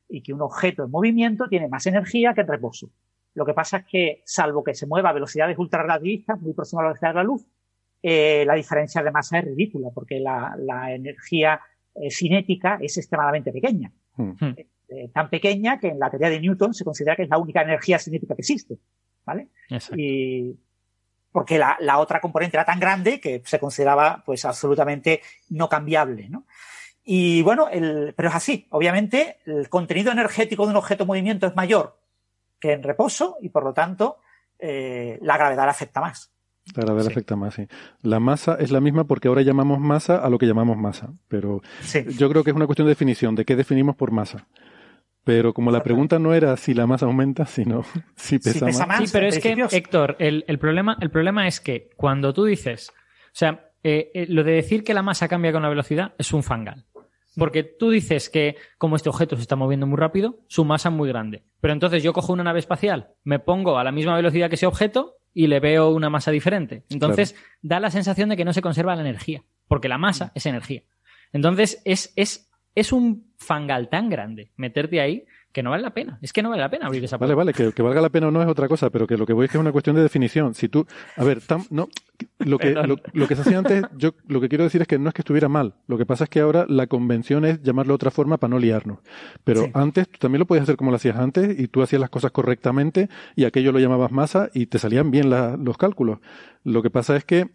y 0.07 0.21
que 0.21 0.33
un 0.33 0.43
objeto 0.43 0.83
en 0.83 0.91
movimiento 0.91 1.47
tiene 1.47 1.67
más 1.67 1.87
energía 1.87 2.35
que 2.35 2.41
en 2.41 2.47
reposo. 2.47 2.91
Lo 3.33 3.45
que 3.45 3.53
pasa 3.53 3.77
es 3.77 3.85
que, 3.85 4.21
salvo 4.25 4.63
que 4.63 4.73
se 4.73 4.87
mueva 4.87 5.09
a 5.09 5.13
velocidades 5.13 5.57
ultrarrelativistas, 5.57 6.39
muy 6.41 6.53
próximas 6.53 6.81
a 6.81 6.83
la 6.83 6.89
velocidad 6.89 7.09
de 7.11 7.15
la 7.15 7.23
luz, 7.23 7.45
eh, 8.03 8.43
la 8.45 8.55
diferencia 8.55 9.03
de 9.03 9.11
masa 9.11 9.39
es 9.39 9.45
ridícula, 9.45 9.89
porque 9.93 10.19
la, 10.19 10.55
la 10.57 10.93
energía 10.93 11.61
eh, 11.95 12.09
cinética 12.09 12.77
es 12.81 12.97
extremadamente 12.97 13.51
pequeña. 13.51 13.91
Hmm. 14.15 14.33
Eh, 14.41 14.67
eh, 14.89 15.09
tan 15.13 15.29
pequeña 15.29 15.79
que 15.79 15.87
en 15.89 15.99
la 15.99 16.09
teoría 16.09 16.29
de 16.29 16.39
Newton 16.39 16.73
se 16.73 16.83
considera 16.83 17.15
que 17.15 17.23
es 17.23 17.29
la 17.29 17.37
única 17.37 17.61
energía 17.61 17.99
cinética 17.99 18.35
que 18.35 18.41
existe. 18.41 18.77
¿Vale? 19.25 19.49
Exacto. 19.69 19.95
Y 19.97 20.57
porque 21.31 21.57
la, 21.57 21.77
la, 21.79 21.99
otra 21.99 22.19
componente 22.19 22.57
era 22.57 22.65
tan 22.65 22.79
grande 22.79 23.21
que 23.21 23.41
se 23.45 23.59
consideraba 23.59 24.23
pues 24.25 24.43
absolutamente 24.43 25.21
no 25.49 25.69
cambiable, 25.69 26.27
¿no? 26.27 26.45
Y 27.03 27.41
bueno, 27.43 27.69
el, 27.69 28.13
pero 28.15 28.29
es 28.29 28.35
así. 28.35 28.67
Obviamente, 28.71 29.37
el 29.45 29.69
contenido 29.69 30.11
energético 30.11 30.65
de 30.65 30.71
un 30.71 30.77
objeto 30.77 31.03
en 31.03 31.07
movimiento 31.07 31.47
es 31.47 31.55
mayor 31.55 32.00
que 32.61 32.72
en 32.72 32.83
reposo 32.83 33.38
y 33.41 33.49
por 33.49 33.65
lo 33.65 33.73
tanto 33.73 34.19
eh, 34.59 35.19
la 35.22 35.38
gravedad 35.38 35.67
afecta 35.67 35.99
más. 35.99 36.31
La 36.75 36.83
gravedad 36.83 37.07
sí. 37.07 37.11
afecta 37.11 37.35
más, 37.35 37.56
sí. 37.56 37.67
La 38.03 38.19
masa 38.19 38.56
es 38.59 38.72
la 38.72 38.80
misma 38.80 39.06
porque 39.06 39.27
ahora 39.27 39.41
llamamos 39.41 39.80
masa 39.80 40.17
a 40.17 40.30
lo 40.30 40.38
que 40.38 40.45
llamamos 40.45 40.77
masa. 40.77 41.11
Pero 41.27 41.61
sí. 41.81 42.06
yo 42.17 42.30
creo 42.30 42.43
que 42.43 42.51
es 42.51 42.56
una 42.56 42.67
cuestión 42.67 42.85
de 42.85 42.91
definición, 42.91 43.35
de 43.35 43.43
qué 43.43 43.56
definimos 43.56 43.95
por 43.95 44.11
masa. 44.11 44.48
Pero 45.23 45.53
como 45.53 45.72
la 45.72 45.83
pregunta 45.83 46.17
no 46.17 46.33
era 46.33 46.56
si 46.57 46.73
la 46.73 46.88
masa 46.88 47.06
aumenta, 47.06 47.45
sino 47.45 47.83
si 48.15 48.40
pesa, 48.40 48.59
si 48.59 48.65
pesa 48.65 48.85
más. 48.85 48.99
más. 48.99 49.09
Sí, 49.09 49.14
pero 49.14 49.27
es 49.27 49.40
que, 49.40 49.56
Héctor, 49.72 50.15
el, 50.19 50.45
el, 50.48 50.59
problema, 50.59 50.98
el 51.01 51.09
problema 51.09 51.48
es 51.48 51.59
que 51.59 51.90
cuando 51.95 52.33
tú 52.33 52.45
dices, 52.45 52.91
o 52.91 53.33
sea, 53.33 53.72
eh, 53.83 54.11
eh, 54.14 54.25
lo 54.30 54.43
de 54.43 54.53
decir 54.53 54.83
que 54.83 54.93
la 54.93 55.01
masa 55.01 55.27
cambia 55.27 55.51
con 55.51 55.64
la 55.64 55.69
velocidad 55.69 56.14
es 56.17 56.31
un 56.33 56.43
fangal. 56.43 56.85
Porque 57.35 57.63
tú 57.63 57.89
dices 57.89 58.29
que 58.29 58.57
como 58.77 58.95
este 58.95 59.09
objeto 59.09 59.35
se 59.35 59.41
está 59.41 59.55
moviendo 59.55 59.87
muy 59.87 59.97
rápido, 59.97 60.39
su 60.47 60.65
masa 60.65 60.89
es 60.89 60.95
muy 60.95 61.07
grande. 61.07 61.43
Pero 61.61 61.73
entonces 61.73 62.03
yo 62.03 62.13
cojo 62.13 62.33
una 62.33 62.43
nave 62.43 62.59
espacial, 62.59 63.11
me 63.23 63.39
pongo 63.39 63.77
a 63.77 63.83
la 63.83 63.91
misma 63.91 64.15
velocidad 64.15 64.49
que 64.49 64.55
ese 64.55 64.65
objeto 64.65 65.15
y 65.33 65.47
le 65.47 65.59
veo 65.59 65.89
una 65.89 66.09
masa 66.09 66.31
diferente. 66.31 66.83
Entonces 66.89 67.33
claro. 67.33 67.47
da 67.61 67.79
la 67.79 67.91
sensación 67.91 68.29
de 68.29 68.37
que 68.37 68.45
no 68.45 68.53
se 68.53 68.61
conserva 68.61 68.95
la 68.95 69.01
energía, 69.01 69.43
porque 69.67 69.87
la 69.87 69.97
masa 69.97 70.31
es 70.35 70.45
energía. 70.45 70.83
Entonces 71.31 71.81
es, 71.85 72.11
es, 72.15 72.51
es 72.75 72.91
un 72.91 73.31
fangal 73.37 73.89
tan 73.89 74.09
grande 74.09 74.51
meterte 74.57 74.99
ahí 74.99 75.25
que 75.51 75.63
no 75.63 75.69
vale 75.71 75.83
la 75.83 75.93
pena. 75.93 76.17
Es 76.21 76.33
que 76.33 76.41
no 76.41 76.49
vale 76.49 76.61
la 76.61 76.69
pena 76.69 76.88
abrir 76.88 77.03
esa 77.03 77.17
Vale, 77.17 77.35
vale, 77.35 77.53
que, 77.53 77.71
que, 77.71 77.81
valga 77.81 78.01
la 78.01 78.09
pena 78.09 78.27
o 78.27 78.31
no 78.31 78.41
es 78.41 78.47
otra 78.47 78.67
cosa, 78.67 78.89
pero 78.89 79.05
que 79.05 79.17
lo 79.17 79.25
que 79.25 79.33
voy 79.33 79.45
es 79.45 79.51
que 79.51 79.57
es 79.57 79.61
una 79.61 79.71
cuestión 79.71 79.95
de 79.95 80.01
definición. 80.01 80.53
Si 80.53 80.69
tú, 80.69 80.85
a 81.15 81.23
ver, 81.23 81.41
tam, 81.41 81.65
no, 81.69 81.89
lo 82.39 82.57
que, 82.57 82.71
lo, 82.71 82.97
lo, 83.13 83.27
que 83.27 83.35
se 83.35 83.41
hacía 83.41 83.57
antes, 83.57 83.83
yo 83.97 84.15
lo 84.27 84.41
que 84.41 84.49
quiero 84.49 84.63
decir 84.63 84.81
es 84.81 84.88
que 84.88 84.97
no 84.97 85.09
es 85.09 85.13
que 85.13 85.21
estuviera 85.21 85.49
mal. 85.49 85.75
Lo 85.88 85.97
que 85.97 86.05
pasa 86.05 86.25
es 86.25 86.30
que 86.30 86.39
ahora 86.39 86.65
la 86.67 86.88
convención 86.88 87.45
es 87.45 87.61
llamarlo 87.61 87.91
de 87.91 87.95
otra 87.95 88.11
forma 88.11 88.38
para 88.38 88.51
no 88.51 88.59
liarnos. 88.59 88.99
Pero 89.43 89.63
sí. 89.63 89.71
antes 89.73 90.09
tú 90.09 90.19
también 90.19 90.39
lo 90.39 90.45
podías 90.45 90.63
hacer 90.63 90.77
como 90.77 90.91
lo 90.91 90.97
hacías 90.97 91.17
antes 91.17 91.59
y 91.59 91.67
tú 91.67 91.81
hacías 91.81 91.99
las 91.99 92.09
cosas 92.09 92.31
correctamente 92.31 93.09
y 93.35 93.45
aquello 93.45 93.71
lo 93.71 93.80
llamabas 93.80 94.11
masa 94.11 94.49
y 94.53 94.67
te 94.67 94.80
salían 94.80 95.11
bien 95.11 95.30
la, 95.30 95.57
los 95.57 95.77
cálculos. 95.77 96.19
Lo 96.63 96.81
que 96.81 96.89
pasa 96.89 97.15
es 97.15 97.25
que 97.25 97.49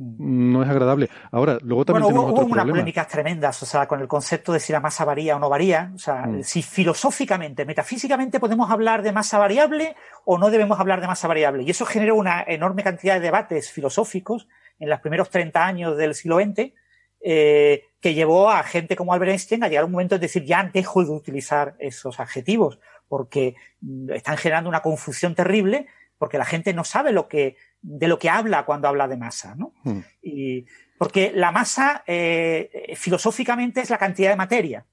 no 0.00 0.62
es 0.62 0.68
agradable. 0.70 1.10
Ahora, 1.30 1.58
luego 1.60 1.84
también 1.84 2.04
bueno, 2.04 2.16
tenemos 2.16 2.32
hubo, 2.32 2.46
hubo 2.46 2.52
unas 2.52 2.64
polémicas 2.64 3.06
tremendas, 3.06 3.62
o 3.62 3.66
sea, 3.66 3.86
con 3.86 4.00
el 4.00 4.08
concepto 4.08 4.52
de 4.52 4.58
si 4.58 4.72
la 4.72 4.80
masa 4.80 5.04
varía 5.04 5.36
o 5.36 5.38
no 5.38 5.50
varía. 5.50 5.92
O 5.94 5.98
sea, 5.98 6.26
mm. 6.26 6.42
si 6.42 6.62
filosóficamente, 6.62 7.66
metafísicamente 7.66 8.40
podemos 8.40 8.70
hablar 8.70 9.02
de 9.02 9.12
masa 9.12 9.38
variable 9.38 9.94
o 10.24 10.38
no 10.38 10.50
debemos 10.50 10.80
hablar 10.80 11.02
de 11.02 11.06
masa 11.06 11.28
variable. 11.28 11.64
Y 11.64 11.70
eso 11.70 11.84
generó 11.84 12.14
una 12.14 12.42
enorme 12.46 12.82
cantidad 12.82 13.14
de 13.14 13.20
debates 13.20 13.70
filosóficos 13.70 14.48
en 14.78 14.88
los 14.88 15.00
primeros 15.00 15.28
30 15.28 15.66
años 15.66 15.96
del 15.98 16.14
siglo 16.14 16.40
XX, 16.40 16.72
eh, 17.22 17.84
que 18.00 18.14
llevó 18.14 18.50
a 18.50 18.62
gente 18.62 18.96
como 18.96 19.12
Albert 19.12 19.32
Einstein 19.32 19.62
a 19.62 19.68
llegar 19.68 19.82
a 19.82 19.86
un 19.86 19.92
momento 19.92 20.14
de 20.14 20.20
decir, 20.20 20.44
ya 20.44 20.70
dejo 20.72 21.04
de 21.04 21.10
utilizar 21.10 21.76
esos 21.78 22.18
adjetivos, 22.18 22.78
porque 23.06 23.54
mm, 23.82 24.12
están 24.12 24.38
generando 24.38 24.70
una 24.70 24.80
confusión 24.80 25.34
terrible, 25.34 25.88
porque 26.20 26.36
la 26.36 26.44
gente 26.44 26.74
no 26.74 26.84
sabe 26.84 27.12
lo 27.12 27.28
que 27.28 27.56
de 27.80 28.06
lo 28.06 28.18
que 28.18 28.28
habla 28.28 28.66
cuando 28.66 28.88
habla 28.88 29.08
de 29.08 29.16
masa, 29.16 29.54
¿no? 29.54 29.72
Hmm. 29.84 30.00
Y, 30.20 30.66
porque 30.98 31.32
la 31.34 31.50
masa, 31.50 32.04
eh, 32.06 32.92
filosóficamente, 32.94 33.80
es 33.80 33.88
la 33.88 33.96
cantidad 33.96 34.28
de 34.28 34.36
materia. 34.36 34.84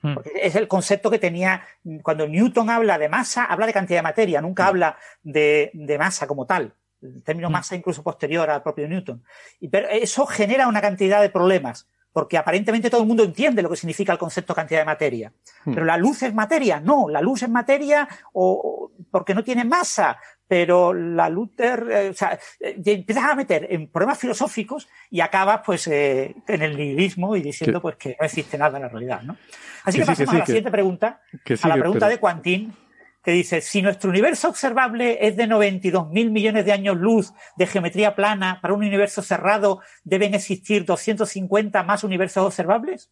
Hmm. 0.00 0.14
Porque 0.14 0.30
es 0.34 0.56
el 0.56 0.66
concepto 0.66 1.10
que 1.10 1.18
tenía, 1.18 1.62
cuando 2.02 2.26
Newton 2.26 2.70
habla 2.70 2.96
de 2.96 3.10
masa, 3.10 3.44
habla 3.44 3.66
de 3.66 3.74
cantidad 3.74 3.98
de 3.98 4.02
materia, 4.04 4.40
nunca 4.40 4.64
Hmm. 4.64 4.68
habla 4.68 4.98
de, 5.22 5.70
de, 5.74 5.98
masa 5.98 6.26
como 6.26 6.46
tal. 6.46 6.72
El 7.02 7.22
término 7.22 7.50
masa 7.50 7.76
incluso 7.76 8.02
posterior 8.02 8.48
al 8.48 8.62
propio 8.62 8.88
Newton. 8.88 9.22
Y, 9.60 9.68
pero 9.68 9.90
eso 9.90 10.24
genera 10.24 10.68
una 10.68 10.80
cantidad 10.80 11.20
de 11.20 11.28
problemas, 11.28 11.86
porque 12.18 12.36
aparentemente 12.36 12.90
todo 12.90 13.02
el 13.02 13.06
mundo 13.06 13.22
entiende 13.22 13.62
lo 13.62 13.70
que 13.70 13.76
significa 13.76 14.12
el 14.12 14.18
concepto 14.18 14.52
cantidad 14.52 14.80
de 14.80 14.86
materia. 14.86 15.32
Hmm. 15.64 15.72
Pero 15.72 15.86
la 15.86 15.96
luz 15.96 16.20
es 16.24 16.34
materia, 16.34 16.80
no, 16.80 17.08
la 17.08 17.20
luz 17.20 17.44
es 17.44 17.48
materia 17.48 18.08
o, 18.32 18.90
porque 19.08 19.36
no 19.36 19.44
tiene 19.44 19.64
masa, 19.64 20.18
pero 20.48 20.92
la 20.92 21.28
Luther, 21.28 21.86
eh, 21.88 22.08
o 22.08 22.14
sea, 22.14 22.36
eh, 22.58 22.74
empiezas 22.84 23.22
a 23.22 23.36
meter 23.36 23.68
en 23.70 23.86
problemas 23.86 24.18
filosóficos 24.18 24.88
y 25.10 25.20
acabas 25.20 25.60
pues 25.64 25.86
eh, 25.86 26.34
en 26.48 26.62
el 26.62 26.76
nihilismo 26.76 27.36
y 27.36 27.40
diciendo 27.40 27.80
pues 27.80 27.94
que 27.94 28.16
no 28.18 28.26
existe 28.26 28.58
nada 28.58 28.78
en 28.78 28.82
la 28.82 28.88
realidad, 28.88 29.22
¿no? 29.22 29.36
Así 29.84 30.00
que, 30.00 30.04
que 30.04 30.16
sí, 30.16 30.24
que 30.24 30.26
sí, 30.26 30.34
a 30.34 30.38
la 30.40 30.46
siguiente 30.46 30.70
pregunta, 30.72 31.20
a 31.62 31.68
la 31.68 31.74
pregunta 31.76 32.06
pero... 32.06 32.10
de 32.10 32.18
Quantín, 32.18 32.74
que 33.22 33.32
dice, 33.32 33.60
si 33.60 33.82
nuestro 33.82 34.10
universo 34.10 34.48
observable 34.48 35.18
es 35.26 35.36
de 35.36 35.46
92 35.46 36.08
mil 36.10 36.30
millones 36.30 36.64
de 36.64 36.72
años 36.72 36.96
luz 36.96 37.32
de 37.56 37.66
geometría 37.66 38.14
plana 38.14 38.58
para 38.62 38.74
un 38.74 38.80
universo 38.80 39.22
cerrado, 39.22 39.80
¿deben 40.04 40.34
existir 40.34 40.84
250 40.84 41.82
más 41.82 42.04
universos 42.04 42.46
observables? 42.46 43.10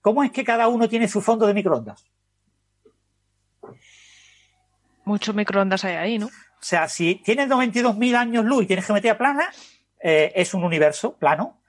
¿Cómo 0.00 0.24
es 0.24 0.30
que 0.30 0.44
cada 0.44 0.68
uno 0.68 0.88
tiene 0.88 1.08
su 1.08 1.20
fondo 1.20 1.46
de 1.46 1.54
microondas? 1.54 2.04
Muchos 5.04 5.34
microondas 5.34 5.84
hay 5.84 5.96
ahí, 5.96 6.18
¿no? 6.18 6.26
O 6.26 6.62
sea, 6.62 6.88
si 6.88 7.16
tienes 7.16 7.48
92.000 7.48 8.14
años 8.16 8.44
luz 8.44 8.64
y 8.64 8.66
tienes 8.66 8.86
geometría 8.86 9.18
plana, 9.18 9.50
eh, 10.02 10.32
es 10.34 10.54
un 10.54 10.64
universo 10.64 11.16
plano. 11.16 11.62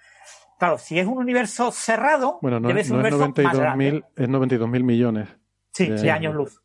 Claro, 0.59 0.77
si 0.77 0.99
es 0.99 1.07
un 1.07 1.17
universo 1.17 1.71
cerrado, 1.71 2.39
bueno, 2.41 2.59
no, 2.59 2.67
debe 2.67 2.83
ser 2.83 2.93
no 2.93 2.99
un 2.99 3.05
es 3.05 3.13
universo 3.13 3.41
92 3.41 4.03
es 4.15 4.29
92.000 4.29 4.83
millones. 4.83 5.27
Sí, 5.73 5.87
de, 5.87 6.01
de 6.01 6.11
años 6.11 6.35
luz. 6.35 6.61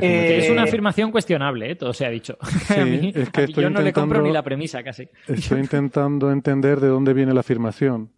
Eh, 0.00 0.38
es 0.38 0.50
una 0.50 0.64
afirmación 0.64 1.10
cuestionable, 1.10 1.70
¿eh? 1.70 1.76
todo 1.76 1.92
se 1.92 2.06
ha 2.06 2.10
dicho. 2.10 2.36
Sí, 2.64 2.80
a 2.80 2.84
mí, 2.84 3.12
es 3.14 3.30
que 3.30 3.42
a 3.42 3.46
mí 3.46 3.52
yo 3.52 3.70
no 3.70 3.80
le 3.80 3.92
compro 3.92 4.22
ni 4.22 4.32
la 4.32 4.42
premisa 4.42 4.82
casi. 4.82 5.08
Estoy 5.26 5.60
intentando 5.60 6.30
entender 6.30 6.80
de 6.80 6.88
dónde 6.88 7.12
viene 7.12 7.34
la 7.34 7.40
afirmación. 7.40 8.12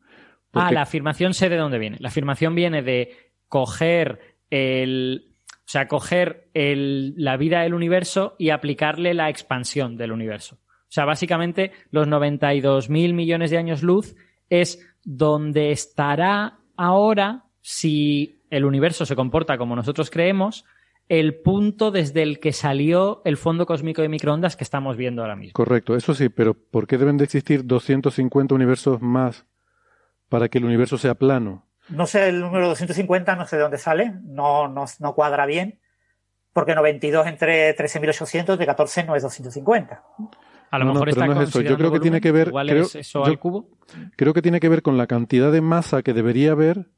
Porque... 0.50 0.68
Ah, 0.68 0.72
la 0.72 0.82
afirmación 0.82 1.34
sé 1.34 1.48
de 1.48 1.56
dónde 1.56 1.78
viene. 1.78 1.96
La 2.00 2.08
afirmación 2.08 2.54
viene 2.54 2.82
de 2.82 3.32
coger 3.48 4.20
el, 4.50 5.34
o 5.50 5.68
sea, 5.68 5.88
coger 5.88 6.48
el, 6.54 7.14
la 7.16 7.36
vida 7.36 7.62
del 7.62 7.74
universo 7.74 8.36
y 8.38 8.50
aplicarle 8.50 9.14
la 9.14 9.28
expansión 9.28 9.96
del 9.96 10.12
universo. 10.12 10.58
O 10.62 10.92
sea, 10.96 11.04
básicamente 11.04 11.72
los 11.90 12.06
92.000 12.06 13.12
millones 13.12 13.50
de 13.50 13.58
años 13.58 13.82
luz 13.82 14.14
es 14.48 14.78
donde 15.04 15.72
estará 15.72 16.58
ahora, 16.76 17.44
si 17.60 18.44
el 18.50 18.64
universo 18.64 19.04
se 19.04 19.16
comporta 19.16 19.58
como 19.58 19.74
nosotros 19.74 20.10
creemos, 20.10 20.64
el 21.08 21.36
punto 21.36 21.90
desde 21.90 22.22
el 22.22 22.40
que 22.40 22.52
salió 22.52 23.22
el 23.24 23.36
fondo 23.36 23.66
cósmico 23.66 24.02
de 24.02 24.08
microondas 24.08 24.56
que 24.56 24.64
estamos 24.64 24.96
viendo 24.96 25.22
ahora 25.22 25.36
mismo. 25.36 25.52
Correcto, 25.52 25.94
eso 25.94 26.14
sí, 26.14 26.28
pero 26.28 26.54
¿por 26.54 26.86
qué 26.86 26.98
deben 26.98 27.16
de 27.16 27.24
existir 27.24 27.64
250 27.64 28.54
universos 28.54 29.00
más 29.00 29.46
para 30.28 30.48
que 30.48 30.58
el 30.58 30.64
universo 30.64 30.98
sea 30.98 31.14
plano? 31.14 31.66
No 31.88 32.06
sé 32.06 32.28
el 32.28 32.40
número 32.40 32.68
250, 32.68 33.36
no 33.36 33.46
sé 33.46 33.56
de 33.56 33.62
dónde 33.62 33.78
sale, 33.78 34.14
no, 34.24 34.66
no, 34.66 34.86
no 34.98 35.14
cuadra 35.14 35.46
bien, 35.46 35.78
porque 36.52 36.74
92 36.74 37.26
entre 37.28 37.76
13.800 37.76 38.56
de 38.56 38.66
14 38.66 39.04
no 39.04 39.14
es 39.14 39.22
250. 39.22 40.02
A 40.70 40.78
lo 40.78 40.84
No, 40.84 40.88
no, 40.88 40.94
mejor 40.94 41.08
pero 41.10 41.22
está 41.22 41.34
no 41.34 41.42
es 41.42 41.48
eso. 41.50 41.60
Yo 41.60 41.76
creo 41.76 41.92
que 41.92 42.00
tiene 42.00 42.20
que 42.20 42.32
ver. 42.32 42.48
igual 42.48 42.68
creo, 42.68 42.82
es 42.82 42.96
eso 42.96 43.20
yo 43.20 43.26
al 43.26 43.38
cubo. 43.38 43.68
creo 44.16 44.34
que 44.34 44.42
tiene 44.42 44.58
que 44.58 44.68
ver 44.68 44.82
con 44.82 44.98
la 44.98 45.06
cantidad 45.06 45.52
de 45.52 45.60
masa 45.60 46.02
que 46.02 46.12
debería 46.12 46.52
haber 46.52 46.88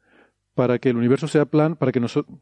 para 0.55 0.79
que 0.79 0.89
el 0.89 0.97
universo 0.97 1.29
sea 1.29 1.45
plano, 1.45 1.77
para 1.77 1.93
que 1.93 2.01
nosotros 2.01 2.39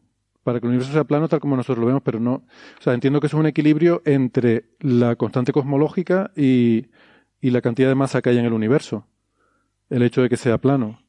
para 0.47 0.61
que 0.61 0.67
el 0.67 0.71
universo 0.71 0.93
sea 0.93 1.03
plano 1.03 1.29
tal 1.29 1.41
como 1.41 1.57
nosotros 1.57 1.79
lo 1.81 1.87
vemos, 1.87 2.03
pero 2.05 2.21
no. 2.21 2.35
O 2.79 2.81
sea, 2.83 2.95
entiendo 2.95 3.19
que 3.21 3.27
eso 3.27 3.37
es 3.37 3.41
un 3.41 3.47
equilibrio 3.47 4.01
entre 4.05 4.67
la 4.79 5.17
constante 5.17 5.51
cosmológica 5.53 6.31
y, 6.37 6.87
y 7.41 7.51
la 7.51 7.61
cantidad 7.61 7.89
de 7.89 7.97
masa 7.97 8.23
que 8.23 8.31
hay 8.31 8.39
en 8.39 8.45
el 8.45 8.53
universo. 8.53 9.09
El 9.91 10.05
hecho 10.05 10.23
de 10.23 10.29
que 10.29 10.37
sea 10.37 10.59
plano. 10.59 11.01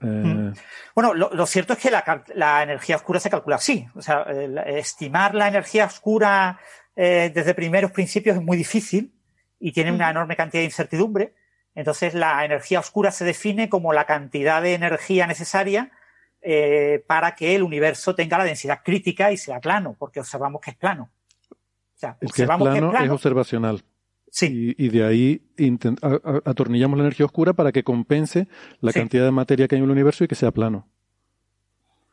Eh, 0.00 0.06
Mm. 0.06 0.52
Bueno, 0.96 1.14
lo, 1.14 1.30
lo 1.32 1.46
cierto 1.46 1.74
es 1.74 1.78
que 1.78 1.90
la, 1.92 2.62
energía 2.64 2.96
oscura 2.96 3.20
se 3.20 3.30
calcula 3.30 3.54
así. 3.56 3.86
O 3.94 4.02
sea, 4.02 4.22
el- 4.22 4.58
estimar 4.58 5.36
la 5.36 5.46
energía 5.46 5.86
oscura 5.86 6.58
eh, 6.96 7.30
desde 7.32 7.54
primeros 7.54 7.92
principios 7.92 8.34
es 8.36 8.42
muy 8.42 8.56
difícil 8.56 9.12
y 9.60 9.70
tiene 9.70 9.92
una 9.92 10.10
enorme 10.10 10.34
cantidad 10.34 10.60
de 10.62 10.66
incertidumbre. 10.66 11.34
Entonces, 11.76 12.14
la 12.14 12.44
energía 12.44 12.80
oscura 12.80 13.12
se 13.12 13.24
define 13.24 13.68
como 13.68 13.92
la 13.92 14.06
cantidad 14.06 14.60
de 14.60 14.74
energía 14.74 15.28
necesaria 15.28 15.92
eh, 16.42 17.04
para 17.06 17.34
que 17.34 17.54
el 17.56 17.62
universo 17.62 18.14
tenga 18.14 18.38
la 18.38 18.44
densidad 18.44 18.80
crítica 18.84 19.32
y 19.32 19.36
sea 19.36 19.60
plano, 19.60 19.96
porque 19.98 20.20
observamos 20.20 20.60
que 20.60 20.70
es 20.72 20.76
plano. 20.76 21.10
O 21.50 21.56
sea, 21.98 22.10
el 22.10 22.18
que 22.20 22.26
es 22.26 22.30
observamos 22.32 22.68
plano, 22.68 22.80
que 22.80 22.86
es 22.86 22.90
plano. 22.90 23.04
es 23.06 23.10
observacional. 23.12 23.84
Sí. 24.30 24.74
Y, 24.78 24.86
y 24.86 24.88
de 24.90 25.04
ahí 25.06 25.42
atornillamos 26.44 26.98
la 26.98 27.04
energía 27.04 27.26
oscura 27.26 27.54
para 27.54 27.72
que 27.72 27.82
compense 27.82 28.46
la 28.80 28.92
Sí. 28.92 29.00
cantidad 29.00 29.24
de 29.24 29.30
materia 29.30 29.66
que 29.66 29.74
hay 29.74 29.78
en 29.78 29.84
el 29.86 29.90
universo 29.90 30.22
y 30.24 30.28
que 30.28 30.34
sea 30.34 30.50
plano. 30.50 30.86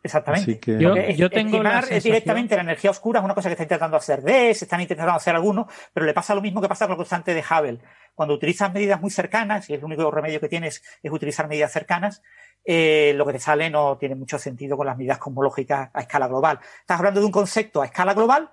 Exactamente. 0.04 0.60
Que- 0.60 0.78
Yo- 0.80 0.96
es- 0.96 1.18
yo 1.18 1.30
tengo 1.32 1.64
la 1.64 1.70
estimar 1.70 1.84
sensación- 1.86 2.14
directamente 2.14 2.56
la 2.56 2.62
energía 2.62 2.92
oscura 2.92 3.20
es 3.20 3.26
una 3.26 3.34
cosa 3.34 3.50
que 3.50 3.54
está 3.54 3.64
intentando 3.64 3.98
hacer 3.98 4.22
DES, 4.22 4.62
están 4.62 4.80
intentando 4.82 5.14
hacer 5.14 5.36
algunos, 5.36 5.66
pero 5.94 6.06
le 6.06 6.14
pasa 6.14 6.36
lo 6.36 6.42
mismo 6.42 6.62
que 6.62 6.68
pasa 6.68 6.86
con 6.86 6.92
la 6.94 6.98
constante 6.98 7.34
de 7.34 7.42
Hubble. 7.42 7.80
Cuando 8.16 8.34
utilizas 8.34 8.74
medidas 8.74 9.02
muy 9.02 9.12
cercanas, 9.12 9.70
y 9.70 9.74
el 9.74 9.84
único 9.84 10.10
remedio 10.10 10.40
que 10.40 10.50
tienes 10.50 10.82
es 11.04 11.12
utilizar 11.12 11.48
medidas 11.48 11.72
cercanas, 11.72 12.24
eh, 12.64 13.14
lo 13.16 13.26
que 13.26 13.34
te 13.34 13.40
sale 13.40 13.70
no 13.70 13.98
tiene 13.98 14.16
mucho 14.16 14.40
sentido 14.40 14.78
con 14.78 14.88
las 14.88 14.98
medidas 14.98 15.20
cosmológicas 15.20 15.92
a 15.94 16.02
escala 16.02 16.28
global. 16.28 16.60
Estás 16.80 16.98
hablando 16.98 17.20
de 17.20 17.26
un 17.26 17.32
concepto 17.32 17.82
a 17.82 17.86
escala 17.86 18.14
global, 18.14 18.50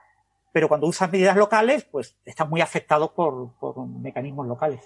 pero 0.52 0.68
cuando 0.68 0.86
usas 0.86 1.10
medidas 1.10 1.36
locales, 1.36 1.84
pues 1.84 2.16
estás 2.24 2.48
muy 2.48 2.60
afectado 2.60 3.14
por, 3.14 3.52
por 3.58 3.86
mecanismos 3.86 4.46
locales. 4.46 4.80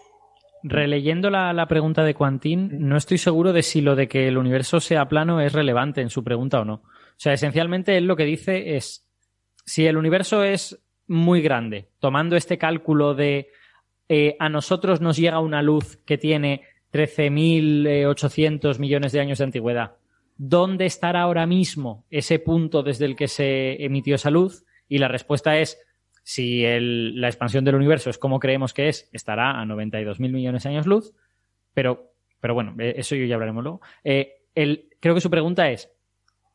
Releyendo 0.63 1.31
la, 1.31 1.53
la 1.53 1.67
pregunta 1.67 2.05
de 2.05 2.15
Quantín, 2.15 2.89
no 2.89 2.97
estoy 2.97 3.19
seguro 3.19 3.53
de 3.53 3.63
si 3.63 3.81
lo 3.81 3.97
de 3.97 4.09
que 4.09 4.29
el 4.29 4.39
universo 4.39 4.81
sea 4.81 5.09
plano 5.09 5.41
es 5.41 5.53
relevante 5.53 6.03
en 6.03 6.11
su 6.11 6.23
pregunta 6.23 6.61
o 6.61 6.65
no. 6.65 6.75
O 6.75 7.19
sea, 7.19 7.33
esencialmente 7.33 7.97
él 7.97 8.07
lo 8.07 8.17
que 8.17 8.25
dice 8.25 8.77
es, 8.77 9.09
si 9.65 9.87
el 9.87 9.97
universo 9.97 10.45
es 10.45 10.79
muy 11.07 11.41
grande, 11.41 11.89
tomando 11.99 12.37
este 12.37 12.59
cálculo 12.59 13.15
de 13.15 13.49
eh, 14.09 14.37
a 14.39 14.49
nosotros 14.49 15.01
nos 15.01 15.17
llega 15.17 15.41
una 15.41 15.63
luz 15.63 15.99
que 16.05 16.19
tiene 16.19 16.63
13.800 16.93 18.79
millones 18.79 19.13
de 19.13 19.21
años 19.21 19.39
de 19.39 19.45
antigüedad, 19.45 19.97
¿dónde 20.37 20.87
estará 20.87 21.23
ahora 21.23 21.47
mismo 21.47 22.05
ese 22.11 22.39
punto 22.39 22.83
desde 22.83 23.05
el 23.05 23.17
que 23.17 23.29
se 23.29 23.85
emitió 23.85 24.15
esa 24.15 24.31
luz? 24.31 24.65
Y 24.89 24.99
la 24.99 25.09
respuesta 25.09 25.59
es, 25.59 25.79
si 26.23 26.63
la 26.63 27.29
expansión 27.29 27.65
del 27.65 27.75
universo 27.75 28.11
es 28.11 28.19
como 28.19 28.41
creemos 28.41 28.73
que 28.73 28.89
es, 28.89 29.09
estará 29.13 29.61
a 29.61 29.65
92.000 29.65 30.19
millones 30.31 30.63
de 30.63 30.69
años 30.69 30.87
luz, 30.87 31.13
pero, 31.75 32.13
pero 32.41 32.55
bueno, 32.55 32.75
eh, 32.79 32.95
eso 32.97 33.15
yo 33.17 33.25
ya 33.27 33.35
hablaremos 33.35 33.63
luego. 33.63 33.81
Eh, 34.05 34.35
creo 35.01 35.15
que 35.15 35.21
su 35.21 35.31
pregunta 35.31 35.71
es, 35.71 35.91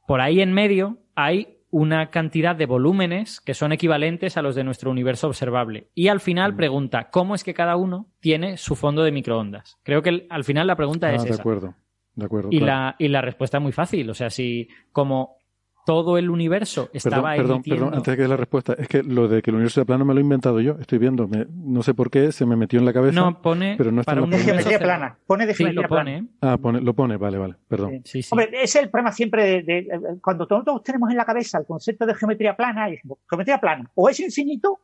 por 0.07 0.21
ahí 0.21 0.41
en 0.41 0.53
medio 0.53 0.97
hay 1.15 1.60
una 1.71 2.09
cantidad 2.11 2.55
de 2.55 2.65
volúmenes 2.65 3.39
que 3.41 3.53
son 3.53 3.71
equivalentes 3.71 4.37
a 4.37 4.41
los 4.41 4.55
de 4.55 4.63
nuestro 4.63 4.91
universo 4.91 5.27
observable. 5.27 5.87
Y 5.95 6.09
al 6.09 6.19
final 6.19 6.55
pregunta, 6.55 7.09
¿cómo 7.09 7.33
es 7.33 7.43
que 7.43 7.53
cada 7.53 7.77
uno 7.77 8.07
tiene 8.19 8.57
su 8.57 8.75
fondo 8.75 9.03
de 9.03 9.11
microondas? 9.11 9.79
Creo 9.83 10.01
que 10.03 10.09
el- 10.09 10.27
al 10.29 10.43
final 10.43 10.67
la 10.67 10.75
pregunta 10.75 11.07
Ah, 11.07 11.15
es 11.15 11.23
de 11.23 11.29
esa. 11.31 11.41
acuerdo. 11.41 11.73
De 12.13 12.25
acuerdo. 12.25 12.49
Y, 12.51 12.59
claro. 12.59 12.65
la, 12.81 12.95
y 12.99 13.07
la 13.07 13.21
respuesta 13.21 13.57
es 13.57 13.63
muy 13.63 13.71
fácil. 13.71 14.09
O 14.09 14.13
sea, 14.13 14.29
si 14.29 14.67
como 14.91 15.37
todo 15.85 16.17
el 16.17 16.29
universo 16.29 16.83
Perdón, 16.85 16.97
estaba 16.97 17.31
perdón, 17.35 17.51
emitiendo... 17.57 17.85
perdón, 17.85 17.97
antes 17.97 18.11
de 18.11 18.15
que 18.17 18.21
dé 18.21 18.27
la 18.27 18.37
respuesta, 18.37 18.73
es 18.77 18.87
que 18.87 19.03
lo 19.03 19.27
de 19.27 19.41
que 19.41 19.49
el 19.51 19.55
universo 19.55 19.75
sea 19.75 19.85
plano 19.85 20.05
me 20.05 20.13
lo 20.13 20.19
he 20.19 20.23
inventado 20.23 20.59
yo, 20.61 20.77
estoy 20.79 20.99
viendo, 20.99 21.27
me- 21.27 21.45
no 21.49 21.81
sé 21.83 21.93
por 21.93 22.09
qué, 22.11 22.31
se 22.31 22.45
me 22.45 22.55
metió 22.55 22.79
en 22.79 22.85
la 22.85 22.93
cabeza. 22.93 23.19
No, 23.19 23.41
pone 23.41 23.75
pero 23.77 23.91
no 23.91 24.01
está 24.01 24.11
para 24.11 24.19
en 24.19 24.25
un 24.25 24.31
la 24.31 24.37
geometría 24.37 24.63
universo 24.77 24.85
plana. 24.85 25.17
Pone 25.25 25.45
de 25.47 25.53
Sí, 25.53 25.57
geometría 25.63 25.81
lo 25.83 25.87
plana. 25.89 26.11
pone. 26.11 26.27
Ah, 26.41 26.57
pone- 26.57 26.81
lo 26.81 26.93
pone, 26.93 27.17
vale, 27.17 27.37
vale, 27.37 27.55
perdón. 27.67 28.01
Sí, 28.05 28.21
sí. 28.21 28.29
Hombre, 28.31 28.49
ese 28.53 28.63
es 28.79 28.83
el 28.85 28.89
problema 28.89 29.11
siempre 29.11 29.43
de, 29.43 29.63
de- 29.63 29.81
de- 29.83 30.19
cuando 30.21 30.45
todos 30.47 30.83
tenemos 30.83 31.09
en 31.09 31.17
la 31.17 31.25
cabeza 31.25 31.57
el 31.57 31.65
concepto 31.65 32.05
de 32.05 32.13
geometría 32.15 32.55
plana, 32.55 32.87
y 32.89 32.93
decimos, 32.93 33.17
geometría 33.29 33.59
plana, 33.59 33.89
o 33.95 34.07
es 34.09 34.19
infinito 34.19 34.79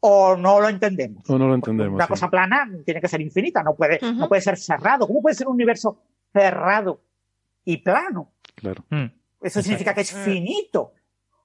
o 0.00 0.36
no 0.36 0.60
lo 0.60 0.68
entendemos. 0.68 1.28
O 1.28 1.38
no 1.38 1.48
lo 1.48 1.54
entendemos. 1.54 1.94
Una 1.94 2.04
sí. 2.04 2.08
cosa 2.10 2.30
plana 2.30 2.70
tiene 2.84 3.00
que 3.00 3.08
ser 3.08 3.20
infinita, 3.20 3.62
no 3.62 3.74
puede, 3.74 3.98
Ujú. 4.00 4.12
no 4.14 4.28
puede 4.28 4.42
ser 4.42 4.56
cerrado. 4.56 5.06
¿Cómo 5.06 5.22
puede 5.22 5.34
ser 5.34 5.48
un 5.48 5.54
universo 5.54 5.98
cerrado 6.32 7.00
y 7.64 7.78
plano? 7.78 8.30
Claro. 8.54 8.84
Mm. 8.90 9.06
Eso 9.46 9.62
significa 9.62 9.94
que 9.94 10.02
es 10.02 10.12
finito, 10.12 10.92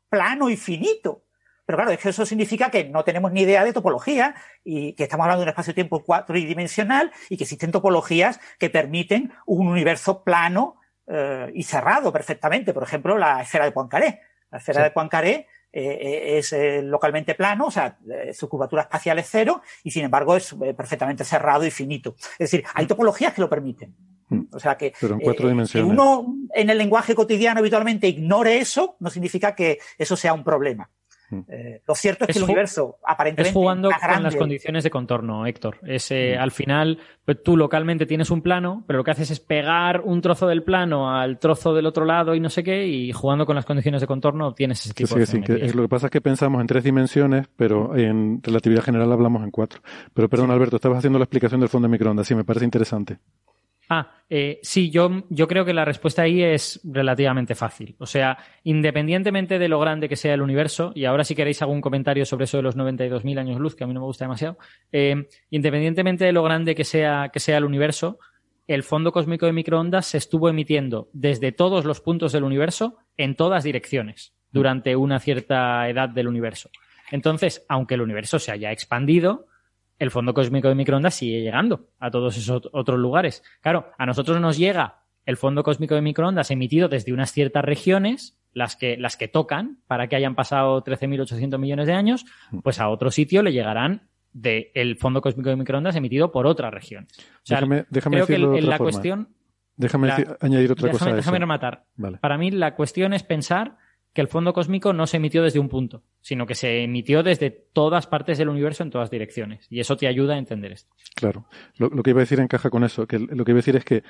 plano 0.10 0.50
y 0.50 0.58
finito. 0.58 1.24
Pero 1.66 1.78
claro, 1.78 1.92
es 1.92 2.00
que 2.00 2.10
eso 2.10 2.26
significa 2.26 2.70
que 2.70 2.84
no 2.86 3.04
tenemos 3.04 3.32
ni 3.32 3.42
idea 3.42 3.64
de 3.64 3.72
topología 3.72 4.36
y 4.64 4.94
que 4.94 5.04
estamos 5.04 5.24
hablando 5.26 5.42
de 5.42 5.46
un 5.46 5.50
espacio-tiempo 5.50 6.04
cuatridimensional 6.04 7.12
y 7.30 7.38
que 7.38 7.44
existen 7.44 7.72
topologías 7.72 8.40
que 8.60 8.70
permiten 8.70 9.32
un 9.46 9.68
universo 9.68 10.24
plano 10.24 10.76
eh, 11.08 11.52
y 11.54 11.64
cerrado 11.64 12.12
perfectamente. 12.12 12.74
Por 12.74 12.84
ejemplo, 12.84 13.18
la 13.18 13.42
esfera 13.42 13.66
de 13.66 13.72
Poincaré. 13.72 14.22
La 14.50 14.58
esfera 14.58 14.80
Sí. 14.80 14.84
de 14.84 14.92
Poincaré 14.92 15.48
eh, 15.74 15.98
eh, 16.02 16.38
es 16.40 16.52
eh, 16.52 16.82
localmente 16.82 17.34
plano, 17.36 17.68
o 17.68 17.72
sea, 17.72 17.98
su 18.34 18.50
curvatura 18.50 18.82
espacial 18.82 19.20
es 19.20 19.30
cero 19.30 19.62
y 19.84 19.92
sin 19.92 20.04
embargo 20.04 20.36
es 20.36 20.54
perfectamente 20.76 21.24
cerrado 21.24 21.64
y 21.66 21.72
finito. 21.72 22.16
Es 22.34 22.52
decir, 22.52 22.66
hay 22.74 22.86
topologías 22.88 23.34
que 23.34 23.40
lo 23.40 23.50
permiten. 23.50 23.96
Mm. 24.36 24.48
O 24.54 24.60
sea 24.60 24.76
que 24.78 24.94
Pero 25.00 25.16
en 25.16 25.20
cuatro 25.20 25.48
eh, 25.48 25.52
dimensiones. 25.52 25.88
Que 25.88 25.92
uno 25.94 26.36
en 26.54 26.70
el 26.70 26.78
lenguaje 26.78 27.14
cotidiano 27.16 27.60
habitualmente 27.60 28.08
ignore 28.08 28.58
eso, 28.60 28.96
no 29.00 29.10
significa 29.10 29.54
que 29.56 29.78
eso 29.98 30.16
sea 30.16 30.34
un 30.34 30.44
problema. 30.44 30.90
Mm. 31.30 31.40
Eh, 31.48 31.82
lo 31.88 31.96
cierto 31.96 32.26
es, 32.26 32.30
Es 32.32 32.36
que 32.36 32.40
el 32.40 32.44
universo 32.44 32.98
aparentemente 33.08 33.50
Es 33.52 33.54
jugando 33.54 33.90
con 33.90 34.24
las 34.24 34.36
condiciones 34.36 34.84
de 34.84 34.90
contorno, 34.90 35.46
Héctor. 35.46 35.78
Es, 35.88 36.12
eh, 36.12 36.36
Mm. 36.38 36.42
Al 36.42 36.52
final, 36.52 37.00
pues, 37.24 37.42
tú 37.42 37.56
localmente 37.56 38.06
tienes 38.06 38.32
un 38.32 38.42
plano, 38.42 38.84
pero 38.86 38.98
lo 38.98 39.04
que 39.06 39.12
haces 39.12 39.32
es 39.32 39.40
pegar 39.40 40.02
un 40.02 40.20
trozo 40.22 40.46
del 40.48 40.62
plano 40.64 41.10
al 41.18 41.40
trozo 41.40 41.74
del 41.74 41.86
otro 41.86 42.04
lado 42.04 42.36
y 42.36 42.42
no 42.42 42.50
sé 42.50 42.64
qué, 42.64 42.86
y 42.86 43.14
jugando 43.14 43.46
con 43.46 43.56
las 43.56 43.66
condiciones 43.66 44.02
de 44.02 44.08
contorno 44.08 44.48
obtienes 44.48 44.84
ese 44.84 44.94
tipo 44.94 45.14
sí, 45.14 45.20
de 45.20 45.26
sí, 45.26 45.40
que 45.42 45.54
es- 45.66 45.74
lo 45.74 45.84
que 45.84 45.88
pasa 45.90 46.08
es 46.08 46.12
que 46.12 46.20
pensamos 46.20 46.60
en 46.60 46.68
tres 46.68 46.84
dimensiones, 46.84 47.48
pero 47.56 47.96
en 47.96 48.42
relatividad 48.44 48.84
general 48.84 49.10
hablamos 49.14 49.42
en 49.44 49.52
cuatro. 49.52 49.82
Pero 50.14 50.28
perdón, 50.28 50.52
Alberto, 50.52 50.76
estabas 50.76 50.98
haciendo 50.98 51.18
la 51.18 51.24
explicación 51.24 51.62
del 51.62 51.70
fondo 51.70 51.88
de 51.88 51.94
microondas. 51.94 52.28
Sí, 52.28 52.36
me 52.36 52.44
parece 52.44 52.66
interesante. 52.66 53.20
Ah, 53.94 54.10
eh, 54.30 54.62
sí, 54.64 54.90
yo, 54.90 55.10
creo 55.50 55.66
que 55.66 55.74
la 55.74 55.84
respuesta 55.84 56.22
ahí 56.22 56.42
es 56.42 56.80
relativamente 56.86 57.56
fácil. 57.56 57.94
O 58.00 58.06
sea, 58.06 58.38
independientemente 58.64 59.60
de 59.60 59.68
lo 59.68 59.82
grande 59.82 60.08
que 60.08 60.16
sea 60.16 60.34
el 60.34 60.42
universo, 60.42 60.94
y 60.96 61.04
ahora 61.04 61.26
si 61.26 61.36
queréis 61.36 61.62
algún 61.62 61.82
comentario 61.82 62.26
sobre 62.26 62.46
eso 62.46 62.56
de 62.56 62.64
los 62.64 62.78
92.000 62.78 63.38
años 63.38 63.60
luz, 63.60 63.76
que 63.76 63.84
a 63.84 63.88
mí 63.88 63.94
no 63.94 64.00
me 64.00 64.06
gusta 64.06 64.24
demasiado, 64.24 64.58
eh, 64.94 65.28
independientemente 65.50 66.24
de 66.24 66.32
lo 66.32 66.42
grande 66.42 66.74
que 66.74 66.86
sea, 66.86 67.32
que 67.34 67.42
sea 67.42 67.58
el 67.58 67.66
universo, 67.66 68.18
el 68.66 68.84
fondo 68.84 69.12
cósmico 69.12 69.46
de 69.46 69.52
microondas 69.52 70.06
se 70.06 70.20
estuvo 70.20 70.48
emitiendo 70.48 71.10
desde 71.12 71.52
todos 71.52 71.84
los 71.84 72.00
puntos 72.00 72.32
del 72.32 72.46
universo 72.46 72.96
en 73.18 73.36
todas 73.36 73.66
direcciones 73.66 74.34
durante 74.54 74.96
una 74.96 75.20
cierta 75.20 75.90
edad 75.90 76.08
del 76.08 76.30
universo. 76.30 76.70
Entonces, 77.12 77.66
aunque 77.68 77.96
el 77.96 78.02
universo 78.02 78.40
se 78.40 78.54
haya 78.54 78.72
expandido, 78.72 79.48
el 80.02 80.12
fondo 80.12 80.34
cósmico 80.34 80.68
de 80.68 80.76
microondas 80.76 81.14
sigue 81.16 81.42
llegando 81.42 81.88
a 82.00 82.10
todos 82.12 82.36
esos 82.38 82.64
ot- 82.64 82.70
otros 82.74 83.00
lugares. 83.00 83.44
Claro, 83.62 83.92
a 83.98 84.06
nosotros 84.06 84.40
nos 84.42 84.58
llega 84.58 85.04
el 85.26 85.38
fondo 85.38 85.64
cósmico 85.64 85.96
de 85.96 86.02
microondas 86.02 86.50
emitido 86.52 86.90
desde 86.90 87.14
unas 87.14 87.32
ciertas 87.32 87.64
regiones, 87.64 88.38
las 88.54 88.76
que, 88.76 88.98
las 88.98 89.16
que 89.16 89.28
tocan 89.28 89.78
para 89.88 90.08
que 90.08 90.16
hayan 90.16 90.34
pasado 90.36 90.84
13.800 90.84 91.58
millones 91.60 91.88
de 91.88 91.94
años, 91.94 92.26
pues 92.64 92.80
a 92.80 92.90
otro 92.90 93.12
sitio 93.12 93.44
le 93.44 93.54
llegarán 93.54 94.10
del 94.34 94.98
fondo 94.98 95.22
cósmico 95.22 95.50
de 95.50 95.56
microondas 95.58 95.96
emitido 95.96 96.32
por 96.32 96.48
otras 96.48 96.74
regiones. 96.74 97.12
O 97.20 97.22
sea, 97.44 97.58
déjame 97.58 97.86
déjame 97.90 98.16
creo 98.18 98.26
que 98.28 98.34
decirlo 98.34 98.48
el- 98.50 98.54
de 98.54 98.58
en 98.60 98.64
otra 98.66 98.72
la 98.74 98.78
forma. 98.78 98.92
cuestión 98.92 99.30
Déjame 99.78 100.08
la- 100.08 100.16
decir- 100.18 100.38
añadir 100.42 100.72
otra 100.72 100.90
cosa 100.92 100.94
déjame, 101.06 101.12
a 101.12 101.14
eso. 101.14 101.18
déjame 101.22 101.40
rematar. 101.40 101.86
Vale. 101.96 102.18
Para 102.18 102.38
mí 102.38 102.52
la 102.52 102.76
cuestión 102.76 103.14
es 103.14 103.24
pensar 103.24 103.78
que 104.14 104.22
el 104.22 104.28
fondo 104.28 104.54
cósmico 104.54 104.92
no 104.94 105.08
se 105.08 105.18
emitió 105.18 105.42
desde 105.42 105.60
un 105.60 105.70
punto, 105.70 106.04
sino 106.20 106.46
que 106.46 106.56
se 106.56 106.84
emitió 106.84 107.24
desde 107.24 107.50
todas 107.50 108.08
partes 108.08 108.38
del 108.38 108.50
universo 108.50 108.84
en 108.84 108.90
todas 108.90 109.10
direcciones. 109.10 109.68
Y 109.70 109.80
eso 109.80 109.96
te 109.96 110.08
ayuda 110.08 110.34
a 110.36 110.38
entender 110.38 110.74
esto. 110.74 110.94
Claro. 111.16 111.46
Lo, 111.78 111.90
lo 111.90 112.04
que 112.04 112.10
iba 112.10 112.20
a 112.20 112.24
decir 112.28 112.40
encaja 112.40 112.70
con 112.70 112.84
eso. 112.84 113.08
Que 113.08 113.20
lo 113.20 113.46
que 113.46 113.52
iba 113.52 113.58
a 113.58 113.64
decir 113.64 113.78
es 113.78 113.86
que 113.86 114.04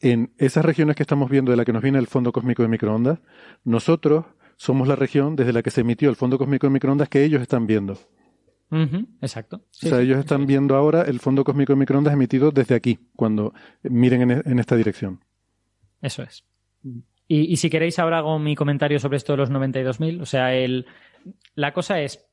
en 0.00 0.32
esas 0.38 0.64
regiones 0.64 0.96
que 0.96 1.02
estamos 1.02 1.30
viendo 1.30 1.50
de 1.50 1.56
la 1.56 1.64
que 1.64 1.72
nos 1.72 1.82
viene 1.82 1.98
el 1.98 2.06
fondo 2.06 2.32
cósmico 2.32 2.62
de 2.62 2.68
microondas, 2.68 3.20
nosotros 3.64 4.24
somos 4.56 4.88
la 4.88 4.96
región 4.96 5.36
desde 5.36 5.52
la 5.52 5.62
que 5.62 5.70
se 5.70 5.82
emitió 5.82 6.08
el 6.08 6.16
fondo 6.16 6.38
cósmico 6.38 6.66
de 6.66 6.72
microondas 6.72 7.08
que 7.08 7.22
ellos 7.24 7.42
están 7.42 7.66
viendo. 7.66 7.98
Ujú, 8.70 9.06
exacto. 9.20 9.66
Sí, 9.70 9.86
o 9.86 9.90
sea, 9.90 9.98
sí, 9.98 10.04
ellos 10.04 10.18
están 10.18 10.42
es. 10.42 10.46
viendo 10.46 10.76
ahora 10.76 11.02
el 11.02 11.20
fondo 11.20 11.44
cósmico 11.44 11.74
de 11.74 11.78
microondas 11.78 12.14
emitido 12.14 12.52
desde 12.52 12.74
aquí, 12.74 12.98
cuando 13.16 13.52
miren 13.82 14.22
en, 14.30 14.42
en 14.44 14.58
esta 14.58 14.76
dirección. 14.76 15.22
Eso 16.00 16.22
es. 16.22 16.44
Y, 17.28 17.56
si 17.56 17.70
queréis 17.70 17.98
ahora 17.98 18.18
hago 18.18 18.38
mi 18.38 18.54
comentario 18.54 18.98
sobre 18.98 19.16
esto 19.16 19.32
de 19.32 19.38
los 19.38 19.50
92.000. 19.50 20.20
O 20.20 20.26
sea, 20.26 20.54
el, 20.54 20.86
la 21.54 21.72
cosa 21.72 22.00
es, 22.00 22.28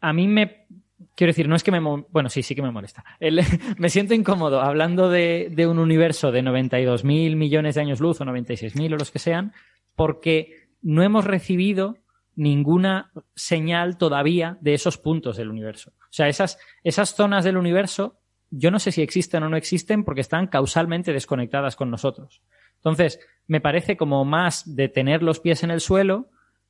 a 0.00 0.12
mí 0.12 0.26
me... 0.28 0.66
Quiero 1.14 1.30
decir, 1.30 1.48
no 1.48 1.56
es 1.56 1.62
que 1.62 1.70
me... 1.70 1.80
Bueno, 1.80 2.28
sí, 2.28 2.42
sí 2.42 2.54
que 2.54 2.60
me 2.62 2.70
molesta. 2.70 3.04
El- 3.18 3.40
me 3.78 3.88
siento 3.88 4.12
incómodo 4.12 4.60
hablando 4.60 5.08
de, 5.08 5.48
de 5.50 5.66
un 5.66 5.78
universo 5.78 6.32
de 6.32 6.42
92.000 6.42 7.36
millones 7.36 7.74
de 7.76 7.80
años 7.80 8.00
luz 8.00 8.20
o 8.20 8.24
96.000 8.24 8.92
o 8.92 8.96
los 8.96 9.10
que 9.10 9.18
sean, 9.18 9.54
porque 9.94 10.68
no 10.82 11.02
hemos 11.02 11.24
recibido 11.24 11.96
ninguna 12.36 13.10
señal 13.34 13.96
todavía 13.96 14.58
de 14.60 14.74
esos 14.74 14.98
puntos 14.98 15.36
del 15.36 15.48
universo. 15.48 15.92
O 15.98 16.12
sea, 16.12 16.28
esas, 16.28 16.58
esas 16.84 17.14
zonas 17.14 17.44
del 17.44 17.56
universo, 17.56 18.18
yo 18.50 18.70
no 18.70 18.78
sé 18.78 18.92
si 18.92 19.02
existen 19.02 19.42
o 19.42 19.48
no 19.48 19.56
existen 19.56 20.04
porque 20.04 20.20
están 20.22 20.46
causalmente 20.46 21.12
desconectadas 21.12 21.76
con 21.76 21.90
nosotros. 21.90 22.42
Entonces, 22.80 23.20
me 23.46 23.60
parece 23.60 23.96
como 23.96 24.24
más 24.24 24.76
de 24.76 24.88
tener 24.88 25.22
los 25.22 25.40
pies 25.40 25.62
en 25.62 25.70
el 25.70 25.80
suelo, 25.80 26.28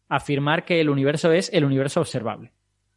afirmar 0.08 0.64
que 0.64 0.80
el 0.80 0.90
universo 0.90 1.32
es 1.32 1.50
el 1.52 1.64
universo 1.64 2.00
observable. 2.00 2.52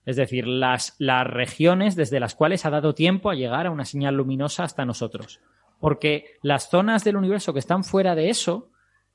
Es 0.06 0.16
decir, 0.16 0.48
las, 0.48 0.95
las 1.00 1.25
regiones 1.25 1.95
desde 1.95 2.19
las 2.19 2.35
cuales 2.35 2.66
ha 2.66 2.69
dado 2.69 2.93
tiempo 2.93 3.30
a 3.30 3.35
llegar 3.35 3.67
a 3.67 3.72
una 3.72 3.85
señal 3.85 4.16
luminosa 4.16 4.64
hasta 4.64 4.85
nosotros. 4.85 5.40
Porque 5.80 6.38
las 6.42 6.69
zonas 6.69 7.03
del 7.03 7.17
universo 7.17 7.53
que 7.53 7.59
están 7.59 7.83
fuera 7.83 8.16
de 8.16 8.30
eso, 8.30 8.69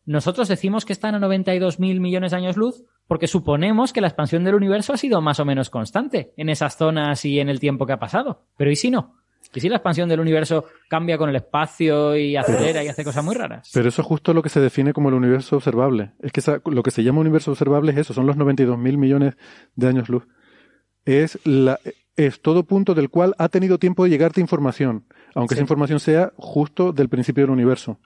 nosotros 0.06 0.48
decimos 0.48 0.84
que 0.84 0.92
están 0.92 1.14
a 1.14 1.18
92.000 1.18 2.00
millones 2.00 2.30
de 2.30 2.36
años 2.36 2.56
luz 2.56 2.84
porque 3.06 3.26
suponemos 3.26 3.92
que 3.92 4.00
la 4.00 4.08
expansión 4.08 4.44
del 4.44 4.54
universo 4.54 4.92
ha 4.92 4.98
sido 4.98 5.20
más 5.20 5.40
o 5.40 5.44
menos 5.44 5.70
constante 5.70 6.32
en 6.36 6.50
esas 6.50 6.76
zonas 6.76 7.24
y 7.24 7.40
en 7.40 7.48
el 7.48 7.58
tiempo 7.58 7.86
que 7.86 7.94
ha 7.94 7.98
pasado. 7.98 8.44
Pero 8.56 8.70
¿y 8.70 8.76
si 8.76 8.90
no? 8.90 9.16
¿Y 9.54 9.60
si 9.60 9.68
la 9.68 9.76
expansión 9.76 10.08
del 10.08 10.20
universo 10.20 10.66
cambia 10.88 11.16
con 11.16 11.30
el 11.30 11.36
espacio 11.36 12.16
y 12.16 12.36
acelera 12.36 12.84
y 12.84 12.88
hace 12.88 13.02
cosas 13.04 13.24
muy 13.24 13.34
raras? 13.34 13.70
Pero 13.72 13.88
eso 13.88 14.02
es 14.02 14.08
justo 14.08 14.34
lo 14.34 14.42
que 14.42 14.48
se 14.50 14.60
define 14.60 14.92
como 14.92 15.08
el 15.08 15.14
universo 15.14 15.56
observable. 15.56 16.12
Es 16.20 16.32
que 16.32 16.40
esa- 16.40 16.60
lo 16.66 16.82
que 16.82 16.90
se 16.90 17.02
llama 17.02 17.20
universo 17.20 17.50
observable 17.52 17.92
es 17.92 17.98
eso, 17.98 18.12
son 18.12 18.26
los 18.26 18.36
92.000 18.36 18.98
millones 18.98 19.36
de 19.74 19.88
años 19.88 20.08
luz. 20.08 20.26
Es, 21.06 21.38
la, 21.46 21.78
es 22.16 22.42
todo 22.42 22.64
punto 22.64 22.94
del 22.94 23.08
cual 23.08 23.34
ha 23.38 23.48
tenido 23.48 23.78
tiempo 23.78 24.04
de 24.04 24.10
llegarte 24.10 24.40
información, 24.42 25.06
aunque 25.34 25.54
esa 25.54 25.62
información 25.62 25.98
sea 26.00 26.32
justo 26.36 26.92
del 26.92 27.08
principio 27.08 27.44
del 27.44 27.50
universo. 27.50 27.98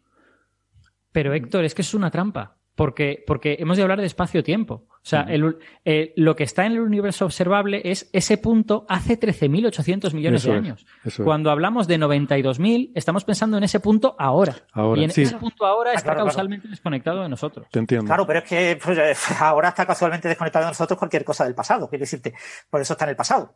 Pero 1.11 1.35
Héctor, 1.35 1.65
es 1.65 1.75
que 1.75 1.83
es 1.83 1.93
una 1.95 2.11
trampa. 2.11 2.57
Porque, 2.75 3.23
porque 3.27 3.57
hemos 3.61 3.77
de 3.77 3.83
hablar 3.83 4.01
de 4.01 4.07
espacio-tiempo. 4.07 4.87
O 4.91 5.05
sea, 5.05 5.23
el- 5.23 5.59
eh, 5.85 6.13
lo 6.17 6.37
que 6.37 6.45
está 6.45 6.65
en 6.65 6.73
el 6.73 6.81
universo 6.81 7.25
observable 7.27 7.83
es 7.85 8.09
ese 8.13 8.39
punto 8.39 8.87
hace 8.89 9.19
13.800 9.19 10.15
millones 10.15 10.43
Eso 10.43 10.53
de 10.53 10.59
es, 10.59 10.65
años. 10.65 10.87
es. 11.05 11.17
Cuando 11.17 11.51
hablamos 11.51 11.87
de 11.87 11.99
92.000, 11.99 12.93
estamos 12.95 13.25
pensando 13.25 13.59
en 13.59 13.65
ese 13.65 13.81
punto 13.81 14.17
ahora. 14.19 14.57
Ahora, 14.73 15.01
y 15.01 15.05
en 15.05 15.11
sí. 15.11 15.23
ese 15.23 15.37
punto 15.37 15.67
ahora 15.67 15.91
Ah, 15.91 15.95
está 15.95 16.05
claro, 16.13 16.17
claro. 16.21 16.27
causalmente 16.29 16.69
desconectado 16.69 17.23
de 17.23 17.29
nosotros. 17.29 17.67
Te 17.71 17.79
entiendo. 17.81 18.07
Claro, 18.07 18.27
pero 18.27 18.39
es 18.39 18.45
que 18.47 18.79
pues, 18.83 18.99
ahora 19.43 19.69
está 19.71 19.85
casualmente 19.85 20.29
desconectado 20.29 20.65
de 20.67 20.71
nosotros 20.71 20.99
cualquier 20.99 21.25
cosa 21.25 21.45
del 21.45 21.55
pasado, 21.55 21.89
quiero 21.91 22.03
decirte. 22.05 22.33
Por 22.71 22.81
eso 22.81 22.95
está 22.95 23.05
en 23.05 23.11
el 23.11 23.17
pasado. 23.17 23.55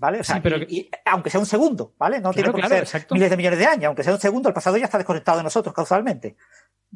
¿Vale? 0.00 0.20
O 0.20 0.24
sea, 0.24 0.36
Sí, 0.36 0.40
pero- 0.42 0.56
y- 0.56 0.78
y 0.78 0.90
aunque 1.04 1.28
sea 1.28 1.38
un 1.40 1.44
segundo, 1.46 1.92
¿vale? 1.98 2.20
No 2.20 2.32
tiene 2.32 2.48
por 2.48 2.54
qué 2.56 2.62
claro, 2.62 2.74
ser 2.76 2.84
exacto. 2.84 3.14
miles 3.14 3.28
de 3.28 3.36
millones 3.36 3.58
de 3.58 3.66
años. 3.66 3.84
Aunque 3.84 4.02
sea 4.02 4.14
un 4.14 4.18
segundo, 4.18 4.48
el 4.48 4.54
pasado 4.54 4.78
ya 4.78 4.86
está 4.86 4.96
desconectado 4.96 5.36
de 5.38 5.44
nosotros 5.44 5.74
causalmente. 5.74 6.36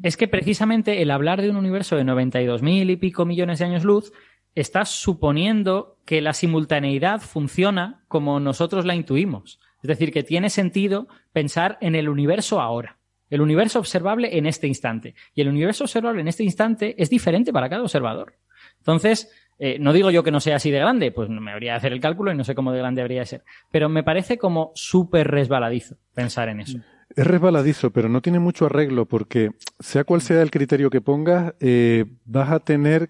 Es 0.01 0.17
que 0.17 0.27
precisamente 0.27 1.01
el 1.03 1.11
hablar 1.11 1.39
de 1.39 1.51
un 1.51 1.55
universo 1.55 1.95
de 1.95 2.03
92.000 2.03 2.89
y 2.89 2.95
pico 2.97 3.23
millones 3.25 3.59
de 3.59 3.65
años 3.65 3.83
luz 3.83 4.11
está 4.55 4.85
suponiendo 4.85 5.99
que 6.05 6.19
la 6.21 6.33
simultaneidad 6.33 7.21
funciona 7.21 8.03
como 8.07 8.39
nosotros 8.39 8.85
la 8.85 8.95
intuimos. 8.95 9.59
Es 9.83 9.87
decir, 9.87 10.11
que 10.11 10.23
tiene 10.23 10.49
sentido 10.49 11.07
pensar 11.31 11.77
en 11.81 11.93
el 11.93 12.09
universo 12.09 12.59
ahora. 12.59 12.97
El 13.29 13.41
universo 13.41 13.77
observable 13.79 14.37
en 14.37 14.47
este 14.47 14.65
instante. 14.67 15.13
Y 15.35 15.41
el 15.41 15.49
universo 15.49 15.83
observable 15.83 16.21
en 16.21 16.27
este 16.27 16.43
instante 16.43 16.95
es 17.01 17.09
diferente 17.09 17.53
para 17.53 17.69
cada 17.69 17.83
observador. 17.83 18.33
Entonces, 18.79 19.31
eh, 19.59 19.77
no 19.79 19.93
digo 19.93 20.11
yo 20.11 20.23
que 20.23 20.31
no 20.31 20.39
sea 20.39 20.57
así 20.57 20.71
de 20.71 20.79
grande, 20.79 21.11
pues 21.11 21.29
no 21.29 21.39
me 21.41 21.51
habría 21.51 21.71
de 21.73 21.77
hacer 21.77 21.93
el 21.93 21.99
cálculo 22.01 22.31
y 22.31 22.35
no 22.35 22.43
sé 22.43 22.55
cómo 22.55 22.71
de 22.71 22.79
grande 22.79 23.01
habría 23.01 23.21
de 23.21 23.25
ser. 23.25 23.43
Pero 23.71 23.89
me 23.89 24.03
parece 24.03 24.37
como 24.37 24.71
súper 24.75 25.29
resbaladizo 25.29 25.97
pensar 26.13 26.49
en 26.49 26.59
eso. 26.61 26.79
Es 27.15 27.25
resbaladizo, 27.25 27.91
pero 27.91 28.09
no 28.09 28.21
tiene 28.21 28.39
mucho 28.39 28.65
arreglo 28.65 29.05
porque 29.05 29.51
sea 29.79 30.03
cual 30.03 30.21
sea 30.21 30.41
el 30.41 30.51
criterio 30.51 30.89
que 30.89 31.01
pongas, 31.01 31.53
eh, 31.59 32.05
vas 32.25 32.51
a 32.51 32.59
tener, 32.59 33.09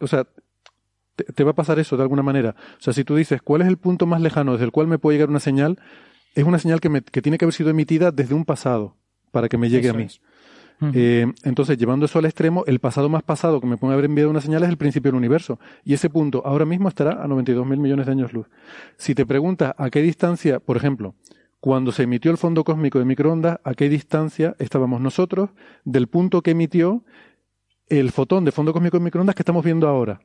o 0.00 0.06
sea, 0.06 0.26
te, 1.16 1.24
te 1.24 1.44
va 1.44 1.52
a 1.52 1.54
pasar 1.54 1.78
eso 1.78 1.96
de 1.96 2.02
alguna 2.02 2.22
manera. 2.22 2.56
O 2.78 2.82
sea, 2.82 2.92
si 2.92 3.04
tú 3.04 3.14
dices, 3.14 3.40
¿cuál 3.42 3.62
es 3.62 3.68
el 3.68 3.76
punto 3.78 4.06
más 4.06 4.20
lejano 4.20 4.52
desde 4.52 4.64
el 4.64 4.72
cual 4.72 4.86
me 4.88 4.98
puede 4.98 5.16
llegar 5.16 5.28
una 5.30 5.40
señal? 5.40 5.78
Es 6.34 6.44
una 6.44 6.58
señal 6.58 6.80
que, 6.80 6.88
me- 6.88 7.02
que 7.02 7.22
tiene 7.22 7.38
que 7.38 7.44
haber 7.44 7.54
sido 7.54 7.70
emitida 7.70 8.10
desde 8.10 8.34
un 8.34 8.44
pasado 8.44 8.96
para 9.30 9.48
que 9.48 9.58
me 9.58 9.68
llegue 9.70 9.88
Eso 9.88 9.94
a 9.96 9.98
mí. 9.98 10.04
es. 10.04 10.20
Eh, 10.92 11.26
entonces, 11.44 11.78
llevando 11.78 12.06
eso 12.06 12.18
al 12.18 12.26
extremo, 12.26 12.64
el 12.66 12.78
pasado 12.78 13.08
más 13.08 13.22
pasado 13.22 13.60
que 13.60 13.66
me 13.66 13.76
puede 13.76 13.94
haber 13.94 14.06
enviado 14.06 14.30
una 14.30 14.40
señal 14.40 14.62
es 14.64 14.68
el 14.68 14.76
principio 14.76 15.10
del 15.10 15.18
universo. 15.18 15.58
Y 15.84 15.94
ese 15.94 16.10
punto 16.10 16.42
ahora 16.44 16.64
mismo 16.64 16.88
estará 16.88 17.22
a 17.22 17.26
92.000 17.26 17.76
millones 17.78 18.06
de 18.06 18.12
años 18.12 18.32
luz. 18.32 18.46
Si 18.96 19.14
te 19.14 19.24
preguntas 19.24 19.74
a 19.78 19.90
qué 19.90 20.02
distancia, 20.02 20.60
por 20.60 20.76
ejemplo, 20.76 21.14
cuando 21.60 21.92
se 21.92 22.02
emitió 22.02 22.30
el 22.30 22.36
fondo 22.36 22.64
cósmico 22.64 22.98
de 22.98 23.06
microondas, 23.06 23.58
a 23.64 23.74
qué 23.74 23.88
distancia 23.88 24.54
estábamos 24.58 25.00
nosotros 25.00 25.50
del 25.84 26.08
punto 26.08 26.42
que 26.42 26.50
emitió 26.50 27.04
el 27.88 28.10
fotón 28.10 28.44
de 28.44 28.52
fondo 28.52 28.72
cósmico 28.72 28.98
de 28.98 29.04
microondas 29.04 29.34
que 29.34 29.42
estamos 29.42 29.64
viendo 29.64 29.88
ahora. 29.88 30.20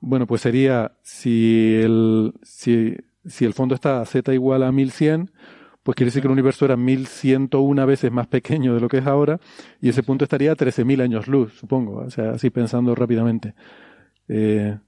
Bueno, 0.00 0.26
pues 0.26 0.40
sería 0.40 0.96
si 1.02 1.80
el, 1.82 2.34
si, 2.42 2.96
si 3.24 3.44
el 3.44 3.54
fondo 3.54 3.74
está 3.74 4.00
a 4.00 4.06
z 4.06 4.34
igual 4.34 4.62
a 4.62 4.72
1100, 4.72 5.30
pues 5.86 5.94
quiere 5.96 6.08
decir 6.08 6.20
que 6.22 6.28
el 6.28 6.32
universo 6.32 6.66
era 6.66 6.76
1101 6.76 7.86
veces 7.86 8.10
más 8.12 8.26
pequeño 8.26 8.74
de 8.74 8.80
lo 8.80 8.88
que 8.88 8.98
es 8.98 9.06
ahora, 9.06 9.40
y 9.80 9.88
ese 9.88 10.02
punto 10.02 10.24
estaría 10.24 10.52
a 10.52 10.56
13.000 10.56 11.00
años 11.00 11.28
luz, 11.28 11.54
supongo, 11.58 11.98
o 12.06 12.10
sea, 12.10 12.32
así 12.32 12.50
pensando 12.50 12.94
rápidamente. 12.94 13.54
Eh, 14.28 14.78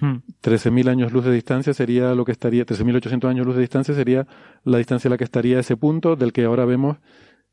Hmm. 0.00 0.18
13.000 0.40 0.88
años 0.88 1.12
luz 1.12 1.24
de 1.26 1.32
distancia 1.32 1.74
sería 1.74 2.14
lo 2.14 2.24
que 2.24 2.32
estaría, 2.32 2.64
13.800 2.64 3.30
años 3.30 3.46
luz 3.46 3.56
de 3.56 3.60
distancia 3.62 3.94
sería 3.94 4.26
la 4.64 4.78
distancia 4.78 5.08
a 5.08 5.10
la 5.10 5.18
que 5.18 5.24
estaría 5.24 5.58
ese 5.60 5.76
punto 5.76 6.16
del 6.16 6.32
que 6.32 6.44
ahora 6.44 6.64
vemos 6.64 6.98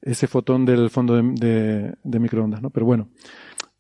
ese 0.02 0.28
fotón 0.28 0.66
del 0.66 0.90
fondo 0.90 1.16
de, 1.16 1.24
de- 1.24 1.94
de 2.04 2.20
microondas, 2.20 2.62
¿no? 2.62 2.70
Pero 2.70 2.86
bueno, 2.86 3.10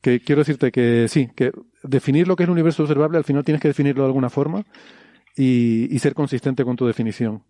que 0.02 0.22
quiero 0.22 0.42
decirte 0.42 0.72
que 0.72 1.08
sí, 1.10 1.30
que 1.36 1.52
definir 1.84 2.28
lo 2.28 2.36
que 2.36 2.44
es 2.44 2.48
el 2.48 2.54
universo 2.54 2.84
observable 2.84 3.18
al 3.18 3.26
final 3.26 3.44
tienes 3.46 3.62
que 3.62 3.70
definirlo 3.70 4.04
de 4.04 4.08
alguna 4.10 4.30
forma 4.30 4.66
y, 5.36 5.94
y 5.96 6.00
ser 6.00 6.14
consistente 6.14 6.66
con 6.66 6.76
tu 6.76 6.88
definición. 6.88 7.44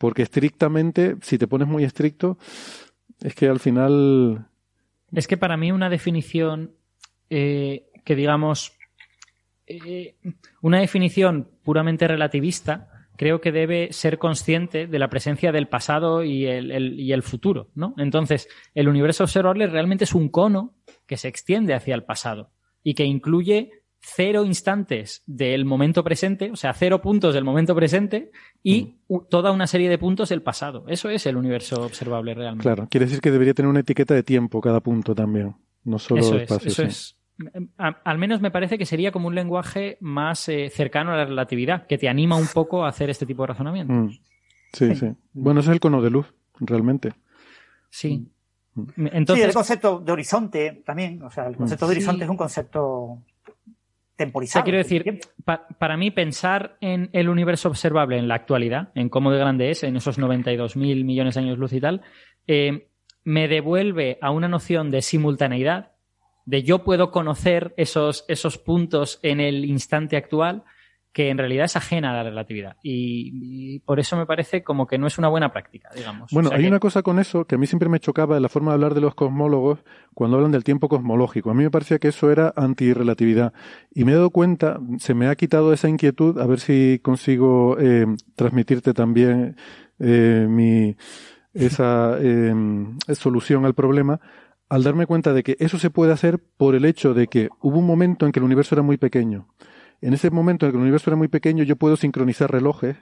Porque 0.00 0.22
estrictamente, 0.22 1.16
si 1.20 1.36
te 1.36 1.46
pones 1.46 1.68
muy 1.68 1.84
estricto, 1.84 2.38
es 3.22 3.34
que 3.34 3.48
al 3.48 3.60
final 3.60 4.46
Es 5.12 5.26
que 5.28 5.36
para 5.36 5.58
mí 5.58 5.70
una 5.72 5.90
definición 5.90 6.72
eh, 7.28 7.84
que 8.06 8.16
digamos 8.16 8.72
eh, 9.66 10.16
una 10.62 10.80
definición 10.80 11.50
puramente 11.62 12.08
relativista 12.08 12.88
creo 13.18 13.42
que 13.42 13.52
debe 13.52 13.92
ser 13.92 14.16
consciente 14.16 14.86
de 14.86 14.98
la 14.98 15.10
presencia 15.10 15.52
del 15.52 15.68
pasado 15.68 16.24
y 16.24 16.46
el, 16.46 16.70
el- 16.70 16.98
y 16.98 17.12
el 17.12 17.22
futuro, 17.22 17.68
¿no? 17.74 17.92
Entonces, 17.98 18.48
el 18.74 18.88
universo 18.88 19.24
observable 19.24 19.66
realmente 19.66 20.04
es 20.04 20.14
un 20.14 20.30
cono 20.30 20.72
que 21.06 21.18
se 21.18 21.28
extiende 21.28 21.74
hacia 21.74 21.94
el 21.94 22.04
pasado 22.04 22.50
y 22.82 22.94
que 22.94 23.04
incluye 23.04 23.79
cero 24.02 24.44
instantes 24.44 25.22
del 25.26 25.64
momento 25.66 26.02
presente, 26.02 26.50
o 26.50 26.56
sea, 26.56 26.72
cero 26.72 27.00
puntos 27.02 27.34
del 27.34 27.44
momento 27.44 27.74
presente 27.74 28.30
y 28.62 28.96
u- 29.08 29.20
toda 29.28 29.52
una 29.52 29.66
serie 29.66 29.88
de 29.90 29.98
puntos 29.98 30.30
del 30.30 30.42
pasado. 30.42 30.84
Eso 30.88 31.10
es 31.10 31.26
el 31.26 31.36
universo 31.36 31.82
observable 31.84 32.34
realmente. 32.34 32.62
Claro, 32.62 32.88
quiere 32.90 33.06
decir 33.06 33.20
que 33.20 33.30
debería 33.30 33.52
tener 33.54 33.68
una 33.68 33.80
etiqueta 33.80 34.14
de 34.14 34.22
tiempo 34.22 34.60
cada 34.60 34.80
punto 34.80 35.14
también, 35.14 35.54
no 35.84 35.98
solo 35.98 36.20
Eso 36.20 36.36
es, 36.36 36.42
espacio. 36.42 36.68
eso 36.70 36.82
sí. 36.82 36.88
es. 36.88 37.16
A- 37.78 38.00
al 38.04 38.18
menos 38.18 38.40
me 38.40 38.50
parece 38.50 38.76
que 38.78 38.84
sería 38.86 39.12
como 39.12 39.28
un 39.28 39.34
lenguaje 39.34 39.96
más 40.00 40.48
eh, 40.48 40.70
cercano 40.70 41.12
a 41.12 41.16
la 41.16 41.24
relatividad, 41.26 41.86
que 41.86 41.96
te 41.98 42.08
anima 42.08 42.36
un 42.36 42.48
poco 42.48 42.84
a 42.84 42.88
hacer 42.88 43.10
este 43.10 43.26
tipo 43.26 43.42
de 43.42 43.48
razonamiento. 43.48 43.92
Mm. 43.92 44.10
Sí, 44.72 44.94
sí. 44.94 45.08
Bueno, 45.32 45.60
ese 45.60 45.70
es 45.70 45.74
el 45.74 45.80
cono 45.80 46.00
de 46.02 46.10
luz, 46.10 46.26
realmente. 46.58 47.12
Sí. 47.90 48.30
Mm. 48.74 48.82
sí, 48.94 49.02
Entonces, 49.12 49.46
el 49.46 49.52
concepto 49.54 50.00
de 50.00 50.12
horizonte 50.12 50.82
también. 50.86 51.22
O 51.22 51.30
sea, 51.30 51.46
el 51.46 51.56
concepto 51.56 51.86
de 51.86 51.94
Sí. 51.94 51.98
horizonte 51.98 52.24
es 52.24 52.30
un 52.30 52.36
concepto 52.36 53.22
o 54.26 54.52
sea, 54.52 54.62
quiero 54.64 54.78
decir, 54.78 55.20
pa- 55.44 55.66
para 55.78 55.96
mí 55.96 56.10
pensar 56.10 56.76
en 56.80 57.10
el 57.12 57.28
universo 57.28 57.68
observable 57.68 58.18
en 58.18 58.28
la 58.28 58.34
actualidad, 58.34 58.90
en 58.94 59.08
cómo 59.08 59.30
de 59.30 59.38
grande 59.38 59.70
es, 59.70 59.82
en 59.82 59.96
esos 59.96 60.18
92.000 60.18 61.04
millones 61.04 61.34
de 61.34 61.40
años 61.40 61.58
luz 61.58 61.72
y 61.72 61.80
tal, 61.80 62.02
eh, 62.46 62.88
me 63.24 63.48
devuelve 63.48 64.18
a 64.22 64.30
una 64.30 64.48
noción 64.48 64.90
de 64.90 65.02
simultaneidad, 65.02 65.92
de 66.46 66.62
yo 66.62 66.84
puedo 66.84 67.10
conocer 67.10 67.74
esos, 67.76 68.24
esos 68.28 68.58
puntos 68.58 69.20
en 69.22 69.40
el 69.40 69.64
instante 69.64 70.16
actual, 70.16 70.64
que 71.12 71.28
en 71.30 71.38
realidad 71.38 71.64
es 71.64 71.74
ajena 71.74 72.10
a 72.12 72.14
la 72.14 72.22
relatividad. 72.22 72.76
Y, 72.84 73.32
y 73.74 73.78
por 73.80 73.98
eso 73.98 74.16
me 74.16 74.26
parece 74.26 74.62
como 74.62 74.86
que 74.86 74.96
no 74.96 75.08
es 75.08 75.18
una 75.18 75.28
buena 75.28 75.52
práctica, 75.52 75.88
digamos. 75.94 76.30
Bueno, 76.32 76.48
O 76.48 76.50
sea 76.50 76.58
hay 76.58 76.62
que- 76.64 76.68
una 76.70 76.78
cosa 76.78 77.02
con 77.02 77.18
eso 77.18 77.44
que 77.46 77.56
a 77.56 77.58
mí 77.58 77.66
siempre 77.66 77.88
me 77.88 77.98
chocaba 77.98 78.36
en 78.36 78.42
la 78.42 78.48
forma 78.48 78.70
de 78.70 78.74
hablar 78.74 78.94
de 78.94 79.00
los 79.00 79.14
cosmólogos 79.16 79.80
cuando 80.14 80.36
hablan 80.36 80.52
del 80.52 80.62
tiempo 80.62 80.88
cosmológico. 80.88 81.50
A 81.50 81.54
mí 81.54 81.64
me 81.64 81.70
parecía 81.70 81.98
que 81.98 82.08
eso 82.08 82.30
era 82.30 82.52
antirrelatividad. 82.56 83.52
Y 83.92 84.04
me 84.04 84.12
he 84.12 84.14
dado 84.14 84.30
cuenta, 84.30 84.78
se 84.98 85.14
me 85.14 85.26
ha 85.26 85.34
quitado 85.34 85.72
esa 85.72 85.88
inquietud, 85.88 86.38
a 86.38 86.46
ver 86.46 86.60
si 86.60 87.00
consigo 87.02 87.76
eh, 87.80 88.06
transmitirte 88.36 88.94
también 88.94 89.56
eh, 89.98 90.46
mi, 90.48 90.96
esa 91.52 92.16
eh, 92.20 92.54
solución 93.14 93.64
al 93.66 93.74
problema. 93.74 94.20
al 94.68 94.84
darme 94.84 95.06
cuenta 95.06 95.32
de 95.32 95.42
que 95.42 95.56
eso 95.58 95.78
se 95.80 95.90
puede 95.90 96.12
hacer 96.12 96.38
por 96.56 96.76
el 96.76 96.84
hecho 96.84 97.14
de 97.14 97.26
que 97.26 97.48
hubo 97.60 97.80
un 97.80 97.86
momento 97.86 98.26
en 98.26 98.30
que 98.32 98.38
el 98.38 98.44
universo 98.44 98.76
era 98.76 98.82
muy 98.82 98.96
pequeño. 98.96 99.48
En 100.00 100.14
ese 100.14 100.30
momento 100.30 100.66
en 100.66 100.72
que 100.72 100.76
el 100.76 100.82
universo 100.82 101.10
era 101.10 101.16
muy 101.16 101.28
pequeño, 101.28 101.64
yo 101.64 101.76
puedo 101.76 101.96
sincronizar 101.96 102.50
relojes, 102.50 102.96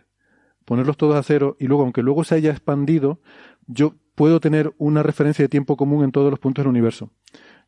ponerlos 0.65 0.97
todos 0.97 1.17
a 1.17 1.23
cero, 1.23 1.57
y 1.59 1.67
luego, 1.67 1.83
aunque 1.83 2.03
luego 2.03 2.25
se 2.25 2.35
haya 2.35 2.51
expandido, 2.51 3.21
yo 3.67 3.95
puedo 4.15 4.41
tener 4.41 4.75
una 4.79 5.03
referencia 5.03 5.45
de 5.45 5.49
tiempo 5.49 5.77
común 5.77 6.05
en 6.05 6.11
todos 6.11 6.31
los 6.31 6.41
puntos 6.41 6.65
del 6.65 6.71
universo. 6.71 7.13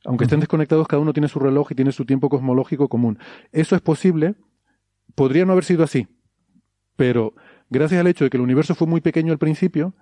Aunque 0.05 0.25
estén 0.25 0.41
desconectados, 0.41 0.89
cada 0.89 1.01
uno 1.01 1.13
tiene 1.13 1.29
su 1.29 1.39
reloj 1.39 1.71
y 1.71 1.75
tiene 1.75 1.93
su 1.93 2.05
tiempo 2.05 2.29
cosmológico 2.29 2.89
común. 2.89 3.19
Eso 3.53 3.77
es 3.77 3.83
posible. 3.83 4.35
Podría 5.15 5.45
no 5.45 5.53
haber 5.53 5.65
sido 5.65 5.85
así, 5.85 6.09
pero 6.97 7.35
gracias 7.69 8.01
al 8.01 8.07
hecho 8.07 8.25
de 8.25 8.31
que 8.31 8.37
el 8.37 8.43
universo 8.43 8.75
fue 8.75 8.87
muy 8.87 9.01
pequeño 9.01 9.33
al 9.33 9.39
principio, 9.39 9.95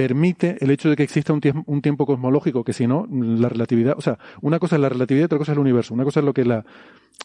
permite 0.00 0.56
el 0.60 0.70
hecho 0.70 0.88
de 0.88 0.96
que 0.96 1.02
exista 1.02 1.34
un, 1.34 1.42
tiempo, 1.42 1.62
un 1.66 1.82
tiempo 1.82 2.06
cosmológico, 2.06 2.64
que 2.64 2.72
si 2.72 2.86
no, 2.86 3.06
la 3.10 3.50
relatividad, 3.50 3.98
o 3.98 4.00
sea, 4.00 4.18
una 4.40 4.58
cosa 4.58 4.76
es 4.76 4.80
la 4.80 4.88
relatividad 4.88 5.24
y 5.24 5.26
otra 5.26 5.36
cosa 5.36 5.52
es 5.52 5.56
el 5.56 5.60
universo. 5.60 5.92
Una 5.92 6.04
cosa 6.04 6.20
es 6.20 6.26
lo 6.26 6.32
que 6.32 6.46
la, 6.46 6.64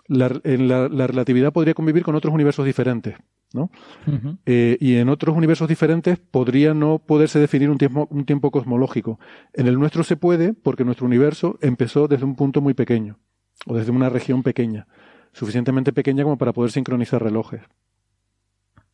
la, 0.10 0.28
la, 0.44 1.08
relatividad 1.08 1.54
podría 1.54 1.74
convivir 1.74 2.04
con 2.04 2.16
otros 2.16 2.34
universos 2.34 2.66
diferentes, 2.66 3.16
¿no? 3.54 3.72
Eh, 4.46 4.76
y 4.82 4.98
en 4.98 5.08
otros 5.08 5.38
universos 5.38 5.70
diferentes 5.70 6.20
podría 6.20 6.74
no 6.74 7.00
poderse 7.00 7.40
definir 7.40 7.70
un 7.70 7.78
tiempo, 7.78 8.10
un 8.12 8.26
tiempo 8.26 8.52
cosmológico. 8.52 9.22
En 9.54 9.68
el 9.68 9.80
nuestro 9.80 10.04
se 10.04 10.18
puede 10.18 10.54
porque 10.54 10.84
nuestro 10.84 11.06
universo 11.06 11.58
empezó 11.62 12.10
desde 12.10 12.26
un 12.26 12.36
punto 12.36 12.60
muy 12.60 12.74
pequeño, 12.74 13.20
o 13.68 13.74
desde 13.74 13.92
una 13.92 14.10
región 14.10 14.44
pequeña, 14.44 14.86
suficientemente 15.32 15.94
pequeña 15.94 16.24
como 16.26 16.38
para 16.38 16.52
poder 16.52 16.72
sincronizar 16.72 17.24
relojes. 17.24 17.62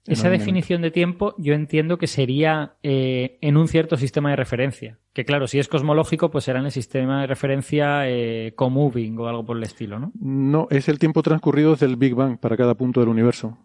Esa 0.08 0.30
definición 0.30 0.82
de 0.82 0.90
tiempo 0.90 1.36
yo 1.38 1.54
entiendo 1.54 1.98
que 1.98 2.08
sería 2.08 2.74
eh, 2.82 3.38
en 3.42 3.56
un 3.56 3.68
cierto 3.68 3.98
sistema 3.98 4.32
de 4.32 4.36
referencia. 4.36 4.98
Que 5.14 5.26
claro, 5.26 5.46
si 5.48 5.60
es 5.60 5.68
cosmológico, 5.68 6.32
pues 6.32 6.46
será 6.46 6.60
en 6.60 6.66
el 6.66 6.72
sistema 6.72 7.22
de 7.22 7.28
referencia 7.28 8.10
eh, 8.10 8.54
moving 8.58 9.20
o 9.20 9.28
algo 9.28 9.46
por 9.46 9.58
el 9.58 9.64
estilo, 9.64 10.00
¿no? 10.00 10.12
No, 10.20 10.68
es 10.72 10.90
el 10.90 10.98
tiempo 10.98 11.22
transcurrido 11.22 11.72
desde 11.72 11.86
el 11.86 11.98
Big 11.98 12.16
Bang 12.16 12.40
para 12.40 12.58
cada 12.58 12.74
punto 12.74 13.00
del 13.00 13.10
universo. 13.10 13.58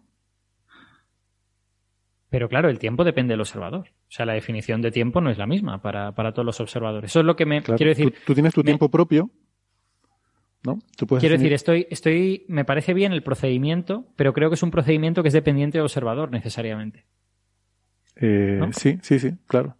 Pero 2.29 2.49
claro, 2.49 2.69
el 2.69 2.77
tiempo 2.77 3.03
depende 3.03 3.33
del 3.33 3.41
observador. 3.41 3.87
O 3.89 4.09
sea, 4.11 4.25
la 4.25 4.33
definición 4.33 4.81
de 4.81 4.91
tiempo 4.91 5.21
no 5.21 5.29
es 5.29 5.37
la 5.37 5.47
misma 5.47 5.81
para, 5.81 6.13
todos 6.13 6.45
los 6.45 6.59
observadores. 6.59 7.11
Eso 7.11 7.21
es 7.21 7.25
lo 7.25 7.35
que 7.35 7.45
me 7.45 7.63
quiero 7.63 7.89
decir. 7.89 8.13
Tú, 8.25 8.33
tienes 8.33 8.53
tu 8.53 8.63
tiempo 8.63 8.89
propio 8.89 9.31
Quiero 11.19 11.35
decir, 11.35 11.53
estoy, 11.53 11.87
estoy, 11.89 12.45
me 12.47 12.65
parece 12.65 12.93
bien 12.93 13.13
el 13.13 13.23
procedimiento, 13.23 14.05
pero 14.15 14.33
creo 14.33 14.49
que 14.49 14.55
es 14.55 14.63
un 14.63 14.71
procedimiento 14.71 15.21
que 15.21 15.29
es 15.29 15.33
dependiente 15.33 15.77
del 15.77 15.85
observador 15.85 16.31
necesariamente. 16.31 17.05
Eh, 18.15 18.59
sí, 18.71 18.99
sí, 19.01 19.19
sí, 19.19 19.33
claro. 19.47 19.77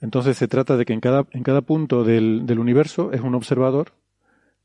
Entonces 0.00 0.36
se 0.36 0.48
trata 0.48 0.76
de 0.76 0.84
que 0.84 0.92
en 0.92 1.00
cada, 1.00 1.26
en 1.30 1.42
cada 1.42 1.62
punto 1.62 2.04
del, 2.04 2.58
universo 2.58 3.12
es 3.12 3.20
un 3.20 3.34
observador 3.34 3.92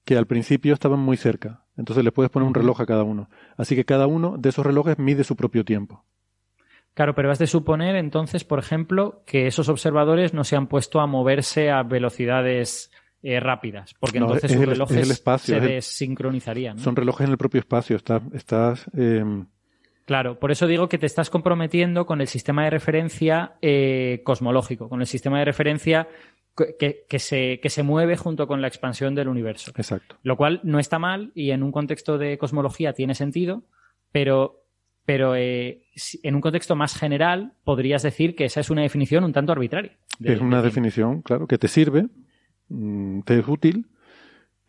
que 0.03 0.17
al 0.17 0.27
principio 0.27 0.73
estaban 0.73 0.99
muy 0.99 1.17
cerca. 1.17 1.63
Entonces 1.77 2.03
le 2.03 2.11
puedes 2.11 2.31
poner 2.31 2.47
un 2.47 2.53
reloj 2.53 2.81
a 2.81 2.85
cada 2.85 3.03
uno. 3.03 3.29
Así 3.55 3.75
que 3.75 3.85
cada 3.85 4.07
uno 4.07 4.37
de 4.37 4.49
esos 4.49 4.65
relojes 4.65 4.99
mide 4.99 5.23
su 5.23 5.35
propio 5.35 5.63
tiempo. 5.63 6.03
Claro, 6.93 7.15
pero 7.15 7.31
has 7.31 7.39
de 7.39 7.47
suponer 7.47 7.95
entonces, 7.95 8.43
por 8.43 8.59
ejemplo, 8.59 9.23
que 9.25 9.47
esos 9.47 9.69
observadores 9.69 10.33
no 10.33 10.43
se 10.43 10.57
han 10.57 10.67
puesto 10.67 10.99
a 10.99 11.07
moverse 11.07 11.71
a 11.71 11.83
velocidades 11.83 12.91
eh, 13.23 13.39
rápidas, 13.39 13.93
porque 13.99 14.17
entonces 14.17 14.51
sus 14.51 14.65
relojes 14.65 15.23
se 15.41 15.59
desincronizarían. 15.59 16.79
Son 16.79 16.95
relojes 16.95 17.25
en 17.25 17.31
el 17.31 17.37
propio 17.37 17.59
espacio, 17.59 17.95
estás... 17.95 18.21
estás 18.33 18.89
em, 18.95 19.45
Claro, 20.05 20.39
por 20.39 20.51
eso 20.51 20.67
digo 20.67 20.89
que 20.89 20.97
te 20.97 21.05
estás 21.05 21.29
comprometiendo 21.29 22.05
con 22.05 22.19
el 22.19 22.27
sistema 22.27 22.65
de 22.65 22.71
referencia 22.71 23.53
eh, 23.61 24.21
cosmológico, 24.25 24.89
con 24.89 24.99
el 24.99 25.07
sistema 25.07 25.39
de 25.39 25.45
referencia 25.45 26.09
que, 26.55 27.05
que, 27.07 27.19
se, 27.19 27.59
que 27.61 27.69
se 27.69 27.83
mueve 27.83 28.17
junto 28.17 28.47
con 28.47 28.61
la 28.61 28.67
expansión 28.67 29.15
del 29.15 29.29
universo. 29.29 29.71
Exacto. 29.75 30.17
Lo 30.23 30.35
cual 30.35 30.59
no 30.63 30.79
está 30.79 30.99
mal 30.99 31.31
y 31.33 31.51
en 31.51 31.63
un 31.63 31.71
contexto 31.71 32.17
de 32.17 32.37
cosmología 32.37 32.93
tiene 32.93 33.15
sentido, 33.15 33.63
pero, 34.11 34.65
pero 35.05 35.35
eh, 35.35 35.83
en 36.23 36.35
un 36.35 36.41
contexto 36.41 36.75
más 36.75 36.97
general 36.97 37.53
podrías 37.63 38.03
decir 38.03 38.35
que 38.35 38.45
esa 38.45 38.59
es 38.59 38.69
una 38.69 38.81
definición 38.81 39.23
un 39.23 39.33
tanto 39.33 39.53
arbitraria. 39.53 39.97
es 40.21 40.41
una 40.41 40.61
definición, 40.61 41.21
claro, 41.21 41.47
que 41.47 41.57
te 41.57 41.67
sirve, 41.67 42.07
Mm, 42.71 43.21
te 43.23 43.37
es 43.37 43.47
útil 43.47 43.85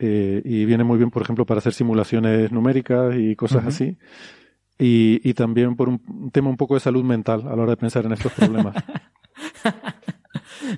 eh, 0.00 0.42
y 0.44 0.64
viene 0.64 0.82
muy 0.82 0.98
bien, 0.98 1.10
por 1.10 1.22
ejemplo, 1.22 1.46
para 1.46 1.58
hacer 1.58 1.72
simulaciones 1.72 2.50
numéricas 2.50 3.14
y 3.16 3.36
cosas 3.36 3.64
así. 3.64 3.96
Y, 4.78 5.34
también 5.34 5.76
por 5.76 5.88
un, 5.88 6.30
tema 6.32 6.48
un 6.48 6.56
poco 6.56 6.74
de 6.74 6.80
salud 6.80 7.04
mental 7.04 7.42
a 7.46 7.54
la 7.54 7.62
hora 7.62 7.70
de 7.70 7.76
pensar 7.76 8.04
en 8.04 8.12
estos 8.12 8.32
problemas. 8.32 8.76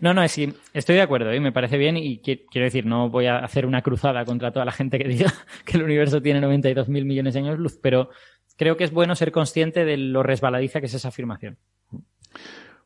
No, 0.00 0.12
no, 0.12 0.22
es, 0.22 0.36
estoy 0.72 0.96
de 0.96 1.02
acuerdo, 1.02 1.32
y 1.32 1.36
¿eh? 1.36 1.40
me 1.40 1.52
parece 1.52 1.78
bien 1.78 1.96
y 1.96 2.18
quiero 2.18 2.64
decir, 2.64 2.84
no 2.84 3.10
voy 3.10 3.26
a 3.26 3.38
hacer 3.38 3.64
una 3.64 3.82
cruzada 3.82 4.24
contra 4.24 4.50
toda 4.50 4.64
la 4.64 4.72
gente 4.72 4.98
que 4.98 5.06
diga 5.06 5.32
que 5.64 5.76
el 5.76 5.84
universo 5.84 6.20
tiene 6.20 6.40
92 6.40 6.88
mil 6.88 7.04
millones 7.04 7.34
de 7.34 7.40
años 7.40 7.58
luz, 7.58 7.78
pero 7.80 8.08
creo 8.56 8.76
que 8.76 8.84
es 8.84 8.92
bueno 8.92 9.14
ser 9.14 9.30
consciente 9.30 9.84
de 9.84 9.96
lo 9.96 10.22
resbaladiza 10.22 10.80
que 10.80 10.86
es 10.86 10.94
esa 10.94 11.08
afirmación. 11.08 11.58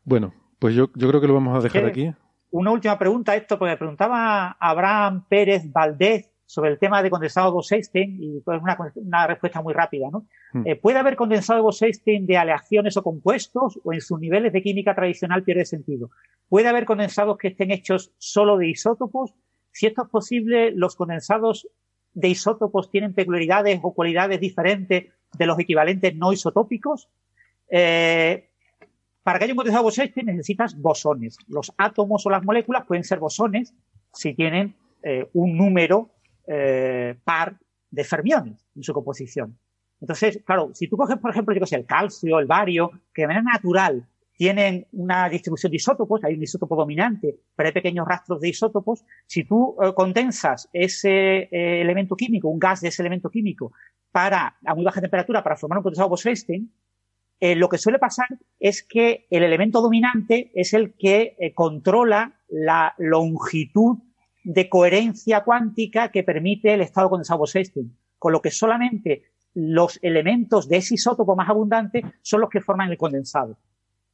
Bueno, 0.05 0.34
pues 0.58 0.75
yo, 0.75 0.91
yo 0.94 1.08
creo 1.08 1.20
que 1.20 1.28
lo 1.28 1.34
vamos 1.34 1.57
a 1.57 1.62
dejar 1.62 1.86
aquí 1.86 2.12
una 2.51 2.70
última 2.70 2.99
pregunta, 2.99 3.36
esto, 3.36 3.59
porque 3.59 3.77
preguntaba 3.77 4.57
Abraham 4.59 5.27
Pérez 5.28 5.70
Valdez 5.70 6.31
sobre 6.49 6.70
el 6.70 6.78
tema 6.78 7.02
de 7.02 7.10
condensado 7.10 7.52
Bose-Einstein 7.52 8.23
y 8.23 8.41
pues 8.41 8.60
una, 8.62 8.77
una, 8.94 9.27
respuesta 9.27 9.60
muy 9.60 9.75
rápida, 9.75 10.09
¿no? 10.10 10.27
Hmm. 10.55 10.62
Eh, 10.65 10.77
¿Puede 10.77 10.99
haber 10.99 11.15
condensado 11.15 11.62
Bose-Einstein 11.62 12.27
de 12.27 12.39
aleaciones 12.39 12.97
o 12.97 13.02
compuestos 13.02 13.78
o 13.85 13.93
en 13.93 14.01
sus 14.01 14.18
niveles 14.18 14.55
de 14.55 14.62
química 14.62 14.94
tradicional 14.94 15.43
pierde 15.43 15.67
sentido? 15.67 16.10
¿Puede 16.49 16.68
haber 16.68 16.86
condensados 16.86 17.36
que 17.36 17.49
estén 17.49 17.70
hechos 17.70 18.12
solo 18.17 18.57
de 18.57 18.68
isótopos? 18.68 19.35
Si 19.73 19.86
esto 19.86 20.05
es 20.05 20.09
posible, 20.09 20.73
los 20.73 20.97
condensados 20.97 21.68
de 22.15 22.28
isótopos 22.28 22.91
tienen 22.91 23.12
peculiaridades 23.12 23.81
o 23.83 23.93
cualidades 23.93 24.41
diferentes 24.41 25.12
de 25.36 25.47
los 25.47 25.59
equivalentes 25.59 26.17
no 26.17 26.33
isotópicos. 26.33 27.10
Eh, 27.70 28.48
para 29.29 29.39
que 29.39 29.45
haya 29.45 29.53
un 29.53 29.59
condensado 29.59 29.85
Bose-Einstein 29.85 30.25
necesitas 30.25 30.75
bosones. 30.75 31.37
Los 31.49 31.71
átomos 31.77 32.25
o 32.25 32.31
las 32.31 32.43
moléculas 32.43 32.87
pueden 32.87 33.05
ser 33.05 33.19
bosones 33.19 33.75
si 34.11 34.33
tienen 34.33 34.75
eh, 35.03 35.29
un 35.35 35.55
número 35.55 36.13
eh, 36.47 37.15
par 37.25 37.59
de 37.91 38.05
fermiones 38.05 38.67
en 38.75 38.83
su 38.83 38.95
composición. 38.95 39.59
Entonces, 40.01 40.41
claro, 40.47 40.71
si 40.73 40.89
tú 40.89 40.97
coges, 40.97 41.19
por 41.19 41.31
ejemplo, 41.31 41.55
yo 41.55 41.61
que 41.61 41.67
sé, 41.67 41.77
el 41.77 41.85
calcio, 41.85 42.39
el 42.39 42.47
bario, 42.47 42.91
que 43.13 43.21
de 43.21 43.29
manera 43.29 43.43
natural 43.53 44.09
tienen 44.33 44.87
una 44.93 45.29
distribución 45.29 45.73
de 45.73 45.77
isótopos, 45.77 46.25
hay 46.25 46.33
un 46.33 46.43
isótopo 46.45 46.75
dominante, 46.75 47.37
pero 47.55 47.67
hay 47.67 47.75
pequeños 47.75 48.09
rastros 48.09 48.41
de 48.41 48.49
isótopos. 48.49 49.05
Si 49.27 49.45
tú 49.45 49.77
eh, 49.83 49.93
condensas 49.95 50.71
ese 50.73 51.51
elemento 51.53 52.17
químico, 52.17 52.49
un 52.49 52.59
gas 52.59 52.81
de 52.81 52.89
ese 52.89 53.03
elemento 53.03 53.29
químico, 53.29 53.73
para 54.11 54.57
a 54.65 54.75
muy 54.75 54.85
baja 54.85 55.03
temperatura 55.03 55.43
para 55.43 55.59
formar 55.59 55.81
un 55.81 55.83
condensado 55.83 56.09
Bose-Einstein, 56.09 56.73
eh, 57.41 57.55
lo 57.55 57.68
que 57.68 57.78
suele 57.78 57.99
pasar 57.99 58.26
es 58.58 58.83
que 58.83 59.26
el 59.31 59.42
elemento 59.42 59.81
dominante 59.81 60.50
es 60.55 60.75
el 60.75 60.94
que 60.94 61.36
eh, 61.39 61.55
controla 61.55 62.41
la 62.49 62.94
longitud 62.99 63.99
de 64.42 64.68
coherencia 64.68 65.44
cuántica 65.44 66.10
que 66.10 66.25
permite 66.25 66.75
el 66.75 66.81
estado 66.81 67.10
condensado 67.10 67.39
Bose-Einstein, 67.39 67.97
con 68.18 68.33
lo 68.33 68.42
que 68.42 68.50
solamente 68.50 69.23
los 69.55 69.99
elementos 70.02 70.68
de 70.68 70.78
ese 70.78 70.94
isótopo 70.94 71.36
más 71.36 71.49
abundante 71.49 72.02
son 72.23 72.41
los 72.41 72.50
que 72.50 72.60
forman 72.60 72.91
el 72.91 72.99
condensado. 72.99 73.58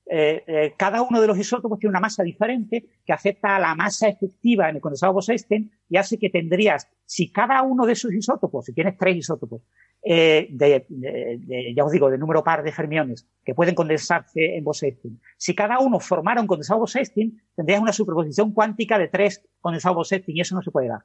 Eh, 0.07 0.74
cada 0.76 1.02
uno 1.02 1.20
de 1.20 1.26
los 1.26 1.39
isótopos 1.39 1.78
tiene 1.78 1.92
una 1.92 2.00
masa 2.00 2.23
diferente 2.23 2.84
que 3.05 3.12
afecta 3.12 3.57
a 3.57 3.58
la 3.58 3.74
masa 3.74 4.08
efectiva 4.08 4.68
en 4.68 4.76
el 4.76 4.83
condensado 4.83 5.15
Bose-Einstein 5.15 5.70
y 5.89 5.97
hace 5.97 6.18
que 6.18 6.28
tendrías, 6.28 6.89
si 7.07 7.33
cada 7.33 7.62
uno 7.62 7.86
de 7.86 7.94
esos 7.94 8.12
isótopos, 8.12 8.66
si 8.66 8.74
tienes 8.74 8.99
tres 8.99 9.16
isótopos, 9.16 9.62
eh, 10.07 10.49
de, 10.50 11.74
ya 11.74 11.84
os 11.84 11.91
digo, 11.91 12.10
de 12.10 12.18
número 12.18 12.44
par 12.44 12.62
de 12.62 12.73
fermiones 12.73 13.26
que 13.42 13.55
pueden 13.55 13.74
condensarse 13.74 14.57
en 14.57 14.62
Bose-Einstein. 14.62 15.18
Si 15.39 15.55
cada 15.55 15.78
uno 15.78 15.99
formara 15.99 16.42
un 16.42 16.47
condensado 16.47 16.81
Bose-Einstein, 16.81 17.41
tendrías 17.57 17.81
una 17.81 17.92
superposición 17.92 18.52
cuántica 18.52 18.99
de 18.99 19.08
tres 19.08 19.42
condensados 19.60 19.97
Bose-Einstein 19.97 20.36
y 20.36 20.41
eso 20.42 20.55
no 20.55 20.62
se 20.62 20.70
puede 20.70 20.89
dar. 20.89 21.05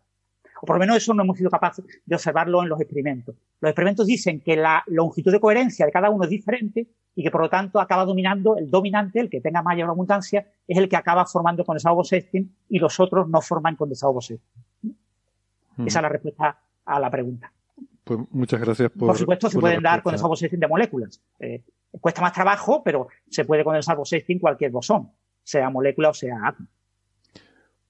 O 0.62 0.66
por 0.66 0.76
lo 0.76 0.80
menos 0.80 0.98
eso 0.98 1.14
no 1.14 1.24
hemos 1.24 1.38
sido 1.38 1.50
capaces 1.50 1.86
de 2.06 2.16
observarlo 2.16 2.62
en 2.62 2.70
los 2.70 2.80
experimentos. 2.80 3.36
Los 3.62 3.70
experimentos 3.70 4.08
dicen 4.08 4.42
que 4.42 4.56
la 4.56 4.84
longitud 4.88 5.32
de 5.32 5.40
coherencia 5.40 5.86
de 5.86 5.92
cada 5.92 6.10
uno 6.10 6.24
es 6.24 6.30
diferente 6.30 6.88
y 7.16 7.24
que 7.24 7.32
por 7.32 7.42
lo 7.42 7.50
tanto 7.50 7.80
acaba 7.80 8.06
dominando 8.06 8.58
el 8.58 8.70
dominante, 8.70 9.20
el 9.20 9.30
que 9.30 9.42
tenga 9.42 9.62
mayor 9.62 9.90
abundancia, 9.90 10.48
es 10.68 10.78
el 10.78 10.88
que 10.88 10.96
acaba 10.96 11.26
formando 11.26 11.66
condensado 11.66 11.96
Bose-Einstein 11.96 12.56
y 12.70 12.80
los 12.80 13.00
otros 13.00 13.28
no 13.30 13.42
forman 13.42 13.76
condensado 13.76 14.14
Bose-Einstein. 14.14 14.98
Hmm. 15.78 15.88
Esa 15.88 16.00
es 16.00 16.04
la 16.04 16.10
respuesta 16.10 16.60
a 16.86 17.00
la 17.00 17.10
pregunta. 17.10 17.52
Pues 18.04 18.20
muchas 18.32 18.60
gracias 18.60 18.90
por. 18.92 19.08
Por 19.08 19.18
supuesto, 19.18 19.50
se 19.50 19.60
pueden 19.60 19.82
dar 19.82 20.02
condensado 20.02 20.30
Bose-Einstein 20.30 20.60
de 20.60 20.68
moléculas. 20.68 21.22
Eh, 21.40 21.64
cuesta 22.00 22.22
más 22.22 22.34
trabajo, 22.34 22.84
pero 22.84 23.08
se 23.30 23.46
puede 23.46 23.64
condensar 23.64 23.98
Bose-Einstein 23.98 24.40
cualquier 24.40 24.72
bosón, 24.72 25.12
sea 25.44 25.70
molécula 25.70 26.10
o 26.10 26.14
sea 26.14 26.36
átomo. 26.44 26.68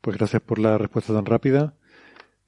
Pues 0.01 0.17
gracias 0.17 0.41
por 0.41 0.59
la 0.59 0.77
respuesta 0.77 1.13
tan 1.13 1.25
rápida. 1.25 1.73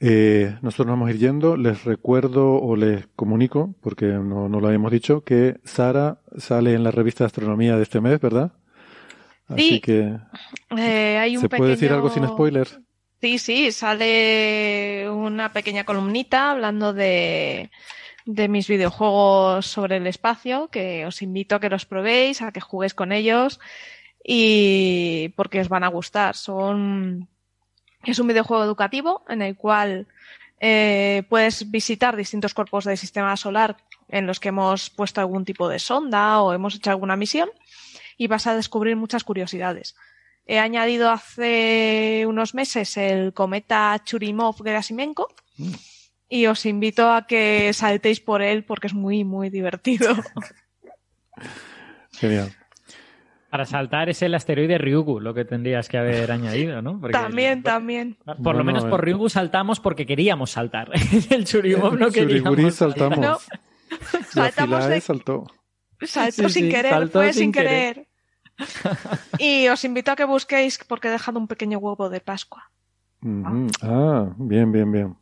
Eh, 0.04 0.58
nosotros 0.64 0.88
nos 0.88 0.94
vamos 0.94 1.10
a 1.10 1.12
ir 1.12 1.20
yendo. 1.20 1.56
Les 1.56 1.84
recuerdo 1.84 2.56
o 2.56 2.76
les 2.76 3.06
comunico, 3.16 3.76
porque 3.82 4.08
no, 4.08 4.50
lo 4.50 4.68
habíamos 4.68 4.92
dicho, 4.92 5.24
que 5.24 5.60
Sara 5.64 6.18
sale 6.38 6.74
en 6.74 6.84
la 6.84 6.90
revista 6.90 7.24
de 7.24 7.28
astronomía 7.28 7.78
de 7.78 7.84
este 7.84 8.02
mes, 8.02 8.20
¿verdad? 8.20 8.52
Así 9.48 9.80
que. 9.80 10.18
Eh, 10.76 11.18
hay 11.20 11.38
un 11.38 11.42
¿Se 11.42 11.50
puede 11.50 11.72
decir 11.72 11.92
algo 11.92 12.10
sin 12.10 12.28
spoilers? 12.28 12.80
Sí, 13.22 13.38
sí, 13.38 13.72
sale 13.72 15.08
una 15.08 15.54
pequeña 15.54 15.84
columnita 15.84 16.50
hablando 16.50 16.94
de, 16.94 17.70
de 18.26 18.48
mis 18.48 18.68
videojuegos 18.68 19.68
sobre 19.68 19.98
el 19.98 20.08
espacio, 20.08 20.70
que 20.70 21.06
os 21.06 21.22
invito 21.22 21.56
a 21.56 21.60
que 21.60 21.70
los 21.70 21.86
probéis, 21.86 22.42
a 22.42 22.52
que 22.52 22.60
juguéis 22.60 22.96
con 22.96 23.12
ellos 23.12 23.60
y 24.24 25.30
porque 25.36 25.62
os 25.62 25.70
van 25.70 25.84
a 25.84 25.90
gustar. 25.90 26.36
Son 26.36 27.28
es 28.04 28.20
un 28.20 28.28
videojuego 28.28 28.64
educativo 28.64 29.24
en 29.28 29.42
el 29.42 29.56
cual 29.56 30.08
eh, 30.60 31.24
puedes 31.30 31.70
visitar 31.70 32.16
distintos 32.16 32.54
cuerpos 32.54 32.86
del 32.86 32.98
sistema 32.98 33.36
solar 33.38 33.78
en 34.10 34.28
los 34.28 34.40
que 34.40 34.50
hemos 34.50 34.90
puesto 34.90 35.22
algún 35.22 35.46
tipo 35.46 35.70
de 35.70 35.80
sonda 35.80 36.42
o 36.42 36.54
hemos 36.54 36.76
hecho 36.76 36.92
alguna 36.92 37.16
misión 37.16 37.50
y 38.18 38.28
vas 38.28 38.48
a 38.48 38.56
descubrir 38.56 38.96
muchas 38.96 39.24
curiosidades. 39.24 39.96
He 40.46 40.60
añadido 40.60 41.10
hace 41.10 42.26
unos 42.28 42.54
meses 42.54 42.98
el 42.98 43.34
cometa 43.34 44.00
Churimov-Gerasimenko 44.04 45.28
y 46.28 46.46
os 46.48 46.66
invito 46.66 47.12
a 47.12 47.26
que 47.26 47.74
saltéis 47.74 48.20
por 48.20 48.42
él 48.42 48.64
porque 48.64 48.88
es 48.88 48.94
muy, 48.94 49.24
muy 49.24 49.50
divertido. 49.50 50.16
Genial. 52.12 52.56
Para 53.52 53.66
saltar 53.66 54.10
es 54.10 54.22
el 54.22 54.34
asteroide 54.34 54.78
Ryugu, 54.78 55.20
lo 55.20 55.34
que 55.34 55.44
tendrías 55.46 55.90
que 55.90 55.98
haber 55.98 56.32
añadido, 56.32 56.82
¿no? 56.82 57.00
Porque- 57.02 57.12
también, 57.12 57.62
también. 57.64 58.18
Por 58.42 58.54
lo 58.56 58.60
No, 58.60 58.64
menos 58.64 58.86
no, 58.86 58.90
por 58.90 59.02
eh. 59.02 59.06
Ryugu 59.08 59.28
saltamos 59.30 59.80
porque 59.82 60.06
queríamos 60.06 60.52
saltar. 60.52 60.90
el 61.30 61.44
Churimov 61.46 61.98
no 62.00 62.10
queríamos. 62.10 62.44
Churigurí 62.56 62.72
saltamos. 62.72 63.20
No. 63.20 63.38
Saltamos 64.30 64.88
de- 64.88 65.02
saltó. 65.02 65.46
Saltó 66.02 66.48
Sí, 66.48 66.50
sin 66.50 66.64
sí, 66.66 66.70
querer, 66.72 66.92
saltó 66.92 67.20
fue 67.20 67.34
sin 67.34 67.52
querer. 67.52 67.94
querer. 67.94 68.08
y 69.38 69.68
os 69.68 69.84
invito 69.84 70.12
a 70.12 70.16
que 70.16 70.24
busquéis 70.24 70.80
porque 70.88 71.10
he 71.10 71.12
dejado 71.12 71.38
un 71.38 71.48
pequeño 71.48 71.78
huevo 71.78 72.10
de 72.10 72.22
Pascua. 72.22 72.72
Ah, 73.84 74.30
bien, 74.38 74.72
bien, 74.72 74.92
bien. 74.92 75.18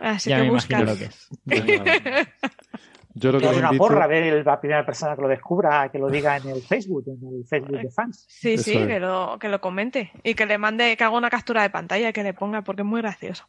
Así 0.00 0.28
Ya 0.30 0.36
que 0.36 0.42
me 0.44 0.50
buscad. 0.50 0.80
imagino 0.82 0.92
lo 0.92 0.98
que 0.98 1.04
es. 1.06 2.28
Yo 3.18 3.32
lo 3.32 3.38
que 3.40 3.46
Es 3.46 3.56
una 3.56 3.66
invito... 3.66 3.84
porra 3.84 4.06
ver 4.06 4.44
la 4.44 4.60
primera 4.60 4.86
persona 4.86 5.16
que 5.16 5.22
lo 5.22 5.28
descubra, 5.28 5.88
que 5.90 5.98
lo 5.98 6.08
diga 6.08 6.36
en 6.36 6.48
el 6.48 6.62
Facebook, 6.62 7.04
en 7.06 7.36
el 7.36 7.44
Facebook 7.46 7.80
de 7.80 7.90
fans. 7.90 8.24
Sí, 8.28 8.54
Eso 8.54 8.64
sí, 8.64 8.76
es. 8.76 8.86
que 8.86 9.00
lo, 9.00 9.38
que 9.40 9.48
lo 9.48 9.60
comente 9.60 10.12
y 10.22 10.34
que 10.34 10.46
le 10.46 10.58
mande, 10.58 10.96
que 10.96 11.04
haga 11.04 11.16
una 11.16 11.30
captura 11.30 11.62
de 11.62 11.70
pantalla, 11.70 12.12
que 12.12 12.22
le 12.22 12.34
ponga, 12.34 12.62
porque 12.62 12.82
es 12.82 12.86
muy 12.86 13.00
gracioso. 13.00 13.44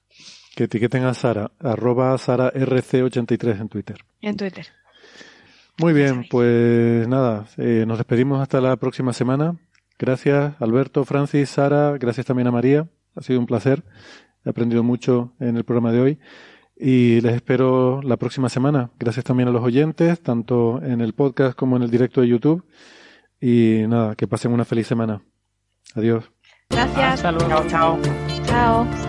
Que 0.55 0.63
etiqueten 0.65 1.03
a 1.03 1.13
Sara, 1.13 1.51
arroba 1.59 2.13
SaraRC83 2.15 3.61
en 3.61 3.69
Twitter. 3.69 3.97
En 4.21 4.35
Twitter. 4.35 4.67
Muy 5.77 5.93
bien, 5.93 6.25
pues 6.29 7.07
nada, 7.07 7.45
eh, 7.57 7.85
nos 7.87 7.97
despedimos 7.97 8.41
hasta 8.41 8.59
la 8.59 8.75
próxima 8.75 9.13
semana. 9.13 9.55
Gracias, 9.97 10.53
Alberto, 10.61 11.05
Francis, 11.05 11.49
Sara, 11.49 11.97
gracias 11.97 12.25
también 12.25 12.47
a 12.47 12.51
María. 12.51 12.87
Ha 13.15 13.21
sido 13.21 13.39
un 13.39 13.45
placer. 13.45 13.83
He 14.45 14.49
aprendido 14.49 14.83
mucho 14.83 15.33
en 15.39 15.57
el 15.57 15.63
programa 15.63 15.91
de 15.91 16.01
hoy. 16.01 16.19
Y 16.81 17.19
les 17.19 17.35
espero 17.35 18.01
la 18.01 18.15
próxima 18.15 18.47
semana. 18.47 18.89
Gracias 18.97 19.25
también 19.25 19.49
a 19.49 19.51
los 19.51 19.61
oyentes, 19.61 20.21
tanto 20.21 20.81
en 20.81 21.01
el 21.01 21.13
podcast 21.13 21.57
como 21.57 21.75
en 21.75 21.83
el 21.83 21.91
directo 21.91 22.21
de 22.21 22.29
YouTube. 22.29 22.63
Y 23.41 23.83
nada, 23.87 24.15
que 24.15 24.27
pasen 24.27 24.53
una 24.53 24.63
feliz 24.63 24.87
semana. 24.87 25.21
Adiós. 25.93 26.31
Gracias. 26.69 27.13
Hasta 27.15 27.31
luego. 27.33 27.49
Chao, 27.49 27.67
chao. 27.67 27.99
Chao. 28.45 29.08